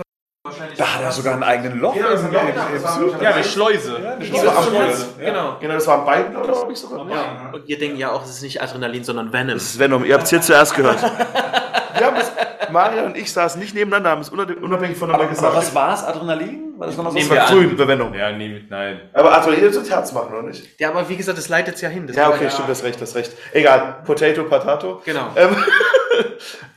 Da 0.77 0.95
hat 0.95 1.01
er 1.03 1.11
sogar 1.11 1.33
einen 1.33 1.43
eigenen 1.43 1.79
Loch. 1.79 1.95
Ja, 1.95 2.09
das 2.11 2.21
ist 2.21 2.25
ein 2.27 2.33
Loch, 2.33 2.41
das 2.73 2.83
war- 2.83 3.21
Ja, 3.21 3.29
eine 3.31 3.43
Schleuse. 3.43 3.99
Ja, 4.03 4.11
eine 4.11 4.25
Schleuse. 4.25 4.45
ist 4.45 4.55
am 4.57 4.63
zum 4.63 4.73
Hals. 4.79 4.87
Hals. 4.99 5.05
Genau. 5.19 5.55
Genau, 5.59 5.73
das 5.73 5.87
war 5.87 5.99
am 5.99 6.05
Bein, 6.05 6.31
glaube 6.31 6.71
ich 6.73 6.79
sogar. 6.79 7.09
Ja. 7.09 7.49
Und 7.53 7.67
wir 7.67 7.77
denken 7.79 7.97
ja 7.97 8.11
auch, 8.11 8.23
es 8.23 8.29
ist 8.31 8.41
nicht 8.43 8.61
Adrenalin, 8.61 9.03
sondern 9.03 9.31
Venom. 9.33 9.53
Das 9.55 9.63
ist 9.63 9.79
Venom, 9.79 10.05
ihr 10.05 10.13
habt 10.13 10.23
es 10.25 10.29
hier 10.29 10.41
zuerst 10.41 10.75
gehört. 10.75 11.01
Wir 11.01 12.05
haben 12.05 12.15
es, 12.17 12.31
Maria 12.71 13.03
und 13.05 13.17
ich 13.17 13.31
saßen 13.33 13.59
nicht 13.59 13.73
nebeneinander, 13.73 14.11
haben 14.11 14.21
es 14.21 14.31
unab- 14.31 14.55
unabhängig 14.61 14.97
voneinander 14.97 15.25
Aber, 15.25 15.33
gesagt. 15.33 15.47
aber 15.53 15.57
was 15.57 15.73
war 15.73 15.93
es? 15.95 16.03
Adrenalin? 16.03 16.63
War 16.77 16.85
das 16.85 16.95
nochmal 16.95 17.11
so? 17.13 17.17
Nehmen 17.17 17.29
das 17.31 17.51
war 17.51 17.57
grün 17.57 17.77
Venom. 17.87 18.13
Ja, 18.13 18.31
nee, 18.31 18.61
nein. 18.69 19.01
Aber 19.13 19.35
Adrenalin 19.35 19.71
das 19.73 19.89
Herz 19.89 20.11
machen, 20.11 20.31
oder 20.31 20.43
nicht? 20.43 20.79
Ja, 20.79 20.89
aber 20.89 21.09
wie 21.09 21.15
gesagt, 21.17 21.37
das 21.39 21.49
leitet 21.49 21.81
ja 21.81 21.89
hin. 21.89 22.05
Das 22.05 22.15
Ja, 22.15 22.27
war 22.29 22.35
okay, 22.35 22.51
stimmt, 22.51 22.69
das 22.69 22.83
recht, 22.83 23.01
das 23.01 23.15
recht. 23.15 23.31
Egal, 23.53 23.97
Potato, 24.05 24.43
Patato. 24.43 25.01
Genau. 25.05 25.29
Ähm, 25.35 25.55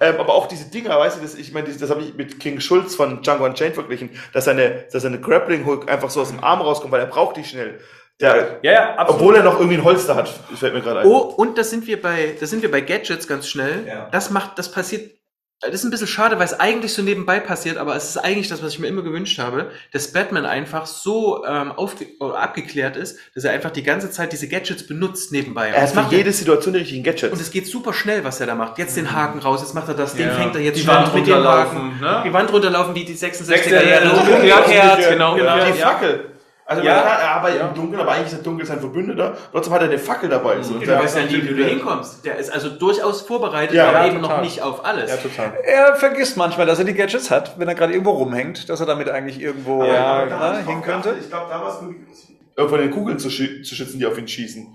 ähm, 0.00 0.16
aber 0.18 0.34
auch 0.34 0.46
diese 0.46 0.70
Dinger, 0.70 0.98
weißt 0.98 1.18
du, 1.18 1.22
das, 1.22 1.34
ich 1.34 1.52
meine, 1.52 1.68
das, 1.68 1.78
das 1.78 1.90
habe 1.90 2.02
ich 2.02 2.14
mit 2.14 2.40
King 2.40 2.60
Schulz 2.60 2.94
von 2.94 3.22
Django 3.22 3.44
Unchained 3.44 3.74
verglichen, 3.74 4.10
dass 4.32 4.44
seine, 4.44 4.84
dass 4.92 5.02
seine 5.02 5.20
Grappling 5.20 5.66
Hook 5.66 5.90
einfach 5.90 6.10
so 6.10 6.20
aus 6.20 6.28
dem 6.30 6.42
Arm 6.42 6.60
rauskommt, 6.60 6.92
weil 6.92 7.00
er 7.00 7.06
braucht 7.06 7.36
die 7.36 7.44
schnell. 7.44 7.80
Der, 8.20 8.58
Ja, 8.62 8.72
ja, 8.72 8.94
absolut. 8.96 9.20
obwohl 9.20 9.36
er 9.36 9.42
noch 9.42 9.58
irgendwie 9.58 9.78
ein 9.78 9.84
Holster 9.84 10.14
hat, 10.14 10.28
fällt 10.28 10.74
mir 10.74 10.82
gerade 10.82 11.00
ein. 11.00 11.06
Oh, 11.06 11.18
und 11.18 11.56
da 11.56 11.64
sind 11.64 11.86
wir 11.86 12.00
bei, 12.00 12.36
da 12.38 12.46
sind 12.46 12.62
wir 12.62 12.70
bei 12.70 12.82
Gadgets 12.82 13.26
ganz 13.26 13.48
schnell. 13.48 13.86
Ja. 13.86 14.08
Das 14.12 14.30
macht, 14.30 14.58
das 14.58 14.70
passiert, 14.70 15.12
das 15.60 15.74
ist 15.74 15.84
ein 15.84 15.90
bisschen 15.90 16.06
schade, 16.06 16.38
weil 16.38 16.46
es 16.46 16.58
eigentlich 16.58 16.94
so 16.94 17.02
nebenbei 17.02 17.38
passiert, 17.38 17.76
aber 17.76 17.94
es 17.94 18.08
ist 18.08 18.16
eigentlich 18.16 18.48
das, 18.48 18.62
was 18.62 18.72
ich 18.72 18.78
mir 18.78 18.86
immer 18.88 19.02
gewünscht 19.02 19.38
habe, 19.38 19.70
dass 19.92 20.12
Batman 20.12 20.46
einfach 20.46 20.86
so 20.86 21.44
ähm, 21.46 21.72
abgeklärt 22.18 22.96
ist, 22.96 23.18
dass 23.34 23.44
er 23.44 23.52
einfach 23.52 23.70
die 23.70 23.82
ganze 23.82 24.10
Zeit 24.10 24.32
diese 24.32 24.48
Gadgets 24.48 24.86
benutzt 24.86 25.32
nebenbei. 25.32 25.68
Er 25.68 25.82
hat 25.82 25.94
macht 25.94 26.12
jede 26.12 26.32
Situation 26.32 26.72
die 26.74 26.80
richtigen 26.80 27.02
Gadgets. 27.02 27.32
Und 27.32 27.40
es 27.40 27.50
geht 27.50 27.66
super 27.66 27.92
schnell, 27.92 28.24
was 28.24 28.40
er 28.40 28.46
da 28.46 28.54
macht. 28.54 28.78
Jetzt 28.78 28.96
den 28.96 29.12
Haken 29.12 29.40
raus, 29.40 29.60
jetzt 29.60 29.74
macht 29.74 29.88
er 29.88 29.94
das, 29.94 30.14
den 30.14 30.28
Ja. 30.28 30.34
fängt 30.34 30.54
er 30.54 30.62
jetzt 30.62 30.78
Die 30.78 30.86
Wand 30.86 31.14
mit 31.14 31.26
dem 31.26 31.34
runterlaufen, 31.34 31.78
Haken. 31.78 32.00
ne? 32.00 32.22
Die 32.26 32.32
Wand 32.32 32.52
runterlaufen 32.52 32.94
wie 32.94 33.04
die 33.04 33.14
66er 33.14 33.44
Sechster 33.44 33.86
Jahre. 33.86 34.10
Umgekehrt, 34.10 35.08
genau. 35.10 35.34
Genau. 35.34 35.56
die 35.66 35.72
Fackel. 35.78 36.24
Also 36.70 36.84
Ja. 36.84 37.00
kann, 37.02 37.20
er 37.20 37.30
arbeitet 37.32 37.60
Ja. 37.60 37.66
im 37.68 37.74
Dunkeln, 37.74 38.00
aber 38.00 38.12
eigentlich 38.12 38.26
ist 38.28 38.36
der 38.36 38.44
Dunkel 38.44 38.64
sein 38.64 38.78
Verbündeter. 38.78 39.36
Trotzdem 39.50 39.72
hat 39.74 39.80
er 39.82 39.88
eine 39.88 39.98
Fackel 39.98 40.28
dabei. 40.28 40.62
So. 40.62 40.74
Du 40.78 40.86
weißt 40.86 41.16
ja 41.16 41.24
nie, 41.24 41.42
wie 41.42 41.48
du 41.54 41.64
hinkommst. 41.64 42.24
Der 42.24 42.36
ist 42.36 42.48
also 42.52 42.68
durchaus 42.68 43.22
vorbereitet, 43.22 43.74
Ja, 43.74 43.88
aber 43.88 43.98
ja, 44.02 44.06
eben 44.06 44.20
noch 44.20 44.28
total. 44.28 44.44
nicht 44.44 44.62
auf 44.62 44.84
alles. 44.84 45.10
Ja, 45.10 45.16
total. 45.16 45.52
Er 45.64 45.96
vergisst 45.96 46.36
manchmal, 46.36 46.66
dass 46.66 46.78
er 46.78 46.84
die 46.84 46.94
Gadgets 46.94 47.28
hat, 47.32 47.58
wenn 47.58 47.66
er 47.66 47.74
gerade 47.74 47.92
irgendwo 47.92 48.12
rumhängt, 48.12 48.68
dass 48.68 48.78
er 48.78 48.86
damit 48.86 49.08
eigentlich 49.10 49.40
irgendwo 49.40 49.82
Ja, 49.82 50.26
na, 50.30 50.58
hin 50.58 50.80
könnte. 50.80 51.16
Ich 51.20 51.28
glaube, 51.28 51.46
da 51.50 51.60
war 51.60 51.74
es 51.74 51.82
nur, 51.82 52.68
von 52.68 52.78
den 52.78 52.92
Kugeln 52.92 53.18
zu, 53.18 53.30
schü 53.30 53.62
zu 53.62 53.74
schützen, 53.74 53.98
die 53.98 54.06
auf 54.06 54.16
ihn 54.16 54.28
schießen. 54.28 54.68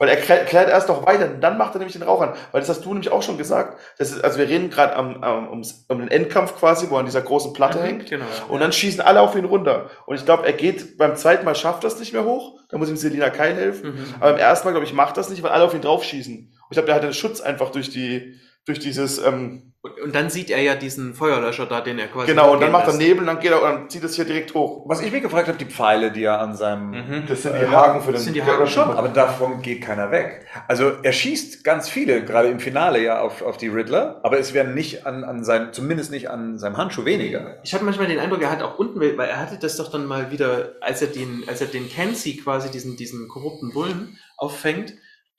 Weil 0.00 0.08
er 0.08 0.18
klä- 0.18 0.44
klärt 0.46 0.70
erst 0.70 0.88
noch 0.88 1.04
weiter, 1.06 1.28
dann 1.28 1.58
macht 1.58 1.74
er 1.74 1.78
nämlich 1.78 1.92
den 1.92 2.02
Rauch 2.02 2.22
an. 2.22 2.32
Weil 2.52 2.62
das 2.62 2.70
hast 2.70 2.82
du 2.86 2.88
nämlich 2.88 3.12
auch 3.12 3.22
schon 3.22 3.36
gesagt. 3.36 3.78
Das 3.98 4.10
ist, 4.10 4.24
also 4.24 4.38
wir 4.38 4.48
reden 4.48 4.70
gerade 4.70 4.96
am, 4.96 5.22
am, 5.22 5.48
ums, 5.50 5.84
um 5.88 5.98
den 5.98 6.10
Endkampf 6.10 6.56
quasi, 6.58 6.88
wo 6.88 6.94
er 6.96 7.00
an 7.00 7.04
dieser 7.04 7.20
großen 7.20 7.52
Platte 7.52 7.82
hängt. 7.82 8.08
Genau. 8.08 8.24
Und 8.48 8.60
dann 8.60 8.72
schießen 8.72 9.02
alle 9.02 9.20
auf 9.20 9.36
ihn 9.36 9.44
runter. 9.44 9.90
Und 10.06 10.16
ich 10.16 10.24
glaube, 10.24 10.46
er 10.46 10.54
geht 10.54 10.96
beim 10.96 11.16
zweiten 11.16 11.44
Mal 11.44 11.54
schafft 11.54 11.84
das 11.84 12.00
nicht 12.00 12.14
mehr 12.14 12.24
hoch. 12.24 12.58
Da 12.70 12.78
muss 12.78 12.88
ihm 12.88 12.96
Selina 12.96 13.28
Keil 13.28 13.54
helfen. 13.54 13.90
Mhm. 13.94 14.14
Aber 14.20 14.32
beim 14.32 14.40
ersten 14.40 14.66
Mal, 14.66 14.72
glaube 14.72 14.86
ich, 14.86 14.94
macht 14.94 15.18
das 15.18 15.28
nicht, 15.28 15.42
weil 15.42 15.50
alle 15.50 15.64
auf 15.64 15.74
ihn 15.74 15.82
draufschießen. 15.82 16.34
Und 16.34 16.48
ich 16.70 16.74
glaube, 16.74 16.86
der 16.86 16.94
hat 16.94 17.02
den 17.02 17.12
Schutz 17.12 17.42
einfach 17.42 17.70
durch 17.70 17.90
die, 17.90 18.40
durch 18.66 18.78
dieses, 18.78 19.18
ähm, 19.18 19.72
Und, 19.82 19.98
und 20.02 20.14
dann 20.14 20.28
sieht 20.28 20.50
er 20.50 20.60
ja 20.60 20.74
diesen 20.74 21.14
Feuerlöscher 21.14 21.64
da, 21.64 21.80
den 21.80 21.98
er 21.98 22.08
quasi. 22.08 22.26
genau, 22.26 22.52
und 22.52 22.60
dann 22.60 22.70
macht 22.70 22.86
er. 22.86 22.92
Nebel, 22.94 23.24
dann 23.24 23.40
geht 23.40 23.50
er, 23.50 23.62
und 23.62 23.68
dann 23.70 23.88
zieht 23.90 24.04
es 24.04 24.14
hier 24.14 24.26
direkt 24.26 24.52
hoch. 24.52 24.84
Was 24.86 25.00
ich 25.00 25.10
mich 25.10 25.22
gefragt 25.22 25.48
habe, 25.48 25.56
die 25.56 25.64
Pfeile, 25.64 26.12
die 26.12 26.24
er 26.24 26.38
an 26.38 26.54
seinem 26.54 26.90
Mhm. 26.90 27.24
Das 27.26 27.42
sind 27.42 27.54
die 27.58 27.66
Haken 27.66 28.00
für 28.02 28.08
den, 28.08 28.14
Das 28.14 28.24
sind 28.24 28.34
die 28.36 28.42
Haken 28.42 28.66
Schon, 28.66 28.90
aber 28.90 29.08
davon 29.08 29.62
geht 29.62 29.80
keiner 29.80 30.10
weg. 30.10 30.46
Also 30.68 30.92
er 31.02 31.12
schießt 31.12 31.64
ganz 31.64 31.88
viele, 31.88 32.22
gerade 32.24 32.48
im 32.48 32.60
Finale 32.60 33.02
ja 33.02 33.20
auf, 33.22 33.40
auf 33.40 33.56
die 33.56 33.68
Riddler, 33.68 34.20
aber 34.22 34.38
es 34.38 34.52
werden 34.52 34.74
nicht 34.74 35.06
an, 35.06 35.24
an 35.24 35.44
seinem, 35.44 35.72
zumindest 35.72 36.10
nicht 36.10 36.28
an 36.28 36.58
seinem 36.58 36.76
Handschuh 36.76 37.06
weniger. 37.06 37.56
Ich 37.62 37.72
hatte 37.72 37.84
manchmal 37.84 38.08
den 38.08 38.18
Eindruck, 38.18 38.42
er 38.42 38.50
hat 38.50 38.62
auch 38.62 38.78
unten, 38.78 39.00
weil 39.00 39.18
er 39.18 39.38
hatte 39.40 39.58
das 39.58 39.76
doch 39.78 39.90
dann 39.90 40.04
mal 40.04 40.30
wieder, 40.30 40.74
als 40.82 41.00
er 41.00 41.08
den, 41.08 41.44
als 41.46 41.62
er 41.62 41.68
den 41.68 41.88
Kenzie 41.88 42.36
quasi 42.36 42.70
diesen, 42.70 42.98
diesen 42.98 43.28
korrupten 43.28 43.72
Bullen 43.72 44.18
auffängt, 44.36 44.92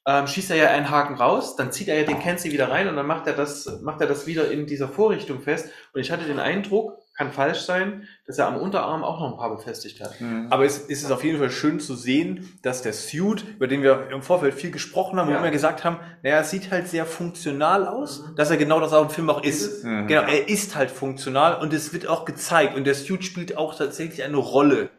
ähm, 0.07 0.25
schießt 0.27 0.49
er 0.51 0.57
ja 0.57 0.67
einen 0.69 0.89
Haken 0.89 1.15
raus, 1.15 1.55
dann 1.55 1.71
zieht 1.71 1.87
er 1.87 1.99
ja 1.99 2.05
den 2.05 2.19
Kenzie 2.19 2.51
wieder 2.51 2.69
rein 2.71 2.87
und 2.87 2.95
dann 2.95 3.05
macht 3.07 3.27
er 3.27 3.33
das, 3.33 3.79
macht 3.81 4.01
er 4.01 4.07
das 4.07 4.25
wieder 4.25 4.49
in 4.51 4.65
dieser 4.65 4.87
Vorrichtung 4.87 5.41
fest. 5.41 5.69
Und 5.93 6.01
ich 6.01 6.11
hatte 6.11 6.25
den 6.25 6.39
Eindruck, 6.39 6.97
kann 7.15 7.31
falsch 7.31 7.59
sein, 7.59 8.07
dass 8.25 8.39
er 8.39 8.47
am 8.47 8.55
Unterarm 8.57 9.03
auch 9.03 9.19
noch 9.19 9.33
ein 9.33 9.37
paar 9.37 9.55
befestigt 9.55 9.99
hat. 10.01 10.15
Aber 10.49 10.65
es, 10.65 10.79
es 10.89 11.03
ist 11.03 11.11
auf 11.11 11.23
jeden 11.23 11.37
Fall 11.37 11.51
schön 11.51 11.79
zu 11.79 11.93
sehen, 11.93 12.57
dass 12.63 12.81
der 12.81 12.93
Suit, 12.93 13.43
über 13.57 13.67
den 13.67 13.83
wir 13.83 14.07
im 14.11 14.23
Vorfeld 14.23 14.55
viel 14.55 14.71
gesprochen 14.71 15.19
haben, 15.19 15.27
wo 15.27 15.31
Ja. 15.31 15.37
wir 15.37 15.41
immer 15.43 15.51
gesagt 15.51 15.83
haben, 15.83 15.97
naja, 16.23 16.39
es 16.39 16.49
sieht 16.49 16.71
halt 16.71 16.87
sehr 16.87 17.05
funktional 17.05 17.85
aus, 17.87 18.23
dass 18.35 18.49
er 18.49 18.57
genau 18.57 18.79
das 18.79 18.93
auch 18.93 19.03
im 19.03 19.09
Film 19.11 19.29
auch 19.29 19.43
ist. 19.43 19.83
Mhm. 19.83 20.07
Genau, 20.07 20.21
er 20.21 20.49
ist 20.49 20.75
halt 20.75 20.89
funktional 20.89 21.61
und 21.61 21.73
es 21.73 21.93
wird 21.93 22.07
auch 22.07 22.25
gezeigt 22.25 22.75
und 22.75 22.85
der 22.85 22.95
Suit 22.95 23.23
spielt 23.23 23.55
auch 23.55 23.77
tatsächlich 23.77 24.23
eine 24.23 24.37
Rolle. 24.37 24.89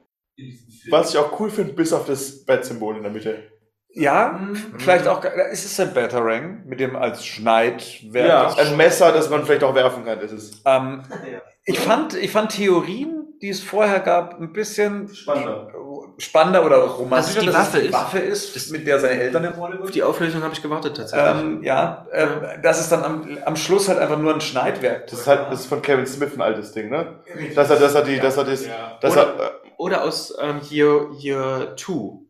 Was 0.91 1.11
ich 1.11 1.19
auch 1.19 1.39
cool 1.41 1.51
finde, 1.51 1.73
bis 1.73 1.93
auf 1.93 2.07
das 2.07 2.45
Bat-Symbol 2.45 2.97
in 2.99 3.03
der 3.03 3.13
Mitte. 3.13 3.52
Ja, 3.95 4.39
Mhm. 4.41 4.57
vielleicht 4.79 5.07
auch, 5.07 5.23
ist 5.53 5.65
es 5.67 5.79
ein 5.81 5.93
Batarang 5.93 6.63
mit 6.67 6.81
dem 6.81 6.97
als 6.97 7.25
Schneidwerk? 7.27 8.29
Ja. 8.29 8.45
Das- 8.45 8.59
Ein 8.59 8.77
Messer, 8.77 9.13
das 9.13 9.29
man 9.29 9.45
vielleicht 9.45 9.65
auch 9.65 9.75
werfen 9.75 10.05
kann, 10.05 10.19
ist 10.21 10.33
es. 10.33 10.63
Ähm, 10.65 11.03
ich, 11.65 11.79
fand, 11.79 12.15
ich 12.15 12.31
fand 12.31 12.53
Theorien, 12.53 13.19
die 13.43 13.51
es 13.51 13.63
vorher 13.63 14.01
gab, 14.01 14.41
ein 14.41 14.53
bisschen 14.53 15.13
Spannender. 15.13 15.69
spannender 16.17 16.65
oder 16.65 16.77
romantischer, 16.79 17.41
die 17.41 17.47
dass 17.47 17.55
Waffe 17.57 17.77
es 17.79 17.83
die 17.83 17.89
ist. 17.89 17.93
Waffe 17.93 18.19
ist, 18.21 18.71
mit 18.73 18.87
der 18.87 18.99
seine 19.01 19.21
Eltern 19.21 19.45
ermordet 19.45 19.79
Auf 19.79 19.83
wurden. 19.83 19.93
die 19.93 20.03
Auflösung 20.05 20.43
habe 20.43 20.55
ich 20.55 20.63
gewartet 20.63 20.97
tatsächlich. 20.97 21.43
Ähm, 21.43 21.63
ja, 21.63 22.07
ähm, 22.13 22.29
dass 22.63 22.81
es 22.81 22.89
dann 22.89 23.03
am, 23.05 23.27
am 23.45 23.57
Schluss 23.57 23.89
halt 23.89 23.99
einfach 23.99 24.19
nur 24.19 24.33
ein 24.33 24.41
Schneidwerk 24.41 25.09
Das 25.09 25.21
ist 25.21 25.27
halt, 25.27 25.51
das 25.51 25.61
ist 25.61 25.67
von 25.67 25.83
Kevin 25.83 26.07
Smith 26.07 26.31
ein 26.35 26.41
altes 26.41 26.73
Ding, 26.73 26.89
ne? 26.89 27.21
Dass 27.55 27.69
er, 27.69 27.77
dass 27.81 27.95
er 27.95 28.03
die, 28.03 28.19
dass 28.21 28.37
er 28.37 28.45
das, 28.45 28.65
dass 29.01 29.17
er, 29.17 29.23
äh, 29.27 29.51
Oder 29.77 30.05
aus 30.05 30.33
ähm, 30.41 30.61
Year, 30.71 31.09
Year 31.19 31.75
2. 31.77 32.22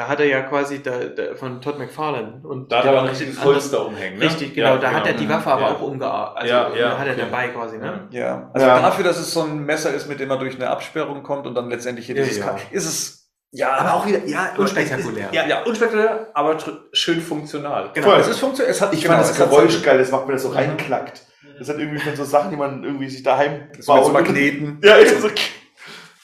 Da 0.00 0.08
hat 0.08 0.18
er 0.18 0.24
ja 0.26 0.40
quasi 0.40 0.82
da, 0.82 0.92
da, 0.98 1.34
von 1.34 1.60
Todd 1.60 1.78
McFarlane. 1.78 2.40
Und 2.42 2.72
Da 2.72 2.78
hat 2.78 2.84
er 2.86 2.92
aber 2.92 3.00
ein 3.02 3.08
richtig 3.08 3.26
richtiges 3.28 3.44
Holster 3.44 3.86
umhängen. 3.86 4.18
Ne? 4.18 4.24
Richtig, 4.24 4.54
genau. 4.54 4.68
Ja, 4.70 4.76
da 4.78 4.92
hat 4.92 5.06
er 5.06 5.12
die 5.12 5.28
Waffe 5.28 5.50
aber 5.50 5.60
Ja. 5.60 5.68
auch 5.74 5.82
umgearbeitet. 5.82 6.50
Also 6.54 6.74
Ja, 6.74 6.88
ja, 6.88 6.98
hat 6.98 7.06
er 7.06 7.12
okay. 7.12 7.20
dabei 7.30 7.48
quasi, 7.48 7.76
ne? 7.76 8.08
Ja, 8.10 8.50
also 8.54 8.66
Ja. 8.66 8.80
dafür, 8.80 9.04
dass 9.04 9.18
es 9.18 9.30
so 9.30 9.42
ein 9.42 9.58
Messer 9.66 9.92
ist, 9.92 10.08
mit 10.08 10.18
dem 10.18 10.30
er 10.30 10.38
durch 10.38 10.54
eine 10.54 10.70
Absperrung 10.70 11.22
kommt 11.22 11.46
und 11.46 11.54
dann 11.54 11.68
letztendlich 11.68 12.06
hier 12.06 12.16
Ja, 12.16 12.22
dieses 12.22 12.38
ja. 12.38 12.56
Ist 12.70 12.86
es 12.86 13.28
ja, 13.52 13.72
Aber 13.76 13.92
auch 13.92 14.06
wieder, 14.06 14.24
ja, 14.26 14.52
Unspektakulär. 14.56 15.28
Ja, 15.32 15.46
ja, 15.46 15.62
unspektakulär, 15.64 16.28
aber 16.32 16.56
schön 16.94 17.20
funktional. 17.20 17.90
Genau. 17.92 18.06
Voll. 18.06 18.20
es 18.20 18.28
ist 18.28 18.38
funktioniert. 18.38 18.74
Es 18.74 18.80
hat 18.80 18.94
ich 18.94 19.02
genau, 19.02 19.16
fand 19.16 19.28
das 19.28 19.36
Geräusch 19.36 19.82
geil, 19.82 19.98
das 19.98 20.10
macht 20.10 20.26
mir 20.28 20.32
das 20.32 20.44
so 20.44 20.48
reinklackt. 20.48 21.26
Das 21.58 21.68
hat 21.68 21.76
irgendwie 21.78 21.98
von 21.98 22.16
so 22.16 22.24
Sachen, 22.24 22.50
die 22.50 22.56
man 22.56 22.84
irgendwie 22.84 23.10
sich 23.10 23.22
daheim 23.22 23.64
Das 23.68 23.76
mit 23.76 23.84
so 23.84 23.92
baut. 23.92 24.12
Magneten. 24.14 24.78
Ja, 24.82 24.94
ist 24.94 25.20
so. 25.20 25.28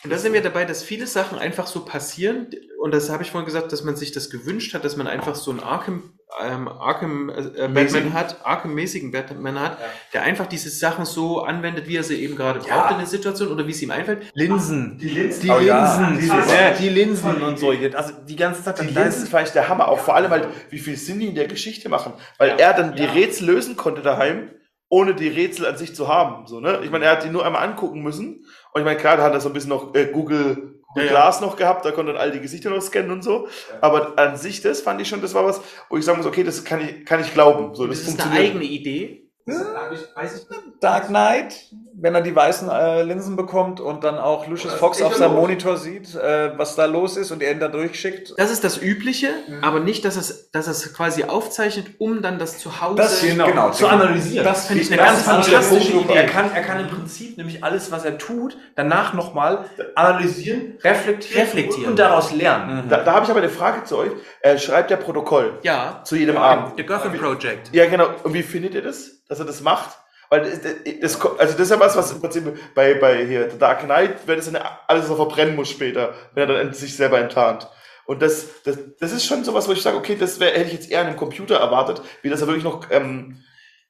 Und 0.07 0.13
da 0.13 0.19
sind 0.19 0.33
wir 0.33 0.41
dabei, 0.43 0.65
dass 0.65 0.83
viele 0.85 1.07
Sachen 1.09 1.37
einfach 1.39 1.67
so 1.67 1.85
passieren. 1.85 2.47
Und 2.81 2.95
das 2.95 3.11
habe 3.11 3.25
ich 3.25 3.33
vorhin 3.33 3.45
gesagt, 3.47 3.73
dass 3.73 3.83
man 3.83 3.97
sich 3.97 4.13
das 4.13 4.31
gewünscht 4.31 4.73
hat, 4.73 4.85
dass 4.85 4.97
man 4.97 5.09
einfach 5.09 5.35
so 5.35 5.51
einen 5.51 5.59
Arkham, 5.59 6.13
ähm, 6.45 6.69
Arkham 6.69 7.29
äh, 7.31 7.65
äh, 7.65 7.69
Batman 7.69 8.13
hat, 8.13 8.45
Arkham-mäßigen 8.47 9.11
Batman 9.11 9.59
hat, 9.59 9.79
der 10.13 10.23
einfach 10.23 10.47
diese 10.47 10.71
Sachen 10.71 11.05
so 11.05 11.41
anwendet, 11.41 11.89
wie 11.89 11.97
er 11.97 12.05
sie 12.05 12.23
eben 12.23 12.37
gerade 12.37 12.61
braucht 12.61 12.93
in 12.93 12.99
der 12.99 13.07
Situation 13.07 13.49
oder 13.49 13.67
wie 13.67 13.73
es 13.73 13.83
ihm 13.83 13.91
einfällt. 13.91 14.31
Linsen. 14.35 14.97
Die 14.99 15.09
Linsen. 15.09 15.43
Die 15.43 15.51
Oh 15.51 15.59
ja. 15.59 15.99
Linsen. 16.09 16.15
Die 16.21 16.27
Die, 16.27 16.33
Linsen. 16.37 16.55
ja, 16.55 16.71
die 16.71 16.89
Linsen 16.89 17.43
und 17.43 17.59
so. 17.59 17.71
Also 17.71 18.13
die 18.29 18.37
ganze 18.37 18.63
Zeit. 18.63 18.81
Die 18.81 18.85
Linsen 18.87 19.25
ist- 19.25 19.29
fand 19.31 19.49
ich 19.49 19.53
der 19.53 19.69
Hammer, 19.69 19.89
auch 19.89 19.99
vor 19.99 20.15
allem 20.15 20.31
halt, 20.31 20.47
wie 20.71 20.79
viel 20.79 20.97
Sinn 20.97 21.19
die 21.19 21.27
in 21.27 21.35
der 21.35 21.49
Geschichte 21.49 21.89
machen. 21.89 22.13
Weil 22.39 22.51
er 22.61 22.73
dann 22.75 22.95
die 22.95 23.05
Rätsel 23.05 23.47
lösen 23.49 23.77
konnte 23.77 24.03
daheim, 24.03 24.51
ohne 24.89 25.15
die 25.15 25.29
Rätsel 25.29 25.67
an 25.67 25.77
sich 25.77 25.95
zu 25.95 26.09
haben. 26.09 26.47
So, 26.47 26.61
ne? 26.61 26.81
Ich 26.85 26.91
meine, 26.91 27.05
er 27.07 27.13
hat 27.13 27.25
die 27.25 27.29
nur 27.31 27.45
einmal 27.45 27.63
angucken 27.63 28.03
müssen. 28.03 28.45
Und 28.73 28.81
ich 28.81 28.85
meine, 28.85 28.99
klar, 28.99 29.17
da 29.17 29.25
hat 29.25 29.33
er 29.33 29.41
so 29.41 29.49
ein 29.49 29.53
bisschen 29.53 29.71
noch 29.71 29.95
äh, 29.95 30.07
Google, 30.07 30.55
Google 30.55 30.81
Ja, 30.97 31.03
ja. 31.05 31.09
Glass 31.11 31.41
noch 31.41 31.57
gehabt, 31.57 31.85
da 31.85 31.91
konnte 31.93 32.13
er 32.13 32.21
all 32.21 32.31
die 32.31 32.41
Gesichter 32.41 32.71
noch 32.71 32.81
scannen 32.81 33.11
und 33.11 33.23
so. 33.23 33.49
Aber 33.81 34.19
an 34.19 34.37
sich, 34.37 34.61
das 34.63 34.81
fand 34.83 35.01
ich 35.01 35.09
schon, 35.09 35.21
das 35.23 35.35
war 35.35 35.45
was, 35.45 35.61
wo 35.91 35.97
ich 35.97 36.05
sagen 36.05 36.19
muss, 36.19 36.27
okay, 36.27 36.45
das 36.45 36.65
kann 36.65 36.81
ich, 36.81 37.05
kann 37.05 37.21
ich 37.21 37.33
glauben. 37.35 37.75
So, 37.75 37.87
das, 37.87 38.01
Das 38.01 38.09
ist 38.15 38.21
eine 38.21 38.33
eigene 38.33 38.65
Idee. 38.65 39.29
Hab 39.49 39.93
ich- 39.93 40.01
weiß 40.17 40.37
ich. 40.51 40.57
Dark 40.81 41.07
Knight, 41.09 41.71
wenn 41.99 42.15
er 42.15 42.21
die 42.21 42.37
weißen 42.37 42.69
äh, 42.69 43.03
Linsen 43.03 43.37
bekommt 43.37 43.81
und 43.81 44.05
dann 44.05 44.19
auch 44.19 44.47
Lucius 44.47 44.73
Das 44.73 44.81
Fox 44.81 45.01
auf 45.01 45.15
seinem 45.15 45.33
los. 45.33 45.41
Monitor 45.41 45.77
sieht, 45.79 46.15
äh, 46.15 46.57
was 46.59 46.77
da 46.77 46.85
los 46.85 47.17
ist 47.17 47.31
und 47.31 47.43
er 47.43 47.53
ihn 47.53 47.61
da 47.61 47.69
durchschickt. 47.69 48.35
Das 48.37 48.51
ist 48.51 48.65
das 48.65 48.81
Übliche, 48.83 49.29
Mhm. 49.49 49.65
aber 49.65 49.81
nicht, 49.81 50.05
dass 50.05 50.17
es, 50.17 50.51
dass 50.51 50.67
es 50.67 50.93
quasi 50.93 51.25
aufzeichnet, 51.25 51.87
um 51.99 52.21
dann 52.23 52.39
das 52.39 52.59
zu 52.59 52.81
Hause. 52.81 52.97
Das- 52.97 53.23
Genau, 53.23 53.71
zu 53.71 53.87
analysieren. 53.89 54.45
Das 54.45 54.67
finde 54.67 54.83
ich 54.83 54.93
eine 54.93 55.01
ganz 55.03 55.23
fantastische 55.23 55.93
Idee. 55.93 56.13
Er 56.15 56.27
kann, 56.27 56.51
er 56.55 56.63
kann 56.63 56.81
im 56.81 56.89
Prinzip 56.89 57.37
nämlich 57.39 57.65
alles, 57.65 57.91
was 57.91 58.05
er 58.05 58.19
tut, 58.19 58.57
danach 58.75 59.15
nochmal 59.15 59.65
analysieren, 59.95 60.75
reflektieren, 60.85 61.43
Reflektieren. 61.43 61.91
und 61.91 61.99
daraus 61.99 62.33
lernen. 62.33 62.89
Da, 62.89 62.99
da 62.99 63.13
habe 63.15 63.25
ich 63.25 63.31
aber 63.31 63.41
eine 63.41 63.49
Frage 63.49 63.85
zu 63.85 63.97
euch. 63.99 64.11
Er 64.41 64.59
schreibt 64.59 64.91
ja 64.91 64.97
Protokoll 64.97 65.59
ja, 65.63 66.01
zu 66.05 66.17
jedem 66.17 66.37
Abend. 66.37 66.75
The 66.77 66.85
Gotham 66.85 67.15
Project. 67.15 67.71
Ja, 67.73 67.87
genau. 67.87 68.09
Und 68.23 68.35
wie 68.35 68.43
findet 68.43 68.75
ihr 68.75 68.83
das, 68.83 69.23
dass 69.29 69.39
er 69.39 69.45
das 69.47 69.61
macht? 69.63 69.91
Weil 70.31 70.43
das, 70.43 70.61
das, 70.63 70.75
das, 71.01 71.21
also 71.39 71.53
das 71.53 71.61
ist 71.61 71.71
ja 71.71 71.81
was, 71.81 71.97
was 71.97 72.13
im 72.13 72.21
Prinzip 72.21 72.75
bei, 72.75 72.95
bei 72.95 73.27
hier 73.27 73.51
The 73.51 73.59
Dark 73.59 73.81
Knight, 73.85 74.27
wenn 74.27 74.39
es 74.39 74.51
dann 74.51 74.63
alles 74.87 75.07
so 75.07 75.17
verbrennen 75.17 75.55
muss 75.55 75.71
später, 75.71 76.15
wenn 76.35 76.49
er 76.49 76.65
dann 76.65 76.73
sich 76.73 76.97
selber 76.97 77.19
enttarnt. 77.21 77.69
Und 78.07 78.23
das, 78.23 78.63
das, 78.65 78.79
das 78.99 79.13
ist 79.13 79.27
schon 79.27 79.45
sowas, 79.45 79.69
wo 79.69 79.73
ich 79.73 79.83
sage, 79.83 79.97
okay, 79.97 80.17
das 80.19 80.39
wär, 80.39 80.53
hätte 80.53 80.67
ich 80.67 80.73
jetzt 80.73 80.91
eher 80.91 81.01
an 81.01 81.09
einem 81.09 81.17
Computer 81.17 81.57
erwartet, 81.57 82.01
wie 82.23 82.29
das 82.29 82.41
er 82.41 82.47
wirklich 82.47 82.65
noch, 82.65 82.91
ähm, 82.91 83.43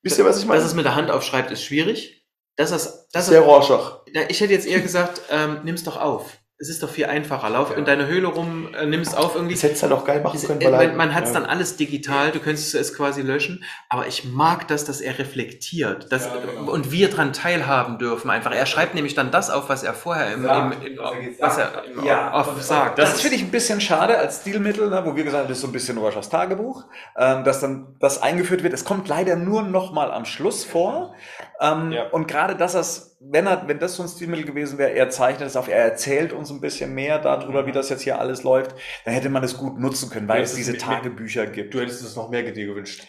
wisst 0.02 0.18
ihr, 0.18 0.24
was 0.24 0.38
ich 0.38 0.46
meine? 0.46 0.60
Dass 0.60 0.68
es 0.70 0.74
mit 0.74 0.86
der 0.86 0.94
Hand 0.94 1.10
aufschreibt, 1.10 1.50
ist 1.50 1.64
schwierig. 1.64 2.26
Dass 2.56 2.70
es, 2.70 3.08
dass 3.12 3.26
sehr 3.26 3.40
es, 3.40 3.46
Rorschach. 3.46 4.00
Ich 4.28 4.40
hätte 4.40 4.54
jetzt 4.54 4.66
eher 4.66 4.80
gesagt, 4.80 5.20
ähm, 5.30 5.60
nimm's 5.64 5.84
doch 5.84 6.00
auf. 6.00 6.38
Es 6.58 6.68
ist 6.68 6.82
doch 6.82 6.90
viel 6.90 7.06
einfacher. 7.06 7.50
Lauf 7.50 7.76
in 7.76 7.84
deine 7.84 8.06
Höhle 8.06 8.28
rum, 8.28 8.74
äh, 8.74 8.86
nimm 8.86 9.00
es 9.00 9.14
auf 9.14 9.34
irgendwie. 9.34 9.54
Das 9.54 9.62
hättest 9.62 9.82
du 9.82 9.88
halt 9.88 10.00
auch 10.00 10.04
geil 10.04 10.20
machen 10.20 10.40
können. 10.40 10.60
weil 10.72 10.92
man 10.94 11.06
man 11.06 11.14
hat 11.14 11.24
es 11.24 11.32
ja. 11.32 11.40
dann 11.40 11.48
alles 11.48 11.76
digital, 11.76 12.32
du 12.32 12.40
könntest 12.40 12.74
es 12.74 12.94
quasi 12.94 13.22
löschen, 13.22 13.64
aber 13.88 14.06
ich 14.06 14.24
mag 14.24 14.66
das, 14.68 14.84
dass 14.84 15.00
er 15.00 15.18
reflektiert 15.18 16.10
dass, 16.10 16.28
und 16.66 16.90
wir 16.90 17.08
dran 17.10 17.32
teilhaben 17.32 17.98
dürfen 17.98 18.30
einfach. 18.30 18.52
Er 18.52 18.66
schreibt 18.66 18.94
nämlich 18.94 19.14
dann 19.14 19.30
das 19.30 19.50
auf, 19.50 19.68
was 19.68 19.82
er 19.82 19.94
vorher 19.94 20.32
im, 20.34 20.42
Sagt, 20.42 20.84
im, 20.84 20.92
im, 20.92 20.98
was 21.38 21.58
er 21.58 21.72
was 21.72 21.74
er 21.74 21.84
im 21.84 22.04
Ja. 22.04 22.34
off 22.34 22.62
sagt. 22.62 22.98
Das, 22.98 23.20
finde 23.20 23.36
ich 23.36 23.42
ein 23.42 23.50
bisschen 23.50 23.80
schade 23.80 24.18
als 24.18 24.40
Stilmittel, 24.40 24.90
ne, 24.90 25.02
wo 25.04 25.14
wir 25.14 25.24
gesagt 25.24 25.44
haben, 25.44 25.48
das 25.48 25.58
ist 25.58 25.62
so 25.62 25.68
ein 25.68 25.72
bisschen 25.72 25.98
Rorschachs 25.98 26.28
Tagebuch, 26.28 26.84
ähm, 27.16 27.44
dass 27.44 27.60
dann 27.60 27.96
das 28.00 28.22
eingeführt 28.22 28.62
wird. 28.62 28.72
Es 28.74 28.84
kommt 28.84 29.08
leider 29.08 29.36
nur 29.36 29.62
noch 29.62 29.92
mal 29.92 30.10
am 30.10 30.24
Schluss 30.24 30.64
vor. 30.64 31.14
Ähm, 31.60 31.92
Ja. 31.92 32.08
Und 32.10 32.28
gerade, 32.28 32.54
dass 32.56 32.72
das, 32.72 33.16
wenn 33.20 33.46
er, 33.46 33.66
wenn 33.68 33.78
das 33.78 33.96
so 33.96 34.02
ein 34.02 34.08
Stilmittel 34.08 34.44
gewesen 34.44 34.78
wäre, 34.78 34.90
er 34.92 35.08
zeichnet 35.10 35.48
es 35.48 35.56
auf, 35.56 35.68
er 35.68 35.78
erzählt 35.78 36.32
uns 36.32 36.50
ein 36.50 36.60
bisschen 36.60 36.94
mehr 36.94 37.18
darüber, 37.18 37.66
wie 37.66 37.72
das 37.72 37.88
jetzt 37.88 38.02
hier 38.02 38.18
alles 38.18 38.42
läuft, 38.42 38.74
dann 39.04 39.14
hätte 39.14 39.28
man 39.30 39.42
es 39.42 39.56
gut 39.56 39.78
nutzen 39.78 40.10
können, 40.10 40.28
weil 40.28 40.42
es 40.42 40.54
diese 40.54 40.72
mit- 40.72 40.80
Tagebücher 40.82 41.46
gibt. 41.46 41.72
Du 41.74 41.80
hättest 41.80 42.02
es 42.02 42.14
noch 42.16 42.28
mehr 42.30 42.42
dir 42.42 42.66
gewünscht. 42.66 43.06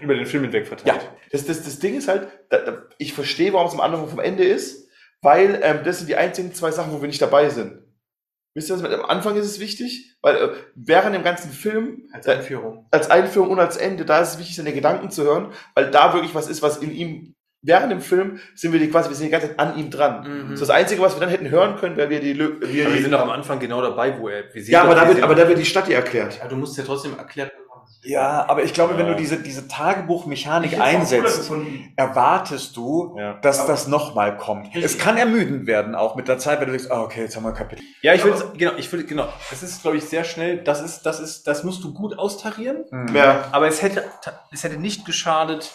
Über 0.00 0.14
den 0.14 0.26
Film 0.26 0.42
hinweg 0.44 0.66
verteilt. 0.66 1.02
Ja, 1.02 1.16
das, 1.30 1.46
das, 1.46 1.62
das 1.64 1.78
Ding 1.78 1.96
ist 1.96 2.08
halt, 2.08 2.28
da, 2.50 2.58
da, 2.58 2.82
ich 2.98 3.12
verstehe, 3.14 3.52
warum 3.52 3.68
es 3.68 3.74
am 3.74 3.80
Anfang 3.80 4.08
vom 4.08 4.18
Ende 4.18 4.44
ist, 4.44 4.88
weil 5.22 5.60
ähm, 5.62 5.80
das 5.84 5.98
sind 5.98 6.08
die 6.08 6.16
einzigen 6.16 6.52
zwei 6.52 6.70
Sachen, 6.72 6.92
wo 6.92 7.00
wir 7.00 7.06
nicht 7.08 7.22
dabei 7.22 7.48
sind. 7.48 7.82
Wisst 8.54 8.70
ihr, 8.70 8.74
was 8.74 8.82
mit, 8.82 8.92
am 8.92 9.04
Anfang 9.04 9.36
ist 9.36 9.46
es 9.46 9.60
wichtig, 9.60 10.16
weil 10.22 10.36
äh, 10.36 10.48
während 10.74 11.14
dem 11.14 11.22
ganzen 11.22 11.50
Film, 11.52 12.08
als 12.12 12.26
Einführung. 12.26 12.86
als 12.90 13.10
Einführung 13.10 13.50
und 13.50 13.60
als 13.60 13.76
Ende, 13.76 14.04
da 14.04 14.20
ist 14.20 14.30
es 14.34 14.38
wichtig, 14.38 14.56
seine 14.56 14.72
Gedanken 14.72 15.10
zu 15.10 15.22
hören, 15.24 15.52
weil 15.74 15.90
da 15.90 16.12
wirklich 16.14 16.34
was 16.34 16.48
ist, 16.48 16.62
was 16.62 16.78
in 16.78 16.90
ihm, 16.92 17.34
während 17.62 17.90
dem 17.92 18.00
Film 18.00 18.38
sind 18.54 18.72
wir 18.72 18.80
die 18.80 18.88
quasi, 18.90 19.08
wir 19.08 19.16
sind 19.16 19.26
die 19.26 19.30
ganze 19.32 19.48
Zeit 19.48 19.58
an 19.58 19.76
ihm 19.78 19.90
dran. 19.90 20.48
Mhm. 20.50 20.56
So 20.56 20.60
das 20.60 20.70
Einzige, 20.70 21.00
was 21.02 21.14
wir 21.16 21.20
dann 21.20 21.30
hätten 21.30 21.50
hören 21.50 21.76
können, 21.76 21.96
wäre 21.96 22.10
wir 22.10 22.20
die, 22.20 22.34
Lö- 22.34 22.60
wir 22.60 22.86
Aber 22.86 22.94
wir 22.94 23.02
sind 23.02 23.10
doch 23.12 23.20
am 23.20 23.30
Anfang 23.30 23.58
genau 23.58 23.80
dabei, 23.82 24.18
wo 24.18 24.28
er. 24.28 24.44
Wir 24.54 24.62
sehen 24.62 24.72
ja, 24.72 24.82
aber 24.82 24.94
doch, 24.94 25.00
da 25.02 25.08
wir 25.08 25.14
wird, 25.14 25.24
aber 25.24 25.34
da 25.34 25.48
wird 25.48 25.58
die 25.58 25.64
Stadt 25.64 25.88
dir 25.88 25.96
erklärt. 25.96 26.38
Ja, 26.38 26.48
du 26.48 26.56
musst 26.56 26.76
ja 26.78 26.84
trotzdem 26.84 27.16
erklärt. 27.18 27.52
Ja, 28.02 28.44
aber 28.48 28.62
ich 28.62 28.72
glaube, 28.72 28.96
wenn 28.98 29.06
Ja. 29.06 29.12
du 29.12 29.18
diese, 29.18 29.36
diese 29.38 29.66
Tagebuchmechanik 29.66 30.74
es 30.74 30.80
einsetzt, 30.80 31.50
erwartest 31.96 32.76
du, 32.76 33.16
Ja. 33.18 33.34
dass 33.40 33.66
das 33.66 33.88
nochmal 33.88 34.36
kommt. 34.36 34.74
Es 34.76 34.98
kann 34.98 35.16
ermüdend 35.16 35.66
werden, 35.66 35.94
auch 35.94 36.14
mit 36.14 36.28
der 36.28 36.38
Zeit, 36.38 36.60
wenn 36.60 36.66
du 36.68 36.72
denkst, 36.76 36.90
ah, 36.90 37.02
okay, 37.02 37.22
jetzt 37.22 37.36
haben 37.36 37.42
wir 37.44 37.48
ein 37.50 37.54
Kapitel. 37.56 37.82
Ja, 38.02 38.14
ich 38.14 38.24
will, 38.24 38.34
genau, 38.56 38.72
ich 38.76 38.92
will, 38.92 39.04
genau. 39.04 39.28
Das 39.50 39.62
ist, 39.62 39.82
glaube 39.82 39.96
ich, 39.96 40.04
sehr 40.04 40.22
schnell. 40.24 40.58
Das 40.62 40.80
ist, 40.82 41.02
das 41.02 41.18
ist, 41.20 41.46
das 41.48 41.64
musst 41.64 41.82
du 41.82 41.92
gut 41.94 42.18
austarieren. 42.18 42.84
Ja. 43.12 43.44
Aber 43.52 43.66
es 43.66 43.82
hätte, 43.82 44.04
es 44.52 44.62
hätte 44.62 44.76
nicht 44.78 45.04
geschadet, 45.04 45.72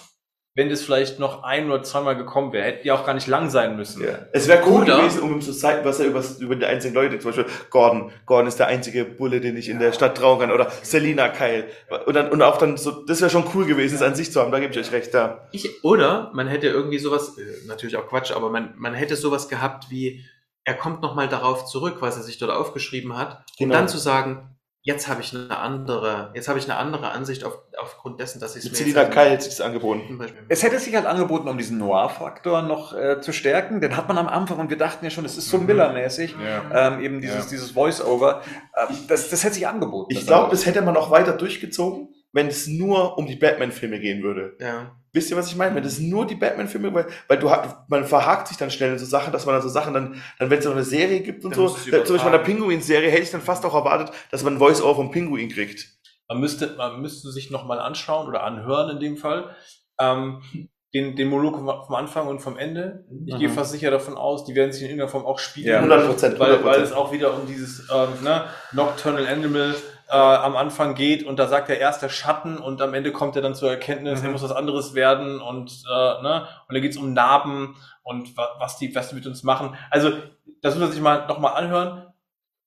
wenn 0.53 0.69
das 0.69 0.81
vielleicht 0.81 1.17
noch 1.17 1.43
ein 1.43 1.71
oder 1.71 1.81
zweimal 1.81 2.17
gekommen 2.17 2.51
wäre. 2.51 2.65
Hätte 2.65 2.85
ja 2.87 2.95
auch 2.95 3.05
gar 3.05 3.13
nicht 3.13 3.27
lang 3.27 3.49
sein 3.49 3.77
müssen. 3.77 4.03
Ja. 4.03 4.19
Es 4.33 4.49
wäre 4.49 4.61
cool 4.67 4.81
Oder- 4.81 4.97
gewesen, 4.97 5.21
um 5.21 5.31
ihm 5.31 5.41
zu 5.41 5.53
zeigen, 5.53 5.85
was 5.85 5.99
er 6.01 6.07
über, 6.07 6.21
über 6.39 6.55
die 6.57 6.65
einzigen 6.65 6.93
Leute, 6.93 7.19
zum 7.19 7.29
Beispiel 7.31 7.45
Gordon. 7.69 8.11
Gordon 8.25 8.47
ist 8.47 8.59
der 8.59 8.67
einzige 8.67 9.05
Bulle, 9.05 9.39
den 9.39 9.55
ich 9.55 9.69
in 9.69 9.79
der 9.79 9.93
Stadt 9.93 10.17
trauen 10.17 10.39
kann. 10.39 10.51
Oder 10.51 10.69
Selina 10.81 11.29
Kyle. 11.29 11.65
Und, 12.05 12.15
dann, 12.15 12.29
und 12.31 12.41
auch 12.41 12.57
dann 12.57 12.75
so, 12.75 12.91
das 13.05 13.21
wäre 13.21 13.29
schon 13.31 13.45
cool 13.55 13.65
gewesen, 13.65 13.95
es 13.95 14.01
an 14.01 14.13
sich 14.15 14.31
zu 14.33 14.41
haben. 14.41 14.51
Da 14.51 14.59
gebe 14.59 14.73
ich 14.73 14.79
euch 14.79 14.91
recht, 14.91 15.13
da. 15.13 15.47
Ich, 15.53 15.83
oder 15.85 16.31
man 16.33 16.47
hätte 16.47 16.67
irgendwie 16.67 16.99
sowas, 16.99 17.37
äh, 17.37 17.67
natürlich 17.67 17.95
auch 17.95 18.07
Quatsch, 18.07 18.31
aber 18.33 18.49
man, 18.49 18.73
man 18.77 18.93
hätte 18.93 19.15
sowas 19.15 19.47
gehabt 19.47 19.85
wie, 19.89 20.25
er 20.65 20.73
kommt 20.73 21.01
nochmal 21.01 21.29
darauf 21.29 21.65
zurück, 21.65 21.97
was 22.01 22.17
er 22.17 22.23
sich 22.23 22.37
dort 22.37 22.51
aufgeschrieben 22.51 23.17
hat, 23.17 23.37
um 23.57 23.67
Genau. 23.69 23.75
dann 23.75 23.87
zu 23.87 23.97
sagen, 23.97 24.49
jetzt 24.83 25.07
habe 25.07 25.21
ich 25.21 25.33
eine 25.33 25.57
andere, 25.57 26.31
jetzt 26.33 26.47
habe 26.47 26.57
ich 26.57 26.65
eine 26.65 26.77
andere 26.77 27.11
Ansicht 27.11 27.43
auf, 27.43 27.59
aufgrund 27.79 28.19
dessen, 28.19 28.39
dass 28.39 28.55
ich 28.55 28.65
es 28.65 28.71
Mit 28.71 28.95
mir 28.95 29.03
hätte 29.05 29.43
sich 29.43 29.55
das 29.57 29.61
angeboten. 29.61 30.19
Es 30.49 30.63
hätte 30.63 30.79
sich 30.79 30.95
halt 30.95 31.05
angeboten, 31.05 31.47
um 31.47 31.57
diesen 31.57 31.77
Noir-Faktor 31.77 32.63
noch 32.63 32.93
äh, 32.93 33.21
zu 33.21 33.31
stärken. 33.31 33.79
Den 33.81 33.95
hat 33.95 34.07
man 34.07 34.17
am 34.17 34.27
Anfang 34.27 34.59
und 34.59 34.69
wir 34.69 34.77
dachten 34.77 35.05
ja 35.05 35.11
schon, 35.11 35.25
es 35.25 35.37
ist 35.37 35.49
so 35.49 35.57
Miller-mäßig. 35.59 36.35
Ja. 36.43 36.93
Ähm, 36.93 37.01
eben 37.01 37.21
dieses, 37.21 37.45
Ja. 37.45 37.49
dieses 37.51 37.71
Voice-Over. 37.71 38.41
Ähm, 38.89 38.97
das, 39.07 39.29
das 39.29 39.43
hätte 39.43 39.55
sich 39.55 39.67
angeboten. 39.67 40.11
Ich 40.11 40.25
glaube, 40.25 40.49
das 40.49 40.65
hätte 40.65 40.81
man 40.81 40.95
noch 40.95 41.11
weiter 41.11 41.33
durchgezogen, 41.33 42.09
wenn 42.33 42.47
es 42.47 42.67
nur 42.67 43.17
um 43.17 43.25
die 43.27 43.35
Batman-Filme 43.35 43.99
gehen 43.99 44.23
würde. 44.23 44.55
Ja. 44.59 44.95
Wisst 45.13 45.29
ihr, 45.29 45.35
was 45.35 45.47
ich 45.47 45.57
meine? 45.57 45.75
Wenn 45.75 45.83
es 45.83 45.99
nur 45.99 46.25
die 46.25 46.35
Batman-Filme, 46.35 46.93
weil, 46.93 47.05
weil 47.27 47.37
du 47.37 47.51
hat, 47.51 47.89
man 47.89 48.05
verhakt 48.05 48.47
sich 48.47 48.55
dann 48.57 48.71
schnell 48.71 48.93
in 48.93 48.97
so 48.99 49.05
Sachen, 49.05 49.33
dass 49.33 49.45
man 49.45 49.55
dann 49.55 49.61
so 49.61 49.67
Sachen 49.67 49.93
dann, 49.93 50.21
dann 50.39 50.49
wenn 50.49 50.59
es 50.59 50.65
noch 50.65 50.71
eine 50.71 50.85
Serie 50.85 51.19
gibt 51.19 51.43
und 51.43 51.51
Dann 51.57 51.67
so, 51.67 51.75
da, 51.91 52.05
zum 52.05 52.15
Beispiel 52.15 52.31
bei 52.31 52.37
der. 52.37 52.43
Pinguin-Serie 52.45 53.09
hätte 53.11 53.23
ich 53.23 53.31
dann 53.31 53.41
fast 53.41 53.65
auch 53.65 53.75
erwartet, 53.75 54.15
dass 54.31 54.43
man 54.43 54.53
ein 54.53 54.59
Voice-Over 54.59 54.95
vom 54.95 55.11
Pinguin 55.11 55.49
kriegt. 55.49 55.89
Man 56.29 56.39
müsste, 56.39 56.75
man 56.77 57.01
müsste 57.01 57.29
sich 57.31 57.51
nochmal 57.51 57.79
anschauen 57.79 58.27
oder 58.29 58.43
anhören 58.43 58.89
in 58.91 58.99
dem 59.01 59.17
Fall. 59.17 59.53
Ähm, 59.99 60.41
den, 60.93 61.15
den 61.15 61.27
Monolog 61.29 61.55
vom- 61.55 61.95
Anfang 61.95 62.27
und 62.27 62.39
vom 62.39 62.57
Ende. 62.57 63.05
Ich 63.25 63.33
Mhm. 63.35 63.39
gehe 63.39 63.49
fast 63.49 63.71
sicher 63.71 63.91
davon 63.91 64.15
aus, 64.15 64.43
die 64.45 64.55
werden 64.55 64.71
sich 64.71 64.81
in 64.81 64.87
irgendeiner 64.87 65.09
Form 65.11 65.25
auch 65.25 65.39
spiegeln. 65.39 65.73
Ja. 65.73 65.79
100 65.79 66.05
Prozent, 66.07 66.39
weil, 66.39 66.51
100 66.55 66.65
weil 66.73 66.81
es 66.81 66.91
auch 66.93 67.11
wieder 67.13 67.33
um 67.33 67.47
dieses 67.47 67.87
ähm, 67.93 68.09
ne, 68.23 68.45
Nocturnal 68.73 69.25
Animal 69.27 69.75
äh, 70.11 70.15
am 70.15 70.55
Anfang 70.57 70.93
geht 70.95 71.23
und 71.23 71.39
da 71.39 71.47
sagt 71.47 71.69
er 71.69 71.79
erst 71.79 72.01
der 72.01 72.09
Schatten 72.09 72.57
und 72.57 72.81
am 72.81 72.93
Ende 72.93 73.11
kommt 73.11 73.35
er 73.37 73.41
dann 73.41 73.55
zur 73.55 73.69
Erkenntnis, 73.69 74.19
Mhm. 74.19 74.25
er 74.25 74.31
muss 74.33 74.43
was 74.43 74.51
anderes 74.51 74.93
werden 74.93 75.41
und 75.41 75.71
äh, 75.89 76.21
ne, 76.21 76.47
und 76.67 76.75
da 76.75 76.79
geht 76.81 76.91
es 76.91 76.97
um 76.97 77.13
Narben 77.13 77.75
und 78.03 78.35
wa 78.37 78.49
was 78.59 78.77
die 78.77 78.93
was 78.93 79.09
die 79.09 79.15
mit 79.15 79.25
uns 79.25 79.43
machen. 79.43 79.75
Also 79.89 80.11
das 80.61 80.75
muss 80.75 80.83
man 80.83 80.91
sich 80.91 81.01
mal 81.01 81.27
nochmal 81.27 81.53
anhören. 81.55 82.07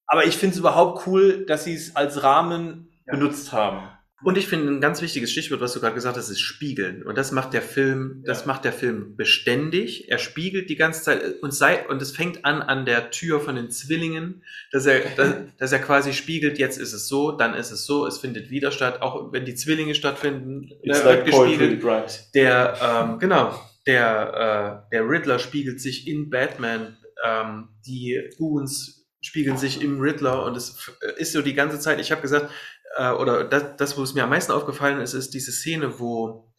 Aber 0.06 0.24
ich 0.24 0.36
finde 0.36 0.54
es 0.54 0.58
überhaupt 0.60 1.06
cool, 1.06 1.46
dass 1.46 1.64
sie 1.64 1.74
es 1.74 1.96
als 1.96 2.22
Rahmen 2.22 2.90
benutzt 3.06 3.52
haben. 3.52 3.88
Und 4.24 4.38
ich 4.38 4.46
finde 4.48 4.72
ein 4.72 4.80
ganz 4.80 5.02
wichtiges 5.02 5.30
Stichwort, 5.30 5.60
was 5.60 5.74
du 5.74 5.80
gerade 5.80 5.94
gesagt 5.94 6.16
hast, 6.16 6.30
ist 6.30 6.40
Spiegeln. 6.40 7.02
Und 7.02 7.18
das 7.18 7.30
macht 7.30 7.52
der 7.52 7.62
Film, 7.62 8.22
das 8.26 8.40
Ja. 8.40 8.46
macht 8.46 8.64
der 8.64 8.72
Film 8.72 9.16
beständig. 9.16 10.10
Er 10.10 10.18
spiegelt 10.18 10.70
die 10.70 10.76
ganze 10.76 11.02
Zeit 11.02 11.42
und 11.42 11.52
sei, 11.52 11.86
und 11.88 12.00
es 12.00 12.12
fängt 12.12 12.44
an 12.44 12.62
an 12.62 12.86
der 12.86 13.10
Tür 13.10 13.40
von 13.40 13.54
den 13.54 13.70
Zwillingen, 13.70 14.42
dass 14.72 14.86
er, 14.86 15.00
dass, 15.16 15.34
dass 15.58 15.72
er 15.72 15.78
quasi 15.80 16.12
spiegelt, 16.14 16.58
jetzt 16.58 16.78
ist 16.78 16.92
es 16.94 17.06
so, 17.06 17.32
dann 17.32 17.54
ist 17.54 17.70
es 17.70 17.84
so, 17.84 18.06
es 18.06 18.18
findet 18.18 18.50
wieder 18.50 18.70
statt, 18.72 19.02
auch 19.02 19.32
wenn 19.32 19.44
die 19.44 19.54
Zwillinge 19.54 19.94
stattfinden, 19.94 20.70
It's 20.82 21.00
äh, 21.00 21.04
like 21.04 21.26
wird 21.26 21.30
poetry 21.36 21.68
gespiegelt. 21.76 22.34
Der, 22.34 22.76
ähm, 22.82 23.18
genau, 23.18 23.54
der, 23.86 24.84
äh, 24.90 24.94
der 24.94 25.08
Riddler 25.08 25.38
spiegelt 25.38 25.80
sich 25.80 26.08
in 26.08 26.30
Batman, 26.30 26.96
ähm, 27.24 27.68
die 27.86 28.18
Goons 28.38 29.02
spiegeln 29.20 29.56
sich 29.56 29.80
im 29.82 30.00
Riddler 30.00 30.44
und 30.44 30.54
es 30.54 30.70
f- 30.76 30.98
ist 31.16 31.32
so 31.32 31.40
die 31.40 31.54
ganze 31.54 31.80
Zeit, 31.80 31.98
ich 31.98 32.10
habe 32.12 32.20
gesagt, 32.20 32.50
äh, 32.96 33.10
oder 33.12 33.44
das, 33.44 33.76
das, 33.76 33.98
wo 33.98 34.02
es 34.02 34.14
mir 34.14 34.24
am 34.24 34.30
meisten 34.30 34.52
aufgefallen 34.52 35.00
ist, 35.00 35.14
ist 35.14 35.34
diese 35.34 35.52
Szene, 35.52 35.98
wo 35.98 36.52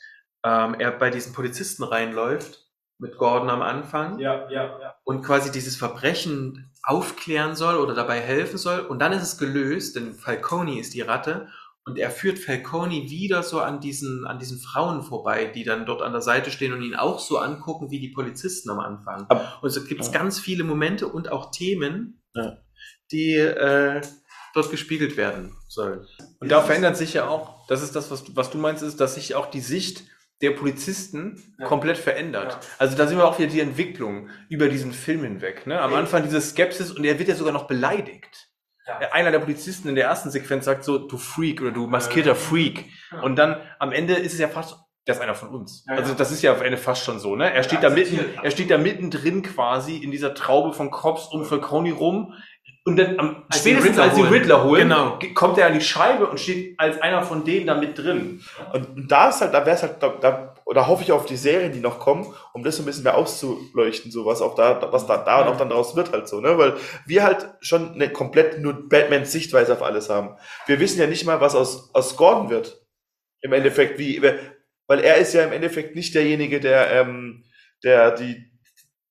ähm, 0.45 0.75
er 0.79 0.91
bei 0.91 1.09
diesen 1.09 1.33
Polizisten 1.33 1.83
reinläuft, 1.83 2.61
mit 2.97 3.17
Gordon 3.17 3.49
am 3.49 3.61
Anfang 3.61 4.19
Ja, 4.19 4.49
ja, 4.49 4.79
ja. 4.79 4.95
und 5.03 5.21
quasi 5.21 5.51
dieses 5.51 5.75
Verbrechen 5.75 6.71
aufklären 6.83 7.55
soll 7.55 7.75
oder 7.75 7.93
dabei 7.93 8.21
helfen 8.21 8.57
soll. 8.57 8.79
Und 8.79 8.99
dann 8.99 9.11
ist 9.11 9.23
es 9.23 9.37
gelöst, 9.37 9.95
denn 9.95 10.13
Falcone 10.13 10.79
ist 10.79 10.93
die 10.93 11.01
Ratte. 11.01 11.49
Und 11.87 11.97
er 11.99 12.09
führt 12.09 12.39
Falcone 12.39 13.09
wieder 13.09 13.43
so 13.43 13.59
an 13.59 13.79
diesen, 13.79 14.25
an 14.25 14.39
diesen 14.39 14.59
Frauen 14.59 15.03
vorbei, 15.03 15.45
die 15.53 15.63
dann 15.63 15.85
dort 15.85 16.01
an 16.01 16.13
der 16.13 16.21
Seite 16.21 16.51
stehen 16.51 16.73
und 16.73 16.81
ihn 16.81 16.95
auch 16.95 17.19
so 17.19 17.37
angucken 17.37 17.91
wie 17.91 17.99
die 17.99 18.09
Polizisten 18.09 18.69
am 18.71 18.79
Anfang. 18.79 19.25
Ab- 19.29 19.59
und 19.61 19.69
so 19.69 19.83
gibt 19.83 20.01
es 20.01 20.07
ja. 20.07 20.13
ganz 20.13 20.39
viele 20.39 20.63
Momente 20.63 21.07
und 21.07 21.31
auch 21.31 21.51
Themen, 21.51 22.23
Ja. 22.33 22.57
die 23.11 23.35
äh, 23.35 24.01
dort 24.55 24.71
gespiegelt 24.71 25.17
werden 25.17 25.55
sollen. 25.67 26.07
Und 26.39 26.49
da 26.49 26.61
verändert 26.61 26.97
sich 26.97 27.13
ja 27.13 27.27
auch, 27.27 27.67
das 27.67 27.81
ist 27.81 27.95
das, 27.95 28.09
was 28.09 28.23
du, 28.23 28.35
was 28.35 28.49
du 28.49 28.57
meinst, 28.57 28.83
ist, 28.83 28.99
dass 28.99 29.15
sich 29.15 29.35
auch 29.35 29.47
die 29.47 29.59
Sicht 29.59 30.03
der 30.41 30.51
Polizisten 30.51 31.55
Ja. 31.59 31.65
komplett 31.65 31.97
verändert. 31.97 32.53
Ja. 32.53 32.59
Also 32.77 32.97
da 32.97 33.07
sehen 33.07 33.17
wir 33.17 33.25
auch 33.25 33.39
wieder 33.39 33.49
die 33.49 33.59
Entwicklung 33.59 34.29
über 34.49 34.67
diesen 34.67 34.91
Film 34.91 35.23
hinweg. 35.23 35.65
Ne? 35.67 35.79
Am 35.79 35.93
Anfang 35.93 36.23
diese 36.23 36.41
Skepsis 36.41 36.91
und 36.91 37.05
er 37.05 37.19
wird 37.19 37.29
ja 37.29 37.35
sogar 37.35 37.53
noch 37.53 37.67
beleidigt. 37.67 38.49
Ja. 38.87 38.99
Einer 39.11 39.31
der 39.31 39.39
Polizisten 39.39 39.87
in 39.89 39.95
der 39.95 40.05
ersten 40.05 40.29
Sequenz 40.29 40.65
sagt 40.65 40.83
so, 40.83 40.97
du 40.99 41.17
Freak 41.17 41.61
oder 41.61 41.71
du 41.71 41.87
maskierter 41.87 42.35
Freak. 42.35 42.85
Ja. 43.11 43.21
Und 43.21 43.35
dann 43.37 43.61
am 43.79 43.91
Ende 43.91 44.15
ist 44.15 44.33
es 44.33 44.39
ja 44.39 44.47
fast 44.47 44.77
der 45.07 45.13
ist 45.13 45.21
einer 45.21 45.35
von 45.35 45.49
uns. 45.49 45.85
Ja, 45.87 45.95
also 45.97 46.13
ja. 46.13 46.17
das 46.17 46.31
ist 46.31 46.41
ja 46.41 46.51
auf 46.51 46.61
Ende 46.61 46.77
fast 46.77 47.03
schon 47.03 47.19
so, 47.19 47.35
ne? 47.35 47.53
Er 47.53 47.63
steht 47.63 47.83
da 47.83 47.91
mitten, 47.91 48.19
er 48.41 48.49
steht 48.49 48.71
da 48.71 48.79
mittendrin 48.79 49.43
quasi 49.43 49.97
in 49.97 50.09
dieser 50.09 50.33
Traube 50.33 50.73
von 50.73 50.89
Cops 50.89 51.27
um 51.27 51.45
Falcone 51.45 51.93
rum. 51.93 52.33
Und 52.87 52.97
dann 52.97 53.17
am, 53.19 53.43
Als 53.49 53.61
spätestens 53.61 53.89
Riddler 53.89 54.03
als 54.03 54.13
die 54.13 54.21
holen. 54.21 54.31
Riddler 54.31 54.63
holen, 54.63 54.81
Genau. 54.89 55.17
ge- 55.17 55.33
kommt 55.33 55.57
er 55.57 55.65
an 55.65 55.73
die 55.73 55.81
Scheibe 55.81 56.27
und 56.27 56.39
steht 56.39 56.79
als 56.79 57.01
einer 57.01 57.23
von 57.23 57.43
denen 57.43 57.65
da 57.65 57.73
mit 57.75 57.97
drin. 57.97 58.43
Und, 58.73 58.89
und 58.95 59.11
da 59.11 59.29
ist 59.29 59.41
halt, 59.41 59.55
da 59.55 59.65
wäre 59.65 59.75
es 59.75 59.81
halt, 59.81 59.95
da, 60.03 60.09
da, 60.09 60.53
oder 60.65 60.87
hoffe 60.87 61.01
ich 61.01 61.11
auf 61.11 61.25
die 61.25 61.35
Serien, 61.35 61.71
die 61.71 61.79
noch 61.79 61.97
kommen, 61.99 62.31
um 62.53 62.63
das 62.63 62.75
so 62.77 62.83
ein 62.83 62.85
bisschen 62.85 63.03
mehr 63.03 63.17
auszuleuchten, 63.17 64.11
so 64.11 64.27
was 64.27 64.39
auch 64.43 64.53
da, 64.53 64.87
was 64.91 65.07
da, 65.07 65.17
da 65.17 65.41
und 65.41 65.47
auch 65.47 65.57
dann 65.57 65.69
draus 65.69 65.95
wird 65.95 66.11
halt 66.11 66.27
so, 66.27 66.41
ne? 66.41 66.59
Weil 66.59 66.75
wir 67.07 67.23
halt 67.23 67.47
schon 67.59 67.93
eine 67.95 68.09
komplett 68.11 68.59
nur 68.59 68.87
Batmans 68.87 69.31
Sichtweise 69.31 69.73
auf 69.73 69.81
alles 69.81 70.09
haben. 70.11 70.35
Wir 70.67 70.79
wissen 70.79 70.99
ja 70.99 71.07
nicht 71.07 71.25
mal, 71.25 71.41
was 71.41 71.55
aus, 71.55 71.89
aus 71.95 72.15
Gordon 72.15 72.51
wird. 72.51 72.85
Im 73.41 73.51
Endeffekt, 73.53 73.97
wie, 73.97 74.21
weil 74.85 74.99
er 74.99 75.17
ist 75.17 75.33
ja 75.33 75.43
im 75.43 75.51
Endeffekt 75.53 75.95
nicht 75.95 76.13
derjenige, 76.13 76.59
der, 76.59 76.91
ähm, 76.91 77.45
der 77.83 78.11
die, 78.11 78.45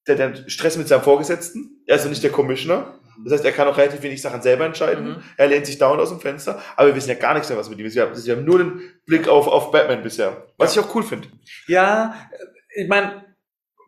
der 0.06 0.14
den 0.14 0.48
Stress 0.48 0.76
mit 0.76 0.86
seinem 0.86 1.02
Vorgesetzten, 1.02 1.82
er 1.88 1.96
ist 1.96 2.02
also 2.02 2.10
nicht 2.10 2.22
der 2.22 2.30
Commissioner. 2.30 3.00
Das 3.22 3.34
heißt, 3.34 3.44
er 3.44 3.52
kann 3.52 3.68
auch 3.68 3.76
relativ 3.76 4.02
wenig 4.02 4.20
Sachen 4.20 4.42
selber 4.42 4.64
entscheiden. 4.64 5.08
Mhm. 5.08 5.16
Er 5.36 5.46
lehnt 5.46 5.66
sich 5.66 5.78
dauernd 5.78 6.00
aus 6.00 6.10
dem 6.10 6.20
Fenster, 6.20 6.60
aber 6.76 6.88
wir 6.88 6.96
wissen 6.96 7.10
ja 7.10 7.14
gar 7.14 7.34
nichts 7.34 7.48
mehr, 7.48 7.58
was 7.58 7.70
mit 7.70 7.78
ihm 7.78 7.86
ist. 7.86 7.94
Wir 7.94 8.02
haben, 8.02 8.16
wir 8.16 8.36
haben 8.36 8.44
nur 8.44 8.58
den 8.58 8.80
Blick 9.06 9.28
auf, 9.28 9.46
auf 9.46 9.70
Batman 9.70 10.02
bisher. 10.02 10.46
Was 10.56 10.74
ich 10.76 10.82
auch 10.82 10.94
cool 10.94 11.02
finde. 11.02 11.28
Ja, 11.66 12.14
ich 12.74 12.88
meine, 12.88 13.24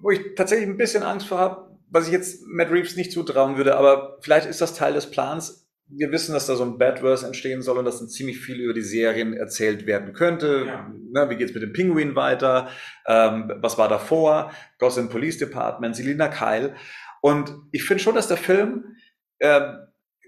wo 0.01 0.11
ich 0.11 0.35
tatsächlich 0.37 0.69
ein 0.69 0.77
bisschen 0.77 1.03
Angst 1.03 1.27
vor 1.27 1.39
habe, 1.39 1.67
was 1.91 2.07
ich 2.07 2.13
jetzt 2.13 2.47
Matt 2.47 2.71
Reeves 2.71 2.97
nicht 2.97 3.13
zutrauen 3.13 3.57
würde, 3.57 3.77
aber 3.77 4.19
vielleicht 4.21 4.47
ist 4.47 4.61
das 4.61 4.75
Teil 4.75 4.93
des 4.93 5.11
Plans. 5.11 5.67
Wir 5.89 6.11
wissen, 6.11 6.33
dass 6.33 6.47
da 6.47 6.57
so 6.57 6.65
ein 6.65 6.79
Badverse 6.79 7.25
entstehen 7.27 7.63
soll 7.63 7.79
und 7.79 7.85
dass 7.85 8.01
dann 8.01 8.09
ziemlich 8.09 8.41
viel 8.41 8.57
über 8.57 8.75
die 8.75 8.83
Serien 8.83 9.35
erzählt 9.35 9.87
werden 9.87 10.15
könnte. 10.15 10.65
Ja. 10.67 10.93
Ne, 11.13 11.31
wie 11.31 11.37
geht's 11.37 11.55
mit 11.55 11.63
dem 11.63 11.73
Pinguin 11.73 12.17
weiter? 12.17 12.69
Ähm, 13.07 13.53
was 13.61 13.79
war 13.79 13.89
davor? 13.89 14.51
Gotham 14.79 15.09
Police 15.09 15.39
Department, 15.39 15.95
Selina 15.95 16.27
Kyle. 16.27 16.75
Und 17.21 17.55
ich 17.71 17.85
finde 17.85 18.03
schon, 18.03 18.17
dass 18.17 18.27
der 18.27 18.37
Film 18.37 18.97
ähm, 19.41 19.79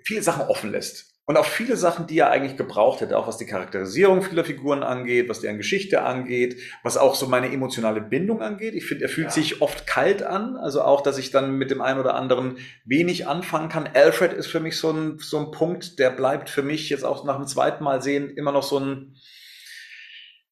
viele 0.05 0.23
Sachen 0.23 0.47
offen 0.47 0.71
lässt. 0.71 1.09
Und 1.27 1.37
auch 1.37 1.45
viele 1.45 1.77
Sachen, 1.77 2.07
die 2.07 2.19
er 2.19 2.31
eigentlich 2.31 2.57
gebraucht 2.57 3.03
hätte, 3.03 3.19
auch 3.19 3.29
was 3.29 3.37
die 3.37 3.45
Charakterisierung 3.45 4.23
vieler 4.23 4.45
Figuren 4.45 4.83
angeht, 4.83 5.29
was 5.29 5.41
deren 5.41 5.59
Geschichte 5.59 6.01
angeht, 6.01 6.59
was 6.83 6.97
auch 6.97 7.15
so 7.15 7.27
meine 7.27 7.53
emotionale 7.53 8.01
Bindung 8.01 8.41
angeht. 8.41 8.73
Ich 8.73 8.87
finde, 8.87 9.05
er 9.05 9.11
fühlt 9.11 9.27
Ja. 9.27 9.33
sich 9.33 9.61
oft 9.61 9.87
kalt 9.87 10.23
an, 10.23 10.57
also 10.57 10.81
auch, 10.81 11.03
dass 11.03 11.19
ich 11.19 11.31
dann 11.31 11.59
mit 11.59 11.71
dem 11.71 11.83
einen 11.83 12.01
oder 12.01 12.15
anderen 12.15 12.57
wenig 12.87 13.27
anfangen 13.29 13.69
kann. 13.69 13.87
Alfred 13.93 14.33
ist 14.33 14.47
für 14.47 14.61
mich 14.61 14.79
so 14.79 14.91
ein, 14.91 15.19
so 15.19 15.39
ein 15.39 15.51
Punkt, 15.51 15.99
der 15.99 16.09
bleibt 16.09 16.49
für 16.49 16.63
mich 16.63 16.89
jetzt 16.89 17.05
auch 17.05 17.23
nach 17.25 17.37
dem 17.37 17.47
zweiten 17.47 17.85
Mal 17.85 18.01
sehen 18.01 18.31
immer 18.31 18.53
noch 18.53 18.63
so 18.63 18.79
ein, 18.81 19.15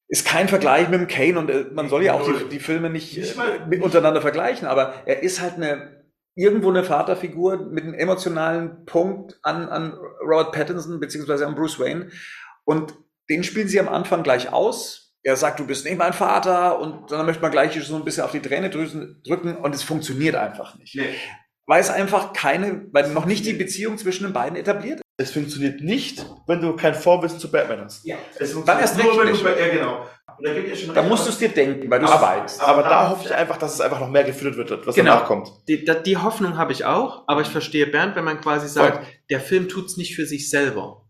ist 0.09 0.27
kein 0.27 0.47
Vergleich 0.47 0.91
mit 0.91 1.01
dem 1.01 1.09
Kane 1.09 1.39
und 1.39 1.49
äh, 1.51 1.65
man 1.73 1.89
soll 1.89 2.05
ja 2.05 2.13
auch 2.13 2.23
die, 2.23 2.51
die 2.51 2.61
Filme 2.61 2.91
nicht, 2.91 3.17
Nicht 3.17 3.35
äh, 3.39 3.79
untereinander 3.81 4.21
vergleichen, 4.21 4.69
aber 4.69 4.93
er 5.07 5.23
ist 5.23 5.41
halt 5.41 5.55
eine, 5.55 5.96
irgendwo 6.37 6.69
eine 6.69 6.85
Vaterfigur 6.85 7.57
mit 7.57 7.85
einem 7.85 7.95
emotionalen 7.95 8.85
Punkt 8.85 9.39
an, 9.43 9.69
an 9.69 9.99
Robert 10.21 10.53
Pattinson 10.53 11.01
beziehungsweise 11.01 11.47
an 11.47 11.55
Bruce 11.55 11.81
Wayne 11.81 12.11
und 12.65 12.95
den 13.29 13.43
spielen 13.43 13.69
sie 13.69 13.81
am 13.81 13.89
Anfang 13.89 14.23
gleich 14.23 14.53
aus. 14.53 15.15
Er 15.23 15.35
sagt, 15.35 15.59
du 15.59 15.67
bist 15.67 15.85
nicht 15.85 15.99
mein 15.99 16.13
Vater 16.13 16.79
und 16.79 17.11
dann 17.11 17.27
möchte 17.27 17.43
man 17.43 17.51
gleich 17.51 17.83
so 17.83 17.97
ein 17.97 18.05
bisschen 18.05 18.23
auf 18.23 18.31
die 18.31 18.41
Tränedrüsen 18.41 19.23
drücken 19.27 19.57
und 19.57 19.75
es 19.75 19.83
funktioniert 19.83 20.37
einfach 20.37 20.79
nicht. 20.79 20.97
Weil 21.67 21.81
es 21.81 21.91
einfach 21.91 22.33
keine, 22.33 22.87
weil 22.93 23.09
noch 23.09 23.27
nicht 23.27 23.45
die 23.45 23.55
Beziehung 23.55 23.99
zwischen 23.99 24.25
den 24.25 24.33
beiden 24.33 24.57
etabliert 24.57 25.01
ist. 25.01 25.03
Es 25.19 25.33
funktioniert 25.33 25.81
nicht, 25.81 26.25
wenn 26.47 26.61
du 26.61 26.77
kein 26.77 26.95
Vorwissen 26.95 27.41
zu 27.41 27.51
Batman 27.51 27.81
hast. 27.81 28.05
Ja. 28.05 28.17
Es 28.39 28.53
Dann 28.65 28.79
erst 28.79 28.99
recht 28.99 29.09
wenn 29.19 29.33
du, 29.33 29.61
ja, 29.61 29.69
genau. 29.73 30.07
Und 30.39 30.47
da 30.47 30.53
dir 30.55 30.77
schon 30.77 30.95
Da 30.95 31.03
musst 31.03 31.27
du 31.27 31.31
es 31.31 31.39
dir 31.39 31.49
denken, 31.49 31.91
weil 31.91 32.01
du 32.01 32.07
es 32.07 32.11
aber, 32.13 32.27
weißt. 32.43 32.61
aber 32.63 32.83
da 32.83 33.11
hoffe 33.11 33.25
ich 33.27 33.35
einfach, 33.35 33.57
dass 33.57 33.75
es 33.75 33.81
einfach 33.81 34.01
noch 34.01 34.11
mehr 34.11 34.25
gefüttert 34.25 34.57
wird, 34.57 34.87
was 34.87 34.95
Genau. 34.95 35.13
danach 35.15 35.27
kommt. 35.27 35.49
Die, 35.69 35.85
die 36.05 36.17
Hoffnung 36.17 36.57
habe 36.59 36.73
ich 36.73 36.85
auch, 36.85 37.25
aber 37.27 37.41
ich 37.41 37.49
verstehe 37.49 37.87
Bernd, 37.87 38.17
wenn 38.17 38.25
man 38.25 38.41
quasi 38.41 38.69
sagt, 38.69 39.07
der 39.31 39.41
Film 39.41 39.69
tut's 39.69 39.97
nicht 39.97 40.15
für 40.15 40.27
sich 40.27 40.51
selber. 40.51 41.03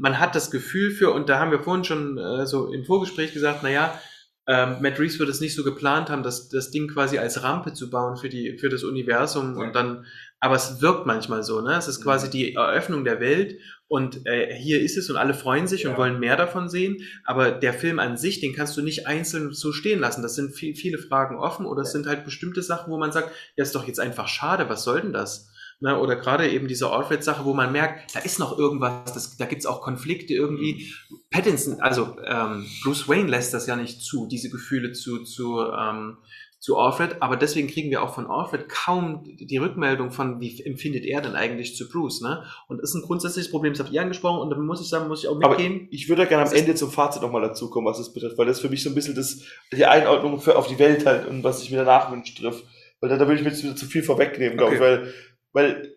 Man 0.00 0.18
hat 0.18 0.34
das 0.34 0.50
Gefühl 0.50 0.90
für, 0.90 1.12
und 1.12 1.28
da 1.28 1.38
haben 1.38 1.50
wir 1.50 1.60
vorhin 1.62 1.84
schon 1.84 2.18
äh, 2.18 2.46
so 2.46 2.72
im 2.72 2.84
Vorgespräch 2.84 3.32
gesagt, 3.32 3.62
naja, 3.62 3.98
ähm, 4.46 4.78
Matt 4.80 4.98
Reeves 4.98 5.18
wird 5.20 5.28
es 5.28 5.40
nicht 5.40 5.54
so 5.54 5.62
geplant 5.62 6.10
haben, 6.10 6.22
das, 6.24 6.48
das 6.48 6.70
Ding 6.70 6.88
quasi 6.88 7.18
als 7.18 7.42
Rampe 7.44 7.72
zu 7.74 7.88
bauen 7.90 8.16
für, 8.16 8.28
die, 8.28 8.58
für 8.58 8.68
das 8.68 8.82
Universum 8.82 9.56
und 9.56 9.72
dann, 9.74 10.04
aber 10.40 10.56
es 10.56 10.82
wirkt 10.82 11.06
manchmal 11.06 11.44
so, 11.44 11.60
ne? 11.60 11.76
Es 11.76 11.86
ist 11.86 12.02
quasi 12.02 12.28
die 12.28 12.54
Eröffnung 12.56 13.04
der 13.04 13.20
Welt 13.20 13.56
und 13.92 14.24
äh, 14.26 14.54
hier 14.54 14.80
ist 14.80 14.96
es 14.96 15.10
und 15.10 15.18
alle 15.18 15.34
freuen 15.34 15.66
sich 15.66 15.86
und 15.86 15.98
wollen 15.98 16.18
mehr 16.18 16.38
davon 16.38 16.70
sehen, 16.70 17.02
aber 17.26 17.50
der 17.50 17.74
Film 17.74 17.98
an 17.98 18.16
sich, 18.16 18.40
den 18.40 18.54
kannst 18.54 18.74
du 18.78 18.80
nicht 18.80 19.06
einzeln 19.06 19.52
so 19.52 19.70
stehen 19.70 20.00
lassen. 20.00 20.22
Das 20.22 20.34
sind 20.34 20.54
viel, 20.54 20.74
viele 20.74 20.96
Fragen 20.96 21.36
offen 21.36 21.66
oder 21.66 21.82
es 21.82 21.92
sind 21.92 22.06
halt 22.06 22.24
bestimmte 22.24 22.62
Sachen, 22.62 22.90
wo 22.90 22.96
man 22.96 23.12
sagt, 23.12 23.32
ja, 23.54 23.62
ist 23.62 23.74
doch 23.74 23.86
jetzt 23.86 24.00
einfach 24.00 24.28
schade, 24.28 24.70
was 24.70 24.84
soll 24.84 25.02
denn 25.02 25.12
das? 25.12 25.50
Ne, 25.80 25.98
oder 25.98 26.16
gerade 26.16 26.48
eben 26.48 26.68
diese 26.68 26.90
Alfred-Sache, 26.90 27.44
wo 27.44 27.52
man 27.52 27.70
merkt, 27.70 28.14
da 28.14 28.20
ist 28.20 28.38
noch 28.38 28.56
irgendwas, 28.56 29.12
das, 29.12 29.36
da 29.36 29.44
gibt's 29.44 29.66
auch 29.66 29.82
Konflikte 29.82 30.32
irgendwie. 30.32 30.94
Pattinson, 31.30 31.82
also 31.82 32.16
ähm, 32.24 32.64
Bruce 32.82 33.10
Wayne 33.10 33.28
lässt 33.28 33.52
das 33.52 33.66
ja 33.66 33.76
nicht 33.76 34.00
zu, 34.00 34.26
diese 34.26 34.48
Gefühle 34.48 34.92
zu, 34.92 35.24
zu, 35.24 35.60
ähm, 35.60 36.16
zu 36.62 36.78
Alfred, 36.78 37.16
aber 37.20 37.36
deswegen 37.36 37.66
kriegen 37.66 37.90
wir 37.90 38.04
auch 38.04 38.14
von 38.14 38.28
Alfred 38.28 38.68
kaum 38.68 39.24
die 39.24 39.56
Rückmeldung 39.56 40.12
von, 40.12 40.40
wie 40.40 40.62
empfindet 40.64 41.04
er 41.04 41.20
denn 41.20 41.34
eigentlich 41.34 41.74
zu 41.74 41.88
Bruce, 41.88 42.20
ne? 42.20 42.44
Und 42.68 42.80
das 42.80 42.90
ist 42.90 42.94
ein 42.94 43.02
grundsätzliches 43.02 43.50
Problem, 43.50 43.72
das 43.72 43.80
habt 43.80 43.90
ihr 43.90 44.00
angesprochen 44.00 44.40
und 44.40 44.48
da 44.50 44.56
muss 44.56 44.80
ich 44.80 44.88
sagen, 44.88 45.08
muss 45.08 45.24
ich 45.24 45.28
auch 45.28 45.34
Aber 45.42 45.48
mitgehen. 45.48 45.88
ich 45.90 46.08
würde 46.08 46.24
gerne 46.24 46.48
am 46.48 46.54
Ende 46.54 46.76
zum 46.76 46.92
Fazit 46.92 47.20
nochmal 47.20 47.42
dazukommen, 47.42 47.90
was 47.90 47.98
es 47.98 48.12
betrifft, 48.12 48.38
weil 48.38 48.46
das 48.46 48.60
für 48.60 48.68
mich 48.68 48.80
so 48.84 48.90
ein 48.90 48.94
bisschen 48.94 49.16
das, 49.16 49.40
die 49.72 49.84
Einordnung 49.86 50.38
für, 50.38 50.56
auf 50.56 50.68
die 50.68 50.78
Welt 50.78 51.04
halt 51.04 51.26
und 51.26 51.42
was 51.42 51.64
ich 51.64 51.72
mir 51.72 51.78
danach 51.78 52.12
wünsche 52.12 52.32
trifft. 52.40 52.64
Weil 53.00 53.10
da, 53.10 53.16
da 53.18 53.26
würde 53.26 53.38
ich 53.40 53.42
mir 53.42 53.50
jetzt 53.50 53.64
wieder 53.64 53.74
zu 53.74 53.86
viel 53.86 54.04
vorwegnehmen, 54.04 54.56
glaube 54.56 54.76
ich, 54.76 54.80
Okay. 54.80 54.88
weil, 54.88 55.14
weil 55.52 55.96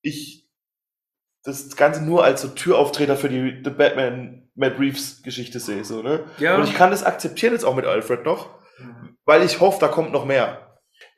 ich 0.00 0.48
das 1.44 1.76
Ganze 1.76 2.02
nur 2.02 2.24
als 2.24 2.40
so 2.40 2.48
Türauftreter 2.48 3.16
für 3.16 3.28
die, 3.28 3.62
die 3.62 3.68
Batman 3.70 4.48
Matt 4.54 4.80
Reeves 4.80 5.22
Geschichte 5.22 5.60
sehe, 5.60 5.84
so, 5.84 6.00
ne? 6.00 6.24
Ja. 6.38 6.56
Und 6.56 6.64
ich 6.64 6.72
kann 6.74 6.90
das 6.90 7.04
akzeptieren 7.04 7.52
jetzt 7.52 7.64
auch 7.66 7.76
mit 7.76 7.84
Alfred 7.84 8.24
noch, 8.24 8.48
weil 9.26 9.42
ich 9.42 9.60
hoffe, 9.60 9.78
da 9.80 9.88
kommt 9.88 10.12
noch 10.12 10.24
mehr. 10.24 10.62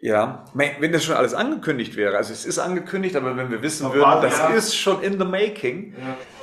Ja, 0.01 0.45
wenn 0.55 0.93
das 0.93 1.05
schon 1.05 1.17
alles 1.17 1.35
angekündigt 1.35 1.97
wäre, 1.97 2.17
also 2.17 2.33
es 2.33 2.45
ist 2.45 2.61
angekündigt, 2.61 3.17
aber 3.17 3.37
wenn 3.37 3.51
wir 3.51 3.63
wissen 3.63 3.93
würden, 3.93 4.03
warte, 4.03 4.29
das 4.29 4.39
ja. 4.39 4.49
ist 4.49 4.77
schon 4.77 5.03
in 5.03 5.19
the 5.19 5.25
making, 5.25 5.95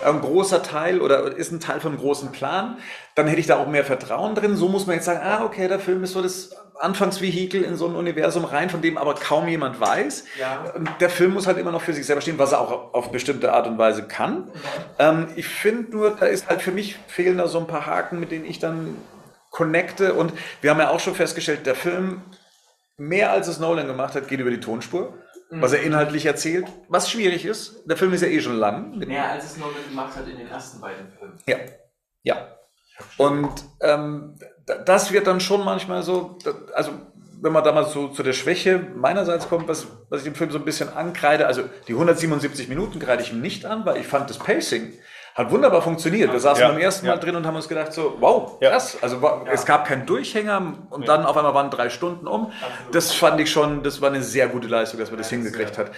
ein 0.04 0.20
großer 0.20 0.62
Teil 0.62 1.00
oder 1.00 1.36
ist 1.36 1.52
ein 1.52 1.62
Teil 1.62 1.80
von 1.80 1.94
einem 1.94 2.02
großen 2.02 2.34
Plan, 2.34 2.78
dann 3.16 3.28
hätte 3.28 3.40
ich 3.40 3.48
da 3.48 3.58
auch 3.58 3.68
mehr 3.68 3.86
Vertrauen 3.86 4.36
drin. 4.36 4.58
So 4.58 4.68
muss 4.68 4.88
man 4.88 4.98
jetzt 4.98 5.06
sagen, 5.06 5.22
ah, 5.24 5.46
okay, 5.46 5.70
der 5.70 5.80
Film 5.80 6.04
ist 6.04 6.14
so 6.14 6.22
das 6.22 6.52
Anfangsvehikel 6.80 7.64
in 7.64 7.78
so 7.78 7.88
ein 7.88 7.96
Universum 7.96 8.44
rein, 8.44 8.70
von 8.70 8.82
dem 8.82 8.98
aber 8.98 9.16
kaum 9.16 9.48
jemand 9.48 9.80
weiß. 9.80 10.26
Ja. 10.38 10.72
Und 10.76 10.90
Der 11.00 11.10
Film 11.10 11.34
muss 11.34 11.48
halt 11.48 11.58
immer 11.58 11.72
noch 11.72 11.82
für 11.82 11.94
sich 11.94 12.06
selber 12.06 12.22
stehen, 12.22 12.38
was 12.38 12.52
er 12.52 12.60
auch 12.60 12.94
auf 12.94 13.12
bestimmte 13.12 13.54
Art 13.54 13.68
und 13.68 13.78
Weise 13.78 14.04
kann. 14.04 14.50
Ähm, 15.00 15.28
ich 15.38 15.48
finde 15.48 15.92
nur, 15.92 16.12
da 16.12 16.26
ist 16.26 16.50
halt 16.50 16.62
für 16.62 16.72
mich 16.72 16.98
fehlen 17.08 17.38
da 17.38 17.48
so 17.48 17.60
ein 17.60 17.68
paar 17.68 17.86
Haken, 17.86 18.20
mit 18.20 18.32
denen 18.32 18.44
ich 18.44 18.60
dann 18.60 18.98
connecte. 19.56 20.14
Und 20.14 20.34
wir 20.62 20.70
haben 20.72 20.80
ja 20.80 20.90
auch 20.90 21.00
schon 21.00 21.16
festgestellt, 21.16 21.66
der 21.66 21.76
Film, 21.76 22.22
mehr 22.98 23.32
als 23.32 23.48
es 23.48 23.60
Nolan 23.60 23.88
gemacht 23.88 24.16
hat, 24.16 24.28
geht 24.28 24.40
über 24.40 24.52
die 24.52 24.60
Tonspur, 24.60 25.14
was 25.52 25.72
er 25.74 25.82
inhaltlich 25.84 26.26
erzählt, 26.26 26.66
was 26.90 27.10
schwierig 27.10 27.46
ist. 27.46 27.84
Der 27.86 27.96
Film 27.98 28.12
ist 28.14 28.22
ja 28.22 28.28
eh 28.28 28.42
schon 28.42 28.58
lang. 28.58 28.98
Mehr 28.98 29.32
als 29.32 29.46
es 29.46 29.58
Nolan 29.58 29.84
gemacht 29.90 30.16
hat 30.16 30.28
in 30.28 30.38
den 30.38 30.48
ersten 30.48 30.82
beiden 30.82 31.08
Filmen. 31.18 31.38
ja, 31.48 31.58
ja. 32.24 32.48
Und 33.18 33.52
ähm, 33.82 34.36
da- 34.66 34.78
das 34.78 35.12
wird 35.12 35.28
dann 35.28 35.40
schon 35.42 35.64
manchmal 35.66 36.02
so, 36.04 36.38
also 36.74 36.92
wenn 37.42 37.52
man 37.52 37.64
da 37.64 37.72
mal 37.74 37.86
so 37.86 38.08
zu 38.08 38.24
der 38.24 38.32
Schwäche 38.34 38.80
meinerseits 38.96 39.48
kommt, 39.50 39.68
was, 39.68 39.86
was 40.10 40.20
ich 40.22 40.24
dem 40.26 40.36
Film 40.36 40.50
so 40.52 40.58
ein 40.58 40.66
bisschen 40.66 40.90
ankreide, 40.90 41.46
also 41.46 41.64
die 41.88 41.94
177 41.94 42.70
Minuten 42.70 43.00
kreide 43.00 43.22
ich 43.22 43.32
ihm 43.34 43.42
nicht 43.42 43.66
an, 43.66 43.86
weil 43.86 43.98
ich 43.98 44.08
fand 44.08 44.30
das 44.30 44.40
Pacing 44.40 44.94
hat 45.36 45.52
wunderbar 45.52 45.82
funktioniert. 45.82 46.32
Wir 46.32 46.40
saßen 46.40 46.62
Ja, 46.62 46.70
beim 46.70 46.80
ersten 46.80 47.06
ja. 47.06 47.12
Mal 47.12 47.20
drin 47.20 47.36
und 47.36 47.46
haben 47.46 47.58
uns 47.58 47.68
gedacht 47.68 47.92
so, 47.92 48.16
wow, 48.22 48.58
Ja. 48.62 48.72
krass. 48.72 48.98
Also 49.02 49.20
es 49.52 49.66
gab 49.66 49.86
keinen 49.86 50.06
Durchhänger 50.06 50.76
und 50.90 51.10
dann 51.10 51.26
auf 51.26 51.36
einmal 51.36 51.54
waren 51.54 51.70
drei 51.70 51.90
Stunden 51.90 52.26
um. 52.26 52.54
Das 52.94 53.12
fand 53.14 53.42
ich 53.42 53.52
schon, 53.52 53.84
das 53.84 54.02
war 54.02 54.10
eine 54.10 54.24
sehr 54.24 54.48
gute 54.48 54.70
Leistung, 54.70 54.98
dass 54.98 55.12
man 55.12 55.18
das 55.18 55.30
hingekriegt 55.30 55.78
hat. 55.78 55.92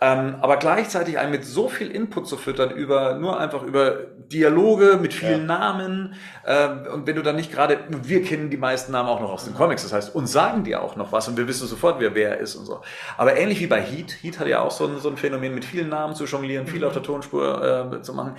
Ähm, 0.00 0.36
aber 0.40 0.56
gleichzeitig 0.56 1.18
einen 1.18 1.30
mit 1.30 1.44
so 1.44 1.68
viel 1.68 1.88
Input 1.88 2.26
zu 2.26 2.36
füttern 2.36 2.70
über, 2.72 3.14
nur 3.14 3.38
einfach 3.38 3.62
über 3.62 3.96
Dialoge 4.16 4.98
mit 5.00 5.14
vielen 5.14 5.46
Namen. 5.46 6.14
Ähm, 6.44 6.86
und 6.92 7.06
wenn 7.06 7.14
du 7.14 7.22
dann 7.22 7.36
nicht 7.36 7.52
gerade, 7.52 7.78
wir 7.88 8.24
kennen 8.24 8.50
die 8.50 8.56
meisten 8.56 8.90
Namen 8.90 9.08
auch 9.08 9.20
noch 9.20 9.30
aus 9.30 9.44
den 9.44 9.54
Comics, 9.54 9.84
das 9.84 9.92
heißt, 9.92 10.16
uns 10.16 10.32
sagen 10.32 10.64
die 10.64 10.74
auch 10.74 10.96
noch 10.96 11.12
was 11.12 11.28
und 11.28 11.36
wir 11.36 11.46
wissen 11.46 11.68
sofort, 11.68 12.00
wer 12.00 12.16
wer 12.16 12.38
ist 12.38 12.56
und 12.56 12.64
so. 12.66 12.80
Aber 13.16 13.36
ähnlich 13.36 13.60
wie 13.60 13.68
bei 13.68 13.80
Heat, 13.80 14.16
Heat 14.20 14.40
hat 14.40 14.48
ja 14.48 14.62
auch 14.62 14.72
so 14.72 14.86
ein, 14.86 14.98
so 14.98 15.08
ein 15.10 15.16
Phänomen 15.16 15.54
mit 15.54 15.64
vielen 15.64 15.90
Namen 15.90 16.16
zu 16.16 16.24
jonglieren, 16.24 16.66
viel 16.66 16.84
auf 16.84 16.92
der 16.92 17.04
Tonspur 17.04 17.92
äh, 17.94 18.02
zu 18.02 18.14
machen, 18.14 18.34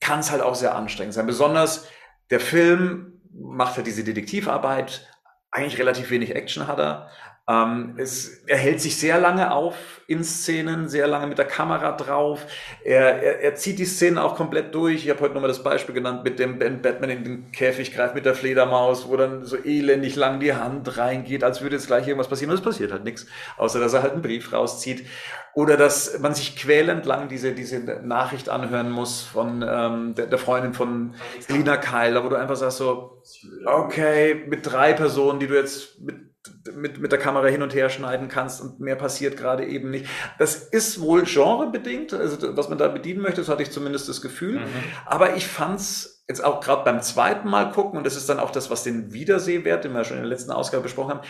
kann 0.00 0.20
es 0.20 0.30
halt 0.30 0.42
auch 0.42 0.54
sehr 0.54 0.74
anstrengend 0.74 1.14
sein. 1.14 1.26
Besonders 1.26 1.88
der 2.30 2.40
Film 2.40 3.20
macht 3.32 3.76
halt 3.76 3.86
diese 3.86 4.04
Detektivarbeit, 4.04 5.06
eigentlich 5.50 5.78
relativ 5.78 6.10
wenig 6.10 6.34
Action 6.34 6.66
hat 6.66 6.78
er. 6.78 7.10
Ähm, 7.48 7.94
es, 7.96 8.42
er 8.48 8.56
hält 8.56 8.80
sich 8.80 8.96
sehr 8.96 9.20
lange 9.20 9.52
auf 9.52 9.76
in 10.08 10.24
Szenen, 10.24 10.88
sehr 10.88 11.06
lange 11.06 11.28
mit 11.28 11.38
der 11.38 11.44
Kamera 11.44 11.92
drauf. 11.92 12.44
Er, 12.84 13.22
er, 13.22 13.40
er 13.40 13.54
zieht 13.54 13.78
die 13.78 13.84
Szenen 13.84 14.18
auch 14.18 14.34
komplett 14.34 14.74
durch. 14.74 15.04
Ich 15.04 15.10
habe 15.10 15.20
heute 15.20 15.34
nochmal 15.34 15.48
das 15.48 15.62
Beispiel 15.62 15.94
genannt 15.94 16.24
mit 16.24 16.40
dem 16.40 16.58
Ben 16.58 16.82
Batman 16.82 17.10
in 17.10 17.24
den 17.24 17.52
Käfig 17.52 17.94
greift 17.94 18.16
mit 18.16 18.24
der 18.24 18.34
Fledermaus, 18.34 19.08
wo 19.08 19.16
dann 19.16 19.44
so 19.44 19.56
elendig 19.56 20.16
lang 20.16 20.40
die 20.40 20.54
Hand 20.54 20.98
reingeht, 20.98 21.44
als 21.44 21.62
würde 21.62 21.76
jetzt 21.76 21.86
gleich 21.86 22.08
irgendwas 22.08 22.28
passieren. 22.28 22.50
Und 22.50 22.58
es 22.58 22.64
passiert 22.64 22.90
halt 22.90 23.04
nichts, 23.04 23.26
außer 23.58 23.78
dass 23.78 23.94
er 23.94 24.02
halt 24.02 24.14
einen 24.14 24.22
Brief 24.22 24.52
rauszieht. 24.52 25.06
Oder 25.54 25.76
dass 25.76 26.18
man 26.18 26.34
sich 26.34 26.56
quälend 26.56 27.06
lang 27.06 27.28
diese, 27.28 27.52
diese 27.52 27.78
Nachricht 27.78 28.48
anhören 28.48 28.90
muss 28.90 29.22
von 29.22 29.64
ähm, 29.66 30.14
der, 30.16 30.26
der 30.26 30.38
Freundin 30.38 30.74
von 30.74 31.14
Lina 31.48 31.76
Keiler, 31.76 32.24
wo 32.24 32.28
du 32.28 32.36
einfach 32.36 32.56
sagst 32.56 32.78
so, 32.78 33.22
okay, 33.64 34.44
mit 34.48 34.66
drei 34.66 34.92
Personen, 34.94 35.38
die 35.38 35.46
du 35.46 35.54
jetzt 35.54 36.00
mit 36.00 36.35
mit, 36.74 36.98
mit 36.98 37.12
der 37.12 37.18
Kamera 37.18 37.46
hin 37.46 37.62
und 37.62 37.74
her 37.74 37.88
schneiden 37.88 38.28
kannst 38.28 38.60
und 38.60 38.80
mehr 38.80 38.96
passiert 38.96 39.36
gerade 39.36 39.64
eben 39.64 39.90
nicht. 39.90 40.06
Das 40.38 40.56
ist 40.56 41.00
wohl 41.00 41.22
genrebedingt, 41.24 42.12
also 42.12 42.56
was 42.56 42.68
man 42.68 42.78
da 42.78 42.88
bedienen 42.88 43.20
möchte, 43.20 43.40
das 43.40 43.48
hatte 43.48 43.62
ich 43.62 43.70
zumindest 43.70 44.08
das 44.08 44.20
Gefühl. 44.20 44.60
Mhm. 44.60 44.66
Aber 45.04 45.36
ich 45.36 45.46
fand's 45.46 46.24
jetzt 46.28 46.44
auch 46.44 46.60
gerade 46.60 46.84
beim 46.84 47.00
zweiten 47.02 47.48
Mal 47.48 47.70
gucken, 47.70 47.98
und 47.98 48.04
das 48.04 48.16
ist 48.16 48.28
dann 48.28 48.40
auch 48.40 48.50
das, 48.50 48.70
was 48.70 48.82
den 48.82 49.12
Wiedersehwert, 49.12 49.84
den 49.84 49.92
wir 49.92 50.04
schon 50.04 50.16
in 50.16 50.22
der 50.22 50.30
letzten 50.30 50.50
Ausgabe 50.50 50.82
besprochen 50.82 51.10
haben, 51.10 51.26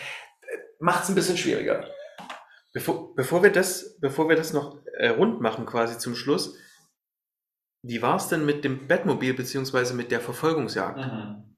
macht's 0.78 1.08
ein 1.08 1.14
bisschen 1.14 1.36
schwieriger. 1.36 1.84
Bevor, 2.72 3.14
bevor, 3.14 3.42
wir, 3.42 3.50
das, 3.50 3.98
bevor 4.00 4.28
wir 4.28 4.36
das 4.36 4.52
noch 4.52 4.82
äh, 4.98 5.08
rund 5.08 5.40
machen, 5.40 5.64
quasi 5.64 5.98
zum 5.98 6.14
Schluss, 6.14 6.56
wie 7.82 8.02
war's 8.02 8.28
denn 8.28 8.44
mit 8.44 8.64
dem 8.64 8.86
Batmobil 8.86 9.32
beziehungsweise 9.32 9.94
mit 9.94 10.10
der 10.10 10.20
Verfolgungsjagd? 10.20 10.98
Mhm. 10.98 11.55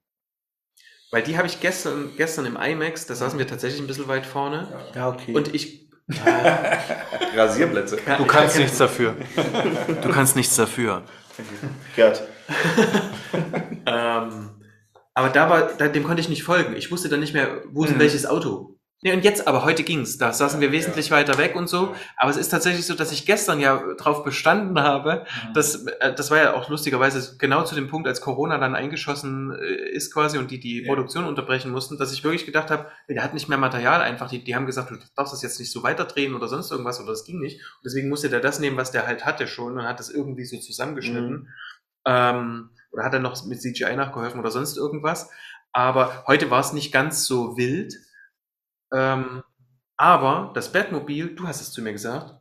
Weil 1.10 1.22
die 1.22 1.38
habe 1.38 1.46
ich 1.46 1.60
gestern, 1.60 2.10
gestern 2.16 2.44
im 2.44 2.56
IMAX, 2.56 3.06
da 3.06 3.14
saßen 3.14 3.38
wir 3.38 3.46
tatsächlich 3.46 3.80
ein 3.80 3.86
bisschen 3.86 4.08
weit 4.08 4.26
vorne. 4.26 4.68
Ja, 4.94 5.08
okay. 5.08 5.34
Und 5.34 5.54
ich. 5.54 5.88
Rasierplätze. 7.36 7.98
Du 8.16 8.24
kannst 8.24 8.58
nichts 8.58 8.78
dafür. 8.78 9.14
Du 10.02 10.08
kannst 10.10 10.36
nichts 10.36 10.56
dafür. 10.56 11.02
Gerd. 11.96 12.22
ähm, 13.86 14.50
aber 15.12 15.28
da 15.28 15.50
war, 15.50 15.72
da, 15.76 15.88
dem 15.88 16.04
konnte 16.04 16.20
ich 16.20 16.30
nicht 16.30 16.44
folgen. 16.44 16.76
Ich 16.76 16.90
wusste 16.90 17.10
dann 17.10 17.20
nicht 17.20 17.34
mehr, 17.34 17.62
wo 17.72 17.84
ist 17.84 17.94
mhm. 17.94 17.98
welches 17.98 18.24
Auto. 18.24 18.77
Nee, 19.00 19.12
und 19.12 19.22
jetzt, 19.22 19.46
aber 19.46 19.64
heute 19.64 19.84
ging's. 19.84 20.18
Da 20.18 20.32
saßen 20.32 20.60
wir 20.60 20.72
wesentlich 20.72 21.10
ja. 21.10 21.16
weiter 21.16 21.38
weg 21.38 21.54
und 21.54 21.68
so. 21.68 21.94
Aber 22.16 22.30
es 22.30 22.36
ist 22.36 22.48
tatsächlich 22.48 22.84
so, 22.84 22.94
dass 22.94 23.12
ich 23.12 23.26
gestern 23.26 23.60
ja 23.60 23.80
drauf 23.94 24.24
bestanden 24.24 24.80
habe, 24.80 25.24
mhm. 25.48 25.54
dass, 25.54 25.86
äh, 25.86 26.12
das 26.12 26.32
war 26.32 26.38
ja 26.38 26.54
auch 26.54 26.68
lustigerweise 26.68 27.36
genau 27.38 27.62
zu 27.62 27.76
dem 27.76 27.86
Punkt, 27.86 28.08
als 28.08 28.20
Corona 28.20 28.58
dann 28.58 28.74
eingeschossen 28.74 29.54
äh, 29.54 29.90
ist 29.90 30.12
quasi 30.12 30.36
und 30.38 30.50
die 30.50 30.58
die 30.58 30.82
ja. 30.82 30.88
Produktion 30.88 31.26
unterbrechen 31.26 31.70
mussten, 31.70 31.96
dass 31.96 32.12
ich 32.12 32.24
wirklich 32.24 32.44
gedacht 32.44 32.72
habe, 32.72 32.90
der 33.08 33.22
hat 33.22 33.34
nicht 33.34 33.48
mehr 33.48 33.58
Material 33.58 34.00
einfach. 34.00 34.30
Die, 34.30 34.42
die 34.42 34.56
haben 34.56 34.66
gesagt, 34.66 34.90
du 34.90 34.96
darfst 35.14 35.32
das 35.32 35.42
jetzt 35.42 35.60
nicht 35.60 35.70
so 35.70 35.84
weiterdrehen 35.84 36.34
oder 36.34 36.48
sonst 36.48 36.72
irgendwas 36.72 36.98
oder 36.98 37.12
das 37.12 37.24
ging 37.24 37.38
nicht. 37.38 37.60
Und 37.60 37.84
deswegen 37.84 38.08
musste 38.08 38.28
der 38.28 38.40
das 38.40 38.58
nehmen, 38.58 38.76
was 38.76 38.90
der 38.90 39.06
halt 39.06 39.24
hatte 39.24 39.46
schon 39.46 39.78
und 39.78 39.84
hat 39.84 40.00
das 40.00 40.10
irgendwie 40.10 40.44
so 40.44 40.58
zusammengeschnitten. 40.58 41.32
Mhm. 41.32 41.48
Ähm, 42.04 42.70
oder 42.90 43.04
hat 43.04 43.14
er 43.14 43.20
noch 43.20 43.44
mit 43.44 43.62
CGI 43.62 43.94
nachgeholfen 43.94 44.40
oder 44.40 44.50
sonst 44.50 44.76
irgendwas. 44.76 45.30
Aber 45.70 46.24
heute 46.26 46.50
war 46.50 46.60
es 46.60 46.72
nicht 46.72 46.90
ganz 46.90 47.26
so 47.26 47.56
wild 47.56 47.94
ähm, 48.92 49.42
aber 49.96 50.52
das 50.54 50.72
Batmobil, 50.72 51.34
du 51.34 51.46
hast 51.46 51.60
es 51.60 51.72
zu 51.72 51.82
mir 51.82 51.92
gesagt, 51.92 52.34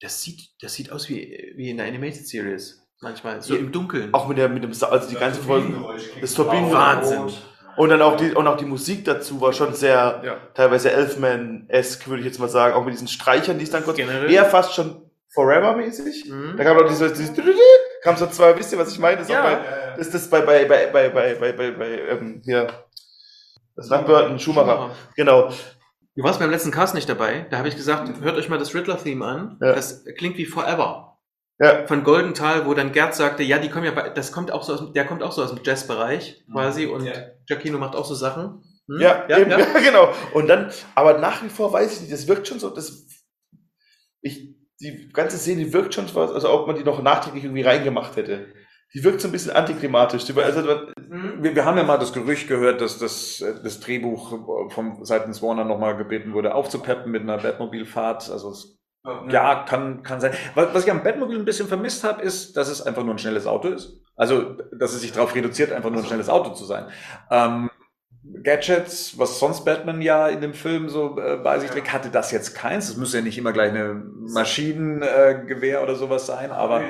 das 0.00 0.22
sieht, 0.22 0.50
das 0.60 0.74
sieht 0.74 0.92
aus 0.92 1.08
wie, 1.08 1.52
wie 1.56 1.70
in 1.70 1.76
der 1.76 1.86
Animated 1.86 2.26
Series. 2.26 2.82
Manchmal, 3.02 3.42
so 3.42 3.54
ja, 3.54 3.60
im 3.60 3.72
Dunkeln. 3.72 4.12
Auch 4.14 4.26
mit, 4.26 4.38
der, 4.38 4.48
mit 4.48 4.62
dem, 4.62 4.70
also 4.70 5.08
die 5.08 5.14
ja, 5.14 5.20
ganze 5.20 5.42
Folge. 5.42 5.74
Das 6.20 6.32
Turbinen. 6.32 6.72
Wahnsinn. 6.72 7.30
Und 7.76 7.90
dann 7.90 8.00
auch 8.00 8.16
die, 8.16 8.32
und 8.32 8.46
auch 8.46 8.56
die 8.56 8.64
Musik 8.64 9.04
dazu 9.04 9.38
war 9.42 9.52
schon 9.52 9.74
sehr, 9.74 10.22
ja. 10.24 10.36
teilweise 10.54 10.90
Elfman-esque, 10.90 12.08
würde 12.08 12.20
ich 12.20 12.26
jetzt 12.26 12.38
mal 12.38 12.48
sagen. 12.48 12.74
Auch 12.74 12.84
mit 12.84 12.94
diesen 12.94 13.08
Streichern, 13.08 13.58
die 13.58 13.64
es 13.64 13.70
dann 13.70 13.84
kurz, 13.84 13.98
Generell. 13.98 14.30
eher 14.30 14.46
fast 14.46 14.74
schon 14.74 15.02
Forever-mäßig. 15.34 16.30
Mhm. 16.30 16.54
Da 16.56 16.64
kam 16.64 16.78
noch 16.78 16.88
dieses, 16.88 17.12
dieses 17.12 17.36
kam 18.02 18.16
so 18.16 18.26
zwei, 18.28 18.58
wisst 18.58 18.72
ihr, 18.72 18.78
was 18.78 18.90
ich 18.90 18.98
meine? 18.98 19.18
Das, 19.18 19.28
ja. 19.28 19.42
bei, 19.42 20.00
ist 20.00 20.14
das 20.14 20.30
bei, 20.30 20.40
bei, 20.40 20.64
bei, 20.64 20.86
bei, 20.86 21.10
bei, 21.10 21.34
bei, 21.34 21.52
bei, 21.52 21.70
bei, 21.72 22.00
ähm, 22.08 22.40
hier. 22.42 22.68
Das 23.74 23.90
Lamberton 23.90 24.38
Schumacher. 24.38 24.72
Schumacher. 24.72 24.96
Genau. 25.16 25.52
Du 26.16 26.22
warst 26.22 26.40
beim 26.40 26.50
letzten 26.50 26.70
Cast 26.70 26.94
nicht 26.94 27.08
dabei. 27.08 27.46
Da 27.50 27.58
habe 27.58 27.68
ich 27.68 27.76
gesagt, 27.76 28.20
hört 28.22 28.36
euch 28.36 28.48
mal 28.48 28.58
das 28.58 28.74
Riddler-Theme 28.74 29.24
an. 29.24 29.58
Ja. 29.60 29.74
Das 29.74 30.04
klingt 30.16 30.38
wie 30.38 30.46
Forever. 30.46 31.18
Ja. 31.58 31.86
Von 31.86 32.04
Goldenthal, 32.04 32.66
wo 32.66 32.74
dann 32.74 32.92
Gerd 32.92 33.14
sagte, 33.14 33.42
ja, 33.42 33.58
die 33.58 33.68
kommen 33.68 33.84
ja, 33.84 33.90
bei, 33.90 34.08
das 34.08 34.32
kommt 34.32 34.50
auch 34.50 34.62
so 34.62 34.74
aus, 34.74 34.92
der 34.92 35.04
kommt 35.06 35.22
auch 35.22 35.32
so 35.32 35.42
aus 35.42 35.54
dem 35.54 35.62
Jazzbereich 35.62 36.44
quasi 36.50 36.86
und 36.86 37.04
ja. 37.04 37.12
Giacchino 37.46 37.78
macht 37.78 37.96
auch 37.96 38.04
so 38.04 38.14
Sachen. 38.14 38.62
Hm? 38.88 39.00
Ja, 39.00 39.26
ja, 39.28 39.38
eben, 39.38 39.50
ja, 39.50 39.58
genau. 39.84 40.12
Und 40.34 40.48
dann, 40.48 40.70
aber 40.94 41.18
nach 41.18 41.42
wie 41.42 41.48
vor 41.48 41.72
weiß 41.72 41.94
ich 41.94 42.00
nicht, 42.02 42.12
das 42.12 42.28
wirkt 42.28 42.46
schon 42.46 42.60
so, 42.60 42.70
das, 42.70 43.06
ich, 44.20 44.54
die 44.80 45.08
ganze 45.12 45.38
Szene 45.38 45.72
wirkt 45.72 45.94
schon 45.94 46.08
so, 46.08 46.20
also 46.20 46.50
ob 46.50 46.66
man 46.66 46.76
die 46.76 46.84
noch 46.84 47.02
nachträglich 47.02 47.44
irgendwie 47.44 47.62
reingemacht 47.62 48.16
hätte 48.16 48.48
die 48.94 49.04
wirkt 49.04 49.20
so 49.20 49.28
ein 49.28 49.32
bisschen 49.32 49.52
antiklimatisch. 49.52 50.24
Also, 50.36 50.60
mhm. 50.62 51.42
wir, 51.42 51.54
wir, 51.54 51.64
haben 51.64 51.76
ja 51.76 51.84
mal 51.84 51.98
das 51.98 52.12
Gerücht 52.12 52.48
gehört, 52.48 52.80
dass 52.80 52.98
das, 52.98 53.44
das 53.62 53.80
Drehbuch 53.80 54.70
vom 54.70 55.04
seitens 55.04 55.42
Warner 55.42 55.64
nochmal 55.64 55.96
gebeten 55.96 56.32
wurde, 56.32 56.54
aufzupeppen 56.54 57.10
mit 57.10 57.22
einer 57.22 57.38
Batmobilfahrt. 57.38 58.30
Also 58.30 58.50
es, 58.50 58.78
ja, 59.28 59.64
kann, 59.68 60.02
kann 60.02 60.20
sein. 60.20 60.32
Was 60.54 60.84
ich 60.84 60.90
am 60.90 61.02
Batmobil 61.02 61.38
ein 61.38 61.44
bisschen 61.44 61.68
vermisst 61.68 62.04
habe, 62.04 62.22
ist, 62.22 62.56
dass 62.56 62.68
es 62.68 62.82
einfach 62.82 63.04
nur 63.04 63.14
ein 63.14 63.18
schnelles 63.18 63.46
Auto 63.46 63.68
ist. 63.68 64.00
Also, 64.16 64.56
dass 64.72 64.94
es 64.94 65.02
sich 65.02 65.12
darauf 65.12 65.34
reduziert, 65.34 65.72
einfach 65.72 65.90
nur 65.90 66.00
ein 66.00 66.06
schnelles 66.06 66.28
Auto 66.28 66.54
zu 66.54 66.64
sein. 66.64 66.86
Ähm, 67.30 67.70
Gadgets, 68.42 69.18
was 69.18 69.38
sonst 69.38 69.64
Batman 69.64 70.02
ja 70.02 70.28
in 70.28 70.40
dem 70.40 70.54
Film 70.54 70.88
so 70.88 71.18
äh, 71.18 71.36
bei 71.36 71.58
sich 71.58 71.70
trägt, 71.70 71.92
hatte 71.92 72.10
das 72.10 72.32
jetzt 72.32 72.54
keins. 72.54 72.88
Es 72.88 72.96
müsste 72.96 73.18
ja 73.18 73.22
nicht 73.22 73.38
immer 73.38 73.52
gleich 73.52 73.70
eine 73.70 74.02
Maschinengewehr 74.32 75.80
äh, 75.80 75.82
oder 75.82 75.94
sowas 75.94 76.26
sein, 76.26 76.50
aber 76.50 76.82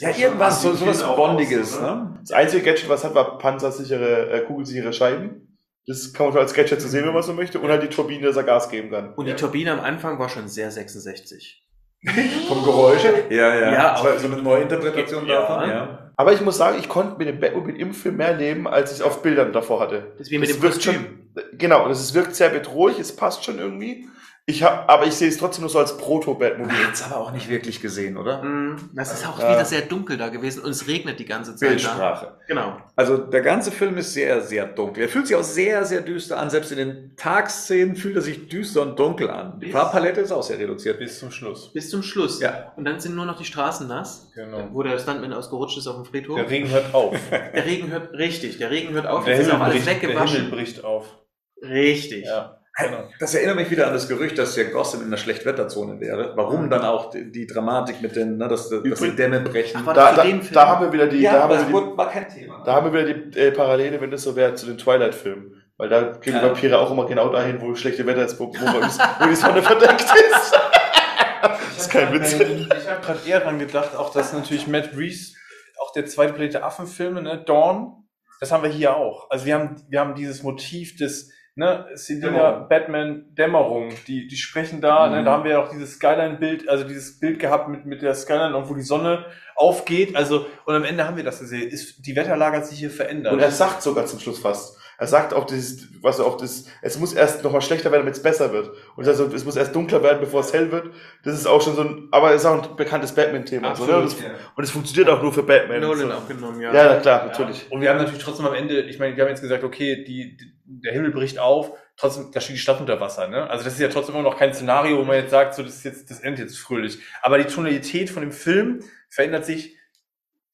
ja, 0.00 0.10
irgendwas, 0.16 0.62
so, 0.62 0.74
sowas 0.74 1.02
Bondiges. 1.02 1.80
Ne? 1.80 1.86
ne? 1.86 2.18
Das 2.20 2.32
einzige 2.32 2.62
Gadget, 2.62 2.88
was 2.88 3.04
hat, 3.04 3.14
war 3.14 3.38
panzersichere, 3.38 4.30
äh, 4.30 4.40
kugelsichere 4.40 4.92
Scheiben. 4.92 5.58
Das 5.86 6.12
kann 6.12 6.26
man 6.26 6.32
schon 6.32 6.42
als 6.42 6.54
Gadget 6.54 6.80
zu 6.80 6.88
sehen, 6.88 7.06
wenn 7.06 7.14
man 7.14 7.22
so 7.22 7.32
möchte. 7.32 7.60
Und 7.60 7.70
halt 7.70 7.82
die 7.82 7.88
Turbine, 7.88 8.26
dass 8.26 8.36
er 8.36 8.42
Gas 8.42 8.68
geben 8.68 8.90
kann. 8.90 9.14
Und 9.14 9.26
die 9.26 9.34
Turbine 9.34 9.72
am 9.72 9.80
Anfang 9.80 10.18
war 10.18 10.28
schon 10.28 10.48
sehr 10.48 10.70
66. 10.70 11.64
Vom 12.48 12.64
Geräusch? 12.64 13.04
Ja, 13.30 13.54
ja. 13.54 13.72
ja 13.72 13.92
das 13.92 14.04
war 14.04 14.18
so 14.18 14.26
eine 14.26 14.42
neue 14.42 14.62
Interpretation 14.62 15.26
ja. 15.26 15.40
davon. 15.40 15.70
Ja. 15.70 16.12
Aber 16.16 16.32
ich 16.32 16.40
muss 16.40 16.56
sagen, 16.56 16.78
ich 16.78 16.88
konnte 16.88 17.18
mit 17.18 17.28
dem 17.28 17.40
Batmobile 17.40 17.78
im 17.78 17.92
Film 17.92 18.16
mehr 18.16 18.34
leben, 18.34 18.66
als 18.66 18.96
ich 18.96 19.02
auf 19.02 19.22
Bildern 19.22 19.52
davor 19.52 19.80
hatte. 19.80 20.12
Das 20.12 20.26
ist 20.26 20.30
wie 20.30 20.38
mit 20.38 20.48
das 20.48 20.56
dem 20.56 20.62
Kostüm. 20.62 20.94
Schon, 20.94 21.58
genau, 21.58 21.86
das 21.88 22.14
wirkt 22.14 22.34
sehr 22.34 22.48
bedrohlich, 22.48 22.98
es 22.98 23.14
passt 23.14 23.44
schon 23.44 23.58
irgendwie. 23.58 24.08
Ich 24.48 24.62
hab, 24.62 24.88
aber 24.88 25.06
ich 25.06 25.14
sehe 25.14 25.28
es 25.28 25.38
trotzdem 25.38 25.62
nur 25.62 25.70
so 25.70 25.80
als 25.80 25.98
Proto-Batmobil. 25.98 26.72
Man 26.72 26.86
hat 26.86 26.94
es 26.94 27.02
aber 27.02 27.16
auch 27.16 27.32
nicht 27.32 27.48
wirklich 27.48 27.82
gesehen, 27.82 28.16
oder? 28.16 28.44
Mm, 28.44 28.90
das 28.94 29.12
ist 29.12 29.26
auch 29.26 29.40
ja. 29.40 29.50
wieder 29.50 29.64
sehr 29.64 29.80
dunkel 29.80 30.16
da 30.16 30.28
gewesen 30.28 30.62
und 30.62 30.70
es 30.70 30.86
regnet 30.86 31.18
die 31.18 31.24
ganze 31.24 31.56
Zeit. 31.56 31.70
Bildsprache. 31.70 32.26
Da. 32.26 32.38
Genau. 32.46 32.76
Also 32.94 33.16
der 33.16 33.40
ganze 33.40 33.72
Film 33.72 33.96
ist 33.96 34.12
sehr, 34.12 34.40
sehr 34.42 34.66
dunkel. 34.66 35.02
Er 35.02 35.08
fühlt 35.08 35.26
sich 35.26 35.34
auch 35.34 35.42
sehr, 35.42 35.84
sehr 35.84 36.00
düster 36.00 36.38
an. 36.38 36.48
Selbst 36.48 36.70
in 36.70 36.78
den 36.78 37.16
Tagsszenen 37.16 37.96
fühlt 37.96 38.14
er 38.14 38.22
sich 38.22 38.48
düster 38.48 38.82
und 38.82 38.96
dunkel 38.96 39.30
an. 39.30 39.58
Die 39.58 39.72
Farbpalette 39.72 40.20
ist 40.20 40.30
auch 40.30 40.44
sehr 40.44 40.60
reduziert. 40.60 41.00
Bis 41.00 41.18
zum 41.18 41.32
Schluss. 41.32 41.72
Bis 41.72 41.90
zum 41.90 42.04
Schluss. 42.04 42.40
Ja. 42.40 42.72
Und 42.76 42.84
dann 42.84 43.00
sind 43.00 43.16
nur 43.16 43.26
noch 43.26 43.38
die 43.38 43.44
Straßen 43.44 43.88
nass. 43.88 44.30
Genau. 44.36 44.68
Wo 44.70 44.84
der 44.84 44.96
Stuntman 45.00 45.32
ausgerutscht 45.32 45.76
ist 45.78 45.88
auf 45.88 45.96
dem 45.96 46.04
Friedhof. 46.04 46.36
Der 46.36 46.48
Regen 46.48 46.70
hört 46.70 46.94
auf. 46.94 47.16
der 47.30 47.66
Regen 47.66 47.90
hört, 47.90 48.12
richtig, 48.12 48.58
der 48.58 48.70
Regen 48.70 48.94
hört 48.94 49.08
auf. 49.08 49.24
Der 49.24 49.38
Himmel, 49.38 49.56
bricht, 49.70 49.86
der 49.88 50.24
Himmel 50.24 50.50
bricht 50.50 50.84
auf. 50.84 51.18
Richtig. 51.60 52.26
Ja. 52.26 52.55
Genau. 52.78 53.08
Das 53.18 53.34
erinnert 53.34 53.56
mich 53.56 53.70
wieder 53.70 53.86
an 53.86 53.94
das 53.94 54.06
Gerücht, 54.06 54.36
dass 54.36 54.54
ja 54.54 54.64
Gotham 54.64 55.00
in 55.00 55.06
einer 55.06 55.16
Schlechtwetterzone 55.16 55.98
wäre. 55.98 56.32
Warum 56.36 56.68
dann 56.68 56.82
auch 56.82 57.08
die, 57.08 57.32
die 57.32 57.46
Dramatik 57.46 58.02
mit 58.02 58.16
den, 58.16 58.36
ne, 58.36 58.48
dass, 58.48 58.68
dass 58.68 59.00
die 59.00 59.16
Dämme 59.16 59.40
brechen. 59.40 59.82
Ach, 59.86 59.94
da, 59.94 60.12
da, 60.12 60.24
da, 60.24 60.68
haben 60.68 60.84
wir 60.84 60.92
wieder 60.92 61.06
die, 61.06 61.22
ja, 61.22 61.32
da, 61.32 61.42
haben 61.44 61.72
wir 61.72 61.80
die 61.80 61.96
war 61.96 62.10
kein 62.10 62.28
Thema. 62.28 62.62
da 62.64 62.74
haben 62.74 62.92
wir 62.92 63.06
wieder 63.06 63.14
die 63.14 63.38
äh, 63.38 63.50
Parallele, 63.50 63.98
wenn 63.98 64.10
das 64.10 64.22
so 64.24 64.36
wäre, 64.36 64.54
zu 64.54 64.66
den 64.66 64.76
Twilight-Filmen. 64.76 65.62
Weil 65.78 65.88
da 65.88 66.02
gehen 66.12 66.34
ja. 66.34 66.42
Vampire 66.42 66.78
auch 66.78 66.90
immer 66.90 67.06
genau 67.06 67.30
dahin, 67.30 67.60
wo 67.62 67.74
schlechte 67.74 68.06
Wetter 68.06 68.26
ist, 68.26 68.38
wo, 68.38 68.48
wo 68.48 69.26
die 69.26 69.34
Sonne 69.34 69.62
verdeckt 69.62 70.02
ist. 70.02 70.52
das 71.42 71.78
ist 71.78 71.90
kein 71.90 72.12
Witz. 72.12 72.34
Ich 72.34 72.90
habe 72.90 73.00
gerade 73.02 73.20
eher 73.26 73.40
dran 73.40 73.58
gedacht, 73.58 73.96
auch 73.96 74.12
dass 74.12 74.34
natürlich 74.34 74.66
Matt 74.66 74.90
Reeves, 74.94 75.34
auch 75.78 75.92
der 75.92 76.04
zweite 76.06 76.34
Planet 76.34 76.54
der 76.54 76.64
Affen-Filme, 76.64 77.22
ne, 77.22 77.42
Dawn, 77.42 78.06
das 78.40 78.52
haben 78.52 78.62
wir 78.62 78.70
hier 78.70 78.96
auch. 78.96 79.30
Also 79.30 79.46
wir 79.46 79.54
haben, 79.54 79.82
wir 79.88 80.00
haben 80.00 80.14
dieses 80.14 80.42
Motiv 80.42 80.96
des 80.96 81.30
ne, 81.56 81.86
Selina, 81.94 82.66
Batman, 82.68 83.34
Dämmerung, 83.34 83.90
die, 84.06 84.28
die 84.28 84.36
sprechen 84.36 84.80
da, 84.80 85.08
ne, 85.08 85.08
mhm. 85.08 85.18
ne, 85.18 85.24
da 85.24 85.32
haben 85.32 85.44
wir 85.44 85.52
ja 85.52 85.62
auch 85.62 85.70
dieses 85.70 85.94
Skyline-Bild, 85.94 86.68
also 86.68 86.84
dieses 86.84 87.18
Bild 87.18 87.38
gehabt 87.38 87.68
mit, 87.68 87.86
mit 87.86 88.02
der 88.02 88.14
Skyline, 88.14 88.54
wo 88.68 88.74
die 88.74 88.82
Sonne 88.82 89.24
aufgeht, 89.56 90.14
also, 90.14 90.46
und 90.66 90.74
am 90.74 90.84
Ende 90.84 91.06
haben 91.06 91.16
wir 91.16 91.24
das 91.24 91.40
gesehen, 91.40 91.68
ist, 91.68 92.06
die 92.06 92.14
Wetterlage 92.14 92.58
hat 92.58 92.66
sich 92.66 92.78
hier 92.78 92.90
verändert. 92.90 93.32
Und 93.32 93.40
er 93.40 93.50
sagt 93.50 93.82
sogar 93.82 94.04
zum 94.06 94.20
Schluss 94.20 94.38
fast, 94.38 94.78
er 94.98 95.06
sagt 95.06 95.34
auch 95.34 95.44
dieses, 95.44 95.88
was 96.02 96.20
auch 96.20 96.36
das, 96.36 96.66
es 96.80 96.98
muss 96.98 97.12
erst 97.12 97.42
noch 97.44 97.52
mal 97.52 97.60
schlechter 97.60 97.90
werden, 97.90 98.02
damit 98.02 98.16
es 98.16 98.22
besser 98.22 98.52
wird. 98.52 98.70
Und 98.96 99.06
also, 99.06 99.26
es 99.26 99.44
muss 99.44 99.56
erst 99.56 99.74
dunkler 99.74 100.02
werden, 100.02 100.20
bevor 100.20 100.40
es 100.40 100.52
hell 100.54 100.72
wird. 100.72 100.90
Das 101.22 101.34
ist 101.34 101.46
auch 101.46 101.60
schon 101.60 101.74
so 101.74 101.82
ein, 101.82 102.08
aber 102.12 102.32
es 102.32 102.42
ist 102.42 102.46
auch 102.46 102.70
ein 102.70 102.76
bekanntes 102.76 103.12
Batman-Thema. 103.14 103.76
So, 103.76 103.84
ne? 103.84 103.96
und, 103.98 104.06
es, 104.06 104.20
ja. 104.20 104.28
und 104.54 104.64
es 104.64 104.70
funktioniert 104.70 105.10
auch 105.10 105.22
nur 105.22 105.32
für 105.32 105.42
Batman. 105.42 105.80
Nolan 105.80 106.08
so. 106.08 106.14
auch 106.14 106.28
genommen, 106.28 106.60
ja. 106.60 106.72
Ja, 106.72 107.00
klar, 107.00 107.26
natürlich. 107.26 107.70
Und 107.70 107.82
wir 107.82 107.90
haben 107.90 107.98
natürlich 107.98 108.22
trotzdem 108.22 108.46
am 108.46 108.54
Ende, 108.54 108.80
ich 108.82 108.98
meine, 108.98 109.16
wir 109.16 109.24
haben 109.24 109.30
jetzt 109.30 109.42
gesagt, 109.42 109.64
okay, 109.64 110.02
die, 110.04 110.36
die 110.36 110.55
der 110.68 110.92
Himmel 110.92 111.10
bricht 111.12 111.38
auf, 111.38 111.72
trotzdem, 111.96 112.30
da 112.32 112.40
steht 112.40 112.56
die 112.56 112.60
Stadt 112.60 112.80
unter 112.80 113.00
Wasser, 113.00 113.28
ne? 113.28 113.48
Also 113.48 113.64
das 113.64 113.74
ist 113.74 113.80
ja 113.80 113.88
trotzdem 113.88 114.14
immer 114.16 114.24
noch 114.24 114.36
kein 114.38 114.52
Szenario, 114.52 114.98
wo 114.98 115.04
man 115.04 115.16
jetzt 115.16 115.30
sagt, 115.30 115.54
so 115.54 115.62
das 115.62 115.76
ist 115.76 115.84
jetzt, 115.84 116.10
das 116.10 116.20
endet 116.20 116.40
jetzt 116.40 116.58
fröhlich. 116.58 116.98
Aber 117.22 117.38
die 117.38 117.44
Tonalität 117.44 118.10
von 118.10 118.22
dem 118.22 118.32
Film 118.32 118.80
verändert 119.08 119.44
sich 119.44 119.76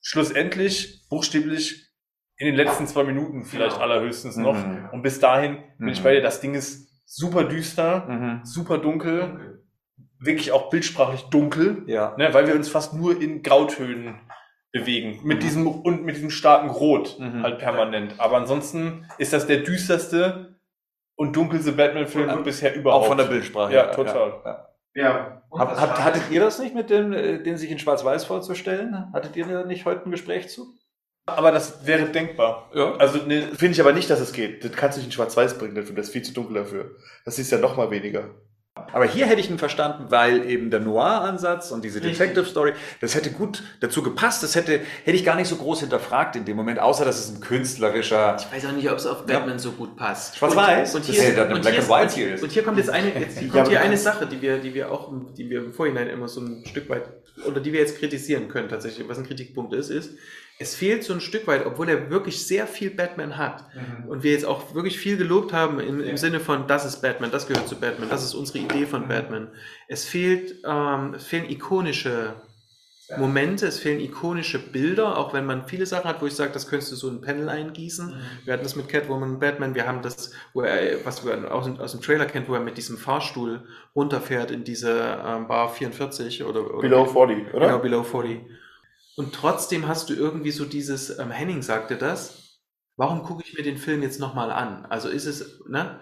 schlussendlich, 0.01 1.07
buchstäblich, 1.09 1.89
in 2.37 2.47
den 2.47 2.57
letzten 2.57 2.87
zwei 2.87 3.05
Minuten 3.05 3.45
vielleicht 3.45 3.77
Genau. 3.77 3.85
allerhöchstens 3.85 4.37
noch. 4.37 4.57
Mhm. 4.57 4.89
Und 4.93 5.03
bis 5.03 5.21
dahin 5.21 5.59
bin 5.79 5.89
ich 5.89 6.01
Mhm. 6.01 6.05
bei 6.05 6.15
dir, 6.15 6.23
das 6.23 6.41
Ding 6.41 6.55
ist 6.55 6.89
super 7.05 7.45
düster, 7.45 8.07
Mhm. 8.09 8.41
super 8.45 8.79
dunkel, 8.79 9.61
wirklich 10.19 10.51
auch 10.53 10.71
bildsprachlich 10.71 11.23
dunkel, 11.31 11.85
Ja. 11.87 12.15
ne, 12.17 12.33
weil 12.35 12.47
wir 12.49 12.55
uns 12.55 12.69
fast 12.69 12.95
nur 12.95 13.21
in 13.21 13.43
Grautönen 13.43 14.21
bewegen. 14.73 15.21
Mit 15.23 15.39
Mhm. 15.39 15.41
diesem 15.41 15.67
und 15.67 16.05
mit 16.05 16.17
diesem 16.17 16.31
starken 16.31 16.71
Rot 16.71 17.17
Mhm. 17.19 17.43
halt 17.43 17.59
permanent. 17.59 18.15
Aber 18.19 18.37
ansonsten 18.39 19.07
ist 19.19 19.33
das 19.33 19.47
der 19.47 19.59
düsterste 19.59 20.57
und 21.15 21.37
dunkelste 21.37 21.73
Batman-Film 21.73 22.29
Ja. 22.29 22.37
bisher 22.37 22.75
überhaupt. 22.75 23.05
Auch 23.05 23.09
von 23.09 23.19
der 23.19 23.25
Bildsprache. 23.25 23.73
Ja, 23.73 23.85
her, 23.87 23.93
total. 23.93 24.41
Ja. 24.45 24.69
Ja. 24.95 25.43
Hab, 25.53 25.79
habt, 25.81 26.03
hattet 26.05 26.23
ihr 26.31 26.41
das 26.41 26.59
nicht 26.59 26.75
mit 26.75 26.91
dem, 26.91 27.13
äh, 27.13 27.39
den 27.43 27.57
sich 27.59 27.71
in 27.71 27.79
Schwarz-Weiß 27.79 28.25
vorzustellen? 28.25 29.11
Hattet 29.13 29.37
ihr 29.37 29.47
da 29.47 29.65
nicht 29.65 29.85
heute 29.85 30.07
ein 30.07 30.11
Gespräch 30.11 30.49
zu? 30.49 30.67
Aber 31.27 31.53
das 31.53 31.87
wäre 31.87 32.07
denkbar. 32.07 32.71
Ja. 32.75 32.97
Also 32.97 33.19
ne, 33.19 33.43
Finde 33.55 33.73
ich 33.75 33.81
aber 33.81 33.93
nicht, 33.93 34.11
dass 34.11 34.21
es 34.21 34.33
geht. 34.33 34.65
Das 34.65 34.73
kannst 34.73 34.97
du 34.97 35.01
nicht 35.01 35.09
in 35.09 35.13
Schwarz-Weiß 35.13 35.57
bringen, 35.59 35.75
Film. 35.83 35.95
Das 35.97 36.07
ist 36.07 36.13
viel 36.13 36.23
zu 36.23 36.33
dunkel 36.33 36.55
dafür. 36.57 36.97
Das 37.25 37.39
ist 37.39 37.51
ja 37.53 37.59
noch 37.59 37.77
mal 37.77 37.91
weniger. 37.91 38.31
Aber 38.93 39.07
hier 39.07 39.27
hätte 39.27 39.41
ich 39.41 39.51
ihn 39.51 39.59
verstanden, 39.59 40.07
weil 40.09 40.49
eben 40.49 40.71
der 40.71 40.81
Noir-Ansatz 40.81 41.71
und 41.71 41.85
diese. 41.85 42.01
Detective-Story, 42.01 42.73
das 43.01 43.15
hätte 43.15 43.31
gut 43.31 43.63
dazu 43.81 44.03
gepasst. 44.03 44.43
Das 44.43 44.55
hätte, 44.55 44.81
hätte 45.05 45.17
ich 45.17 45.25
gar 45.25 45.37
nicht 45.37 45.49
so 45.49 45.57
groß 45.57 45.81
hinterfragt 45.81 46.37
in 46.37 46.45
dem 46.45 46.57
Moment, 46.57 46.79
außer 46.79 47.05
dass 47.05 47.19
es 47.19 47.35
ein 47.35 47.41
künstlerischer. 47.41 48.37
Ich 48.39 48.53
weiß 48.53 48.67
auch 48.67 48.73
nicht, 48.73 48.91
ob 48.91 48.99
es 48.99 49.07
auf 49.07 49.27
Batman 49.27 49.59
so 49.59 49.73
gut 49.73 49.97
passt. 49.97 50.37
Schwarz-Weiß? 50.37 50.95
Und, 50.95 51.01
und 51.01 51.09
Das 51.09 51.15
hier 51.15 51.25
ist 51.25 51.37
ja 51.37 51.45
dann 51.45 51.49
eine 51.49 51.57
und 51.57 51.69
hier 51.69 51.79
and 51.79 51.89
White 51.89 52.21
ist-. 52.21 52.43
Und 52.43 52.53
hier 52.53 52.63
kommt 52.63 52.79
jetzt 52.79 52.91
eine, 52.91 53.19
jetzt 53.19 53.41
Ja, 53.43 53.49
kommt 53.49 53.69
hier 53.69 53.81
eine 53.81 53.97
Sache, 53.97 54.27
die 54.27 54.41
wir, 54.41 54.59
die 54.59 54.75
wir 54.75 54.91
auch, 54.91 55.13
die 55.37 55.49
wir 55.49 55.65
im 55.65 55.73
Vorhinein 55.73 56.09
immer 56.09 56.29
so 56.29 56.41
ein 56.41 56.65
Stück 56.67 56.89
weit, 56.89 57.05
oder 57.47 57.61
die 57.61 57.73
wir 57.73 57.81
jetzt 57.81 57.99
kritisieren 57.99 58.49
können 58.49 58.69
tatsächlich, 58.69 59.09
was 59.09 59.19
ein 59.19 59.27
Kritikpunkt 59.27 59.73
ist, 59.73 59.91
ist, 59.91 60.13
es 60.63 60.75
fehlt 60.75 61.05
so 61.05 61.13
ein 61.13 61.21
Stück 61.21 61.47
weit, 61.47 61.67
obwohl 61.67 61.89
er 61.89 62.09
wirklich 62.11 62.47
sehr 62.47 62.67
viel 62.67 62.91
Batman 62.91 63.37
hat 63.37 63.65
und 64.09 64.23
wir 64.23 64.33
jetzt 64.33 64.45
auch 64.47 64.75
wirklich 64.75 64.99
viel 64.99 65.17
gelobt 65.17 65.53
haben 65.53 65.79
im, 65.81 66.01
im 66.03 66.17
Sinne 66.17 66.41
von, 66.41 66.67
das 66.67 66.85
ist 66.87 67.03
Batman, 67.03 67.31
das 67.31 67.47
gehört 67.47 67.69
zu 67.69 67.77
Batman, 67.79 68.09
das 68.09 68.25
ist 68.25 68.35
unsere 68.35 68.59
Idee 68.61 68.87
von 68.87 69.09
Batman. 69.09 69.49
Es 69.89 70.05
fehlt, 70.05 70.57
ähm, 70.67 71.15
es 71.15 71.25
fehlen 71.27 71.51
ikonische 71.51 72.35
Momente, 73.19 73.67
es 73.67 73.79
fehlen 73.79 74.01
ikonische 74.01 74.59
Bilder, 74.59 75.19
auch 75.19 75.35
wenn 75.35 75.45
man 75.45 75.67
viele 75.67 75.85
Sachen 75.85 76.09
hat, 76.09 76.23
wo 76.23 76.27
ich 76.27 76.33
sage, 76.35 76.53
das 76.53 76.67
könntest 76.69 76.93
du 76.93 76.97
so 76.97 77.09
in 77.11 77.17
ein 77.17 77.21
Panel 77.21 77.49
eingießen. 77.51 78.15
Wir 78.45 78.55
hatten 78.55 78.63
das 78.63 78.75
mit 78.75 78.89
Catwoman 78.89 79.33
und 79.35 79.39
Batman, 79.41 79.75
wir 79.75 79.87
haben 79.87 80.01
das, 80.01 80.33
wo 80.55 80.63
er, 80.63 81.05
was 81.05 81.23
wir 81.27 81.53
aus, 81.53 81.67
dem- 81.67 81.79
aus 81.79 81.93
dem 81.93 82.01
Trailer 82.01 82.25
kennt, 82.25 82.49
wo 82.49 82.55
er 82.55 82.61
mit 82.61 82.79
diesem 82.79 82.97
Fahrstuhl 82.97 83.61
runterfährt 83.95 84.51
in 84.51 84.65
diese 84.65 84.93
ähm, 85.27 85.47
Bar 85.47 85.69
44 85.75 86.45
oder, 86.45 86.61
oder 86.73 86.81
Below 86.81 87.05
40, 87.05 87.53
oder? 87.53 87.67
Genau, 87.67 87.79
Below 87.81 88.03
40. 88.03 88.41
Und 89.17 89.35
trotzdem 89.35 89.89
hast 89.89 90.09
du 90.09 90.15
irgendwie 90.15 90.51
so 90.51 90.65
dieses, 90.65 91.19
ähm, 91.19 91.31
Henning 91.31 91.63
sagte 91.63 91.97
das, 91.97 92.61
warum 92.97 93.23
gucke 93.23 93.43
ich 93.45 93.55
mir 93.55 93.63
den 93.63 93.79
Film 93.79 94.03
jetzt 94.03 94.21
nochmal 94.21 94.51
an? 94.51 94.87
Also 94.87 95.09
ist 95.09 95.27
es, 95.27 95.61
ne? 95.69 96.01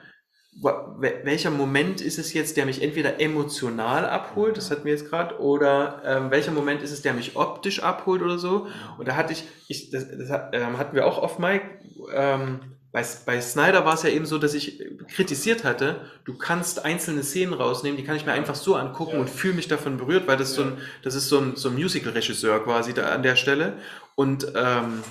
Welcher 0.63 1.51
Moment 1.51 2.01
ist 2.01 2.19
es 2.19 2.33
jetzt, 2.33 2.57
der 2.57 2.67
mich 2.67 2.83
entweder 2.83 3.21
emotional 3.21 4.05
abholt, 4.05 4.57
das 4.57 4.71
hatten 4.73 4.85
wir 4.85 4.93
jetzt 4.93 5.09
gerade, 5.09 5.39
oder 5.39 6.03
ähm, 6.05 6.33
welcher 6.33 6.51
Moment 6.51 6.83
ist 6.83 6.91
es, 6.91 7.03
der 7.03 7.15
mich 7.15 7.37
optisch 7.37 7.85
abholt 7.85 8.21
oder 8.21 8.37
so? 8.37 8.67
Und 8.99 9.07
da 9.07 9.15
hatte 9.15 9.33
ich, 9.33 9.45
ich 9.69 9.91
das, 9.91 10.09
das 10.09 10.51
ähm, 10.53 10.77
hatten 10.77 10.97
wir 10.97 11.07
auch 11.07 11.19
auf 11.19 11.39
Mike, 11.39 11.67
ähm, 12.13 12.80
bei, 12.93 13.05
bei 13.25 13.41
Snyder 13.41 13.85
war 13.85 13.95
es 13.95 14.03
ja 14.03 14.11
eben 14.11 14.27
so, 14.27 14.39
dass 14.39 14.55
ich 14.55 14.83
kritisiert 15.15 15.63
hatte, 15.63 16.01
du 16.25 16.37
kannst 16.37 16.85
einzelne 16.85 17.23
Szenen 17.23 17.55
rausnehmen, 17.55 17.97
die 17.97 18.05
kann 18.05 18.17
ich 18.17 18.27
mir 18.27 18.33
einfach 18.33 18.57
so 18.57 18.75
angucken 18.75 19.19
und 19.19 19.31
fühle 19.31 19.55
mich 19.55 19.69
davon 19.69 19.97
berührt, 19.97 20.27
weil 20.27 20.37
das 20.37 20.55
so 20.55 20.63
ein, 20.63 20.79
das 21.03 21.15
ist 21.15 21.29
so 21.29 21.39
ein, 21.39 21.57
so 21.57 21.69
ein 21.69 21.75
Musical-Regisseur 21.75 22.65
quasi 22.65 22.93
da 22.93 23.11
an 23.11 23.23
der 23.23 23.37
Stelle. 23.37 23.75
Und 24.17 24.53
ähm, 24.57 25.05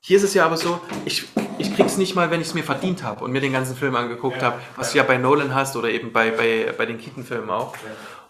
hier 0.00 0.18
ist 0.18 0.22
es 0.22 0.34
ja 0.34 0.46
aber 0.46 0.56
so, 0.56 0.80
ich, 1.04 1.24
ich 1.58 1.74
krieg's 1.74 1.96
nicht 1.96 2.14
mal, 2.14 2.30
wenn 2.30 2.40
ich 2.40 2.48
es 2.48 2.54
mir 2.54 2.62
verdient 2.62 3.02
habe 3.02 3.24
und 3.24 3.32
mir 3.32 3.40
den 3.40 3.52
ganzen 3.52 3.74
Film 3.74 3.96
angeguckt 3.96 4.40
habe, 4.40 4.60
was 4.76 4.92
du 4.92 4.98
ja 4.98 5.02
bei 5.02 5.16
Nolan 5.16 5.54
hast 5.54 5.74
oder 5.76 5.88
eben 5.88 6.12
bei, 6.12 6.30
bei, 6.30 6.72
bei 6.76 6.86
den 6.86 6.98
Keaton-Filmen 6.98 7.50
auch. 7.50 7.74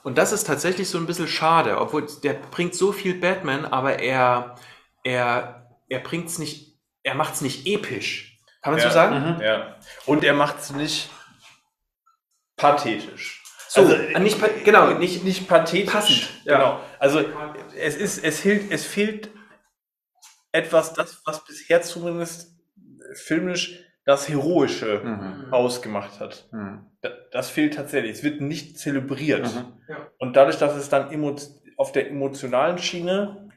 Und 0.02 0.16
das 0.16 0.32
ist 0.32 0.47
tatsächlich 0.47 0.89
so 0.89 0.98
ein 0.98 1.06
bisschen 1.06 1.28
schade, 1.28 1.78
obwohl 1.78 2.06
der 2.22 2.35
bringt 2.35 2.74
so 2.74 2.93
viel 2.93 3.14
Batman, 3.14 3.64
aber 3.66 3.98
er, 3.98 4.55
er, 5.02 5.76
er 5.89 5.98
bringt's 5.98 6.39
nicht, 6.39 6.78
er 7.02 7.14
macht's 7.14 7.43
nicht 7.43 7.66
episch. 7.66 8.34
Kann 8.65 8.73
man 8.73 8.81
ja, 8.82 8.89
so 8.89 8.95
sagen? 8.95 9.35
Mhm. 9.36 9.43
Ja. 9.43 9.77
Und 10.07 10.24
er 10.24 10.32
macht 10.32 10.59
es 10.59 10.70
nicht 10.73 11.11
pathetisch. 12.57 13.43
So, 13.69 13.82
Also, 13.82 13.97
nicht, 14.20 14.39
genau, 14.65 14.91
nicht, 14.95 15.23
nicht 15.23 15.47
pathetisch. 15.49 15.93
Passend, 15.93 16.28
ja. 16.45 16.57
Genau. 16.57 16.81
Also 16.99 17.20
es 17.77 17.95
ist, 17.97 18.24
es 18.24 18.41
fehlt, 18.41 18.73
es 18.73 18.86
fehlt 18.86 19.31
etwas, 20.53 20.95
das, 20.95 21.20
was 21.27 21.45
bisher 21.45 21.82
zumindest 21.82 22.57
filmisch 23.15 23.81
das 24.07 24.28
Heroische 24.28 25.01
Mhm. 25.05 25.53
ausgemacht 25.53 26.20
hat. 26.20 26.49
Mhm. 26.53 26.86
Da- 27.03 27.11
Das 27.32 27.51
fehlt 27.51 27.74
tatsächlich. 27.74 28.12
Es 28.12 28.23
wird 28.23 28.41
nicht 28.41 28.78
zelebriert. 28.78 29.45
Mhm. 29.55 29.73
Ja. 29.89 30.09
Und 30.19 30.36
dadurch, 30.36 30.57
dass 30.59 30.74
es 30.74 30.89
dann 30.89 31.11
auf 31.77 31.93
der 31.93 32.09
emotionalen 32.09 32.78
Schiene 32.78 33.51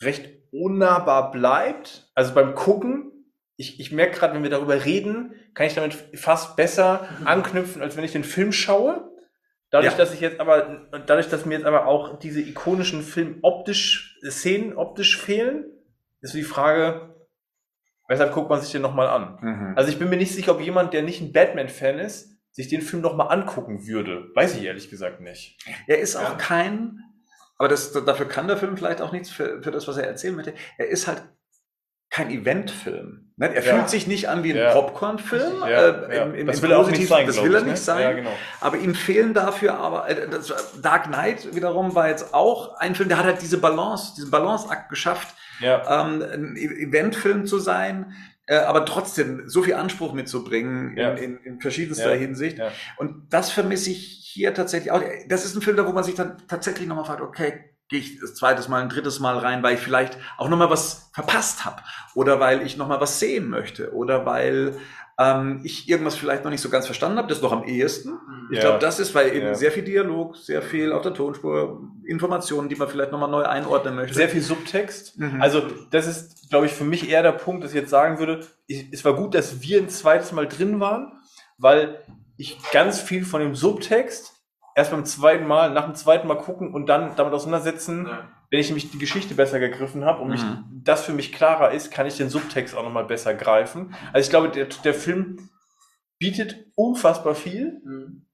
recht 0.00 0.30
unnahbar 0.52 1.32
bleibt, 1.32 2.10
also 2.14 2.32
beim 2.32 2.54
Gucken, 2.54 3.17
ich, 3.60 3.78
ich 3.80 3.92
merke 3.92 4.16
gerade, 4.18 4.34
wenn 4.34 4.42
wir 4.44 4.50
darüber 4.50 4.84
reden, 4.84 5.34
kann 5.52 5.66
ich 5.66 5.74
damit 5.74 5.92
fast 6.14 6.56
besser 6.56 7.08
anknüpfen, 7.24 7.82
als 7.82 7.96
wenn 7.96 8.04
ich 8.04 8.12
den 8.12 8.24
Film 8.24 8.52
schaue. 8.52 9.10
Dadurch, 9.70 9.92
Ja. 9.92 9.98
dass 9.98 10.14
ich 10.14 10.20
jetzt 10.20 10.40
aber, 10.40 10.88
dadurch, 11.06 11.28
dass 11.28 11.44
mir 11.44 11.56
jetzt 11.56 11.66
aber 11.66 11.86
auch 11.86 12.18
diese 12.20 12.40
ikonischen 12.40 13.02
Film 13.02 13.40
optisch, 13.42 14.16
Szenen 14.24 14.74
optisch 14.76 15.18
fehlen, 15.20 15.66
ist 16.20 16.34
die 16.34 16.42
Frage, 16.44 17.14
weshalb 18.08 18.32
guckt 18.32 18.48
man 18.48 18.60
sich 18.60 18.72
den 18.72 18.80
nochmal 18.82 19.08
an? 19.08 19.38
Mhm. 19.42 19.72
Also 19.76 19.90
ich 19.90 19.98
bin 19.98 20.08
mir 20.08 20.16
nicht 20.16 20.32
sicher, 20.34 20.52
ob 20.52 20.60
jemand, 20.60 20.94
der 20.94 21.02
nicht 21.02 21.20
ein 21.20 21.32
Batman-Fan 21.32 21.98
ist, 21.98 22.30
sich 22.52 22.68
den 22.68 22.80
Film 22.80 23.02
nochmal 23.02 23.30
angucken 23.30 23.86
würde. 23.86 24.30
Weiß 24.34 24.56
ich 24.56 24.62
ehrlich 24.64 24.88
gesagt 24.88 25.20
nicht. 25.20 25.58
Er 25.86 25.98
ist 25.98 26.16
auch 26.16 26.30
Ja. 26.30 26.34
kein, 26.36 27.00
aber 27.58 27.68
das, 27.68 27.92
dafür 27.92 28.26
kann 28.26 28.46
der 28.48 28.56
Film 28.56 28.76
vielleicht 28.76 29.00
auch 29.02 29.12
nichts 29.12 29.30
für, 29.30 29.62
für 29.62 29.70
das, 29.72 29.86
was 29.88 29.96
er 29.96 30.06
erzählen 30.06 30.34
möchte. 30.36 30.54
Er 30.78 30.88
ist 30.88 31.06
halt 31.08 31.22
kein 32.08 32.30
Eventfilm. 32.30 33.27
Ne? 33.38 33.54
Er 33.54 33.64
Ja. 33.64 33.74
fühlt 33.74 33.88
sich 33.88 34.06
nicht 34.08 34.28
an 34.28 34.42
wie 34.42 34.50
ein 34.50 34.56
Ja. 34.58 34.72
Popcorn-Film. 34.72 35.60
Ja, 35.60 35.88
äh, 36.08 36.44
das 36.44 36.60
will 36.60 36.72
er 36.72 36.78
auch 36.80 36.90
nicht 36.90 37.06
sein, 37.08 37.26
Das 37.26 37.42
will 37.42 37.54
er 37.54 37.62
ne? 37.62 37.70
nicht 37.70 37.82
sein. 37.82 38.02
Ja, 38.02 38.12
genau. 38.12 38.30
Aber 38.60 38.76
ihm 38.78 38.94
fehlen 38.94 39.32
dafür 39.32 39.74
aber, 39.74 40.08
äh, 40.10 40.28
das, 40.28 40.52
Dark 40.82 41.04
Knight 41.04 41.54
wiederum 41.54 41.94
war 41.94 42.08
jetzt 42.08 42.34
auch 42.34 42.76
ein 42.78 42.94
Film, 42.96 43.08
der 43.08 43.18
hat 43.18 43.24
halt 43.26 43.40
diese 43.40 43.58
Balance, 43.58 44.14
diesen 44.16 44.30
Balanceakt 44.30 44.88
geschafft, 44.90 45.28
ähm, 45.88 46.22
ein 46.22 46.56
E- 46.56 46.84
Eventfilm 46.84 47.46
zu 47.46 47.58
sein, 47.60 48.12
äh, 48.46 48.56
aber 48.56 48.84
trotzdem 48.84 49.42
so 49.46 49.62
viel 49.62 49.74
Anspruch 49.74 50.12
mitzubringen 50.14 50.96
Ja. 50.96 51.10
in, 51.12 51.36
in, 51.38 51.44
in 51.44 51.60
verschiedenster 51.60 52.12
Ja. 52.14 52.18
Hinsicht. 52.18 52.58
Ja. 52.58 52.72
Und 52.96 53.32
das 53.32 53.50
vermisse 53.52 53.90
ich 53.90 54.20
hier 54.32 54.52
tatsächlich 54.54 54.90
auch. 54.90 55.02
Das 55.28 55.44
ist 55.44 55.54
ein 55.54 55.62
Film, 55.62 55.76
da 55.76 55.86
wo 55.86 55.92
man 55.92 56.02
sich 56.04 56.14
dann 56.16 56.38
tatsächlich 56.48 56.88
nochmal 56.88 57.04
fragt, 57.04 57.20
okay, 57.20 57.70
gehe 57.88 58.00
ich 58.00 58.20
das 58.20 58.34
zweites 58.34 58.68
Mal, 58.68 58.82
ein 58.82 58.88
drittes 58.88 59.18
Mal 59.20 59.38
rein, 59.38 59.62
weil 59.62 59.74
ich 59.74 59.80
vielleicht 59.80 60.18
auch 60.36 60.48
nochmal 60.48 60.70
was 60.70 61.10
verpasst 61.12 61.64
habe 61.64 61.82
oder 62.14 62.38
weil 62.40 62.66
ich 62.66 62.76
nochmal 62.76 63.00
was 63.00 63.18
sehen 63.18 63.48
möchte 63.48 63.92
oder 63.92 64.26
weil 64.26 64.76
ähm, 65.20 65.62
ich 65.64 65.88
irgendwas 65.88 66.14
vielleicht 66.14 66.44
noch 66.44 66.50
nicht 66.52 66.60
so 66.60 66.68
ganz 66.70 66.86
verstanden 66.86 67.18
habe. 67.18 67.26
Das 67.26 67.38
ist 67.38 67.42
doch 67.42 67.50
am 67.52 67.64
ehesten. 67.64 68.12
Ich 68.50 68.58
Ja. 68.58 68.64
glaube, 68.64 68.78
das 68.78 69.00
ist, 69.00 69.14
weil 69.16 69.34
eben 69.34 69.46
Ja. 69.46 69.54
sehr 69.54 69.72
viel 69.72 69.82
Dialog, 69.82 70.36
sehr 70.36 70.62
viel 70.62 70.92
auf 70.92 71.02
der 71.02 71.12
Tonspur, 71.12 71.80
Informationen, 72.06 72.68
die 72.68 72.76
man 72.76 72.88
vielleicht 72.88 73.10
nochmal 73.10 73.28
neu 73.30 73.42
einordnen 73.42 73.96
möchte. 73.96 74.14
Sehr 74.14 74.28
viel 74.28 74.42
Subtext. 74.42 75.18
Mhm. 75.18 75.42
Also 75.42 75.62
das 75.90 76.06
ist, 76.06 76.50
glaube 76.50 76.66
ich, 76.66 76.72
für 76.72 76.84
mich 76.84 77.10
eher 77.10 77.22
der 77.24 77.32
Punkt, 77.32 77.64
dass 77.64 77.72
ich 77.72 77.80
jetzt 77.80 77.90
sagen 77.90 78.18
würde, 78.20 78.46
ich, 78.68 78.86
es 78.92 79.04
war 79.04 79.14
gut, 79.14 79.34
dass 79.34 79.60
wir 79.60 79.78
ein 79.80 79.88
zweites 79.88 80.30
Mal 80.30 80.46
drin 80.46 80.78
waren, 80.78 81.20
weil 81.58 81.98
ich 82.36 82.56
ganz 82.70 83.00
viel 83.00 83.24
von 83.24 83.40
dem 83.40 83.56
Subtext 83.56 84.37
erst 84.78 84.92
beim 84.92 85.04
zweiten 85.04 85.46
Mal, 85.46 85.70
nach 85.72 85.84
dem 85.86 85.94
zweiten 85.96 86.28
Mal 86.28 86.36
gucken 86.38 86.72
und 86.72 86.86
dann 86.86 87.16
damit 87.16 87.34
auseinandersetzen, 87.34 88.06
Ja. 88.06 88.28
wenn 88.50 88.60
ich 88.60 88.68
nämlich 88.68 88.90
die 88.92 88.98
Geschichte 88.98 89.34
besser 89.34 89.58
gegriffen 89.58 90.04
habe 90.04 90.22
und 90.22 90.30
mich, 90.30 90.42
Mhm. 90.42 90.64
das 90.84 91.04
für 91.04 91.12
mich 91.12 91.32
klarer 91.32 91.72
ist, 91.72 91.90
kann 91.90 92.06
ich 92.06 92.16
den 92.16 92.28
Subtext 92.30 92.76
auch 92.76 92.84
nochmal 92.84 93.04
besser 93.04 93.34
greifen. 93.34 93.94
Also 94.12 94.24
ich 94.26 94.30
glaube, 94.30 94.48
der, 94.50 94.66
der 94.66 94.94
Film 94.94 95.50
bietet 96.20 96.66
unfassbar 96.76 97.34
viel, 97.34 97.80
Mhm. 97.84 98.26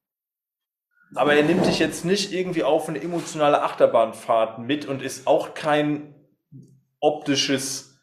aber 1.15 1.33
er 1.33 1.43
nimmt 1.43 1.65
dich 1.65 1.79
jetzt 1.79 2.05
nicht 2.05 2.31
irgendwie 2.31 2.63
auf 2.63 2.87
eine 2.89 3.01
emotionale 3.01 3.63
Achterbahnfahrt 3.63 4.59
mit 4.59 4.85
und 4.85 5.01
ist 5.01 5.25
auch 5.27 5.55
kein 5.55 6.13
optisches, 6.99 7.94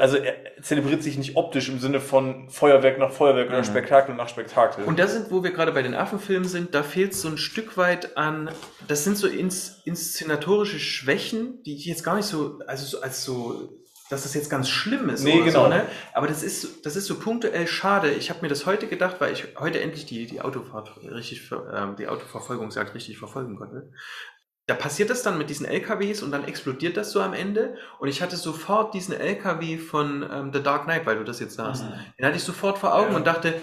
also 0.00 0.16
er 0.16 0.34
zelebriert 0.62 1.02
sich 1.02 1.16
nicht 1.18 1.36
optisch 1.36 1.68
im 1.68 1.78
Sinne 1.78 2.00
von 2.00 2.48
Feuerwerk 2.50 2.98
nach 2.98 3.12
Feuerwerk 3.12 3.48
oder 3.48 3.58
Mhm. 3.58 3.64
Spektakel 3.64 4.14
nach 4.14 4.28
Spektakel. 4.28 4.84
Und 4.84 4.98
da 4.98 5.06
sind, 5.06 5.30
wo 5.30 5.42
wir 5.42 5.52
gerade 5.52 5.72
bei 5.72 5.82
den 5.82 5.94
Affenfilmen 5.94 6.48
sind, 6.48 6.74
da 6.74 6.82
fehlt 6.82 7.14
so 7.14 7.28
ein 7.28 7.38
Stück 7.38 7.76
weit 7.76 8.16
an, 8.16 8.50
das 8.88 9.04
sind 9.04 9.16
so 9.16 9.26
ins, 9.28 9.82
inszenatorische 9.84 10.78
Schwächen, 10.78 11.62
die 11.64 11.76
ich 11.76 11.86
jetzt 11.86 12.02
gar 12.04 12.16
nicht 12.16 12.26
so, 12.26 12.60
also 12.66 12.84
so, 12.84 13.00
als 13.02 13.24
so 13.24 13.74
dass 14.10 14.22
das 14.22 14.32
jetzt 14.32 14.48
ganz 14.48 14.70
schlimm 14.70 15.10
ist. 15.10 15.22
Nee, 15.22 15.34
oder 15.34 15.44
genau. 15.44 15.64
So, 15.64 15.68
ne? 15.68 15.84
Aber 16.14 16.26
das 16.26 16.42
ist, 16.42 16.86
das 16.86 16.96
ist 16.96 17.04
so 17.04 17.18
punktuell 17.18 17.66
schade. 17.66 18.10
Ich 18.10 18.30
habe 18.30 18.40
mir 18.40 18.48
das 18.48 18.64
heute 18.64 18.86
gedacht, 18.86 19.16
weil 19.18 19.34
ich 19.34 19.48
heute 19.58 19.80
endlich 19.82 20.06
die, 20.06 20.24
die 20.26 20.40
Autofahrt 20.40 20.92
richtig, 21.02 21.50
ähm, 21.74 21.94
die 21.96 22.08
Autoverfolgungsjagd 22.08 22.94
richtig 22.94 23.18
verfolgen 23.18 23.56
konnte. 23.56 23.92
Da 24.68 24.74
passiert 24.74 25.08
das 25.10 25.22
dann 25.22 25.38
mit 25.38 25.48
diesen 25.50 25.66
LKWs 25.66 26.22
und 26.22 26.30
dann 26.30 26.44
explodiert 26.44 26.96
das 26.96 27.10
so 27.10 27.20
am 27.20 27.32
Ende. 27.32 27.76
Und 27.98 28.08
ich 28.08 28.22
hatte 28.22 28.36
sofort 28.36 28.92
diesen 28.94 29.14
LKW 29.14 29.78
von 29.78 30.24
ähm, 30.30 30.50
The 30.52 30.62
Dark 30.62 30.84
Knight, 30.84 31.06
weil 31.06 31.16
du 31.16 31.24
das 31.24 31.40
jetzt 31.40 31.54
sagst. 31.54 31.84
Den 32.18 32.26
hatte 32.26 32.36
ich 32.36 32.44
sofort 32.44 32.78
vor 32.78 32.94
Augen 32.94 33.12
Ja. 33.12 33.16
und 33.16 33.26
dachte, 33.26 33.54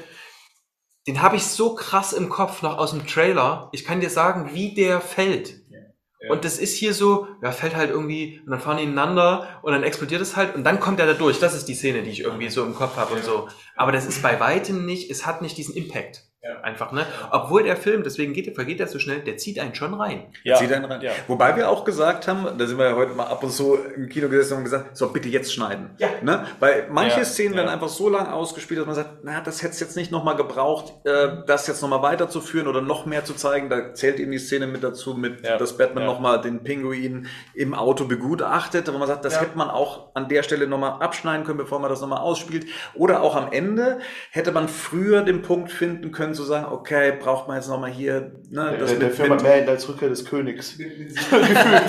den 1.07 1.21
habe 1.21 1.35
ich 1.35 1.43
so 1.45 1.75
krass 1.75 2.11
im 2.11 2.29
Kopf 2.29 2.63
noch 2.63 2.77
aus 2.79 2.91
dem 2.91 3.05
Trailer. 3.05 3.69
Ich 3.71 3.85
kann 3.85 4.01
dir 4.01 4.09
sagen, 4.09 4.49
wie 4.53 4.73
der 4.73 4.99
fällt. 4.99 5.49
Ja. 5.69 6.31
Und 6.31 6.43
das 6.43 6.57
ist 6.57 6.75
hier 6.75 6.95
so, 6.95 7.27
ja, 7.43 7.51
fällt 7.51 7.75
halt 7.75 7.91
irgendwie 7.91 8.41
und 8.43 8.49
dann 8.49 8.59
fahren 8.59 8.77
die 8.77 8.83
ineinander 8.83 9.59
und 9.61 9.73
dann 9.73 9.83
explodiert 9.83 10.21
es 10.21 10.35
halt 10.35 10.55
und 10.55 10.63
dann 10.63 10.79
kommt 10.79 10.99
er 10.99 11.05
da 11.05 11.13
durch. 11.13 11.37
Das 11.37 11.53
ist 11.53 11.65
die 11.67 11.75
Szene, 11.75 12.01
die 12.01 12.09
ich 12.09 12.21
irgendwie 12.21 12.49
so 12.49 12.63
im 12.65 12.73
Kopf 12.73 12.95
habe 12.97 13.13
und 13.13 13.23
so. 13.23 13.47
Aber 13.75 13.91
das 13.91 14.07
ist 14.07 14.23
bei 14.23 14.39
weitem 14.39 14.87
nicht, 14.87 15.11
es 15.11 15.27
hat 15.27 15.43
nicht 15.43 15.55
diesen 15.55 15.75
Impact. 15.75 16.23
Ja. 16.47 16.61
Einfach, 16.61 16.91
ne? 16.91 17.05
Obwohl 17.31 17.63
der 17.63 17.75
Film, 17.75 18.03
deswegen 18.03 18.33
geht, 18.33 18.53
vergeht 18.53 18.79
er 18.79 18.85
so 18.87 18.99
schnell, 18.99 19.21
der 19.21 19.37
zieht 19.37 19.57
einen 19.57 19.73
schon 19.73 19.95
rein. 19.95 20.27
Ja. 20.43 20.57
Zieht 20.57 20.71
einen 20.71 20.85
rein. 20.85 21.01
Ja. 21.01 21.11
Wobei 21.27 21.55
wir 21.55 21.69
auch 21.69 21.83
gesagt 21.85 22.27
haben, 22.27 22.45
da 22.57 22.67
sind 22.67 22.77
wir 22.77 22.85
ja 22.89 22.95
heute 22.95 23.13
mal 23.13 23.25
ab 23.25 23.43
und 23.43 23.49
zu 23.51 23.75
im 23.95 24.07
Kino 24.09 24.29
gesessen 24.29 24.57
und 24.59 24.63
gesagt, 24.63 24.95
so 24.95 25.09
bitte 25.11 25.27
jetzt 25.29 25.51
schneiden. 25.53 25.89
Ja. 25.97 26.09
Ne? 26.21 26.45
Weil 26.59 26.87
manche 26.91 27.19
Ja, 27.19 27.25
Szenen 27.25 27.55
werden 27.55 27.69
einfach 27.69 27.89
so 27.89 28.09
lang 28.09 28.27
ausgespielt, 28.27 28.79
dass 28.79 28.85
man 28.85 28.95
sagt, 28.95 29.09
na, 29.23 29.41
das 29.41 29.63
hätte 29.63 29.73
es 29.73 29.79
jetzt 29.79 29.95
nicht 29.95 30.11
nochmal 30.11 30.35
gebraucht, 30.35 30.93
äh, 31.05 31.29
das 31.47 31.65
jetzt 31.65 31.81
nochmal 31.81 32.03
weiterzuführen 32.03 32.67
oder 32.67 32.81
noch 32.81 33.07
mehr 33.07 33.25
zu 33.25 33.33
zeigen. 33.33 33.69
Da 33.71 33.95
zählt 33.95 34.19
eben 34.19 34.31
die 34.31 34.37
Szene 34.37 34.67
mit 34.67 34.83
dazu, 34.83 35.15
mit, 35.15 35.43
Ja. 35.43 35.57
dass 35.57 35.77
Batman 35.77 36.03
Ja. 36.03 36.09
nochmal 36.11 36.41
den 36.41 36.63
Pinguin 36.63 37.25
im 37.55 37.73
Auto 37.73 38.05
begutachtet. 38.05 38.87
Aber 38.87 38.99
man 38.99 39.07
sagt, 39.07 39.25
das 39.25 39.33
Ja. 39.33 39.41
hätte 39.41 39.57
man 39.57 39.71
auch 39.71 40.09
an 40.13 40.27
der 40.29 40.43
Stelle 40.43 40.67
nochmal 40.67 41.01
abschneiden 41.01 41.43
können, 41.43 41.57
bevor 41.57 41.79
man 41.79 41.89
das 41.89 42.01
nochmal 42.01 42.19
ausspielt. 42.19 42.67
Oder 42.93 43.23
auch 43.23 43.35
am 43.35 43.51
Ende 43.51 43.97
hätte 44.29 44.51
man 44.51 44.67
früher 44.67 45.23
den 45.23 45.41
Punkt 45.41 45.71
finden 45.71 46.11
können, 46.11 46.34
zu 46.35 46.43
sagen, 46.43 46.65
okay, 46.71 47.13
braucht 47.19 47.47
man 47.47 47.57
jetzt 47.57 47.67
nochmal 47.67 47.91
hier, 47.91 48.33
ne, 48.49 48.77
das 48.77 48.91
der, 48.97 49.09
der 49.09 49.29
mit, 49.29 49.31
hat 49.31 49.43
mehr 49.43 49.67
als 49.67 49.87
Rückkehr 49.89 50.09
des 50.09 50.25
Königs. 50.25 50.77
Gefühlt, 50.77 51.17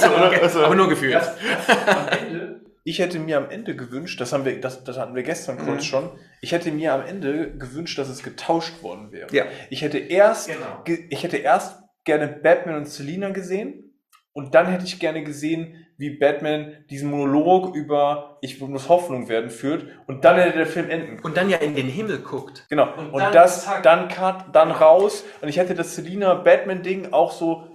so, 0.00 0.07
oder? 0.08 0.42
Also, 0.42 0.60
Aber 0.65 0.75
nur 0.75 0.89
gefühlt. 0.89 1.15
am 1.16 2.08
Ende, 2.08 2.60
ich 2.84 2.99
hätte 3.00 3.18
mir 3.18 3.36
am 3.39 3.50
Ende 3.50 3.75
gewünscht, 3.76 4.20
das 4.20 4.33
haben 4.33 4.44
wir, 4.44 4.60
das, 4.60 4.84
das 4.84 4.97
hatten 4.99 5.15
wir 5.15 5.23
gestern 5.25 5.58
kurz 5.58 5.83
Mhm. 5.83 5.86
schon, 5.86 6.10
ich 6.41 6.52
hätte 6.52 6.70
mir 6.70 6.94
am 6.94 7.05
Ende 7.05 7.50
gewünscht, 7.57 7.99
dass 7.99 8.08
es 8.08 8.23
getauscht 8.23 8.83
worden 8.83 9.10
wäre. 9.12 9.28
Ja. 9.34 9.44
Ich 9.70 9.83
hätte 9.83 9.99
erst, 9.99 10.49
Genau. 10.49 10.83
ge- 10.84 11.07
ich 11.10 11.23
hätte 11.25 11.36
erst 11.39 11.83
gerne 12.05 12.28
Batman 12.28 12.76
und 12.76 12.89
Selina 12.89 13.31
gesehen 13.31 14.00
und 14.33 14.55
dann 14.55 14.66
hätte 14.66 14.84
ich 14.84 15.00
gerne 15.00 15.25
gesehen, 15.25 15.85
wie 15.99 16.10
Batman 16.10 16.84
diesen 16.91 17.10
Monolog 17.10 17.75
über 17.75 18.39
Ich 18.42 18.60
muss 18.60 18.89
Hoffnung 18.89 19.28
werden 19.28 19.50
führt 19.50 19.86
und 20.07 20.25
dann 20.25 20.36
hätte 20.36 20.58
der 20.58 20.66
Film 20.66 20.91
enden. 20.91 21.18
Und 21.23 21.36
dann 21.36 21.49
ja 21.49 21.57
in 21.58 21.75
den 21.75 21.86
Himmel 21.89 22.18
guckt. 22.18 22.66
Genau. 22.68 22.89
Und 22.99 23.10
Und, 23.10 23.20
dann 23.23 23.33
das, 23.33 23.65
zack. 23.65 23.83
dann 23.83 24.08
Cut, 24.08 24.55
dann 24.55 24.70
raus. 24.70 25.25
Und 25.41 25.49
ich 25.49 25.57
hätte 25.58 25.75
das 25.75 25.94
Selina-Batman-Ding 25.97 27.12
auch 27.12 27.33
so 27.33 27.68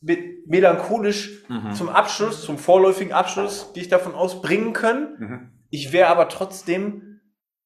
mit 0.00 0.46
melancholisch 0.48 1.44
Mhm. 1.48 1.72
zum 1.74 1.88
Abschluss, 1.88 2.42
zum 2.42 2.58
vorläufigen 2.58 3.12
Abschluss, 3.12 3.72
die 3.74 3.80
ich 3.80 3.88
davon 3.88 4.14
aus 4.14 4.40
bringen 4.42 4.72
können. 4.72 5.16
Mhm. 5.18 5.50
Ich 5.70 5.92
wäre 5.92 6.08
aber 6.08 6.28
trotzdem 6.28 7.20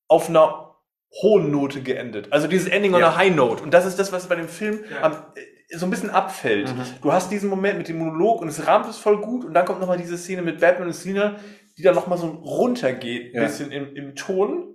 auf 0.08 0.28
einer 0.28 0.76
hohen 1.22 1.50
Note 1.50 1.82
geendet. 1.82 2.32
Also 2.32 2.46
dieses 2.48 2.68
Ending 2.68 2.94
on 2.94 3.00
Ja. 3.00 3.08
a 3.08 3.16
High 3.16 3.34
Note. 3.34 3.62
Und 3.62 3.74
das 3.74 3.84
ist 3.84 3.98
das, 3.98 4.12
was 4.12 4.28
bei 4.28 4.36
dem 4.36 4.48
Film 4.48 4.80
Ja. 4.90 5.02
am, 5.02 5.12
äh, 5.12 5.40
so 5.76 5.86
ein 5.86 5.90
bisschen 5.90 6.10
abfällt. 6.10 6.74
Mhm. 6.74 6.82
Du 7.02 7.12
hast 7.12 7.30
diesen 7.30 7.48
Moment 7.48 7.78
mit 7.78 7.88
dem 7.88 7.98
Monolog 7.98 8.40
und 8.42 8.48
es 8.48 8.66
rahmt 8.66 8.88
es 8.88 8.96
voll 8.98 9.20
gut 9.20 9.44
und 9.44 9.54
dann 9.54 9.64
kommt 9.64 9.80
nochmal 9.80 9.98
diese 9.98 10.18
Szene 10.18 10.42
mit 10.42 10.60
Batman 10.60 10.88
und 10.88 10.94
Selina, 10.94 11.36
die 11.78 11.82
dann 11.82 11.94
nochmal 11.94 12.18
so 12.18 12.26
runtergeht, 12.28 13.34
ein 13.34 13.36
Ja. 13.42 13.46
bisschen 13.46 13.70
im, 13.70 13.94
im 13.94 14.14
Ton. 14.14 14.66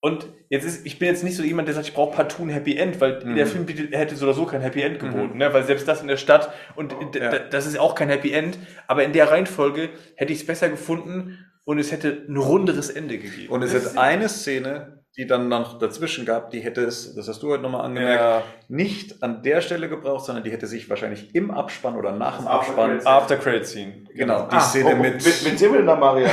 Und 0.00 0.28
jetzt 0.50 0.64
ist, 0.64 0.86
ich 0.86 0.98
bin 1.00 1.08
jetzt 1.08 1.24
nicht 1.24 1.34
so 1.36 1.42
jemand, 1.42 1.66
der 1.66 1.74
sagt, 1.74 1.88
ich 1.88 1.94
brauche 1.94 2.14
partout 2.14 2.42
ein 2.44 2.50
Happy 2.50 2.76
End, 2.76 3.00
weil 3.00 3.24
Mhm. 3.24 3.34
der 3.34 3.46
Film 3.46 3.66
hätte 3.90 4.14
so 4.14 4.26
oder 4.26 4.34
so 4.34 4.44
kein 4.46 4.60
Happy 4.60 4.82
End 4.82 5.00
geboten, 5.00 5.38
ne? 5.38 5.52
weil 5.52 5.64
selbst 5.64 5.88
das 5.88 6.00
in 6.02 6.06
der 6.08 6.16
Stadt 6.16 6.52
und 6.76 6.94
Ja. 7.16 7.38
das 7.38 7.66
ist 7.66 7.78
auch 7.78 7.94
kein 7.96 8.08
Happy 8.08 8.32
End, 8.32 8.58
aber 8.86 9.02
in 9.04 9.12
der 9.12 9.30
Reihenfolge 9.30 9.88
hätte 10.14 10.32
ich 10.32 10.40
es 10.40 10.46
besser 10.46 10.68
gefunden 10.68 11.38
und 11.64 11.78
es 11.78 11.90
hätte 11.90 12.24
ein 12.28 12.36
runderes 12.36 12.90
Ende 12.90 13.18
gegeben. 13.18 13.52
Und 13.52 13.62
es 13.62 13.72
hätte 13.74 13.98
eine 13.98 14.28
Szene, 14.28 15.02
die 15.16 15.26
dann 15.26 15.48
noch 15.48 15.78
dazwischen 15.78 16.26
gab, 16.26 16.50
die 16.50 16.60
hätte 16.60 16.82
es, 16.84 17.14
das 17.14 17.26
hast 17.28 17.42
du 17.42 17.48
heute 17.50 17.62
nochmal 17.62 17.86
angemerkt, 17.86 18.20
ja, 18.20 18.42
nicht 18.68 19.22
an 19.22 19.42
der 19.42 19.62
Stelle 19.62 19.88
gebraucht, 19.88 20.26
sondern 20.26 20.44
die 20.44 20.50
hätte 20.50 20.66
sich 20.66 20.90
wahrscheinlich 20.90 21.34
im 21.34 21.50
Abspann 21.50 21.96
oder 21.96 22.12
nach 22.12 22.36
dem 22.36 22.44
Das 22.44 22.54
Abspann, 22.54 23.00
After 23.06 23.36
Credit 23.36 23.66
Scene. 23.66 24.04
genau, 24.14 24.46
die 24.48 24.56
Ah, 24.56 24.60
Szene 24.60 24.90
oh, 24.92 24.96
mit, 24.96 25.24
mit, 25.24 25.42
mit 25.44 25.60
denn 25.60 25.86
da, 25.86 25.96
Marian? 25.96 26.30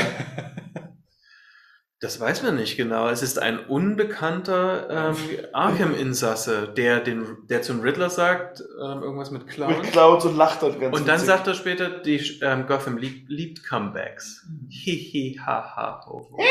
Das 2.01 2.19
weiß 2.19 2.43
man 2.43 2.57
nicht 2.57 2.75
genau. 2.75 3.07
Es 3.07 3.23
ist 3.23 3.39
ein 3.39 3.59
unbekannter 3.59 4.89
ähm, 4.89 5.15
Arkham-Insasse, 5.53 6.67
der, 6.75 6.99
den, 6.99 7.37
der 7.49 7.61
zum 7.61 7.79
Riddler 7.79 8.09
sagt, 8.09 8.59
ähm, 8.59 9.01
irgendwas 9.03 9.31
mit 9.31 9.47
Clown. 9.47 9.77
Mit 9.79 9.93
Clouds 9.93 10.25
und 10.25 10.35
lacht 10.35 10.61
dann 10.61 10.77
ganz 10.81 10.97
Und 10.99 11.07
dann 11.07 11.15
witzig. 11.15 11.27
sagt 11.29 11.47
er 11.47 11.53
später, 11.53 11.89
die 11.89 12.17
ähm, 12.41 12.67
Gotham 12.67 12.97
liebt, 12.97 13.29
liebt 13.29 13.63
Comebacks. 13.65 14.45
Hihi, 14.67 15.39
haha. 15.45 16.01
ho, 16.05 16.27
ho. 16.33 16.43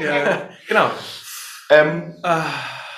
ja, 0.00 0.48
genau. 0.68 0.88
Ähm, 1.70 2.16
Ah, 2.22 2.44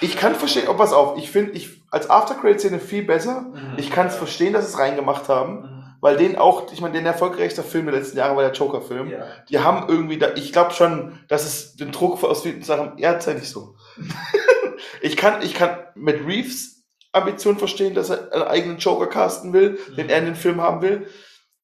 ich 0.00 0.16
kann 0.16 0.34
verstehen, 0.34 0.68
oh, 0.68 0.74
pass 0.74 0.92
auf, 0.92 1.16
ich 1.18 1.30
finde 1.30 1.52
ich 1.52 1.82
als 1.90 2.10
After-Credit-Szene 2.10 2.80
viel 2.80 3.04
besser. 3.04 3.52
Ich 3.76 3.90
kann 3.90 4.08
es 4.08 4.16
verstehen, 4.16 4.52
dass 4.52 4.66
sie 4.66 4.72
es 4.74 4.78
reingemacht 4.78 5.28
haben, 5.28 5.96
weil 6.00 6.16
den 6.16 6.36
auch, 6.36 6.70
ich 6.72 6.80
meine, 6.80 6.94
den 6.94 7.06
erfolgreichste 7.06 7.62
Film 7.62 7.86
der 7.86 7.94
letzten 7.94 8.18
Jahre 8.18 8.36
war 8.36 8.42
der 8.42 8.52
Joker-Film. 8.52 9.10
ja. 9.10 9.24
Die 9.48 9.58
haben 9.60 9.88
irgendwie, 9.88 10.18
da, 10.18 10.34
ich 10.34 10.52
glaube 10.52 10.72
schon, 10.72 11.18
dass 11.28 11.46
es 11.46 11.76
den 11.76 11.92
Druck 11.92 12.22
aus 12.24 12.42
vielen 12.42 12.62
Sachen, 12.62 12.98
er 12.98 13.10
hat's 13.12 13.26
ja 13.26 13.34
nicht 13.34 13.48
so. 13.48 13.76
ich 15.00 15.16
kann, 15.16 15.40
ich 15.42 15.54
kann 15.54 15.78
mit 15.94 16.26
Reeves 16.26 16.84
Ambition 17.12 17.56
verstehen, 17.58 17.94
dass 17.94 18.10
er 18.10 18.30
einen 18.32 18.42
eigenen 18.42 18.78
Joker 18.78 19.06
casten 19.06 19.52
will, 19.54 19.78
den 19.96 20.10
er 20.10 20.18
in 20.18 20.26
den 20.26 20.34
Film 20.36 20.60
haben 20.60 20.82
will. 20.82 21.06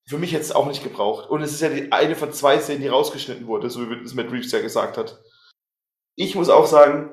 Für 0.09 0.17
mich 0.19 0.33
hätte 0.33 0.43
es 0.43 0.53
auch 0.53 0.67
nicht 0.67 0.83
gebraucht. 0.83 1.29
Und 1.29 1.43
es 1.43 1.53
ist 1.53 1.61
ja 1.61 1.69
die 1.69 1.93
eine 1.93 2.17
von 2.17 2.33
zwei 2.33 2.59
Szenen, 2.59 2.81
die 2.81 2.89
rausgeschnitten 2.89 3.47
wurde, 3.47 3.69
so 3.69 3.91
wie 3.91 4.03
es 4.03 4.15
Matt 4.15 4.33
Reeves 4.33 4.51
ja 4.53 4.61
gesagt 4.61 4.97
hat. 4.97 5.21
Ich 6.15 6.35
muss 6.35 6.49
auch 6.49 6.67
sagen, 6.67 7.11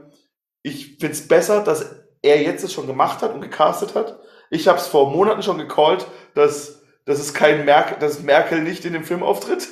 ich 0.61 0.97
finde 0.97 1.13
es 1.13 1.27
besser, 1.27 1.63
dass 1.63 1.95
er 2.21 2.41
jetzt 2.41 2.63
es 2.63 2.73
schon 2.73 2.87
gemacht 2.87 3.21
hat 3.21 3.33
und 3.33 3.41
gecastet 3.41 3.95
hat. 3.95 4.19
Ich 4.49 4.67
habe 4.67 4.77
es 4.77 4.87
vor 4.87 5.11
Monaten 5.11 5.43
schon 5.43 5.57
gecallt, 5.57 6.05
dass, 6.35 6.83
dass 7.05 7.19
es 7.19 7.33
kein 7.33 7.65
Merkel, 7.65 7.97
dass 7.99 8.21
Merkel 8.21 8.61
nicht 8.61 8.83
in 8.85 8.93
dem 8.93 9.03
Film 9.03 9.23
auftritt. 9.23 9.67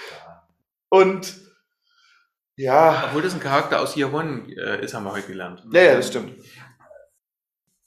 und 0.88 1.34
ja, 2.56 3.04
Obwohl 3.06 3.22
das 3.22 3.34
ein 3.34 3.40
Charakter 3.40 3.80
aus 3.80 3.96
Year 3.96 4.12
One 4.12 4.52
äh, 4.54 4.84
ist, 4.84 4.92
haben 4.94 5.04
wir 5.04 5.12
heute 5.12 5.28
gelernt. 5.28 5.64
ja, 5.72 5.82
ja, 5.82 5.96
das 5.96 6.08
stimmt. 6.08 6.38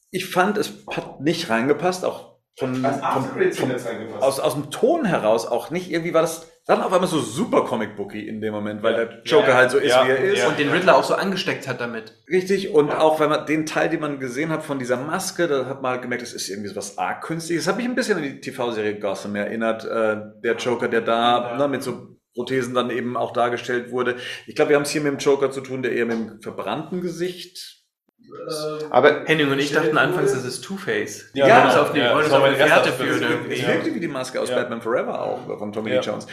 ich 0.09 0.25
fand, 0.25 0.57
es 0.57 0.83
hat 0.89 1.21
nicht 1.21 1.49
reingepasst, 1.49 2.03
auch 2.05 2.33
von, 2.57 2.83
von, 2.83 3.51
von 3.53 4.21
aus, 4.21 4.39
aus 4.39 4.53
dem 4.53 4.71
Ton 4.71 5.05
heraus 5.05 5.45
auch 5.45 5.69
nicht. 5.69 5.91
Irgendwie 5.91 6.13
war 6.13 6.21
das 6.21 6.47
dann 6.65 6.81
auf 6.81 6.93
einmal 6.93 7.09
so 7.09 7.19
super 7.19 7.65
Comic-Booky 7.65 8.27
in 8.27 8.39
dem 8.39 8.53
Moment, 8.53 8.81
weil 8.83 8.93
Ja. 8.93 9.05
der 9.05 9.23
Joker 9.23 9.49
Ja, 9.49 9.55
halt 9.55 9.71
so 9.71 9.77
ist, 9.77 9.89
ja, 9.89 10.05
wie 10.07 10.11
er 10.11 10.19
ist. 10.19 10.45
Und 10.47 10.57
den 10.57 10.69
Riddler 10.69 10.95
auch 10.95 11.03
so 11.03 11.13
angesteckt 11.15 11.67
hat 11.67 11.81
damit. 11.81 12.13
Richtig, 12.29 12.69
und 12.73 12.91
auch 12.91 13.19
wenn 13.19 13.29
man 13.29 13.45
den 13.45 13.65
Teil, 13.65 13.89
den 13.89 13.99
man 13.99 14.19
gesehen 14.19 14.49
hat 14.49 14.63
von 14.63 14.79
dieser 14.79 14.97
Maske, 14.97 15.47
da 15.47 15.65
hat 15.65 15.81
man 15.81 15.91
halt 15.91 16.01
gemerkt, 16.03 16.21
das 16.23 16.33
ist 16.33 16.47
irgendwie 16.49 16.69
so 16.69 16.75
was 16.77 16.97
arg 16.97 17.21
künstliches. 17.23 17.65
Das 17.65 17.73
hat 17.73 17.77
mich 17.77 17.85
ein 17.87 17.95
bisschen 17.95 18.17
an 18.17 18.23
die 18.23 18.39
TV-Serie 18.39 18.97
Gotham 18.99 19.35
erinnert, 19.35 19.83
äh, 19.83 20.17
der 20.43 20.55
Joker, 20.55 20.87
der 20.87 21.01
da 21.01 21.51
Ja. 21.51 21.57
ne, 21.57 21.67
mit 21.67 21.83
so 21.83 22.15
Prothesen 22.33 22.73
dann 22.73 22.89
eben 22.89 23.15
auch 23.17 23.31
dargestellt 23.33 23.91
wurde. 23.91 24.15
Ich 24.47 24.55
glaube, 24.55 24.69
wir 24.69 24.75
haben 24.77 24.83
es 24.83 24.89
hier 24.89 25.01
mit 25.01 25.11
dem 25.11 25.19
Joker 25.19 25.51
zu 25.51 25.61
tun, 25.61 25.83
der 25.83 25.91
eher 25.91 26.05
mit 26.05 26.17
dem 26.17 26.41
verbrannten 26.41 27.01
Gesicht. 27.01 27.82
Äh, 28.29 28.83
Aber 28.89 29.23
Henning 29.25 29.51
und 29.51 29.59
ich 29.59 29.71
dachten 29.71 29.97
anfangs, 29.97 30.33
das 30.33 30.43
ist 30.45 30.61
Two-Face. 30.63 31.31
Die 31.33 31.39
Ja, 31.39 31.47
ja, 31.47 31.65
uns 31.65 31.75
auf 31.75 31.91
die, 31.93 31.99
ja, 31.99 32.13
wollen 32.13 32.23
das 32.23 32.31
war 32.31 32.39
auf 32.39 32.45
eine 32.45 32.55
Fährte 32.55 32.91
führen 32.91 33.23
es 33.49 33.67
wirkte 33.67 33.93
wie 33.95 33.99
die 33.99 34.07
Maske 34.07 34.39
aus 34.41 34.49
Ja. 34.49 34.55
Batman 34.55 34.81
Forever 34.81 35.21
auch, 35.21 35.57
von 35.57 35.71
Tommy 35.71 35.91
Ja. 35.91 35.99
Lee 35.99 36.05
Jones. 36.05 36.27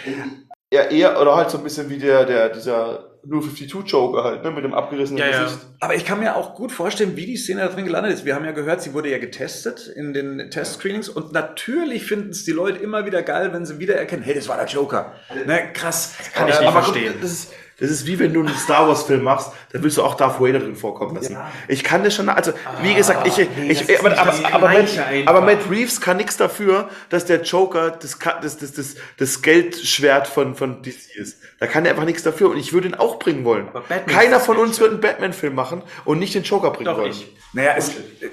ja, 0.73 0.83
eher, 0.85 1.21
oder 1.21 1.37
halt 1.37 1.51
so 1.51 1.59
ein 1.59 1.65
bisschen 1.65 1.89
wie 1.91 1.99
der, 1.99 2.25
der, 2.25 2.49
dieser 2.51 3.07
New 3.23 3.41
52 3.41 3.93
Joker 3.93 4.25
halt, 4.25 4.43
ne, 4.45 4.51
mit 4.51 4.65
dem 4.65 4.73
abgerissenen 4.73 5.19
Ja, 5.23 5.29
ja. 5.29 5.43
Gesicht. 5.45 5.61
Aber 5.81 5.95
ich 5.95 6.07
kann 6.07 6.21
mir 6.21 6.37
auch 6.37 6.55
gut 6.55 6.73
vorstellen, 6.73 7.17
wie 7.17 7.27
die 7.27 7.37
Szene 7.37 7.61
da 7.61 7.69
drin 7.69 7.85
gelandet 7.85 8.15
ist. 8.15 8.25
Wir 8.25 8.35
haben 8.35 8.47
ja 8.47 8.53
gehört, 8.53 8.81
sie 8.81 8.95
wurde 8.95 9.11
ja 9.11 9.19
getestet 9.19 9.89
in 9.95 10.15
den 10.15 10.51
Test-Screenings 10.51 11.11
und 11.11 11.33
natürlich 11.33 12.07
finden 12.07 12.31
es 12.31 12.45
die 12.45 12.53
Leute 12.53 12.79
immer 12.79 13.05
wieder 13.05 13.23
geil, 13.23 13.53
wenn 13.53 13.67
sie 13.67 13.79
wiedererkennen, 13.79 14.25
hey, 14.25 14.35
das 14.35 14.49
war 14.49 14.57
der 14.57 14.67
Joker. 14.67 15.13
Ne, 15.47 15.71
krass. 15.75 16.15
Kann 16.33 16.49
ich 16.49 16.55
Ja, 16.55 16.61
nicht 16.61 16.69
aber 16.71 16.81
guck, 16.81 16.95
verstehen. 16.95 17.15
Das 17.21 17.31
ist, 17.31 17.53
Das 17.81 17.91
ist 17.91 18.07
wie 18.07 18.19
wenn 18.19 18.33
du 18.33 18.41
einen 18.41 18.55
Star 18.57 18.87
Wars 18.87 19.05
Film 19.05 19.23
machst, 19.23 19.53
dann 19.73 19.83
willst 19.83 19.97
du 19.97 20.03
auch 20.03 20.15
Darth 20.15 20.41
Vader 20.41 20.61
drin 20.61 20.77
vorkommen 20.77 21.17
lassen. 21.17 21.37
Ich 21.67 21.83
kann 21.83 22.05
das 22.05 22.15
schon, 22.15 22.29
also 22.29 22.53
wie 22.83 22.95
gesagt, 22.95 23.27
ich, 23.27 23.37
nee, 23.57 23.71
ich, 23.73 23.89
ist 23.89 24.01
aber, 24.01 24.19
aber, 24.19 24.33
aber, 24.53 24.69
Matt, 24.69 24.89
aber 25.27 25.41
Matt 25.41 25.71
Reeves 25.71 26.01
kann 26.01 26.19
nichts 26.19 26.37
dafür, 26.37 26.89
dass 27.09 27.25
der 27.25 27.43
Joker 27.43 27.91
das, 27.91 28.19
das, 28.43 28.59
das, 28.59 28.73
das, 28.73 28.95
das 29.17 29.43
Geldschwert 29.43 30.27
von, 30.27 30.55
von 30.55 30.83
DC 30.83 31.17
ist. 31.17 31.39
Da 31.59 31.67
kann 31.67 31.85
er 31.85 31.93
einfach 31.93 32.05
nichts 32.05 32.23
dafür 32.23 32.51
und 32.51 32.59
ich 32.59 32.73
würde 32.73 32.89
ihn 32.89 32.95
auch 32.95 33.19
bringen 33.19 33.45
wollen. 33.45 33.69
Aber 33.69 33.83
Keiner 34.07 34.37
ist 34.37 34.47
von 34.47 34.57
uns 34.57 34.81
wird 34.81 34.93
einen 34.93 35.01
Batman-Film 35.01 35.55
machen 35.55 35.83
und 36.05 36.19
nicht 36.19 36.35
den 36.35 36.43
Joker 36.43 36.71
bringen 36.71 36.87
Doch, 36.87 36.99
wollen. 36.99 37.11
ich. 37.11 37.35
Naja, 37.53 37.75
es, 37.77 37.93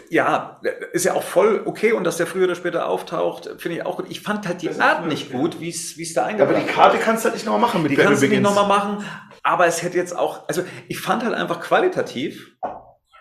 ja, 0.10 0.60
ist 0.94 1.06
ja 1.06 1.14
auch 1.14 1.24
voll 1.24 1.62
okay 1.66 1.92
und 1.92 2.04
dass 2.04 2.18
der 2.18 2.28
früher 2.28 2.46
oder 2.46 2.56
später 2.56 2.88
auftaucht, 2.88 3.50
finde 3.58 3.78
ich 3.78 3.86
auch 3.86 3.98
gut. 3.98 4.06
Ich 4.10 4.22
fand 4.22 4.48
halt 4.48 4.62
die 4.62 4.70
Art 4.80 5.08
nicht 5.08 5.32
gut, 5.32 5.60
wie 5.60 5.70
es 5.70 5.98
wie 5.98 6.04
es 6.04 6.14
da 6.14 6.22
Aber 6.22 6.30
eingebaut 6.30 6.56
die 6.58 6.72
Karte 6.72 6.98
kannst 7.00 7.24
du 7.24 7.30
halt 7.30 7.36
nicht 7.36 7.46
nochmal 7.46 7.62
machen 7.62 7.82
mit 7.82 7.92
Die 7.92 7.96
Batman 7.96 8.12
kannst 8.12 8.24
du 8.24 8.28
nicht 8.28 8.38
Begins. 8.38 8.56
nochmal 8.56 8.78
machen, 8.78 9.06
aber 9.48 9.66
es 9.66 9.82
hätte 9.82 9.96
jetzt 9.98 10.14
auch, 10.16 10.48
also 10.50 10.64
ich 10.90 11.00
fand 11.00 11.24
halt 11.24 11.34
einfach 11.34 11.62
qualitativ, 11.62 12.58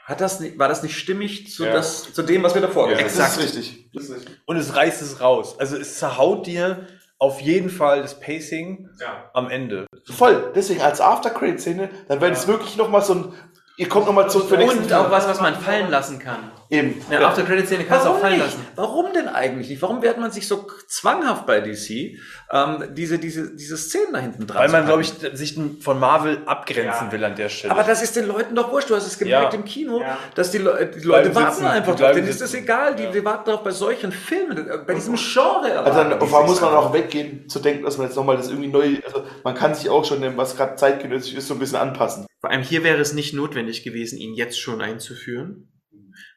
hat 0.04 0.20
das 0.20 0.40
nicht, 0.40 0.58
war 0.58 0.68
das 0.68 0.82
nicht 0.82 0.98
stimmig 0.98 1.52
zu, 1.52 1.64
Ja. 1.64 1.72
das, 1.72 2.12
zu 2.12 2.22
dem, 2.22 2.42
was 2.42 2.54
wir 2.54 2.60
davor 2.62 2.90
Ja. 2.90 3.00
gesehen 3.00 3.18
Das 3.18 3.36
ist 3.36 3.42
richtig. 3.44 3.90
Das 3.94 4.04
ist 4.04 4.14
richtig. 4.16 4.36
Und 4.44 4.56
es 4.56 4.74
reißt 4.74 5.02
es 5.02 5.20
raus. 5.20 5.56
Also 5.60 5.76
es 5.76 5.98
zerhaut 5.98 6.46
dir 6.46 6.86
auf 7.18 7.40
jeden 7.40 7.70
Fall 7.70 8.02
das 8.02 8.18
Pacing 8.18 8.88
am 9.34 9.48
Ende. 9.48 9.86
Voll. 10.10 10.52
Deswegen 10.54 10.80
als 10.82 11.00
After-Credit-Szene, 11.00 11.90
dann 12.08 12.20
wäre 12.20 12.32
es 12.32 12.46
wirklich 12.48 12.76
nochmal 12.76 13.02
so 13.02 13.14
ein, 13.14 13.32
ihr 13.76 13.88
kommt 13.88 14.06
nochmal 14.06 14.28
zurück 14.30 14.48
für 14.48 14.56
den 14.56 14.66
nächsten 14.68 14.84
Und 14.84 14.92
auch 14.92 15.10
was, 15.10 15.28
was 15.28 15.40
man 15.40 15.54
fallen 15.54 15.90
lassen 15.90 16.18
kann. 16.18 16.50
Eben. 16.68 17.00
Eine 17.08 17.24
After-Credit-Szene 17.26 17.84
kannst 17.84 18.06
du 18.06 18.10
auch 18.10 18.18
fallen 18.18 18.34
nicht? 18.34 18.44
lassen. 18.44 18.66
Warum 18.74 19.12
denn 19.12 19.28
eigentlich 19.28 19.68
nicht? 19.68 19.80
Warum 19.82 20.02
wehrt 20.02 20.18
man 20.18 20.32
sich 20.32 20.48
so 20.48 20.66
zwanghaft 20.88 21.46
bei 21.46 21.60
DC, 21.60 22.18
ähm, 22.50 22.84
diese, 22.92 23.18
diese, 23.20 23.54
diese 23.54 23.76
Szenen 23.76 24.12
da 24.12 24.18
hinten 24.18 24.46
dran 24.48 24.62
Weil 24.62 24.68
man, 24.70 24.84
glaube 24.86 25.02
ich, 25.02 25.12
sich 25.34 25.56
von 25.80 26.00
Marvel 26.00 26.38
abgrenzen 26.46 27.12
will 27.12 27.22
an 27.24 27.36
der 27.36 27.48
Stelle. 27.48 27.72
Aber 27.72 27.84
das 27.84 28.02
ist 28.02 28.16
den 28.16 28.26
Leuten 28.26 28.56
doch 28.56 28.72
wurscht. 28.72 28.90
Du 28.90 28.96
hast 28.96 29.06
es 29.06 29.16
gemerkt 29.18 29.52
Ja. 29.52 29.58
im 29.60 29.64
Kino, 29.64 30.00
Ja. 30.00 30.18
dass 30.34 30.50
die, 30.50 30.58
Le 30.58 30.90
die 30.92 31.00
Leute 31.06 31.30
Bleiben 31.30 31.34
warten 31.34 31.52
sitzen. 31.54 31.66
einfach 31.68 31.94
drauf. 31.94 32.12
Denen 32.12 32.26
ist 32.28 32.40
das 32.40 32.52
egal. 32.54 32.96
Die, 32.96 33.04
Ja. 33.04 33.10
die 33.12 33.24
warten 33.24 33.48
drauf 33.50 33.62
bei 33.62 33.70
solchen 33.70 34.10
Filmen, 34.10 34.58
äh, 34.68 34.78
bei 34.84 34.94
diesem 34.94 35.14
Genre. 35.14 35.78
Also 35.84 35.98
dann, 36.02 36.18
die 36.18 36.26
muss 36.26 36.60
man 36.60 36.74
auch 36.74 36.92
weggehen, 36.92 37.48
zu 37.48 37.60
denken, 37.60 37.84
dass 37.84 37.96
man 37.98 38.08
jetzt 38.08 38.16
nochmal 38.16 38.36
das 38.38 38.48
irgendwie 38.48 38.68
neu, 38.68 38.96
also 39.06 39.22
man 39.44 39.54
kann 39.54 39.72
sich 39.74 39.88
auch 39.88 40.04
schon 40.04 40.20
dem, 40.20 40.36
was 40.36 40.56
gerade 40.56 40.74
zeitgenössig 40.76 41.36
ist, 41.36 41.46
so 41.46 41.54
ein 41.54 41.60
bisschen 41.60 41.78
anpassen. 41.78 42.26
Vor 42.40 42.50
allem 42.50 42.62
hier 42.62 42.84
wäre 42.84 42.98
es 43.00 43.12
nicht 43.12 43.34
notwendig 43.34 43.65
gewesen, 43.84 44.18
ihn 44.18 44.34
jetzt 44.34 44.58
schon 44.60 44.80
einzuführen, 44.80 45.72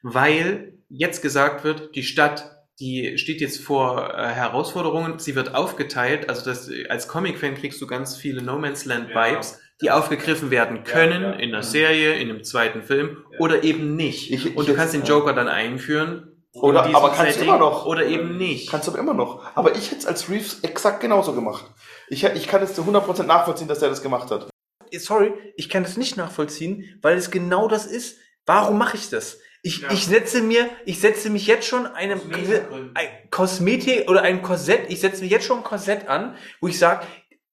weil 0.02 0.74
jetzt 0.88 1.22
gesagt 1.22 1.64
wird, 1.64 1.94
die 1.94 2.02
Stadt, 2.02 2.50
die 2.80 3.18
steht 3.18 3.40
jetzt 3.40 3.60
vor 3.62 4.14
äh, 4.14 4.28
Herausforderungen, 4.28 5.18
sie 5.18 5.34
wird 5.34 5.54
aufgeteilt, 5.54 6.28
also 6.28 6.44
das, 6.44 6.70
als 6.88 7.08
Comic-Fan 7.08 7.54
kriegst 7.54 7.80
du 7.80 7.86
ganz 7.86 8.16
viele 8.16 8.42
No 8.42 8.58
Man's 8.58 8.84
Land-Vibes, 8.84 9.60
die 9.82 9.90
aufgegriffen 9.90 10.50
werden 10.50 10.84
können 10.84 11.22
ja. 11.22 11.32
in 11.32 11.54
einer 11.54 11.62
Serie, 11.62 12.14
in 12.14 12.28
einem 12.30 12.44
zweiten 12.44 12.82
Film 12.82 13.18
oder 13.38 13.62
eben 13.64 13.96
nicht. 13.96 14.30
Ich- 14.30 14.46
ich 14.46 14.56
Und 14.56 14.68
du 14.68 14.74
kannst 14.74 14.94
den 14.94 15.04
Joker 15.04 15.32
dann 15.32 15.48
einführen. 15.48 16.36
in 16.52 16.60
Oder- 16.60 16.84
aber 16.94 17.12
kannst 17.12 17.38
du 17.40 17.44
immer 17.44 17.58
noch. 17.58 17.86
Oder 17.86 18.04
eben 18.06 18.36
nicht. 18.36 18.68
Kannst 18.70 18.88
du 18.88 18.92
aber 18.92 19.00
immer 19.00 19.14
noch. 19.14 19.44
Aber 19.54 19.74
ich 19.76 19.86
hätte 19.90 20.00
es 20.00 20.06
als 20.06 20.28
Reeves 20.28 20.60
exakt 20.62 21.00
genauso 21.00 21.32
gemacht. 21.32 21.64
Ich, 22.08 22.24
ich 22.24 22.46
kann 22.48 22.62
es 22.62 22.74
zu 22.74 22.82
100% 22.82 23.22
nachvollziehen, 23.22 23.68
dass 23.68 23.80
er 23.82 23.88
das 23.88 24.02
gemacht 24.02 24.30
hat. 24.30 24.50
Sorry, 24.98 25.32
ich 25.56 25.68
kann 25.68 25.82
das 25.82 25.96
nicht 25.96 26.16
nachvollziehen, 26.16 26.98
weil 27.02 27.16
es 27.16 27.30
genau 27.30 27.68
das 27.68 27.86
ist. 27.86 28.18
Warum 28.46 28.78
mache 28.78 28.96
ich 28.96 29.10
das? 29.10 29.38
Ich, 29.62 29.84
ich 29.90 30.06
setze 30.06 30.42
mir, 30.42 30.68
ich 30.86 31.00
setze 31.00 31.28
mich 31.28 31.46
jetzt 31.46 31.66
schon 31.66 31.86
einem 31.86 32.18
Kosmetikgründen. 32.18 32.96
ein 32.96 33.08
Kosmetik 33.30 34.08
oder 34.10 34.22
ein 34.22 34.40
Korsett, 34.42 34.86
ich 34.88 35.00
setze 35.00 35.22
mir 35.22 35.28
jetzt 35.28 35.44
schon 35.44 35.58
ein 35.58 35.64
Korsett 35.64 36.08
an, 36.08 36.34
wo 36.62 36.68
ich 36.68 36.78
sage, 36.78 37.06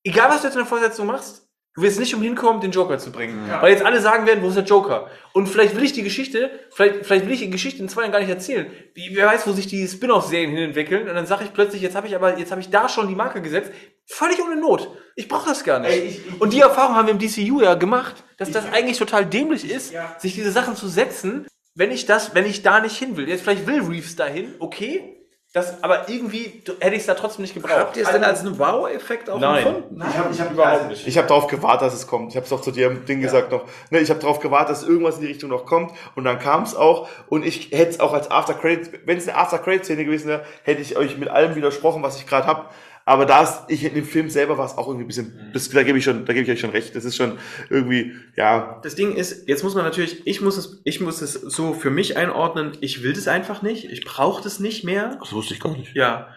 egal 0.03 0.29
was 0.29 0.41
du 0.41 0.47
jetzt 0.47 0.55
in 0.55 0.61
der 0.61 0.67
Vorsetzung 0.67 1.05
machst, 1.05 1.49
du 1.75 1.81
wirst 1.81 1.99
nicht 1.99 2.15
umhin 2.15 2.33
kommen, 2.35 2.61
den 2.61 2.71
Joker 2.71 2.97
zu 2.97 3.11
bringen. 3.11 3.45
Weil 3.61 3.73
jetzt 3.73 3.83
alle 3.85 3.99
sagen 3.99 4.25
werden, 4.25 4.41
wo 4.41 4.47
ist 4.47 4.55
der 4.55 4.63
Joker? 4.63 5.11
Und 5.33 5.47
vielleicht 5.47 5.75
will 5.75 5.83
ich 5.83 5.91
die 5.91 6.01
Geschichte, 6.01 6.49
vielleicht, 6.71 7.05
vielleicht 7.05 7.25
will 7.25 7.33
ich 7.33 7.41
die 7.41 7.49
Geschichte 7.49 7.83
in 7.83 7.89
zwei 7.89 8.01
Jahren 8.01 8.13
gar 8.13 8.19
nicht 8.19 8.29
erzählen. 8.29 8.67
Wie, 8.93 9.13
wer 9.13 9.27
weiß, 9.27 9.45
wo 9.45 9.51
sich 9.51 9.67
die 9.67 9.85
Spin-off-Serien 9.87 10.51
hin 10.51 10.59
entwickeln. 10.59 11.07
Und 11.09 11.13
dann 11.13 11.27
sage 11.27 11.43
ich 11.43 11.53
plötzlich, 11.53 11.81
jetzt 11.81 11.95
habe 11.95 12.07
ich 12.07 12.15
aber, 12.15 12.39
jetzt 12.39 12.51
habe 12.51 12.61
ich 12.61 12.69
da 12.69 12.87
schon 12.87 13.09
die 13.09 13.15
Marke 13.15 13.41
gesetzt. 13.41 13.71
Völlig 14.09 14.41
ohne 14.41 14.55
Not. 14.55 14.89
Ich 15.15 15.27
brauche 15.27 15.49
das 15.49 15.63
gar 15.63 15.79
nicht. 15.79 15.91
Ey, 15.91 15.99
ich- 15.99 16.27
ich- 16.27 16.41
und 16.41 16.53
die 16.53 16.61
Erfahrung 16.61 16.95
haben 16.95 17.07
wir 17.07 17.13
im 17.13 17.19
DCU 17.19 17.61
ja 17.61 17.73
gemacht, 17.75 18.23
dass 18.37 18.51
das 18.51 18.65
eigentlich 18.71 18.97
total 18.97 19.25
dämlich 19.25 19.69
ist, 19.69 19.91
Ja. 19.91 20.15
sich 20.17 20.33
diese 20.33 20.51
Sachen 20.51 20.75
zu 20.75 20.87
setzen, 20.87 21.45
wenn 21.75 21.91
ich 21.91 22.05
das, 22.05 22.33
wenn 22.33 22.45
ich 22.45 22.63
da 22.63 22.79
nicht 22.79 22.97
hin 22.97 23.17
will. 23.17 23.27
Jetzt 23.27 23.41
vielleicht 23.43 23.67
will 23.67 23.81
Reeves 23.81 24.15
dahin, 24.15 24.53
okay. 24.59 25.13
Das, 25.53 25.81
aber 25.81 26.07
irgendwie 26.09 26.61
hätte 26.81 26.93
ich 26.95 27.01
es 27.01 27.05
da 27.07 27.15
trotzdem 27.15 27.41
nicht 27.43 27.53
gebraucht. 27.53 27.77
Habt 27.79 27.97
ihr 27.97 28.03
es 28.03 28.11
denn 28.11 28.23
als 28.23 28.41
einen 28.41 28.59
Wow-Effekt 28.59 29.29
auch 29.29 29.39
Nein. 29.39 29.65
empfunden? 29.65 30.03
Ich 30.07 30.17
habe 30.17 30.33
ich 30.33 30.41
hab 30.41 30.51
überhaupt 30.51 30.87
nicht. 30.89 31.07
Ich 31.07 31.17
habe 31.17 31.27
darauf 31.27 31.47
gewartet, 31.47 31.87
dass 31.87 31.93
es 31.95 32.05
kommt. 32.05 32.31
Ich 32.31 32.35
habe 32.35 32.45
es 32.45 32.51
auch 32.51 32.61
zu 32.61 32.71
dir 32.71 32.87
im 32.87 33.05
Ding 33.05 33.21
gesagt 33.21 33.51
noch. 33.51 33.63
Ne, 33.89 33.99
ich 33.99 34.09
habe 34.09 34.19
darauf 34.19 34.39
gewartet, 34.39 34.69
dass 34.71 34.83
irgendwas 34.83 35.15
in 35.15 35.21
die 35.21 35.27
Richtung 35.27 35.49
noch 35.49 35.65
kommt. 35.65 35.93
Und 36.15 36.25
dann 36.25 36.37
kam 36.37 36.63
es 36.63 36.75
auch. 36.75 37.07
Und 37.29 37.45
ich 37.45 37.71
hätte 37.71 37.91
es 37.91 37.99
auch 37.99 38.13
als 38.13 38.29
After 38.29 38.53
Credit, 38.53 38.99
wenn 39.05 39.17
es 39.17 39.27
eine 39.27 39.37
After 39.37 39.57
Credit 39.57 39.85
Szene 39.85 40.05
gewesen 40.05 40.27
wäre, 40.27 40.43
hätte 40.63 40.81
ich 40.81 40.95
euch 40.97 41.17
mit 41.17 41.29
allem 41.29 41.55
widersprochen, 41.55 42.03
was 42.03 42.17
ich 42.17 42.27
gerade 42.27 42.45
habe. 42.45 42.65
Aber 43.07 43.25
da 43.25 43.41
ist, 43.41 43.61
ich 43.69 43.85
in 43.85 43.93
dem 43.93 44.03
Film 44.03 44.29
selber 44.29 44.57
war 44.57 44.65
es 44.65 44.73
auch 44.77 44.85
irgendwie 44.87 45.05
ein 45.05 45.07
bisschen, 45.07 45.49
das, 45.53 45.69
da 45.69 45.83
gebe 45.83 45.97
ich 45.97 46.03
schon, 46.03 46.25
da 46.25 46.33
gebe 46.33 46.43
ich 46.43 46.51
euch 46.51 46.59
schon 46.59 46.71
recht. 46.71 46.93
Das 46.93 47.05
ist 47.05 47.15
schon 47.15 47.37
irgendwie, 47.69 48.13
ja, 48.35 48.81
Das 48.83 48.95
Ding 48.95 49.15
ist, 49.15 49.47
jetzt 49.47 49.63
muss 49.63 49.75
man 49.75 49.85
natürlich, 49.85 50.27
ich 50.27 50.41
muss 50.41 50.57
es, 50.57 50.81
ich 50.83 50.99
muss 50.99 51.21
es 51.21 51.31
so 51.31 51.73
für 51.73 51.89
mich 51.89 52.17
einordnen. 52.17 52.73
Ich 52.81 53.03
will 53.03 53.13
das 53.13 53.29
einfach 53.29 53.61
nicht. 53.61 53.85
Ich 53.89 54.03
brauche 54.03 54.43
das 54.43 54.59
nicht 54.59 54.83
mehr. 54.83 55.15
das 55.21 55.31
wusste 55.31 55.53
ich 55.53 55.61
gar 55.61 55.71
nicht. 55.77 55.95
Ja. 55.95 56.27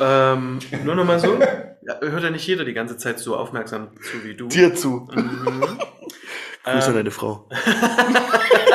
Ähm, 0.00 0.60
nur 0.84 0.94
noch 0.94 1.04
mal 1.04 1.18
so. 1.18 1.36
Hört 1.36 2.22
ja 2.22 2.30
nicht 2.30 2.46
jeder 2.46 2.64
die 2.64 2.74
ganze 2.74 2.96
Zeit 2.96 3.18
so 3.18 3.36
aufmerksam 3.36 3.88
zu 4.00 4.22
wie 4.24 4.34
du. 4.34 4.46
Dir 4.46 4.72
zu. 4.72 5.08
Mhm. 5.12 5.62
Grüße 6.62 6.86
an 6.86 6.90
Ähm, 6.90 6.94
deine 6.94 7.10
Frau. 7.10 7.48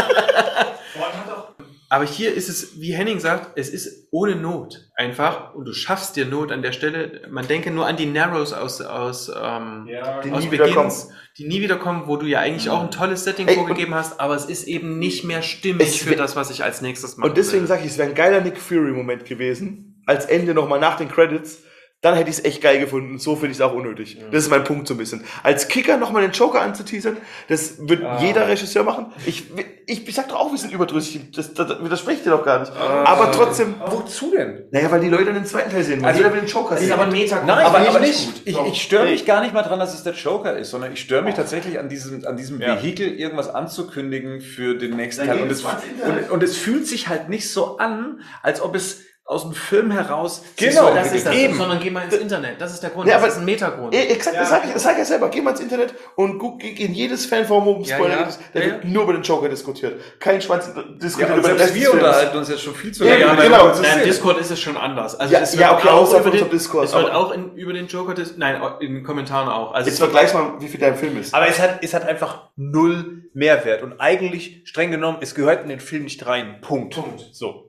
Aber 1.92 2.06
hier 2.06 2.35
ist 2.35 2.50
es, 2.50 2.80
wie 2.80 2.93
Henning 2.93 3.19
sagt, 3.19 3.58
es 3.58 3.68
ist 3.68 4.09
ohne 4.11 4.35
Not 4.35 4.90
einfach 4.95 5.56
und 5.56 5.66
du 5.66 5.74
schaffst 5.74 6.16
dir 6.16 6.27
Not 6.27 6.51
an 6.51 6.61
der 6.61 6.72
Stelle. 6.72 7.24
Man 7.32 7.48
denke 7.48 7.72
nur 7.72 7.88
an 7.88 7.98
die 7.98 8.06
Narrows 8.06 8.53
aus, 8.53 8.80
aus, 8.82 9.30
ähm, 9.30 9.88
Die 10.24 10.32
aus 10.32 10.43
nie 10.43 10.51
wieder 10.51 10.66
Begins, 10.66 11.09
die 11.40 11.48
nie 11.48 11.61
wiederkommen, 11.61 12.03
wo 12.06 12.16
du 12.16 12.27
ja 12.27 12.42
eigentlich 12.42 12.69
auch 12.69 12.84
ein 12.84 12.92
tolles 12.92 13.24
Setting 13.24 13.48
Ey, 13.48 13.56
vorgegeben 13.56 13.95
hast, 13.95 14.19
aber 14.19 14.35
es 14.35 14.45
ist 14.45 14.68
eben 14.68 15.00
nicht 15.00 15.24
mehr 15.24 15.42
stimmig 15.42 16.03
für 16.03 16.16
das, 16.16 16.35
was 16.35 16.51
ich 16.51 16.64
als 16.64 16.82
nächstes 16.82 17.18
mache. 17.18 17.27
Und 17.27 17.38
deswegen 17.38 17.66
sage 17.66 17.82
ich, 17.82 17.92
es 17.92 17.98
wäre 17.98 18.09
ein 18.09 18.16
geiler 18.16 18.42
Nick 18.42 18.59
Fury-Moment 18.59 19.26
gewesen. 19.26 20.03
Als 20.06 20.26
Ende 20.26 20.53
nochmal 20.53 20.80
nach 20.80 20.95
den 20.95 21.09
Credits. 21.09 21.64
Dann 22.02 22.16
hätte 22.16 22.30
ich 22.30 22.38
es 22.38 22.45
echt 22.45 22.61
geil 22.61 22.80
gefunden. 22.80 23.19
So 23.19 23.36
finde 23.36 23.48
ich 23.52 23.58
es 23.58 23.61
auch 23.61 23.74
unnötig. 23.74 24.18
Das 24.32 24.45
ist 24.45 24.50
mein 24.50 24.64
Punkt 24.64 24.88
so 24.88 24.94
ein 24.94 24.98
bisschen. 24.98 25.22
Als 25.44 25.68
Kicker 25.68 25.98
nochmal 25.98 26.22
den 26.22 26.32
Joker 26.32 26.61
anzuteasern, 26.61 27.18
das 27.50 27.76
wird 27.90 28.02
jeder 28.22 28.48
Regisseur 28.48 28.84
machen. 28.84 29.08
Ich, 29.26 29.44
ich, 29.86 30.08
ich 30.08 30.16
sag 30.16 30.30
doch 30.30 30.38
auch, 30.38 30.50
wir 30.52 30.58
sind 30.58 30.72
überdrüssig. 30.72 31.30
Das, 31.36 31.53
das, 31.53 31.68
das 31.68 31.84
widerspricht 31.84 32.26
dir 32.26 32.30
doch 32.30 32.45
gar 32.45 32.60
nicht. 32.61 32.72
Aber 32.74 33.30
trotzdem, 33.34 33.76
Wozu 33.86 34.32
denn? 34.32 34.64
naja, 34.72 34.90
weil 34.92 35.02
die 35.02 35.10
Leute 35.10 35.34
den 35.34 35.44
zweiten 35.45 35.72
Teil 35.72 35.84
sehen 35.84 35.98
wollen. 36.00 36.06
Also- 36.06 36.19
jeder 36.22 36.34
will 36.34 36.40
den 36.40 36.48
Joker 36.50 36.69
das 36.76 36.80
ist 36.80 36.86
sehen. 36.88 36.94
aber 36.94 37.03
ein 37.03 37.11
Meta. 37.11 37.44
Nein, 37.45 37.66
Aber- 37.66 37.80
aber, 37.80 38.00
nicht. 38.00 38.44
Ich, 38.45 38.58
ich 38.58 38.82
störe 38.82 39.06
mich 39.08 39.26
gar 39.26 39.42
nicht 39.42 39.53
mal 39.53 39.64
dran, 39.64 39.80
dass 39.80 39.94
es 39.94 40.03
der 40.03 40.14
Joker 40.14 40.56
ist, 40.58 40.69
sondern 40.72 40.94
ich 40.94 41.02
störe 41.02 41.22
mich 41.22 41.36
tatsächlich 41.36 41.80
an 41.80 41.90
diesem, 41.90 42.26
an 42.26 42.38
diesem 42.38 42.61
Ja. 42.61 42.78
Vehikel, 42.78 43.10
irgendwas 43.19 43.50
anzukündigen 43.50 44.40
für 44.40 44.76
den 44.76 44.95
nächsten 44.95 45.28
Dann 45.28 45.36
Teil. 45.36 45.44
Und 45.44 45.52
es, 45.52 45.64
und, 45.66 46.32
und 46.32 46.44
es 46.44 46.56
fühlt 46.56 46.88
sich 46.88 47.10
halt 47.10 47.28
nicht 47.28 47.50
so 47.52 47.78
an, 47.78 48.22
als 48.42 48.61
ob 48.61 48.74
es 48.76 49.02
aus 49.30 49.43
dem 49.43 49.53
Film 49.53 49.91
heraus 49.91 50.41
Genau, 50.58 50.88
so 50.88 50.93
das 50.95 51.11
ist 51.14 51.24
das, 51.27 51.33
entwickelt. 51.35 51.58
sondern 51.59 51.80
geh 51.80 51.91
mal 51.91 52.03
ins 52.06 52.16
Internet. 52.16 52.59
Das 52.59 52.74
ist 52.74 52.82
der 52.82 52.90
Grund. 52.90 53.08
Ja, 53.08 53.14
das 53.14 53.24
aber- 53.24 53.32
ist 53.33 53.38
ein 53.38 53.45
Metagrund. 53.45 53.93
Eh, 53.93 54.06
Exakt, 54.08 54.35
das 54.35 54.49
sag 54.49 54.66
ich, 54.66 54.74
das 54.74 54.82
sag 54.82 54.93
ich 54.93 54.98
ja 54.98 55.06
selber. 55.06 55.30
Geh 55.30 55.40
mal 55.41 55.51
ins 55.51 55.59
Internet 55.59 55.93
und 56.16 56.40
guck 56.40 56.64
in 56.64 56.93
jedes 56.95 57.27
Fanforum, 57.27 57.66
wo 57.66 57.83
Ja, 57.83 57.95
Spoiler 57.95 58.16
ja. 58.16 58.24
gibt, 58.24 58.40
da 58.53 58.59
Ja, 58.59 58.66
wird 58.66 58.83
ja. 58.85 58.90
nur 58.90 59.03
über 59.03 59.14
den 59.14 59.22
Joker 59.22 59.48
diskutiert. 59.48 60.01
Kein 60.19 60.41
Schwanz 60.41 60.72
diskutiert 60.99 61.30
Ja, 61.30 61.38
über 61.38 61.48
den 61.53 61.75
wir 61.75 61.93
unterhalten 61.93 62.38
uns 62.40 62.49
jetzt 62.49 62.64
schon 62.64 62.74
viel 62.74 62.91
zu 62.91 63.03
Ja, 63.06 63.11
lange. 63.17 63.25
genau, 63.43 63.43
genau. 63.43 63.69
über 63.77 63.82
Nein, 63.88 64.03
Discord 64.03 64.40
ist 64.40 64.49
es 64.49 64.59
schon 64.59 64.75
anders. 64.75 65.19
Also 65.19 65.32
Ja, 65.32 65.41
es 65.41 65.53
ja, 65.53 65.77
okay, 65.77 65.90
auch 65.90 66.11
über 66.19 66.32
den, 66.32 66.49
Discord, 66.49 66.85
Es 66.85 66.93
wird 66.95 67.11
auch 67.11 67.32
in, 67.32 67.53
über 67.53 67.74
den 67.74 67.85
Joker, 67.85 68.16
nein, 68.38 68.59
in 68.80 68.95
den 68.95 69.03
Kommentaren 69.03 69.48
auch. 69.48 69.75
Also 69.75 69.91
Jetzt 69.91 69.99
vergleich 69.99 70.33
mal, 70.33 70.53
wie 70.59 70.67
viel 70.67 70.80
dein 70.80 70.95
Film 70.95 71.19
ist. 71.19 71.35
Aber 71.35 71.48
es 71.48 71.59
hat, 71.59 71.83
es 71.83 71.93
hat 71.93 72.03
einfach 72.08 72.49
null 72.56 73.25
Mehrwert. 73.35 73.83
Und 73.83 73.99
eigentlich, 74.01 74.64
streng 74.66 74.90
genommen, 74.90 75.19
es 75.22 75.35
gehört 75.35 75.61
in 75.61 75.69
den 75.69 75.80
Film 75.80 76.06
nicht 76.06 76.25
rein. 76.25 76.61
Punkt. 76.61 76.99
So. 77.32 77.69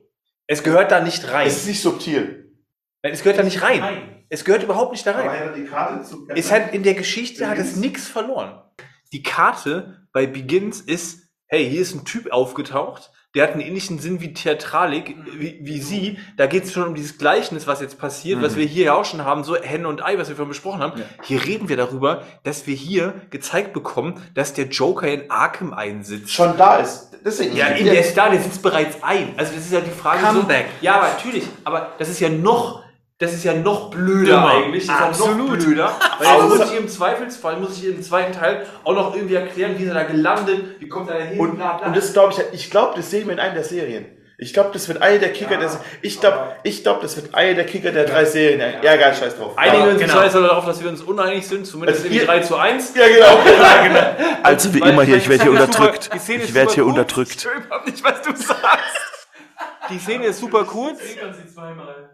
Es 0.51 0.63
gehört 0.63 0.91
da 0.91 0.99
nicht 0.99 1.31
rein. 1.31 1.47
Es 1.47 1.59
ist 1.59 1.67
nicht 1.67 1.81
subtil. 1.81 2.51
Nein, 3.03 3.13
es 3.13 3.23
gehört 3.23 3.39
da 3.39 3.43
nicht 3.43 3.61
rein. 3.61 3.79
Nein. 3.79 4.25
Es 4.27 4.43
gehört 4.43 4.63
überhaupt 4.63 4.91
nicht 4.91 5.07
da 5.07 5.13
rein. 5.13 5.65
Es 6.35 6.51
hat 6.51 6.73
in 6.73 6.83
der 6.83 6.93
Geschichte 6.93 7.47
hat 7.47 7.57
es 7.57 7.77
nichts 7.77 8.09
verloren. 8.09 8.61
Die 9.13 9.23
Karte 9.23 10.05
bei 10.11 10.27
Begins 10.27 10.81
ist, 10.81 11.29
hey, 11.47 11.69
hier 11.69 11.79
ist 11.79 11.95
ein 11.95 12.03
Typ 12.03 12.33
aufgetaucht, 12.33 13.11
der 13.35 13.43
hat 13.43 13.53
einen 13.53 13.61
ähnlichen 13.61 13.99
Sinn 13.99 14.19
wie 14.19 14.33
Theatralik, 14.33 15.15
wie, 15.37 15.59
wie 15.61 15.79
sie. 15.79 16.17
Da 16.35 16.47
geht 16.47 16.65
es 16.65 16.73
schon 16.73 16.83
um 16.87 16.95
dieses 16.95 17.17
Gleichnis, 17.17 17.65
was 17.65 17.79
jetzt 17.79 17.97
passiert, 17.97 18.41
was 18.41 18.57
wir 18.57 18.65
hier 18.65 18.85
ja 18.85 18.93
auch 18.93 19.05
schon 19.05 19.23
haben, 19.23 19.43
so 19.43 19.55
Henne 19.55 19.87
und 19.87 20.03
Ei, 20.03 20.17
was 20.17 20.27
wir 20.27 20.35
vorhin 20.35 20.49
besprochen 20.49 20.81
haben. 20.81 20.99
Ja. 20.99 21.05
Hier 21.23 21.45
reden 21.45 21.69
wir 21.69 21.77
darüber, 21.77 22.23
dass 22.43 22.67
wir 22.67 22.75
hier 22.75 23.13
gezeigt 23.29 23.71
bekommen, 23.71 24.21
dass 24.33 24.53
der 24.53 24.67
Joker 24.67 25.07
in 25.07 25.31
Arkham 25.31 25.73
einsitzt. 25.73 26.31
schon 26.31 26.57
da 26.57 26.77
ist. 26.77 27.11
Deswegen. 27.23 27.55
Ja, 27.55 27.67
in 27.67 27.85
der 27.85 28.03
Star, 28.03 28.29
der 28.31 28.41
sitzt 28.41 28.61
bereits 28.61 29.01
ein. 29.01 29.33
Also 29.37 29.53
das 29.53 29.65
ist 29.65 29.71
ja 29.71 29.79
die 29.79 29.91
Frage. 29.91 30.21
Comeback. 30.23 30.65
So, 30.79 30.85
ja, 30.85 30.95
aber 30.95 31.07
natürlich. 31.09 31.43
Aber 31.63 31.91
das 31.99 32.09
ist 32.09 32.19
ja 32.19 32.29
noch 32.29 32.83
das 33.21 33.33
ist 33.33 33.43
ja 33.43 33.53
noch 33.53 33.89
blöder 33.91 34.33
Dümmer. 34.33 34.51
eigentlich. 34.51 34.87
Das 34.87 34.95
ist 34.95 34.99
ja 34.99 35.27
noch 35.27 35.29
Absolut. 35.31 35.59
blöder. 35.59 35.95
Weil 36.19 36.27
jetzt 36.27 36.57
muss 36.57 36.71
ich 36.71 36.77
im 36.79 36.87
Zweifelsfall, 36.89 37.57
muss 37.57 37.77
ich 37.77 37.85
im 37.85 38.01
zweiten 38.01 38.33
Teil 38.33 38.65
auch 38.83 38.93
noch 38.93 39.15
irgendwie 39.15 39.35
erklären, 39.35 39.75
wie 39.77 39.83
ist 39.83 39.89
er 39.89 39.93
da 39.95 40.03
gelandet, 40.03 40.59
wie 40.79 40.89
kommt 40.89 41.09
er 41.09 41.19
da 41.19 41.23
hin, 41.25 41.39
Und, 41.39 41.55
bla 41.55 41.73
bla. 41.77 41.87
und 41.87 41.95
das 41.95 42.11
glaube 42.13 42.33
ich, 42.33 42.43
ich 42.59 42.69
glaube, 42.71 42.93
das 42.95 43.09
sehen 43.11 43.27
wir 43.27 43.33
in 43.33 43.39
einer 43.39 43.53
der 43.53 43.63
Serien. 43.63 44.05
Ich 44.43 44.53
glaube, 44.55 44.71
das 44.73 44.87
wird 44.87 45.03
eine 45.03 45.19
der 45.19 45.31
Kicker 45.31 45.57
der, 45.57 45.69
ich 46.01 46.19
glaube, 46.19 46.55
ich 46.63 46.81
glaube, 46.81 46.99
das 47.03 47.15
wird 47.15 47.35
eine 47.35 47.53
der 47.53 47.65
Kicker 47.67 47.91
der 47.91 48.05
drei 48.05 48.25
Serien. 48.25 48.59
Ja, 48.81 48.95
geil, 48.95 49.13
scheiß 49.13 49.37
drauf. 49.37 49.55
Einigen 49.55 49.83
wir 49.85 49.91
uns 49.91 49.99
genau. 50.01 50.13
genau. 50.13 50.23
scheiße 50.23 50.41
darauf, 50.41 50.65
dass 50.65 50.81
wir 50.81 50.89
uns 50.89 51.01
uneinig 51.03 51.47
sind, 51.47 51.67
zumindest 51.67 51.99
Also 51.99 52.09
in 52.11 52.19
ihr- 52.19 52.25
3 52.25 52.39
zu 52.39 52.55
1. 52.57 52.93
Ja, 52.95 53.05
genau. 53.07 54.01
Also 54.41 54.73
wie 54.73 54.79
immer 54.79 55.03
hier, 55.03 55.17
ich 55.17 55.29
werde 55.29 55.43
hier 55.43 55.51
unterdrückt. 55.51 56.09
Ich 56.15 56.53
werde 56.55 56.73
hier 56.73 56.85
unterdrückt. 56.87 57.35
Ich 57.35 57.45
überhaupt 57.45 57.85
nicht, 57.85 58.03
was 58.03 58.21
du 58.23 58.35
sagst. 58.35 59.10
Die 59.91 59.99
Szene 59.99 60.25
ist 60.25 60.39
super 60.39 60.63
kurz. 60.63 60.99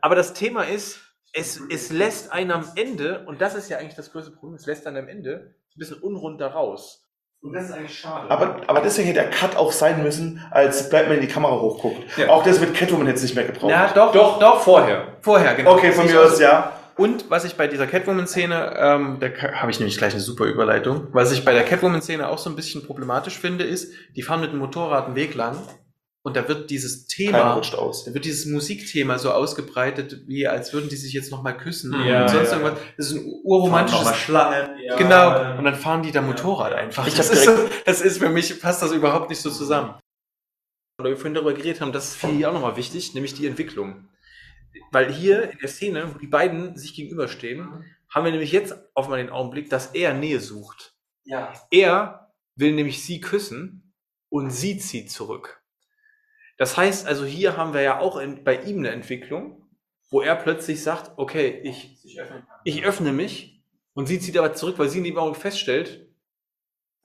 Aber 0.01 0.15
das 0.15 0.33
Thema 0.33 0.63
ist, 0.63 0.99
es, 1.33 1.61
es 1.69 1.91
lässt 1.91 2.31
einen 2.31 2.51
am 2.51 2.65
Ende, 2.75 3.25
und 3.27 3.41
das 3.41 3.55
ist 3.55 3.69
ja 3.69 3.77
eigentlich 3.77 3.95
das 3.95 4.11
größte 4.11 4.31
Problem, 4.31 4.55
es 4.55 4.65
lässt 4.65 4.87
einen 4.87 4.97
am 4.97 5.07
Ende 5.07 5.55
ein 5.75 5.79
bisschen 5.79 6.01
unrund 6.01 6.41
da 6.41 6.47
raus. 6.47 7.03
Und 7.41 7.53
das 7.53 7.65
ist 7.65 7.71
eigentlich 7.71 7.97
schade. 7.97 8.31
Aber, 8.31 8.61
aber 8.65 8.81
deswegen 8.81 9.07
hätte 9.07 9.21
der 9.21 9.29
Cut 9.29 9.55
auch 9.55 9.71
sein 9.71 10.01
müssen, 10.01 10.43
als 10.49 10.89
Batman 10.89 11.17
in 11.17 11.21
die 11.21 11.27
Kamera 11.27 11.59
hochguckt. 11.59 12.03
Auch 12.27 12.43
das 12.43 12.59
mit 12.59 12.73
Catwoman 12.73 13.05
hätte 13.05 13.17
es 13.17 13.23
nicht 13.23 13.35
mehr 13.35 13.45
gebraucht. 13.45 13.69
Ja, 13.69 13.91
doch, 13.93 14.11
doch, 14.11 14.39
doch. 14.39 14.61
vorher. 14.61 15.17
Vorher, 15.21 15.53
genau. 15.53 15.73
Okay, 15.73 15.91
von 15.91 16.07
mir 16.07 16.19
aus, 16.19 16.37
so. 16.37 16.43
ja. 16.43 16.73
Und 16.95 17.29
was 17.29 17.45
ich 17.45 17.55
bei 17.55 17.67
dieser 17.67 17.85
Catwoman-Szene, 17.85 18.73
ähm, 18.75 19.17
da 19.19 19.27
habe 19.53 19.69
ich 19.69 19.79
nämlich 19.79 19.99
gleich 19.99 20.13
eine 20.13 20.21
super 20.21 20.45
Überleitung, 20.45 21.09
was 21.11 21.31
ich 21.31 21.45
bei 21.45 21.53
der 21.53 21.63
Catwoman-Szene 21.63 22.27
auch 22.27 22.39
so 22.39 22.49
ein 22.49 22.55
bisschen 22.55 22.83
problematisch 22.83 23.37
finde, 23.37 23.65
ist, 23.65 23.93
die 24.15 24.23
fahren 24.23 24.41
mit 24.41 24.51
dem 24.51 24.57
Motorrad 24.57 25.05
einen 25.05 25.15
Weg 25.15 25.35
lang 25.35 25.57
und 26.27 26.35
da 26.35 26.45
wird 26.49 26.69
dieses 26.69 27.07
Thema, 27.07 27.55
da 27.55 28.13
wird 28.13 28.25
dieses 28.25 28.47
Musikthema 28.47 29.17
so 29.17 29.31
ausgebreitet, 29.31 30.27
wie 30.27 30.45
als 30.45 30.73
würden 30.73 30.89
die 30.89 30.97
sich 30.97 31.13
jetzt 31.13 31.31
nochmal 31.31 31.55
küssen 31.55 31.93
Ja, 32.05 32.23
und 32.23 32.29
sonst 32.31 32.51
ja. 32.51 32.57
irgendwas. 32.57 32.79
Das 32.97 33.05
ist 33.05 33.13
ein 33.13 33.25
urromantisches 33.45 34.17
Schlangen. 34.17 34.71
Genau. 34.97 35.57
Und 35.57 35.63
dann 35.63 35.75
fahren 35.75 36.03
die 36.03 36.11
da 36.11 36.21
Motorrad 36.21 36.73
einfach. 36.73 37.07
Ich 37.07 37.15
das, 37.15 37.29
ist 37.29 37.45
so, 37.45 37.53
das 37.85 38.01
ist 38.01 38.17
für 38.17 38.27
mich, 38.27 38.59
passt 38.61 38.81
das 38.81 38.91
überhaupt 38.91 39.29
nicht 39.29 39.39
so 39.39 39.49
zusammen. 39.49 39.97
Oder 40.99 41.11
wir 41.11 41.15
vorhin 41.15 41.33
darüber 41.33 41.53
geredet 41.53 41.79
haben, 41.79 41.93
das 41.93 42.09
ist 42.09 42.15
für 42.17 42.27
die 42.27 42.45
auch 42.45 42.51
nochmal 42.51 42.75
wichtig, 42.75 43.13
nämlich 43.13 43.33
die 43.33 43.47
Entwicklung. 43.47 44.09
Weil 44.91 45.09
hier 45.09 45.49
in 45.49 45.59
der 45.59 45.69
Szene, 45.69 46.13
wo 46.13 46.17
die 46.17 46.27
beiden 46.27 46.75
sich 46.75 46.93
gegenüberstehen, 46.93 47.85
haben 48.09 48.25
wir 48.25 48.31
nämlich 48.33 48.51
jetzt 48.51 48.75
auf 48.95 49.07
mal 49.07 49.15
den 49.15 49.29
Augenblick, 49.29 49.69
dass 49.69 49.95
er 49.95 50.13
Nähe 50.13 50.41
sucht. 50.41 50.93
Ja. 51.23 51.53
Er 51.71 52.33
will 52.57 52.73
nämlich 52.73 53.01
sie 53.01 53.21
küssen 53.21 53.93
und 54.27 54.49
sie 54.49 54.77
zieht 54.77 55.09
zurück. 55.09 55.56
Das 56.57 56.75
heißt 56.75 57.07
also, 57.07 57.25
hier 57.25 57.55
haben 57.55 57.73
wir 57.73 57.81
ja 57.81 57.99
auch 57.99 58.17
in, 58.17 58.43
bei 58.43 58.61
ihm 58.63 58.79
eine 58.79 58.89
Entwicklung, 58.89 59.63
wo 60.09 60.21
er 60.21 60.35
plötzlich 60.35 60.81
sagt, 60.81 61.11
okay, 61.17 61.61
ich, 61.63 62.03
ich 62.63 62.83
öffne 62.83 63.13
mich 63.13 63.63
und 63.93 64.07
sie 64.07 64.19
zieht 64.19 64.37
aber 64.37 64.53
zurück, 64.53 64.79
weil 64.79 64.89
sie 64.89 64.99
in 64.99 65.03
dem 65.03 65.17
Augenblick 65.17 65.41
feststellt, 65.41 66.06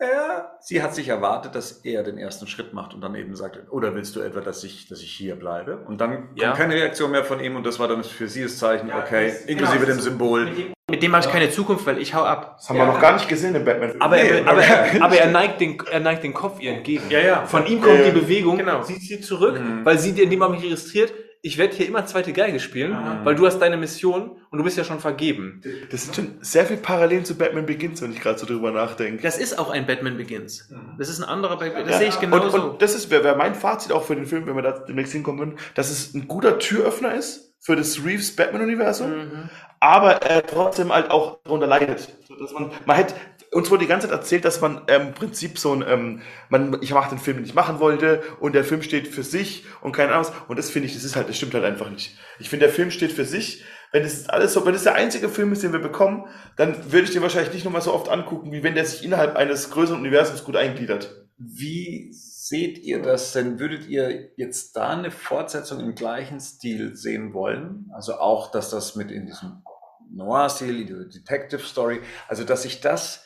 Ja, 0.03 0.51
sie 0.61 0.83
hat 0.83 0.95
sich 0.95 1.09
erwartet, 1.09 1.55
dass 1.55 1.73
er 1.85 2.03
den 2.03 2.19
ersten 2.19 2.47
Schritt 2.49 2.73
macht 2.73 2.93
und 2.93 3.01
dann 3.03 3.15
eben 3.15 3.37
sagt, 3.37 3.59
oder 3.71 3.95
willst 3.95 4.17
du 4.17 4.21
etwa, 4.21 4.41
dass 4.41 4.65
ich, 4.65 4.89
dass 4.89 5.01
ich 5.01 5.13
hier 5.13 5.37
bleibe? 5.37 5.77
Und 5.87 6.01
dann 6.01 6.27
kommt 6.29 6.41
Ja. 6.41 6.53
keine 6.53 6.75
Reaktion 6.75 7.13
mehr 7.13 7.25
von 7.25 7.39
ihm 7.41 7.55
und 7.57 7.65
das 7.65 7.79
war 7.79 7.87
dann 7.89 8.03
für 8.03 8.27
sie 8.29 8.43
das 8.43 8.59
Zeichen, 8.59 8.91
okay, 8.93 9.33
inklusive 9.47 9.87
dem 9.87 10.01
Symbol. 10.01 10.51
Mit 10.91 11.03
dem 11.03 11.13
habe 11.15 11.25
ich 11.25 11.31
keine 11.31 11.49
Zukunft, 11.51 11.87
weil 11.87 11.99
ich 11.99 12.13
hau 12.15 12.23
ab. 12.25 12.57
Das 12.59 12.69
haben 12.69 12.77
wir 12.79 12.85
noch 12.87 13.01
gar 13.01 13.15
nicht 13.15 13.29
gesehen 13.29 13.55
im 13.55 13.65
Batman. 13.65 13.93
aber, 14.01 14.17
Nee, 14.17 14.29
er, 14.29 14.47
aber, 14.49 14.59
okay. 14.59 14.97
er, 14.99 15.03
aber 15.05 15.17
er, 15.17 15.31
neigt 15.31 15.61
den, 15.61 15.79
er 15.91 16.01
neigt 16.01 16.25
den 16.25 16.35
Kopf 16.35 16.61
ihr 16.61 16.73
entgegen. 16.73 17.05
Ja, 17.09 17.21
ja. 17.21 17.47
Von 17.47 17.65
ihm 17.67 17.81
kommt 17.81 17.99
Ja, 18.01 18.05
ja. 18.07 18.11
die 18.11 18.21
Bewegung, 18.21 18.59
Genau. 18.59 18.83
sie 18.83 18.99
zieht 18.99 19.25
zurück, 19.25 19.59
Mhm. 19.59 19.85
weil 19.85 19.99
sie 19.99 20.11
in 20.21 20.29
dem 20.29 20.43
Augenblick 20.43 20.65
registriert, 20.67 21.13
ich 21.45 21.59
werde 21.59 21.75
hier 21.75 21.89
immer 21.89 22.07
zweite 22.07 22.33
Geige 22.33 22.61
spielen, 22.61 22.93
Mhm. 22.93 23.25
weil 23.25 23.35
du 23.35 23.45
hast 23.47 23.59
deine 23.59 23.77
Mission 23.77 24.37
und 24.51 24.59
du 24.59 24.65
bist 24.65 24.79
ja 24.79 24.85
schon 24.85 25.01
vergeben. 25.01 25.61
Das 25.91 26.05
sind 26.05 26.15
schon 26.15 26.29
sehr 26.41 26.65
viel 26.67 26.77
Parallelen 26.77 27.25
zu 27.25 27.37
Batman 27.37 27.67
Begins, 27.67 28.01
wenn 28.01 28.13
ich 28.13 28.21
gerade 28.21 28.39
so 28.39 28.47
drüber 28.47 28.71
nachdenke. 28.71 29.23
Das 29.23 29.39
ist 29.39 29.59
auch 29.59 29.71
ein 29.71 29.85
Batman 29.87 30.17
Begins. 30.17 30.69
Das 30.99 31.09
ist 31.09 31.21
ein 31.21 31.29
anderer 31.29 31.59
Batman. 31.59 31.83
Das 31.85 31.93
Ja. 31.95 31.99
sehe 31.99 32.09
ich 32.09 32.21
genauso. 32.21 32.57
Und, 32.57 32.65
und 32.75 32.83
das 32.83 32.95
ist 32.95 33.11
wäre 33.11 33.25
wär 33.25 33.35
mein 33.37 33.55
Fazit 33.57 33.91
auch 33.93 34.05
für 34.05 34.15
den 34.15 34.27
Film, 34.27 34.47
wenn 34.47 34.55
wir 34.55 34.63
da 34.63 34.73
demnächst 34.73 35.13
hinkommen 35.13 35.39
würden, 35.41 35.59
dass 35.75 35.91
es 35.91 36.15
ein 36.15 36.29
guter 36.29 36.59
Türöffner 36.61 37.15
ist 37.15 37.53
für 37.59 37.75
das 37.77 38.05
Reeves 38.05 38.35
Batman-Universum, 38.37 39.11
Mhm. 39.11 39.51
aber 39.81 40.23
er 40.23 40.47
trotzdem 40.47 40.93
halt 40.93 41.11
auch 41.11 41.39
darunter 41.45 41.67
leidet. 41.67 42.09
Dass 42.41 42.53
man, 42.53 42.71
man 42.87 42.97
hätte, 42.97 43.15
uns 43.53 43.71
wurde 43.71 43.85
die 43.85 43.89
ganze 43.89 44.09
Zeit 44.09 44.19
erzählt, 44.19 44.45
dass 44.47 44.61
man 44.61 44.81
ähm, 44.89 45.09
im 45.09 45.15
Prinzip 45.15 45.59
so 45.59 45.75
ein, 45.75 45.85
ähm, 45.87 46.23
man, 46.49 46.79
ich 46.81 46.93
mache 46.93 47.11
den 47.11 47.19
Film, 47.19 47.37
den 47.37 47.45
ich 47.45 47.55
machen 47.55 47.81
wollte, 47.81 48.23
und 48.41 48.55
der 48.55 48.65
Film 48.65 48.83
steht 48.83 49.07
für 49.07 49.23
sich 49.23 49.67
und 49.83 49.93
kein 49.93 50.09
anderes. 50.09 50.33
Und 50.49 50.59
das 50.59 50.71
finde 50.71 50.89
ich, 50.89 50.95
das 50.95 51.05
ist 51.05 51.17
halt, 51.17 51.29
das 51.29 51.37
stimmt 51.37 51.53
halt 51.55 51.65
einfach 51.65 51.91
nicht. 51.91 52.17
Ich 52.39 52.49
finde, 52.49 52.67
der 52.67 52.75
Film 52.75 52.91
steht 52.91 53.13
für 53.13 53.27
sich. 53.27 53.63
Wenn 53.93 54.05
das 54.05 54.27
alles 54.31 54.55
so, 54.55 54.65
wenn 54.65 54.73
das 54.73 54.85
der 54.85 54.95
einzige 54.95 55.29
Film 55.29 55.53
ist, 55.53 55.63
den 55.63 55.73
wir 55.73 55.81
bekommen, 55.81 56.27
dann 56.57 56.93
würde 56.93 57.05
ich 57.05 57.13
den 57.13 57.21
wahrscheinlich 57.21 57.53
nicht 57.53 57.67
nochmal 57.67 57.83
so 57.83 57.93
oft 57.93 58.09
angucken, 58.09 58.51
wie 58.51 58.63
wenn 58.63 58.75
der 58.75 58.87
sich 58.87 59.05
innerhalb 59.05 59.37
eines 59.37 59.71
größeren 59.71 60.01
Universums 60.01 60.45
gut 60.45 60.57
eingliedert. 60.57 61.27
Wie 61.37 62.11
seht 62.13 62.79
ihr 62.79 63.03
das 63.03 63.33
denn? 63.33 63.59
Würdet 63.59 63.87
ihr 63.87 64.31
jetzt 64.37 64.77
da 64.77 64.91
eine 64.91 65.11
Fortsetzung 65.11 65.81
im 65.81 65.95
gleichen 65.95 66.41
Stil 66.41 66.97
sehen 66.97 67.35
wollen? 67.35 67.91
Also 67.93 68.15
auch, 68.15 68.51
dass 68.51 68.71
das 68.71 68.97
mit 68.97 69.11
in 69.11 69.27
diesem 69.27 69.63
Noir-Stil, 70.11 70.87
die 70.87 71.19
Detective 71.19 71.61
Story, 71.61 72.01
also 72.29 72.45
dass 72.45 72.63
sich 72.63 72.81
das 72.81 73.22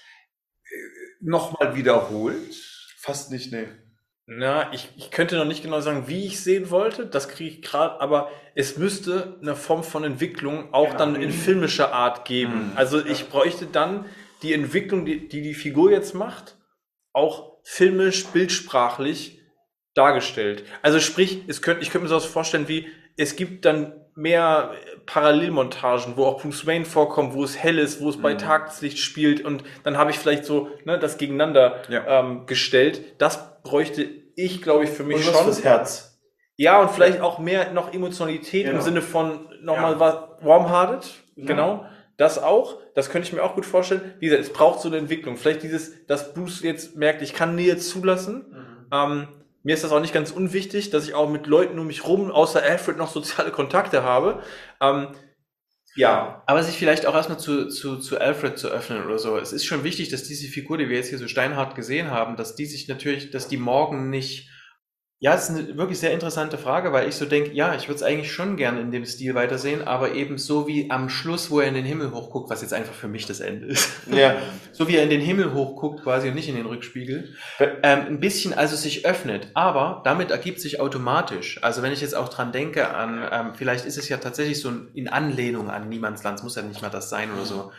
nochmal 1.26 1.76
wiederholt? 1.76 2.54
Fast 2.98 3.30
nicht, 3.30 3.52
nee. 3.52 3.66
Na, 4.28 4.72
ich, 4.72 4.88
ich 4.96 5.12
könnte 5.12 5.36
noch 5.36 5.44
nicht 5.44 5.62
genau 5.62 5.80
sagen, 5.80 6.08
wie 6.08 6.26
ich 6.26 6.40
sehen 6.40 6.70
wollte. 6.70 7.06
Das 7.06 7.28
kriege 7.28 7.50
ich 7.50 7.62
gerade, 7.62 8.00
aber 8.00 8.30
es 8.56 8.76
müsste 8.76 9.38
eine 9.40 9.54
Form 9.54 9.84
von 9.84 10.02
Entwicklung 10.02 10.74
auch 10.74 10.94
dann 10.94 11.14
in 11.14 11.30
filmischer 11.30 11.92
Art 11.92 12.24
geben. 12.24 12.70
Mhm. 12.70 12.72
Also 12.74 13.04
ich 13.04 13.28
bräuchte 13.28 13.66
dann 13.66 14.06
die 14.42 14.52
Entwicklung, 14.52 15.04
die, 15.04 15.28
die 15.28 15.42
die 15.42 15.54
Figur 15.54 15.92
jetzt 15.92 16.14
macht, 16.14 16.56
auch 17.12 17.58
filmisch, 17.62 18.26
bildsprachlich 18.26 19.40
dargestellt. 19.94 20.64
Also 20.82 20.98
sprich, 20.98 21.44
es 21.46 21.62
könnte, 21.62 21.82
ich 21.82 21.90
könnte 21.90 22.04
mir 22.04 22.08
sowas 22.08 22.26
vorstellen 22.26 22.66
wie, 22.66 22.88
es 23.16 23.36
gibt 23.36 23.64
dann 23.64 24.05
mehr 24.16 24.72
Parallelmontagen, 25.04 26.16
wo 26.16 26.24
auch 26.24 26.40
Bruce 26.42 26.66
Wayne 26.66 26.84
vorkommt, 26.84 27.34
wo 27.34 27.44
es 27.44 27.56
hell 27.56 27.78
ist, 27.78 28.00
wo 28.00 28.08
es 28.08 28.20
bei 28.20 28.34
Mhm. 28.34 28.38
Tageslicht 28.38 28.98
spielt 28.98 29.44
und 29.44 29.62
dann 29.84 29.98
habe 29.98 30.10
ich 30.10 30.18
vielleicht 30.18 30.44
so 30.44 30.68
ne, 30.84 30.98
das 30.98 31.18
gegeneinander 31.18 31.82
Ja. 31.88 32.20
ähm, 32.20 32.46
gestellt. 32.46 33.02
Das 33.18 33.62
bräuchte 33.62 34.06
ich, 34.36 34.62
glaube 34.62 34.84
ich, 34.84 34.90
für 34.90 35.04
mich 35.04 35.18
Und 35.18 35.26
was 35.28 35.34
schon. 35.34 35.44
fürs 35.44 35.64
Herz. 35.64 36.18
Ja, 36.56 36.80
und 36.80 36.90
vielleicht 36.90 37.20
auch 37.20 37.38
mehr 37.38 37.72
noch 37.72 37.92
Emotionalität 37.92 38.64
Genau. 38.64 38.78
im 38.78 38.82
Sinne 38.82 39.02
von 39.02 39.48
nochmal 39.60 39.92
Ja. 39.92 40.00
was 40.00 40.14
warm-hearted. 40.40 41.10
Ja. 41.36 41.46
Genau. 41.46 41.84
Das 42.16 42.42
auch. 42.42 42.76
Das 42.94 43.10
könnte 43.10 43.28
ich 43.28 43.34
mir 43.34 43.42
auch 43.42 43.54
gut 43.54 43.66
vorstellen. 43.66 44.14
Wie 44.20 44.26
gesagt, 44.26 44.42
es 44.44 44.52
braucht 44.52 44.80
so 44.80 44.88
eine 44.88 44.96
Entwicklung. 44.96 45.36
Vielleicht 45.36 45.62
dieses, 45.62 46.06
dass 46.06 46.32
Bruce 46.32 46.62
jetzt 46.62 46.96
merkt, 46.96 47.20
ich 47.20 47.34
kann 47.34 47.54
Nähe 47.54 47.76
zulassen. 47.76 48.46
Ähm, 48.90 49.28
mir 49.66 49.74
ist 49.74 49.82
das 49.82 49.90
auch 49.90 50.00
nicht 50.00 50.14
ganz 50.14 50.30
unwichtig, 50.30 50.90
dass 50.90 51.08
ich 51.08 51.14
auch 51.14 51.28
mit 51.28 51.48
Leuten 51.48 51.76
um 51.80 51.88
mich 51.88 52.06
rum, 52.06 52.30
außer 52.30 52.62
Alfred, 52.62 52.98
noch 52.98 53.10
soziale 53.10 53.50
Kontakte 53.50 54.04
habe. 54.04 54.40
Ähm, 54.80 55.08
ja. 55.96 56.44
Aber 56.46 56.62
sich 56.62 56.76
vielleicht 56.76 57.04
auch 57.04 57.16
erstmal 57.16 57.40
zu, 57.40 57.66
zu, 57.66 57.96
zu 57.96 58.20
Alfred 58.20 58.60
zu 58.60 58.68
öffnen 58.68 59.04
oder 59.04 59.18
so. 59.18 59.36
Es 59.36 59.52
ist 59.52 59.64
schon 59.64 59.82
wichtig, 59.82 60.08
dass 60.08 60.22
diese 60.22 60.46
Figur, 60.46 60.78
die 60.78 60.88
wir 60.88 60.96
jetzt 60.96 61.08
hier 61.08 61.18
so 61.18 61.26
steinhart 61.26 61.74
gesehen 61.74 62.12
haben, 62.12 62.36
dass 62.36 62.54
die 62.54 62.66
sich 62.66 62.86
natürlich, 62.86 63.32
dass 63.32 63.48
die 63.48 63.56
morgen 63.56 64.08
nicht. 64.08 64.48
Ja, 65.18 65.34
es 65.34 65.48
ist 65.48 65.56
eine 65.56 65.78
wirklich 65.78 65.98
sehr 65.98 66.12
interessante 66.12 66.58
Frage, 66.58 66.92
weil 66.92 67.08
ich 67.08 67.14
so 67.14 67.24
denke, 67.24 67.52
ja, 67.52 67.74
ich 67.74 67.88
würde 67.88 67.96
es 67.96 68.02
eigentlich 68.02 68.30
schon 68.30 68.58
gern 68.58 68.76
in 68.76 68.90
dem 68.90 69.06
Stil 69.06 69.34
weitersehen, 69.34 69.86
aber 69.88 70.12
eben 70.12 70.36
so 70.36 70.66
wie 70.68 70.90
am 70.90 71.08
Schluss, 71.08 71.50
wo 71.50 71.60
er 71.60 71.68
in 71.68 71.74
den 71.74 71.86
Himmel 71.86 72.10
hochguckt, 72.12 72.50
was 72.50 72.60
jetzt 72.60 72.74
einfach 72.74 72.92
für 72.92 73.08
mich 73.08 73.24
das 73.24 73.40
Ende 73.40 73.66
ist. 73.68 73.90
Ja. 74.12 74.36
so 74.72 74.88
wie 74.88 74.96
er 74.96 75.04
in 75.04 75.08
den 75.08 75.22
Himmel 75.22 75.54
hochguckt 75.54 76.02
quasi 76.02 76.28
und 76.28 76.34
nicht 76.34 76.50
in 76.50 76.56
den 76.56 76.66
Rückspiegel, 76.66 77.34
ähm, 77.58 78.00
ein 78.06 78.20
bisschen 78.20 78.52
also 78.52 78.76
sich 78.76 79.06
öffnet, 79.06 79.48
aber 79.54 80.02
damit 80.04 80.30
ergibt 80.30 80.60
sich 80.60 80.80
automatisch, 80.80 81.62
also 81.62 81.80
wenn 81.80 81.92
ich 81.92 82.02
jetzt 82.02 82.14
auch 82.14 82.28
dran 82.28 82.52
denke 82.52 82.94
an, 82.94 83.26
ähm, 83.32 83.54
vielleicht 83.54 83.86
ist 83.86 83.96
es 83.96 84.10
ja 84.10 84.18
tatsächlich 84.18 84.60
so 84.60 84.68
ein, 84.68 84.90
in 84.92 85.08
Anlehnung 85.08 85.70
an 85.70 85.88
Niemandsland, 85.88 86.40
es 86.40 86.44
muss 86.44 86.56
ja 86.56 86.62
nicht 86.62 86.82
mal 86.82 86.90
das 86.90 87.08
sein 87.08 87.32
oder 87.32 87.46
so, 87.46 87.72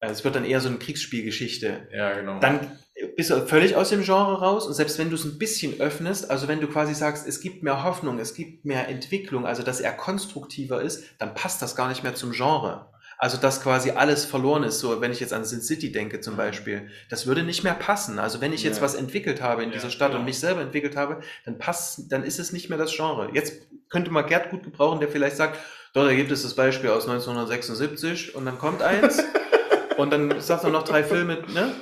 Äh, 0.00 0.10
es 0.10 0.24
wird 0.24 0.34
dann 0.34 0.44
eher 0.44 0.60
so 0.60 0.68
eine 0.68 0.78
Kriegsspielgeschichte, 0.78 1.86
Ja, 1.92 2.14
genau. 2.14 2.40
dann 2.40 2.78
bist 3.16 3.30
du 3.30 3.46
völlig 3.46 3.74
aus 3.76 3.88
dem 3.90 4.02
Genre 4.02 4.38
raus 4.40 4.66
und 4.66 4.74
selbst 4.74 4.98
wenn 4.98 5.08
du 5.10 5.16
es 5.16 5.24
ein 5.24 5.38
bisschen 5.38 5.80
öffnest, 5.80 6.30
also 6.30 6.46
wenn 6.48 6.60
du 6.60 6.68
quasi 6.68 6.94
sagst, 6.94 7.26
es 7.26 7.40
gibt 7.40 7.62
mehr 7.62 7.82
Hoffnung, 7.82 8.18
es 8.20 8.34
gibt 8.34 8.64
mehr 8.64 8.88
Entwicklung, 8.88 9.46
also 9.46 9.62
dass 9.62 9.80
er 9.80 9.92
konstruktiver 9.92 10.80
ist, 10.80 11.04
dann 11.18 11.34
passt 11.34 11.60
das 11.60 11.74
gar 11.74 11.88
nicht 11.88 12.02
mehr 12.04 12.14
zum 12.14 12.32
Genre. 12.32 12.86
Also 13.18 13.36
dass 13.36 13.62
quasi 13.62 13.90
alles 13.92 14.24
verloren 14.24 14.64
ist, 14.64 14.80
so 14.80 15.00
wenn 15.00 15.10
ich 15.12 15.20
jetzt 15.20 15.32
an 15.32 15.44
Sin 15.44 15.60
City 15.62 15.90
denke 15.92 16.20
zum 16.20 16.36
Beispiel, 16.36 16.88
das 17.10 17.26
würde 17.26 17.42
nicht 17.42 17.64
mehr 17.64 17.74
passen. 17.74 18.18
Also 18.18 18.40
wenn 18.40 18.52
ich 18.52 18.62
jetzt 18.62 18.76
Ja. 18.78 18.82
was 18.82 18.94
entwickelt 18.94 19.40
habe 19.40 19.62
in 19.62 19.70
Ja, 19.70 19.74
dieser 19.76 19.90
Stadt 19.90 20.08
genau. 20.10 20.20
und 20.20 20.24
mich 20.26 20.38
selber 20.38 20.60
entwickelt 20.60 20.96
habe, 20.96 21.20
dann 21.44 21.58
passt, 21.58 22.12
dann 22.12 22.22
ist 22.24 22.38
es 22.38 22.52
nicht 22.52 22.68
mehr 22.70 22.78
das 22.78 22.94
Genre. 22.94 23.30
Jetzt 23.32 23.62
könnte 23.88 24.10
man 24.10 24.26
Gerd 24.26 24.50
gut 24.50 24.62
gebrauchen, 24.64 25.00
der 25.00 25.08
vielleicht 25.08 25.36
sagt, 25.36 25.58
dort 25.94 26.08
da 26.08 26.14
gibt 26.14 26.30
es 26.32 26.42
das 26.42 26.54
Beispiel 26.54 26.90
aus 26.90 27.08
1976 27.08 28.34
und 28.34 28.44
dann 28.46 28.58
kommt 28.58 28.82
eins 28.82 29.22
und 29.96 30.12
dann 30.12 30.40
sagt 30.40 30.64
er 30.64 30.70
noch 30.70 30.82
drei 30.84 31.02
Filme, 31.04 31.42
ne? 31.52 31.72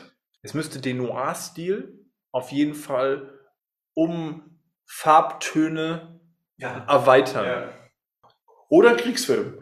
Es 0.43 0.55
müsste 0.55 0.81
den 0.81 0.99
Noir-Stil 0.99 1.99
auf 2.33 2.51
jeden 2.51 2.75
Fall 2.75 3.39
um 3.95 4.59
Farbtöne 4.87 6.21
erweitern. 6.59 7.69
Oder 8.69 8.91
ein 8.91 8.97
Kriegsfilm. 8.97 9.61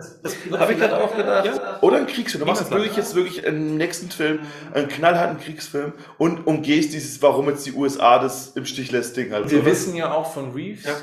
Habe 0.53 0.73
ich 0.73 0.79
gerade 0.79 1.03
auch 1.03 1.17
gedacht. 1.17 1.45
Ja. 1.45 1.81
Oder 1.83 1.97
ein 1.97 2.07
Kriegsfilm. 2.07 2.45
Du 2.45 2.47
machst 2.47 2.71
wirklich 2.71 2.97
jetzt 2.97 3.17
wirklich 3.17 3.43
im 3.43 3.77
nächsten 3.77 4.09
Film 4.11 4.41
einen 4.73 4.87
knallharten 4.87 5.41
Kriegsfilm 5.41 5.95
und 6.17 6.47
umgehst 6.47 6.93
dieses, 6.93 7.21
warum 7.21 7.49
jetzt 7.49 7.67
die 7.67 7.73
USA 7.73 8.21
das 8.21 8.51
im 8.57 8.67
Stich 8.67 8.93
lässt, 8.93 9.17
Ding 9.17 9.33
halt. 9.33 9.51
Wir 9.51 9.59
So, 9.61 9.65
wissen 9.67 9.97
ja 9.97 10.13
auch 10.15 10.33
von 10.33 10.53
Reeves, 10.53 10.85
Ja. 10.85 10.95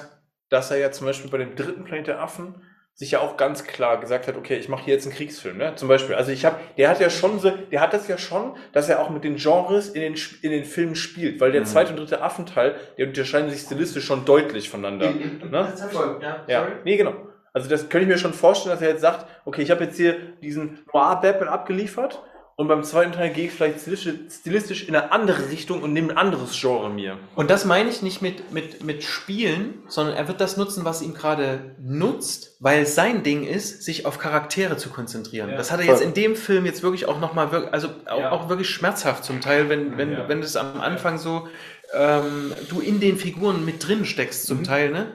dass 0.49 0.71
er 0.71 0.77
ja 0.77 0.91
zum 0.91 1.05
Beispiel 1.05 1.29
bei 1.29 1.37
dem 1.37 1.55
dritten 1.57 1.83
Planet 1.83 2.07
der 2.07 2.21
Affen 2.21 2.61
sich 2.97 3.11
ja 3.11 3.19
auch 3.19 3.37
ganz 3.37 3.63
klar 3.63 3.99
gesagt 3.99 4.27
hat, 4.27 4.35
okay, 4.37 4.55
ich 4.55 4.69
mache 4.69 4.85
hier 4.85 4.95
jetzt 4.95 5.05
einen 5.05 5.15
Kriegsfilm, 5.15 5.57
ne? 5.57 5.75
Zum 5.75 5.87
Beispiel. 5.87 6.15
Also 6.15 6.31
ich 6.31 6.45
habe, 6.45 6.57
der 6.77 6.89
hat 6.89 6.99
ja 6.99 7.11
schon 7.11 7.39
so, 7.39 7.51
der 7.51 7.79
hat 7.79 7.93
das 7.93 8.07
ja 8.07 8.17
schon, 8.17 8.55
dass 8.73 8.89
er 8.89 8.99
auch 8.99 9.11
mit 9.11 9.23
den 9.23 9.35
Genres 9.35 9.89
in 9.89 10.01
den 10.01 10.15
in 10.41 10.49
den 10.49 10.65
Filmen 10.65 10.95
spielt, 10.95 11.39
weil 11.39 11.51
der 11.51 11.63
zweite 11.63 11.91
und 11.91 11.99
dritte 11.99 12.23
Affenteil, 12.23 12.75
die 12.97 13.03
unterscheiden 13.03 13.51
sich 13.51 13.61
stilistisch 13.61 14.03
schon 14.03 14.25
deutlich 14.25 14.69
voneinander. 14.69 15.11
ne? 15.11 15.51
Ja, 15.51 16.43
Ja, 16.47 16.67
nee, 16.83 16.97
genau. 16.97 17.13
Also 17.53 17.69
das 17.69 17.87
könnte 17.89 18.05
ich 18.05 18.07
mir 18.07 18.17
schon 18.17 18.33
vorstellen, 18.33 18.73
dass 18.73 18.81
er 18.81 18.89
jetzt 18.89 19.01
sagt, 19.01 19.27
okay, 19.45 19.61
ich 19.61 19.69
habe 19.69 19.83
jetzt 19.83 19.97
hier 19.97 20.15
diesen 20.41 20.79
Noir-Batman 20.91 21.49
abgeliefert 21.49 22.23
und 22.57 22.67
beim 22.67 22.83
zweiten 22.83 23.11
Teil 23.11 23.29
gehe 23.29 23.45
ich 23.45 23.51
vielleicht 23.51 23.81
stilistisch, 23.81 24.15
stilistisch 24.31 24.87
in 24.87 24.95
eine 24.95 25.11
andere 25.11 25.51
Richtung 25.51 25.83
und 25.83 25.93
nehme 25.93 26.09
ein 26.11 26.17
anderes 26.17 26.59
Genre 26.59 26.89
mir. 26.89 27.19
Und 27.35 27.51
das 27.51 27.65
meine 27.65 27.87
ich 27.87 28.01
nicht 28.01 28.23
mit, 28.23 28.51
mit, 28.51 28.83
mit 28.83 29.03
Spielen, 29.03 29.75
sondern 29.87 30.15
er 30.15 30.27
wird 30.27 30.41
das 30.41 30.57
nutzen, 30.57 30.83
was 30.83 31.03
ihm 31.03 31.13
gerade 31.13 31.75
nutzt, 31.79 32.55
weil 32.59 32.87
sein 32.87 33.21
Ding 33.21 33.43
ist, 33.45 33.83
sich 33.83 34.07
auf 34.07 34.17
Charaktere 34.17 34.75
zu 34.75 34.89
konzentrieren. 34.89 35.51
Ja. 35.51 35.55
das 35.55 35.71
hat 35.71 35.81
er 35.81 35.85
jetzt 35.85 36.01
in 36.01 36.15
dem 36.15 36.35
Film 36.35 36.65
jetzt 36.65 36.81
wirklich 36.81 37.05
auch 37.05 37.19
nochmal, 37.19 37.69
also 37.71 37.89
auch, 38.07 38.19
Ja. 38.19 38.31
auch 38.31 38.49
wirklich 38.49 38.69
schmerzhaft 38.71 39.23
zum 39.23 39.39
Teil, 39.39 39.69
wenn, 39.69 39.95
wenn, 39.99 40.13
Ja. 40.13 40.27
wenn 40.27 40.39
es 40.39 40.55
am 40.55 40.81
Anfang 40.81 41.19
so, 41.19 41.47
ähm, 41.93 42.53
du 42.69 42.79
in 42.81 42.99
den 42.99 43.17
Figuren 43.17 43.65
mit 43.65 43.87
drin 43.87 44.03
steckst 44.03 44.47
zum 44.47 44.63
Teil, 44.63 44.89
ne? 44.89 45.11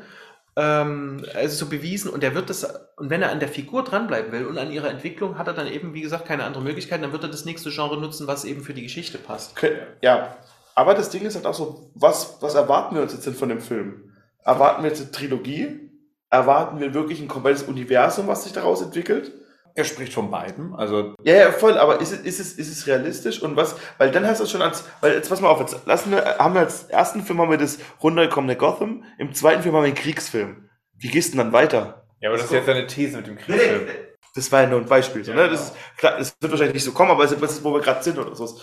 Ähm, 0.55 1.25
also 1.35 1.65
so 1.65 1.71
bewiesen 1.71 2.11
und 2.11 2.23
er 2.23 2.35
wird 2.35 2.51
das, 2.51 2.65
und 2.97 3.09
wenn 3.09 3.23
er 3.23 3.31
an 3.31 3.41
der 3.41 3.49
Figur 3.49 3.85
dranbleiben 3.85 4.33
will 4.33 4.45
und 4.45 4.59
an 4.59 4.71
ihrer 4.71 4.91
Entwicklung, 4.91 5.39
hat 5.39 5.47
er 5.47 5.55
dann 5.55 5.67
eben, 5.67 5.95
wie 5.95 6.03
gesagt, 6.03 6.27
keine 6.27 6.45
andere 6.45 6.63
Möglichkeit, 6.63 7.03
dann 7.03 7.13
wird 7.13 7.23
er 7.23 7.31
das 7.31 7.47
nächste 7.47 7.71
Genre 7.71 7.99
nutzen, 7.99 8.27
was 8.27 8.45
eben 8.45 8.63
für 8.63 8.75
die 8.75 8.83
Geschichte 8.83 9.17
passt. 9.17 9.55
Ja, 10.03 10.37
aber 10.75 10.95
das 10.95 11.11
Ding 11.11 11.23
ist 11.23 11.37
halt 11.37 11.47
auch 11.47 11.55
so, 11.55 11.91
was, 11.95 12.37
was 12.41 12.55
erwarten 12.55 12.95
wir 12.95 13.03
uns 13.03 13.13
jetzt 13.13 13.27
denn 13.27 13.35
von 13.35 13.49
dem 13.49 13.61
Film? 13.61 14.13
Erwarten 14.45 14.83
wir 14.83 14.91
jetzt 14.91 15.01
eine 15.01 15.11
Trilogie? 15.11 15.91
Erwarten 16.31 16.81
wir 16.81 16.95
wirklich 16.95 17.21
ein 17.21 17.29
komplettes 17.29 17.63
Universum, 17.63 18.27
was 18.27 18.45
sich 18.45 18.53
daraus 18.53 18.83
entwickelt? 18.83 19.33
Er 19.75 19.85
spricht 19.85 20.13
von 20.13 20.31
beiden. 20.31 20.75
Also 20.75 21.15
Ja, 21.23 21.35
ja, 21.35 21.53
voll, 21.53 21.79
aber 21.79 22.01
ist 22.01 22.13
es, 22.13 22.21
ist 22.21 22.41
es, 22.41 22.53
ist 22.55 22.71
es 22.71 22.87
realistisch 22.87 23.43
und 23.43 23.57
was, 23.57 23.77
weil 23.99 24.11
dann 24.11 24.27
hast 24.27 24.41
du 24.41 24.45
es 24.45 24.51
schon 24.51 24.63
als, 24.63 24.85
weil 25.01 25.15
jetzt 25.15 25.29
pass 25.29 25.41
mal 25.41 25.49
auf, 25.49 25.61
jetzt 25.61 25.87
lassen 25.87 26.11
wir, 26.11 26.39
haben 26.39 26.55
wir 26.55 26.61
als 26.61 26.85
ersten 26.85 27.23
Film 27.23 27.41
haben 27.41 27.51
wir 27.51 27.59
das 27.59 27.79
runtergekommene 28.03 28.57
Gotham, 28.57 29.05
im 29.19 29.33
zweiten 29.35 29.63
Film 29.63 29.75
haben 29.75 29.83
wir 29.83 29.87
einen 29.87 29.95
Kriegsfilm. 29.95 30.69
Wie 30.95 31.09
gehst 31.09 31.33
du 31.33 31.39
denn 31.39 31.47
dann 31.47 31.53
weiter? 31.53 32.07
Ja, 32.21 32.29
aber 32.29 32.37
das 32.37 32.47
ist 32.47 32.53
jetzt 32.53 32.67
seine 32.67 32.87
These 32.87 33.17
mit 33.17 33.27
dem 33.27 33.39
Kriegsfilm. 33.39 33.89
Das 34.35 34.51
war 34.53 34.63
ja 34.63 34.69
nur 34.69 34.81
ein 34.81 34.87
Beispiel, 34.87 35.25
so, 35.25 35.33
ne? 35.33 35.49
Das 35.49 35.69
ist, 35.69 35.77
klar, 35.97 36.19
das 36.19 36.35
wird 36.41 36.53
wahrscheinlich 36.53 36.75
nicht 36.75 36.85
so 36.85 36.93
kommen, 36.93 37.11
aber 37.11 37.25
es 37.25 37.33
ist, 37.33 37.65
wo 37.65 37.75
wir 37.75 37.81
gerade 37.81 38.03
sind 38.03 38.19
oder 38.19 38.35
so. 38.35 38.61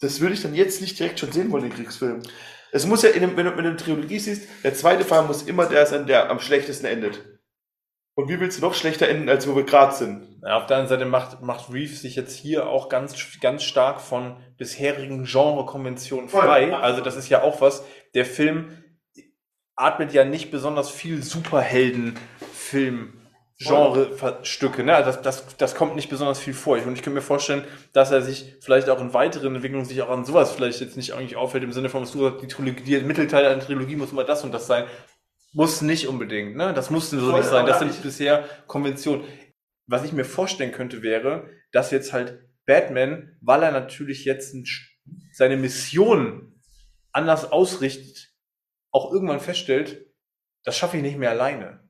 Das 0.00 0.20
würde 0.20 0.34
ich 0.34 0.42
dann 0.42 0.54
jetzt 0.54 0.80
nicht 0.80 0.98
direkt 0.98 1.20
schon 1.20 1.32
sehen 1.32 1.50
wollen, 1.50 1.62
den 1.62 1.72
Kriegsfilm. 1.72 2.22
Es 2.72 2.86
muss 2.86 3.02
ja, 3.02 3.10
in 3.10 3.20
dem, 3.20 3.36
wenn 3.36 3.46
du 3.46 3.56
wenn 3.56 3.64
du 3.64 3.70
eine 3.70 3.76
Trilogie 3.76 4.18
siehst, 4.18 4.48
der 4.64 4.74
zweite 4.74 5.04
Fall 5.04 5.24
muss 5.24 5.42
immer 5.42 5.66
der 5.66 5.86
sein, 5.86 6.06
der 6.06 6.30
am 6.30 6.40
schlechtesten 6.40 6.86
endet. 6.86 7.24
Und 8.14 8.28
wie 8.28 8.40
willst 8.40 8.58
du 8.58 8.62
noch 8.62 8.74
schlechter 8.74 9.08
enden, 9.08 9.28
als 9.28 9.46
wo 9.46 9.54
wir 9.54 9.64
gerade 9.64 9.94
sind? 9.94 10.35
Ja, 10.46 10.58
auf 10.58 10.66
der 10.66 10.76
anderen 10.76 11.00
Seite 11.00 11.10
macht, 11.10 11.42
macht 11.42 11.72
Reeves 11.72 12.02
sich 12.02 12.14
jetzt 12.14 12.36
hier 12.36 12.68
auch 12.68 12.88
ganz, 12.88 13.16
ganz 13.40 13.64
stark 13.64 14.00
von 14.00 14.36
bisherigen 14.56 15.24
Genrekonventionen 15.24 16.28
frei. 16.28 16.72
Also 16.72 17.00
das 17.00 17.16
ist 17.16 17.28
ja 17.28 17.42
auch 17.42 17.60
was, 17.60 17.82
der 18.14 18.24
Film 18.24 18.84
atmet 19.74 20.12
ja 20.12 20.24
nicht 20.24 20.52
besonders 20.52 20.88
viel 20.88 21.20
Superhelden-Film. 21.20 23.14
Genre-Stücke, 23.58 24.84
ne? 24.84 24.94
Also 24.94 25.10
Das, 25.10 25.22
das, 25.22 25.56
das 25.56 25.74
kommt 25.74 25.96
nicht 25.96 26.10
besonders 26.10 26.38
viel 26.38 26.54
vor. 26.54 26.76
Und 26.76 26.92
ich 26.92 27.02
könnte 27.02 27.10
mir 27.10 27.22
vorstellen, 27.22 27.64
dass 27.92 28.12
er 28.12 28.22
sich 28.22 28.54
vielleicht 28.60 28.88
auch 28.88 29.00
in 29.00 29.14
weiteren 29.14 29.54
Entwicklungen 29.54 29.86
sich 29.86 30.00
auch 30.02 30.10
an 30.10 30.24
sowas 30.24 30.52
vielleicht 30.52 30.80
jetzt 30.80 30.96
nicht 30.96 31.14
eigentlich 31.14 31.36
auffällt, 31.36 31.64
im 31.64 31.72
Sinne 31.72 31.88
von, 31.88 32.02
was 32.02 32.12
du 32.12 32.20
sagst, 32.20 32.42
die 32.42 32.48
Trilogie, 32.48 32.82
der 32.82 33.02
Mittelteil 33.02 33.46
einer 33.46 33.60
Trilogie 33.60 33.96
muss 33.96 34.12
immer 34.12 34.24
das 34.24 34.44
und 34.44 34.52
das 34.52 34.66
sein. 34.68 34.84
Muss 35.54 35.80
nicht 35.80 36.06
unbedingt, 36.06 36.54
ne? 36.54 36.74
Das 36.74 36.90
musste 36.90 37.18
so 37.18 37.34
nicht 37.34 37.48
sein. 37.48 37.66
Das 37.66 37.78
sind 37.78 38.00
bisher 38.02 38.44
Konventionen. 38.66 39.24
Was 39.86 40.04
ich 40.04 40.12
mir 40.12 40.24
vorstellen 40.24 40.72
könnte, 40.72 41.02
wäre, 41.02 41.48
dass 41.72 41.90
jetzt 41.90 42.12
halt 42.12 42.40
Batman, 42.66 43.36
weil 43.40 43.62
er 43.62 43.70
natürlich 43.70 44.24
jetzt 44.24 44.54
ein, 44.54 44.64
seine 45.32 45.56
Mission 45.56 46.60
anders 47.12 47.50
ausrichtet, 47.52 48.28
auch 48.90 49.12
irgendwann 49.12 49.40
feststellt, 49.40 50.06
das 50.64 50.76
schaffe 50.76 50.96
ich 50.96 51.02
nicht 51.02 51.18
mehr 51.18 51.30
alleine. 51.30 51.86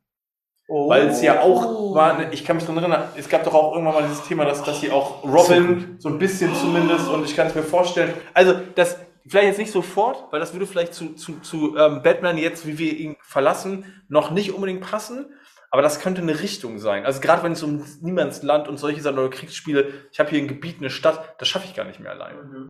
Weil 0.68 1.08
es 1.08 1.22
ja 1.22 1.42
auch 1.42 1.94
war, 1.94 2.18
ne, 2.18 2.28
ich 2.32 2.44
kann 2.44 2.56
mich 2.56 2.66
daran 2.66 2.82
erinnern, 2.82 3.08
es 3.16 3.28
gab 3.28 3.44
doch 3.44 3.54
auch 3.54 3.72
irgendwann 3.72 3.94
mal 3.94 4.08
dieses 4.08 4.24
Thema, 4.24 4.44
dass, 4.44 4.64
dass 4.64 4.80
hier 4.80 4.92
auch 4.92 5.22
Robin, 5.22 5.96
so 5.98 6.08
ein 6.08 6.18
bisschen 6.18 6.54
zumindest, 6.54 7.08
und 7.08 7.24
ich 7.24 7.36
kann 7.36 7.46
es 7.46 7.54
mir 7.54 7.62
vorstellen, 7.62 8.12
also 8.34 8.54
das, 8.74 8.98
vielleicht 9.28 9.46
jetzt 9.46 9.58
nicht 9.58 9.70
sofort, 9.70 10.32
weil 10.32 10.40
das 10.40 10.52
würde 10.52 10.66
vielleicht 10.66 10.92
zu, 10.92 11.14
zu, 11.14 11.38
zu 11.40 11.76
ähm, 11.76 12.02
Batman 12.02 12.36
jetzt, 12.36 12.66
wie 12.66 12.78
wir 12.78 12.92
ihn 12.96 13.16
verlassen, 13.22 13.84
noch 14.08 14.32
nicht 14.32 14.52
unbedingt 14.52 14.80
passen, 14.80 15.26
aber 15.70 15.82
das 15.82 16.00
könnte 16.00 16.22
eine 16.22 16.40
Richtung 16.40 16.78
sein. 16.78 17.04
Also 17.04 17.20
gerade 17.20 17.42
wenn 17.42 17.52
es 17.52 17.62
um 17.62 17.84
Niemandsland 18.00 18.68
und 18.68 18.78
solche 18.78 19.00
Sachen 19.02 19.18
oder 19.18 19.30
Kriegsspiele, 19.30 19.92
ich 20.12 20.20
habe 20.20 20.30
hier 20.30 20.40
ein 20.40 20.48
Gebiet, 20.48 20.78
eine 20.78 20.90
Stadt, 20.90 21.34
das 21.38 21.48
schaffe 21.48 21.66
ich 21.66 21.74
gar 21.74 21.84
nicht 21.84 22.00
mehr 22.00 22.12
alleine. 22.12 22.68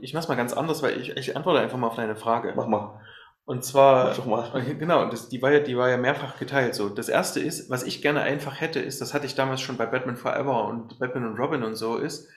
Ich 0.00 0.14
mach's 0.14 0.28
mal 0.28 0.36
ganz 0.36 0.52
anders, 0.52 0.82
weil 0.82 1.00
ich, 1.00 1.16
ich 1.16 1.36
antworte 1.36 1.60
einfach 1.60 1.78
mal 1.78 1.88
auf 1.88 1.96
deine 1.96 2.16
Frage. 2.16 2.52
Mach 2.56 2.66
mal. 2.66 3.00
Und 3.44 3.64
zwar, 3.64 4.08
Mach 4.08 4.16
doch 4.16 4.26
mal. 4.26 4.74
genau, 4.78 5.08
das, 5.08 5.28
die, 5.30 5.40
war 5.40 5.50
ja, 5.50 5.60
die 5.60 5.76
war 5.76 5.88
ja 5.88 5.96
mehrfach 5.96 6.38
geteilt. 6.38 6.74
So, 6.74 6.90
das 6.90 7.08
erste 7.08 7.40
ist, 7.40 7.70
was 7.70 7.82
ich 7.82 8.02
gerne 8.02 8.20
einfach 8.20 8.60
hätte, 8.60 8.78
ist, 8.78 9.00
das 9.00 9.14
hatte 9.14 9.26
ich 9.26 9.34
damals 9.34 9.60
schon 9.62 9.78
bei 9.78 9.86
Batman 9.86 10.16
Forever 10.18 10.66
und 10.66 10.98
Batman 10.98 11.26
und 11.26 11.38
Robin 11.38 11.62
und 11.62 11.74
so, 11.74 11.96
ist, 11.96 12.28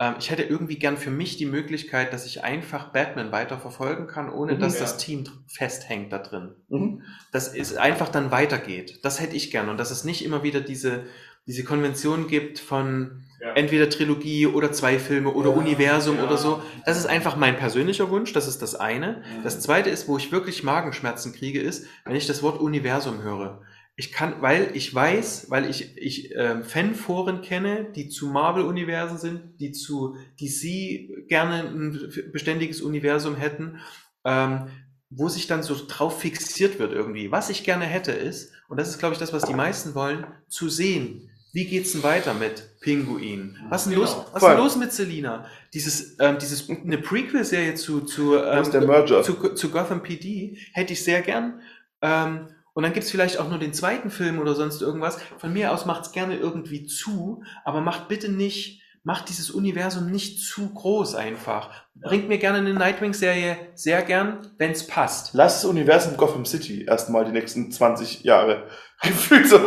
ähm, 0.00 0.14
ich 0.18 0.30
hätte 0.30 0.42
irgendwie 0.42 0.78
gern 0.78 0.96
für 0.96 1.10
mich 1.10 1.36
die 1.36 1.46
Möglichkeit, 1.46 2.12
dass 2.12 2.26
ich 2.26 2.42
einfach 2.42 2.90
Batman 2.92 3.30
weiter 3.30 3.58
verfolgen 3.58 4.06
kann, 4.06 4.30
ohne 4.30 4.54
Mhm, 4.54 4.60
dass 4.60 4.74
ja. 4.74 4.80
das 4.80 4.96
Team 4.96 5.24
festhängt 5.46 6.12
da 6.12 6.18
drin. 6.18 6.54
Mhm. 6.68 7.02
Dass 7.32 7.54
es 7.54 7.76
einfach 7.76 8.08
dann 8.08 8.30
weitergeht. 8.32 9.00
Das 9.04 9.20
hätte 9.20 9.36
ich 9.36 9.50
gern. 9.50 9.68
Und 9.68 9.78
dass 9.78 9.90
es 9.90 10.02
nicht 10.04 10.24
immer 10.24 10.42
wieder 10.42 10.60
diese, 10.60 11.04
diese 11.46 11.62
Konvention 11.64 12.26
gibt 12.26 12.58
von 12.58 13.22
Ja. 13.42 13.52
entweder 13.54 13.88
Trilogie 13.88 14.46
oder 14.46 14.70
zwei 14.72 14.98
Filme 14.98 15.30
oder 15.32 15.50
Ja, 15.50 15.56
Universum 15.56 16.16
ja. 16.16 16.24
oder 16.24 16.36
so. 16.36 16.62
Das 16.84 16.98
ist 16.98 17.06
einfach 17.06 17.36
mein 17.36 17.56
persönlicher 17.56 18.10
Wunsch. 18.10 18.32
Das 18.32 18.46
ist 18.48 18.60
das 18.62 18.74
eine. 18.74 19.22
Das 19.44 19.60
zweite 19.60 19.88
ist, 19.90 20.08
wo 20.08 20.16
ich 20.18 20.30
wirklich 20.32 20.62
Magenschmerzen 20.62 21.32
kriege, 21.32 21.60
ist, 21.60 21.86
wenn 22.04 22.16
ich 22.16 22.26
das 22.26 22.42
Wort 22.42 22.60
Universum 22.60 23.22
höre. 23.22 23.62
Ich 23.96 24.12
kann, 24.12 24.40
weil 24.40 24.70
ich 24.74 24.94
weiß, 24.94 25.46
weil 25.50 25.68
ich, 25.68 25.96
ich 25.98 26.34
ähm, 26.34 26.64
Fanforen 26.64 27.42
kenne, 27.42 27.86
die 27.94 28.08
zu 28.08 28.28
Marvel-Universen 28.28 29.18
sind, 29.18 29.60
die 29.60 29.72
zu 29.72 30.16
DC 30.40 31.28
gerne 31.28 31.68
ein 31.68 32.30
beständiges 32.32 32.80
Universum 32.80 33.36
hätten, 33.36 33.78
ähm, 34.24 34.68
wo 35.10 35.28
sich 35.28 35.46
dann 35.46 35.62
so 35.62 35.76
drauf 35.86 36.20
fixiert 36.20 36.78
wird 36.78 36.92
irgendwie. 36.92 37.30
Was 37.30 37.50
ich 37.50 37.64
gerne 37.64 37.84
hätte 37.84 38.12
ist, 38.12 38.52
und 38.68 38.78
das 38.78 38.88
ist, 38.88 38.98
glaube 38.98 39.12
ich, 39.12 39.18
das, 39.18 39.32
was 39.32 39.42
die 39.42 39.54
meisten 39.54 39.94
wollen, 39.94 40.24
zu 40.48 40.68
sehen, 40.68 41.30
wie 41.52 41.64
geht's 41.64 41.92
denn 41.92 42.04
weiter 42.04 42.32
mit 42.32 42.78
Pinguin? 42.80 43.56
Was 43.68 43.82
ist 43.82 43.90
denn 43.90 43.98
los, 43.98 44.16
was 44.32 44.42
ist 44.42 44.56
los 44.56 44.76
mit 44.76 44.92
Selina? 44.92 45.46
Dieses, 45.74 46.16
ähm, 46.20 46.38
dieses, 46.38 46.70
eine 46.70 46.98
Prequel-Serie 46.98 47.74
zu, 47.74 48.02
zu, 48.02 48.36
ähm, 48.36 48.64
zu, 48.64 49.54
zu 49.54 49.70
Gotham 49.70 50.02
PD 50.02 50.56
hätte 50.72 50.92
ich 50.92 51.02
sehr 51.02 51.22
gern. 51.22 51.60
Ähm, 52.02 52.48
und 52.80 52.84
dann 52.84 52.94
gibt's 52.94 53.10
vielleicht 53.10 53.38
auch 53.38 53.50
nur 53.50 53.58
den 53.58 53.74
zweiten 53.74 54.08
Film 54.08 54.38
oder 54.38 54.54
sonst 54.54 54.80
irgendwas. 54.80 55.18
Von 55.36 55.52
mir 55.52 55.70
aus 55.70 55.84
macht's 55.84 56.12
gerne 56.12 56.38
irgendwie 56.38 56.86
zu, 56.86 57.42
aber 57.62 57.82
macht 57.82 58.08
bitte 58.08 58.32
nicht, 58.32 58.80
macht 59.02 59.28
dieses 59.28 59.50
Universum 59.50 60.10
nicht 60.10 60.40
zu 60.40 60.72
groß 60.72 61.14
einfach. 61.14 61.68
Bringt 61.94 62.28
mir 62.28 62.38
gerne 62.38 62.56
eine 62.56 62.72
Nightwing-Serie 62.72 63.58
sehr 63.74 64.00
gern, 64.00 64.54
wenn's 64.56 64.86
passt. 64.86 65.34
Lass 65.34 65.60
das 65.60 65.66
Universum 65.66 66.16
Gotham 66.16 66.46
City 66.46 66.86
erstmal 66.86 67.26
die 67.26 67.32
nächsten 67.32 67.70
20 67.70 68.24
Jahre. 68.24 68.66
Gefühlt 69.02 69.46
so. 69.46 69.58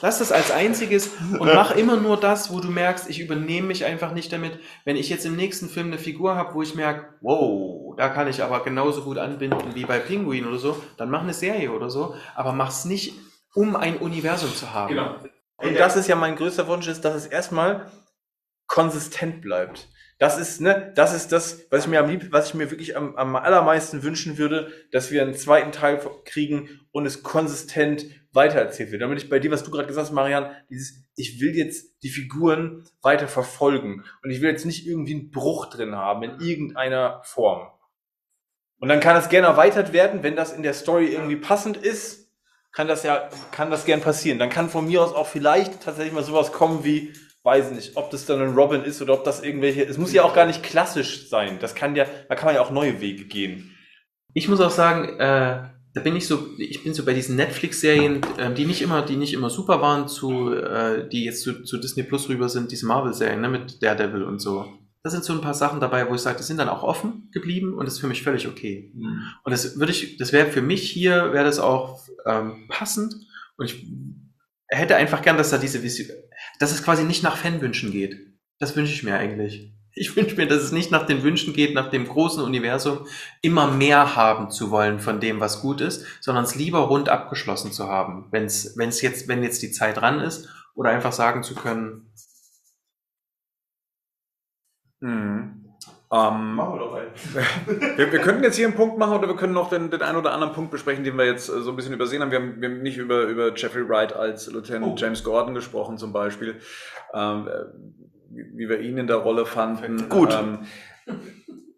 Lass 0.00 0.18
das 0.18 0.32
als 0.32 0.50
einziges 0.50 1.10
und 1.38 1.52
mach 1.54 1.74
immer 1.74 1.96
nur 1.96 2.16
das, 2.18 2.52
wo 2.52 2.60
du 2.60 2.68
merkst, 2.68 3.08
ich 3.10 3.20
übernehme 3.20 3.68
mich 3.68 3.84
einfach 3.84 4.12
nicht 4.12 4.32
damit. 4.32 4.58
Wenn 4.84 4.96
ich 4.96 5.08
jetzt 5.08 5.26
im 5.26 5.36
nächsten 5.36 5.68
Film 5.68 5.88
eine 5.88 5.98
Figur 5.98 6.36
habe, 6.36 6.54
wo 6.54 6.62
ich 6.62 6.74
merke, 6.74 7.14
wow, 7.20 7.94
da 7.96 8.08
kann 8.08 8.28
ich 8.28 8.42
aber 8.42 8.62
genauso 8.62 9.02
gut 9.02 9.18
anbinden 9.18 9.74
wie 9.74 9.84
bei 9.84 9.98
Pinguin 9.98 10.46
oder 10.46 10.58
so, 10.58 10.80
dann 10.96 11.10
mach 11.10 11.22
eine 11.22 11.34
Serie 11.34 11.72
oder 11.72 11.90
so, 11.90 12.14
aber 12.34 12.52
mach's 12.52 12.84
nicht, 12.84 13.14
um 13.54 13.76
ein 13.76 13.96
Universum 13.96 14.54
zu 14.54 14.72
haben. 14.72 14.94
Genau. 14.94 15.16
Und 15.56 15.78
das 15.78 15.96
ist 15.96 16.08
ja 16.08 16.14
mein 16.14 16.36
größter 16.36 16.68
Wunsch, 16.68 16.86
ist, 16.86 17.04
dass 17.04 17.14
es 17.14 17.26
erstmal 17.26 17.90
konsistent 18.68 19.40
bleibt. 19.40 19.88
Das 20.18 20.36
ist, 20.36 20.60
ne, 20.60 20.92
das 20.96 21.14
ist 21.14 21.30
das, 21.30 21.66
was 21.70 21.84
ich 21.84 21.90
mir 21.90 22.00
am 22.00 22.08
lieb, 22.08 22.32
was 22.32 22.48
ich 22.48 22.54
mir 22.54 22.70
wirklich 22.70 22.96
am, 22.96 23.14
am 23.14 23.36
allermeisten 23.36 24.02
wünschen 24.02 24.36
würde, 24.36 24.72
dass 24.90 25.12
wir 25.12 25.22
einen 25.22 25.34
zweiten 25.34 25.70
Teil 25.70 26.00
kriegen 26.24 26.68
und 26.90 27.06
es 27.06 27.22
konsistent 27.22 28.04
weitererzählt 28.32 28.90
wird. 28.90 29.02
Damit 29.02 29.22
ich 29.22 29.30
bei 29.30 29.38
dir, 29.38 29.50
was 29.50 29.64
du 29.64 29.70
gerade 29.70 29.86
gesagt 29.86 30.06
hast, 30.06 30.14
Marian, 30.14 30.50
dieses, 30.70 31.04
ich 31.16 31.40
will 31.40 31.56
jetzt 31.56 32.02
die 32.02 32.10
Figuren 32.10 32.84
weiter 33.02 33.28
verfolgen 33.28 34.04
und 34.22 34.30
ich 34.30 34.40
will 34.40 34.50
jetzt 34.50 34.66
nicht 34.66 34.86
irgendwie 34.86 35.14
einen 35.14 35.30
Bruch 35.30 35.66
drin 35.66 35.96
haben 35.96 36.22
in 36.22 36.40
irgendeiner 36.40 37.22
Form. 37.24 37.68
Und 38.80 38.88
dann 38.88 39.00
kann 39.00 39.16
es 39.16 39.28
gerne 39.28 39.48
erweitert 39.48 39.92
werden, 39.92 40.22
wenn 40.22 40.36
das 40.36 40.52
in 40.52 40.62
der 40.62 40.74
Story 40.74 41.06
irgendwie 41.06 41.36
passend 41.36 41.76
ist. 41.76 42.30
kann 42.72 42.86
das 42.86 43.02
ja, 43.02 43.28
kann 43.50 43.70
das 43.70 43.86
gern 43.86 44.00
passieren. 44.00 44.38
Dann 44.38 44.50
kann 44.50 44.68
von 44.68 44.86
mir 44.86 45.02
aus 45.02 45.14
auch 45.14 45.26
vielleicht 45.26 45.82
tatsächlich 45.82 46.12
mal 46.12 46.22
sowas 46.22 46.52
kommen 46.52 46.84
wie, 46.84 47.12
weiß 47.42 47.72
nicht, 47.72 47.96
ob 47.96 48.10
das 48.10 48.26
dann 48.26 48.40
ein 48.40 48.54
Robin 48.54 48.84
ist 48.84 49.02
oder 49.02 49.14
ob 49.14 49.24
das 49.24 49.42
irgendwelche, 49.42 49.82
es 49.82 49.98
muss 49.98 50.12
ja 50.12 50.22
auch 50.22 50.34
gar 50.34 50.46
nicht 50.46 50.62
klassisch 50.62 51.28
sein. 51.28 51.58
Das 51.60 51.74
kann 51.74 51.96
ja, 51.96 52.04
da 52.28 52.34
kann 52.34 52.46
man 52.46 52.54
ja 52.54 52.60
auch 52.60 52.70
neue 52.70 53.00
Wege 53.00 53.24
gehen. 53.24 53.74
Ich 54.34 54.48
muss 54.48 54.60
auch 54.60 54.70
sagen, 54.70 55.18
äh, 55.18 55.70
da 55.98 56.04
bin 56.04 56.14
ich 56.14 56.28
so, 56.28 56.50
ich 56.58 56.84
bin 56.84 56.94
so 56.94 57.04
bei 57.04 57.12
diesen 57.12 57.34
Netflix-Serien, 57.34 58.22
äh, 58.38 58.54
die 58.54 58.66
nicht 58.66 58.82
immer, 58.82 59.02
die 59.02 59.16
nicht 59.16 59.34
immer 59.34 59.50
super 59.50 59.80
waren, 59.80 60.06
zu, 60.06 60.52
äh, 60.52 61.08
die 61.08 61.24
jetzt 61.24 61.42
zu, 61.42 61.64
zu 61.64 61.78
Disney 61.78 62.04
Plus 62.04 62.28
rüber 62.28 62.48
sind, 62.48 62.70
diese 62.70 62.86
Marvel-Serien, 62.86 63.40
ne, 63.40 63.48
mit 63.48 63.82
Daredevil 63.82 64.22
und 64.22 64.38
so. 64.38 64.72
Da 65.02 65.10
sind 65.10 65.24
so 65.24 65.32
ein 65.32 65.40
paar 65.40 65.54
Sachen 65.54 65.80
dabei, 65.80 66.08
wo 66.08 66.14
ich 66.14 66.20
sage, 66.20 66.38
die 66.38 66.44
sind 66.44 66.58
dann 66.58 66.68
auch 66.68 66.84
offen 66.84 67.30
geblieben 67.32 67.74
und 67.74 67.84
das 67.84 67.94
ist 67.94 68.00
für 68.00 68.06
mich 68.06 68.22
völlig 68.22 68.46
okay. 68.46 68.92
Und 69.42 69.50
das 69.50 69.78
würde 69.78 69.90
ich, 69.90 70.18
das 70.18 70.32
wäre 70.32 70.50
für 70.50 70.62
mich 70.62 70.88
hier, 70.88 71.32
wäre 71.32 71.44
das 71.44 71.58
auch 71.58 72.00
ähm, 72.26 72.66
passend. 72.68 73.14
Und 73.56 73.66
ich 73.66 73.86
hätte 74.68 74.96
einfach 74.96 75.22
gern, 75.22 75.36
dass 75.36 75.50
da 75.50 75.58
diese 75.58 75.82
Vision, 75.82 76.16
dass 76.60 76.72
es 76.72 76.84
quasi 76.84 77.02
nicht 77.04 77.24
nach 77.24 77.36
Fanwünschen 77.36 77.90
geht. 77.90 78.16
Das 78.60 78.76
wünsche 78.76 78.92
ich 78.92 79.02
mir 79.02 79.16
eigentlich. 79.16 79.72
Ich 79.98 80.16
wünsche 80.16 80.36
mir, 80.36 80.46
dass 80.46 80.62
es 80.62 80.72
nicht 80.72 80.90
nach 80.90 81.06
den 81.06 81.22
Wünschen 81.22 81.52
geht, 81.52 81.74
nach 81.74 81.90
dem 81.90 82.06
großen 82.06 82.42
Universum, 82.42 83.06
immer 83.42 83.68
mehr 83.70 84.16
haben 84.16 84.50
zu 84.50 84.70
wollen 84.70 85.00
von 85.00 85.20
dem, 85.20 85.40
was 85.40 85.60
gut 85.60 85.80
ist, 85.80 86.04
sondern 86.20 86.44
es 86.44 86.54
lieber 86.54 86.80
rund 86.80 87.08
abgeschlossen 87.08 87.72
zu 87.72 87.88
haben, 87.88 88.26
wenn 88.30 88.44
es, 88.44 88.76
wenn 88.76 88.88
es 88.88 89.02
jetzt, 89.02 89.28
wenn 89.28 89.42
jetzt 89.42 89.62
die 89.62 89.70
Zeit 89.70 89.98
dran 89.98 90.20
ist, 90.20 90.48
oder 90.74 90.90
einfach 90.90 91.12
sagen 91.12 91.42
zu 91.42 91.54
können, 91.54 92.08
Mhm. 95.00 95.58
Ähm, 96.10 96.54
Machen 96.54 96.74
wir 96.74 96.78
doch 96.78 96.94
einen. 96.94 97.12
wir, 97.98 98.12
wir 98.12 98.18
könnten 98.20 98.42
jetzt 98.42 98.56
hier 98.56 98.66
einen 98.66 98.76
Punkt 98.76 98.96
machen 98.96 99.18
oder 99.18 99.28
wir 99.28 99.36
können 99.36 99.52
noch 99.52 99.68
den, 99.68 99.90
den 99.90 100.00
einen 100.00 100.16
oder 100.16 100.32
anderen 100.32 100.54
Punkt 100.54 100.70
besprechen, 100.70 101.04
den 101.04 101.18
wir 101.18 101.26
jetzt 101.26 101.50
äh, 101.50 101.60
so 101.60 101.70
ein 101.70 101.76
bisschen 101.76 101.92
übersehen 101.92 102.22
haben. 102.22 102.30
Wir 102.30 102.38
haben, 102.38 102.60
wir 102.60 102.68
haben 102.70 102.82
nicht 102.82 102.96
über, 102.96 103.24
über 103.24 103.54
Jeffrey 103.54 103.86
Wright 103.86 104.14
als 104.14 104.50
Lieutenant 104.50 104.86
Oh. 104.86 104.94
James 104.96 105.22
Gordon 105.22 105.54
gesprochen 105.54 105.98
zum 105.98 106.14
Beispiel, 106.14 106.60
ähm, 107.12 107.46
äh, 107.46 107.97
wie 108.30 108.44
wie 108.54 108.68
wir 108.68 108.80
ihn 108.80 108.98
in 108.98 109.06
der 109.06 109.16
Rolle 109.16 109.46
fanden. 109.46 110.08
Gut. 110.08 110.32
Ähm, 110.32 110.58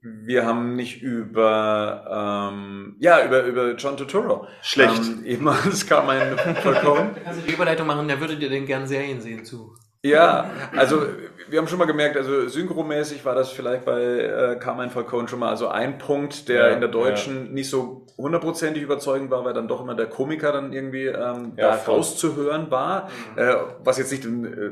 wir 0.02 0.46
haben 0.46 0.76
nicht 0.76 1.02
über, 1.02 2.50
ähm, 2.52 2.96
ja, 3.00 3.24
über, 3.24 3.44
über 3.44 3.72
John 3.74 3.96
Turturro. 3.96 4.46
Schlecht. 4.62 5.02
Ähm, 5.06 5.24
ehemals 5.26 5.86
kam 5.86 6.08
ein 6.08 6.38
Falcone. 6.38 7.10
da 7.14 7.20
kannst 7.22 7.42
du 7.42 7.46
die 7.46 7.54
Überleitung 7.54 7.86
machen, 7.86 8.08
der 8.08 8.18
würde 8.18 8.36
dir 8.36 8.48
den 8.48 8.64
gern 8.64 8.86
Serien 8.86 9.20
sehen 9.20 9.44
zu. 9.44 9.74
Ja, 10.02 10.50
also 10.74 11.02
wir 11.50 11.58
haben 11.58 11.68
schon 11.68 11.78
mal 11.78 11.84
gemerkt, 11.84 12.16
also 12.16 12.48
synchromäßig 12.48 13.22
war 13.26 13.34
das 13.34 13.50
vielleicht 13.50 13.84
bei 13.84 14.00
äh, 14.00 14.56
Carmine 14.58 14.88
Falcone 14.88 15.28
schon 15.28 15.40
mal 15.40 15.50
also 15.50 15.68
ein 15.68 15.98
Punkt, 15.98 16.48
der 16.48 16.68
Ja, 16.68 16.74
in 16.74 16.80
der 16.80 16.88
deutschen 16.88 17.52
nicht 17.52 17.68
so 17.68 18.06
hundertprozentig 18.16 18.82
überzeugend 18.82 19.30
war, 19.30 19.44
weil 19.44 19.52
dann 19.52 19.68
doch 19.68 19.82
immer 19.82 19.94
der 19.94 20.06
Komiker 20.06 20.52
dann 20.52 20.72
irgendwie 20.72 21.04
ähm, 21.04 21.52
Ja, 21.58 21.72
da 21.72 21.72
voll. 21.74 21.96
rauszuhören 21.96 22.70
war, 22.70 23.10
äh, 23.36 23.54
was 23.84 23.98
jetzt 23.98 24.10
nicht 24.10 24.24
den, 24.24 24.44
äh, 24.46 24.70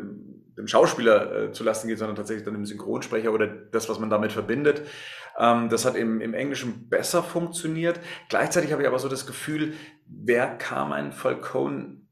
dem 0.58 0.68
Schauspieler 0.68 1.44
äh, 1.44 1.52
zu 1.52 1.64
Lasten 1.64 1.88
geht, 1.88 1.98
sondern 1.98 2.16
tatsächlich 2.16 2.44
dann 2.44 2.54
dem 2.54 2.66
Synchronsprecher 2.66 3.32
oder 3.32 3.46
das, 3.46 3.88
was 3.88 3.98
man 3.98 4.10
damit 4.10 4.32
verbindet. 4.32 4.82
Ähm, 5.38 5.68
das 5.70 5.84
hat 5.86 5.94
im, 5.96 6.20
im 6.20 6.34
Englischen 6.34 6.88
besser 6.90 7.22
funktioniert. 7.22 8.00
Gleichzeitig 8.28 8.72
habe 8.72 8.82
ich 8.82 8.88
aber 8.88 8.98
so 8.98 9.08
das 9.08 9.26
Gefühl, 9.26 9.72
wer 10.06 10.48
Carmine 10.58 11.12
Falcone 11.12 12.02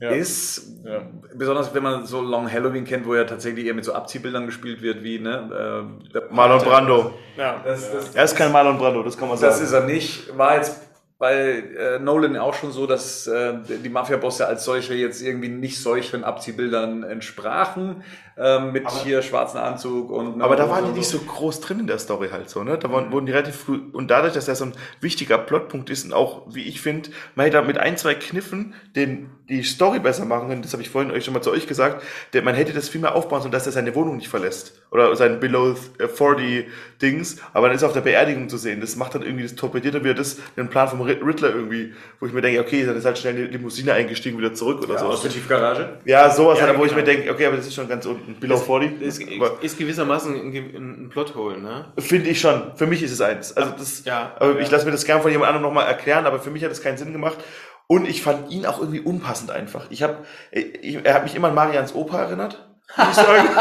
Ja. 0.00 0.10
ist, 0.10 0.78
Ja. 0.84 1.10
besonders 1.34 1.74
wenn 1.74 1.82
man 1.82 2.06
so 2.06 2.20
Long 2.20 2.50
Halloween 2.52 2.84
kennt, 2.84 3.04
wo 3.06 3.14
ja 3.16 3.24
tatsächlich 3.24 3.64
eher 3.66 3.74
mit 3.74 3.84
so 3.84 3.94
Abziehbildern 3.94 4.46
gespielt 4.46 4.80
wird, 4.82 5.02
wie 5.02 5.18
ne, 5.18 5.88
äh, 6.14 6.20
Marlon. 6.32 6.60
Brando. 6.62 7.14
Ja, 7.36 7.62
das, 7.64 7.90
das, 7.90 8.14
Er 8.14 8.24
ist 8.24 8.36
kein 8.36 8.52
Marlon 8.52 8.78
Brando, 8.78 9.02
das 9.02 9.16
kann 9.18 9.28
man 9.28 9.38
sagen. 9.38 9.50
das 9.52 9.60
ist 9.60 9.72
er 9.72 9.84
nicht. 9.84 10.36
War 10.38 10.54
jetzt 10.56 10.87
bei 11.18 11.34
äh, 11.34 11.98
Nolan 11.98 12.36
auch 12.36 12.54
schon 12.54 12.70
so, 12.70 12.86
dass 12.86 13.26
äh, 13.26 13.54
die 13.82 13.88
Mafia-Bosse 13.88 14.46
als 14.46 14.64
solche 14.64 14.94
jetzt 14.94 15.20
irgendwie 15.20 15.48
nicht 15.48 15.82
solchen 15.82 16.22
Abziehbildern 16.22 17.02
entsprachen, 17.02 18.04
ähm, 18.40 18.72
mit 18.72 18.88
hier 18.90 19.22
schwarzen 19.22 19.58
Anzug 19.58 20.10
und. 20.10 20.40
Aber 20.40 20.56
da 20.56 20.70
waren 20.70 20.84
die 20.92 20.98
nicht 20.98 21.08
so 21.08 21.18
groß 21.18 21.60
drin 21.60 21.80
in 21.80 21.86
der 21.86 21.98
Story 21.98 22.28
halt 22.30 22.48
so, 22.50 22.62
ne? 22.62 22.78
Da 22.78 22.88
Mhm. 22.88 22.92
waren, 22.92 23.12
wurden 23.12 23.26
die 23.26 23.32
relativ 23.32 23.56
früh, 23.56 23.80
und 23.92 24.10
dadurch, 24.10 24.32
dass 24.34 24.46
er 24.48 24.54
so 24.54 24.64
ein 24.66 24.72
wichtiger 25.00 25.38
Plotpunkt 25.38 25.90
ist 25.90 26.04
und 26.04 26.12
auch, 26.12 26.42
wie 26.48 26.62
ich 26.64 26.80
finde, 26.80 27.10
man 27.34 27.44
hätte 27.46 27.60
mit 27.62 27.78
ein, 27.78 27.96
zwei 27.96 28.14
Kniffen 28.14 28.74
den, 28.96 29.30
die 29.48 29.62
Story 29.62 29.98
besser 29.98 30.24
machen 30.24 30.48
können, 30.48 30.62
das 30.62 30.72
habe 30.72 30.82
ich 30.82 30.90
vorhin 30.90 31.10
euch 31.10 31.24
schon 31.24 31.34
mal 31.34 31.40
zu 31.42 31.50
euch 31.50 31.66
gesagt, 31.66 32.02
der, 32.32 32.42
man 32.42 32.54
hätte 32.54 32.72
das 32.72 32.88
viel 32.88 33.00
mehr 33.00 33.14
aufbauen 33.14 33.40
sollen, 33.40 33.52
dass 33.52 33.66
er 33.66 33.72
seine 33.72 33.94
Wohnung 33.94 34.16
nicht 34.18 34.28
verlässt. 34.28 34.80
Oder 34.90 35.14
sein 35.16 35.40
Below 35.40 35.74
40 35.98 36.66
Dings, 37.02 37.38
aber 37.52 37.68
dann 37.68 37.76
ist 37.76 37.82
er 37.82 37.88
auf 37.88 37.94
der 37.94 38.00
Beerdigung 38.02 38.48
zu 38.48 38.56
sehen. 38.56 38.80
Das 38.80 38.96
macht 38.96 39.14
dann 39.14 39.22
irgendwie, 39.22 39.42
das 39.44 39.54
torpediert 39.54 39.94
dann 39.94 40.04
wieder 40.04 40.14
das, 40.14 40.36
den 40.56 40.68
Plan 40.68 40.88
vom 40.88 41.00
Rid- 41.00 41.24
Riddler 41.24 41.50
irgendwie, 41.50 41.92
wo 42.20 42.26
ich 42.26 42.32
mir 42.32 42.40
denke, 42.40 42.60
okay, 42.60 42.84
dann 42.84 42.96
ist 42.96 43.04
halt 43.04 43.18
schnell 43.18 43.36
in 43.38 43.46
die 43.46 43.56
Limousine 43.56 43.92
eingestiegen, 43.94 44.38
wieder 44.38 44.54
zurück 44.54 44.82
oder 44.82 44.94
ja, 44.94 45.02
aus 45.02 45.16
so. 45.22 45.28
der 45.28 45.32
Tiefgarage. 45.32 45.98
Ja, 46.04 46.30
sowas 46.30 46.58
Ja, 46.58 46.66
halt, 46.66 46.78
wo 46.78 46.84
ich 46.84 46.90
genau. 46.94 47.00
mir 47.00 47.06
denke, 47.06 47.30
okay, 47.30 47.46
aber 47.46 47.56
das 47.56 47.66
ist 47.66 47.74
schon 47.74 47.88
ganz 47.88 48.04
unten. 48.06 48.27
Below 48.40 48.58
40. 48.58 49.00
Ist, 49.00 49.22
ist 49.62 49.78
gewissermaßen 49.78 50.34
ein, 50.34 50.54
ein, 50.54 51.08
Plothole, 51.08 51.58
ne? 51.58 51.92
Finde 51.98 52.30
ich 52.30 52.40
schon. 52.40 52.76
Für 52.76 52.86
mich 52.86 53.02
ist 53.02 53.12
es 53.12 53.20
eins. 53.20 53.56
Also 53.56 53.72
das, 53.78 54.04
Ja, 54.04 54.32
aber 54.38 54.60
ich 54.60 54.66
ja. 54.66 54.72
lasse 54.72 54.84
mir 54.84 54.92
das 54.92 55.04
gern 55.04 55.22
von 55.22 55.30
jemand 55.30 55.48
anderem 55.48 55.62
nochmal 55.62 55.86
erklären, 55.86 56.26
aber 56.26 56.38
für 56.38 56.50
mich 56.50 56.64
hat 56.64 56.70
es 56.70 56.82
keinen 56.82 56.98
Sinn 56.98 57.12
gemacht. 57.12 57.38
Und 57.86 58.06
ich 58.06 58.22
fand 58.22 58.50
ihn 58.50 58.66
auch 58.66 58.80
irgendwie 58.80 59.00
unpassend 59.00 59.50
einfach. 59.50 59.86
Ich 59.90 60.02
habe, 60.02 60.18
ich, 60.50 61.04
er 61.04 61.14
hat 61.14 61.24
mich 61.24 61.34
immer 61.34 61.48
an 61.48 61.54
Marians 61.54 61.94
Opa 61.94 62.20
erinnert. 62.20 62.68
Muss 62.96 63.08
ich 63.08 63.14
sagen. 63.14 63.48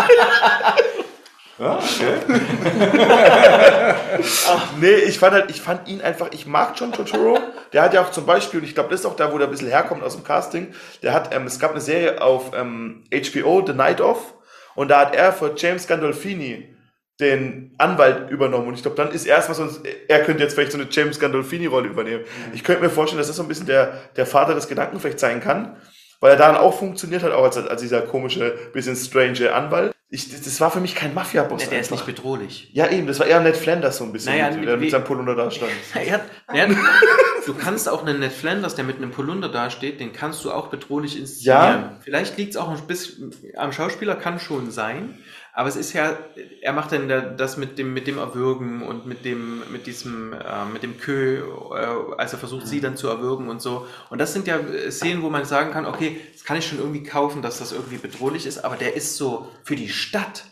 Ja, 1.59 1.79
okay. 1.79 2.19
nee, 4.79 4.93
ich 4.93 5.17
fand 5.17 5.33
halt, 5.33 5.49
ich 5.49 5.59
fand 5.59 5.87
ihn 5.87 6.01
einfach, 6.01 6.27
ich 6.31 6.45
mag 6.45 6.73
John 6.75 6.91
Turturro. 6.91 7.39
Der 7.73 7.81
hat 7.81 7.95
ja 7.95 8.03
auch 8.03 8.11
zum 8.11 8.27
Beispiel, 8.27 8.59
und 8.59 8.65
ich 8.67 8.75
glaube, 8.75 8.91
das 8.91 8.99
ist 8.99 9.07
auch 9.07 9.15
da, 9.15 9.33
wo 9.33 9.39
der 9.39 9.47
ein 9.47 9.51
bisschen 9.51 9.69
herkommt 9.69 10.03
aus 10.03 10.13
dem 10.13 10.23
Casting, 10.23 10.71
der 11.01 11.13
hat, 11.13 11.33
ähm, 11.33 11.47
es 11.47 11.59
gab 11.59 11.71
eine 11.71 11.81
Serie 11.81 12.21
auf 12.21 12.51
ähm, 12.55 13.03
HBO, 13.11 13.65
The 13.65 13.73
Night 13.73 14.01
Of, 14.01 14.35
und 14.77 14.87
da 14.89 14.99
hat 15.01 15.13
er 15.15 15.33
für 15.33 15.53
James 15.57 15.87
Gandolfini 15.87 16.73
den 17.19 17.73
Anwalt 17.79 18.29
übernommen. 18.29 18.67
Und 18.67 18.75
ich 18.75 18.83
glaube, 18.83 18.95
dann 18.95 19.11
ist 19.11 19.25
erstmal 19.25 19.55
so, 19.69 19.81
er 20.07 20.23
könnte 20.23 20.43
jetzt 20.43 20.53
vielleicht 20.53 20.71
so 20.71 20.77
eine 20.77 20.87
James 20.89 21.19
Gandolfini-Rolle 21.19 21.87
übernehmen. 21.89 22.23
Ich 22.53 22.63
könnte 22.63 22.83
mir 22.83 22.89
vorstellen, 22.91 23.17
dass 23.17 23.25
das 23.27 23.35
so 23.37 23.41
ein 23.41 23.47
bisschen 23.47 23.65
der, 23.65 23.99
der 24.15 24.27
Vater 24.27 24.53
des 24.53 24.67
Gedanken 24.67 24.99
vielleicht 24.99 25.19
sein 25.19 25.41
kann, 25.41 25.77
weil 26.19 26.31
er 26.31 26.37
dann 26.37 26.55
auch 26.55 26.77
funktioniert 26.77 27.23
hat, 27.23 27.31
auch 27.31 27.43
als, 27.43 27.57
als 27.57 27.81
dieser 27.81 28.01
komische, 28.01 28.55
bisschen 28.71 28.95
strange 28.95 29.51
Anwalt. 29.51 29.93
Ich, 30.09 30.29
das, 30.29 30.61
war 30.61 30.69
für 30.71 30.79
mich 30.79 30.93
kein 30.95 31.13
Mafia-Boss. 31.15 31.63
Der, 31.63 31.69
der 31.71 31.79
ist 31.81 31.91
einfach. 31.91 32.05
nicht 32.07 32.15
bedrohlich. 32.15 32.69
Ja, 32.73 32.87
eben, 32.89 33.07
das 33.07 33.19
war 33.19 33.25
eher 33.27 33.39
Ned 33.41 33.57
Flanders 33.57 33.97
so 33.97 34.03
ein 34.03 34.13
bisschen, 34.13 34.31
Naja, 34.33 34.51
mit, 34.55 34.67
der 34.67 34.77
wie- 34.77 34.83
mit 34.83 34.91
seinem 34.91 35.03
Polunder 35.03 35.35
da 35.35 35.49
stand. 35.51 35.71
Ja, 35.95 36.21
ja, 36.55 36.67
du 37.47 37.53
kannst 37.53 37.87
auch 37.89 38.05
einen 38.05 38.19
Ned 38.19 38.31
Flanders, 38.31 38.75
der 38.75 38.83
mit 38.85 38.97
einem 38.97 39.11
Polunder 39.11 39.49
dasteht, 39.49 39.99
den 39.99 40.13
kannst 40.13 40.43
du 40.45 40.51
auch 40.51 40.67
bedrohlich 40.67 41.17
inszenieren. 41.17 41.81
Ja. 41.81 41.95
Vielleicht 42.01 42.37
liegt 42.37 42.51
es 42.51 42.57
auch 42.57 42.69
ein 42.69 42.87
bisschen 42.87 43.31
am 43.55 43.71
Schauspieler, 43.71 44.15
kann 44.15 44.39
schon 44.39 44.69
sein. 44.71 45.17
Aber 45.53 45.69
es 45.69 45.75
ist 45.75 45.93
ja, 45.93 46.15
er 46.61 46.73
macht 46.73 46.91
dann 46.91 47.09
da- 47.09 47.19
das 47.21 47.57
mit 47.57 47.79
dem, 47.79 47.91
mit 47.91 48.05
dem 48.05 48.19
Erwürgen 48.19 48.83
und 48.83 49.07
mit 49.07 49.25
dem, 49.25 49.63
mit 49.71 49.87
diesem, 49.87 50.33
äh, 50.33 50.65
mit 50.71 50.83
dem 50.83 50.99
Kö, 50.99 51.39
äh, 51.73 52.15
als 52.19 52.31
er 52.33 52.37
versucht, 52.37 52.67
sie 52.67 52.79
dann 52.79 52.95
zu 52.95 53.07
erwürgen 53.07 53.49
und 53.49 53.59
so. 53.59 53.87
Und 54.11 54.19
das 54.19 54.33
sind 54.33 54.45
ja 54.45 54.57
äh, 54.59 54.91
Szenen, 54.91 55.23
wo 55.23 55.31
man 55.31 55.45
sagen 55.45 55.71
kann, 55.71 55.87
okay, 55.87 56.21
das 56.33 56.43
kann 56.43 56.57
ich 56.57 56.67
schon 56.67 56.77
irgendwie 56.77 57.01
kaufen, 57.01 57.41
dass 57.41 57.57
das 57.57 57.71
irgendwie 57.71 57.97
bedrohlich 57.97 58.45
ist, 58.45 58.63
aber 58.63 58.75
der 58.75 58.95
ist 58.95 59.17
so 59.17 59.49
für 59.63 59.75
die 59.75 59.89
Stadt, 59.89 60.43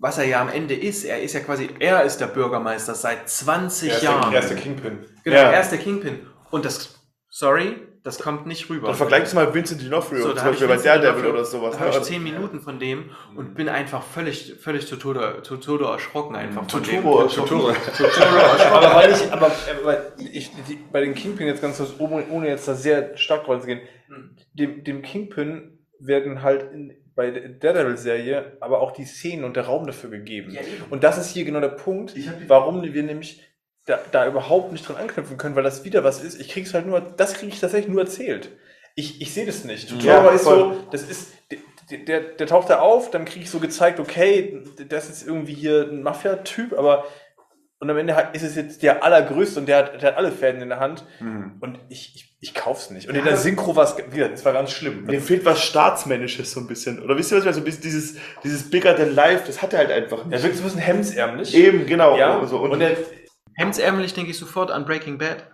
was 0.00 0.18
er 0.18 0.24
ja 0.24 0.40
am 0.40 0.48
Ende 0.48 0.74
ist. 0.74 1.04
Er 1.04 1.20
ist 1.22 1.32
ja 1.34 1.40
quasi, 1.40 1.68
er 1.78 2.02
ist 2.04 2.18
der 2.18 2.26
Bürgermeister 2.26 2.94
seit 2.94 3.28
20 3.28 3.90
Er 3.92 4.02
Jahren. 4.02 4.30
der, 4.30 4.38
er 4.40 4.44
ist 4.44 4.50
der 4.50 4.58
Kingpin. 4.58 4.98
Genau, 5.24 5.36
Ja. 5.36 5.50
er 5.50 5.60
ist 5.60 5.70
der 5.70 5.78
Kingpin. 5.78 6.20
Und 6.50 6.64
das, 6.64 7.00
sorry, 7.28 7.76
das 8.04 8.20
kommt 8.20 8.46
nicht 8.46 8.70
rüber. 8.70 8.86
Dann 8.86 8.96
vergleich 8.96 9.24
das 9.24 9.34
mal 9.34 9.46
mit 9.46 9.54
Vincent 9.54 9.82
D'Onofrio, 9.82 10.18
So, 10.20 10.28
zum 10.28 10.36
da 10.36 10.44
hab 10.44 10.52
ich 10.54 10.60
Beispiel 10.60 10.68
bei 10.68 10.76
Daredevil 10.76 11.30
oder 11.30 11.44
sowas. 11.44 11.74
Da 11.74 11.80
habe 11.80 11.90
ich 11.90 11.96
Also- 11.96 12.08
zehn 12.08 12.22
Minuten 12.22 12.60
von 12.60 12.78
dem 12.78 13.10
und 13.36 13.54
bin 13.54 13.68
einfach 13.68 14.02
völlig, 14.02 14.54
völlig 14.60 14.86
zu 14.86 14.96
Tode, 14.96 15.40
zu 15.42 15.56
Tode 15.56 15.84
erschrocken 15.86 16.36
einfach 16.36 16.68
von 16.70 16.82
Totoro, 16.84 17.22
dem. 17.24 17.28
Totoro. 17.30 17.68
aber 18.72 18.94
weil 18.94 19.12
ich, 19.12 19.32
aber, 19.32 19.50
aber 19.82 19.98
ich, 20.18 20.50
die, 20.68 20.78
bei 20.92 21.00
den 21.00 21.14
Kingpin 21.14 21.48
jetzt 21.48 21.60
ganz 21.60 21.76
kurz, 21.78 21.92
ohne, 21.98 22.24
ohne 22.30 22.48
jetzt 22.48 22.66
da 22.68 22.74
sehr 22.74 23.16
stark 23.18 23.44
zu 23.46 23.66
gehen, 23.66 23.80
dem, 24.54 24.84
dem 24.84 25.02
Kingpin 25.02 25.78
werden 26.00 26.42
halt 26.42 26.72
in, 26.72 26.92
bei 27.18 27.32
der 27.32 27.48
Daredevil-Serie 27.48 28.56
aber 28.60 28.80
auch 28.80 28.92
die 28.92 29.04
Szenen 29.04 29.42
und 29.42 29.56
der 29.56 29.64
Raum 29.64 29.86
dafür 29.86 30.08
gegeben. 30.08 30.52
Ja, 30.52 30.60
und 30.88 31.02
das 31.02 31.18
ist 31.18 31.30
hier 31.30 31.44
genau 31.44 31.58
der 31.58 31.68
Punkt, 31.70 32.14
warum 32.46 32.80
wir 32.82 33.02
nämlich 33.02 33.42
da, 33.86 33.98
da 34.12 34.26
überhaupt 34.28 34.70
nicht 34.70 34.86
dran 34.88 34.96
anknüpfen 34.96 35.36
können, 35.36 35.56
weil 35.56 35.64
das 35.64 35.84
wieder 35.84 36.04
was 36.04 36.22
ist. 36.22 36.40
Ich 36.40 36.48
krieg's 36.48 36.74
halt 36.74 36.86
nur, 36.86 37.00
das 37.00 37.34
kriege 37.34 37.52
ich 37.52 37.58
tatsächlich 37.58 37.90
nur 37.92 38.02
erzählt. 38.02 38.50
Ich, 38.94 39.20
ich 39.20 39.34
sehe 39.34 39.46
das 39.46 39.64
nicht. 39.64 39.90
Ja, 39.90 39.96
Tutora 40.20 40.34
ist 40.34 40.44
voll. 40.44 40.58
so, 40.74 40.86
das 40.92 41.02
ist, 41.02 41.32
der, 41.90 41.98
der, 41.98 42.20
der 42.20 42.46
taucht 42.46 42.70
da 42.70 42.78
auf, 42.78 43.10
dann 43.10 43.24
kriege 43.24 43.44
ich 43.44 43.50
so 43.50 43.58
gezeigt, 43.58 43.98
okay, 43.98 44.62
das 44.88 45.10
ist 45.10 45.26
irgendwie 45.26 45.54
hier 45.54 45.88
ein 45.90 46.02
Mafia-Typ, 46.02 46.72
aber 46.78 47.04
und 47.80 47.90
am 47.90 47.96
Ende 47.96 48.14
hat, 48.14 48.34
ist 48.36 48.42
es 48.42 48.54
jetzt 48.56 48.82
der 48.82 49.02
allergrößte 49.04 49.60
und 49.60 49.66
der 49.66 49.78
hat, 49.78 50.02
der 50.02 50.10
hat 50.10 50.16
alle 50.16 50.32
Fäden 50.32 50.62
in 50.62 50.68
der 50.68 50.80
Hand 50.80 51.04
Mhm. 51.20 51.56
und 51.60 51.78
ich, 51.88 52.12
ich, 52.14 52.27
ich 52.40 52.54
kauf's 52.54 52.90
nicht. 52.90 53.08
Und 53.08 53.16
in 53.16 53.24
der 53.24 53.36
Synchro 53.36 53.74
war 53.74 53.84
es, 53.84 53.96
wieder, 54.12 54.32
es 54.32 54.44
war 54.44 54.52
ganz 54.52 54.70
schlimm. 54.70 55.06
Dem 55.08 55.20
fehlt 55.20 55.44
was 55.44 55.60
Staatsmännisches 55.62 56.52
so 56.52 56.60
ein 56.60 56.66
bisschen. 56.68 57.02
Oder 57.02 57.16
wisst 57.16 57.32
ihr, 57.32 57.36
was 57.38 57.42
ich 57.42 57.46
meine? 57.46 57.54
So 57.54 57.60
ein 57.60 57.64
bisschen 57.64 57.82
dieses, 57.82 58.16
dieses 58.44 58.70
Bigger 58.70 58.94
than 58.96 59.14
life, 59.14 59.44
das 59.46 59.60
hat 59.60 59.72
er 59.72 59.80
halt 59.80 59.90
einfach 59.90 60.20
Er 60.20 60.26
nicht. 60.26 60.42
wirkt 60.44 60.56
so 60.56 60.62
ein 60.62 60.64
bisschen 60.66 60.80
hemsärmlich. 60.80 61.54
Eben, 61.54 61.86
genau. 61.86 62.16
Ja, 62.16 62.44
So, 62.46 62.58
und, 62.58 62.70
und, 62.72 62.78
der, 62.78 62.96
Hemdsärmelig 63.54 64.14
denke 64.14 64.30
ich 64.30 64.38
sofort 64.38 64.70
an 64.70 64.84
Breaking 64.84 65.18
Bad. 65.18 65.50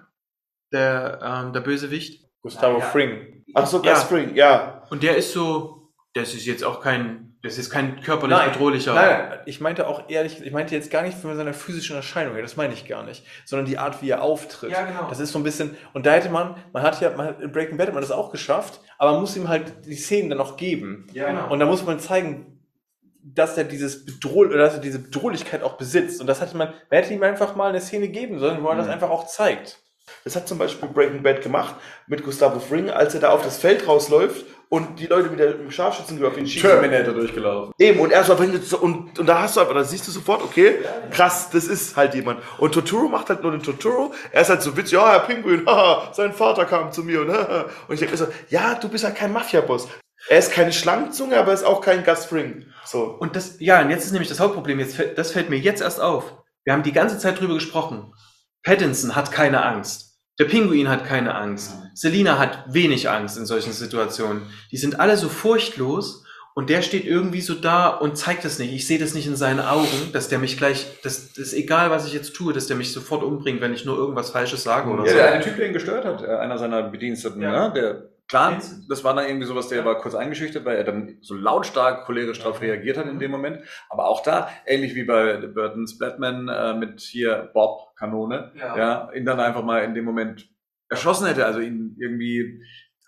Der, 0.73 1.21
ähm, 1.23 1.53
der 1.55 1.61
Bösewicht. 1.61 2.25
Gustavo 2.43 2.79
Ja, 2.79 2.85
ja. 2.85 2.91
Fring. 2.91 3.45
Ach 3.55 3.67
so, 3.67 3.83
Ja. 3.83 3.97
Spring, 3.97 4.35
ja. 4.35 4.87
Und 4.91 5.03
der 5.03 5.17
ist 5.17 5.33
so, 5.33 5.91
das 6.13 6.35
ist 6.35 6.45
jetzt 6.45 6.65
auch 6.65 6.81
kein, 6.83 7.34
das 7.45 7.59
ist 7.59 7.69
kein 7.69 8.01
körperlich 8.01 8.39
bedrohlicher. 8.39 8.95
Nein, 8.95 9.39
ich 9.45 9.61
meinte 9.61 9.87
auch 9.87 10.09
ehrlich, 10.09 10.43
ich 10.43 10.51
meinte 10.51 10.75
jetzt 10.75 10.91
gar 10.91 11.03
nicht 11.03 11.19
von 11.19 11.37
seiner 11.37 11.53
physischen 11.53 11.95
Erscheinung 11.95 12.33
her, 12.33 12.43
das 12.43 12.57
meine 12.57 12.73
ich 12.73 12.89
gar 12.89 13.03
nicht, 13.03 13.23
sondern 13.45 13.67
die 13.67 13.77
Art, 13.77 14.01
wie 14.01 14.09
er 14.09 14.23
auftritt. 14.23 14.71
Ja, 14.71 14.87
genau. 14.87 15.09
Das 15.11 15.21
ist 15.21 15.31
so 15.31 15.39
ein 15.39 15.43
bisschen, 15.43 15.77
und 15.93 16.07
da 16.07 16.13
hätte 16.13 16.31
man, 16.31 16.57
man 16.73 16.83
hat 16.83 16.99
ja, 17.03 17.11
man 17.11 17.27
hat, 17.27 17.41
in 17.43 17.53
Breaking 17.53 17.77
Bad 17.77 17.89
hat 17.89 17.95
man 17.95 18.03
das 18.03 18.13
auch 18.13 18.33
geschafft, 18.33 18.81
aber 18.97 19.13
man 19.13 19.21
muss 19.21 19.37
ihm 19.37 19.49
halt 19.49 19.85
die 19.85 19.95
Szenen 19.95 20.31
dann 20.31 20.39
noch 20.39 20.57
geben. 20.57 21.07
Ja, 21.13 21.29
genau. 21.29 21.53
Und 21.53 21.61
da 21.61 21.67
muss 21.67 21.85
man 21.85 22.01
zeigen, 22.01 22.63
dass 23.23 23.59
er 23.59 23.65
dieses 23.65 24.07
Bedrohl 24.07 24.49
oder 24.49 24.59
dass 24.59 24.75
er 24.75 24.81
diese 24.81 24.99
Bedrohlichkeit 24.99 25.63
auch 25.63 25.75
besitzt. 25.75 26.23
Und 26.23 26.27
das 26.27 26.41
hätte 26.41 26.57
man, 26.57 26.69
man 26.69 27.03
hätte 27.03 27.13
ihm 27.13 27.23
einfach 27.23 27.57
mal 27.57 27.69
eine 27.69 27.81
Szene 27.83 28.09
geben 28.09 28.39
sollen, 28.39 28.63
wo 28.63 28.69
er 28.69 28.77
das 28.77 28.89
einfach 28.89 29.11
auch 29.11 29.27
zeigt. 29.27 29.81
Das 30.25 30.35
hat 30.35 30.49
zum 30.49 30.59
Beispiel 30.59 30.89
Breaking 30.89 31.23
Bad 31.23 31.43
gemacht 31.43 31.75
mit 32.07 32.25
Gustavo 32.25 32.59
Fring, 32.59 32.91
als 32.91 33.15
er 33.15 33.21
da 33.21 33.31
auf 33.31 33.43
das 33.43 33.59
Feld 33.59 33.87
rausläuft 33.87 34.45
und 34.75 34.99
die 34.99 35.07
Leute 35.07 35.31
mit 35.31 35.39
dem 35.41 35.71
Scharfschützengewehr 35.71 36.29
auf 36.31 36.37
ihn 36.39 36.47
schießen. 36.47 36.69
Terminator 36.69 37.15
durchgelaufen. 37.15 37.73
Eben, 37.79 38.01
und 38.01 38.11
er 38.13 38.25
so 38.25 38.35
und, 38.79 39.19
und 39.19 39.27
da 39.27 39.41
hast 39.43 39.57
du 39.57 39.61
einfach, 39.61 39.75
da 39.75 39.85
siehst 39.85 40.07
du 40.09 40.11
sofort, 40.13 40.43
okay, 40.43 40.77
krass, 41.11 41.51
das 41.51 41.65
ist 41.67 41.97
halt 41.97 42.15
jemand. 42.15 42.41
Und 42.59 42.73
Totoro 42.75 43.09
macht 43.09 43.29
halt 43.31 43.43
nur 43.43 43.53
den 43.53 43.63
Totoro, 43.63 44.13
er 44.33 44.43
ist 44.43 44.51
halt 44.51 44.63
so 44.63 44.77
witzig, 44.77 44.93
ja, 44.93 45.11
Herr 45.13 45.21
Pinguin, 45.21 45.65
haha, 45.67 46.13
sein 46.13 46.33
Vater 46.33 46.65
kam 46.65 46.93
zu 46.93 47.03
mir 47.05 47.21
und 47.23 47.31
haha. 47.33 47.67
Und 47.89 47.95
ich 47.95 48.01
denke 48.01 48.13
mir 48.13 48.19
so, 48.19 48.27
ja, 48.49 48.75
du 48.75 48.89
bist 48.89 49.05
halt 49.05 49.17
kein 49.17 49.33
Mafia-Boss. 49.33 49.89
Er 50.29 50.39
ist 50.39 50.53
keine 50.53 50.73
Schlangenzunge, 50.73 51.39
aber 51.39 51.49
er 51.49 51.55
ist 51.55 51.65
auch 51.65 51.81
kein 51.83 52.03
Gus 52.03 52.25
Fring. 52.25 52.67
So. 52.87 53.03
Und 53.05 53.37
das, 53.37 53.57
ja, 53.61 53.81
und 53.83 53.91
jetzt 53.91 54.05
ist 54.07 54.13
nämlich 54.13 54.29
das 54.31 54.41
Hauptproblem, 54.41 54.81
jetzt, 54.81 54.97
fällt- 54.97 55.19
das 55.19 55.33
fällt 55.33 55.51
mir 55.51 55.59
jetzt 55.59 55.83
erst 55.83 56.01
auf. 56.01 56.33
Wir 56.65 56.73
haben 56.73 56.83
die 56.83 56.93
ganze 56.93 57.19
Zeit 57.19 57.39
drüber 57.41 57.55
gesprochen. 57.55 58.13
Pattinson 58.63 59.15
hat 59.15 59.31
keine 59.33 59.63
Angst. 59.63 60.04
Der 60.39 60.47
Pinguin 60.47 60.89
hat 60.89 61.05
keine 61.05 61.35
Angst. 61.35 61.75
Selina 61.95 62.39
hat 62.39 62.65
wenig 62.69 63.09
Angst 63.09 63.39
in 63.39 63.47
solchen 63.47 63.73
Situationen. 63.73 64.43
Die 64.73 64.77
sind 64.77 64.99
alle 64.99 65.17
so 65.17 65.29
furchtlos 65.29 66.25
und 66.55 66.71
der 66.71 66.83
steht 66.83 67.05
irgendwie 67.05 67.41
so 67.41 67.55
da 67.55 67.89
und 67.89 68.17
zeigt 68.17 68.45
das 68.45 68.59
nicht. 68.59 68.73
Ich 68.73 68.87
sehe 68.87 68.99
das 68.99 69.15
nicht 69.15 69.27
in 69.29 69.37
seinen 69.37 69.61
Augen, 69.61 70.11
dass 70.13 70.29
der 70.29 70.39
mich 70.41 70.57
gleich, 70.57 70.87
das, 71.03 71.29
das 71.33 71.39
ist 71.39 71.53
egal, 71.55 71.91
was 71.91 72.07
ich 72.07 72.13
jetzt 72.13 72.35
tue, 72.35 72.53
dass 72.53 72.67
der 72.67 72.77
mich 72.77 72.93
sofort 72.93 73.23
umbringt, 73.23 73.61
wenn 73.61 73.75
ich 73.75 73.85
nur 73.85 73.97
irgendwas 73.97 74.31
Falsches 74.31 74.63
sage 74.65 74.91
oder 74.91 75.05
Ja, 75.05 75.11
so. 75.11 75.17
der 75.17 75.33
eine 75.35 75.45
Typ, 75.45 75.57
der 75.57 75.67
ihn 75.69 75.73
gestört 75.73 76.05
hat, 76.05 76.23
äh, 76.23 76.27
einer 76.27 76.59
seiner 76.59 76.83
Bediensteten, 76.83 77.41
Ja. 77.41 77.69
ne? 77.69 77.73
der 77.75 78.03
klar, 78.35 78.61
das 78.89 79.05
war 79.05 79.15
dann 79.15 79.27
irgendwie 79.27 79.47
sowas, 79.47 79.69
der 79.69 79.85
war 79.85 80.01
kurz 80.01 80.15
eingeschüchtert, 80.15 80.65
weil 80.65 80.77
er 80.77 80.85
dann 80.85 81.19
so 81.21 81.35
lautstark 81.35 82.05
cholerisch 82.05 82.39
darauf 82.41 82.61
reagiert 82.61 82.97
hat 82.97 83.07
in 83.07 83.21
dem 83.21 83.31
Moment. 83.31 83.61
Aber 83.89 84.09
auch 84.09 84.23
da, 84.23 84.51
ähnlich 84.67 84.95
wie 84.97 85.05
bei 85.05 85.37
Burton's 85.37 85.99
Batman 85.99 86.49
äh, 86.49 86.75
mit 86.75 87.01
hier 87.01 87.51
Bob 87.55 87.95
Kanone, 87.97 88.53
Ja. 88.57 88.77
ja. 88.77 89.13
ihn 89.13 89.25
dann 89.25 89.39
einfach 89.39 89.63
mal 89.63 89.85
in 89.85 89.95
dem 89.95 90.05
Moment 90.05 90.49
erschossen 90.89 91.27
hätte, 91.27 91.47
also 91.47 91.61
ihn 91.61 91.97
irgendwie, 92.01 92.61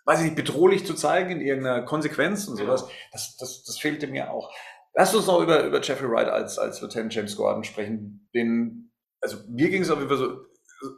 weiß 0.05 0.21
ich 0.21 0.27
nicht, 0.27 0.37
bedrohlich 0.37 0.87
zu 0.87 0.95
zeigen 0.95 1.31
in 1.31 1.41
irgendeiner 1.41 1.83
Konsequenz 1.83 2.47
und 2.47 2.57
sowas. 2.57 2.89
Das, 3.13 3.37
das, 3.37 3.65
das 3.65 3.79
fehlte 3.79 4.07
mir 4.07 4.31
auch. 4.31 4.53
Lass 4.95 5.15
uns 5.15 5.27
noch 5.27 5.41
über, 5.43 5.65
über 5.65 5.81
Jeffrey 5.83 6.09
Wright 6.09 6.29
als, 6.29 6.59
als 6.59 6.81
Lieutenant 6.81 7.13
James 7.13 7.37
Gordon 7.37 7.65
sprechen. 7.65 8.29
Den, 8.33 8.93
also 9.21 9.39
mir 9.49 9.69
ging 9.71 9.83
es 9.83 9.91
auf 9.91 9.99
jeden 9.99 10.09
Fall 10.09 10.19
so, 10.19 10.39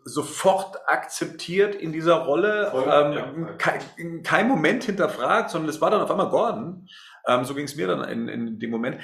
sofort 0.05 0.77
akzeptiert 0.89 1.75
in 1.75 1.93
dieser 1.93 2.15
Rolle, 2.17 2.71
Voll, 2.71 2.85
ähm, 2.85 3.13
ja. 3.13 3.53
kein, 3.59 3.81
in 3.97 4.23
keinem 4.23 4.49
Moment 4.49 4.85
hinterfragt, 4.85 5.51
sondern 5.51 5.71
es 5.71 5.81
war 5.81 5.91
dann 5.91 6.01
auf 6.01 6.11
einmal 6.11 6.31
Gordon. 6.31 6.89
Ähm, 7.27 7.45
so 7.45 7.55
ging 7.55 7.65
es 7.65 7.77
mir 7.77 7.87
dann 7.87 8.05
in, 8.09 8.29
in 8.29 8.59
dem 8.59 8.71
Moment. 8.71 9.01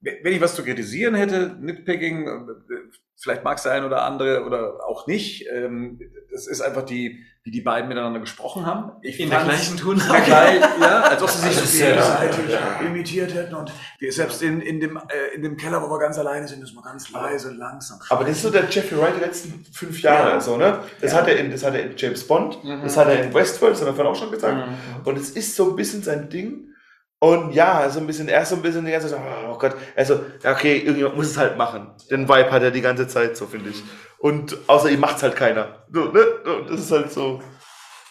Wenn 0.00 0.32
ich 0.32 0.40
was 0.40 0.54
zu 0.54 0.62
kritisieren 0.62 1.14
hätte, 1.14 1.56
Nitpicking, 1.60 2.28
äh, 2.28 2.96
vielleicht 3.18 3.44
mag 3.44 3.56
es 3.56 3.62
der 3.64 3.72
ein 3.72 3.84
oder 3.84 4.02
andere 4.04 4.44
oder 4.44 4.84
auch 4.86 5.06
nicht, 5.06 5.46
ähm, 5.52 5.98
das 6.30 6.46
ist 6.46 6.60
einfach 6.60 6.82
die, 6.82 7.24
wie 7.44 7.50
die 7.50 7.60
beiden 7.60 7.88
miteinander 7.88 8.18
gesprochen 8.20 8.66
haben. 8.66 8.92
Ich 9.02 9.18
In 9.20 9.30
der 9.30 9.42
gleichen 9.44 9.76
Tonlage. 9.76 10.08
Ja, 10.28 10.40
geil, 10.44 10.60
ja, 10.80 11.00
als 11.02 11.22
ob 11.22 11.30
sie 11.30 11.46
sich 11.48 11.54
so 11.54 11.60
Das 11.60 11.72
ist 11.74 11.80
ja- 11.80 11.86
gegenseitig 11.92 12.86
imitiert 12.86 13.34
hätten 13.34 13.54
und 13.54 13.72
wir 14.00 14.12
selbst 14.12 14.42
in, 14.42 14.60
in, 14.60 14.80
dem, 14.80 14.96
äh, 14.96 15.34
in 15.34 15.42
dem 15.42 15.56
Keller, 15.56 15.80
wo 15.80 15.88
wir 15.88 15.98
ganz 15.98 16.18
alleine 16.18 16.46
sind, 16.48 16.62
ist 16.62 16.74
mal 16.74 16.82
ganz 16.82 17.10
leise, 17.10 17.52
langsam. 17.52 18.00
Aber 18.10 18.24
das 18.24 18.32
ist 18.36 18.42
so 18.42 18.50
der 18.50 18.64
Jeffrey 18.68 18.98
Wright 18.98 19.14
der 19.18 19.28
letzten 19.28 19.64
fünf 19.72 20.02
Jahre, 20.02 20.30
Ja. 20.30 20.40
so, 20.40 20.56
ne? 20.56 20.80
Das, 21.00 21.12
Ja. 21.12 21.18
hat 21.18 21.28
er 21.28 21.36
in, 21.38 21.50
das 21.52 21.64
hat 21.64 21.74
er 21.74 21.82
in 21.84 21.92
James 21.96 22.26
Bond, 22.26 22.62
Mhm. 22.64 22.82
das 22.82 22.96
hat 22.96 23.06
er 23.08 23.22
in 23.22 23.32
Westworld, 23.32 23.74
das 23.74 23.80
hat 23.80 23.88
er 23.88 23.94
vorhin 23.94 24.12
auch 24.12 24.18
schon 24.18 24.30
gesagt. 24.32 24.56
Mhm. 24.68 24.74
Und 25.06 25.16
es 25.16 25.30
ist 25.30 25.54
so 25.56 25.70
ein 25.70 25.76
bisschen 25.76 26.02
sein 26.02 26.28
Ding. 26.28 26.70
Und 27.18 27.52
ja, 27.54 27.88
so 27.88 27.98
ein 28.00 28.06
bisschen, 28.06 28.28
er 28.28 28.42
ist 28.42 28.50
so 28.50 28.56
ein 28.56 28.62
bisschen 28.62 28.84
die 28.84 28.92
ganze 28.92 29.08
Zeit, 29.08 29.18
so, 29.18 29.48
oh 29.50 29.58
Gott, 29.58 29.74
also, 29.96 30.20
ja, 30.42 30.52
okay, 30.52 30.78
irgendjemand 30.78 31.16
muss 31.16 31.26
es 31.28 31.38
halt 31.38 31.56
machen. 31.56 31.92
Den 32.10 32.28
Vibe 32.28 32.50
hat 32.50 32.62
er 32.62 32.70
die 32.70 32.82
ganze 32.82 33.08
Zeit, 33.08 33.36
so 33.36 33.46
finde 33.46 33.70
ich. 33.70 33.82
Und 34.18 34.56
außer 34.66 34.90
ihm 34.90 35.00
macht's 35.00 35.22
halt 35.22 35.34
keiner. 35.34 35.86
So, 35.90 36.04
ne? 36.12 36.20
Und 36.44 36.70
Das 36.70 36.80
ist 36.80 36.92
halt 36.92 37.10
so. 37.10 37.40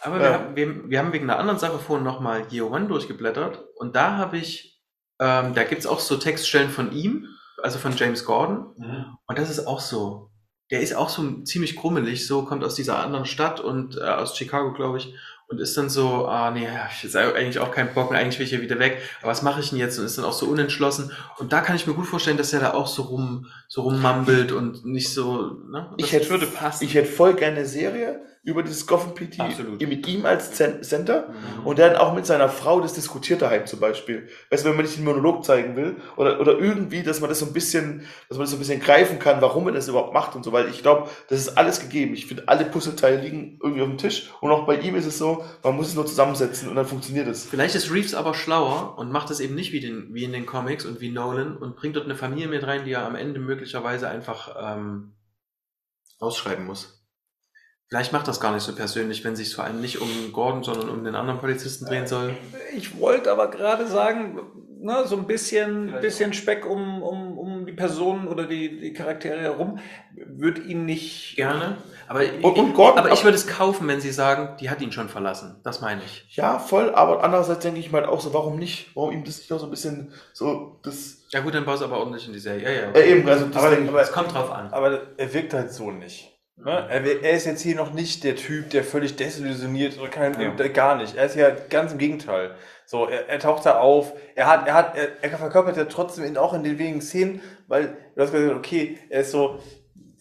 Aber 0.01 0.17
Ja. 0.17 0.21
wir, 0.21 0.33
haben, 0.33 0.55
wir, 0.55 0.89
wir 0.89 0.99
haben 0.99 1.13
wegen 1.13 1.29
einer 1.29 1.39
anderen 1.39 1.59
Sache 1.59 1.77
vorhin 1.79 2.03
nochmal 2.03 2.47
Year 2.51 2.69
One 2.69 2.87
durchgeblättert 2.87 3.63
und 3.75 3.95
da 3.95 4.17
habe 4.17 4.37
ich, 4.37 4.81
ähm, 5.19 5.53
da 5.53 5.63
gibt's 5.63 5.85
auch 5.87 5.99
so 5.99 6.17
Textstellen 6.17 6.69
von 6.69 6.91
ihm, 6.91 7.27
also 7.63 7.79
von 7.79 7.95
James 7.95 8.25
Gordon 8.25 8.67
und 9.27 9.39
das 9.39 9.49
ist 9.49 9.65
auch 9.67 9.79
so. 9.79 10.29
Der 10.71 10.81
ist 10.81 10.95
auch 10.95 11.09
so 11.09 11.43
ziemlich 11.43 11.75
krummelig, 11.75 12.25
so 12.27 12.43
kommt 12.43 12.63
aus 12.63 12.73
dieser 12.75 12.99
anderen 12.99 13.25
Stadt 13.25 13.59
und 13.59 13.97
äh, 13.97 14.01
aus 14.01 14.35
Chicago, 14.35 14.73
glaube 14.73 14.97
ich, 14.97 15.13
und 15.47 15.59
ist 15.59 15.77
dann 15.77 15.89
so, 15.89 16.25
ah 16.27 16.51
nee, 16.51 16.67
ich 17.03 17.11
sei 17.11 17.33
eigentlich 17.33 17.59
auch 17.59 17.71
kein 17.71 17.93
Bock 17.93 18.13
eigentlich 18.13 18.39
will 18.39 18.45
ich 18.45 18.49
hier 18.51 18.61
wieder 18.61 18.79
weg, 18.79 19.01
aber 19.21 19.31
was 19.31 19.41
mache 19.43 19.59
ich 19.59 19.69
denn 19.69 19.79
jetzt? 19.79 19.99
Und 19.99 20.05
ist 20.05 20.17
dann 20.17 20.25
auch 20.25 20.33
so 20.33 20.47
unentschlossen. 20.47 21.11
Und 21.37 21.53
da 21.53 21.61
kann 21.61 21.75
ich 21.75 21.85
mir 21.85 21.93
gut 21.93 22.07
vorstellen, 22.07 22.37
dass 22.37 22.51
er 22.53 22.59
da 22.61 22.73
auch 22.73 22.87
so 22.87 23.03
rum, 23.03 23.47
so 23.67 23.81
rummambelt 23.81 24.51
und 24.51 24.85
nicht 24.85 25.13
so, 25.13 25.57
ne? 25.69 25.93
Ich 25.97 26.11
hätte- 26.11 26.29
würde 26.29 26.47
passen. 26.47 26.83
Ich 26.83 26.95
hätte 26.95 27.07
voll 27.11 27.35
gerne 27.35 27.57
eine 27.57 27.65
Serie 27.65 28.21
über 28.45 28.61
dieses 28.61 28.85
Gotham 28.85 29.15
PT 29.15 29.39
mit 29.87 30.07
ihm 30.07 30.25
als 30.25 30.51
Center 30.51 31.29
Mhm. 31.29 31.65
und 31.65 31.79
dann 31.79 31.95
auch 31.95 32.13
mit 32.13 32.25
seiner 32.27 32.47
Frau 32.47 32.79
das 32.79 32.93
diskutiert 32.93 33.41
daheim 33.41 33.65
zum 33.65 33.79
Beispiel. 33.79 34.29
Weißt 34.51 34.63
du, 34.63 34.69
wenn 34.69 34.75
man 34.75 34.85
nicht 34.85 34.97
den 34.97 35.03
Monolog 35.03 35.43
zeigen 35.43 35.75
will 35.75 35.97
oder, 36.15 36.39
oder 36.39 36.57
irgendwie, 36.59 37.01
dass 37.01 37.21
man 37.21 37.29
das 37.29 37.39
so 37.39 37.47
ein 37.47 37.53
bisschen, 37.53 38.05
dass 38.29 38.37
man 38.37 38.43
das 38.45 38.51
so 38.51 38.55
ein 38.57 38.59
bisschen 38.59 38.79
greifen 38.79 39.17
kann, 39.17 39.41
warum 39.41 39.65
er 39.67 39.73
das 39.73 39.87
überhaupt 39.87 40.13
macht 40.13 40.35
und 40.35 40.43
so, 40.43 40.51
weil 40.51 40.69
ich 40.69 40.83
glaube, 40.83 41.09
das 41.27 41.39
ist 41.39 41.57
alles 41.57 41.79
gegeben. 41.79 42.13
Ich 42.13 42.27
finde, 42.27 42.47
alle 42.47 42.65
Puzzleteile 42.65 43.19
liegen 43.19 43.59
irgendwie 43.63 43.81
auf 43.81 43.89
dem 43.89 43.97
Tisch 43.97 44.31
und 44.41 44.51
auch 44.51 44.67
bei 44.67 44.77
ihm 44.79 44.95
ist 44.95 45.07
es 45.07 45.17
so, 45.17 45.43
man 45.63 45.75
muss 45.75 45.87
es 45.87 45.95
nur 45.95 46.05
zusammensetzen 46.05 46.69
und 46.69 46.75
dann 46.75 46.85
funktioniert 46.85 47.27
es. 47.27 47.45
Vielleicht 47.45 47.73
ist 47.73 47.91
Reeves 47.91 48.13
aber 48.13 48.35
schlauer 48.35 48.95
und 48.99 49.11
macht 49.11 49.31
es 49.31 49.39
eben 49.39 49.55
nicht 49.55 49.71
wie, 49.73 49.79
den, 49.79 50.13
wie 50.13 50.23
in 50.23 50.33
den 50.33 50.45
Comics 50.45 50.85
und 50.85 51.01
wie 51.01 51.09
Nolan 51.09 51.57
und 51.57 51.75
bringt 51.75 51.95
dort 51.95 52.05
eine 52.05 52.15
Familie 52.15 52.47
mit 52.47 52.63
rein, 52.65 52.85
die 52.85 52.91
er 52.91 53.07
am 53.07 53.15
Ende 53.15 53.39
möglicherweise 53.39 54.07
einfach 54.07 54.55
ähm, 54.61 55.13
ausschreiben 56.19 56.65
muss. 56.65 56.94
Vielleicht 57.87 58.11
macht 58.13 58.27
das 58.27 58.39
gar 58.39 58.51
nicht 58.53 58.63
so 58.63 58.73
persönlich, 58.73 59.23
wenn 59.23 59.35
sich 59.35 59.53
vor 59.53 59.63
allem 59.63 59.79
nicht 59.79 60.01
um 60.01 60.09
Gordon, 60.33 60.63
sondern 60.63 60.89
um 60.89 61.03
den 61.03 61.15
anderen 61.15 61.39
Polizisten 61.39 61.85
drehen 61.85 62.07
soll. 62.07 62.35
Ich 62.75 62.99
wollte 62.99 63.31
aber 63.31 63.49
gerade 63.51 63.85
sagen, 63.87 64.39
ne, 64.81 65.03
so 65.05 65.15
ein 65.17 65.27
bisschen, 65.27 65.93
bisschen 66.01 66.33
Speck 66.33 66.65
um, 66.65 67.03
um, 67.03 67.37
um 67.37 67.65
die 67.67 67.73
Personen 67.73 68.27
oder 68.27 68.47
die, 68.47 68.79
die 68.79 68.91
Charaktere 68.93 69.39
herum 69.39 69.77
wird 70.15 70.59
ihn 70.65 70.85
nicht. 70.85 71.35
Gerne. 71.35 71.77
Aber, 72.07 72.21
Und- 72.41 72.57
und 72.57 72.73
Gordon 72.73 72.99
aber 72.99 73.11
ich 73.13 73.23
würde 73.23 73.35
es 73.35 73.47
kaufen, 73.47 73.87
wenn 73.87 74.01
sie 74.01 74.11
sagen, 74.11 74.57
die 74.59 74.69
hat 74.71 74.81
ihn 74.81 74.91
schon 74.91 75.09
verlassen. 75.09 75.59
Das 75.63 75.81
meine 75.81 76.01
ich. 76.03 76.25
Ja, 76.35 76.57
voll, 76.59 76.93
aber 76.93 77.23
andererseits 77.23 77.59
denke 77.63 77.79
ich 77.79 77.91
mal 77.91 78.05
auch 78.05 78.19
so, 78.21 78.33
warum 78.33 78.57
nicht? 78.57 78.95
Warum 78.95 79.11
ihm 79.11 79.23
das 79.23 79.37
nicht 79.39 79.51
auch 79.51 79.59
so 79.59 79.65
ein 79.65 79.71
bisschen 79.71 80.11
so, 80.33 80.79
das, 80.83 81.23
Ja 81.29 81.41
gut, 81.41 81.53
dann 81.53 81.65
baust 81.65 81.81
du 81.81 81.85
aber 81.85 81.97
ordentlich 81.99 82.25
in 82.27 82.33
die 82.33 82.39
Serie. 82.39 82.63
Ja, 82.63 82.71
ja. 82.87 82.91
äh, 82.93 83.11
eben, 83.11 83.27
also 83.29 83.45
das 83.45 83.57
Aber- 83.63 83.75
denke 83.75 83.91
ich. 83.91 83.95
Es 84.01 84.11
kommt 84.11 84.33
drauf 84.33 84.51
an. 84.51 84.71
Aber 84.73 85.01
er 85.17 85.33
wirkt 85.33 85.53
halt 85.53 85.71
so 85.71 85.91
nicht. 85.91 86.31
Ne? 86.57 86.87
Er, 86.89 87.23
er 87.23 87.31
ist 87.31 87.45
jetzt 87.45 87.61
hier 87.61 87.75
noch 87.75 87.93
nicht 87.93 88.23
der 88.23 88.35
Typ, 88.35 88.69
der 88.69 88.83
völlig 88.83 89.15
desillusioniert 89.17 89.99
oder 89.99 90.09
kein, 90.09 90.39
Ja. 90.39 90.51
gar 90.69 90.95
nicht. 90.95 91.15
Er 91.15 91.25
ist 91.25 91.35
ja 91.35 91.49
ganz 91.69 91.91
im 91.91 91.97
Gegenteil. 91.97 92.55
So, 92.85 93.07
er, 93.07 93.27
er 93.27 93.39
taucht 93.39 93.65
da 93.65 93.79
auf. 93.79 94.13
Er 94.35 94.47
hat, 94.47 94.67
er 94.67 94.73
hat, 94.73 94.97
er, 94.97 95.09
er 95.21 95.37
verkörpert 95.37 95.75
ja 95.75 95.85
trotzdem 95.85 96.23
in, 96.23 96.37
auch 96.37 96.53
in 96.53 96.63
den 96.63 96.79
wenigen 96.79 97.01
Szenen, 97.01 97.41
weil 97.67 97.97
du 98.15 98.21
hast 98.21 98.31
gesagt, 98.31 98.55
okay, 98.55 98.97
er 99.09 99.21
ist 99.21 99.31
so, 99.31 99.59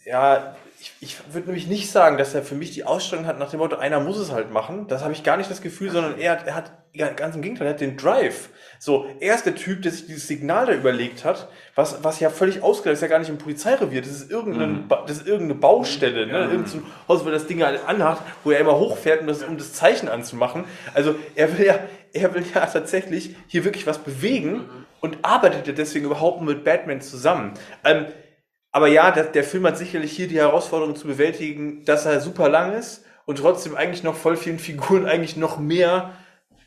ja, 0.04 0.56
ich, 0.80 0.92
ich 1.00 1.16
würde 1.32 1.46
nämlich 1.46 1.68
nicht 1.68 1.90
sagen, 1.90 2.18
dass 2.18 2.34
er 2.34 2.42
für 2.42 2.56
mich 2.56 2.72
die 2.72 2.84
Ausstellung 2.84 3.26
hat 3.26 3.38
nach 3.38 3.50
dem 3.50 3.60
Motto, 3.60 3.76
einer 3.76 4.00
muss 4.00 4.18
es 4.18 4.32
halt 4.32 4.50
machen. 4.50 4.88
Das 4.88 5.02
habe 5.02 5.12
ich 5.12 5.22
gar 5.22 5.36
nicht 5.36 5.50
das 5.50 5.62
Gefühl, 5.62 5.90
sondern 5.90 6.18
er 6.18 6.32
hat, 6.32 6.46
er 6.46 6.54
hat 6.56 7.16
ganz 7.16 7.36
im 7.36 7.42
Gegenteil, 7.42 7.68
er 7.68 7.74
hat 7.74 7.80
den 7.80 7.96
Drive. 7.96 8.50
So, 8.78 9.06
er 9.20 9.34
ist 9.34 9.46
der 9.46 9.54
Typ, 9.54 9.82
der 9.82 9.92
sich 9.92 10.06
dieses 10.06 10.26
Signal 10.28 10.66
da 10.66 10.72
überlegt 10.72 11.24
hat, 11.24 11.48
was, 11.74 12.04
was 12.04 12.20
ja 12.20 12.30
völlig 12.30 12.62
ausgedacht 12.62 12.94
ist, 12.94 13.00
ja 13.02 13.08
gar 13.08 13.18
nicht 13.18 13.30
im 13.30 13.38
Polizeirevier. 13.38 14.00
Das 14.02 14.10
ist 14.10 14.30
irgendein, 14.30 14.88
Ba- 14.88 15.04
das 15.06 15.18
ist 15.18 15.26
irgendeine 15.26 15.58
Baustelle, 15.58 16.26
ne? 16.26 16.48
Irgend 16.50 16.68
so 16.68 16.78
ein 16.78 16.86
Haus, 17.08 17.24
wo 17.24 17.30
das 17.30 17.46
Ding 17.46 17.62
halt 17.62 17.80
anhat, 17.86 18.18
wo 18.42 18.50
er 18.50 18.60
immer 18.60 18.78
hochfährt, 18.78 19.20
um 19.22 19.26
das, 19.26 19.42
um 19.42 19.56
das 19.56 19.72
Zeichen 19.72 20.08
anzumachen. 20.08 20.64
Also, 20.92 21.14
er 21.34 21.56
will 21.56 21.66
ja, 21.66 21.78
er 22.12 22.34
will 22.34 22.44
ja 22.54 22.66
tatsächlich 22.66 23.36
hier 23.46 23.64
wirklich 23.64 23.86
was 23.86 23.98
bewegen 23.98 24.68
und 25.00 25.18
arbeitet 25.22 25.66
ja 25.66 25.72
deswegen 25.72 26.06
überhaupt 26.06 26.42
nur 26.42 26.54
mit 26.54 26.64
Batman 26.64 27.00
zusammen. 27.00 27.52
Ähm, 27.84 28.06
aber 28.72 28.88
ja, 28.88 29.10
der, 29.10 29.24
der 29.24 29.44
Film 29.44 29.66
hat 29.66 29.78
sicherlich 29.78 30.12
hier 30.12 30.28
die 30.28 30.38
Herausforderung 30.38 30.96
zu 30.96 31.06
bewältigen, 31.06 31.84
dass 31.84 32.06
er 32.06 32.20
super 32.20 32.48
lang 32.48 32.72
ist 32.72 33.04
und 33.24 33.38
trotzdem 33.38 33.76
eigentlich 33.76 34.02
noch 34.02 34.16
voll 34.16 34.36
vielen 34.36 34.58
Figuren 34.58 35.06
eigentlich 35.06 35.36
noch 35.36 35.58
mehr 35.58 36.10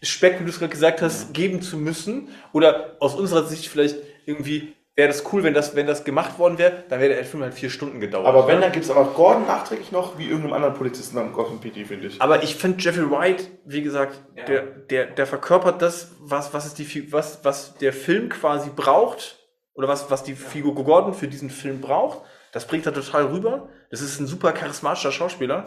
Speck, 0.08 0.40
wie 0.40 0.44
du 0.44 0.50
es 0.50 0.60
gerade 0.60 0.72
gesagt 0.72 1.02
hast, 1.02 1.34
geben 1.34 1.62
zu 1.62 1.78
müssen. 1.78 2.30
Oder 2.54 2.96
aus 3.00 3.16
unserer 3.16 3.44
Sicht 3.44 3.68
vielleicht 3.68 3.98
irgendwie 4.26 4.74
wäre 4.96 5.10
das 5.10 5.24
cool, 5.32 5.44
wenn 5.44 5.54
das, 5.54 5.76
wenn 5.76 5.86
das 5.86 6.04
gemacht 6.04 6.40
worden 6.40 6.58
wäre, 6.58 6.84
dann 6.90 7.00
wäre 7.00 7.14
der 7.14 7.24
Film 7.24 7.44
halt 7.44 7.54
vier 7.54 7.70
Stunden 7.70 8.00
gedauert. 8.00 8.26
Aber 8.26 8.48
wenn, 8.48 8.62
dann 8.62 8.72
gibt 8.72 8.84
es 8.84 8.92
aber 8.92 9.06
Gordon 9.06 9.46
nachträglich 9.46 9.92
noch, 9.92 10.18
wie 10.18 10.26
irgendeinem 10.26 10.54
anderen 10.54 10.74
Polizisten 10.74 11.20
am 11.20 11.34
Gotham 11.34 11.60
PD, 11.60 11.86
finde 11.86 12.08
ich. 12.08 12.20
Aber 12.20 12.42
ich 12.42 12.56
finde 12.56 12.82
Jeffrey 12.82 13.10
White, 13.12 13.44
wie 13.64 13.84
gesagt, 13.84 14.20
der, 14.48 14.64
der, 14.64 15.06
der 15.06 15.28
verkörpert 15.28 15.84
das, 15.84 16.16
was, 16.20 16.52
was, 16.54 16.66
ist 16.66 16.80
die, 16.80 17.14
was, 17.14 17.42
was 17.44 17.76
der 17.76 17.94
Film 17.94 18.30
quasi 18.30 18.72
braucht, 18.76 19.38
oder 19.78 19.88
was, 19.88 20.10
was 20.10 20.24
die 20.24 20.34
Figur 20.34 20.74
Gordon 20.74 21.14
für 21.14 21.28
diesen 21.28 21.52
Film 21.52 21.80
braucht. 21.80 22.22
Das 22.52 22.66
bringt 22.66 22.86
er 22.88 22.94
total 22.94 23.28
rüber. 23.28 23.70
Das 23.92 24.02
ist 24.02 24.20
ein 24.20 24.26
super 24.26 24.52
charismatischer 24.52 25.12
Schauspieler, 25.12 25.66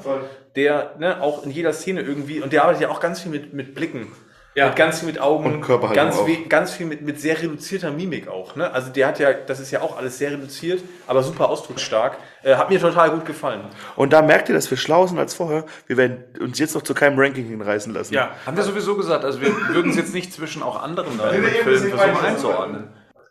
der 0.56 0.96
ne, 0.98 1.22
auch 1.22 1.44
in 1.44 1.50
jeder 1.50 1.72
Szene 1.72 2.02
irgendwie, 2.02 2.40
und 2.40 2.52
der 2.52 2.64
arbeitet 2.64 2.82
ja 2.82 2.88
auch 2.90 3.00
ganz 3.00 3.20
viel 3.20 3.30
mit, 3.30 3.54
mit 3.54 3.74
Blicken. 3.74 4.12
Ja. 4.60 4.66
Mit 4.68 4.76
ganz 4.76 4.98
viel 5.00 5.08
mit 5.08 5.20
Augen, 5.20 5.44
Und 5.54 5.60
Körperhaltung 5.62 6.04
ganz, 6.04 6.16
auch. 6.18 6.26
we- 6.26 6.46
ganz 6.48 6.72
viel 6.72 6.86
mit, 6.86 7.02
mit 7.02 7.20
sehr 7.20 7.40
reduzierter 7.40 7.90
Mimik 7.90 8.28
auch. 8.28 8.56
Ne? 8.56 8.70
Also 8.72 8.90
der 8.90 9.06
hat 9.08 9.18
ja, 9.18 9.32
das 9.32 9.58
ist 9.60 9.70
ja 9.70 9.80
auch 9.80 9.96
alles 9.96 10.18
sehr 10.18 10.30
reduziert, 10.32 10.82
aber 11.06 11.22
super 11.22 11.48
ausdrucksstark. 11.48 12.16
Äh, 12.42 12.54
hat 12.54 12.70
mir 12.70 12.80
total 12.80 13.10
gut 13.10 13.26
gefallen. 13.26 13.62
Und 13.96 14.12
da 14.12 14.22
merkt 14.22 14.48
ihr, 14.48 14.54
dass 14.54 14.70
wir 14.70 14.78
schlau 14.78 15.06
sind 15.06 15.18
als 15.18 15.34
vorher. 15.34 15.66
Wir 15.86 15.96
werden 15.96 16.24
uns 16.40 16.58
jetzt 16.58 16.74
noch 16.74 16.82
zu 16.82 16.94
keinem 16.94 17.18
Ranking 17.18 17.46
hinreißen 17.46 17.92
lassen. 17.92 18.14
Haben 18.46 18.56
wir 18.56 18.64
sowieso 18.64 18.96
gesagt, 18.96 19.24
also 19.24 19.40
wir 19.40 19.48
würden 19.74 19.90
es 19.90 19.96
jetzt 19.96 20.14
nicht 20.14 20.32
zwischen 20.32 20.62
auch 20.62 20.82
anderen 20.82 21.18
Filmen 21.18 21.44
versuchen 21.62 21.98
einzuordnen. 22.24 22.88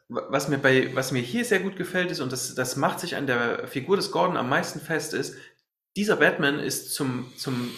Was 0.09 0.47
mir, 0.47 0.57
bei, 0.57 0.89
was 0.95 1.11
mir 1.11 1.21
hier 1.21 1.45
sehr 1.45 1.59
gut 1.59 1.75
gefällt 1.75 2.09
ist, 2.09 2.19
und 2.19 2.31
das, 2.31 2.55
das 2.55 2.75
macht 2.75 2.99
sich 2.99 3.15
an 3.15 3.27
der 3.27 3.67
Figur 3.67 3.95
des 3.95 4.11
Gordon 4.11 4.37
am 4.37 4.49
meisten 4.49 4.79
fest, 4.79 5.13
ist, 5.13 5.35
dieser 5.95 6.15
Batman 6.15 6.59
ist 6.59 6.93
zum, 6.95 7.31
zum, 7.37 7.69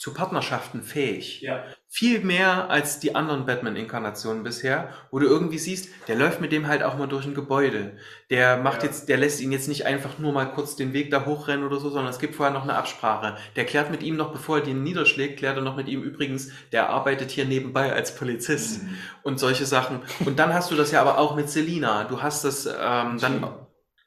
zu 0.00 0.14
Partnerschaften 0.14 0.82
fähig. 0.82 1.42
Ja. 1.42 1.62
Viel 1.86 2.20
mehr 2.20 2.70
als 2.70 3.00
die 3.00 3.14
anderen 3.14 3.44
Batman-Inkarnationen 3.44 4.42
bisher, 4.42 4.94
wo 5.10 5.18
du 5.18 5.26
irgendwie 5.26 5.58
siehst, 5.58 5.90
der 6.08 6.16
läuft 6.16 6.40
mit 6.40 6.52
dem 6.52 6.68
halt 6.68 6.82
auch 6.82 6.96
mal 6.96 7.06
durch 7.06 7.26
ein 7.26 7.34
Gebäude. 7.34 7.98
Der 8.30 8.56
macht 8.56 8.82
jetzt, 8.82 9.10
der 9.10 9.18
lässt 9.18 9.42
ihn 9.42 9.52
jetzt 9.52 9.68
nicht 9.68 9.84
einfach 9.84 10.18
nur 10.18 10.32
mal 10.32 10.46
kurz 10.46 10.74
den 10.74 10.94
Weg 10.94 11.10
da 11.10 11.26
hochrennen 11.26 11.66
oder 11.66 11.78
so, 11.78 11.90
sondern 11.90 12.08
es 12.10 12.18
gibt 12.18 12.34
vorher 12.34 12.54
noch 12.54 12.62
eine 12.62 12.76
Absprache. 12.76 13.36
Der 13.56 13.66
klärt 13.66 13.90
mit 13.90 14.02
ihm 14.02 14.16
noch, 14.16 14.32
bevor 14.32 14.60
er 14.60 14.64
den 14.64 14.82
niederschlägt, 14.82 15.38
klärt 15.38 15.56
er 15.56 15.62
noch 15.62 15.76
mit 15.76 15.86
ihm 15.86 16.02
übrigens, 16.02 16.50
der 16.72 16.88
arbeitet 16.88 17.30
hier 17.30 17.44
nebenbei 17.44 17.92
als 17.92 18.14
Polizist 18.14 18.80
und 19.22 19.38
solche 19.38 19.66
Sachen. 19.66 20.00
Und 20.24 20.38
dann 20.38 20.54
hast 20.54 20.70
du 20.70 20.76
das 20.76 20.92
ja 20.92 21.02
aber 21.02 21.18
auch 21.18 21.36
mit 21.36 21.50
Selina. 21.50 22.04
Du 22.04 22.22
hast 22.22 22.42
das 22.46 22.64
ähm, 22.64 23.18
dann. 23.20 23.44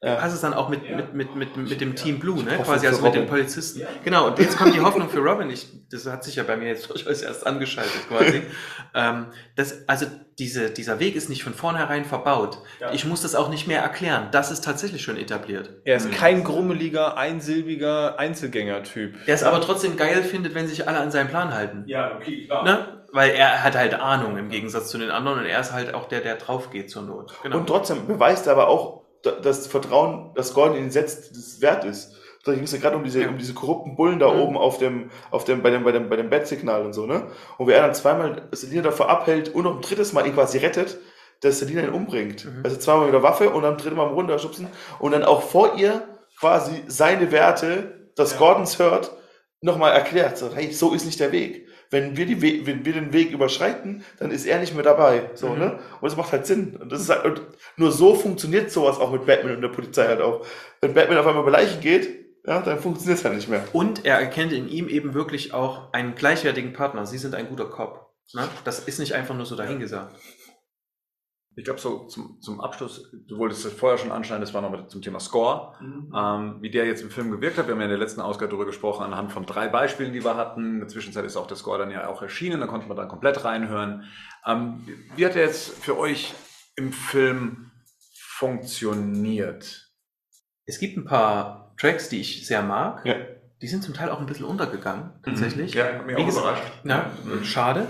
Ja. 0.03 0.21
Hast 0.21 0.33
es 0.33 0.41
dann 0.41 0.53
auch 0.53 0.67
mit, 0.67 0.81
mit, 0.93 1.13
mit, 1.13 1.35
mit, 1.35 1.55
mit 1.55 1.79
dem 1.79 1.95
Team 1.95 2.19
Blue, 2.19 2.43
ne? 2.43 2.57
Quasi 2.57 2.85
also 2.85 3.01
mit 3.01 3.15
den. 3.15 3.25
Polizisten. 3.25 3.83
Genau, 4.03 4.27
und 4.27 4.37
jetzt 4.37 4.57
kommt 4.57 4.75
die 4.75 4.81
Hoffnung 4.81 5.09
für 5.09 5.19
Robin. 5.19 5.49
Ich, 5.49 5.69
das 5.89 6.05
hat 6.07 6.25
sich 6.25 6.35
ja 6.35 6.43
bei 6.43 6.57
mir 6.57 6.67
jetzt 6.67 6.89
durchaus 6.89 7.21
erst 7.21 7.47
angeschaltet 7.47 8.09
quasi. 8.09 8.41
ähm, 8.93 9.27
das, 9.55 9.87
also 9.87 10.05
diese, 10.37 10.71
dieser 10.71 10.99
Weg 10.99 11.15
ist 11.15 11.29
nicht 11.29 11.43
von 11.43 11.53
vornherein 11.53 12.03
verbaut. 12.03 12.57
Ich 12.91 13.05
muss 13.05 13.21
das 13.21 13.33
auch 13.33 13.49
nicht 13.49 13.67
mehr 13.67 13.81
erklären. 13.81 14.27
Das 14.31 14.51
ist 14.51 14.65
tatsächlich 14.65 15.03
schon 15.03 15.15
etabliert. 15.15 15.69
Er 15.85 15.95
ist 15.95 16.11
kein 16.11 16.43
grummeliger, 16.43 17.17
einsilbiger 17.17 18.19
Einzelgänger-Typ. 18.19 19.25
Der 19.25 19.35
es 19.35 19.43
aber 19.43 19.61
trotzdem 19.61 19.95
geil 19.95 20.21
findet, 20.23 20.53
wenn 20.53 20.67
sich 20.67 20.85
alle 20.85 20.99
an 20.99 21.11
seinen 21.11 21.29
Plan 21.29 21.53
halten. 21.53 21.83
Ja, 21.87 22.15
okay, 22.15 22.45
klar. 22.45 22.63
Ne? 22.65 23.03
Weil 23.13 23.29
er 23.29 23.63
hat 23.63 23.77
halt 23.77 23.93
Ahnung 23.93 24.37
im 24.37 24.49
Gegensatz 24.49 24.89
zu 24.89 24.97
den 24.97 25.11
anderen 25.11 25.39
und 25.39 25.45
er 25.45 25.61
ist 25.61 25.71
halt 25.71 25.93
auch 25.93 26.07
der, 26.09 26.21
der 26.21 26.35
drauf 26.35 26.71
geht 26.71 26.89
zur 26.89 27.03
Not. 27.03 27.35
Genau. 27.43 27.57
Und 27.57 27.67
trotzdem 27.67 28.07
beweist 28.07 28.47
er 28.47 28.53
aber 28.53 28.67
auch, 28.67 29.02
das 29.23 29.67
Vertrauen, 29.67 30.31
das 30.35 30.53
Gordon 30.53 30.77
ihn 30.77 30.91
setzt, 30.91 31.35
das 31.35 31.61
wert 31.61 31.85
ist. 31.85 32.13
Da 32.45 32.53
ging 32.53 32.63
es 32.63 32.73
ja 32.73 32.77
gerade 32.79 32.97
um 32.97 33.03
diese, 33.05 33.21
Ja. 33.21 33.29
um 33.29 33.37
diese 33.37 33.53
korrupten 33.53 33.95
Bullen 33.95 34.19
da 34.19 34.31
Mhm. 34.33 34.39
oben 34.41 34.57
auf 34.57 34.77
dem, 34.77 35.09
auf 35.31 35.45
dem, 35.45 35.61
bei 35.63 35.69
dem, 35.69 35.83
bei 35.85 35.93
dem, 35.93 36.09
bei 36.09 36.17
dem 36.17 36.29
Bettsignal 36.29 36.85
und 36.85 36.91
so, 36.93 37.05
ne? 37.05 37.27
Und 37.57 37.67
wie 37.67 37.71
er 37.71 37.81
dann 37.83 37.95
zweimal 37.95 38.49
Selina 38.51 38.81
davor 38.83 39.09
abhält 39.09 39.49
und 39.55 39.63
noch 39.63 39.75
ein 39.75 39.81
drittes 39.81 40.11
Mal 40.11 40.27
ihn 40.27 40.33
quasi 40.33 40.57
rettet, 40.57 40.97
dass 41.41 41.59
Selina 41.59 41.81
ihn 41.83 41.89
umbringt. 41.93 42.43
Mhm. 42.45 42.61
Also 42.63 42.75
zweimal 42.77 43.05
mit 43.05 43.13
der 43.13 43.23
Waffe 43.23 43.49
und 43.49 43.63
dann 43.63 43.77
dritte 43.77 43.95
Mal 43.95 44.07
runterschubsen 44.07 44.67
und 44.99 45.11
dann 45.13 45.23
auch 45.23 45.41
vor 45.41 45.75
ihr 45.77 46.03
quasi 46.37 46.83
seine 46.87 47.31
Werte, 47.31 48.09
das 48.17 48.37
Gordons 48.37 48.77
hört, 48.79 49.11
nochmal 49.61 49.93
erklärt. 49.93 50.37
So, 50.37 50.49
hey, 50.53 50.71
so 50.73 50.93
ist 50.93 51.05
nicht 51.05 51.21
der 51.21 51.31
Weg. 51.31 51.62
Wenn 51.93 52.17
wir, 52.17 52.25
die 52.25 52.41
We 52.41 52.65
wenn 52.67 52.83
wir 52.83 52.91
den 52.93 53.13
Weg 53.13 53.31
überschreiten, 53.31 54.03
dann 54.19 54.31
ist 54.31 54.45
er 54.45 54.59
nicht 54.59 54.73
mehr 54.73 54.83
dabei. 54.83 55.29
So, 55.35 55.49
Mhm. 55.49 55.59
ne? 55.59 55.71
Und 56.01 56.09
das 56.09 56.17
macht 56.17 56.31
halt 56.33 56.45
Sinn. 56.45 56.75
Und 56.75 56.91
das 56.91 56.99
ist 57.01 57.09
halt, 57.09 57.23
und 57.23 57.41
nur 57.77 57.91
so 57.91 58.15
funktioniert 58.15 58.71
sowas 58.71 58.97
auch 58.99 59.11
mit 59.11 59.25
Batman 59.25 59.55
und 59.55 59.61
der 59.61 59.69
Polizei 59.69 60.05
halt 60.07 60.19
auch. 60.21 60.45
Wenn 60.81 60.93
Batman 60.93 61.19
auf 61.19 61.27
einmal 61.27 61.43
über 61.43 61.51
Leichen 61.51 61.79
geht, 61.79 62.09
ja, 62.45 62.59
dann 62.61 62.79
funktioniert 62.79 63.19
es 63.19 63.23
halt 63.23 63.35
nicht 63.35 63.47
mehr. 63.47 63.63
Und 63.71 64.03
er 64.05 64.19
erkennt 64.19 64.51
in 64.51 64.67
ihm 64.67 64.89
eben 64.89 65.13
wirklich 65.13 65.53
auch 65.53 65.93
einen 65.93 66.15
gleichwertigen 66.15 66.73
Partner. 66.73 67.05
Sie 67.05 67.17
sind 67.17 67.35
ein 67.35 67.47
guter 67.47 67.65
Cop. 67.65 68.11
Ne? 68.33 68.47
Das 68.65 68.79
ist 68.79 68.99
nicht 68.99 69.13
einfach 69.13 69.35
nur 69.35 69.45
so 69.45 69.55
dahingesagt. 69.55 70.15
Ich 71.55 71.65
glaube, 71.65 71.79
so 71.79 72.05
zum, 72.05 72.41
zum 72.41 72.61
Abschluss, 72.61 73.11
du 73.27 73.37
wolltest 73.37 73.63
es 73.65 73.73
vorher 73.73 73.99
schon 73.99 74.11
anschneiden, 74.11 74.41
das 74.41 74.53
war 74.53 74.61
noch 74.61 74.71
mit 74.71 74.89
zum 74.89 75.01
Thema 75.01 75.19
Score, 75.19 75.75
ähm, 75.81 76.57
wie 76.61 76.71
der 76.71 76.85
jetzt 76.85 77.03
im 77.03 77.11
Film 77.11 77.29
gewirkt 77.29 77.57
hat. 77.57 77.67
Wir 77.67 77.73
haben 77.73 77.79
ja 77.79 77.85
in 77.85 77.91
der 77.91 77.99
letzten 77.99 78.21
Ausgabe 78.21 78.49
darüber 78.49 78.65
gesprochen, 78.65 79.03
anhand 79.03 79.31
von 79.31 79.45
drei 79.45 79.67
Beispielen, 79.67 80.13
die 80.13 80.23
wir 80.23 80.35
hatten. 80.35 80.65
In 80.65 80.79
der 80.79 80.87
Zwischenzeit 80.87 81.25
ist 81.25 81.37
auch 81.37 81.45
der 81.45 81.57
Score 81.57 81.77
dann 81.77 81.91
ja 81.91 82.07
auch 82.07 82.21
erschienen, 82.23 82.59
da 82.59 82.67
konnte 82.67 82.87
man 82.87 82.97
dann 82.97 83.07
komplett 83.07 83.43
reinhören. 83.43 84.05
Ähm, 84.47 84.87
wie 85.15 85.25
hat 85.25 85.35
der 85.35 85.43
jetzt 85.43 85.83
für 85.83 85.97
euch 85.97 86.33
im 86.75 86.91
Film 86.91 87.71
funktioniert? 88.17 89.91
Es 90.65 90.79
gibt 90.79 90.97
ein 90.97 91.05
paar 91.05 91.75
Tracks, 91.77 92.09
die 92.09 92.19
ich 92.21 92.47
sehr 92.47 92.63
mag. 92.63 93.05
Ja. 93.05 93.15
Die 93.61 93.67
sind 93.67 93.83
zum 93.83 93.93
Teil 93.93 94.09
auch 94.09 94.19
ein 94.19 94.25
bisschen 94.25 94.45
untergegangen, 94.45 95.11
tatsächlich. 95.23 95.73
Ja, 95.73 95.85
hat 95.85 96.05
mich 96.05 96.17
Wie 96.17 96.21
auch 96.21 96.25
gesagt, 96.25 96.61
überrascht. 96.83 97.13
Ja, 97.31 97.43
schade. 97.45 97.87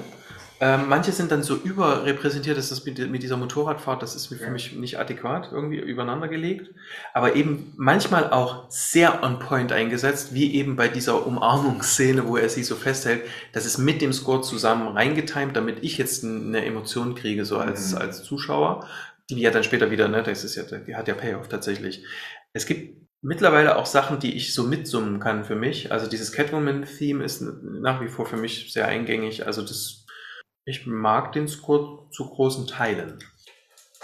Ähm, 0.63 0.87
manche 0.87 1.11
sind 1.11 1.29
dann 1.29 1.43
so 1.43 1.57
überrepräsentiert, 1.57 2.57
dass 2.57 2.69
das 2.69 2.85
mit, 2.85 2.97
mit 3.11 3.21
dieser 3.21 3.35
Motorradfahrt, 3.35 4.01
das 4.01 4.15
ist 4.15 4.27
für 4.27 4.49
mich 4.49 4.71
nicht 4.71 4.97
adäquat 4.97 5.49
irgendwie 5.51 5.79
übereinander 5.79 6.29
gelegt. 6.29 6.73
Aber 7.13 7.35
eben 7.35 7.73
manchmal 7.75 8.31
auch 8.31 8.69
sehr 8.69 9.23
on 9.23 9.39
point 9.39 9.73
eingesetzt, 9.73 10.33
wie 10.33 10.55
eben 10.55 10.77
bei 10.77 10.87
dieser 10.87 11.27
Umarmungsszene, 11.27 12.29
wo 12.29 12.37
er 12.37 12.47
sie 12.47 12.63
so 12.63 12.75
festhält. 12.77 13.23
Das 13.51 13.65
ist 13.65 13.77
mit 13.77 14.01
dem 14.01 14.13
Score 14.13 14.41
zusammen 14.41 14.87
reingetimt, 14.87 15.57
damit 15.57 15.79
ich 15.83 15.97
jetzt 15.97 16.23
eine 16.23 16.63
Emotion 16.63 17.13
kriege, 17.13 17.43
so 17.43 17.57
als, 17.57 17.91
Mhm. 17.91 17.97
als 17.97 18.23
Zuschauer. 18.23 18.87
Die 19.29 19.41
ja 19.41 19.51
dann 19.51 19.65
später 19.65 19.91
wieder, 19.91 20.07
ne, 20.07 20.23
das 20.23 20.45
ist 20.45 20.55
ja, 20.55 20.63
die 20.63 20.95
hat 20.95 21.09
ja 21.09 21.13
Payoff 21.13 21.49
tatsächlich. 21.49 22.05
Es 22.53 22.65
gibt 22.65 23.01
mittlerweile 23.21 23.75
auch 23.75 23.85
Sachen, 23.85 24.19
die 24.19 24.37
ich 24.37 24.53
so 24.53 24.63
mitsummen 24.63 25.19
kann 25.19 25.43
für 25.43 25.55
mich. 25.57 25.91
Also 25.91 26.07
dieses 26.07 26.31
Catwoman-Theme 26.31 27.21
ist 27.21 27.41
nach 27.41 28.01
wie 28.01 28.07
vor 28.07 28.25
für 28.25 28.37
mich 28.37 28.71
sehr 28.71 28.87
eingängig. 28.87 29.45
Also 29.45 29.61
das, 29.61 30.02
ich 30.65 30.87
mag 30.87 31.31
den 31.33 31.47
Score 31.47 32.09
zu 32.11 32.29
großen 32.29 32.67
Teilen. 32.67 33.19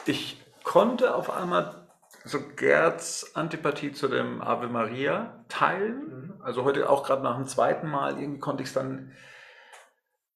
Ich 0.05 0.41
konnte 0.63 1.15
auf 1.15 1.29
einmal 1.29 1.87
so 2.25 2.39
Gerds 2.55 3.35
Antipathie 3.35 3.91
zu 3.91 4.07
dem 4.07 4.41
Ave 4.41 4.67
Maria 4.67 5.45
teilen. 5.47 6.33
Also 6.41 6.63
heute 6.63 6.89
auch 6.89 7.03
gerade 7.03 7.23
nach 7.23 7.35
dem 7.35 7.47
zweiten 7.47 7.87
Mal 7.87 8.19
irgendwie 8.19 8.39
konnte 8.39 8.63
ich 8.63 8.69
es 8.69 8.73
dann 8.73 9.13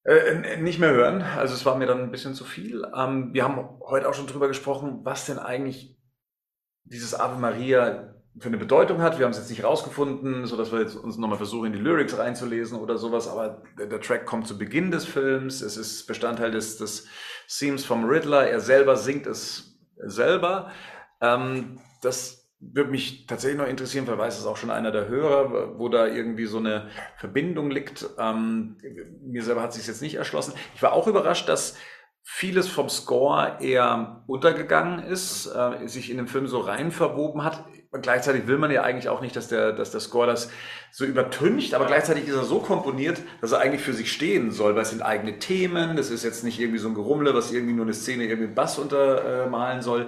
äh, 0.03 0.57
nicht 0.57 0.79
mehr 0.79 0.91
hören. 0.91 1.21
Also 1.21 1.53
es 1.53 1.65
war 1.65 1.75
mir 1.75 1.85
dann 1.85 2.01
ein 2.01 2.11
bisschen 2.11 2.35
zu 2.35 2.45
viel. 2.45 2.85
Ähm, 2.95 3.33
wir 3.33 3.43
haben 3.43 3.79
heute 3.81 4.09
auch 4.09 4.13
schon 4.13 4.27
drüber 4.27 4.47
gesprochen, 4.47 5.01
was 5.03 5.25
denn 5.25 5.39
eigentlich 5.39 5.97
dieses 6.83 7.17
Ave 7.17 7.39
Maria 7.39 8.15
für 8.39 8.47
eine 8.47 8.57
Bedeutung 8.57 9.01
hat. 9.01 9.19
Wir 9.19 9.25
haben 9.25 9.31
es 9.31 9.37
jetzt 9.37 9.49
nicht 9.49 9.63
rausgefunden, 9.63 10.45
sodass 10.45 10.71
wir 10.71 10.81
jetzt 10.81 10.95
uns 10.95 11.17
nochmal 11.17 11.37
versuchen, 11.37 11.67
in 11.67 11.73
die 11.73 11.79
Lyrics 11.79 12.17
reinzulesen 12.17 12.79
oder 12.79 12.97
sowas. 12.97 13.27
Aber 13.27 13.61
der, 13.77 13.87
der 13.87 14.01
Track 14.01 14.25
kommt 14.25 14.47
zu 14.47 14.57
Beginn 14.57 14.91
des 14.91 15.05
Films. 15.05 15.61
Es 15.61 15.77
ist 15.77 16.07
Bestandteil 16.07 16.51
des, 16.51 16.77
des 16.77 17.07
Themes 17.47 17.85
vom 17.85 18.05
Riddler. 18.05 18.47
Er 18.47 18.59
selber 18.59 18.95
singt 18.95 19.27
es 19.27 19.77
selber. 19.97 20.71
Ähm, 21.21 21.79
das 22.01 22.43
würde 22.59 22.91
mich 22.91 23.25
tatsächlich 23.27 23.59
noch 23.59 23.67
interessieren, 23.67 24.07
weil 24.07 24.17
weiß 24.17 24.39
es 24.39 24.45
auch 24.45 24.57
schon 24.57 24.71
einer 24.71 24.91
der 24.91 25.07
Hörer, 25.07 25.77
wo 25.77 25.89
da 25.89 26.07
irgendwie 26.07 26.45
so 26.45 26.57
eine 26.57 26.89
Verbindung 27.17 27.69
liegt. 27.69 28.09
Ähm, 28.17 28.77
mir 29.21 29.43
selber 29.43 29.61
hat 29.61 29.73
sich 29.73 29.85
jetzt 29.85 30.01
nicht 30.01 30.15
erschlossen. 30.15 30.53
Ich 30.75 30.81
war 30.81 30.93
auch 30.93 31.07
überrascht, 31.07 31.49
dass 31.49 31.77
vieles 32.23 32.69
vom 32.69 32.89
Score 32.89 33.57
eher 33.59 34.23
untergegangen 34.27 34.99
ist, 34.99 35.45
äh, 35.45 35.87
sich 35.87 36.09
in 36.09 36.17
den 36.17 36.27
Film 36.27 36.47
so 36.47 36.59
rein 36.59 36.91
verwoben 36.91 37.43
hat. 37.43 37.65
Gleichzeitig 38.01 38.47
will 38.47 38.57
man 38.57 38.71
ja 38.71 38.81
eigentlich 38.81 39.07
auch 39.09 39.21
nicht, 39.21 39.35
dass 39.35 39.47
der, 39.49 39.71
dass 39.71 39.91
der 39.91 39.99
Score 39.99 40.25
das 40.25 40.49
so 40.91 41.05
übertüncht, 41.05 41.73
aber 41.75 41.85
gleichzeitig 41.85 42.27
ist 42.27 42.35
er 42.35 42.43
so 42.43 42.59
komponiert, 42.59 43.21
dass 43.41 43.51
er 43.51 43.59
eigentlich 43.59 43.81
für 43.81 43.93
sich 43.93 44.11
stehen 44.11 44.51
soll, 44.51 44.75
weil 44.75 44.81
es 44.81 44.89
sind 44.89 45.01
eigene 45.03 45.37
Themen, 45.39 45.95
das 45.95 46.09
ist 46.09 46.23
jetzt 46.23 46.43
nicht 46.43 46.59
irgendwie 46.59 46.79
so 46.79 46.87
ein 46.87 46.95
Gerummle, 46.95 47.33
was 47.35 47.51
irgendwie 47.51 47.73
nur 47.73 47.85
eine 47.85 47.93
Szene 47.93 48.23
irgendwie 48.23 48.47
mit 48.47 48.55
Bass 48.55 48.79
untermalen 48.79 49.81
soll. 49.81 50.07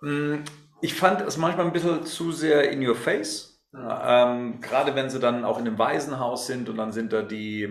Mm, 0.00 0.36
Ich 0.80 0.94
fand 0.94 1.20
es 1.22 1.36
manchmal 1.36 1.66
ein 1.66 1.72
bisschen 1.72 2.04
zu 2.04 2.30
sehr 2.30 2.70
in 2.70 2.86
your 2.86 2.94
face, 2.94 3.60
ähm, 3.74 4.60
gerade 4.60 4.94
wenn 4.94 5.10
sie 5.10 5.18
dann 5.18 5.44
auch 5.44 5.58
in 5.58 5.66
einem 5.66 5.78
Waisenhaus 5.78 6.46
sind 6.46 6.68
und 6.68 6.76
dann 6.76 6.92
sind 6.92 7.12
da 7.12 7.22
die, 7.22 7.62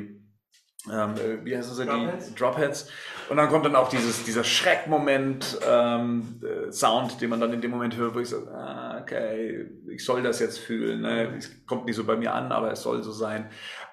ähm, 0.92 1.14
äh, 1.16 1.43
wie 1.45 1.56
heißen 1.58 1.74
sie, 1.74 1.85
Dropheads? 1.85 2.27
die 2.27 2.35
Dropheads. 2.35 2.90
Und 3.30 3.38
dann 3.38 3.50
kommt 3.50 3.66
dann 3.66 3.76
auch 3.76 3.90
dieses, 3.90 4.24
dieser 4.24 4.43
Schreckmoment, 4.43 5.59
ähm, 5.67 6.42
äh, 6.43 7.17
den 7.19 7.30
man 7.30 7.42
dann 7.42 7.51
in 7.53 7.61
dem 7.61 7.72
Moment 7.72 7.98
hört, 7.98 8.16
wo 8.16 8.19
ich 8.19 8.30
so, 8.30 8.38
ah, 8.48 8.87
okay, 9.08 9.66
ich 9.90 10.03
soll 10.03 10.22
das 10.22 10.40
jetzt 10.40 10.60
fühlen. 10.60 11.02
Ne? 11.02 11.36
Es 11.38 11.66
kommt 11.66 11.86
nicht 11.86 11.95
so 11.95 12.03
bei 12.03 12.18
mir 12.18 12.34
an, 12.34 12.52
aber 12.52 12.72
es 12.72 12.82
soll 12.82 13.03
so 13.03 13.11
sein. 13.11 13.50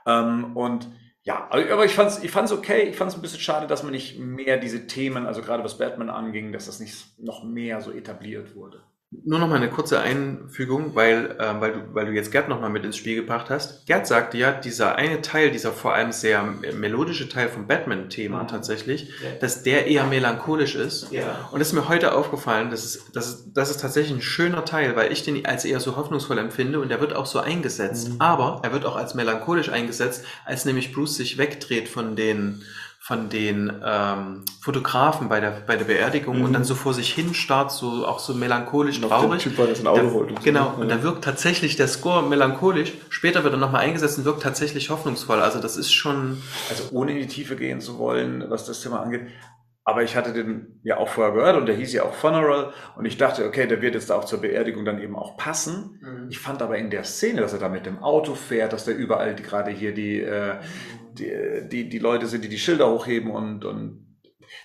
Ähm, 0.07 0.57
und 0.57 0.89
ja, 1.23 1.49
aber 1.51 1.85
ich 1.85 1.95
fand's, 1.95 2.23
ich 2.23 2.31
fand's 2.31 2.53
okay. 2.53 2.83
Ich 2.83 2.97
fand's 2.97 3.15
ein 3.15 3.23
bisschen 3.23 3.41
schade, 3.41 3.67
dass 3.67 3.83
man 3.83 3.93
nicht 3.93 4.19
mehr 4.19 4.59
diese 4.59 4.87
Themen, 4.87 5.27
also 5.27 5.41
gerade 5.41 5.65
was 5.65 5.79
Batman 5.79 6.11
anging, 6.11 6.53
dass 6.53 6.67
das 6.67 6.81
nicht 6.81 7.19
noch 7.19 7.45
mehr 7.45 7.81
so 7.81 7.93
etabliert 7.93 8.55
wurde. 8.55 8.83
Nur 9.25 9.39
noch 9.39 9.49
mal 9.49 9.57
eine 9.57 9.71
kurze 9.71 10.01
Einfügung, 10.01 10.95
weil, 10.95 11.37
äh, 11.39 11.61
weil, 11.61 11.73
du, 11.73 11.81
weil 11.95 12.07
du 12.07 12.13
jetzt 12.13 12.33
Gerd 12.33 12.49
noch 12.49 12.61
mal 12.61 12.69
mit 12.71 12.85
ins 12.85 12.97
Spiel 12.97 13.17
gebracht 13.17 13.51
hast. 13.51 13.87
Gerd 13.87 14.07
sagte 14.07 14.39
ja, 14.39 14.53
dieser 14.53 14.97
eine 14.97 15.23
Teil, 15.23 15.51
dieser 15.51 15.73
vor 15.73 15.95
allem 15.95 16.13
sehr 16.13 16.43
melodische 16.43 17.29
Teil 17.29 17.49
vom 17.49 17.67
Batman-Thema 17.67 18.43
Mhm. 18.43 18.49
tatsächlich, 18.49 19.11
dass 19.41 19.63
der 19.63 19.87
eher 19.87 20.05
melancholisch 20.05 20.75
ist. 20.75 21.13
Ja. 21.13 21.49
Und 21.53 21.61
es 21.61 21.69
ist 21.69 21.73
mir 21.75 21.89
heute 21.89 22.15
aufgefallen, 22.15 22.71
das 22.71 22.85
ist, 22.85 23.15
das, 23.15 23.29
ist, 23.29 23.47
das 23.55 23.71
ist 23.71 23.81
tatsächlich 23.81 24.17
ein 24.17 24.23
schöner 24.23 24.65
Teil, 24.65 24.97
weil 24.97 25.13
ich 25.13 25.23
den 25.23 25.45
als 25.47 25.65
eher 25.65 25.81
so 25.81 25.97
hoffnungsvoll 25.97 26.39
empfinde 26.39 26.81
und 26.81 26.89
der 26.89 27.01
wird 27.01 27.15
auch 27.15 27.27
so 27.27 27.39
eingesetzt. 27.39 28.11
Mhm. 28.11 28.17
Aber 28.21 28.61
er 28.63 28.73
wird 28.73 28.85
auch 28.85 28.97
als 28.97 29.15
melancholisch 29.15 29.69
eingesetzt, 29.69 30.25
als 30.45 30.65
nämlich 30.65 30.93
Bruce 30.93 31.17
sich 31.17 31.39
wegdreht 31.39 31.89
von 31.89 32.17
den, 32.17 32.63
von 33.07 33.29
den 33.29 33.71
ähm, 33.85 34.45
Fotografen 34.63 35.29
bei 35.29 35.39
der, 35.39 35.51
bei 35.67 35.77
der 35.77 35.85
Beerdigung 35.85 36.39
Mhm. 36.39 36.45
und 36.47 36.53
dann 36.55 36.65
so 36.65 36.75
vor 36.75 36.95
sich 36.95 37.13
hin 37.13 37.35
starrt, 37.35 37.71
so 37.71 38.07
auch 38.07 38.19
so 38.19 38.33
melancholisch 38.33 38.99
der 38.99 39.11
traurig. 39.11 39.43
Typ 39.43 39.57
der 39.57 39.75
sein 39.75 39.87
Auto 39.87 40.01
Da- 40.07 40.13
wollte. 40.15 40.35
Genau, 40.43 40.61
Ja. 40.61 40.75
und 40.81 40.89
da 40.91 41.03
wirkt 41.03 41.23
tatsächlich 41.23 41.77
der 41.77 41.87
Score 41.89 42.23
melancholisch. 42.27 42.95
Später 43.11 43.45
wird 43.45 43.53
er 43.53 43.59
nochmal 43.59 43.83
eingesetzt 43.83 44.17
und 44.17 44.25
wirkt 44.25 44.43
tatsächlich 44.43 44.89
hoffnungsvoll. 44.89 45.41
Also 45.41 45.61
das 45.61 45.77
ist 45.77 45.93
schon. 45.93 46.39
Also 46.71 46.85
ohne 46.93 47.13
in 47.13 47.19
die 47.19 47.27
Tiefe 47.27 47.57
gehen 47.57 47.83
zu 47.83 47.99
wollen, 47.99 48.43
was 48.49 48.65
das 48.65 48.81
Thema 48.81 49.01
angeht. 49.03 49.27
Aber 49.87 50.03
ich 50.03 50.17
hatte 50.17 50.33
den 50.33 50.81
ja 50.83 50.97
auch 50.97 51.11
vorher 51.11 51.35
gehört 51.35 51.59
und 51.59 51.67
der 51.67 51.75
hieß 51.77 51.93
ja 51.93 52.05
auch 52.05 52.15
Funeral 52.15 52.73
und 52.97 53.05
ich 53.05 53.19
dachte, 53.19 53.45
okay, 53.45 53.67
der 53.67 53.83
wird 53.83 53.95
jetzt 53.95 54.11
auch 54.11 54.25
zur 54.25 54.41
Beerdigung 54.41 54.87
dann 54.87 54.99
eben 54.99 55.15
auch 55.15 55.37
passen. 55.37 56.01
Ich 56.31 56.39
fand 56.39 56.63
aber 56.63 56.79
in 56.79 56.89
der 56.89 57.05
Szene, 57.05 57.43
dass 57.43 57.53
er 57.53 57.59
da 57.59 57.69
mit 57.69 57.85
dem 57.85 57.99
Auto 58.03 58.35
fährt, 58.35 58.73
dass 58.73 58.87
da 58.87 58.93
überall 58.93 59.35
gerade 59.35 59.71
hier 59.71 59.93
die, 59.93 60.21
äh, 60.23 60.55
die, 61.15 61.69
die, 61.69 61.89
die 61.89 61.99
Leute 61.99 62.27
sind, 62.27 62.45
die 62.45 62.49
die 62.49 62.59
Schilder 62.59 62.91
hochheben 62.91 63.31
und, 63.31 63.65
und 63.65 64.19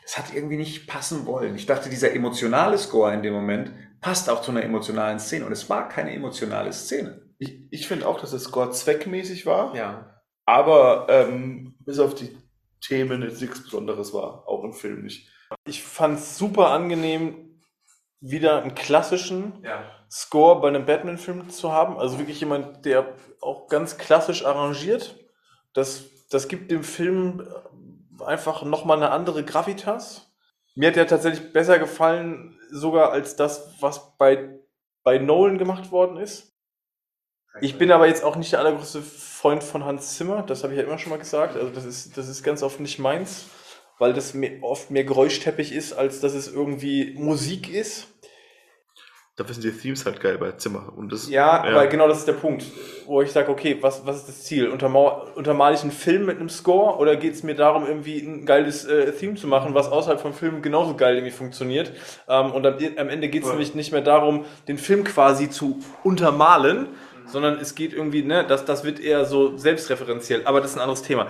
das 0.03 0.17
hat 0.17 0.33
irgendwie 0.33 0.57
nicht 0.57 0.87
passen 0.87 1.25
wollen. 1.25 1.55
Ich 1.55 1.65
dachte, 1.65 1.89
dieser 1.89 2.13
emotionale 2.13 2.77
Score 2.77 3.13
in 3.13 3.23
dem 3.23 3.33
Moment 3.33 3.71
passt 4.01 4.29
auch 4.29 4.41
zu 4.41 4.51
einer 4.51 4.63
emotionalen 4.63 5.19
Szene 5.19 5.45
und 5.45 5.51
es 5.51 5.69
war 5.69 5.89
keine 5.89 6.13
emotionale 6.13 6.71
Szene. 6.73 7.21
Ich, 7.37 7.57
ich 7.71 7.87
finde 7.87 8.07
auch, 8.07 8.19
dass 8.19 8.31
der 8.31 8.39
Score 8.39 8.69
zweckmäßig 8.71 9.45
war, 9.45 9.75
Ja. 9.75 10.21
aber 10.45 11.07
ähm, 11.09 11.75
bis 11.79 11.99
auf 11.99 12.13
die 12.15 12.35
Themen 12.81 13.21
jetzt 13.23 13.41
nichts 13.41 13.63
Besonderes 13.63 14.13
war, 14.13 14.47
auch 14.47 14.63
im 14.63 14.73
Film 14.73 15.03
nicht. 15.03 15.29
Ich 15.65 15.83
fand 15.83 16.19
es 16.19 16.37
super 16.37 16.69
angenehm, 16.69 17.61
wieder 18.21 18.61
einen 18.61 18.75
klassischen 18.75 19.53
Ja. 19.63 19.83
Score 20.11 20.59
bei 20.61 20.67
einem 20.67 20.85
Batman-Film 20.85 21.49
zu 21.49 21.71
haben. 21.71 21.97
Also 21.97 22.17
wirklich 22.19 22.39
jemand, 22.39 22.85
der 22.85 23.15
auch 23.41 23.67
ganz 23.67 23.97
klassisch 23.97 24.45
arrangiert. 24.45 25.15
Das, 25.73 26.05
das 26.29 26.47
gibt 26.47 26.71
dem 26.71 26.83
Film 26.83 27.47
einfach 28.25 28.63
nochmal 28.63 28.97
eine 28.97 29.11
andere 29.11 29.43
Gravitas. 29.43 30.31
Mir 30.75 30.89
hat 30.89 30.95
der 30.95 31.07
tatsächlich 31.07 31.51
besser 31.51 31.79
gefallen, 31.79 32.57
sogar 32.71 33.11
als 33.11 33.35
das, 33.35 33.75
was 33.79 34.15
bei, 34.17 34.59
bei 35.03 35.17
Nolan 35.17 35.57
gemacht 35.57 35.91
worden 35.91 36.17
ist. 36.17 36.53
Ich 37.61 37.77
bin 37.77 37.91
aber 37.91 38.07
jetzt 38.07 38.23
auch 38.23 38.35
nicht 38.35 38.51
der 38.51 38.59
allergrößte 38.59 39.01
Freund 39.01 39.63
von 39.63 39.83
Hans 39.83 40.15
Zimmer, 40.15 40.43
das 40.43 40.63
habe 40.63 40.73
ich 40.73 40.79
ja 40.79 40.85
immer 40.85 40.99
schon 40.99 41.09
mal 41.09 41.19
gesagt. 41.19 41.55
Also 41.55 41.71
das 41.71 41.83
ist, 41.83 42.15
das 42.15 42.27
ist 42.27 42.43
ganz 42.43 42.61
oft 42.61 42.79
nicht 42.79 42.99
meins, 42.99 43.47
weil 43.97 44.13
das 44.13 44.33
mehr, 44.33 44.61
oft 44.61 44.91
mehr 44.91 45.03
Geräuschteppich 45.03 45.71
ist, 45.71 45.93
als 45.93 46.19
dass 46.19 46.33
es 46.33 46.47
irgendwie 46.47 47.15
Musik 47.17 47.69
ist. 47.69 48.07
Dafür 49.39 49.53
sind 49.53 49.63
die 49.63 49.71
Themes 49.71 50.05
halt 50.05 50.19
geil 50.19 50.37
bei 50.37 50.51
Zimmer. 50.51 50.91
Und 50.97 51.13
das, 51.13 51.29
Ja, 51.29 51.63
aber 51.63 51.87
genau 51.87 52.09
das 52.09 52.17
ist 52.19 52.27
der 52.27 52.33
Punkt, 52.33 52.65
wo 53.05 53.21
ich 53.21 53.31
sage, 53.31 53.49
okay, 53.49 53.77
was, 53.79 54.05
was 54.05 54.17
ist 54.17 54.27
das 54.27 54.43
Ziel? 54.43 54.67
Untermau 54.67 55.27
untermale 55.35 55.75
ich 55.75 55.81
einen 55.81 55.91
Film 55.91 56.25
mit 56.25 56.39
einem 56.39 56.49
Score 56.49 56.97
oder 56.97 57.15
geht 57.15 57.35
es 57.35 57.43
mir 57.43 57.55
darum, 57.55 57.87
irgendwie 57.87 58.19
ein 58.19 58.45
geiles 58.45 58.83
äh, 58.83 59.13
Theme 59.13 59.35
zu 59.35 59.47
machen, 59.47 59.73
was 59.73 59.87
außerhalb 59.87 60.19
vom 60.19 60.33
Film 60.33 60.61
genauso 60.61 60.97
geil 60.97 61.15
irgendwie 61.15 61.31
funktioniert? 61.31 61.93
Ähm, 62.27 62.51
und 62.51 62.67
am, 62.67 62.75
am 62.97 63.07
Ende 63.07 63.29
geht 63.29 63.43
es 63.43 63.47
Ja. 63.47 63.53
nämlich 63.53 63.73
nicht 63.75 63.93
mehr 63.93 64.01
darum, 64.01 64.43
den 64.67 64.77
Film 64.77 65.05
quasi 65.05 65.49
zu 65.49 65.79
untermalen, 66.03 66.87
sondern 67.25 67.59
es 67.59 67.75
geht 67.75 67.93
irgendwie, 67.93 68.23
ne, 68.23 68.43
das, 68.45 68.65
das 68.65 68.83
wird 68.83 68.99
eher 68.99 69.23
so 69.23 69.55
selbstreferenziell, 69.55 70.41
aber 70.43 70.59
das 70.59 70.71
ist 70.71 70.77
ein 70.77 70.81
anderes 70.81 71.01
Thema. 71.03 71.27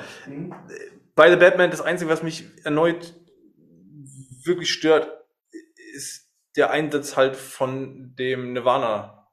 Bei 1.13 1.29
The 1.29 1.35
Batman, 1.35 1.69
das 1.69 1.81
Einzige, 1.81 2.09
was 2.09 2.23
mich 2.23 2.45
erneut 2.63 3.13
wirklich 4.45 4.71
stört, 4.71 5.11
der 6.55 6.71
Einsatz 6.71 7.15
halt 7.17 7.35
von 7.35 8.15
dem 8.17 8.53
Nirvana 8.53 9.27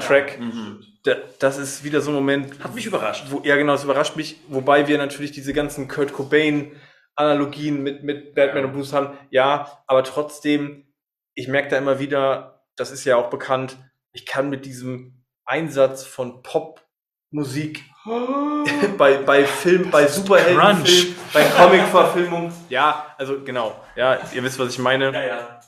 Track. 0.00 0.40
Mhm. 0.40 0.82
Da- 1.04 1.16
Das 1.38 1.58
ist 1.58 1.84
wieder 1.84 2.00
so 2.00 2.10
ein 2.10 2.14
Moment. 2.14 2.62
Hat 2.64 2.74
mich 2.74 2.86
überrascht. 2.86 3.26
Wo, 3.28 3.40
ja, 3.44 3.56
genau, 3.56 3.72
das 3.72 3.84
überrascht 3.84 4.16
mich. 4.16 4.40
Wobei 4.48 4.88
wir 4.88 4.96
natürlich 4.98 5.30
diese 5.32 5.52
ganzen 5.52 5.88
Kurt 5.88 6.12
Cobain-Analogien 6.12 7.82
mit, 7.82 8.02
mit 8.02 8.34
Batman 8.34 8.64
und 8.66 8.72
Bruce 8.72 8.92
haben. 8.92 9.16
Ja, 9.30 9.82
aber 9.86 10.04
trotzdem, 10.04 10.86
ich 11.34 11.48
merke 11.48 11.68
da 11.68 11.78
immer 11.78 11.98
wieder, 11.98 12.62
das 12.76 12.90
ist 12.90 13.04
ja 13.04 13.16
auch 13.16 13.28
bekannt, 13.30 13.76
ich 14.12 14.24
kann 14.26 14.48
mit 14.50 14.64
diesem 14.64 15.24
Einsatz 15.44 16.04
von 16.04 16.42
Popmusik 16.42 17.84
bei, 18.98 19.18
bei 19.18 19.44
Film, 19.44 19.90
bei 19.90 20.06
Superheldenfilmen, 20.06 21.14
bei 21.32 21.44
Comic-Verfilmungen. 21.44 22.52
Ja, 22.68 23.14
also 23.18 23.42
genau. 23.42 23.78
Ja, 23.96 24.18
ihr 24.32 24.42
wisst, 24.42 24.58
was 24.58 24.70
ich 24.70 24.78
meine. 24.78 25.12
ja. 25.26 25.60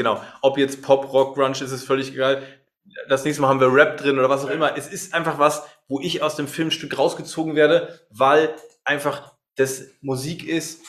Genau. 0.00 0.18
Ob 0.40 0.56
jetzt 0.56 0.80
Pop, 0.80 1.12
Rock, 1.12 1.34
Grunge 1.34 1.50
ist, 1.50 1.60
ist 1.60 1.84
völlig 1.84 2.14
egal. 2.14 2.42
Das 3.10 3.22
nächste 3.22 3.42
Mal 3.42 3.48
haben 3.48 3.60
wir 3.60 3.70
Rap 3.70 3.98
drin 3.98 4.18
oder 4.18 4.30
was 4.30 4.46
auch 4.46 4.48
immer. 4.48 4.74
Es 4.74 4.88
ist 4.88 5.12
einfach 5.12 5.38
was, 5.38 5.62
wo 5.88 6.00
ich 6.00 6.22
aus 6.22 6.36
dem 6.36 6.48
Filmstück 6.48 6.96
rausgezogen 6.96 7.54
werde, 7.54 8.00
weil 8.08 8.54
einfach 8.82 9.34
das 9.56 9.84
Musik 10.00 10.48
ist. 10.48 10.80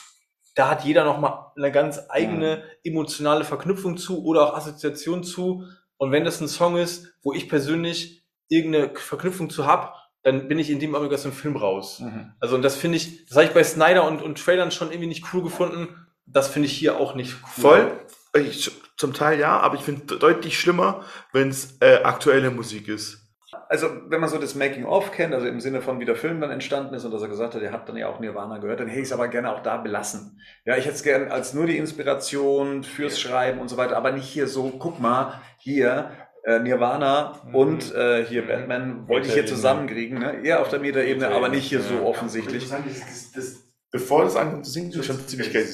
Da 0.54 0.70
hat 0.70 0.86
jeder 0.86 1.04
nochmal 1.04 1.52
eine 1.56 1.70
ganz 1.70 2.00
eigene 2.08 2.62
emotionale 2.84 3.44
Verknüpfung 3.44 3.98
zu 3.98 4.24
oder 4.24 4.46
auch 4.48 4.56
Assoziation 4.56 5.24
zu. 5.24 5.64
Und 5.98 6.10
wenn 6.10 6.24
das 6.24 6.40
ein 6.40 6.48
Song 6.48 6.78
ist, 6.78 7.12
wo 7.22 7.34
ich 7.34 7.50
persönlich 7.50 8.24
irgendeine 8.48 8.94
Verknüpfung 8.94 9.50
zu 9.50 9.66
hab, 9.66 10.08
dann 10.22 10.48
bin 10.48 10.58
ich 10.58 10.70
in 10.70 10.80
dem 10.80 10.94
Augenblick 10.94 11.18
aus 11.18 11.24
dem 11.24 11.32
Film 11.32 11.56
raus. 11.56 12.00
Mhm. 12.00 12.32
Also 12.40 12.54
und 12.54 12.62
das 12.62 12.76
finde 12.76 12.96
ich, 12.96 13.26
das 13.26 13.36
habe 13.36 13.44
ich 13.44 13.52
bei 13.52 13.62
Snyder 13.62 14.06
und, 14.06 14.22
und 14.22 14.38
Trailern 14.38 14.70
schon 14.70 14.88
irgendwie 14.88 15.08
nicht 15.08 15.34
cool 15.34 15.42
gefunden. 15.42 16.06
Das 16.24 16.48
finde 16.48 16.68
ich 16.68 16.72
hier 16.72 16.98
auch 16.98 17.14
nicht 17.14 17.34
cool. 17.58 17.62
Voll. 17.62 18.00
Ich, 18.34 18.70
zum 18.96 19.12
Teil 19.12 19.38
ja, 19.38 19.58
aber 19.60 19.74
ich 19.74 19.82
finde 19.82 20.16
deutlich 20.18 20.58
schlimmer, 20.58 21.04
wenn 21.32 21.48
es 21.50 21.76
äh, 21.80 22.02
aktuelle 22.02 22.50
Musik 22.50 22.88
ist. 22.88 23.18
Also, 23.68 23.88
wenn 24.08 24.20
man 24.20 24.28
so 24.28 24.38
das 24.38 24.54
Making-of 24.54 25.12
kennt, 25.12 25.34
also 25.34 25.46
im 25.46 25.60
Sinne 25.60 25.80
von, 25.82 25.98
wie 26.00 26.04
der 26.04 26.16
Film 26.16 26.40
dann 26.40 26.50
entstanden 26.50 26.94
ist 26.94 27.04
und 27.04 27.10
dass 27.12 27.22
er 27.22 27.28
gesagt 27.28 27.54
hat, 27.54 27.62
er 27.62 27.72
hat 27.72 27.88
dann 27.88 27.96
ja 27.96 28.08
auch 28.08 28.20
Nirvana 28.20 28.58
gehört, 28.58 28.80
dann 28.80 28.88
hätte 28.88 29.00
ich 29.00 29.06
es 29.06 29.12
aber 29.12 29.28
gerne 29.28 29.50
auch 29.54 29.62
da 29.62 29.78
belassen. 29.78 30.40
Ja, 30.64 30.76
ich 30.76 30.84
hätte 30.84 30.94
es 30.96 31.02
gerne 31.02 31.30
als 31.30 31.52
nur 31.54 31.66
die 31.66 31.76
Inspiration 31.78 32.84
fürs 32.84 33.18
Schreiben 33.20 33.60
und 33.60 33.68
so 33.68 33.76
weiter, 33.78 33.96
aber 33.96 34.12
nicht 34.12 34.26
hier 34.28 34.46
so, 34.46 34.70
guck 34.78 35.00
mal, 35.00 35.40
hier 35.58 36.10
äh, 36.44 36.58
Nirvana 36.58 37.40
Mhm. 37.46 37.54
und 37.54 37.94
äh, 37.94 38.24
hier 38.24 38.46
Batman 38.46 39.08
wollte 39.08 39.28
ich 39.28 39.34
hier 39.34 39.46
zusammenkriegen, 39.46 40.18
ne? 40.18 40.40
eher 40.42 40.60
auf 40.60 40.68
der 40.68 40.80
Metaebene, 40.80 41.28
aber 41.28 41.48
nicht 41.48 41.66
hier 41.68 41.80
so 41.80 41.94
Ja. 41.94 42.02
offensichtlich. 42.02 42.68
Bevor 43.92 44.24
das 44.24 44.36
ankommt 44.36 44.64
zu 44.64 44.72
singen, 44.72 44.90
ist 44.90 45.04
schon 45.04 45.26
ziemlich 45.28 45.52
geil. 45.52 45.68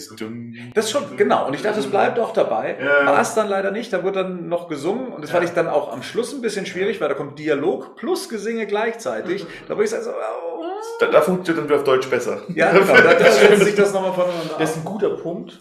Das 0.74 0.90
schon, 0.90 1.16
genau. 1.16 1.46
Und 1.46 1.54
ich 1.54 1.62
dachte, 1.62 1.78
es 1.78 1.86
bleibt 1.86 2.18
auch 2.18 2.32
dabei. 2.32 2.76
Ja. 2.78 3.06
War 3.06 3.20
es 3.20 3.34
dann 3.34 3.48
leider 3.48 3.70
nicht. 3.70 3.92
Da 3.92 4.02
wurde 4.02 4.24
dann 4.24 4.48
noch 4.48 4.68
gesungen. 4.68 5.12
Und 5.12 5.22
das 5.22 5.30
fand 5.30 5.44
ich 5.44 5.50
dann 5.52 5.68
auch 5.68 5.92
am 5.92 6.02
Schluss 6.02 6.34
ein 6.34 6.40
bisschen 6.40 6.66
schwierig, 6.66 7.00
weil 7.00 7.08
da 7.08 7.14
kommt 7.14 7.38
Dialog 7.38 7.94
plus 7.96 8.28
Gesinge 8.28 8.66
gleichzeitig. 8.66 9.46
Da 9.68 9.74
wurde 9.74 9.84
ich 9.84 9.90
so, 9.90 9.96
oh, 10.10 10.64
Da, 10.98 11.06
da 11.06 11.20
funktioniert 11.20 11.58
dann 11.62 11.68
wieder 11.68 11.76
auf 11.78 11.84
Deutsch 11.84 12.08
besser. 12.10 12.42
ja, 12.54 12.72
genau. 12.72 12.92
Da, 12.92 13.14
da 13.14 13.24
stellt 13.32 13.62
sich 13.62 13.76
das 13.76 13.92
nochmal 13.92 14.12
voneinander 14.12 14.56
Das 14.58 14.70
ist 14.72 14.78
ein 14.78 14.84
guter 14.84 15.10
Punkt. 15.10 15.60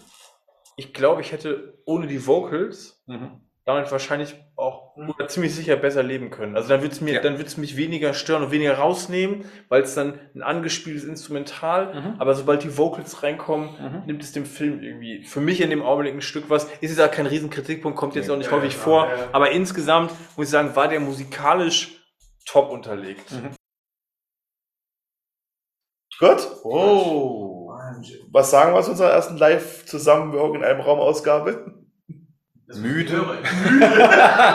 Ich 0.76 0.92
glaube, 0.92 1.20
ich 1.20 1.30
hätte 1.30 1.78
ohne 1.84 2.08
die 2.08 2.26
Vocals 2.26 3.00
Mhm. 3.06 3.40
Damit 3.68 3.92
wahrscheinlich 3.92 4.34
auch 4.56 4.96
oder 4.96 5.28
ziemlich 5.28 5.54
sicher 5.54 5.76
besser 5.76 6.02
leben 6.02 6.30
können. 6.30 6.56
Also 6.56 6.70
dann 6.70 6.80
würde 6.80 6.92
es 6.94 7.00
mir, 7.00 7.14
Ja. 7.14 7.20
dann 7.20 7.34
würde 7.34 7.44
es 7.46 7.56
mich 7.56 7.76
weniger 7.76 8.14
stören 8.14 8.42
und 8.42 8.50
weniger 8.50 8.78
rausnehmen, 8.78 9.44
weil 9.68 9.82
es 9.82 9.94
dann 9.94 10.18
ein 10.34 10.42
angespieltes 10.42 11.04
Instrumental. 11.04 11.94
Mhm. 11.94 12.14
Aber 12.18 12.34
sobald 12.34 12.64
die 12.64 12.76
Vocals 12.76 13.22
reinkommen, 13.22 13.68
Mhm. 13.78 14.02
nimmt 14.06 14.22
es 14.22 14.32
dem 14.32 14.46
Film 14.46 14.82
irgendwie 14.82 15.22
für 15.24 15.40
mich 15.40 15.60
in 15.60 15.70
dem 15.70 15.82
Augenblick 15.82 16.14
ein 16.14 16.22
Stück 16.22 16.48
was. 16.50 16.64
Ist 16.80 16.96
jetzt 16.96 17.00
auch 17.00 17.10
kein 17.10 17.26
Riesenkritikpunkt, 17.26 17.96
kommt 17.96 18.14
jetzt 18.16 18.30
auch 18.30 18.36
nicht 18.36 18.50
Ja, 18.50 18.56
häufig 18.56 18.72
ja, 18.72 18.78
vor. 18.80 19.08
Aber 19.32 19.50
insgesamt 19.50 20.10
muss 20.36 20.46
ich 20.46 20.50
sagen, 20.50 20.74
war 20.74 20.88
der 20.88 21.00
musikalisch 21.00 22.02
top 22.46 22.70
unterlegt. 22.70 23.30
Mhm. 23.30 23.50
Gut. 26.18 26.48
Oh. 26.64 27.70
Was 28.32 28.50
sagen 28.50 28.74
wir 28.74 28.82
zu 28.82 28.90
unserer 28.90 29.10
ersten 29.10 29.36
live 29.36 29.84
zusammen 29.86 30.34
in 30.54 30.64
einem 30.64 30.80
Raum 30.80 30.98
Ausgabe? 32.70 32.86
Müde. 32.86 33.26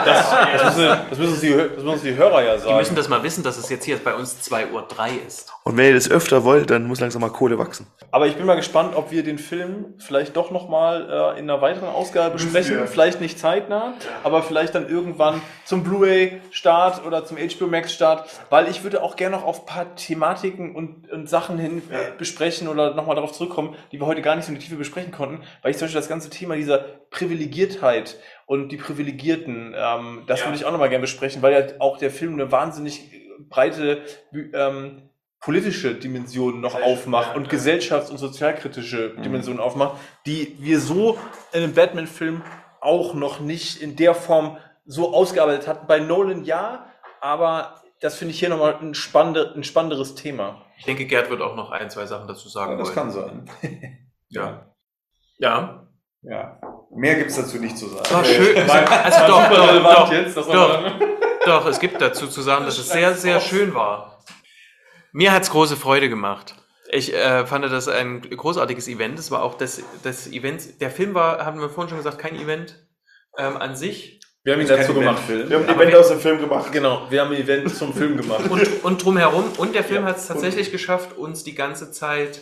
Das, 0.04 0.30
das, 0.30 0.76
müssen, 0.76 0.98
das, 1.10 1.18
müssen 1.18 1.40
die, 1.40 1.52
das 1.56 1.70
müssen 1.76 1.88
uns 1.88 2.02
die 2.02 2.14
Hörer 2.14 2.42
ja 2.42 2.54
Die 2.54 2.60
sagen. 2.62 2.76
müssen 2.76 2.94
das 2.94 3.08
mal 3.08 3.22
wissen, 3.22 3.42
dass 3.42 3.56
es 3.56 3.68
jetzt 3.70 3.84
hier 3.84 3.96
bei 3.96 4.14
uns 4.14 4.36
2.03 4.48 4.72
Uhr 4.72 4.86
ist. 5.26 5.50
Und 5.64 5.76
wenn 5.76 5.86
ihr 5.86 5.94
das 5.94 6.10
öfter 6.10 6.44
wollt, 6.44 6.70
dann 6.70 6.86
muss 6.86 7.00
langsam 7.00 7.22
mal 7.22 7.30
Kohle 7.30 7.58
wachsen. 7.58 7.86
Aber 8.10 8.26
ich 8.26 8.36
bin 8.36 8.46
mal 8.46 8.54
gespannt, 8.54 8.94
ob 8.94 9.10
wir 9.10 9.22
den 9.22 9.38
Film 9.38 9.94
vielleicht 9.98 10.36
doch 10.36 10.50
nochmal 10.50 11.34
äh, 11.36 11.38
in 11.38 11.48
einer 11.50 11.62
weiteren 11.62 11.88
Ausgabe 11.88 12.34
besprechen. 12.34 12.78
wir. 12.78 12.86
Vielleicht 12.86 13.20
nicht 13.20 13.38
zeitnah, 13.38 13.94
aber 14.22 14.42
vielleicht 14.42 14.74
dann 14.74 14.88
irgendwann 14.88 15.40
zum 15.64 15.82
Blu-ray-Start 15.82 17.04
oder 17.06 17.24
zum 17.24 17.38
HBO 17.38 17.66
Max-Start, 17.66 18.28
weil 18.50 18.68
ich 18.68 18.84
würde 18.84 19.02
auch 19.02 19.16
gerne 19.16 19.36
noch 19.36 19.44
auf 19.44 19.60
ein 19.60 19.66
paar 19.66 19.94
Thematiken 19.96 20.74
und, 20.74 21.10
und 21.10 21.28
Sachen 21.28 21.58
hin 21.58 21.82
äh, 21.90 22.16
besprechen 22.18 22.68
oder 22.68 22.94
nochmal 22.94 23.16
darauf 23.16 23.32
zurückkommen, 23.32 23.74
die 23.90 24.00
wir 24.00 24.06
heute 24.06 24.22
gar 24.22 24.36
nicht 24.36 24.44
so 24.44 24.52
in 24.52 24.58
die 24.58 24.64
Tiefe 24.64 24.76
besprechen 24.76 25.12
konnten, 25.12 25.40
weil 25.62 25.70
ich 25.70 25.78
zum 25.78 25.86
Beispiel 25.86 26.00
das 26.00 26.08
ganze 26.08 26.30
Thema 26.30 26.56
dieser 26.56 26.84
Privilegiertheit 27.14 28.16
und 28.46 28.70
die 28.70 28.76
Privilegierten, 28.76 29.74
ähm, 29.76 30.22
das 30.26 30.40
Ja. 30.40 30.46
würde 30.46 30.56
ich 30.56 30.64
auch 30.64 30.72
nochmal 30.72 30.88
gerne 30.90 31.02
besprechen, 31.02 31.42
weil 31.42 31.52
ja 31.52 31.74
auch 31.80 31.98
der 31.98 32.10
Film 32.10 32.34
eine 32.34 32.50
wahnsinnig 32.52 33.10
breite 33.48 34.02
ähm, 34.52 35.08
politische 35.40 35.94
Dimension 35.94 36.60
noch 36.60 36.74
aufmacht 36.80 37.30
ja, 37.30 37.34
und 37.36 37.44
ja. 37.44 37.50
gesellschafts- 37.58 38.10
und 38.10 38.18
sozialkritische 38.18 39.10
Dimensionen 39.22 39.60
aufmacht, 39.60 39.98
die 40.26 40.56
wir 40.60 40.80
so 40.80 41.18
in 41.52 41.62
einem 41.62 41.74
Batman-Film 41.74 42.42
auch 42.80 43.14
noch 43.14 43.40
nicht 43.40 43.80
in 43.82 43.94
der 43.96 44.14
Form 44.14 44.56
so 44.86 45.14
ausgearbeitet 45.14 45.68
hatten. 45.68 45.86
Bei 45.86 45.98
Nolan 46.00 46.44
ja, 46.44 46.86
aber 47.20 47.80
das 48.00 48.16
finde 48.16 48.32
ich 48.32 48.38
hier 48.40 48.48
nochmal 48.48 48.76
ein, 48.80 48.94
spannende, 48.94 49.52
ein 49.54 49.64
spannenderes 49.64 50.14
Thema. 50.14 50.62
Ich 50.78 50.84
denke, 50.84 51.06
Gerd 51.06 51.30
wird 51.30 51.40
auch 51.42 51.56
noch 51.56 51.70
ein, 51.70 51.88
zwei 51.90 52.06
Sachen 52.06 52.26
dazu 52.28 52.48
sagen 52.48 52.72
Ja, 52.72 52.78
das 52.78 52.88
wollen. 52.88 52.94
kann 52.96 53.10
sein. 53.10 53.50
Ja. 54.28 54.66
Ja. 55.38 55.88
Ja. 56.22 56.60
Mehr 56.94 57.16
gibt 57.16 57.30
es 57.30 57.36
dazu 57.36 57.58
nicht 57.58 57.76
zu 57.76 57.88
sagen. 57.88 58.04
War 58.10 58.24
schön. 58.24 58.56
War- 58.68 58.90
Also 59.04 59.18
war 59.20 59.26
doch, 59.28 59.42
super 59.44 59.56
doch, 59.56 59.68
relevant 59.68 59.98
doch, 59.98 60.12
jetzt, 60.12 60.36
das 60.36 60.46
doch. 60.46 60.92
Doch, 61.46 61.66
es 61.66 61.78
gibt 61.78 62.00
dazu 62.00 62.26
zu 62.26 62.40
sagen, 62.40 62.64
dass 62.64 62.78
es 62.78 62.88
sehr, 62.88 63.12
sehr 63.14 63.38
schön 63.38 63.74
war. 63.74 64.24
Mir 65.12 65.30
hat's 65.30 65.50
große 65.50 65.76
Freude 65.76 66.08
gemacht. 66.08 66.54
Ich 66.90 67.12
äh, 67.12 67.44
fand 67.44 67.66
das 67.66 67.86
ein 67.86 68.22
großartiges 68.22 68.88
Event. 68.88 69.18
Es 69.18 69.30
war 69.30 69.42
auch 69.42 69.58
das, 69.58 69.82
das 70.02 70.26
Event. 70.28 70.80
Der 70.80 70.90
Film 70.90 71.12
war, 71.12 71.44
haben 71.44 71.60
wir 71.60 71.68
vorhin 71.68 71.90
schon 71.90 71.98
gesagt, 71.98 72.18
kein 72.18 72.34
Event 72.36 72.86
ähm, 73.36 73.58
an 73.58 73.76
sich. 73.76 74.20
Wir 74.42 74.54
haben 74.54 74.60
ihn 74.62 74.68
dazu 74.68 74.94
gemacht. 74.94 75.18
Eventfilm. 75.28 75.50
Wir 75.50 75.56
haben 75.58 75.64
ein 75.64 75.68
Aber 75.70 75.80
Event 75.82 75.92
wir- 75.92 76.00
aus 76.00 76.08
dem 76.08 76.20
Film 76.20 76.40
gemacht. 76.40 76.72
Genau, 76.72 77.06
wir 77.10 77.20
haben 77.20 77.30
ein 77.34 77.42
Event 77.42 77.76
zum 77.76 77.92
Film 77.92 78.16
gemacht. 78.16 78.44
Und, 78.50 78.82
und 78.84 79.04
drumherum. 79.04 79.44
Und 79.58 79.74
der 79.74 79.84
Film 79.84 80.04
Ja, 80.04 80.08
hat 80.10 80.16
es 80.16 80.26
tatsächlich 80.28 80.72
geschafft, 80.72 81.14
uns 81.18 81.44
die 81.44 81.54
ganze 81.54 81.92
Zeit 81.92 82.40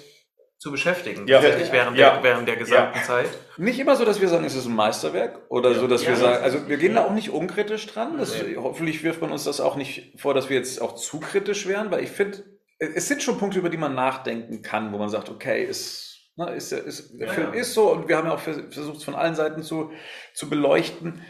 zu 0.62 0.70
beschäftigen. 0.70 1.26
Ja. 1.26 1.40
tatsächlich 1.40 1.72
während, 1.72 1.98
Ja. 1.98 2.14
der, 2.14 2.22
während 2.22 2.46
der 2.48 2.56
gesamten 2.56 3.00
Zeit. 3.04 3.28
Nicht 3.56 3.78
immer 3.80 3.96
so, 3.96 4.04
dass 4.04 4.20
wir 4.20 4.28
sagen, 4.28 4.44
es 4.44 4.54
ist 4.54 4.66
ein 4.66 4.74
Meisterwerk 4.76 5.40
oder 5.50 5.74
so, 5.74 5.86
dass 5.88 6.02
Ja. 6.04 6.10
wir 6.10 6.16
sagen, 6.16 6.42
also 6.42 6.68
wir 6.68 6.76
gehen 6.76 6.94
da 6.94 7.04
auch 7.04 7.10
nicht 7.12 7.30
unkritisch 7.30 7.86
dran. 7.88 8.16
Das, 8.18 8.34
Hoffentlich 8.56 9.02
wirft 9.02 9.20
man 9.20 9.32
uns 9.32 9.44
das 9.44 9.60
auch 9.60 9.74
nicht 9.76 10.18
vor, 10.20 10.34
dass 10.34 10.48
wir 10.48 10.56
jetzt 10.56 10.80
auch 10.80 10.94
zu 10.94 11.18
kritisch 11.20 11.66
wären, 11.66 11.90
weil 11.90 12.02
ich 12.04 12.10
finde, 12.10 12.44
es 12.78 13.08
sind 13.08 13.22
schon 13.22 13.38
Punkte, 13.38 13.58
über 13.58 13.70
die 13.70 13.76
man 13.76 13.94
nachdenken 13.94 14.62
kann, 14.62 14.92
wo 14.92 14.98
man 14.98 15.08
sagt, 15.08 15.28
okay, 15.30 15.64
ist, 15.64 16.30
ne, 16.36 16.50
ist, 16.54 16.70
der- 16.72 16.84
ist, 16.84 17.12
der 17.18 17.26
Ja, 17.26 17.32
Film 17.32 17.52
ja. 17.54 17.60
ist 17.60 17.74
so 17.74 17.90
und 17.90 18.08
wir 18.08 18.16
haben 18.16 18.28
ja 18.28 18.34
auch 18.34 18.40
vers- 18.40 18.62
versucht, 18.70 18.98
es 18.98 19.04
von 19.04 19.14
allen 19.16 19.34
Seiten 19.34 19.62
zu, 19.64 19.90
zu 20.32 20.48
beleuchten. 20.48 21.22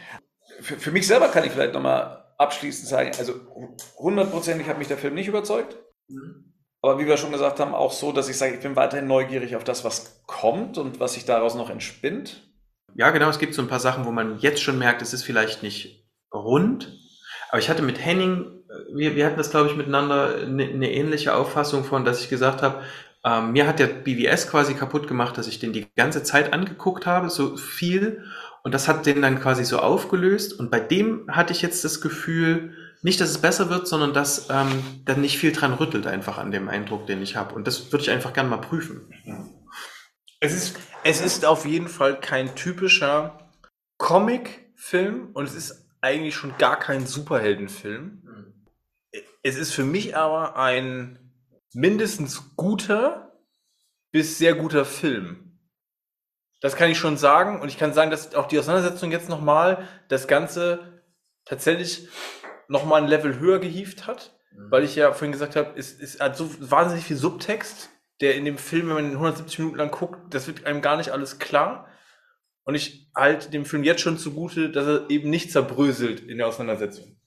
Für, 0.61 0.75
für 0.77 0.91
mich 0.91 1.07
selber 1.07 1.27
kann 1.29 1.43
ich 1.43 1.51
vielleicht 1.51 1.73
nochmal 1.73 2.23
abschließend 2.37 2.87
sagen, 2.87 3.11
also 3.17 3.33
hundertprozentig 3.97 4.67
hat 4.67 4.77
mich 4.77 4.87
der 4.87 4.97
Film 4.99 5.15
nicht 5.15 5.27
überzeugt. 5.27 5.75
Aber 6.83 6.99
wie 6.99 7.07
wir 7.07 7.15
schon 7.15 7.31
gesagt 7.31 7.61
haben, 7.61 7.73
auch 7.73 7.93
so, 7.93 8.11
dass 8.11 8.27
ich 8.27 8.37
sage, 8.37 8.55
ich 8.55 8.59
bin 8.59 8.75
weiterhin 8.75 9.07
neugierig 9.07 9.55
auf 9.55 9.63
das, 9.63 9.85
was 9.85 10.21
kommt 10.27 10.77
und 10.77 10.99
was 10.99 11.13
sich 11.13 11.23
daraus 11.23 11.55
noch 11.55 11.69
entspinnt. 11.69 12.43
Ja, 12.93 13.09
genau. 13.11 13.29
Es 13.29 13.39
gibt 13.39 13.53
so 13.53 13.61
ein 13.61 13.69
paar 13.69 13.79
Sachen, 13.79 14.03
wo 14.03 14.11
man 14.11 14.37
jetzt 14.39 14.61
schon 14.61 14.77
merkt, 14.77 15.01
es 15.01 15.13
ist 15.13 15.23
vielleicht 15.23 15.63
nicht 15.63 16.05
rund. 16.33 16.91
Aber 17.49 17.59
ich 17.59 17.69
hatte 17.69 17.83
mit 17.83 18.03
Henning, 18.03 18.63
äh, 18.69 18.95
wir, 18.95 19.15
wir 19.15 19.25
hatten 19.25 19.37
das, 19.37 19.49
glaube 19.49 19.69
ich, 19.69 19.77
miteinander 19.77 20.35
eine, 20.35 20.65
eine 20.65 20.91
ähnliche 20.91 21.35
Auffassung 21.35 21.85
von, 21.85 22.03
dass 22.03 22.19
ich 22.19 22.27
gesagt 22.27 22.61
habe, 22.61 22.81
ähm, 23.25 23.53
mir 23.53 23.65
hat 23.65 23.79
der 23.79 23.87
BWS 23.87 24.49
quasi 24.49 24.73
kaputt 24.73 25.07
gemacht, 25.07 25.37
dass 25.37 25.47
ich 25.47 25.59
den 25.59 25.71
die 25.71 25.87
ganze 25.95 26.23
Zeit 26.23 26.51
angeguckt 26.51 27.05
habe, 27.05 27.29
so 27.29 27.55
viel. 27.55 28.25
Und 28.63 28.73
das 28.73 28.89
hat 28.89 29.05
den 29.05 29.21
dann 29.21 29.39
quasi 29.39 29.63
so 29.63 29.79
aufgelöst. 29.79 30.59
Und 30.59 30.69
bei 30.69 30.81
dem 30.81 31.31
hatte 31.31 31.53
ich 31.53 31.61
jetzt 31.61 31.85
das 31.85 32.01
Gefühl, 32.01 32.75
nicht, 33.03 33.19
dass 33.19 33.29
es 33.29 33.37
besser 33.39 33.69
wird, 33.69 33.87
sondern 33.87 34.13
dass 34.13 34.49
ähm, 34.49 35.01
dann 35.05 35.21
nicht 35.21 35.37
viel 35.37 35.51
dran 35.51 35.73
rüttelt 35.73 36.07
einfach 36.07 36.37
an 36.37 36.51
dem 36.51 36.69
Eindruck, 36.69 37.05
den 37.05 37.21
ich 37.21 37.35
habe. 37.35 37.53
Und 37.53 37.67
das 37.67 37.91
würde 37.91 38.03
ich 38.03 38.09
einfach 38.09 38.33
gerne 38.33 38.49
mal 38.49 38.57
prüfen. 38.57 39.13
Es 40.39 40.53
ist, 40.53 40.77
es 41.03 41.21
ist 41.21 41.45
auf 41.45 41.65
jeden 41.65 41.89
Fall 41.89 42.19
kein 42.19 42.55
typischer 42.55 43.51
Comic-Film 43.97 45.31
und 45.33 45.45
es 45.45 45.53
ist 45.53 45.85
eigentlich 46.01 46.35
schon 46.35 46.57
gar 46.57 46.79
kein 46.79 47.05
Superheldenfilm. 47.05 48.23
Es 49.43 49.57
ist 49.57 49.73
für 49.73 49.83
mich 49.83 50.15
aber 50.15 50.55
ein 50.57 51.19
mindestens 51.73 52.55
guter 52.55 53.33
bis 54.11 54.37
sehr 54.37 54.55
guter 54.55 54.85
Film. 54.85 55.59
Das 56.61 56.77
kann 56.77 56.89
ich 56.89 56.97
schon 56.97 57.17
sagen 57.17 57.59
und 57.59 57.67
ich 57.67 57.77
kann 57.77 57.93
sagen, 57.93 58.11
dass 58.11 58.35
auch 58.35 58.47
die 58.47 58.57
Auseinandersetzung 58.57 59.11
jetzt 59.11 59.27
nochmal 59.27 59.87
das 60.07 60.27
Ganze 60.27 61.03
tatsächlich 61.43 62.07
nochmal 62.67 63.01
ein 63.01 63.07
Level 63.07 63.39
höher 63.39 63.59
gehievt 63.59 64.07
hat, 64.07 64.37
weil 64.69 64.83
ich 64.83 64.95
ja 64.95 65.11
vorhin 65.11 65.31
gesagt 65.31 65.55
habe, 65.55 65.71
es, 65.77 65.99
es 65.99 66.19
hat 66.19 66.37
so 66.37 66.49
wahnsinnig 66.59 67.05
viel 67.05 67.17
Subtext, 67.17 67.89
der 68.21 68.35
in 68.35 68.45
dem 68.45 68.57
Film, 68.57 68.87
wenn 68.87 68.95
man 68.95 69.05
ihn 69.05 69.11
170 69.13 69.59
Minuten 69.59 69.77
lang 69.77 69.91
guckt, 69.91 70.33
das 70.33 70.47
wird 70.47 70.65
einem 70.65 70.81
gar 70.81 70.97
nicht 70.97 71.11
alles 71.11 71.39
klar. 71.39 71.87
Und 72.65 72.75
ich 72.75 73.09
halte 73.15 73.49
dem 73.49 73.65
Film 73.65 73.83
jetzt 73.83 74.01
schon 74.01 74.17
zugute, 74.17 74.69
dass 74.69 74.87
er 74.87 75.09
eben 75.09 75.29
nicht 75.29 75.51
zerbröselt 75.51 76.21
in 76.21 76.37
der 76.37 76.47
Auseinandersetzung. 76.47 77.17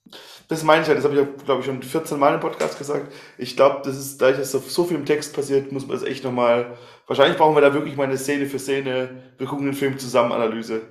Das 0.49 0.63
meine 0.63 0.83
ich 0.83 0.89
ja, 0.89 0.95
das 0.95 1.05
habe 1.05 1.15
ich, 1.15 1.21
ja, 1.21 1.27
glaube 1.45 1.61
ich, 1.61 1.67
schon 1.67 1.83
14 1.83 2.19
Mal 2.19 2.35
im 2.35 2.41
Podcast 2.41 2.79
gesagt. 2.79 3.13
Ich 3.37 3.57
glaube, 3.57 3.81
das 3.85 3.99
ist, 3.99 4.23
dadurch, 4.23 4.39
dass 4.39 4.53
so, 4.53 4.61
so 4.61 4.85
viel 4.85 4.97
im 4.97 5.05
Text 5.05 5.35
passiert, 5.35 5.73
muss 5.73 5.87
man 5.87 5.99
das 5.99 6.07
echt 6.07 6.25
nochmal. 6.25 6.77
Wahrscheinlich 7.07 7.37
brauchen 7.37 7.57
wir 7.57 7.61
da 7.61 7.75
wirklich 7.75 7.97
mal 7.97 8.05
eine 8.05 8.17
Szene 8.17 8.47
für 8.47 8.59
Szene. 8.59 9.23
Wir 9.39 9.47
gucken 9.47 9.67
den 9.67 9.75
Film 9.75 9.99
zusammen, 9.99 10.33
Analyse. 10.33 10.83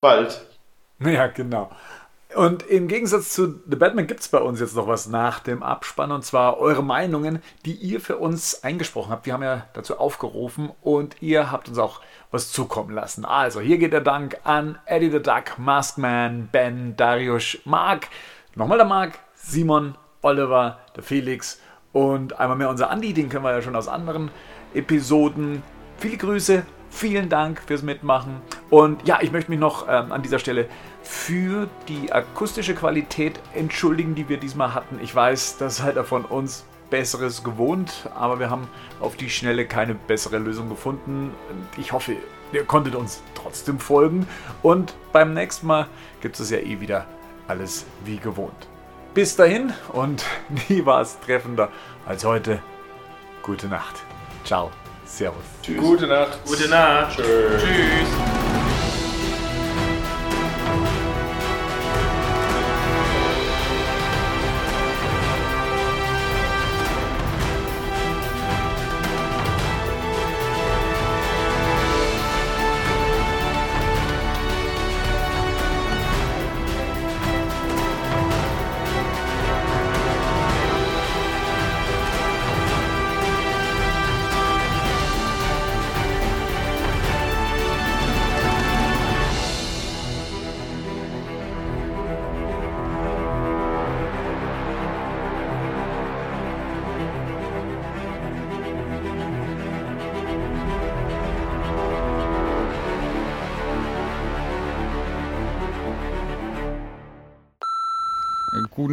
Bald. 0.00 0.46
Ja, 0.98 1.26
genau. 1.26 1.70
Und 2.36 2.64
im 2.64 2.86
Gegensatz 2.86 3.30
zu 3.30 3.62
The 3.66 3.76
Batman 3.76 4.06
gibt 4.06 4.20
es 4.20 4.28
bei 4.28 4.38
uns 4.38 4.60
jetzt 4.60 4.76
noch 4.76 4.86
was 4.86 5.08
nach 5.08 5.40
dem 5.40 5.62
Abspann 5.62 6.12
und 6.12 6.22
zwar 6.22 6.58
eure 6.58 6.84
Meinungen, 6.84 7.42
die 7.64 7.72
ihr 7.72 7.98
für 7.98 8.18
uns 8.18 8.62
eingesprochen 8.62 9.10
habt. 9.10 9.24
Wir 9.24 9.32
haben 9.32 9.42
ja 9.42 9.66
dazu 9.72 9.98
aufgerufen 9.98 10.70
und 10.82 11.16
ihr 11.22 11.50
habt 11.50 11.70
uns 11.70 11.78
auch 11.78 12.02
was 12.30 12.52
zukommen 12.52 12.94
lassen. 12.94 13.24
Also 13.24 13.60
hier 13.60 13.78
geht 13.78 13.94
der 13.94 14.02
Dank 14.02 14.36
an 14.44 14.78
Eddie 14.84 15.10
the 15.10 15.22
Duck, 15.22 15.56
Maskman, 15.56 16.50
Ben, 16.52 16.94
Darius, 16.94 17.56
Mark, 17.64 18.08
nochmal 18.54 18.76
der 18.76 18.86
Mark, 18.86 19.18
Simon, 19.34 19.96
Oliver, 20.20 20.78
der 20.94 21.04
Felix 21.04 21.58
und 21.94 22.38
einmal 22.38 22.58
mehr 22.58 22.68
unser 22.68 22.90
Andi, 22.90 23.14
den 23.14 23.30
kennen 23.30 23.44
wir 23.44 23.52
ja 23.52 23.62
schon 23.62 23.76
aus 23.76 23.88
anderen 23.88 24.30
Episoden. 24.74 25.62
Viele 25.96 26.18
Grüße, 26.18 26.66
vielen 26.90 27.30
Dank 27.30 27.62
fürs 27.66 27.82
Mitmachen. 27.82 28.42
Und 28.68 29.08
ja, 29.08 29.20
ich 29.22 29.32
möchte 29.32 29.50
mich 29.50 29.58
noch 29.58 29.86
ähm, 29.88 30.12
an 30.12 30.20
dieser 30.20 30.38
Stelle 30.38 30.68
für 31.06 31.68
die 31.88 32.12
akustische 32.12 32.74
Qualität 32.74 33.38
entschuldigen, 33.54 34.14
die 34.14 34.28
wir 34.28 34.36
diesmal 34.38 34.74
hatten. 34.74 34.98
Ich 35.02 35.14
weiß, 35.14 35.56
das 35.58 35.78
seid 35.78 35.96
ihr 35.96 36.04
von 36.04 36.24
uns 36.24 36.64
Besseres 36.90 37.42
gewohnt, 37.42 38.08
aber 38.14 38.38
wir 38.38 38.50
haben 38.50 38.68
auf 39.00 39.16
die 39.16 39.30
Schnelle 39.30 39.66
keine 39.66 39.94
bessere 39.94 40.38
Lösung 40.38 40.68
gefunden. 40.68 41.32
Und 41.50 41.78
Ich 41.78 41.92
hoffe, 41.92 42.16
ihr 42.52 42.64
konntet 42.64 42.94
uns 42.94 43.22
trotzdem 43.34 43.78
folgen. 43.78 44.26
Und 44.62 44.94
beim 45.12 45.34
nächsten 45.34 45.66
Mal 45.66 45.88
gibt 46.20 46.38
es 46.38 46.50
ja 46.50 46.58
eh 46.58 46.80
wieder 46.80 47.06
alles 47.48 47.86
wie 48.04 48.18
gewohnt. 48.18 48.68
Bis 49.14 49.36
dahin 49.36 49.72
und 49.92 50.24
nie 50.68 50.84
war 50.84 51.00
es 51.00 51.18
treffender 51.20 51.70
als 52.04 52.24
heute. 52.24 52.60
Gute 53.42 53.68
Nacht. 53.68 53.96
Ciao. 54.44 54.70
Servus. 55.04 55.44
Tschüss. 55.62 55.78
Gute 55.78 56.06
Nacht. 56.06 56.38
Gute 56.44 56.68
Nacht. 56.68 57.16
Tschüss. 57.16 57.62
Tschüss. 57.62 58.45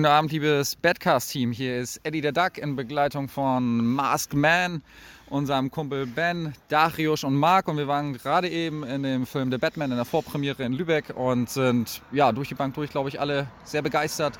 Guten 0.03 0.15
Abend, 0.15 0.33
liebes 0.33 0.75
Badcast-Team. 0.75 1.53
Hier 1.53 1.79
ist 1.79 2.01
Eddie 2.03 2.19
der 2.19 2.33
Duck 2.33 2.57
in 2.57 2.75
Begleitung 2.75 3.29
von 3.29 3.85
Masked 3.85 4.33
Man, 4.33 4.81
unserem 5.29 5.71
Kumpel 5.71 6.07
Ben, 6.07 6.53
Darius 6.67 7.23
und 7.23 7.35
Marc. 7.35 7.69
Und 7.69 7.77
wir 7.77 7.87
waren 7.87 8.11
gerade 8.11 8.49
eben 8.49 8.83
in 8.83 9.03
dem 9.03 9.25
Film 9.25 9.49
The 9.49 9.57
Batman 9.57 9.91
in 9.91 9.95
der 9.95 10.03
Vorpremiere 10.03 10.61
in 10.63 10.73
Lübeck 10.73 11.15
und 11.15 11.49
sind 11.49 12.01
ja 12.11 12.33
durch 12.33 12.49
die 12.49 12.53
Bank 12.53 12.73
durch, 12.73 12.89
glaube 12.89 13.07
ich, 13.07 13.21
alle 13.21 13.47
sehr 13.63 13.81
begeistert. 13.81 14.37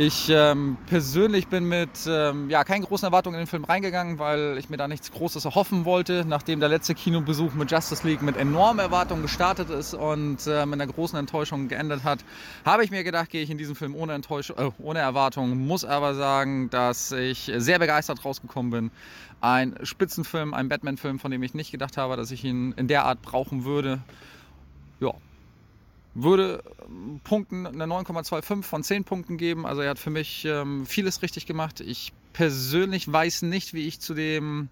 Ich 0.00 0.30
ähm, 0.30 0.78
persönlich 0.86 1.48
bin 1.48 1.64
mit 1.64 1.90
ähm, 2.08 2.48
ja, 2.48 2.64
keinen 2.64 2.84
großen 2.84 3.04
Erwartungen 3.04 3.34
in 3.34 3.42
den 3.42 3.46
Film 3.46 3.64
reingegangen, 3.64 4.18
weil 4.18 4.56
ich 4.56 4.70
mir 4.70 4.78
da 4.78 4.88
nichts 4.88 5.12
Großes 5.12 5.44
erhoffen 5.44 5.84
wollte, 5.84 6.24
nachdem 6.26 6.58
der 6.58 6.70
letzte 6.70 6.94
Kinobesuch 6.94 7.52
mit 7.52 7.70
Justice 7.70 8.06
League 8.06 8.22
mit 8.22 8.38
enormen 8.38 8.78
Erwartungen 8.78 9.20
gestartet 9.20 9.68
ist 9.68 9.92
und 9.92 10.46
äh, 10.46 10.64
mit 10.64 10.80
einer 10.80 10.90
großen 10.90 11.18
Enttäuschung 11.18 11.68
geendet 11.68 12.02
hat, 12.02 12.20
habe 12.64 12.82
ich 12.82 12.90
mir 12.90 13.04
gedacht, 13.04 13.28
gehe 13.28 13.42
ich 13.42 13.50
in 13.50 13.58
diesen 13.58 13.74
Film 13.74 13.94
ohne, 13.94 14.14
Enttäuschung, 14.14 14.56
äh, 14.56 14.70
ohne 14.78 15.00
Erwartung, 15.00 15.66
muss 15.66 15.84
aber 15.84 16.14
sagen, 16.14 16.70
dass 16.70 17.12
ich 17.12 17.52
sehr 17.58 17.78
begeistert 17.78 18.24
rausgekommen 18.24 18.70
bin. 18.70 18.90
Ein 19.42 19.74
Spitzenfilm, 19.82 20.54
ein 20.54 20.70
Batman-Film, 20.70 21.18
von 21.18 21.30
dem 21.30 21.42
ich 21.42 21.52
nicht 21.52 21.72
gedacht 21.72 21.98
habe, 21.98 22.16
dass 22.16 22.30
ich 22.30 22.42
ihn 22.42 22.72
in 22.78 22.88
der 22.88 23.04
Art 23.04 23.20
brauchen 23.20 23.66
würde. 23.66 24.00
Ja, 24.98 25.12
würde 26.14 26.62
ähm, 26.86 27.20
Punkten 27.24 27.66
eine 27.66 27.84
9,25 27.84 28.62
von 28.62 28.82
10 28.82 29.04
Punkten 29.04 29.36
geben. 29.36 29.66
Also 29.66 29.82
er 29.82 29.90
hat 29.90 29.98
für 29.98 30.10
mich 30.10 30.44
ähm, 30.44 30.86
vieles 30.86 31.22
richtig 31.22 31.46
gemacht. 31.46 31.80
Ich 31.80 32.12
persönlich 32.32 33.10
weiß 33.10 33.42
nicht, 33.42 33.74
wie 33.74 33.86
ich 33.86 34.00
zu 34.00 34.14
dem 34.14 34.68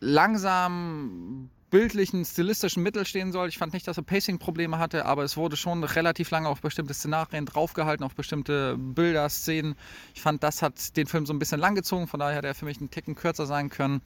langsam 0.00 1.48
bildlichen, 1.72 2.24
stilistischen 2.26 2.82
Mittel 2.82 3.06
stehen 3.06 3.32
soll. 3.32 3.48
Ich 3.48 3.56
fand 3.56 3.72
nicht, 3.72 3.88
dass 3.88 3.96
er 3.96 4.02
Pacing-Probleme 4.02 4.78
hatte, 4.78 5.06
aber 5.06 5.24
es 5.24 5.38
wurde 5.38 5.56
schon 5.56 5.82
relativ 5.82 6.30
lange 6.30 6.48
auf 6.48 6.60
bestimmte 6.60 6.92
Szenarien 6.92 7.46
draufgehalten, 7.46 8.04
auf 8.04 8.14
bestimmte 8.14 8.76
Bilder, 8.76 9.28
Szenen. 9.30 9.74
Ich 10.14 10.20
fand, 10.20 10.42
das 10.42 10.60
hat 10.60 10.96
den 10.98 11.06
Film 11.06 11.24
so 11.24 11.32
ein 11.32 11.38
bisschen 11.38 11.58
langgezogen, 11.58 12.08
von 12.08 12.20
daher 12.20 12.36
hätte 12.36 12.48
er 12.48 12.54
für 12.54 12.66
mich 12.66 12.78
einen 12.78 12.90
Ticken 12.90 13.14
kürzer 13.14 13.46
sein 13.46 13.70
können. 13.70 14.02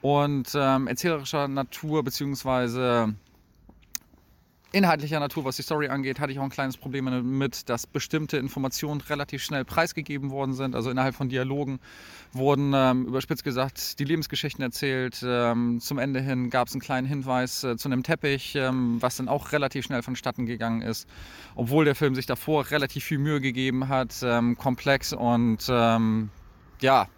Und 0.00 0.52
ähm, 0.54 0.86
erzählerischer 0.86 1.48
Natur, 1.48 2.04
beziehungsweise 2.04 3.14
inhaltlicher 4.72 5.18
Natur, 5.18 5.44
was 5.44 5.56
die 5.56 5.62
Story 5.62 5.88
angeht, 5.88 6.20
hatte 6.20 6.32
ich 6.32 6.38
auch 6.38 6.44
ein 6.44 6.50
kleines 6.50 6.76
Problem 6.76 7.06
damit, 7.06 7.68
dass 7.68 7.86
bestimmte 7.86 8.36
Informationen 8.36 9.00
relativ 9.00 9.42
schnell 9.42 9.64
preisgegeben 9.64 10.30
worden 10.30 10.52
sind. 10.52 10.74
Also 10.74 10.90
innerhalb 10.90 11.14
von 11.14 11.28
Dialogen 11.28 11.80
wurden 12.32 12.72
ähm, 12.74 13.06
überspitzt 13.06 13.44
gesagt 13.44 13.98
die 13.98 14.04
Lebensgeschichten 14.04 14.62
erzählt. 14.62 15.24
Ähm, 15.24 15.80
zum 15.80 15.98
Ende 15.98 16.20
hin 16.20 16.50
gab 16.50 16.68
es 16.68 16.74
einen 16.74 16.82
kleinen 16.82 17.06
Hinweis 17.06 17.64
äh, 17.64 17.76
zu 17.76 17.88
einem 17.88 18.02
Teppich, 18.02 18.54
ähm, 18.56 18.98
was 19.00 19.16
dann 19.16 19.28
auch 19.28 19.52
relativ 19.52 19.86
schnell 19.86 20.02
vonstatten 20.02 20.44
gegangen 20.44 20.82
ist. 20.82 21.08
Obwohl 21.54 21.84
der 21.84 21.94
Film 21.94 22.14
sich 22.14 22.26
davor 22.26 22.70
relativ 22.70 23.04
viel 23.04 23.18
Mühe 23.18 23.40
gegeben 23.40 23.88
hat, 23.88 24.16
ähm, 24.22 24.58
komplex 24.58 25.12
und 25.12 25.66
ähm, 25.70 26.30
ja, 26.80 27.08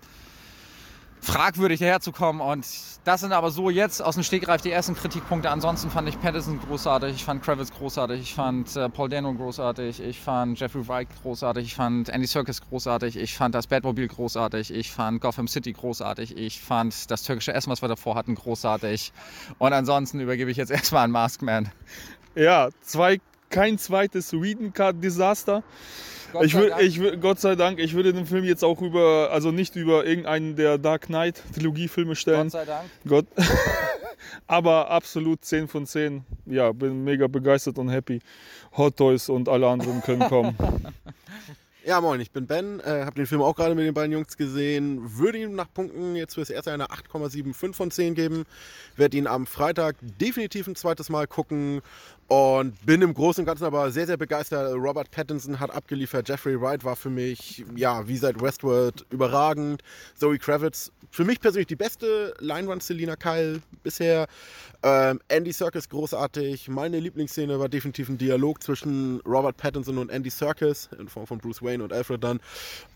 fragwürdig 1.21 1.81
daherzukommen. 1.81 2.41
Und 2.41 2.67
das 3.05 3.21
sind 3.21 3.33
aber 3.33 3.51
so 3.51 3.71
jetzt 3.71 4.03
aus 4.03 4.15
dem 4.15 4.25
Stegreif 4.25 4.63
die 4.63 4.71
ersten 4.71 4.95
Kritikpunkte. 4.95 5.51
Ansonsten 5.51 5.91
fand 5.91 6.09
ich 6.09 6.21
Patterson 6.21 6.61
großartig, 6.61 7.15
ich 7.15 7.25
fand 7.25 7.43
Kravitz 7.43 7.73
großartig, 7.73 8.21
ich 8.21 8.35
fand 8.35 8.75
äh, 8.77 8.89
Paul 8.89 9.09
Dano 9.09 9.33
großartig, 9.33 10.01
ich 10.01 10.21
fand 10.21 10.59
Jeffrey 10.59 10.87
Wright 10.87 11.09
großartig, 11.23 11.65
ich 11.65 11.75
fand 11.75 12.09
Andy 12.09 12.27
Serkis 12.27 12.61
großartig, 12.61 13.17
ich 13.17 13.37
fand 13.37 13.55
das 13.55 13.67
Batmobile 13.67 14.09
großartig, 14.09 14.73
ich 14.73 14.91
fand 14.91 15.21
Gotham 15.21 15.49
City 15.49 15.73
großartig, 15.73 16.37
ich 16.37 16.61
fand 16.61 17.11
das 17.11 17.23
türkische 17.23 17.53
Essen, 17.53 17.71
was 17.71 17.83
wir 17.83 17.89
davor 17.89 18.15
hatten, 18.15 18.35
großartig. 18.35 19.13
Und 19.59 19.73
ansonsten 19.73 20.21
übergebe 20.21 20.51
ich 20.51 20.57
jetzt 20.57 20.71
erstmal 20.71 21.05
an 21.05 21.11
Maskman. 21.11 21.71
Ja, 22.35 22.69
zwei, 22.83 23.21
kein 23.49 23.79
zweites 23.79 24.29
Sweden 24.29 24.73
Card 24.73 25.03
Desaster. 25.03 25.63
Gott 26.33 26.45
ich 26.45 26.53
Dank. 26.53 26.81
ich 26.81 27.21
Gott 27.21 27.41
sei 27.41 27.55
Dank, 27.55 27.79
ich 27.79 27.95
würde 27.95 28.13
den 28.13 28.27
Film 28.27 28.45
jetzt 28.45 28.65
auch 28.65 28.81
über, 28.81 29.31
also 29.33 29.51
nicht 29.51 29.77
über 29.77 30.07
irgendeinen 30.07 30.57
der 30.57 30.79
Dark 30.79 31.07
Knight 31.07 31.43
Trilogiefilme 31.55 32.17
stellen. 32.17 32.45
Gott 32.45 32.53
sei 32.53 32.65
Dank. 32.65 32.91
Gott. 33.07 33.27
Aber 34.47 34.91
absolut 34.91 35.45
10 35.45 35.69
von 35.69 35.87
10. 35.87 36.25
Ja, 36.47 36.73
bin 36.73 37.05
mega 37.05 37.27
begeistert 37.27 37.79
und 37.79 37.89
happy. 37.89 38.21
Hot 38.77 38.97
Toys 38.97 39.29
und 39.29 39.49
alle 39.49 39.69
anderen 39.69 40.03
können 40.03 40.29
kommen. 40.29 40.57
Ja, 41.83 41.99
moin, 42.03 42.21
ich 42.21 42.31
bin 42.31 42.47
Ben, 42.47 42.79
äh, 42.81 43.05
habe 43.05 43.15
den 43.17 43.27
Film 43.27 43.41
auch 43.41 43.57
gerade 43.57 43.75
mit 43.75 43.87
den 43.87 43.95
beiden 43.95 44.13
Jungs 44.13 44.37
gesehen. 44.37 45.19
Würde 45.19 45.39
ihm 45.39 45.55
nach 45.55 45.73
Punkten 45.73 46.15
jetzt 46.15 46.35
fürs 46.35 46.51
erste 46.51 46.73
eine 46.73 46.89
8,75 46.89 47.73
von 47.73 47.91
10 47.91 48.15
geben. 48.15 48.45
Werde 48.97 49.17
ihn 49.17 49.27
am 49.27 49.47
Freitag 49.47 49.97
definitiv 50.01 50.67
ein 50.67 50.77
zweites 50.77 51.09
Mal 51.09 51.27
gucken 51.27 51.81
und 52.31 52.87
bin 52.87 53.03
im 53.03 53.13
Großen 53.13 53.43
und 53.43 53.47
Ganzen 53.47 53.65
aber 53.65 53.91
sehr, 53.91 54.07
sehr 54.07 54.17
begeistert. 54.17 54.73
Robert 54.77 55.11
Pattinson 55.11 55.59
hat 55.59 55.73
abgeliefert. 55.73 56.29
Jeffrey 56.29 56.61
Wright 56.61 56.85
war 56.85 56.95
für 56.95 57.11
mich, 57.11 57.65
ja, 57.75 58.07
wie 58.07 58.17
seit 58.17 58.41
Westworld 58.41 59.05
überragend. 59.11 59.83
Zoe 60.15 60.39
Kravitz, 60.39 60.93
für 61.11 61.25
mich 61.25 61.41
persönlich 61.41 61.67
die 61.67 61.75
beste 61.75 62.33
Leinwand 62.39 62.85
Selina 62.85 63.17
Kyle 63.17 63.61
bisher. 63.83 64.29
Ähm, 64.85 65.19
Andy 65.27 65.51
Serkis 65.51 65.89
großartig. 65.89 66.69
Meine 66.69 67.01
Lieblingsszene 67.01 67.59
war 67.59 67.69
definitiv 67.69 68.09
ein 68.09 68.17
Dialog 68.17 68.63
zwischen 68.63 69.21
Robert 69.23 69.57
Pattinson 69.57 69.99
und 69.99 70.09
Andy 70.09 70.31
Serkis 70.31 70.89
in 71.01 71.09
Form 71.09 71.27
von 71.27 71.39
Bruce 71.39 71.63
Wayne 71.63 71.83
und 71.83 71.93
Alfred 71.93 72.23
Dunn. 72.23 72.39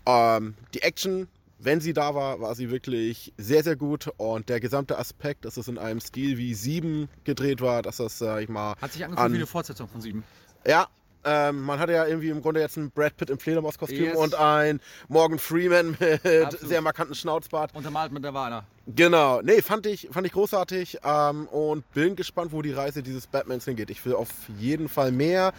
Ähm, 0.05 0.53
die 0.73 0.81
Action, 0.81 1.27
wenn 1.65 1.81
sie 1.81 1.93
da 1.93 2.15
war, 2.15 2.39
war 2.39 2.55
sie 2.55 2.69
wirklich 2.71 3.33
sehr, 3.37 3.63
sehr 3.63 3.75
gut. 3.75 4.09
Und 4.17 4.47
der 4.49 4.59
gesamte 4.59 4.97
Aspekt, 4.97 5.45
dass 5.45 5.57
es 5.57 5.67
in 5.67 5.77
einem 5.77 5.99
Stil 5.99 6.37
wie 6.37 6.53
7 6.53 7.09
gedreht 7.23 7.59
war, 7.61 7.81
dass 7.81 7.97
das, 7.97 8.17
sag 8.17 8.41
ich 8.43 8.49
mal, 8.49 8.75
Hat 8.81 8.93
sich 8.93 9.03
angefühlt 9.03 9.25
An- 9.25 9.31
wie 9.33 9.37
eine 9.37 9.47
Fortsetzung 9.47 9.87
von 9.87 9.99
sieben. 10.01 10.23
ja, 10.65 10.87
ähm, 11.27 11.61
man 11.63 11.79
hatte 11.79 11.91
ja 11.91 12.05
irgendwie 12.05 12.29
im 12.29 12.39
Grunde 12.39 12.59
jetzt 12.59 12.77
einen 12.77 12.91
Brad 12.91 13.17
Pitt 13.17 13.31
im 13.31 13.39
Fledermauskostüm 13.39 14.03
Yes. 14.03 14.15
und 14.15 14.35
ein 14.35 14.79
Morgan 15.07 15.39
Freeman 15.39 15.97
mit 15.99 16.23
Absolut. 16.23 16.59
sehr 16.69 16.81
markanten 16.81 17.15
Schnauzbart. 17.15 17.73
Untermalt 17.73 18.11
mit 18.11 18.21
Nirvana. 18.21 18.63
Genau, 18.85 19.41
nee, 19.41 19.63
fand 19.63 19.87
ich, 19.87 20.07
fand 20.11 20.27
ich 20.27 20.33
großartig 20.33 20.99
ähm, 21.03 21.47
und 21.47 21.91
bin 21.95 22.15
gespannt, 22.15 22.51
wo 22.51 22.61
die 22.61 22.73
Reise 22.73 23.01
dieses 23.01 23.25
Batmans 23.25 23.65
hingeht. 23.65 23.89
Ich 23.89 24.05
will 24.05 24.13
auf 24.13 24.29
jeden 24.59 24.87
Fall 24.87 25.11
mehr 25.11 25.51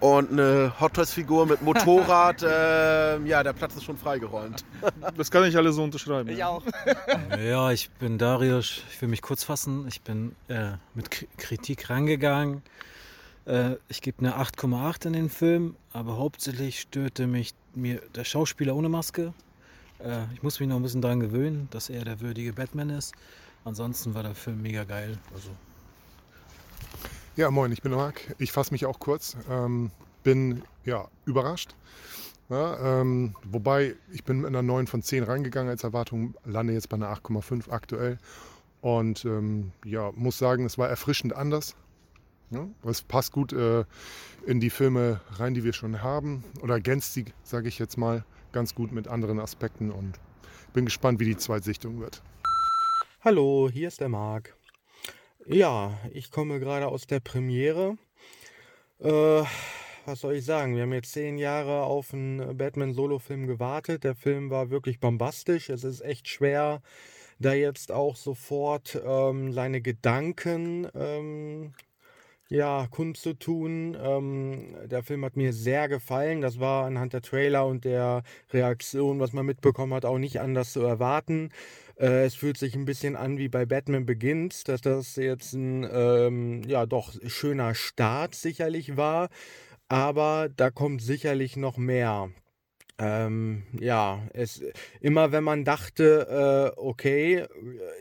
und 0.00 0.32
eine 0.32 0.72
Hot 0.80 0.94
Toys 0.94 1.12
Figur 1.12 1.46
mit 1.46 1.62
Motorrad, 1.62 2.42
ähm, 2.46 3.26
ja, 3.26 3.42
der 3.42 3.52
Platz 3.52 3.76
ist 3.76 3.84
schon 3.84 3.96
freigeräumt. 3.96 4.64
Das 5.16 5.30
kann 5.30 5.44
ich 5.44 5.56
alles 5.56 5.76
so 5.76 5.82
unterschreiben. 5.82 6.30
Ich 6.30 6.38
ja. 6.38 6.48
auch. 6.48 6.62
Ja, 7.38 7.70
ich 7.70 7.90
bin 7.90 8.18
Darius. 8.18 8.82
Ich 8.90 9.00
will 9.00 9.08
mich 9.08 9.22
kurz 9.22 9.44
fassen. 9.44 9.86
Ich 9.88 10.02
bin 10.02 10.34
äh, 10.48 10.72
mit 10.94 11.10
K 11.10 11.26
Kritik 11.36 11.90
rangegangen. 11.90 12.62
Äh, 13.46 13.76
ich 13.88 14.02
gebe 14.02 14.18
eine 14.20 14.36
8,8 14.36 15.06
in 15.06 15.12
den 15.12 15.30
Film, 15.30 15.76
aber 15.92 16.16
hauptsächlich 16.16 16.80
störte 16.80 17.26
mich 17.26 17.54
mir 17.74 18.00
der 18.14 18.24
Schauspieler 18.24 18.74
ohne 18.74 18.88
Maske. 18.88 19.32
Äh, 19.98 20.24
ich 20.34 20.42
muss 20.42 20.60
mich 20.60 20.68
noch 20.68 20.76
ein 20.76 20.82
bisschen 20.82 21.02
daran 21.02 21.20
gewöhnen, 21.20 21.68
dass 21.70 21.90
er 21.90 22.04
der 22.04 22.20
würdige 22.20 22.52
Batman 22.52 22.90
ist. 22.90 23.12
Ansonsten 23.64 24.14
war 24.14 24.22
der 24.22 24.34
Film 24.34 24.62
mega 24.62 24.84
geil. 24.84 25.18
Also 25.34 25.50
Ja, 27.36 27.50
moin, 27.50 27.72
ich 27.72 27.82
bin 27.82 27.90
Marc. 27.90 28.32
Ich 28.38 28.52
fasse 28.52 28.72
mich 28.72 28.86
auch 28.86 29.00
kurz. 29.00 29.36
Ähm, 29.50 29.90
bin 30.22 30.62
ja 30.84 31.08
überrascht. 31.24 31.74
Ja, 32.48 33.00
ähm, 33.00 33.34
wobei 33.42 33.96
ich 34.12 34.22
bin 34.22 34.38
mit 34.38 34.46
einer 34.46 34.62
9 34.62 34.86
von 34.86 35.02
10 35.02 35.24
reingegangen 35.24 35.68
als 35.68 35.82
Erwartung, 35.82 36.36
lande 36.44 36.74
jetzt 36.74 36.90
bei 36.90 36.94
einer 36.94 37.12
8,5 37.12 37.70
aktuell. 37.70 38.18
Und 38.82 39.24
ähm, 39.24 39.72
ja, 39.84 40.12
muss 40.14 40.38
sagen, 40.38 40.64
es 40.64 40.78
war 40.78 40.88
erfrischend 40.88 41.34
anders. 41.34 41.74
Ja, 42.50 42.68
es 42.84 43.02
passt 43.02 43.32
gut 43.32 43.52
äh, 43.52 43.84
in 44.46 44.60
die 44.60 44.70
Filme 44.70 45.20
rein, 45.32 45.54
die 45.54 45.64
wir 45.64 45.72
schon 45.72 46.02
haben. 46.02 46.44
Oder 46.62 46.74
ergänzt 46.74 47.14
sie, 47.14 47.24
sage 47.42 47.66
ich 47.66 47.80
jetzt 47.80 47.98
mal, 47.98 48.24
ganz 48.52 48.76
gut 48.76 48.92
mit 48.92 49.08
anderen 49.08 49.40
Aspekten. 49.40 49.90
Und 49.90 50.20
bin 50.72 50.84
gespannt, 50.84 51.18
wie 51.18 51.24
die 51.24 51.36
Zweitsichtung 51.36 51.98
wird. 51.98 52.22
Hallo, 53.22 53.68
hier 53.72 53.88
ist 53.88 54.00
der 54.00 54.08
Marc. 54.08 54.54
Ja, 55.46 55.98
ich 56.10 56.30
komme 56.30 56.58
gerade 56.58 56.88
aus 56.88 57.06
der 57.06 57.20
Premiere. 57.20 57.98
Äh, 58.98 59.42
was 60.06 60.20
soll 60.20 60.36
ich 60.36 60.44
sagen? 60.46 60.74
Wir 60.74 60.82
haben 60.84 60.92
jetzt 60.94 61.12
zehn 61.12 61.36
Jahre 61.36 61.82
auf 61.82 62.14
einen 62.14 62.56
Batman-Solo-Film 62.56 63.46
gewartet. 63.46 64.04
Der 64.04 64.14
Film 64.14 64.48
war 64.48 64.70
wirklich 64.70 65.00
bombastisch. 65.00 65.68
Es 65.68 65.84
ist 65.84 66.00
echt 66.00 66.28
schwer, 66.28 66.80
da 67.38 67.52
jetzt 67.52 67.92
auch 67.92 68.16
sofort 68.16 68.98
ähm, 69.04 69.52
seine 69.52 69.82
Gedanken 69.82 70.88
ähm, 70.94 71.74
ja, 72.48 72.86
kundzutun. 72.90 73.96
Ähm, 74.00 74.76
der 74.86 75.02
Film 75.02 75.26
hat 75.26 75.36
mir 75.36 75.52
sehr 75.52 75.88
gefallen. 75.88 76.40
Das 76.40 76.58
war 76.58 76.86
anhand 76.86 77.12
der 77.12 77.22
Trailer 77.22 77.66
und 77.66 77.84
der 77.84 78.22
Reaktion, 78.50 79.20
was 79.20 79.34
man 79.34 79.44
mitbekommen 79.44 79.92
hat, 79.92 80.06
auch 80.06 80.18
nicht 80.18 80.40
anders 80.40 80.72
zu 80.72 80.80
erwarten. 80.80 81.50
Äh, 81.98 82.24
es 82.24 82.34
fühlt 82.34 82.58
sich 82.58 82.74
ein 82.74 82.84
bisschen 82.84 83.16
an 83.16 83.38
wie 83.38 83.48
bei 83.48 83.66
Batman 83.66 84.06
Begins, 84.06 84.64
dass 84.64 84.80
das 84.80 85.16
jetzt 85.16 85.52
ein 85.54 85.88
ähm, 85.90 86.62
ja 86.66 86.86
doch 86.86 87.14
schöner 87.26 87.74
Start 87.74 88.34
sicherlich 88.34 88.96
war. 88.96 89.28
Aber 89.88 90.48
da 90.54 90.70
kommt 90.70 91.02
sicherlich 91.02 91.56
noch 91.56 91.76
mehr. 91.76 92.30
Ähm, 92.96 93.64
ja, 93.80 94.22
es 94.34 94.62
immer 95.00 95.32
wenn 95.32 95.42
man 95.42 95.64
dachte, 95.64 96.72
äh, 96.76 96.80
okay, 96.80 97.44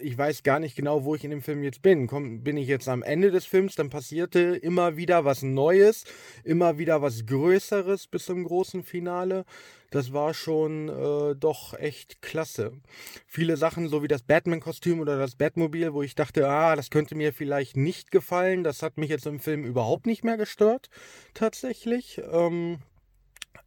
ich 0.01 0.15
weiß 0.15 0.43
gar 0.43 0.59
nicht 0.59 0.75
genau, 0.75 1.03
wo 1.03 1.15
ich 1.15 1.23
in 1.23 1.31
dem 1.31 1.41
Film 1.41 1.63
jetzt 1.63 1.81
bin. 1.81 2.05
Komm, 2.05 2.43
bin 2.43 2.57
ich 2.57 2.67
jetzt 2.67 2.87
am 2.87 3.01
Ende 3.01 3.31
des 3.31 3.45
Films, 3.45 3.75
dann 3.75 3.89
passierte 3.89 4.39
immer 4.39 4.95
wieder 4.95 5.25
was 5.25 5.41
Neues, 5.41 6.03
immer 6.43 6.77
wieder 6.77 7.01
was 7.01 7.25
Größeres 7.25 8.05
bis 8.05 8.25
zum 8.25 8.43
großen 8.43 8.83
Finale. 8.83 9.45
Das 9.93 10.11
war 10.11 10.33
schon 10.33 10.89
äh, 10.89 11.35
doch 11.35 11.75
echt 11.77 12.19
klasse. 12.23 12.71
Viele 13.27 13.57
Sachen, 13.57 13.89
so 13.89 14.01
wie 14.01 14.07
das 14.07 14.23
Batman-Kostüm 14.23 14.99
oder 14.99 15.19
das 15.19 15.35
Batmobil, 15.35 15.93
wo 15.93 16.01
ich 16.01 16.15
dachte, 16.15 16.49
ah, 16.49 16.75
das 16.75 16.89
könnte 16.89 17.13
mir 17.13 17.31
vielleicht 17.31 17.77
nicht 17.77 18.09
gefallen. 18.09 18.63
Das 18.63 18.81
hat 18.81 18.97
mich 18.97 19.11
jetzt 19.11 19.27
im 19.27 19.39
Film 19.39 19.63
überhaupt 19.63 20.07
nicht 20.07 20.23
mehr 20.23 20.35
gestört, 20.37 20.89
tatsächlich. 21.35 22.19
Ähm, 22.31 22.79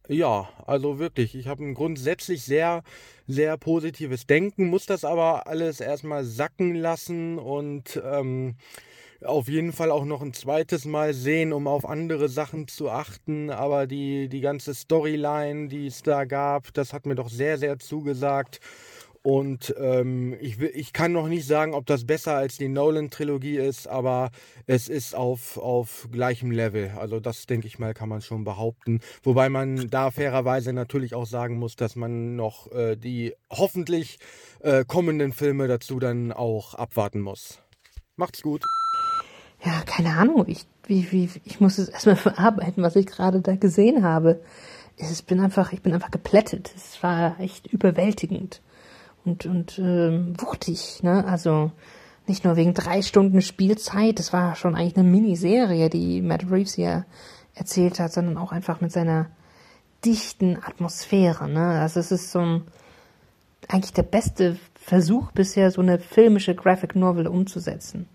Ja, 0.09 0.49
also 0.65 0.99
wirklich. 0.99 1.33
Ich 1.35 1.47
habe 1.47 1.63
ein 1.63 1.73
grundsätzlich 1.73 2.43
sehr, 2.43 2.83
sehr 3.27 3.57
positives 3.57 4.25
Denken, 4.27 4.67
muss 4.67 4.85
das 4.85 5.05
aber 5.05 5.47
alles 5.47 5.79
erstmal 5.81 6.25
sacken 6.25 6.75
lassen 6.75 7.39
und 7.39 8.01
ähm, 8.03 8.55
auf 9.23 9.47
jeden 9.47 9.73
Fall 9.73 9.91
auch 9.91 10.05
noch 10.05 10.21
ein 10.21 10.33
zweites 10.33 10.85
Mal 10.85 11.13
sehen, 11.13 11.53
um 11.53 11.67
auf 11.67 11.85
andere 11.87 12.29
Sachen 12.29 12.67
zu 12.67 12.89
achten. 12.89 13.49
Aber 13.49 13.87
die, 13.87 14.29
die 14.29 14.41
ganze 14.41 14.73
Storyline, 14.73 15.67
die 15.67 15.87
es 15.87 16.03
da 16.03 16.25
gab, 16.25 16.73
das 16.73 16.93
hat 16.93 17.05
mir 17.05 17.15
doch 17.15 17.29
sehr, 17.29 17.57
sehr 17.57 17.79
zugesagt. 17.79 18.59
Und 19.23 19.75
ähm, 19.77 20.37
ich, 20.39 20.57
ich 20.61 20.93
kann 20.93 21.11
noch 21.11 21.27
nicht 21.27 21.45
sagen, 21.45 21.73
ob 21.73 21.85
das 21.85 22.05
besser 22.05 22.35
als 22.35 22.57
die 22.57 22.69
Nolan-Trilogie 22.69 23.57
ist, 23.57 23.85
aber 23.85 24.31
es 24.67 24.87
ist 24.87 25.15
auf, 25.15 25.57
auf 25.57 26.07
gleichem 26.13 26.49
Level. 26.51 26.93
Also 26.97 27.19
das, 27.19 27.45
denke 27.45 27.67
ich 27.67 27.77
mal, 27.77 27.93
kann 27.93 28.07
man 28.07 28.21
schon 28.21 28.45
behaupten. 28.45 29.01
Wobei 29.23 29.49
man 29.49 29.89
da 29.89 30.11
fairerweise 30.11 30.71
natürlich 30.71 31.13
auch 31.13 31.25
sagen 31.25 31.59
muss, 31.59 31.75
dass 31.75 31.97
man 31.97 32.37
noch 32.37 32.71
äh, 32.71 32.95
die 32.95 33.33
hoffentlich 33.49 34.19
äh, 34.61 34.85
kommenden 34.85 35.33
Filme 35.33 35.67
dazu 35.67 35.99
dann 35.99 36.31
auch 36.31 36.73
abwarten 36.75 37.19
muss. 37.19 37.59
Macht's 38.15 38.41
gut. 38.41 38.63
Ja, 39.63 39.81
keine 39.85 40.15
Ahnung. 40.15 40.45
Ich, 40.47 40.65
wie, 40.85 41.11
wie, 41.11 41.29
ich 41.43 41.59
muss 41.59 41.77
es 41.77 41.89
erstmal 41.89 42.15
verarbeiten, 42.17 42.83
was 42.83 42.95
ich 42.95 43.07
gerade 43.07 43.41
da 43.41 43.55
gesehen 43.55 44.03
habe. 44.03 44.41
Ich 44.97 45.25
bin 45.25 45.39
einfach, 45.39 45.73
ich 45.73 45.81
bin 45.81 45.93
einfach 45.93 46.11
geplättet. 46.11 46.71
Es 46.75 47.01
war 47.03 47.39
echt 47.39 47.67
überwältigend 47.67 48.61
und, 49.25 49.45
und 49.45 49.77
ähm, 49.79 50.33
wuchtig. 50.39 51.03
Ne? 51.03 51.25
Also 51.25 51.71
nicht 52.27 52.43
nur 52.43 52.55
wegen 52.55 52.73
drei 52.73 53.01
Stunden 53.01 53.41
Spielzeit, 53.41 54.19
das 54.19 54.33
war 54.33 54.55
schon 54.55 54.75
eigentlich 54.75 54.97
eine 54.97 55.07
Miniserie, 55.07 55.89
die 55.89 56.21
Matt 56.21 56.49
Reeves 56.49 56.73
hier 56.73 57.05
erzählt 57.53 57.99
hat, 57.99 58.13
sondern 58.13 58.37
auch 58.37 58.51
einfach 58.51 58.81
mit 58.81 58.91
seiner 58.91 59.27
dichten 60.03 60.57
Atmosphäre. 60.57 61.47
Ne? 61.47 61.79
Also 61.81 61.99
es 61.99 62.11
ist 62.11 62.31
so 62.31 62.39
ein, 62.39 62.63
eigentlich 63.67 63.93
der 63.93 64.03
beste 64.03 64.57
Versuch 64.75 65.31
bisher, 65.31 65.71
so 65.71 65.81
eine 65.81 65.99
filmische 65.99 66.55
Graphic 66.55 66.95
Novel 66.95 67.27
umzusetzen. 67.27 68.07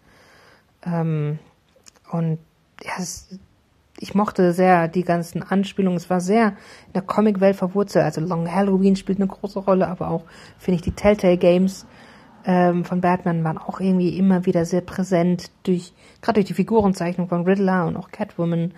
Ähm, 0.85 1.39
und 2.11 2.39
ja, 2.83 2.93
es, 2.99 3.39
ich 3.99 4.15
mochte 4.15 4.52
sehr 4.52 4.89
die 4.89 5.05
ganzen 5.05 5.43
Anspielungen. 5.43 5.97
Es 5.97 6.11
war 6.11 6.20
sehr 6.20 6.49
in 6.89 6.93
der 6.94 7.02
Comicwelt 7.02 7.57
verwurzelt. 7.57 8.05
Also 8.05 8.20
Long 8.20 8.51
Halloween 8.51 8.97
spielt 8.97 9.19
eine 9.19 9.28
große 9.28 9.61
Rolle, 9.61 9.89
aber 9.89 10.11
auch, 10.11 10.25
finde 10.59 10.77
ich, 10.77 10.83
die 10.83 10.93
Telltale 10.93 11.39
Games 11.39 11.86
ähm, 12.44 12.85
von 12.85 13.01
Batman 13.01 13.44
waren 13.44 13.59
auch 13.59 13.81
irgendwie 13.81 14.19
immer 14.19 14.47
wieder 14.47 14.65
sehr 14.65 14.81
präsent 14.81 15.51
durch, 15.62 15.93
gerade 16.20 16.41
durch 16.41 16.47
die 16.47 16.55
Figurenzeichnung 16.55 17.28
von 17.28 17.44
Riddler 17.44 17.86
und 17.86 17.97
auch 17.97 18.11
Catwoman, 18.11 18.73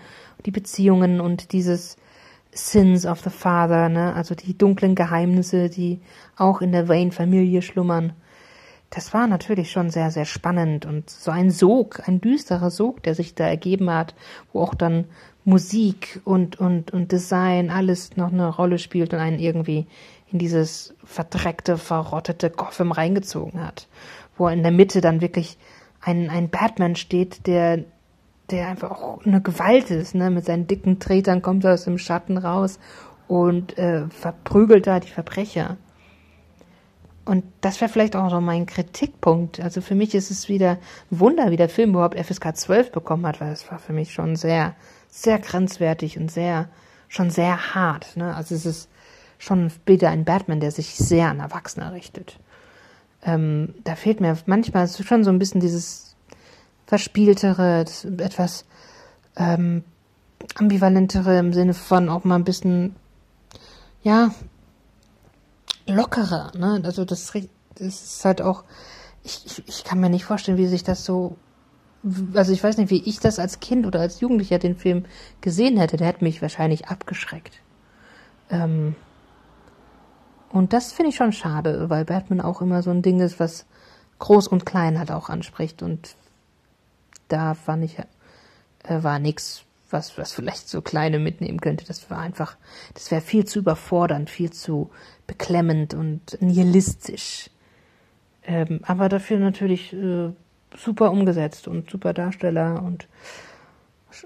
die 0.45 0.51
Beziehungen 0.51 1.19
und 1.19 1.51
dieses 1.51 1.97
Sins 2.51 3.05
of 3.05 3.19
the 3.21 3.29
Father, 3.29 3.89
ne, 3.89 4.13
also 4.13 4.35
die 4.35 4.57
dunklen 4.57 4.95
Geheimnisse, 4.95 5.69
die 5.69 5.99
auch 6.37 6.61
in 6.61 6.71
der 6.71 6.87
Wayne-Familie 6.87 7.61
schlummern. 7.61 8.13
Das 8.89 9.13
war 9.13 9.27
natürlich 9.27 9.71
schon 9.71 9.89
sehr, 9.89 10.11
sehr 10.11 10.25
spannend 10.25 10.85
und 10.85 11.09
so 11.09 11.31
ein 11.31 11.51
Sog, 11.51 12.07
ein 12.07 12.21
düsterer 12.21 12.69
Sog, 12.69 13.03
der 13.03 13.15
sich 13.15 13.35
da 13.35 13.45
ergeben 13.45 13.89
hat, 13.89 14.15
wo 14.53 14.61
auch 14.61 14.75
dann 14.75 15.05
Musik 15.43 16.21
und, 16.23 16.59
und, 16.59 16.91
und 16.91 17.11
Design 17.11 17.69
alles 17.69 18.17
noch 18.17 18.31
eine 18.31 18.49
Rolle 18.49 18.79
spielt 18.79 19.13
und 19.13 19.19
einen 19.19 19.39
irgendwie 19.39 19.85
in 20.31 20.39
dieses 20.39 20.95
verdreckte, 21.03 21.77
verrottete 21.77 22.49
Gotham 22.49 22.91
reingezogen 22.91 23.63
hat. 23.63 23.87
Wo 24.37 24.47
in 24.47 24.63
der 24.63 24.71
Mitte 24.71 25.01
dann 25.01 25.21
wirklich 25.21 25.57
ein, 26.01 26.29
ein 26.29 26.49
Batman 26.49 26.95
steht, 26.95 27.47
der, 27.47 27.83
der 28.49 28.67
einfach 28.67 28.91
auch 28.91 29.25
eine 29.25 29.41
Gewalt 29.41 29.91
ist, 29.91 30.15
ne? 30.15 30.29
Mit 30.29 30.45
seinen 30.45 30.67
dicken 30.67 30.99
Tretern 30.99 31.41
kommt 31.41 31.63
er 31.63 31.73
aus 31.73 31.85
dem 31.85 31.97
Schatten 31.97 32.37
raus 32.37 32.79
und 33.27 33.77
äh, 33.77 34.07
verprügelt 34.09 34.87
da 34.87 34.99
die 34.99 35.09
Verbrecher. 35.09 35.77
Und 37.25 37.43
das 37.61 37.81
wäre 37.81 37.91
vielleicht 37.91 38.15
auch 38.15 38.29
so 38.29 38.39
mein 38.39 38.67
Kritikpunkt. 38.67 39.59
Also 39.59 39.81
für 39.81 39.95
mich 39.95 40.13
ist 40.13 40.29
es 40.29 40.47
wieder 40.47 40.77
ein 41.11 41.19
Wunder, 41.19 41.49
wie 41.49 41.57
der 41.57 41.69
Film 41.69 41.91
überhaupt 41.91 42.17
FSK 42.19 42.55
12 42.55 42.91
bekommen 42.91 43.25
hat, 43.25 43.41
weil 43.41 43.51
es 43.51 43.69
war 43.71 43.79
für 43.79 43.93
mich 43.93 44.13
schon 44.13 44.35
sehr, 44.35 44.75
sehr 45.09 45.39
grenzwertig 45.39 46.19
und 46.19 46.31
sehr, 46.31 46.69
schon 47.07 47.31
sehr 47.31 47.73
hart. 47.73 48.15
Ne? 48.15 48.35
Also 48.35 48.53
es 48.53 48.65
ist 48.67 48.89
schon 49.39 49.71
wieder 49.87 50.11
ein 50.11 50.23
Batman, 50.23 50.59
der 50.59 50.71
sich 50.71 50.95
sehr 50.95 51.29
an 51.29 51.39
Erwachsene 51.39 51.91
richtet. 51.93 52.37
Ähm, 53.23 53.73
da 53.83 53.95
fehlt 53.95 54.21
mir 54.21 54.37
manchmal 54.45 54.87
schon 54.87 55.23
so 55.23 55.31
ein 55.31 55.39
bisschen 55.39 55.61
dieses 55.61 56.15
verspieltere, 56.85 57.85
etwas 58.19 58.65
ähm, 59.35 59.83
ambivalentere 60.53 61.39
im 61.39 61.53
Sinne 61.53 61.73
von 61.73 62.09
auch 62.09 62.23
mal 62.23 62.35
ein 62.35 62.43
bisschen, 62.43 62.95
ja, 64.03 64.31
lockerer. 65.87 66.51
Ne? 66.57 66.81
Also 66.83 67.05
das, 67.05 67.31
das 67.75 68.03
ist 68.03 68.25
halt 68.25 68.41
auch, 68.41 68.63
ich, 69.23 69.45
ich, 69.45 69.67
ich 69.67 69.83
kann 69.83 69.99
mir 69.99 70.09
nicht 70.09 70.25
vorstellen, 70.25 70.57
wie 70.57 70.67
sich 70.67 70.83
das 70.83 71.05
so, 71.05 71.37
also 72.33 72.51
ich 72.51 72.63
weiß 72.63 72.77
nicht, 72.77 72.91
wie 72.91 73.03
ich 73.03 73.19
das 73.19 73.39
als 73.39 73.59
Kind 73.59 73.85
oder 73.85 73.99
als 73.99 74.19
Jugendlicher 74.19 74.59
den 74.59 74.75
Film 74.75 75.05
gesehen 75.41 75.77
hätte. 75.77 75.97
Der 75.97 76.07
hätte 76.07 76.23
mich 76.23 76.41
wahrscheinlich 76.41 76.87
abgeschreckt. 76.87 77.61
Ähm, 78.49 78.95
und 80.49 80.71
das 80.71 80.93
finde 80.93 81.09
ich 81.09 81.15
schon 81.15 81.33
schade, 81.33 81.89
weil 81.89 82.05
Batman 82.05 82.41
auch 82.41 82.61
immer 82.61 82.83
so 82.83 82.91
ein 82.91 83.01
Ding 83.01 83.19
ist, 83.19 83.39
was 83.39 83.65
groß 84.19 84.47
und 84.47 84.65
klein 84.65 84.99
halt 84.99 85.11
auch 85.11 85.29
anspricht. 85.29 85.81
Und 85.81 86.15
da 87.27 87.55
fand 87.55 87.83
ich, 87.83 87.97
äh, 88.83 89.03
war 89.03 89.19
nichts 89.19 89.64
was, 89.89 90.17
was 90.17 90.33
vielleicht 90.33 90.67
so 90.67 90.81
kleine 90.81 91.19
mitnehmen 91.19 91.61
könnte. 91.61 91.85
Das 91.85 92.09
war 92.09 92.19
einfach, 92.19 92.57
das 92.93 93.11
wäre 93.11 93.21
viel 93.21 93.45
zu 93.45 93.59
überfordernd, 93.59 94.29
viel 94.29 94.51
zu 94.51 94.89
beklemmend 95.27 95.93
und 95.93 96.41
nihilistisch. 96.41 97.49
Ähm, 98.43 98.81
aber 98.83 99.09
dafür 99.09 99.39
natürlich 99.39 99.93
äh, 99.93 100.29
super 100.77 101.11
umgesetzt 101.11 101.67
und 101.67 101.89
super 101.89 102.13
Darsteller 102.13 102.83
und 102.83 103.07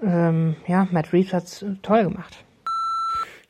ähm, 0.02 0.56
ja, 0.66 0.86
Matt 0.90 1.12
Reeves 1.12 1.32
hat's 1.32 1.62
äh, 1.62 1.74
toll 1.82 2.04
gemacht. 2.04 2.44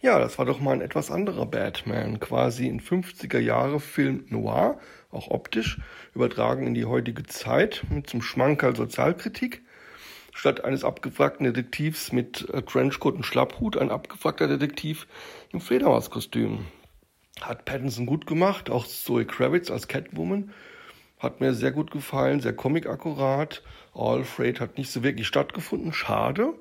Ja, 0.02 0.18
das 0.18 0.38
war 0.38 0.46
doch 0.46 0.60
mal 0.60 0.72
ein 0.72 0.80
etwas 0.80 1.10
anderer 1.10 1.44
Batman, 1.44 2.20
quasi 2.20 2.66
ein 2.66 2.80
50er 2.80 3.38
Jahre 3.38 3.80
Film 3.80 4.24
noir, 4.28 4.78
auch 5.10 5.28
optisch, 5.28 5.78
übertragen 6.14 6.66
in 6.66 6.74
die 6.74 6.86
heutige 6.86 7.24
Zeit 7.24 7.84
mit 7.90 8.08
zum 8.08 8.22
Schmankerl 8.22 8.74
Sozialkritik. 8.74 9.62
Statt 10.40 10.64
eines 10.64 10.84
abgefragten 10.84 11.44
Detektivs 11.44 12.12
mit 12.12 12.48
äh, 12.48 12.62
Trenchcoat 12.62 13.14
und 13.14 13.26
Schlapphut 13.26 13.76
ein 13.76 13.90
abgefragter 13.90 14.48
Detektiv 14.48 15.06
im 15.52 15.60
Fledermauskostüm. 15.60 16.64
Hat 17.42 17.66
Pattinson 17.66 18.06
gut 18.06 18.26
gemacht, 18.26 18.70
auch 18.70 18.86
Zoe 18.86 19.26
Kravitz 19.26 19.70
als 19.70 19.86
Catwoman. 19.86 20.50
Hat 21.18 21.42
mir 21.42 21.52
sehr 21.52 21.72
gut 21.72 21.90
gefallen, 21.90 22.40
sehr 22.40 22.54
comic-akkurat. 22.54 23.62
Alfred 23.92 24.60
hat 24.60 24.78
nicht 24.78 24.90
so 24.90 25.02
wirklich 25.02 25.26
stattgefunden, 25.26 25.92
schade. 25.92 26.54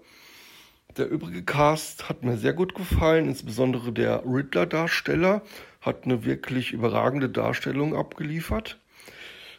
Der 0.98 1.10
übrige 1.10 1.44
Cast 1.44 2.10
hat 2.10 2.22
mir 2.24 2.36
sehr 2.36 2.52
gut 2.52 2.76
gefallen, 2.76 3.30
insbesondere 3.30 3.94
der 3.94 4.26
Riddler-Darsteller 4.26 5.42
hat 5.80 6.04
eine 6.04 6.26
wirklich 6.26 6.74
überragende 6.74 7.30
Darstellung 7.30 7.96
abgeliefert. 7.96 8.78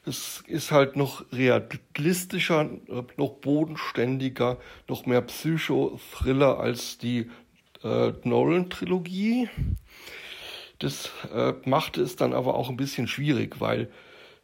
Es 0.06 0.42
ist 0.46 0.70
halt 0.70 0.96
noch 0.96 1.24
realistischer, 1.30 2.70
noch 3.16 3.34
bodenständiger, 3.34 4.56
noch 4.88 5.04
mehr 5.04 5.20
Psycho-Thriller 5.20 6.58
als 6.58 6.96
die 6.96 7.30
äh, 7.84 8.12
Nolan-Trilogie. 8.24 9.48
Das 10.78 11.10
äh, 11.34 11.52
machte 11.66 12.00
es 12.00 12.16
dann 12.16 12.32
aber 12.32 12.54
auch 12.54 12.70
ein 12.70 12.78
bisschen 12.78 13.08
schwierig, 13.08 13.60
weil 13.60 13.90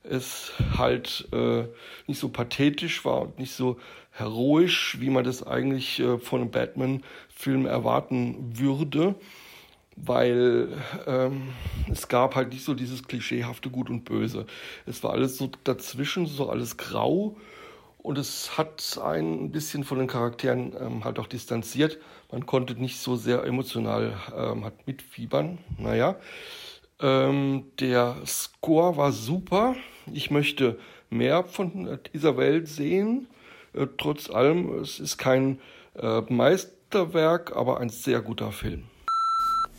es 0.03 0.53
halt 0.77 1.27
äh, 1.33 1.65
nicht 2.07 2.21
so 2.21 2.29
pathetisch 2.29 3.05
war 3.07 3.23
und 3.23 3.39
nicht 3.39 3.53
so 3.53 3.79
heroisch, 4.11 4.99
wie 5.01 5.11
man 5.11 5.25
das 5.25 5.43
eigentlich 5.43 6.01
äh, 6.01 6.19
von 6.19 6.43
einem 6.43 6.51
Batman-Film 6.51 7.65
erwarten 7.65 8.59
würde 8.59 9.15
weil 9.97 10.69
ähm, 11.07 11.49
es 11.91 12.09
gab 12.09 12.37
halt 12.37 12.53
nicht 12.53 12.65
so 12.65 12.75
dieses 12.75 13.03
klischeehafte 13.05 13.71
Gut 13.71 13.91
und 13.91 14.05
Böse. 14.05 14.47
Es 14.85 15.03
war 15.03 15.13
alles 15.13 15.39
so 15.39 15.51
dazwischen, 15.65 16.27
so 16.27 16.51
alles 16.51 16.77
grau 16.77 17.37
und 18.07 18.19
es 18.19 18.57
hat 18.57 19.01
ein 19.03 19.51
bisschen 19.51 19.83
von 19.83 19.99
den 19.99 20.07
Charakteren 20.07 20.73
ähm, 20.79 21.05
halt 21.05 21.19
auch 21.19 21.27
distanziert. 21.27 21.99
Man 22.31 22.47
konnte 22.47 22.75
nicht 22.75 22.99
so 22.99 23.17
sehr 23.17 23.43
emotional 23.43 24.13
ähm, 24.37 24.65
hat 24.65 24.87
mitfiebern. 24.87 25.59
Naja, 25.77 26.17
ähm, 27.01 27.65
der 27.81 28.17
Score 28.25 28.97
war 28.97 29.11
super. 29.11 29.75
Ich 30.13 30.31
möchte 30.31 30.79
mehr 31.11 31.43
von 31.43 31.99
dieser 32.13 32.37
Welt 32.37 32.69
sehen. 32.69 33.27
Äh, 33.73 33.87
trotz 33.99 34.31
allem, 34.31 34.79
es 34.79 35.01
ist 35.01 35.19
kein 35.19 35.59
äh, 35.95 36.21
Meisterwerk, 36.29 37.57
aber 37.57 37.81
ein 37.81 37.89
sehr 37.89 38.21
guter 38.21 38.53
Film. 38.53 38.85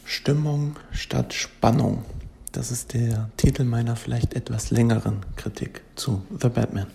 Stimmung 0.08 0.78
statt 0.92 1.34
Spannung. 1.34 2.06
Das 2.54 2.72
ist 2.72 2.94
der 2.94 3.30
Titel 3.36 3.66
meiner 3.66 3.98
vielleicht 3.98 4.36
etwas 4.36 4.72
längeren 4.72 5.18
Kritik 5.36 5.82
zu 5.96 6.24
The 6.42 6.48
Batman. 6.48 6.88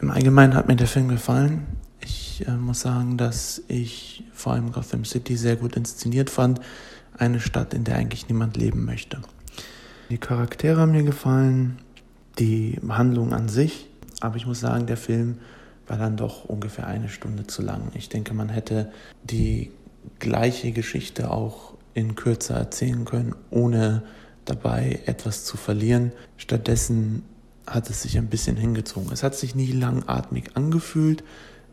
Im 0.00 0.10
Allgemeinen 0.10 0.54
hat 0.54 0.66
mir 0.66 0.76
der 0.76 0.86
Film 0.86 1.08
gefallen. 1.08 1.66
Ich 2.00 2.42
äh, 2.48 2.52
muss 2.52 2.80
sagen, 2.80 3.18
dass 3.18 3.62
ich 3.68 4.24
vor 4.32 4.54
allem 4.54 4.72
Gotham 4.72 5.04
City 5.04 5.36
sehr 5.36 5.56
gut 5.56 5.76
inszeniert 5.76 6.30
fand. 6.30 6.58
Eine 7.18 7.38
Stadt, 7.38 7.74
in 7.74 7.84
der 7.84 7.96
eigentlich 7.96 8.28
niemand 8.28 8.56
leben 8.56 8.86
möchte. 8.86 9.20
Die 10.08 10.18
Charaktere 10.18 10.80
haben 10.80 10.92
mir 10.92 11.04
gefallen, 11.04 11.76
die 12.38 12.80
Handlung 12.88 13.34
an 13.34 13.50
sich, 13.50 13.88
aber 14.20 14.36
ich 14.36 14.46
muss 14.46 14.60
sagen, 14.60 14.86
der 14.86 14.96
Film 14.96 15.36
war 15.86 15.98
dann 15.98 16.16
doch 16.16 16.46
ungefähr 16.46 16.86
eine 16.86 17.10
Stunde 17.10 17.46
zu 17.46 17.60
lang. 17.60 17.92
Ich 17.92 18.08
denke, 18.08 18.32
man 18.32 18.48
hätte 18.48 18.90
die 19.22 19.70
gleiche 20.18 20.72
Geschichte 20.72 21.30
auch 21.30 21.73
in 21.94 22.14
kürzer 22.14 22.56
erzählen 22.56 23.04
können, 23.04 23.34
ohne 23.50 24.02
dabei 24.44 25.00
etwas 25.06 25.44
zu 25.44 25.56
verlieren. 25.56 26.12
Stattdessen 26.36 27.22
hat 27.66 27.88
es 27.88 28.02
sich 28.02 28.18
ein 28.18 28.26
bisschen 28.26 28.56
hingezogen. 28.56 29.10
Es 29.12 29.22
hat 29.22 29.34
sich 29.34 29.54
nie 29.54 29.72
langatmig 29.72 30.50
angefühlt. 30.54 31.24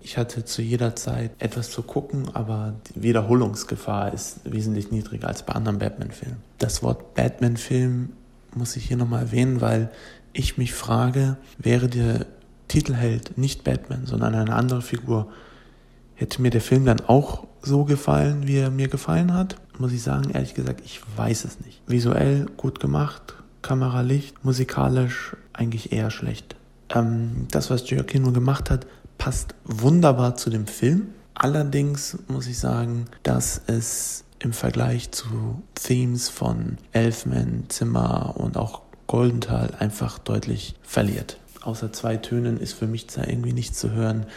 Ich 0.04 0.18
hatte 0.18 0.46
zu 0.46 0.62
jeder 0.62 0.96
Zeit 0.96 1.32
etwas 1.40 1.70
zu 1.70 1.84
gucken, 1.84 2.30
aber 2.34 2.76
die 2.88 3.04
Wiederholungsgefahr 3.04 4.14
ist 4.14 4.40
wesentlich 4.46 4.92
niedriger 4.92 5.28
als 5.28 5.44
bei 5.44 5.54
anderen 5.54 5.80
Batman-Filmen. 5.80 6.38
Das 6.58 6.82
Wort 6.82 7.14
Batman-Film 7.14 8.14
muss 8.56 8.76
ich 8.76 8.88
hier 8.88 8.98
nochmal 8.98 9.24
erwähnen, 9.24 9.62
weil 9.62 9.92
ich 10.34 10.58
mich 10.58 10.74
frage, 10.74 11.38
wäre 11.58 11.88
der 11.88 12.26
Titelheld 12.68 13.38
nicht 13.38 13.64
Batman, 13.64 14.06
sondern 14.06 14.34
eine 14.34 14.56
andere 14.56 14.82
Figur, 14.82 15.28
hätte 16.16 16.42
mir 16.42 16.52
der 16.52 16.62
Film 16.62 16.86
dann 16.86 17.02
auch 17.02 17.46
so 17.62 17.84
gefallen, 17.84 18.48
wie 18.48 18.58
er 18.58 18.72
mir 18.72 18.88
gefallen 18.88 19.34
hat? 19.34 19.58
Muss 19.82 19.94
ich 19.94 20.04
sagen, 20.04 20.30
ehrlich 20.30 20.54
gesagt, 20.54 20.82
ich 20.86 21.02
weiß 21.18 21.44
es 21.44 21.60
nicht. 21.62 21.82
Visuell 21.88 22.46
gut 22.56 22.80
gemacht, 22.80 23.34
Kameralicht, 23.64 24.46
musikalisch 24.46 25.36
eigentlich 25.54 25.92
eher 25.92 26.12
schlecht. 26.12 26.56
Ähm, 26.94 27.48
das, 27.50 27.72
was 27.72 27.86
Giacchino 27.86 28.32
gemacht 28.32 28.70
hat, 28.70 28.86
passt 29.18 29.56
wunderbar 29.66 30.36
zu 30.36 30.52
dem 30.52 30.68
Film. 30.68 31.08
Allerdings 31.34 32.20
muss 32.28 32.46
ich 32.46 32.60
sagen, 32.60 33.06
dass 33.24 33.60
es 33.66 34.24
im 34.38 34.54
Vergleich 34.54 35.10
zu 35.10 35.64
Themes 35.74 36.30
von 36.30 36.78
Elfman, 36.92 37.64
Zimmer 37.70 38.36
und 38.38 38.58
auch 38.58 38.84
Goldenthal 39.08 39.74
einfach 39.80 40.20
deutlich 40.20 40.76
verliert. 40.84 41.40
Außer 41.64 41.92
zwei 41.92 42.18
Tönen 42.18 42.60
ist 42.60 42.74
für 42.74 42.86
mich 42.86 43.08
da 43.08 43.24
irgendwie 43.24 43.54
nichts 43.54 43.80
zu 43.80 43.90
hören 43.90 44.28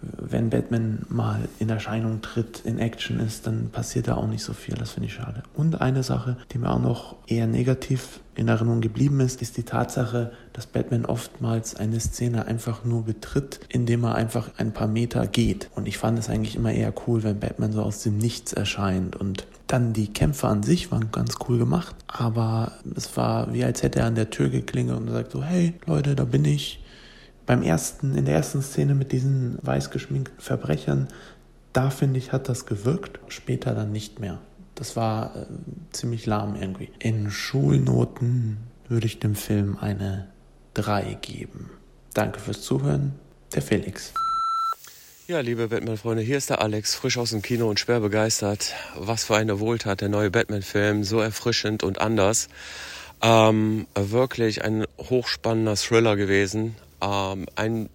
wenn 0.00 0.50
Batman 0.50 1.04
mal 1.08 1.48
in 1.58 1.68
Erscheinung 1.68 2.20
tritt, 2.22 2.60
in 2.64 2.78
Action 2.78 3.20
ist, 3.20 3.46
dann 3.46 3.70
passiert 3.70 4.08
da 4.08 4.16
auch 4.16 4.26
nicht 4.26 4.42
so 4.42 4.52
viel. 4.52 4.74
Das 4.74 4.92
finde 4.92 5.08
ich 5.08 5.14
schade. 5.14 5.42
Und 5.54 5.80
eine 5.80 6.02
Sache, 6.02 6.36
die 6.52 6.58
mir 6.58 6.70
auch 6.70 6.80
noch 6.80 7.16
eher 7.26 7.46
negativ 7.46 8.20
in 8.34 8.48
Erinnerung 8.48 8.82
geblieben 8.82 9.20
ist, 9.20 9.40
ist 9.40 9.56
die 9.56 9.62
Tatsache, 9.62 10.32
dass 10.52 10.66
Batman 10.66 11.06
oftmals 11.06 11.74
eine 11.74 11.98
Szene 12.00 12.46
einfach 12.46 12.84
nur 12.84 13.04
betritt, 13.04 13.60
indem 13.68 14.04
er 14.04 14.14
einfach 14.14 14.50
ein 14.58 14.72
paar 14.72 14.88
Meter 14.88 15.26
geht. 15.26 15.70
Und 15.74 15.88
ich 15.88 15.96
fand 15.98 16.18
es 16.18 16.28
eigentlich 16.28 16.56
immer 16.56 16.72
eher 16.72 16.92
cool, 17.06 17.22
wenn 17.22 17.40
Batman 17.40 17.72
so 17.72 17.82
aus 17.82 18.02
dem 18.02 18.18
Nichts 18.18 18.52
erscheint. 18.52 19.16
Und 19.16 19.46
dann 19.66 19.92
die 19.92 20.12
Kämpfe 20.12 20.46
an 20.48 20.62
sich 20.62 20.92
waren 20.92 21.10
ganz 21.10 21.36
cool 21.48 21.58
gemacht, 21.58 21.96
aber 22.06 22.72
es 22.94 23.16
war 23.16 23.52
wie 23.52 23.64
als 23.64 23.82
hätte 23.82 24.00
er 24.00 24.06
an 24.06 24.14
der 24.14 24.30
Tür 24.30 24.48
geklingelt 24.48 24.98
und 24.98 25.10
sagt 25.10 25.32
so, 25.32 25.42
hey 25.42 25.74
Leute, 25.86 26.14
da 26.14 26.24
bin 26.24 26.44
ich 26.44 26.80
beim 27.46 27.62
ersten, 27.62 28.16
in 28.16 28.24
der 28.24 28.34
ersten 28.34 28.60
Szene 28.60 28.94
mit 28.94 29.12
diesen 29.12 29.58
weiß 29.62 29.90
geschminkten 29.90 30.38
Verbrechern, 30.40 31.08
da 31.72 31.90
finde 31.90 32.18
ich, 32.18 32.32
hat 32.32 32.48
das 32.48 32.66
gewirkt, 32.66 33.20
später 33.28 33.74
dann 33.74 33.92
nicht 33.92 34.18
mehr. 34.18 34.38
Das 34.74 34.96
war 34.96 35.36
äh, 35.36 35.46
ziemlich 35.92 36.26
lahm 36.26 36.56
irgendwie. 36.56 36.90
In 36.98 37.30
Schulnoten 37.30 38.58
würde 38.88 39.06
ich 39.06 39.20
dem 39.20 39.34
Film 39.34 39.76
eine 39.80 40.28
3 40.74 41.18
geben. 41.20 41.70
Danke 42.14 42.40
fürs 42.40 42.62
Zuhören, 42.62 43.12
der 43.54 43.62
Felix. 43.62 44.12
Ja, 45.28 45.40
liebe 45.40 45.68
Batman-Freunde, 45.68 46.22
hier 46.22 46.36
ist 46.36 46.50
der 46.50 46.60
Alex, 46.60 46.94
frisch 46.94 47.18
aus 47.18 47.30
dem 47.30 47.42
Kino 47.42 47.68
und 47.68 47.80
schwer 47.80 48.00
begeistert. 48.00 48.74
Was 48.96 49.24
für 49.24 49.36
eine 49.36 49.58
Wohltat, 49.58 50.00
der 50.00 50.08
neue 50.08 50.30
Batman-Film, 50.30 51.04
so 51.04 51.20
erfrischend 51.20 51.82
und 51.82 52.00
anders. 52.00 52.48
Ähm, 53.22 53.86
wirklich 53.94 54.62
ein 54.62 54.84
hochspannender 54.98 55.74
Thriller 55.74 56.16
gewesen. 56.16 56.76
Ähm, 57.00 57.46
ein 57.54 57.88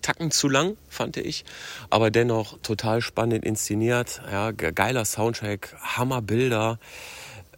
Tacken 0.00 0.30
zu 0.30 0.48
lang, 0.48 0.76
fand 0.88 1.18
ich, 1.18 1.44
aber 1.90 2.10
dennoch 2.10 2.58
total 2.62 3.02
spannend 3.02 3.44
inszeniert. 3.44 4.22
Ja, 4.30 4.50
geiler 4.52 5.04
Soundtrack, 5.04 5.76
Hammerbilder, 5.80 6.78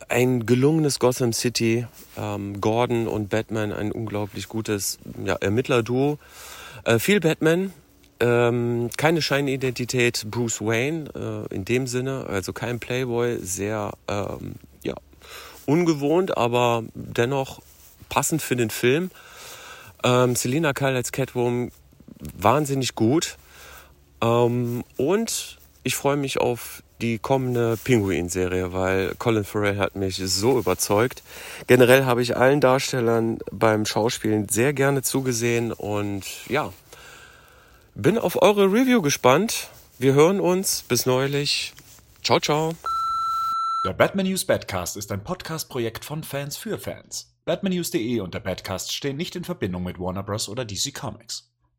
ein 0.09 0.45
gelungenes 0.45 0.99
Gotham 0.99 1.33
City, 1.33 1.87
ähm, 2.17 2.61
Gordon 2.61 3.07
und 3.07 3.29
Batman, 3.31 3.73
ein 3.73 3.93
unglaublich 3.93 4.49
gutes 4.49 4.99
ja, 5.25 5.35
Ermittlerduo. 5.35 6.19
Äh, 6.85 6.99
viel 6.99 7.21
Batman, 7.21 7.73
ähm, 8.21 8.91
keine 8.97 9.23
Scheinidentität 9.23 10.27
Bruce 10.31 10.61
Wayne 10.61 11.11
äh, 11.51 11.55
in 11.55 11.65
dem 11.65 11.87
Sinne, 11.87 12.27
also 12.29 12.53
kein 12.53 12.81
Playboy, 12.81 13.39
sehr 13.41 13.93
ähm, 14.09 14.55
ja, 14.83 14.95
ungewohnt, 15.67 16.37
aber 16.37 16.85
dennoch 16.95 17.63
passend 18.09 18.43
für 18.43 18.57
den 18.57 18.71
Film. 18.71 19.11
Ähm, 20.05 20.37
Selina 20.37 20.73
Kyle 20.73 20.95
als 20.95 21.11
Catwoman 21.11 21.73
wahnsinnig 22.21 22.95
gut. 22.95 23.37
Ähm, 24.23 24.85
und 24.97 25.59
ich 25.83 25.97
freue 25.97 26.17
mich 26.17 26.39
auf 26.39 26.83
die 27.01 27.19
kommende 27.19 27.77
Pinguin-Serie, 27.83 28.73
weil 28.73 29.15
Colin 29.17 29.45
Farrell 29.45 29.79
hat 29.79 29.97
mich 29.97 30.17
so 30.17 30.59
überzeugt. 30.59 31.23
Generell 31.67 32.05
habe 32.05 32.23
ich 32.23 32.37
allen 32.37 32.61
Darstellern 32.61 33.39
beim 33.51 33.85
Schauspielen 33.85 34.49
sehr 34.49 34.73
gerne 34.73 35.03
zugesehen 35.03 35.73
und 35.73 36.25
ja, 36.49 36.73
bin 37.95 38.19
auf 38.19 38.41
eure 38.41 38.67
Review 38.67 39.03
gespannt. 39.03 39.69
Wir 39.99 40.15
hören 40.15 40.41
uns. 40.41 40.83
Bis 40.83 41.07
neulich. 41.07 41.73
Ciao, 42.23 42.41
ciao. 42.41 42.75
Der 43.87 43.93
Batman 43.93 44.27
News 44.27 44.45
Badcast 44.45 44.97
ist 44.97 45.13
ein 45.13 45.23
Podcast-Projekt 45.23 46.05
von 46.05 46.25
Fans 46.25 46.57
für 46.57 46.79
Fans. 46.79 47.34
Batmannews.de 47.47 48.21
und 48.21 48.33
der 48.33 48.41
Badcast 48.41 48.91
stehen 48.95 49.19
nicht 49.19 49.37
in 49.37 49.45
Verbindung 49.45 49.83
mit 49.83 49.99
Warner 49.99 50.23
Bros. 50.23 50.49
oder 50.49 50.65
DC 50.65 50.95
Comics. 50.95 51.54